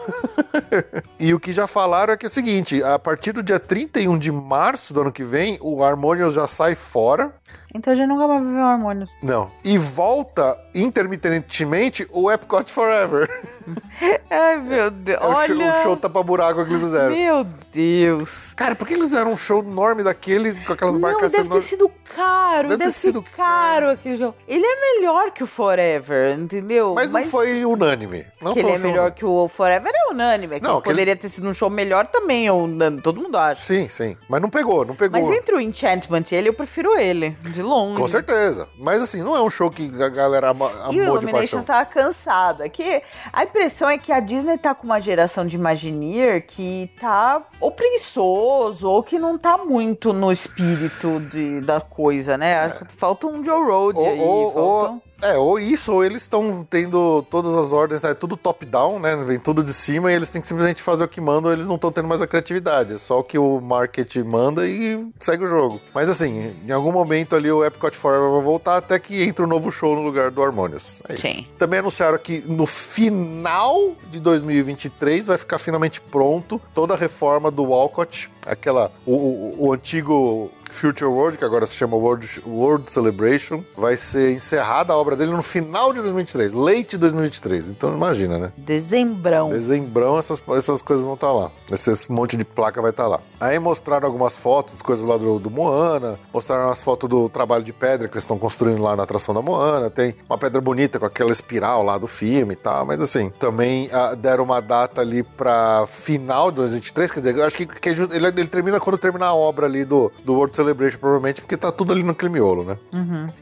e 1.18 1.34
o 1.34 1.40
que 1.40 1.52
já 1.52 1.66
falaram 1.66 2.14
é 2.14 2.16
que 2.16 2.26
é 2.26 2.28
o 2.28 2.32
seguinte: 2.32 2.82
a 2.82 2.98
partir 2.98 3.32
do 3.32 3.42
dia 3.42 3.58
31 3.58 4.18
de 4.18 4.32
março 4.32 4.94
do 4.94 5.00
ano 5.00 5.12
que 5.12 5.24
vem, 5.24 5.58
o 5.60 5.82
Harmonious 5.82 6.34
já 6.34 6.46
sai 6.46 6.74
fora. 6.74 7.34
Então 7.74 7.92
a 7.92 7.96
gente 7.96 8.08
nunca 8.08 8.26
vai 8.26 8.40
viver 8.40 8.60
harmônio. 8.60 9.06
Não. 9.22 9.50
E 9.64 9.78
volta 9.78 10.58
intermitentemente 10.74 12.06
o 12.12 12.30
Epcot 12.30 12.70
Forever. 12.70 13.28
Ai, 14.30 14.58
meu 14.58 14.90
Deus. 14.90 15.20
É 15.20 15.26
o, 15.26 15.46
show, 15.46 15.56
Olha. 15.56 15.70
o 15.70 15.82
show 15.82 15.96
tapa-buraco 15.96 16.64
que 16.64 16.70
eles 16.70 16.82
fizeram. 16.82 17.14
Meu 17.14 17.46
Deus. 17.72 18.52
Cara, 18.54 18.74
por 18.74 18.86
que 18.86 18.94
eles 18.94 19.06
fizeram 19.06 19.32
um 19.32 19.36
show 19.36 19.62
enorme 19.62 20.02
daquele 20.02 20.54
com 20.64 20.72
aquelas 20.72 20.96
Não, 20.96 21.02
marcas 21.02 21.32
deve 21.32 21.48
ter 21.48 21.62
sido 21.62 21.90
caro. 22.14 22.68
Deve 22.68 22.78
Deve, 22.78 22.84
ter 22.84 22.90
sido 22.90 23.22
caro 23.22 23.90
aquele 23.90 24.16
jogo. 24.16 24.34
Ele 24.46 24.64
é 24.64 24.96
melhor 24.96 25.30
que 25.30 25.42
o 25.42 25.46
Forever, 25.46 26.38
entendeu? 26.38 26.94
Mas 26.94 27.10
não 27.10 27.22
foi 27.22 27.64
unânime. 27.64 28.26
Não 28.40 28.52
que 28.52 28.60
foi 28.60 28.70
ele 28.70 28.78
um 28.78 28.84
é 28.84 28.88
melhor 28.90 29.10
que 29.12 29.24
o 29.24 29.48
Forever 29.48 29.92
é 29.94 30.12
unânime. 30.12 30.56
É 30.56 30.60
que 30.60 30.66
Não, 30.66 30.80
que 30.80 30.90
poderia 30.90 31.16
ter 31.16 31.28
sido 31.28 31.48
um 31.48 31.54
show 31.54 31.70
melhor 31.70 32.06
também, 32.06 32.46
é 32.46 32.52
unânime. 32.52 33.00
Todo 33.02 33.20
mundo 33.20 33.36
acha. 33.38 33.62
Sim, 33.62 33.88
sim. 33.88 34.16
Mas 34.28 34.42
não 34.42 34.50
pegou, 34.50 34.84
não 34.84 34.94
pegou. 34.94 35.20
Mas 35.20 35.30
entre 35.30 35.54
o 35.54 35.60
Enchantment 35.60 36.24
e 36.32 36.34
ele, 36.34 36.48
eu 36.48 36.54
prefiro 36.54 36.98
ele, 36.98 37.36
de 37.40 37.61
longe. 37.62 38.00
Com 38.00 38.08
certeza. 38.08 38.68
Mas 38.78 39.00
assim, 39.00 39.22
não 39.22 39.34
é 39.36 39.40
um 39.42 39.48
show 39.50 39.70
que 39.70 39.90
a 40.02 40.08
galera 40.08 40.50
ama, 40.50 40.66
E 40.66 40.70
o 40.70 40.80
amou 40.80 40.90
de 40.90 40.98
Illumination 40.98 41.32
paixão. 41.58 41.62
tava 41.62 41.84
cansado. 41.86 42.62
É 42.62 42.68
que 42.68 43.02
a 43.32 43.44
impressão 43.44 43.88
é 43.88 43.96
que 43.96 44.12
a 44.12 44.20
Disney 44.20 44.58
tá 44.58 44.74
com 44.74 44.84
uma 44.86 45.00
geração 45.00 45.46
de 45.46 45.56
Imagineer 45.56 46.44
que 46.46 46.90
tá 47.00 47.42
ou 47.60 47.70
preguiçoso 47.70 48.88
ou 48.88 49.02
que 49.02 49.18
não 49.18 49.38
tá 49.38 49.56
muito 49.58 50.12
no 50.12 50.30
espírito 50.32 51.20
de- 51.30 51.60
da 51.60 51.80
coisa, 51.80 52.36
né? 52.36 52.74
Falta 52.90 53.26
um 53.26 53.44
Joe 53.44 53.64
Road 53.64 53.98
Ou, 53.98 54.06
aí. 54.06 54.20
ou- 54.20 54.52
falta 54.52 54.60
um- 54.60 54.94
ou- 54.94 55.02
é, 55.22 55.36
ou 55.38 55.58
isso, 55.58 55.92
ou 55.92 56.04
eles 56.04 56.22
estão 56.22 56.66
tendo 56.68 57.22
todas 57.30 57.54
as 57.54 57.72
ordens, 57.72 58.04
é 58.04 58.12
tudo 58.14 58.36
top-down, 58.36 58.98
né? 58.98 59.16
Vem 59.16 59.38
tudo 59.38 59.62
de 59.62 59.72
cima 59.72 60.10
e 60.12 60.14
eles 60.14 60.28
têm 60.30 60.40
que 60.40 60.46
simplesmente 60.46 60.82
fazer 60.82 61.04
o 61.04 61.08
que 61.08 61.20
mandam, 61.20 61.52
eles 61.52 61.66
não 61.66 61.76
estão 61.76 61.92
tendo 61.92 62.08
mais 62.08 62.20
a 62.20 62.26
criatividade. 62.26 62.94
É 62.94 62.98
só 62.98 63.20
o 63.20 63.24
que 63.24 63.38
o 63.38 63.60
market 63.60 64.16
manda 64.16 64.66
e 64.66 65.06
segue 65.20 65.44
o 65.44 65.48
jogo. 65.48 65.80
Mas 65.94 66.08
assim, 66.08 66.52
em 66.66 66.70
algum 66.72 66.92
momento 66.92 67.36
ali 67.36 67.50
o 67.50 67.64
Epcot 67.64 67.96
Forever 67.96 68.30
vai 68.30 68.40
voltar 68.42 68.76
até 68.78 68.98
que 68.98 69.22
entra 69.22 69.44
um 69.44 69.48
novo 69.48 69.70
show 69.70 69.94
no 69.94 70.02
lugar 70.02 70.30
do 70.30 70.42
Harmonious. 70.42 71.00
É 71.08 71.14
isso. 71.14 71.22
Sim. 71.22 71.46
Também 71.58 71.78
anunciaram 71.80 72.18
que 72.18 72.42
no 72.46 72.66
final 72.66 73.92
de 74.10 74.20
2023 74.20 75.26
vai 75.26 75.36
ficar 75.36 75.58
finalmente 75.58 76.00
pronto 76.00 76.60
toda 76.74 76.94
a 76.94 76.96
reforma 76.96 77.50
do 77.50 77.64
Walcott, 77.64 78.30
aquela 78.46 78.90
o, 79.06 79.12
o- 79.14 79.56
o 79.68 79.72
antigo 79.72 80.50
Future 80.70 81.10
World, 81.10 81.36
que 81.36 81.44
agora 81.44 81.66
se 81.66 81.74
chama 81.76 81.96
World, 81.96 82.42
World 82.46 82.90
Celebration, 82.90 83.62
vai 83.76 83.94
ser 83.96 84.32
encerrada 84.32 84.92
a 84.94 84.96
obra 84.96 85.11
dele 85.16 85.32
no 85.32 85.42
final 85.42 85.92
de 85.92 86.00
2023, 86.00 86.52
late 86.52 86.96
2023. 86.96 87.68
Então 87.68 87.94
imagina, 87.94 88.38
né? 88.38 88.52
Dezembrão. 88.56 89.50
Dezembrão 89.50 90.18
essas, 90.18 90.42
essas 90.56 90.82
coisas 90.82 91.04
vão 91.04 91.14
estar 91.14 91.32
lá. 91.32 91.50
Esse, 91.70 91.90
esse 91.90 92.10
monte 92.10 92.36
de 92.36 92.44
placa 92.44 92.80
vai 92.80 92.90
estar 92.90 93.06
lá. 93.06 93.20
Aí 93.40 93.58
mostraram 93.58 94.06
algumas 94.06 94.36
fotos, 94.36 94.80
coisas 94.82 95.04
lá 95.04 95.16
do, 95.16 95.38
do 95.38 95.50
Moana, 95.50 96.18
mostraram 96.32 96.70
as 96.70 96.82
fotos 96.82 97.08
do 97.08 97.28
trabalho 97.28 97.64
de 97.64 97.72
pedra 97.72 98.08
que 98.08 98.14
eles 98.14 98.24
estão 98.24 98.38
construindo 98.38 98.82
lá 98.82 98.96
na 98.96 99.02
atração 99.02 99.34
da 99.34 99.42
Moana. 99.42 99.90
Tem 99.90 100.14
uma 100.28 100.38
pedra 100.38 100.60
bonita 100.60 100.98
com 100.98 101.06
aquela 101.06 101.30
espiral 101.30 101.82
lá 101.82 101.98
do 101.98 102.06
filme 102.06 102.52
e 102.52 102.56
tal, 102.56 102.84
mas 102.84 103.00
assim, 103.00 103.30
também 103.30 103.88
ah, 103.92 104.14
deram 104.14 104.44
uma 104.44 104.60
data 104.60 105.00
ali 105.00 105.22
pra 105.22 105.84
final 105.86 106.50
de 106.50 106.56
2023, 106.58 107.10
quer 107.10 107.20
dizer, 107.20 107.36
eu 107.36 107.44
acho 107.44 107.56
que, 107.56 107.66
que 107.66 107.88
é 107.88 107.92
ele, 107.92 108.26
ele 108.26 108.46
termina 108.46 108.78
quando 108.80 108.98
terminar 108.98 109.26
a 109.26 109.34
obra 109.34 109.66
ali 109.66 109.84
do, 109.84 110.10
do 110.24 110.34
World 110.34 110.54
Celebration, 110.54 110.98
provavelmente, 110.98 111.40
porque 111.40 111.56
tá 111.56 111.70
tudo 111.70 111.92
ali 111.92 112.02
naquele 112.02 112.30
miolo, 112.30 112.64
né? 112.64 112.78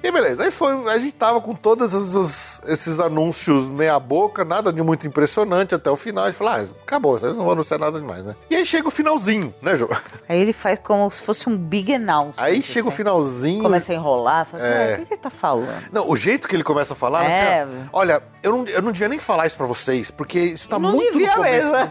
E 0.03 0.11
beleza, 0.11 0.45
aí 0.45 0.51
foi, 0.51 0.73
a 0.89 0.99
gente 0.99 1.13
tava 1.13 1.41
com 1.41 1.55
todos 1.63 1.93
esses, 1.93 2.63
esses 2.67 3.01
anúncios 3.01 3.69
meia 3.69 3.99
boca, 3.99 4.45
nada 4.45 4.73
de 4.73 4.83
muito 4.83 5.07
impressionante 5.07 5.75
até 5.75 5.91
o 5.91 5.97
final. 5.97 6.25
A 6.25 6.31
gente 6.31 6.39
falou, 6.39 6.53
ah, 6.55 6.65
acabou, 6.83 7.19
vocês 7.19 7.37
não 7.37 7.45
vão 7.45 7.53
anunciar 7.53 7.79
nada 7.79 8.01
demais, 8.01 8.25
né? 8.25 8.35
E 8.51 8.57
aí 8.57 8.65
chega 8.67 8.89
o 8.89 8.91
finalzinho, 8.91 9.55
né, 9.61 9.77
Jô? 9.77 9.89
Aí 10.29 10.39
ele 10.41 10.53
faz 10.53 10.79
como 10.83 11.11
se 11.11 11.23
fosse 11.23 11.49
um 11.49 11.57
big 11.57 11.95
announcement. 11.95 12.43
Aí 12.45 12.63
chega 12.63 12.87
o 12.87 12.89
assim. 12.89 12.97
finalzinho. 12.99 13.63
Começa 13.63 13.93
a 13.93 13.95
enrolar, 13.95 14.47
fala 14.47 14.63
assim, 14.63 14.73
É. 14.73 14.91
"Ah, 14.91 14.95
o 14.95 14.99
que, 15.01 15.07
que 15.07 15.15
ele 15.15 15.21
tá 15.21 15.31
falando? 15.31 15.85
Não, 15.93 16.09
o 16.09 16.17
jeito 16.17 16.49
que 16.49 16.57
ele 16.57 16.65
começa 16.65 16.95
a 16.95 16.97
falar, 16.97 17.25
É. 17.31 17.63
assim, 17.63 17.73
ó, 17.93 17.99
olha, 18.01 18.23
eu 18.43 18.53
não, 18.53 18.65
eu 18.65 18.81
não 18.83 18.93
devia 18.93 19.09
nem 19.09 19.19
falar 19.19 19.47
isso 19.47 19.57
pra 19.57 19.67
vocês, 19.67 20.11
porque 20.11 20.39
isso 20.39 20.69
tá 20.69 20.79
Não 20.79 20.93
muito 20.93 21.13
devia 21.13 21.29
no 21.29 21.35
começo. 21.37 21.71
mesmo. 21.73 21.89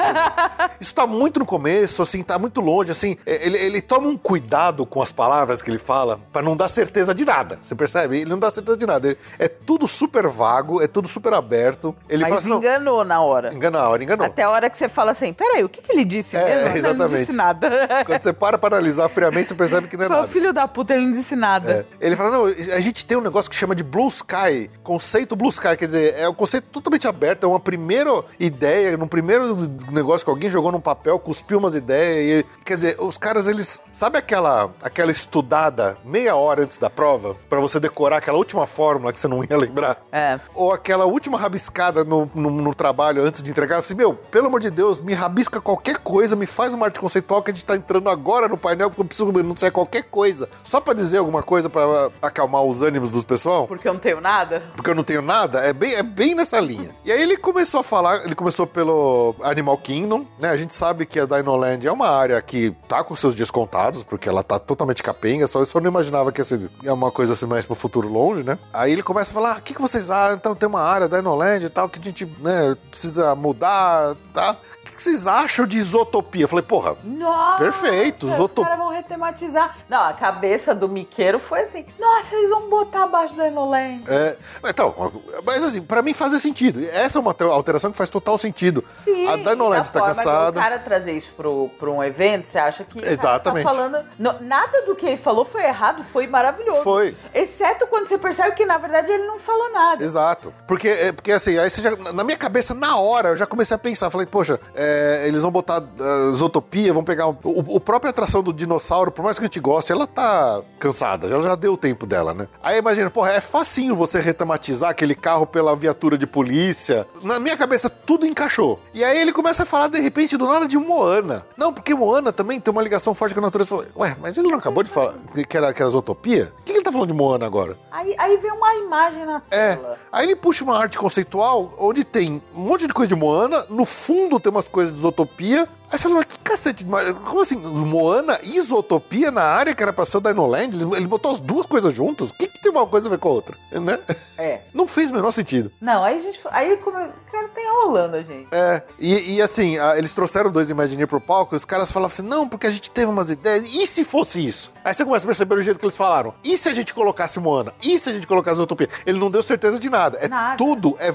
Isso 0.79 0.95
tá 0.95 1.05
muito 1.05 1.39
no 1.39 1.45
começo, 1.45 2.01
assim, 2.01 2.23
tá 2.23 2.39
muito 2.39 2.59
longe, 2.61 2.91
assim. 2.91 3.15
é, 3.25 3.45
Ele, 3.45 3.57
ele 3.57 3.81
toma 3.81 4.07
um 4.07 4.17
cuidado 4.17 4.85
com 4.85 5.01
as 5.01 5.11
palavras 5.11 5.61
que 5.61 5.69
ele 5.69 5.77
fala 5.77 6.19
pra 6.33 6.41
não 6.41 6.57
dar 6.57 6.67
certeza 6.67 7.13
de 7.13 7.23
nada. 7.25 7.59
Você 7.61 7.75
percebe? 7.75 8.21
Ele 8.21 8.29
não 8.29 8.39
dá 8.39 8.49
certeza 8.49 8.77
de 8.77 8.85
nada. 8.85 9.07
Ele- 9.09 9.17
é 9.37 9.47
tudo 9.65 9.87
super 9.87 10.27
vago, 10.27 10.81
é 10.81 10.87
tudo 10.87 11.07
super 11.07 11.33
aberto. 11.33 11.95
Ele 12.09 12.23
Mas 12.23 12.33
assim, 12.33 12.53
enganou 12.53 13.03
na 13.03 13.21
hora. 13.21 13.53
engana 13.53 13.79
a 13.79 13.89
hora, 13.89 14.03
enganou. 14.03 14.25
Até 14.25 14.43
a 14.43 14.49
hora 14.49 14.69
que 14.69 14.77
você 14.77 14.89
fala 14.89 15.11
assim, 15.11 15.31
peraí, 15.33 15.63
o 15.63 15.69
que, 15.69 15.81
que 15.81 15.91
ele 15.91 16.05
disse 16.05 16.35
É, 16.37 16.43
mesmo? 16.43 16.59
Ele 16.59 16.69
não 16.69 16.75
exatamente. 16.77 17.19
disse 17.19 17.33
nada. 17.37 17.69
Quando 18.05 18.21
você 18.21 18.33
para 18.33 18.57
pra 18.57 18.67
analisar 18.67 19.07
friamente, 19.09 19.49
você 19.49 19.55
percebe 19.55 19.87
que 19.87 19.95
não 19.97 20.05
é 20.05 20.07
Foi 20.07 20.15
o 20.15 20.19
nada. 20.21 20.31
filho 20.31 20.53
da 20.53 20.67
puta, 20.67 20.93
ele 20.93 21.05
não 21.05 21.11
disse 21.11 21.35
nada. 21.35 21.85
É. 22.01 22.05
Ele 22.07 22.15
fala, 22.15 22.31
não, 22.31 22.45
a 22.45 22.79
gente 22.81 23.05
tem 23.05 23.17
um 23.17 23.21
negócio 23.21 23.49
que 23.49 23.55
chama 23.55 23.75
de 23.75 23.83
Blue 23.83 24.07
Sky, 24.07 24.69
conceito 24.83 25.35
Blue 25.35 25.49
Sky, 25.49 25.75
quer 25.77 25.85
dizer, 25.85 26.15
é 26.17 26.27
um 26.27 26.33
conceito 26.33 26.67
totalmente 26.71 27.07
aberto, 27.07 27.43
é 27.43 27.47
uma 27.47 27.59
primeira 27.59 28.09
ideia, 28.39 28.97
num 28.97 29.07
primeiro 29.07 29.55
negócio 29.91 30.25
que 30.25 30.29
alguém 30.31 30.49
jogou 30.49 30.71
num 30.71 30.79
papel, 30.81 31.19
cuspiu 31.19 31.57
umas 31.59 31.75
ideias, 31.75 32.41
e, 32.41 32.45
quer 32.63 32.75
dizer, 32.75 32.95
os 32.99 33.17
caras, 33.17 33.47
eles, 33.47 33.79
sabe 33.91 34.17
aquela, 34.17 34.71
aquela 34.81 35.11
estudada 35.11 35.97
meia 36.03 36.35
hora 36.35 36.63
antes 36.63 36.77
da 36.77 36.89
prova, 36.89 37.35
pra 37.49 37.59
você 37.59 37.79
decorar 37.79 38.17
aquela 38.17 38.37
última 38.37 38.65
fórmula 38.65 39.13
que 39.13 39.19
você 39.19 39.27
não 39.27 39.38
ia 39.43 39.57
lembrar? 39.57 40.01
É. 40.11 40.39
Ou 40.53 40.71
aquela 40.73 41.05
última 41.05 41.37
rabiscada 41.37 42.03
no, 42.03 42.29
no, 42.33 42.49
no 42.49 42.75
trabalho 42.75 43.23
antes 43.23 43.43
de 43.43 43.51
entregar, 43.51 43.77
assim, 43.77 43.93
meu, 43.93 44.13
pelo 44.13 44.47
amor 44.47 44.59
de 44.59 44.69
Deus, 44.69 45.01
me 45.01 45.13
rabisca 45.13 45.61
qualquer 45.61 45.97
coisa, 45.97 46.35
me 46.35 46.45
faz 46.45 46.73
uma 46.73 46.85
arte 46.85 46.99
conceitual 46.99 47.41
que 47.41 47.51
a 47.51 47.53
gente 47.53 47.65
tá 47.65 47.75
entrando 47.75 48.09
agora 48.09 48.47
no 48.47 48.57
painel, 48.57 48.89
porque 48.89 49.01
eu 49.01 49.05
preciso 49.05 49.31
denunciar 49.31 49.71
qualquer 49.71 50.03
coisa. 50.03 50.49
Só 50.63 50.79
pra 50.79 50.93
dizer 50.93 51.17
alguma 51.19 51.43
coisa 51.43 51.69
pra 51.69 52.09
acalmar 52.21 52.63
os 52.63 52.81
ânimos 52.81 53.09
dos 53.09 53.23
pessoal 53.23 53.67
Porque 53.67 53.87
eu 53.87 53.93
não 53.93 53.99
tenho 53.99 54.19
nada? 54.21 54.63
porque 54.75 54.89
eu 54.89 54.95
não 54.95 55.03
tenho 55.03 55.21
nada, 55.21 55.59
é 55.59 55.73
bem, 55.73 55.93
é 55.93 56.03
bem 56.03 56.35
nessa 56.35 56.59
linha. 56.59 56.95
E 57.03 57.11
aí 57.11 57.21
ele 57.21 57.37
começou 57.37 57.81
a 57.81 57.83
falar, 57.83 58.23
ele 58.25 58.35
começou 58.35 58.65
pelo 58.65 59.35
Animal 59.41 59.77
Kingdom, 59.77 60.25
né? 60.39 60.49
A 60.49 60.57
gente 60.57 60.73
sabe 60.73 61.05
que 61.05 61.19
a 61.19 61.25
Dinoland 61.25 61.85
é 61.85 61.91
uma 61.91 62.09
área 62.09 62.41
que 62.41 62.75
tá 62.87 63.03
com 63.03 63.15
seus 63.15 63.35
dias 63.35 63.51
contados, 63.51 64.03
porque 64.03 64.27
ela 64.27 64.43
tá 64.43 64.57
totalmente 64.59 65.03
capenga, 65.03 65.47
só 65.47 65.59
eu 65.59 65.65
só 65.65 65.79
não 65.79 65.89
imaginava 65.89 66.31
que 66.31 66.39
ia 66.41 66.45
ser 66.45 66.69
é 66.83 66.91
uma 66.91 67.11
coisa 67.11 67.33
assim 67.33 67.45
mais 67.45 67.65
pro 67.65 67.75
futuro 67.75 68.07
longe, 68.07 68.43
né? 68.43 68.57
Aí 68.73 68.91
ele 68.91 69.03
começa 69.03 69.28
a 69.31 69.33
falar, 69.33 69.55
ah, 69.55 69.57
o 69.57 69.61
que, 69.61 69.73
que 69.73 69.81
vocês 69.81 70.11
acham? 70.11 70.35
Então 70.35 70.55
tem 70.55 70.67
uma 70.67 70.81
área 70.81 71.07
da 71.07 71.17
Dinoland 71.17 71.65
e 71.65 71.69
tal 71.69 71.89
que 71.89 71.99
a 71.99 72.03
gente, 72.03 72.25
né, 72.39 72.75
precisa 72.89 73.35
mudar, 73.35 74.15
tá? 74.33 74.57
O 74.99 75.01
que, 75.01 75.03
vocês 75.03 75.27
acham 75.27 75.65
de 75.65 75.77
isotopia? 75.77 76.43
Eu 76.43 76.47
falei, 76.49 76.65
porra, 76.65 76.97
Nossa! 77.05 77.63
Perfeito, 77.63 78.27
Os 78.27 78.67
caras 78.67 78.77
vão 78.77 78.89
retematizar. 78.89 79.77
Não, 79.87 80.03
a 80.03 80.11
cabeça 80.11 80.75
do 80.75 80.89
miqueiro 80.89 81.39
foi 81.39 81.61
assim, 81.61 81.85
nossa, 81.97 82.35
eles 82.35 82.49
vão 82.49 82.69
botar 82.69 83.03
abaixo 83.03 83.33
da 83.33 83.47
Enoland. 83.47 84.03
É, 84.09 84.37
então, 84.67 85.13
mas 85.45 85.63
assim, 85.63 85.81
pra 85.81 86.01
mim 86.01 86.13
faz 86.13 86.33
sentido. 86.41 86.85
Essa 86.91 87.17
é 87.17 87.21
uma 87.21 87.33
alteração 87.49 87.91
que 87.91 87.97
faz 87.97 88.09
total 88.09 88.37
sentido. 88.37 88.83
Sim, 88.91 89.25
a 89.29 89.37
da 89.37 89.53
está 89.79 89.99
forma 89.99 90.13
cansada. 90.13 90.59
O 90.59 90.61
cara 90.61 90.79
trazer 90.79 91.13
isso 91.13 91.31
pro, 91.31 91.69
pro 91.79 91.93
um 91.93 92.03
evento, 92.03 92.45
você 92.45 92.59
acha 92.59 92.83
que 92.83 92.99
cara 92.99 93.13
Exatamente. 93.13 93.63
tá 93.63 93.73
falando. 93.73 94.05
Não, 94.17 94.41
nada 94.41 94.81
do 94.81 94.97
que 94.97 95.05
ele 95.05 95.17
falou 95.17 95.45
foi 95.45 95.63
errado, 95.63 96.03
foi 96.03 96.27
maravilhoso. 96.27 96.83
Foi. 96.83 97.15
Exceto 97.33 97.87
quando 97.87 98.05
você 98.05 98.17
percebe 98.17 98.53
que, 98.53 98.65
na 98.65 98.77
verdade, 98.77 99.09
ele 99.09 99.25
não 99.25 99.39
falou 99.39 99.71
nada. 99.71 100.03
Exato. 100.03 100.53
Porque, 100.67 100.89
é, 100.89 101.13
porque 101.13 101.31
assim, 101.31 101.57
aí 101.57 101.69
você 101.69 101.81
já, 101.81 101.95
na 101.95 102.23
minha 102.25 102.37
cabeça, 102.37 102.73
na 102.73 102.97
hora, 102.97 103.29
eu 103.29 103.37
já 103.37 103.45
comecei 103.45 103.75
a 103.75 103.77
pensar. 103.77 104.09
Falei, 104.09 104.27
poxa, 104.27 104.59
é, 104.75 104.88
é, 104.89 105.27
eles 105.27 105.41
vão 105.41 105.51
botar 105.51 105.81
uh, 105.81 106.33
Zootopia, 106.33 106.93
vão 106.93 107.03
pegar. 107.03 107.27
O, 107.27 107.35
o 107.43 107.79
próprio 107.79 108.09
atração 108.09 108.41
do 108.41 108.51
dinossauro, 108.53 109.11
por 109.11 109.23
mais 109.23 109.37
que 109.37 109.45
a 109.45 109.47
gente 109.47 109.59
goste, 109.59 109.91
ela 109.91 110.07
tá 110.07 110.61
cansada, 110.79 111.27
ela 111.27 111.43
já 111.43 111.55
deu 111.55 111.73
o 111.73 111.77
tempo 111.77 112.05
dela, 112.05 112.33
né? 112.33 112.47
Aí 112.63 112.77
imagina, 112.77 113.09
porra, 113.09 113.31
é 113.31 113.41
facinho 113.41 113.95
você 113.95 114.19
retematizar 114.19 114.89
aquele 114.89 115.15
carro 115.15 115.45
pela 115.45 115.75
viatura 115.75 116.17
de 116.17 116.25
polícia. 116.25 117.07
Na 117.23 117.39
minha 117.39 117.57
cabeça, 117.57 117.89
tudo 117.89 118.25
encaixou. 118.25 118.79
E 118.93 119.03
aí 119.03 119.17
ele 119.19 119.31
começa 119.33 119.63
a 119.63 119.65
falar, 119.65 119.87
de 119.89 119.99
repente, 119.99 120.37
do 120.37 120.47
nada 120.47 120.67
de 120.67 120.77
Moana. 120.77 121.45
Não, 121.57 121.73
porque 121.73 121.93
Moana 121.93 122.31
também 122.31 122.59
tem 122.59 122.71
uma 122.71 122.81
ligação 122.81 123.13
forte 123.13 123.33
com 123.33 123.39
a 123.39 123.43
natureza. 123.43 123.75
Ué, 123.95 124.15
mas 124.21 124.37
ele 124.37 124.47
não 124.47 124.57
acabou 124.57 124.83
de 124.83 124.89
falar 124.89 125.15
que 125.47 125.57
era, 125.57 125.73
que 125.73 125.81
era 125.81 125.89
Zootopia? 125.91 126.53
O 126.59 126.63
que, 126.63 126.71
que 126.71 126.77
ele 126.77 126.83
tá 126.83 126.91
falando 126.91 127.07
de 127.09 127.13
Moana 127.13 127.45
agora? 127.45 127.77
Aí, 127.91 128.15
aí 128.17 128.37
vem 128.37 128.51
uma 128.51 128.75
imagem 128.75 129.25
na 129.25 129.41
É. 129.51 129.75
tela. 129.75 129.97
Aí 130.11 130.25
ele 130.25 130.35
puxa 130.35 130.63
uma 130.63 130.77
arte 130.77 130.97
conceitual 130.97 131.69
onde 131.77 132.03
tem 132.03 132.41
um 132.55 132.61
monte 132.61 132.87
de 132.87 132.93
coisa 132.93 133.09
de 133.09 133.15
Moana, 133.15 133.65
no 133.69 133.85
fundo 133.85 134.39
tem 134.39 134.51
umas 134.51 134.67
coisas 134.67 134.78
de 134.87 134.97
Isotopia. 134.97 135.67
Aí 135.91 135.97
você 135.97 136.03
fala, 136.03 136.15
mas 136.15 136.25
que 136.25 136.39
cacete, 136.39 136.85
como 137.25 137.41
assim? 137.41 137.55
Moana 137.57 138.37
e 138.43 138.57
Isotopia 138.57 139.31
na 139.31 139.43
área 139.43 139.73
que 139.73 139.81
era 139.81 139.91
pra 139.91 140.05
ser 140.05 140.17
o 140.17 140.21
Dinoland? 140.21 140.75
Ele, 140.75 140.95
ele 140.97 141.07
botou 141.07 141.31
as 141.31 141.39
duas 141.39 141.65
coisas 141.65 141.93
juntas? 141.93 142.29
O 142.29 142.33
que, 142.33 142.47
que 142.47 142.61
tem 142.61 142.71
uma 142.71 142.85
coisa 142.85 143.07
a 143.07 143.11
ver 143.11 143.17
com 143.17 143.29
a 143.29 143.31
outra? 143.31 143.57
Né? 143.71 143.99
É. 144.37 144.61
Não 144.73 144.87
fez 144.87 145.09
o 145.09 145.13
menor 145.13 145.31
sentido. 145.31 145.71
Não, 145.81 146.03
aí 146.03 146.17
a 146.17 146.19
gente. 146.19 146.39
Aí 146.51 146.77
como. 146.77 146.97
Cara, 147.31 147.47
tá 147.49 147.61
enrolando 147.61 148.15
a 148.15 148.23
gente. 148.23 148.47
É, 148.51 148.83
e, 148.99 149.35
e 149.35 149.41
assim, 149.41 149.77
eles 149.97 150.13
trouxeram 150.13 150.51
dois 150.51 150.69
Imagineer 150.69 151.07
pro 151.07 151.21
palco 151.21 151.55
e 151.55 151.57
os 151.57 151.65
caras 151.65 151.91
falavam 151.91 152.13
assim: 152.13 152.23
não, 152.23 152.47
porque 152.47 152.67
a 152.67 152.69
gente 152.71 152.89
teve 152.91 153.07
umas 153.07 153.29
ideias. 153.31 153.73
E 153.73 153.85
se 153.87 154.03
fosse 154.03 154.45
isso? 154.45 154.71
Aí 154.83 154.93
você 154.93 155.03
começa 155.05 155.25
a 155.25 155.27
perceber 155.27 155.55
o 155.55 155.61
jeito 155.61 155.79
que 155.79 155.85
eles 155.85 155.97
falaram. 155.97 156.33
E 156.43 156.57
se 156.57 156.69
a 156.69 156.73
gente 156.73 156.93
colocasse 156.93 157.39
Moana? 157.39 157.73
E 157.81 157.97
se 157.99 158.09
a 158.09 158.13
gente 158.13 158.27
colocasse 158.27 158.59
Utopia? 158.61 158.89
Ele 159.05 159.19
não 159.19 159.29
deu 159.31 159.41
certeza 159.43 159.79
de 159.79 159.89
nada. 159.89 160.17
É 160.19 160.27
Nada. 160.27 160.57
tudo, 160.57 160.95
é 160.99 161.13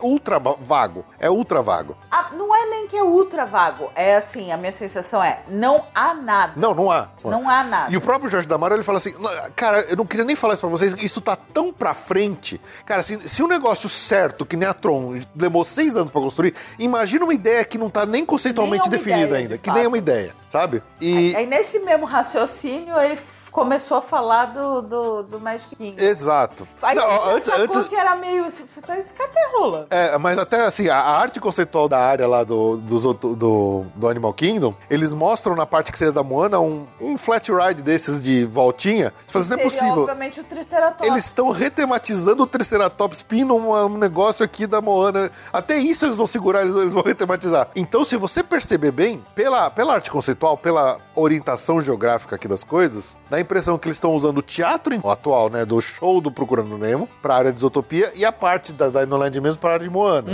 ultra 0.00 0.38
va- 0.38 0.56
vago. 0.60 1.04
É 1.18 1.30
ultra 1.30 1.62
vago. 1.62 1.96
Ah, 2.10 2.30
não 2.32 2.54
é 2.54 2.66
nem 2.70 2.86
que 2.86 2.96
é 2.96 3.02
ultra 3.02 3.44
vago. 3.44 3.90
É 3.94 4.15
assim, 4.16 4.52
a 4.52 4.56
minha 4.56 4.72
sensação 4.72 5.22
é: 5.22 5.40
não 5.48 5.84
há 5.94 6.14
nada. 6.14 6.52
Não, 6.56 6.74
não 6.74 6.90
há. 6.90 7.08
Não 7.24 7.48
há 7.48 7.64
nada. 7.64 7.92
E 7.92 7.96
o 7.96 8.00
próprio 8.00 8.30
Jorge 8.30 8.46
Damaro, 8.46 8.74
ele 8.74 8.82
fala 8.82 8.98
assim, 8.98 9.14
"Não, 9.18 9.30
cara, 9.54 9.80
eu 9.88 9.96
não 9.96 10.06
queria 10.06 10.24
nem 10.24 10.36
falar 10.36 10.54
isso 10.54 10.62
pra 10.62 10.70
vocês, 10.70 10.92
isso 11.02 11.20
tá 11.20 11.36
tão 11.36 11.72
pra 11.72 11.94
frente. 11.94 12.60
Cara, 12.84 13.02
se, 13.02 13.28
se 13.28 13.42
um 13.42 13.48
negócio 13.48 13.88
certo, 13.88 14.44
que 14.46 14.56
nem 14.56 14.68
a 14.68 14.74
Tron, 14.74 15.18
demorou 15.34 15.64
seis 15.64 15.96
anos 15.96 16.10
pra 16.10 16.20
construir, 16.20 16.54
imagina 16.78 17.24
uma 17.24 17.34
ideia 17.34 17.64
que 17.64 17.78
não 17.78 17.90
tá 17.90 18.06
nem 18.06 18.24
conceitualmente 18.24 18.88
Nem 18.88 18.94
é 18.94 18.98
definida 18.98 19.26
ideia, 19.26 19.42
ainda, 19.42 19.54
de 19.54 19.60
que 19.60 19.70
nem 19.70 19.84
é 19.84 19.88
uma 19.88 19.98
ideia, 19.98 20.34
sabe? 20.48 20.82
E... 21.00 21.34
Aí 21.36 21.46
nesse 21.46 21.80
mesmo 21.80 22.06
raciocínio, 22.06 22.96
ele 22.98 23.16
começou 23.56 23.96
a 23.96 24.02
falar 24.02 24.44
do, 24.52 24.82
do, 24.82 25.22
do 25.22 25.40
Magic 25.40 25.74
Kingdom. 25.74 26.02
Exato. 26.02 26.68
Aí 26.82 26.94
Não, 26.94 27.30
antes, 27.30 27.48
antes, 27.48 27.88
que 27.88 27.96
era 27.96 28.14
meio. 28.14 28.44
Cara 28.86 29.30
tá 29.32 29.48
enrolando. 29.48 29.86
É, 29.90 30.18
mas 30.18 30.38
até 30.38 30.66
assim, 30.66 30.90
a 30.90 31.06
a 31.06 31.18
arte 31.18 31.40
conceitual 31.40 31.88
da 31.88 31.98
área 31.98 32.26
lá 32.28 32.44
do, 32.44 32.82
outro- 33.06 33.34
do, 33.34 33.86
do 33.94 34.08
Animal 34.08 34.34
Kingdom, 34.34 34.74
eles 34.90 35.14
mostram 35.14 35.54
na 35.56 35.64
parte 35.64 35.90
que 35.90 35.96
seria 35.96 36.12
da 36.12 36.22
Moana 36.22 36.60
um, 36.60 36.86
um 37.00 37.16
flat 37.16 37.50
ride 37.50 37.82
desses 37.82 38.20
de 38.20 38.44
voltinha. 38.44 39.14
Você 39.26 39.32
fala 39.32 39.44
assim, 39.44 39.50
não 39.54 39.60
é 39.60 39.62
possível. 39.62 40.00
obviamente, 40.02 40.40
o 40.40 40.44
Triceratops. 40.44 41.06
Eles 41.06 41.24
estão 41.24 41.50
retematizando 41.50 42.42
o 42.42 42.46
Triceratops 42.46 43.22
Pin 43.22 43.44
num 43.44 43.72
um 43.72 43.96
negócio 43.96 44.44
aqui 44.44 44.66
da 44.66 44.82
Moana. 44.82 45.30
Até 45.50 45.78
isso 45.78 46.04
eles 46.04 46.16
vão 46.18 46.26
segurar, 46.26 46.60
eles, 46.62 46.74
eles 46.74 46.92
vão 46.92 47.02
retematizar. 47.02 47.68
Então, 47.74 48.04
se 48.04 48.16
você 48.16 48.42
perceber 48.42 48.90
bem, 48.90 49.24
pela, 49.34 49.70
pela 49.70 49.94
arte 49.94 50.10
conceitual, 50.10 50.58
pela 50.58 50.98
orientação 51.14 51.80
geográfica 51.80 52.36
aqui 52.36 52.46
das 52.46 52.62
coisas, 52.62 53.16
dá 53.30 53.38
a 53.38 53.40
impressão 53.46 53.78
que 53.78 53.86
eles 53.88 53.96
estão 53.96 54.14
usando 54.14 54.38
o 54.38 54.42
teatro 54.42 55.08
atual, 55.08 55.48
né, 55.48 55.64
do 55.64 55.80
show 55.80 56.20
do 56.20 56.30
Procurando 56.30 56.76
Nemo, 56.76 57.08
pra 57.22 57.36
área 57.36 57.52
de 57.52 57.58
Isotopia, 57.58 58.12
e 58.14 58.24
a 58.24 58.32
parte 58.32 58.72
da 58.72 58.88
Dinoland 58.88 59.40
mesmo 59.40 59.60
pra 59.60 59.74
área 59.74 59.86
de 59.86 59.90
Moana. 59.90 60.32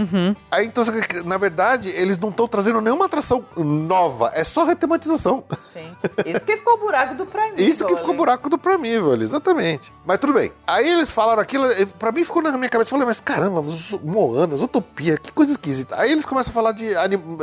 Aí, 0.50 0.66
então, 0.66 0.84
na 1.24 1.36
verdade, 1.36 1.88
eles 1.90 2.18
não 2.18 2.30
estão 2.30 2.48
trazendo 2.48 2.80
nenhuma 2.80 3.06
atração 3.06 3.44
nova, 3.56 4.32
é 4.34 4.44
só 4.44 4.64
retematização. 4.64 5.44
Sim. 5.72 5.90
Isso 6.26 6.44
que 6.44 6.56
ficou 6.56 6.74
o 6.74 6.78
buraco 6.78 7.14
do 7.14 7.26
Prime. 7.26 7.52
Isso 7.56 7.84
que 7.84 7.92
Video 7.92 7.96
ficou 7.98 8.14
o 8.14 8.16
buraco 8.16 8.48
do 8.48 8.58
Primeval, 8.58 9.14
exatamente. 9.14 9.92
Mas 10.04 10.18
tudo 10.18 10.32
bem. 10.32 10.52
Aí 10.66 10.88
eles 10.88 11.10
falaram 11.10 11.40
aquilo, 11.40 11.66
pra 11.98 12.12
mim 12.12 12.24
ficou 12.24 12.42
na 12.42 12.56
minha 12.56 12.68
cabeça. 12.68 12.88
Eu 12.88 12.92
falei, 12.92 13.06
mas 13.06 13.20
caramba, 13.20 13.64
Moana, 14.02 14.54
Utopia, 14.56 15.16
que 15.16 15.32
coisa 15.32 15.52
esquisita. 15.52 15.98
Aí 15.98 16.12
eles 16.12 16.24
começam 16.24 16.50
a 16.50 16.54
falar 16.54 16.72
de, 16.72 16.90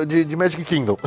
de, 0.08 0.26
de 0.26 0.36
Magic 0.36 0.64
Kingdom. 0.64 0.98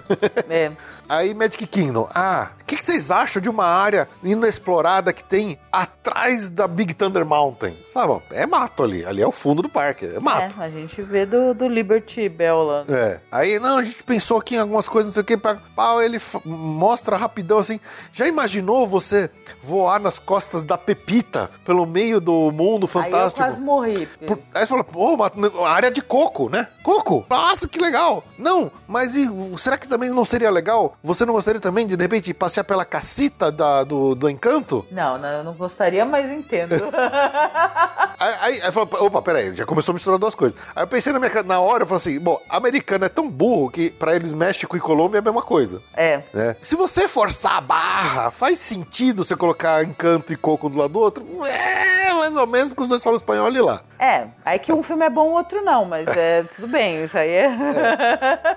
É. 0.48 0.72
Aí 1.08 1.34
Magic 1.34 1.66
Kingdom, 1.66 2.08
ah, 2.14 2.50
o 2.60 2.64
que, 2.64 2.76
que 2.76 2.84
vocês 2.84 3.10
acham 3.10 3.42
de 3.42 3.48
uma 3.48 3.64
área 3.64 4.08
inexplorada 4.52 5.12
que 5.12 5.24
tem 5.24 5.58
atrás 5.70 6.50
da 6.50 6.68
Big 6.68 6.94
Thunder 6.94 7.24
Mountain? 7.24 7.76
Sabe, 7.90 8.22
é 8.30 8.46
mato 8.46 8.82
ali, 8.82 9.04
ali 9.04 9.22
é 9.22 9.26
o 9.26 9.32
fundo 9.32 9.62
do 9.62 9.68
parque, 9.68 10.04
é 10.06 10.20
mato. 10.20 10.56
É, 10.60 10.64
a 10.64 10.70
gente 10.70 11.00
vê 11.02 11.24
do, 11.26 11.54
do 11.54 11.68
Liberty 11.68 12.28
Bell 12.28 12.62
lá. 12.62 12.84
É. 12.88 13.20
Aí, 13.30 13.58
não, 13.58 13.78
a 13.78 13.82
gente 13.84 14.02
pensou 14.04 14.38
aqui 14.38 14.54
em 14.54 14.58
algumas 14.58 14.88
coisas, 14.88 15.06
não 15.06 15.12
sei 15.14 15.22
o 15.22 15.24
que. 15.24 15.36
Pau, 15.74 16.02
ele 16.02 16.18
mostra 16.44 17.16
rapidão 17.16 17.58
assim. 17.58 17.80
Já 18.12 18.26
imaginou 18.26 18.86
você 18.86 19.30
voar 19.60 19.98
nas 20.00 20.18
costas 20.18 20.64
da 20.64 20.76
Pepita 20.76 21.50
pelo 21.64 21.86
meio 21.86 22.20
do 22.20 22.50
mundo 22.52 22.84
Aí 22.84 22.84
eu 22.84 22.88
fantástico? 22.88 23.40
quase 23.42 23.60
morri. 23.60 24.06
Por- 24.26 24.38
Aí 24.54 24.60
você 24.62 24.66
fala, 24.66 24.84
pô, 24.84 25.16
área 25.64 25.90
de 25.90 26.02
coco, 26.02 26.48
né? 26.48 26.68
Coco! 26.82 27.24
Nossa, 27.28 27.66
que 27.68 27.78
legal! 27.78 28.24
Não, 28.38 28.70
mas 28.86 29.14
e, 29.16 29.28
será 29.58 29.78
que 29.78 29.88
também 29.88 30.10
não 30.10 30.24
seria 30.24 30.50
legal? 30.50 30.94
Você 31.02 31.24
não 31.24 31.34
gostaria 31.34 31.60
também 31.60 31.86
de, 31.86 31.96
de 31.96 32.02
repente, 32.02 32.34
passear 32.34 32.64
pela 32.64 32.84
cacita 32.84 33.50
da- 33.52 33.84
do, 33.84 34.14
do 34.14 34.28
encanto? 34.42 34.84
Não, 34.90 35.16
não, 35.16 35.28
eu 35.28 35.44
não 35.44 35.54
gostaria, 35.54 36.04
mas 36.04 36.30
entendo. 36.30 36.74
Aí, 38.22 38.34
aí, 38.40 38.60
aí 38.60 38.68
eu 38.68 38.72
falo, 38.72 38.88
opa, 39.00 39.20
peraí, 39.20 39.56
já 39.56 39.64
começou 39.66 39.92
a 39.92 39.94
misturar 39.94 40.16
duas 40.16 40.36
coisas. 40.36 40.56
Aí 40.76 40.84
eu 40.84 40.86
pensei 40.86 41.12
na, 41.12 41.18
minha, 41.18 41.42
na 41.42 41.58
hora, 41.58 41.82
eu 41.82 41.86
falei 41.88 41.96
assim, 41.96 42.20
bom, 42.20 42.40
americano 42.48 43.04
é 43.04 43.08
tão 43.08 43.28
burro 43.28 43.68
que 43.68 43.90
pra 43.90 44.14
eles 44.14 44.32
México 44.32 44.76
e 44.76 44.80
Colômbia 44.80 45.18
é 45.18 45.20
a 45.20 45.22
mesma 45.22 45.42
coisa. 45.42 45.82
é. 45.96 46.22
né? 46.32 46.54
Se 46.60 46.76
você 46.76 47.08
forçar 47.08 47.56
a 47.56 47.60
barra, 47.60 48.30
faz 48.30 48.58
sentido 48.58 49.24
você 49.24 49.34
colocar 49.34 49.82
encanto 49.82 50.32
e 50.32 50.36
coco 50.36 50.68
um 50.68 50.70
do 50.70 50.78
lado 50.78 50.92
do 50.92 51.00
outro? 51.00 51.26
É, 51.44 52.14
mais 52.14 52.36
ou 52.36 52.46
menos, 52.46 52.68
porque 52.68 52.84
os 52.84 52.88
dois 52.88 53.02
falam 53.02 53.16
espanhol 53.16 53.46
ali 53.46 53.60
lá. 53.60 53.82
É, 53.98 54.28
aí 54.44 54.58
que 54.58 54.72
um 54.72 54.82
filme 54.82 55.04
é 55.04 55.10
bom, 55.10 55.28
o 55.28 55.32
outro 55.32 55.64
não, 55.64 55.84
mas 55.84 56.06
é 56.08 56.44
tudo 56.54 56.68
bem, 56.68 57.04
isso 57.04 57.18
aí 57.18 57.28
é. 57.28 57.48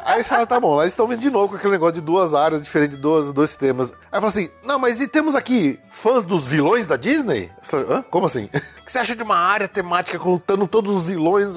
Aí 0.05 0.23
você 0.23 0.29
fala, 0.29 0.45
tá 0.45 0.59
bom, 0.59 0.75
lá 0.75 0.83
eles 0.83 0.93
estão 0.93 1.07
vindo 1.07 1.21
de 1.21 1.31
novo 1.31 1.49
com 1.49 1.55
aquele 1.55 1.73
negócio 1.73 1.95
de 1.95 2.01
duas 2.01 2.35
áreas 2.35 2.61
diferentes, 2.61 2.97
duas, 2.97 3.33
dois 3.33 3.55
temas. 3.55 3.91
Aí 4.11 4.19
fala 4.19 4.27
assim, 4.27 4.49
não, 4.63 4.77
mas 4.77 5.01
e 5.01 5.07
temos 5.07 5.33
aqui 5.33 5.74
fãs 5.89 6.25
dos 6.25 6.47
vilões 6.47 6.85
da 6.85 6.95
Disney? 6.95 7.49
Hã? 7.89 8.03
Como 8.09 8.25
assim? 8.25 8.45
O 8.45 8.49
que 8.85 8.91
você 8.91 8.99
acha 8.99 9.15
de 9.15 9.23
uma 9.23 9.35
área 9.37 9.67
temática 9.67 10.17
contando 10.19 10.67
todos 10.67 10.91
os 10.91 11.07
vilões? 11.07 11.55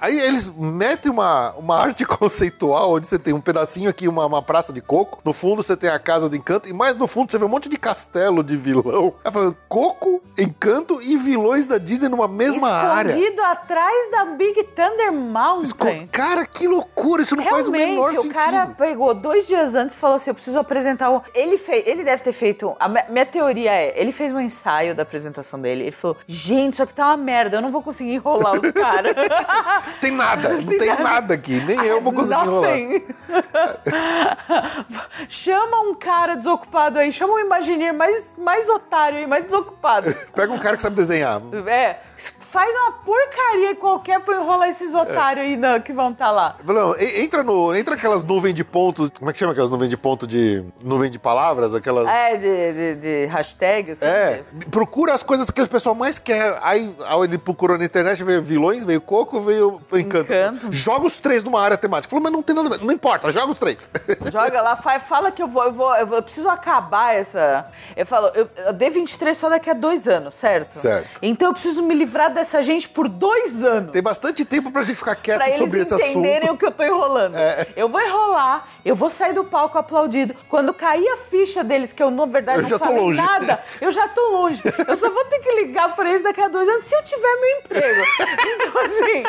Aí 0.00 0.18
eles 0.18 0.46
metem 0.46 1.10
uma, 1.10 1.52
uma 1.52 1.78
arte 1.78 2.04
conceitual, 2.06 2.92
onde 2.92 3.06
você 3.06 3.18
tem 3.18 3.32
um 3.34 3.40
pedacinho 3.40 3.88
aqui, 3.90 4.08
uma, 4.08 4.26
uma 4.26 4.42
praça 4.42 4.72
de 4.72 4.80
coco, 4.80 5.20
no 5.24 5.32
fundo 5.32 5.62
você 5.62 5.76
tem 5.76 5.90
a 5.90 5.98
casa 5.98 6.28
do 6.28 6.36
encanto, 6.36 6.68
e 6.68 6.72
mais 6.72 6.96
no 6.96 7.06
fundo 7.06 7.30
você 7.30 7.38
vê 7.38 7.44
um 7.44 7.48
monte 7.48 7.68
de 7.68 7.76
castelo 7.76 8.42
de 8.42 8.56
vilão. 8.56 9.14
Aí 9.24 9.32
falando, 9.32 9.56
coco, 9.68 10.22
encanto 10.38 11.00
e 11.02 11.16
vilões 11.16 11.66
da 11.66 11.78
Disney 11.78 12.08
numa 12.08 12.28
mesma 12.28 12.68
área. 12.70 13.10
Escondido 13.10 13.42
atrás 13.42 14.10
da 14.10 14.24
Big 14.26 14.62
Thunder 14.64 15.12
Mountain. 15.12 15.62
Esco- 15.62 16.08
Cara, 16.12 16.44
que 16.46 16.66
loucura, 16.68 17.22
isso 17.22 17.36
não 17.36 17.44
faz 17.44 17.68
o 17.68 17.70
menor 17.72 17.86
Realmente, 18.10 18.18
o 18.18 18.22
sentido. 18.22 18.34
cara 18.34 18.66
pegou 18.68 19.14
dois 19.14 19.46
dias 19.46 19.74
antes 19.74 19.94
e 19.94 19.98
falou 19.98 20.16
assim: 20.16 20.30
eu 20.30 20.34
preciso 20.34 20.58
apresentar 20.58 21.10
o. 21.10 21.22
Ele 21.34 21.58
fez, 21.58 21.86
ele 21.86 22.04
deve 22.04 22.22
ter 22.22 22.32
feito. 22.32 22.74
A 22.86 23.10
minha 23.10 23.26
teoria 23.26 23.72
é: 23.72 24.00
ele 24.00 24.12
fez 24.12 24.32
um 24.32 24.40
ensaio 24.40 24.94
da 24.94 25.02
apresentação 25.02 25.60
dele. 25.60 25.82
Ele 25.82 25.92
falou: 25.92 26.16
gente, 26.26 26.74
isso 26.74 26.82
aqui 26.82 26.94
tá 26.94 27.08
uma 27.08 27.16
merda, 27.16 27.56
eu 27.56 27.60
não 27.60 27.68
vou 27.68 27.82
conseguir 27.82 28.14
enrolar 28.14 28.52
os 28.52 28.70
caras. 28.70 29.12
Tem 30.00 30.12
nada, 30.12 30.50
não 30.50 30.78
tem 30.78 31.02
nada 31.02 31.34
aqui, 31.34 31.60
nem 31.64 31.78
eu 31.84 32.00
vou 32.00 32.12
conseguir 32.12 32.42
enrolar. 32.42 32.76
Chama 35.28 35.80
um 35.80 35.94
cara 35.94 36.36
desocupado 36.36 36.98
aí, 36.98 37.12
chama 37.12 37.34
um 37.34 37.38
Imagineer 37.38 37.94
mais, 37.94 38.24
mais 38.38 38.68
otário 38.68 39.18
aí, 39.18 39.26
mais 39.26 39.44
desocupado. 39.44 40.06
Pega 40.34 40.52
um 40.52 40.58
cara 40.58 40.76
que 40.76 40.82
sabe 40.82 40.96
desenhar. 40.96 41.40
É, 41.66 41.96
faz 42.16 42.74
uma 42.74 42.92
porcaria 42.92 43.74
qualquer 43.76 44.20
pra 44.20 44.36
enrolar 44.36 44.68
esses 44.68 44.94
otários 44.94 45.46
aí 45.46 45.56
não, 45.56 45.80
que 45.80 45.92
vão 45.92 46.10
estar 46.10 46.30
lá. 46.30 46.54
Fala, 46.64 46.80
Não, 46.80 46.94
entra 46.98 47.42
no, 47.42 47.74
entra 47.74 47.94
aquelas 47.94 48.22
nuvens 48.22 48.54
de 48.54 48.64
pontos, 48.64 49.10
como 49.10 49.30
é 49.30 49.32
que 49.32 49.38
chama 49.38 49.52
aquelas 49.52 49.70
nuvens 49.70 49.90
de 49.90 49.96
ponto 49.96 50.26
de 50.26 50.64
nuvem 50.84 51.10
de 51.10 51.18
palavras, 51.18 51.74
aquelas 51.74 52.08
É, 52.08 52.36
de, 52.36 52.72
de, 52.76 52.94
de 52.96 53.26
hashtag, 53.26 53.92
assim. 53.92 54.04
É, 54.04 54.42
procura 54.70 55.12
as 55.14 55.22
coisas 55.22 55.50
que 55.50 55.60
o 55.60 55.68
pessoal 55.68 55.94
mais 55.94 56.18
quer. 56.18 56.58
Aí, 56.62 56.94
ele 57.24 57.38
procurou 57.38 57.76
na 57.78 57.84
internet, 57.84 58.22
veio 58.22 58.42
vilões, 58.42 58.84
veio 58.84 59.00
coco, 59.00 59.40
veio 59.40 59.80
encanto. 59.92 60.26
Encanto. 60.32 60.72
Joga 60.72 61.06
os 61.06 61.16
três 61.18 61.42
numa 61.42 61.60
área 61.60 61.76
temática. 61.76 62.10
Falou, 62.10 62.22
mas 62.22 62.32
não 62.32 62.42
tem 62.42 62.54
nada 62.54 62.68
a 62.68 62.78
ver. 62.78 62.84
Não 62.84 62.92
importa, 62.92 63.30
joga 63.30 63.50
os 63.50 63.58
três. 63.58 63.88
Joga 64.32 64.60
lá, 64.60 64.76
fa- 64.76 65.00
fala 65.00 65.30
que 65.30 65.42
eu 65.42 65.48
vou, 65.48 65.64
eu 65.64 65.72
vou, 65.72 65.94
eu 65.96 66.06
vou- 66.06 66.16
eu 66.18 66.22
preciso 66.22 66.48
acabar 66.48 67.14
essa. 67.14 67.66
Eu 67.96 68.04
falo, 68.04 68.30
eu, 68.34 68.48
eu 68.66 68.74
D23 68.74 69.34
só 69.34 69.48
daqui 69.48 69.70
a 69.70 69.74
dois 69.74 70.06
anos, 70.06 70.34
certo? 70.34 70.72
Certo. 70.72 71.20
Então 71.22 71.48
eu 71.48 71.52
preciso 71.52 71.82
me 71.82 71.94
livrar 71.94 72.32
dessa 72.32 72.62
gente 72.62 72.88
por 72.88 73.08
dois 73.08 73.64
anos. 73.64 73.92
tem 73.92 74.02
bastante 74.02 74.44
tempo 74.44 74.70
pra 74.70 74.82
gente 74.82 74.96
ficar 74.96 75.14
quieto 75.16 75.38
Pra 75.38 75.52
sobre 75.56 75.78
eles 75.78 75.90
esse 75.92 76.02
entenderem 76.10 76.36
assunto. 76.38 76.50
É. 76.50 76.52
o 76.52 76.56
que 76.58 76.66
eu 76.66 76.70
tô 76.72 76.84
enrolando. 76.84 77.34
Eu 77.76 77.88
vou 77.88 78.00
enrolar, 78.00 78.66
eu 78.84 78.94
vou 78.94 79.08
sair 79.08 79.32
do 79.32 79.44
palco 79.44 79.78
aplaudido. 79.78 80.34
Quando 80.48 80.74
cair 80.74 81.06
a 81.08 81.16
ficha 81.16 81.62
deles, 81.64 81.92
que 81.92 82.02
eu, 82.02 82.10
na 82.10 82.26
verdade, 82.26 82.65
não 82.70 82.70
já 82.70 82.78
tô 82.78 82.84
falei 82.86 83.00
longe. 83.00 83.20
nada, 83.22 83.62
eu 83.80 83.92
já 83.92 84.08
tô 84.08 84.20
longe. 84.30 84.62
Eu 84.86 84.96
só 84.96 85.10
vou 85.10 85.24
ter 85.26 85.38
que 85.40 85.52
ligar 85.56 85.94
pra 85.94 86.08
eles 86.08 86.22
daqui 86.22 86.40
a 86.40 86.48
dois 86.48 86.68
anos 86.68 86.82
se 86.82 86.94
eu 86.94 87.02
tiver 87.02 87.36
meu 87.40 87.58
emprego. 87.60 88.02
Então, 88.46 88.80
assim, 88.80 89.22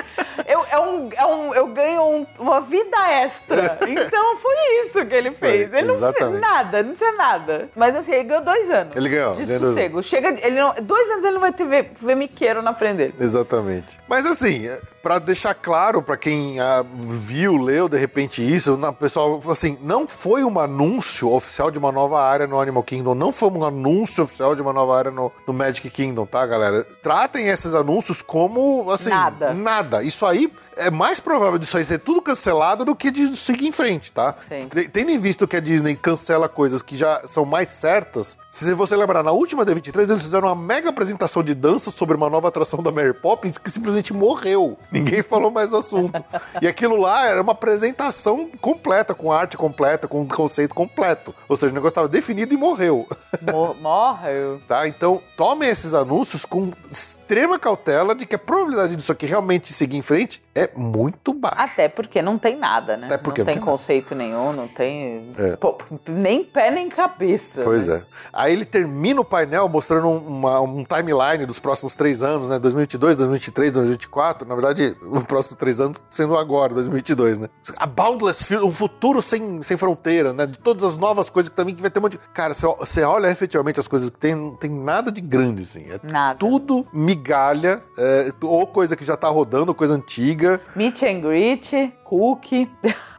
eu, 0.48 0.66
é 0.72 0.80
um, 0.80 1.10
é 1.16 1.26
um, 1.26 1.54
eu 1.54 1.68
ganho 1.68 2.02
um- 2.04 2.28
uma 2.40 2.62
vida 2.62 2.98
extra. 3.12 3.80
Então 3.88 4.38
foi 4.38 4.56
isso 4.86 5.06
que 5.06 5.14
ele 5.16 5.32
fez. 5.32 5.70
Foi, 5.70 5.80
ele 5.80 5.88
não 5.88 5.96
fez 6.00 6.16
exatamente. 6.16 6.42
nada, 6.42 6.84
não 6.84 6.94
tinha 6.94 7.12
nada. 7.14 7.70
Mas 7.76 7.96
assim, 7.96 8.12
ele 8.14 8.24
ganhou 8.26 8.44
dois 8.44 8.70
anos. 8.70 8.96
Ele 8.96 9.10
ganhou, 9.10 9.34
De 9.36 9.46
ganhou 9.46 9.60
dois 9.62 9.74
sossego. 9.74 10.04
Chega, 10.04 10.30
ele 10.46 10.60
não, 10.60 10.74
dois 10.82 11.10
anos 11.12 11.24
ele 11.24 11.34
não 11.34 11.42
vai 11.42 11.52
ter 11.54 11.66
ver, 11.66 11.92
ver 12.00 12.16
miqueiro 12.16 12.62
na 12.62 12.74
frente 12.74 12.98
dele. 12.98 13.14
Exatamente. 13.20 14.00
Mas 14.08 14.26
assim, 14.26 14.68
pra 15.02 15.20
deixar 15.20 15.54
claro 15.54 16.02
pra 16.02 16.18
quem 16.18 16.60
ah, 16.60 16.84
viu, 16.94 17.58
leu 17.58 17.88
de 17.90 17.98
repente 17.98 18.42
isso, 18.42 18.78
na- 18.78 18.94
pessoal, 18.94 19.40
assim, 19.50 19.78
não 19.82 20.08
foi 20.08 20.44
um 20.44 20.60
anúncio 20.60 21.32
oficial 21.32 21.70
de 21.72 21.78
uma 21.78 21.92
nova 21.92 22.22
área 22.22 22.48
no 22.48 22.60
Animal 22.60 22.84
Kingdom, 22.84 23.14
não 23.16 23.27
foi 23.32 23.50
um 23.50 23.64
anúncio 23.66 24.24
oficial 24.24 24.56
de 24.56 24.62
uma 24.62 24.74
nova 24.74 24.98
área 24.98 25.12
no, 25.12 25.32
no 25.48 25.54
Magic 25.54 25.90
Kingdom, 25.90 26.26
tá, 26.26 26.46
galera? 26.46 26.84
Tratem 27.02 27.48
esses 27.48 27.74
anúncios 27.74 28.22
como, 28.22 28.90
assim, 28.92 29.10
Nada. 29.10 29.54
nada. 29.54 30.04
Isso 30.04 30.26
aí 30.26 30.52
é 30.76 30.90
mais 30.92 31.20
provável 31.20 31.58
disso 31.58 31.78
aí 31.78 31.84
ser 31.86 32.00
tudo 32.00 32.22
cancelado 32.22 32.86
do 32.86 32.96
que 32.96 33.10
de 33.12 33.36
seguir 33.36 33.68
em 33.68 33.72
frente, 33.72 34.12
tá? 34.14 34.36
Sim. 34.48 34.68
Te- 34.68 34.88
Tendo 34.90 35.12
em 35.12 35.18
visto 35.18 35.48
que 35.48 35.56
a 35.56 35.60
Disney 35.60 35.96
cancela 35.96 36.48
coisas 36.48 36.82
que 36.82 36.96
já 36.96 37.22
são 37.26 37.46
mais 37.46 37.70
certas, 37.70 38.38
se 38.50 38.74
você 38.74 38.96
lembrar, 38.96 39.24
na 39.24 39.32
última 39.32 39.66
D23 39.66 40.10
eles 40.10 40.22
fizeram 40.24 40.48
uma 40.48 40.56
mega 40.56 40.90
apresentação 40.90 41.44
de 41.44 41.54
dança 41.54 41.92
sobre 41.92 42.16
uma 42.16 42.30
nova 42.30 42.48
atração 42.48 42.82
da 42.84 42.92
Mary 42.92 43.14
Poppins 43.14 43.58
que 43.58 43.70
simplesmente 43.70 44.14
morreu. 44.14 44.78
Ninguém 44.92 45.22
falou 45.24 45.50
mais 45.52 45.72
do 45.72 45.78
assunto. 45.78 46.24
E 46.62 46.68
aquilo 46.68 46.96
lá 47.00 47.28
era 47.28 47.42
uma 47.42 47.54
apresentação 47.54 48.50
completa, 48.62 49.14
com 49.14 49.32
arte 49.32 49.58
completa, 49.58 50.08
com 50.08 50.28
conceito 50.28 50.74
completo. 50.76 51.34
Ou 51.48 51.56
seja, 51.56 51.72
o 51.72 51.74
negócio 51.76 51.90
estava 51.92 52.08
definido 52.08 52.54
e 52.54 52.58
morreu. 52.58 53.08
Mor- 53.52 53.76
Morre. 53.76 54.60
Tá? 54.68 54.88
Então, 54.88 55.22
tomem 55.36 55.70
esses 55.70 55.94
anúncios 55.94 56.46
com 56.46 56.72
extrema 56.92 57.60
cautela 57.60 58.16
de 58.16 58.26
que 58.26 58.36
a 58.36 58.40
probabilidade 58.40 58.96
disso 58.96 59.12
aqui 59.12 59.26
realmente 59.26 59.72
seguir 59.74 59.98
em 59.98 60.02
frente 60.02 60.42
é 60.56 60.70
muito 60.76 61.34
baixa. 61.34 61.56
Até 61.64 61.88
porque 61.90 62.22
não 62.22 62.38
tem 62.38 62.56
nada, 62.58 62.98
né? 62.98 63.06
Até 63.08 63.18
porque 63.18 63.42
não 63.42 63.46
não 63.46 63.54
tem 63.54 63.56
tem 63.56 63.62
nada. 63.62 63.72
conceito 63.72 64.16
nenhum, 64.16 64.54
não 64.54 64.68
tem. 64.68 65.30
É. 65.38 65.56
Pô, 65.58 65.78
nem 66.08 66.44
pé 66.44 66.72
nem 66.72 66.90
cabeça. 66.90 67.62
Pois 67.64 67.88
né? 67.88 67.98
é. 67.98 68.04
Aí 68.34 68.54
ele 68.54 68.66
termina 68.66 69.22
o 69.22 69.26
painel 69.26 69.68
mostrando 69.70 70.08
um, 70.08 70.18
uma- 70.18 70.60
um 70.62 70.84
timeline 70.84 71.46
dos 71.46 71.60
próximos 71.60 71.94
três 71.96 72.24
anos, 72.24 72.48
né? 72.50 72.58
2022, 72.60 73.16
2023, 73.18 73.72
2024. 73.74 74.48
Na 74.48 74.56
verdade, 74.56 74.96
os 75.02 75.24
próximos 75.26 75.58
três 75.58 75.80
anos 75.80 76.06
sendo 76.10 76.36
agora, 76.38 76.74
2022, 76.74 77.38
né? 77.38 77.48
A 77.78 77.86
Boundless 77.86 78.56
um 78.58 78.72
futuro 78.72 79.22
sem, 79.22 79.62
sem 79.62 79.78
fronteira, 79.78 80.34
né? 80.34 80.46
De 80.48 80.58
todas 80.58 80.84
as 80.84 80.98
novas 80.98 81.30
coisas 81.30 81.50
que 81.50 81.56
também 81.56 81.76
que 81.76 81.82
vai 81.82 81.92
ter 81.92 82.00
um 82.00 82.04
monte 82.04 82.14
de... 82.14 82.20
Cara, 82.34 82.54
você, 82.54 82.66
você 82.66 83.04
olha 83.10 83.28
efetivamente 83.28 83.80
as 83.80 83.88
coisas 83.88 84.10
que 84.10 84.18
tem, 84.18 84.36
não 84.36 84.56
tem 84.56 84.70
nada 84.70 85.12
de 85.12 85.22
grande, 85.22 85.64
assim. 85.64 85.86
É 85.90 86.00
Nada. 86.04 86.38
tudo 86.38 86.86
migalha, 86.94 87.84
é, 87.98 88.32
ou 88.42 88.68
coisa 88.68 88.96
que 88.96 89.06
já 89.06 89.18
tá 89.18 89.28
rodando, 89.28 89.74
coisa 89.74 89.94
antiga. 89.94 90.62
Meet 90.76 91.04
and 91.04 91.22
greet, 91.22 91.94
cookie. 92.04 92.70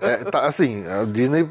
É, 0.00 0.24
tá, 0.24 0.44
assim, 0.44 0.86
a 0.86 1.04
Disney 1.04 1.48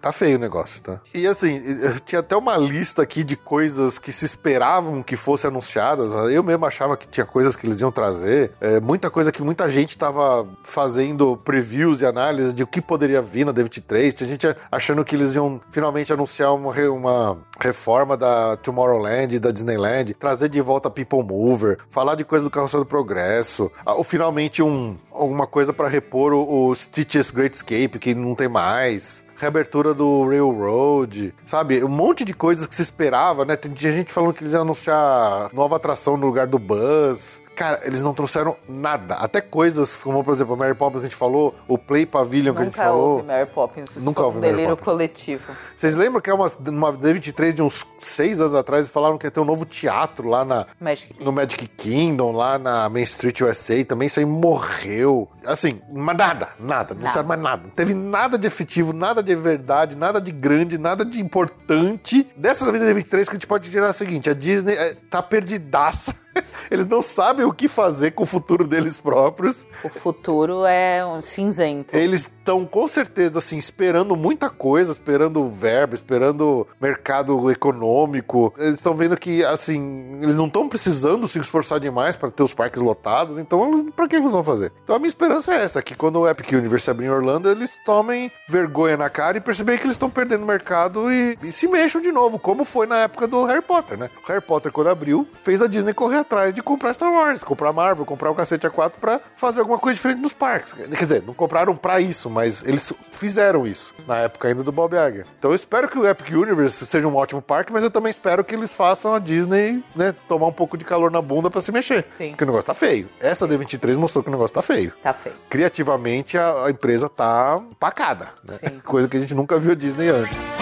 tá 0.00 0.12
feio 0.12 0.36
o 0.36 0.40
negócio, 0.40 0.82
tá? 0.82 1.00
E 1.14 1.26
assim, 1.26 1.60
tinha 2.04 2.20
até 2.20 2.36
uma 2.36 2.56
lista 2.56 3.02
aqui 3.02 3.24
de 3.24 3.36
coisas 3.36 3.98
que 3.98 4.12
se 4.12 4.24
esperavam 4.24 5.02
que 5.02 5.16
fossem 5.16 5.48
anunciadas. 5.48 6.12
Eu 6.30 6.42
mesmo 6.42 6.64
achava 6.66 6.96
que 6.96 7.06
tinha 7.08 7.26
coisas 7.26 7.56
que 7.56 7.66
eles 7.66 7.80
iam 7.80 7.90
trazer. 7.90 8.52
É, 8.60 8.80
muita 8.80 9.10
coisa 9.10 9.32
que 9.32 9.42
muita 9.42 9.68
gente 9.68 9.96
tava 9.96 10.46
fazendo 10.64 11.36
previews 11.36 12.00
e 12.00 12.06
análises 12.06 12.54
de 12.54 12.62
o 12.62 12.66
que 12.66 12.80
poderia 12.80 13.22
vir 13.22 13.44
na 13.44 13.52
D23. 13.52 14.12
Tinha 14.12 14.28
gente 14.28 14.56
achando 14.70 15.04
que 15.04 15.16
eles 15.16 15.34
iam 15.34 15.60
finalmente 15.70 16.12
anunciar 16.12 16.54
uma, 16.54 16.72
uma 16.90 17.38
reforma 17.60 18.16
da 18.16 18.56
Tomorrowland 18.56 19.36
e 19.36 19.38
da 19.38 19.50
Disneyland, 19.50 20.14
trazer 20.14 20.48
de 20.48 20.60
volta 20.60 20.90
People 20.90 21.22
Mover, 21.22 21.78
falar 21.88 22.14
de 22.14 22.24
coisa 22.24 22.44
do 22.44 22.50
Carrossel 22.50 22.80
do 22.80 22.86
Progresso, 22.86 23.70
ou 23.86 24.04
finalmente 24.04 24.62
um, 24.62 24.96
alguma 25.10 25.46
coisa 25.46 25.72
pra 25.72 25.88
repor 25.88 26.32
o, 26.32 26.42
o 26.52 26.74
Stitch's 26.74 27.30
Great 27.30 27.56
Escape, 27.56 27.98
que 27.98 28.14
não 28.14 28.34
tem 28.34 28.46
mais. 28.46 29.24
Reabertura 29.42 29.92
do 29.92 30.24
Railroad, 30.28 31.34
sabe? 31.44 31.82
Um 31.82 31.88
monte 31.88 32.24
de 32.24 32.32
coisas 32.32 32.64
que 32.66 32.74
se 32.76 32.82
esperava, 32.82 33.44
né? 33.44 33.56
Tinha 33.56 33.92
gente 33.92 34.12
falando 34.12 34.32
que 34.32 34.42
eles 34.44 34.52
iam 34.52 34.62
anunciar 34.62 35.50
nova 35.52 35.74
atração 35.74 36.16
no 36.16 36.26
lugar 36.26 36.46
do 36.46 36.60
Buzz. 36.60 37.42
Cara, 37.56 37.80
eles 37.82 38.02
não 38.02 38.14
trouxeram 38.14 38.56
nada. 38.68 39.16
Até 39.16 39.40
coisas 39.40 40.02
como, 40.02 40.22
por 40.22 40.32
exemplo, 40.32 40.54
a 40.54 40.56
Mary 40.56 40.74
Poppins 40.74 41.00
que 41.00 41.06
a 41.06 41.08
gente 41.08 41.18
falou, 41.18 41.54
o 41.66 41.76
Play 41.76 42.06
Pavilion 42.06 42.54
que 42.54 42.62
a 42.62 42.64
gente 42.64 42.76
Nunca 42.76 42.84
falou. 42.88 43.08
houve 43.16 43.26
Mary 43.26 43.46
Poppins. 43.46 43.90
Isso 43.90 44.00
Nunca 44.00 44.22
houve 44.22 44.38
um 44.38 44.40
Mary 44.40 44.66
Poppins. 44.68 44.84
coletivo. 44.84 45.52
Vocês 45.76 45.96
lembram 45.96 46.20
que 46.20 46.30
é 46.30 46.34
uma, 46.34 46.46
uma 46.68 46.92
D23 46.92 47.52
de 47.52 47.62
uns 47.62 47.84
seis 47.98 48.40
anos 48.40 48.54
atrás 48.54 48.88
falaram 48.88 49.18
que 49.18 49.26
ia 49.26 49.30
ter 49.30 49.40
um 49.40 49.44
novo 49.44 49.64
teatro 49.66 50.28
lá 50.28 50.44
na, 50.44 50.66
Magic 50.80 51.14
no 51.22 51.32
Magic 51.32 51.66
Kingdom, 51.66 52.30
lá 52.30 52.58
na 52.58 52.88
Main 52.88 53.02
Street 53.02 53.40
USA, 53.40 53.84
também 53.84 54.06
isso 54.06 54.20
aí 54.20 54.24
morreu. 54.26 55.28
Assim, 55.44 55.80
mas 55.92 56.16
nada, 56.16 56.48
nada, 56.60 56.94
não 56.94 57.10
serve 57.10 57.28
mais 57.28 57.40
nada. 57.40 57.62
Não 57.64 57.70
teve 57.70 57.92
nada 57.92 58.38
de 58.38 58.46
efetivo, 58.46 58.92
nada 58.92 59.22
de 59.22 59.31
verdade, 59.36 59.96
nada 59.96 60.20
de 60.20 60.32
grande, 60.32 60.78
nada 60.78 61.04
de 61.04 61.20
importante. 61.20 62.26
Dessa 62.36 62.70
vida 62.70 62.92
23 62.92 63.28
que 63.28 63.32
a 63.32 63.38
gente 63.38 63.46
pode 63.46 63.70
tirar 63.70 63.90
o 63.90 63.92
seguinte, 63.92 64.30
a 64.30 64.34
Disney 64.34 64.74
eh, 64.74 64.96
tá 65.10 65.22
perdidaça. 65.22 66.14
Eles 66.70 66.86
não 66.86 67.02
sabem 67.02 67.44
o 67.44 67.52
que 67.52 67.68
fazer 67.68 68.12
com 68.12 68.22
o 68.22 68.26
futuro 68.26 68.66
deles 68.66 69.00
próprios. 69.00 69.66
O 69.84 69.88
futuro 69.88 70.64
é 70.64 71.04
um 71.04 71.20
cinzento. 71.20 71.94
Eles 71.96 72.22
estão 72.22 72.64
com 72.64 72.88
certeza 72.88 73.38
assim 73.38 73.58
esperando 73.58 74.16
muita 74.16 74.48
coisa, 74.48 74.90
esperando 74.90 75.50
verba, 75.50 75.94
esperando 75.94 76.66
mercado 76.80 77.50
econômico. 77.50 78.52
Eles 78.56 78.78
estão 78.78 78.94
vendo 78.94 79.16
que 79.16 79.44
assim 79.44 80.18
eles 80.22 80.36
não 80.36 80.46
estão 80.46 80.68
precisando 80.68 81.28
se 81.28 81.38
esforçar 81.38 81.78
demais 81.78 82.16
para 82.16 82.30
ter 82.30 82.42
os 82.42 82.54
parques 82.54 82.80
lotados. 82.80 83.38
Então, 83.38 83.90
pra 83.90 84.08
que 84.08 84.16
eles 84.16 84.32
vão 84.32 84.42
fazer? 84.42 84.72
Então 84.82 84.96
a 84.96 84.98
minha 84.98 85.08
esperança 85.08 85.54
é 85.54 85.62
essa, 85.62 85.82
que 85.82 85.94
quando 85.94 86.20
o 86.20 86.28
Epic 86.28 86.52
Universe 86.52 86.90
abrir 86.90 87.06
em 87.06 87.10
Orlando, 87.10 87.50
eles 87.50 87.78
tomem 87.84 88.30
vergonha 88.48 88.96
na 88.96 89.10
cara 89.10 89.38
e 89.38 89.40
perceberem 89.40 89.78
que 89.78 89.86
eles 89.86 89.94
estão 89.94 90.10
perdendo 90.10 90.42
o 90.42 90.46
mercado 90.46 91.12
e, 91.12 91.38
e 91.42 91.52
se 91.52 91.68
mexam 91.68 92.00
de 92.00 92.10
novo, 92.10 92.38
como 92.38 92.64
foi 92.64 92.86
na 92.86 92.96
época 92.96 93.26
do 93.26 93.44
Harry 93.44 93.62
Potter, 93.62 93.98
né? 93.98 94.10
O 94.22 94.28
Harry 94.28 94.40
Potter 94.40 94.72
quando 94.72 94.88
abriu, 94.88 95.26
fez 95.42 95.62
a 95.62 95.66
Disney 95.66 95.92
correr 95.92 96.21
atrás 96.22 96.54
de 96.54 96.62
comprar 96.62 96.94
Star 96.94 97.12
Wars, 97.12 97.44
comprar 97.44 97.72
Marvel, 97.72 98.04
comprar 98.04 98.30
o 98.30 98.34
cacete 98.34 98.66
A4 98.66 98.94
pra 99.00 99.20
fazer 99.36 99.60
alguma 99.60 99.78
coisa 99.78 99.94
diferente 99.94 100.20
nos 100.20 100.32
parques. 100.32 100.72
Quer 100.72 100.88
dizer, 100.88 101.22
não 101.26 101.34
compraram 101.34 101.76
pra 101.76 102.00
isso, 102.00 102.30
mas 102.30 102.62
eles 102.62 102.92
fizeram 103.10 103.66
isso 103.66 103.94
na 104.06 104.18
época 104.18 104.48
ainda 104.48 104.62
do 104.62 104.72
Bob 104.72 104.94
Iger. 104.94 105.26
Então 105.38 105.50
eu 105.50 105.54
espero 105.54 105.88
que 105.88 105.98
o 105.98 106.06
Epic 106.08 106.30
Universe 106.30 106.86
seja 106.86 107.06
um 107.06 107.14
ótimo 107.14 107.42
parque, 107.42 107.72
mas 107.72 107.82
eu 107.82 107.90
também 107.90 108.10
espero 108.10 108.42
que 108.44 108.54
eles 108.54 108.72
façam 108.72 109.14
a 109.14 109.18
Disney, 109.18 109.84
né, 109.94 110.14
tomar 110.28 110.46
um 110.46 110.52
pouco 110.52 110.76
de 110.76 110.84
calor 110.84 111.10
na 111.10 111.20
bunda 111.20 111.50
pra 111.50 111.60
se 111.60 111.72
mexer. 111.72 112.06
Sim. 112.16 112.30
Porque 112.30 112.44
o 112.44 112.46
negócio 112.46 112.66
tá 112.66 112.74
feio. 112.74 113.08
Essa 113.20 113.46
D23 113.46 113.96
mostrou 113.96 114.22
que 114.22 114.28
o 114.28 114.32
negócio 114.32 114.54
tá 114.54 114.62
feio. 114.62 114.92
Tá 115.02 115.12
feio. 115.12 115.34
Criativamente 115.48 116.38
a, 116.38 116.66
a 116.66 116.70
empresa 116.70 117.08
tá 117.08 117.60
empacada, 117.70 118.30
né? 118.44 118.56
Sim. 118.56 118.80
Coisa 118.84 119.08
que 119.08 119.16
a 119.16 119.20
gente 119.20 119.34
nunca 119.34 119.58
viu 119.58 119.72
a 119.72 119.74
Disney 119.74 120.08
antes. 120.08 120.61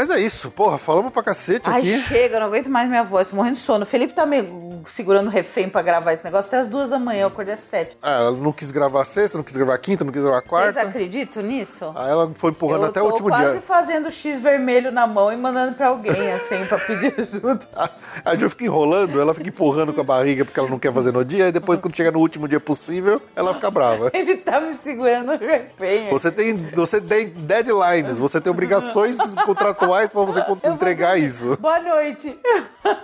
Mas 0.00 0.08
é 0.08 0.18
isso, 0.18 0.50
porra, 0.50 0.78
falamos 0.78 1.12
pra 1.12 1.22
cacete 1.22 1.68
Ai, 1.68 1.80
aqui. 1.80 2.00
chega, 2.00 2.36
eu 2.36 2.40
não 2.40 2.46
aguento 2.46 2.70
mais 2.70 2.88
minha 2.88 3.04
voz, 3.04 3.28
tô 3.28 3.36
morrendo 3.36 3.56
de 3.56 3.60
sono. 3.60 3.82
O 3.82 3.86
Felipe 3.86 4.14
tá 4.14 4.24
me 4.24 4.80
segurando 4.86 5.28
refém 5.28 5.68
pra 5.68 5.82
gravar 5.82 6.14
esse 6.14 6.24
negócio 6.24 6.48
até 6.48 6.56
as 6.56 6.70
duas 6.70 6.88
da 6.88 6.98
manhã, 6.98 7.24
eu 7.24 7.26
acordei 7.26 7.52
às 7.52 7.60
sete. 7.60 7.98
Ah, 8.00 8.12
ela 8.12 8.30
não 8.30 8.50
quis 8.50 8.70
gravar 8.70 9.04
sexta, 9.04 9.36
não 9.36 9.44
quis 9.44 9.54
gravar 9.58 9.76
quinta, 9.76 10.02
não 10.02 10.10
quis 10.10 10.22
gravar 10.22 10.38
Vocês 10.38 10.48
quarta. 10.48 10.80
acreditam 10.80 11.42
nisso? 11.42 11.92
Aí 11.94 12.10
ela 12.10 12.32
foi 12.34 12.50
empurrando 12.50 12.84
eu 12.84 12.88
até 12.88 13.00
tô 13.00 13.04
o 13.04 13.10
último 13.10 13.28
quase 13.28 13.52
dia. 13.52 13.60
fazendo 13.60 14.10
X 14.10 14.40
vermelho 14.40 14.90
na 14.90 15.06
mão 15.06 15.30
e 15.30 15.36
mandando 15.36 15.74
pra 15.74 15.88
alguém, 15.88 16.32
assim, 16.32 16.64
pra 16.64 16.78
pedir 16.78 17.14
ajuda. 17.20 17.60
A, 17.76 17.90
a 18.24 18.36
Jo 18.38 18.48
fica 18.48 18.64
enrolando, 18.64 19.20
ela 19.20 19.34
fica 19.34 19.50
empurrando 19.50 19.92
com 19.92 20.00
a 20.00 20.04
barriga 20.04 20.46
porque 20.46 20.58
ela 20.58 20.70
não 20.70 20.78
quer 20.78 20.94
fazer 20.94 21.12
no 21.12 21.22
dia, 21.22 21.48
e 21.48 21.52
depois, 21.52 21.78
quando 21.78 21.94
chega 21.94 22.10
no 22.10 22.20
último 22.20 22.48
dia 22.48 22.58
possível, 22.58 23.20
ela 23.36 23.52
fica 23.52 23.70
brava. 23.70 24.10
Ele 24.16 24.38
tá 24.38 24.62
me 24.62 24.72
segurando 24.72 25.32
refém. 25.36 26.08
Você 26.08 26.30
tem, 26.30 26.56
você 26.74 27.02
tem 27.02 27.26
deadlines, 27.28 28.18
você 28.18 28.40
tem 28.40 28.50
obrigações 28.50 29.18
contratuais 29.44 29.89
pra 29.90 30.24
você 30.24 30.42
con- 30.42 30.58
entregar 30.64 31.18
isso. 31.18 31.56
Boa 31.58 31.80
noite. 31.80 32.38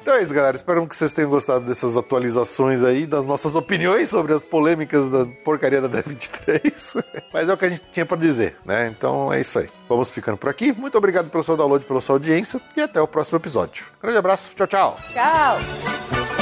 Então 0.00 0.14
é 0.14 0.22
isso, 0.22 0.34
galera. 0.34 0.56
Espero 0.56 0.86
que 0.88 0.96
vocês 0.96 1.12
tenham 1.12 1.30
gostado 1.30 1.64
dessas 1.64 1.96
atualizações 1.96 2.82
aí, 2.82 3.06
das 3.06 3.24
nossas 3.24 3.54
opiniões 3.54 4.08
sobre 4.08 4.32
as 4.32 4.42
polêmicas 4.42 5.10
da 5.10 5.26
porcaria 5.44 5.80
da 5.80 5.88
D23. 6.02 7.04
Mas 7.32 7.48
é 7.48 7.52
o 7.52 7.56
que 7.56 7.64
a 7.66 7.68
gente 7.68 7.82
tinha 7.92 8.04
pra 8.04 8.16
dizer, 8.16 8.56
né? 8.64 8.88
Então 8.88 9.32
é 9.32 9.38
isso 9.40 9.58
aí. 9.58 9.68
Vamos 9.88 10.10
ficando 10.10 10.36
por 10.38 10.48
aqui. 10.48 10.72
Muito 10.72 10.96
obrigado 10.98 11.28
pelo 11.30 11.44
seu 11.44 11.56
download, 11.56 11.84
pela 11.84 12.00
sua 12.00 12.16
audiência 12.16 12.60
e 12.76 12.80
até 12.80 13.00
o 13.00 13.06
próximo 13.06 13.38
episódio. 13.38 13.86
Grande 14.02 14.18
abraço. 14.18 14.54
Tchau, 14.56 14.66
tchau. 14.66 14.96
Tchau. 15.12 16.41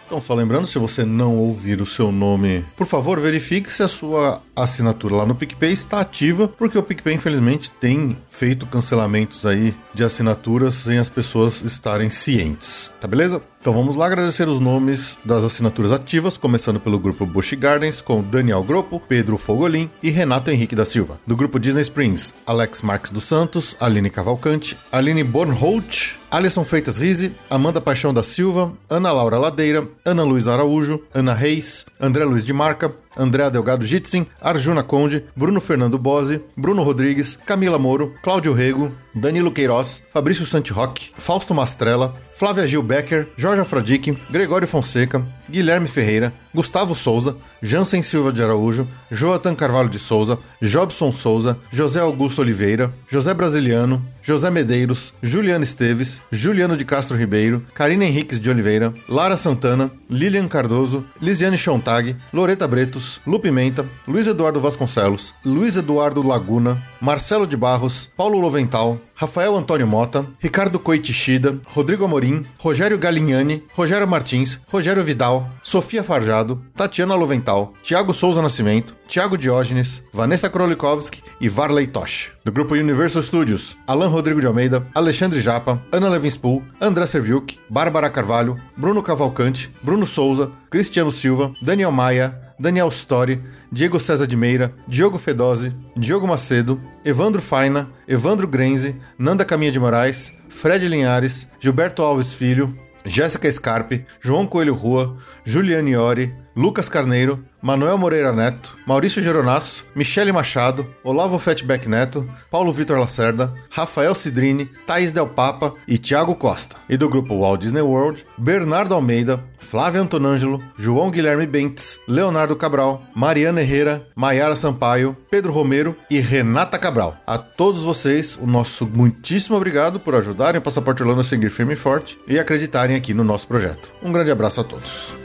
Então, 0.11 0.21
só 0.21 0.33
lembrando, 0.33 0.67
se 0.67 0.77
você 0.77 1.05
não 1.05 1.37
ouvir 1.37 1.81
o 1.81 1.85
seu 1.85 2.11
nome, 2.11 2.65
por 2.75 2.85
favor, 2.85 3.17
verifique 3.21 3.71
se 3.71 3.81
a 3.81 3.87
sua 3.87 4.41
assinatura 4.53 5.15
lá 5.15 5.25
no 5.25 5.33
PicPay 5.33 5.71
está 5.71 6.01
ativa, 6.01 6.49
porque 6.49 6.77
o 6.77 6.83
PicPay, 6.83 7.13
infelizmente, 7.13 7.71
tem 7.79 8.17
feito 8.29 8.65
cancelamentos 8.65 9.45
aí 9.45 9.73
de 9.93 10.03
assinaturas 10.03 10.73
sem 10.73 10.97
as 10.97 11.07
pessoas 11.07 11.61
estarem 11.61 12.09
cientes. 12.09 12.93
Tá 12.99 13.07
beleza? 13.07 13.41
Então 13.61 13.73
vamos 13.73 13.95
lá 13.95 14.07
agradecer 14.07 14.49
os 14.49 14.59
nomes 14.59 15.19
das 15.23 15.43
assinaturas 15.43 15.91
ativas, 15.91 16.35
começando 16.35 16.79
pelo 16.79 16.97
grupo 16.97 17.27
Bush 17.27 17.53
Gardens, 17.53 18.01
com 18.01 18.23
Daniel 18.23 18.63
Gropo, 18.63 18.99
Pedro 18.99 19.37
Fogolin 19.37 19.87
e 20.01 20.09
Renato 20.09 20.49
Henrique 20.49 20.75
da 20.75 20.83
Silva. 20.83 21.19
Do 21.27 21.35
grupo 21.35 21.59
Disney 21.59 21.83
Springs, 21.83 22.33
Alex 22.43 22.81
Marques 22.81 23.11
dos 23.11 23.23
Santos, 23.23 23.75
Aline 23.79 24.09
Cavalcante, 24.09 24.75
Aline 24.91 25.23
Bornholt, 25.23 26.13
Alisson 26.31 26.63
Freitas 26.63 26.97
Rize, 26.97 27.33
Amanda 27.51 27.79
Paixão 27.79 28.11
da 28.11 28.23
Silva, 28.23 28.73
Ana 28.89 29.11
Laura 29.11 29.37
Ladeira, 29.37 29.87
Ana 30.03 30.23
Luiz 30.23 30.47
Araújo, 30.47 31.03
Ana 31.13 31.35
Reis, 31.35 31.85
André 31.99 32.25
Luiz 32.25 32.43
de 32.43 32.53
Marca, 32.53 32.91
André 33.15 33.49
Delgado 33.49 33.85
Jitsin, 33.85 34.25
Arjuna 34.39 34.83
Conde, 34.83 35.25
Bruno 35.35 35.59
Fernando 35.59 35.97
Bose, 35.97 36.41
Bruno 36.55 36.83
Rodrigues, 36.83 37.37
Camila 37.45 37.77
Moro, 37.77 38.13
Cláudio 38.21 38.53
Rego, 38.53 38.91
Danilo 39.13 39.51
Queiroz, 39.51 40.01
Fabrício 40.13 40.45
Santiroque, 40.45 41.11
Fausto 41.17 41.53
Mastrella, 41.53 42.13
Flávia 42.33 42.65
Gil 42.65 42.81
Becker, 42.81 43.27
Jorge 43.39 43.61
Afrodique, 43.61 44.17
Gregório 44.29 44.67
Fonseca, 44.67 45.21
Guilherme 45.49 45.87
Ferreira, 45.87 46.33
Gustavo 46.53 46.93
Souza, 46.95 47.35
Jansen 47.61 48.03
Silva 48.03 48.31
de 48.31 48.43
Araújo, 48.43 48.87
Joatan 49.09 49.55
Carvalho 49.55 49.89
de 49.89 49.99
Souza, 49.99 50.37
Jobson 50.61 51.11
Souza, 51.11 51.57
José 51.71 51.99
Augusto 51.99 52.41
Oliveira, 52.41 52.93
José 53.11 53.33
Brasiliano, 53.33 54.01
José 54.25 54.49
Medeiros, 54.51 55.13
Juliano 55.23 55.63
Esteves, 55.63 56.21
Juliano 56.31 56.75
de 56.75 56.85
Castro 56.85 57.17
Ribeiro, 57.17 57.63
Karina 57.73 58.05
Henriques 58.05 58.39
de 58.39 58.49
Oliveira, 58.49 58.93
Lara 59.07 59.37
Santana, 59.37 59.89
Lilian 60.09 60.47
Cardoso, 60.47 61.05
Lisiane 61.21 61.57
Chontag, 61.57 62.15
Loreta 62.33 62.67
Bretos, 62.67 63.21
Lu 63.25 63.39
Pimenta, 63.39 63.85
Luiz 64.07 64.27
Eduardo 64.27 64.59
Vasconcelos, 64.59 65.33
Luiz 65.45 65.75
Eduardo 65.77 66.21
Laguna, 66.21 66.77
Marcelo 66.99 67.47
de 67.47 67.55
Barros, 67.55 68.09
Paulo 68.15 68.39
Lovental, 68.39 68.99
Rafael 69.21 69.55
Antônio 69.55 69.85
Mota, 69.85 70.25
Ricardo 70.41 70.79
Coitichida, 70.79 71.59
Rodrigo 71.75 72.03
Amorim, 72.03 72.43
Rogério 72.57 72.97
Galignani, 72.97 73.63
Rogério 73.77 74.07
Martins, 74.07 74.59
Rogério 74.67 75.03
Vidal, 75.03 75.47
Sofia 75.61 76.03
Farjado, 76.03 76.59
Tatiana 76.75 77.13
Lovental, 77.13 77.71
Tiago 77.83 78.15
Souza 78.15 78.41
Nascimento, 78.41 78.95
Tiago 79.07 79.37
Diógenes, 79.37 80.01
Vanessa 80.11 80.49
Krolikowski 80.49 81.21
e 81.39 81.47
Varley 81.47 81.85
Tosh. 81.85 82.31
Do 82.43 82.51
grupo 82.51 82.73
Universal 82.73 83.21
Studios, 83.21 83.77
Alan 83.85 84.09
Rodrigo 84.09 84.41
de 84.41 84.47
Almeida, 84.47 84.87
Alexandre 84.95 85.39
Japa, 85.39 85.79
Ana 85.91 86.09
Levinspool, 86.09 86.63
André 86.81 87.05
Serviuk, 87.05 87.53
Bárbara 87.69 88.09
Carvalho, 88.09 88.59
Bruno 88.75 89.03
Cavalcante, 89.03 89.69
Bruno 89.83 90.07
Souza, 90.07 90.51
Cristiano 90.71 91.11
Silva, 91.11 91.53
Daniel 91.61 91.91
Maia, 91.91 92.50
Daniel 92.61 92.89
Story, 92.89 93.41
Diego 93.71 93.99
César 93.99 94.27
de 94.27 94.37
Meira, 94.37 94.71
Diogo 94.87 95.17
Fedose, 95.17 95.73
Diogo 95.97 96.27
Macedo, 96.27 96.79
Evandro 97.03 97.41
Faina, 97.41 97.89
Evandro 98.07 98.47
Grenze, 98.47 98.95
Nanda 99.17 99.43
Caminha 99.43 99.71
de 99.71 99.79
Moraes, 99.79 100.31
Fred 100.47 100.87
Linhares, 100.87 101.47
Gilberto 101.59 102.03
Alves 102.03 102.35
Filho, 102.35 102.77
Jéssica 103.03 103.51
Scarpe, 103.51 104.05
João 104.21 104.45
Coelho 104.45 104.75
Rua, 104.75 105.17
Juliane 105.43 105.91
Iori, 105.91 106.35
Lucas 106.55 106.89
Carneiro, 106.89 107.43
Manuel 107.61 107.97
Moreira 107.97 108.33
Neto, 108.33 108.75
Maurício 108.85 109.21
Geronasso, 109.21 109.85
Michele 109.95 110.31
Machado, 110.31 110.85
Olavo 111.03 111.37
Fatback 111.37 111.87
Neto, 111.87 112.27
Paulo 112.49 112.73
Vitor 112.73 112.99
Lacerda, 112.99 113.53
Rafael 113.69 114.13
Cidrini, 114.15 114.65
Thaís 114.85 115.11
Del 115.11 115.27
Papa 115.27 115.73
e 115.87 115.97
Thiago 115.97 116.35
Costa. 116.35 116.75
E 116.89 116.97
do 116.97 117.07
grupo 117.07 117.39
Walt 117.39 117.61
Disney 117.61 117.81
World, 117.81 118.25
Bernardo 118.37 118.95
Almeida, 118.95 119.41
Flávio 119.59 120.01
Antonângelo, 120.01 120.61
João 120.77 121.11
Guilherme 121.11 121.45
Bentes, 121.45 121.99
Leonardo 122.07 122.55
Cabral, 122.55 123.01
Mariana 123.15 123.61
Herrera, 123.61 124.05
Maiara 124.15 124.55
Sampaio, 124.55 125.15
Pedro 125.29 125.53
Romero 125.53 125.95
e 126.09 126.19
Renata 126.19 126.77
Cabral. 126.77 127.15
A 127.25 127.37
todos 127.37 127.83
vocês, 127.83 128.37
o 128.41 128.47
nosso 128.47 128.85
muitíssimo 128.85 129.55
obrigado 129.55 129.99
por 129.99 130.15
ajudarem 130.15 130.59
o 130.59 130.63
Passaporte 130.63 131.03
Orlando 131.03 131.21
a 131.21 131.23
seguir 131.23 131.49
firme 131.49 131.73
e 131.73 131.77
forte 131.77 132.19
e 132.27 132.37
acreditarem 132.39 132.95
aqui 132.95 133.13
no 133.13 133.23
nosso 133.23 133.47
projeto. 133.47 133.89
Um 134.03 134.11
grande 134.11 134.31
abraço 134.31 134.59
a 134.59 134.63
todos. 134.63 135.20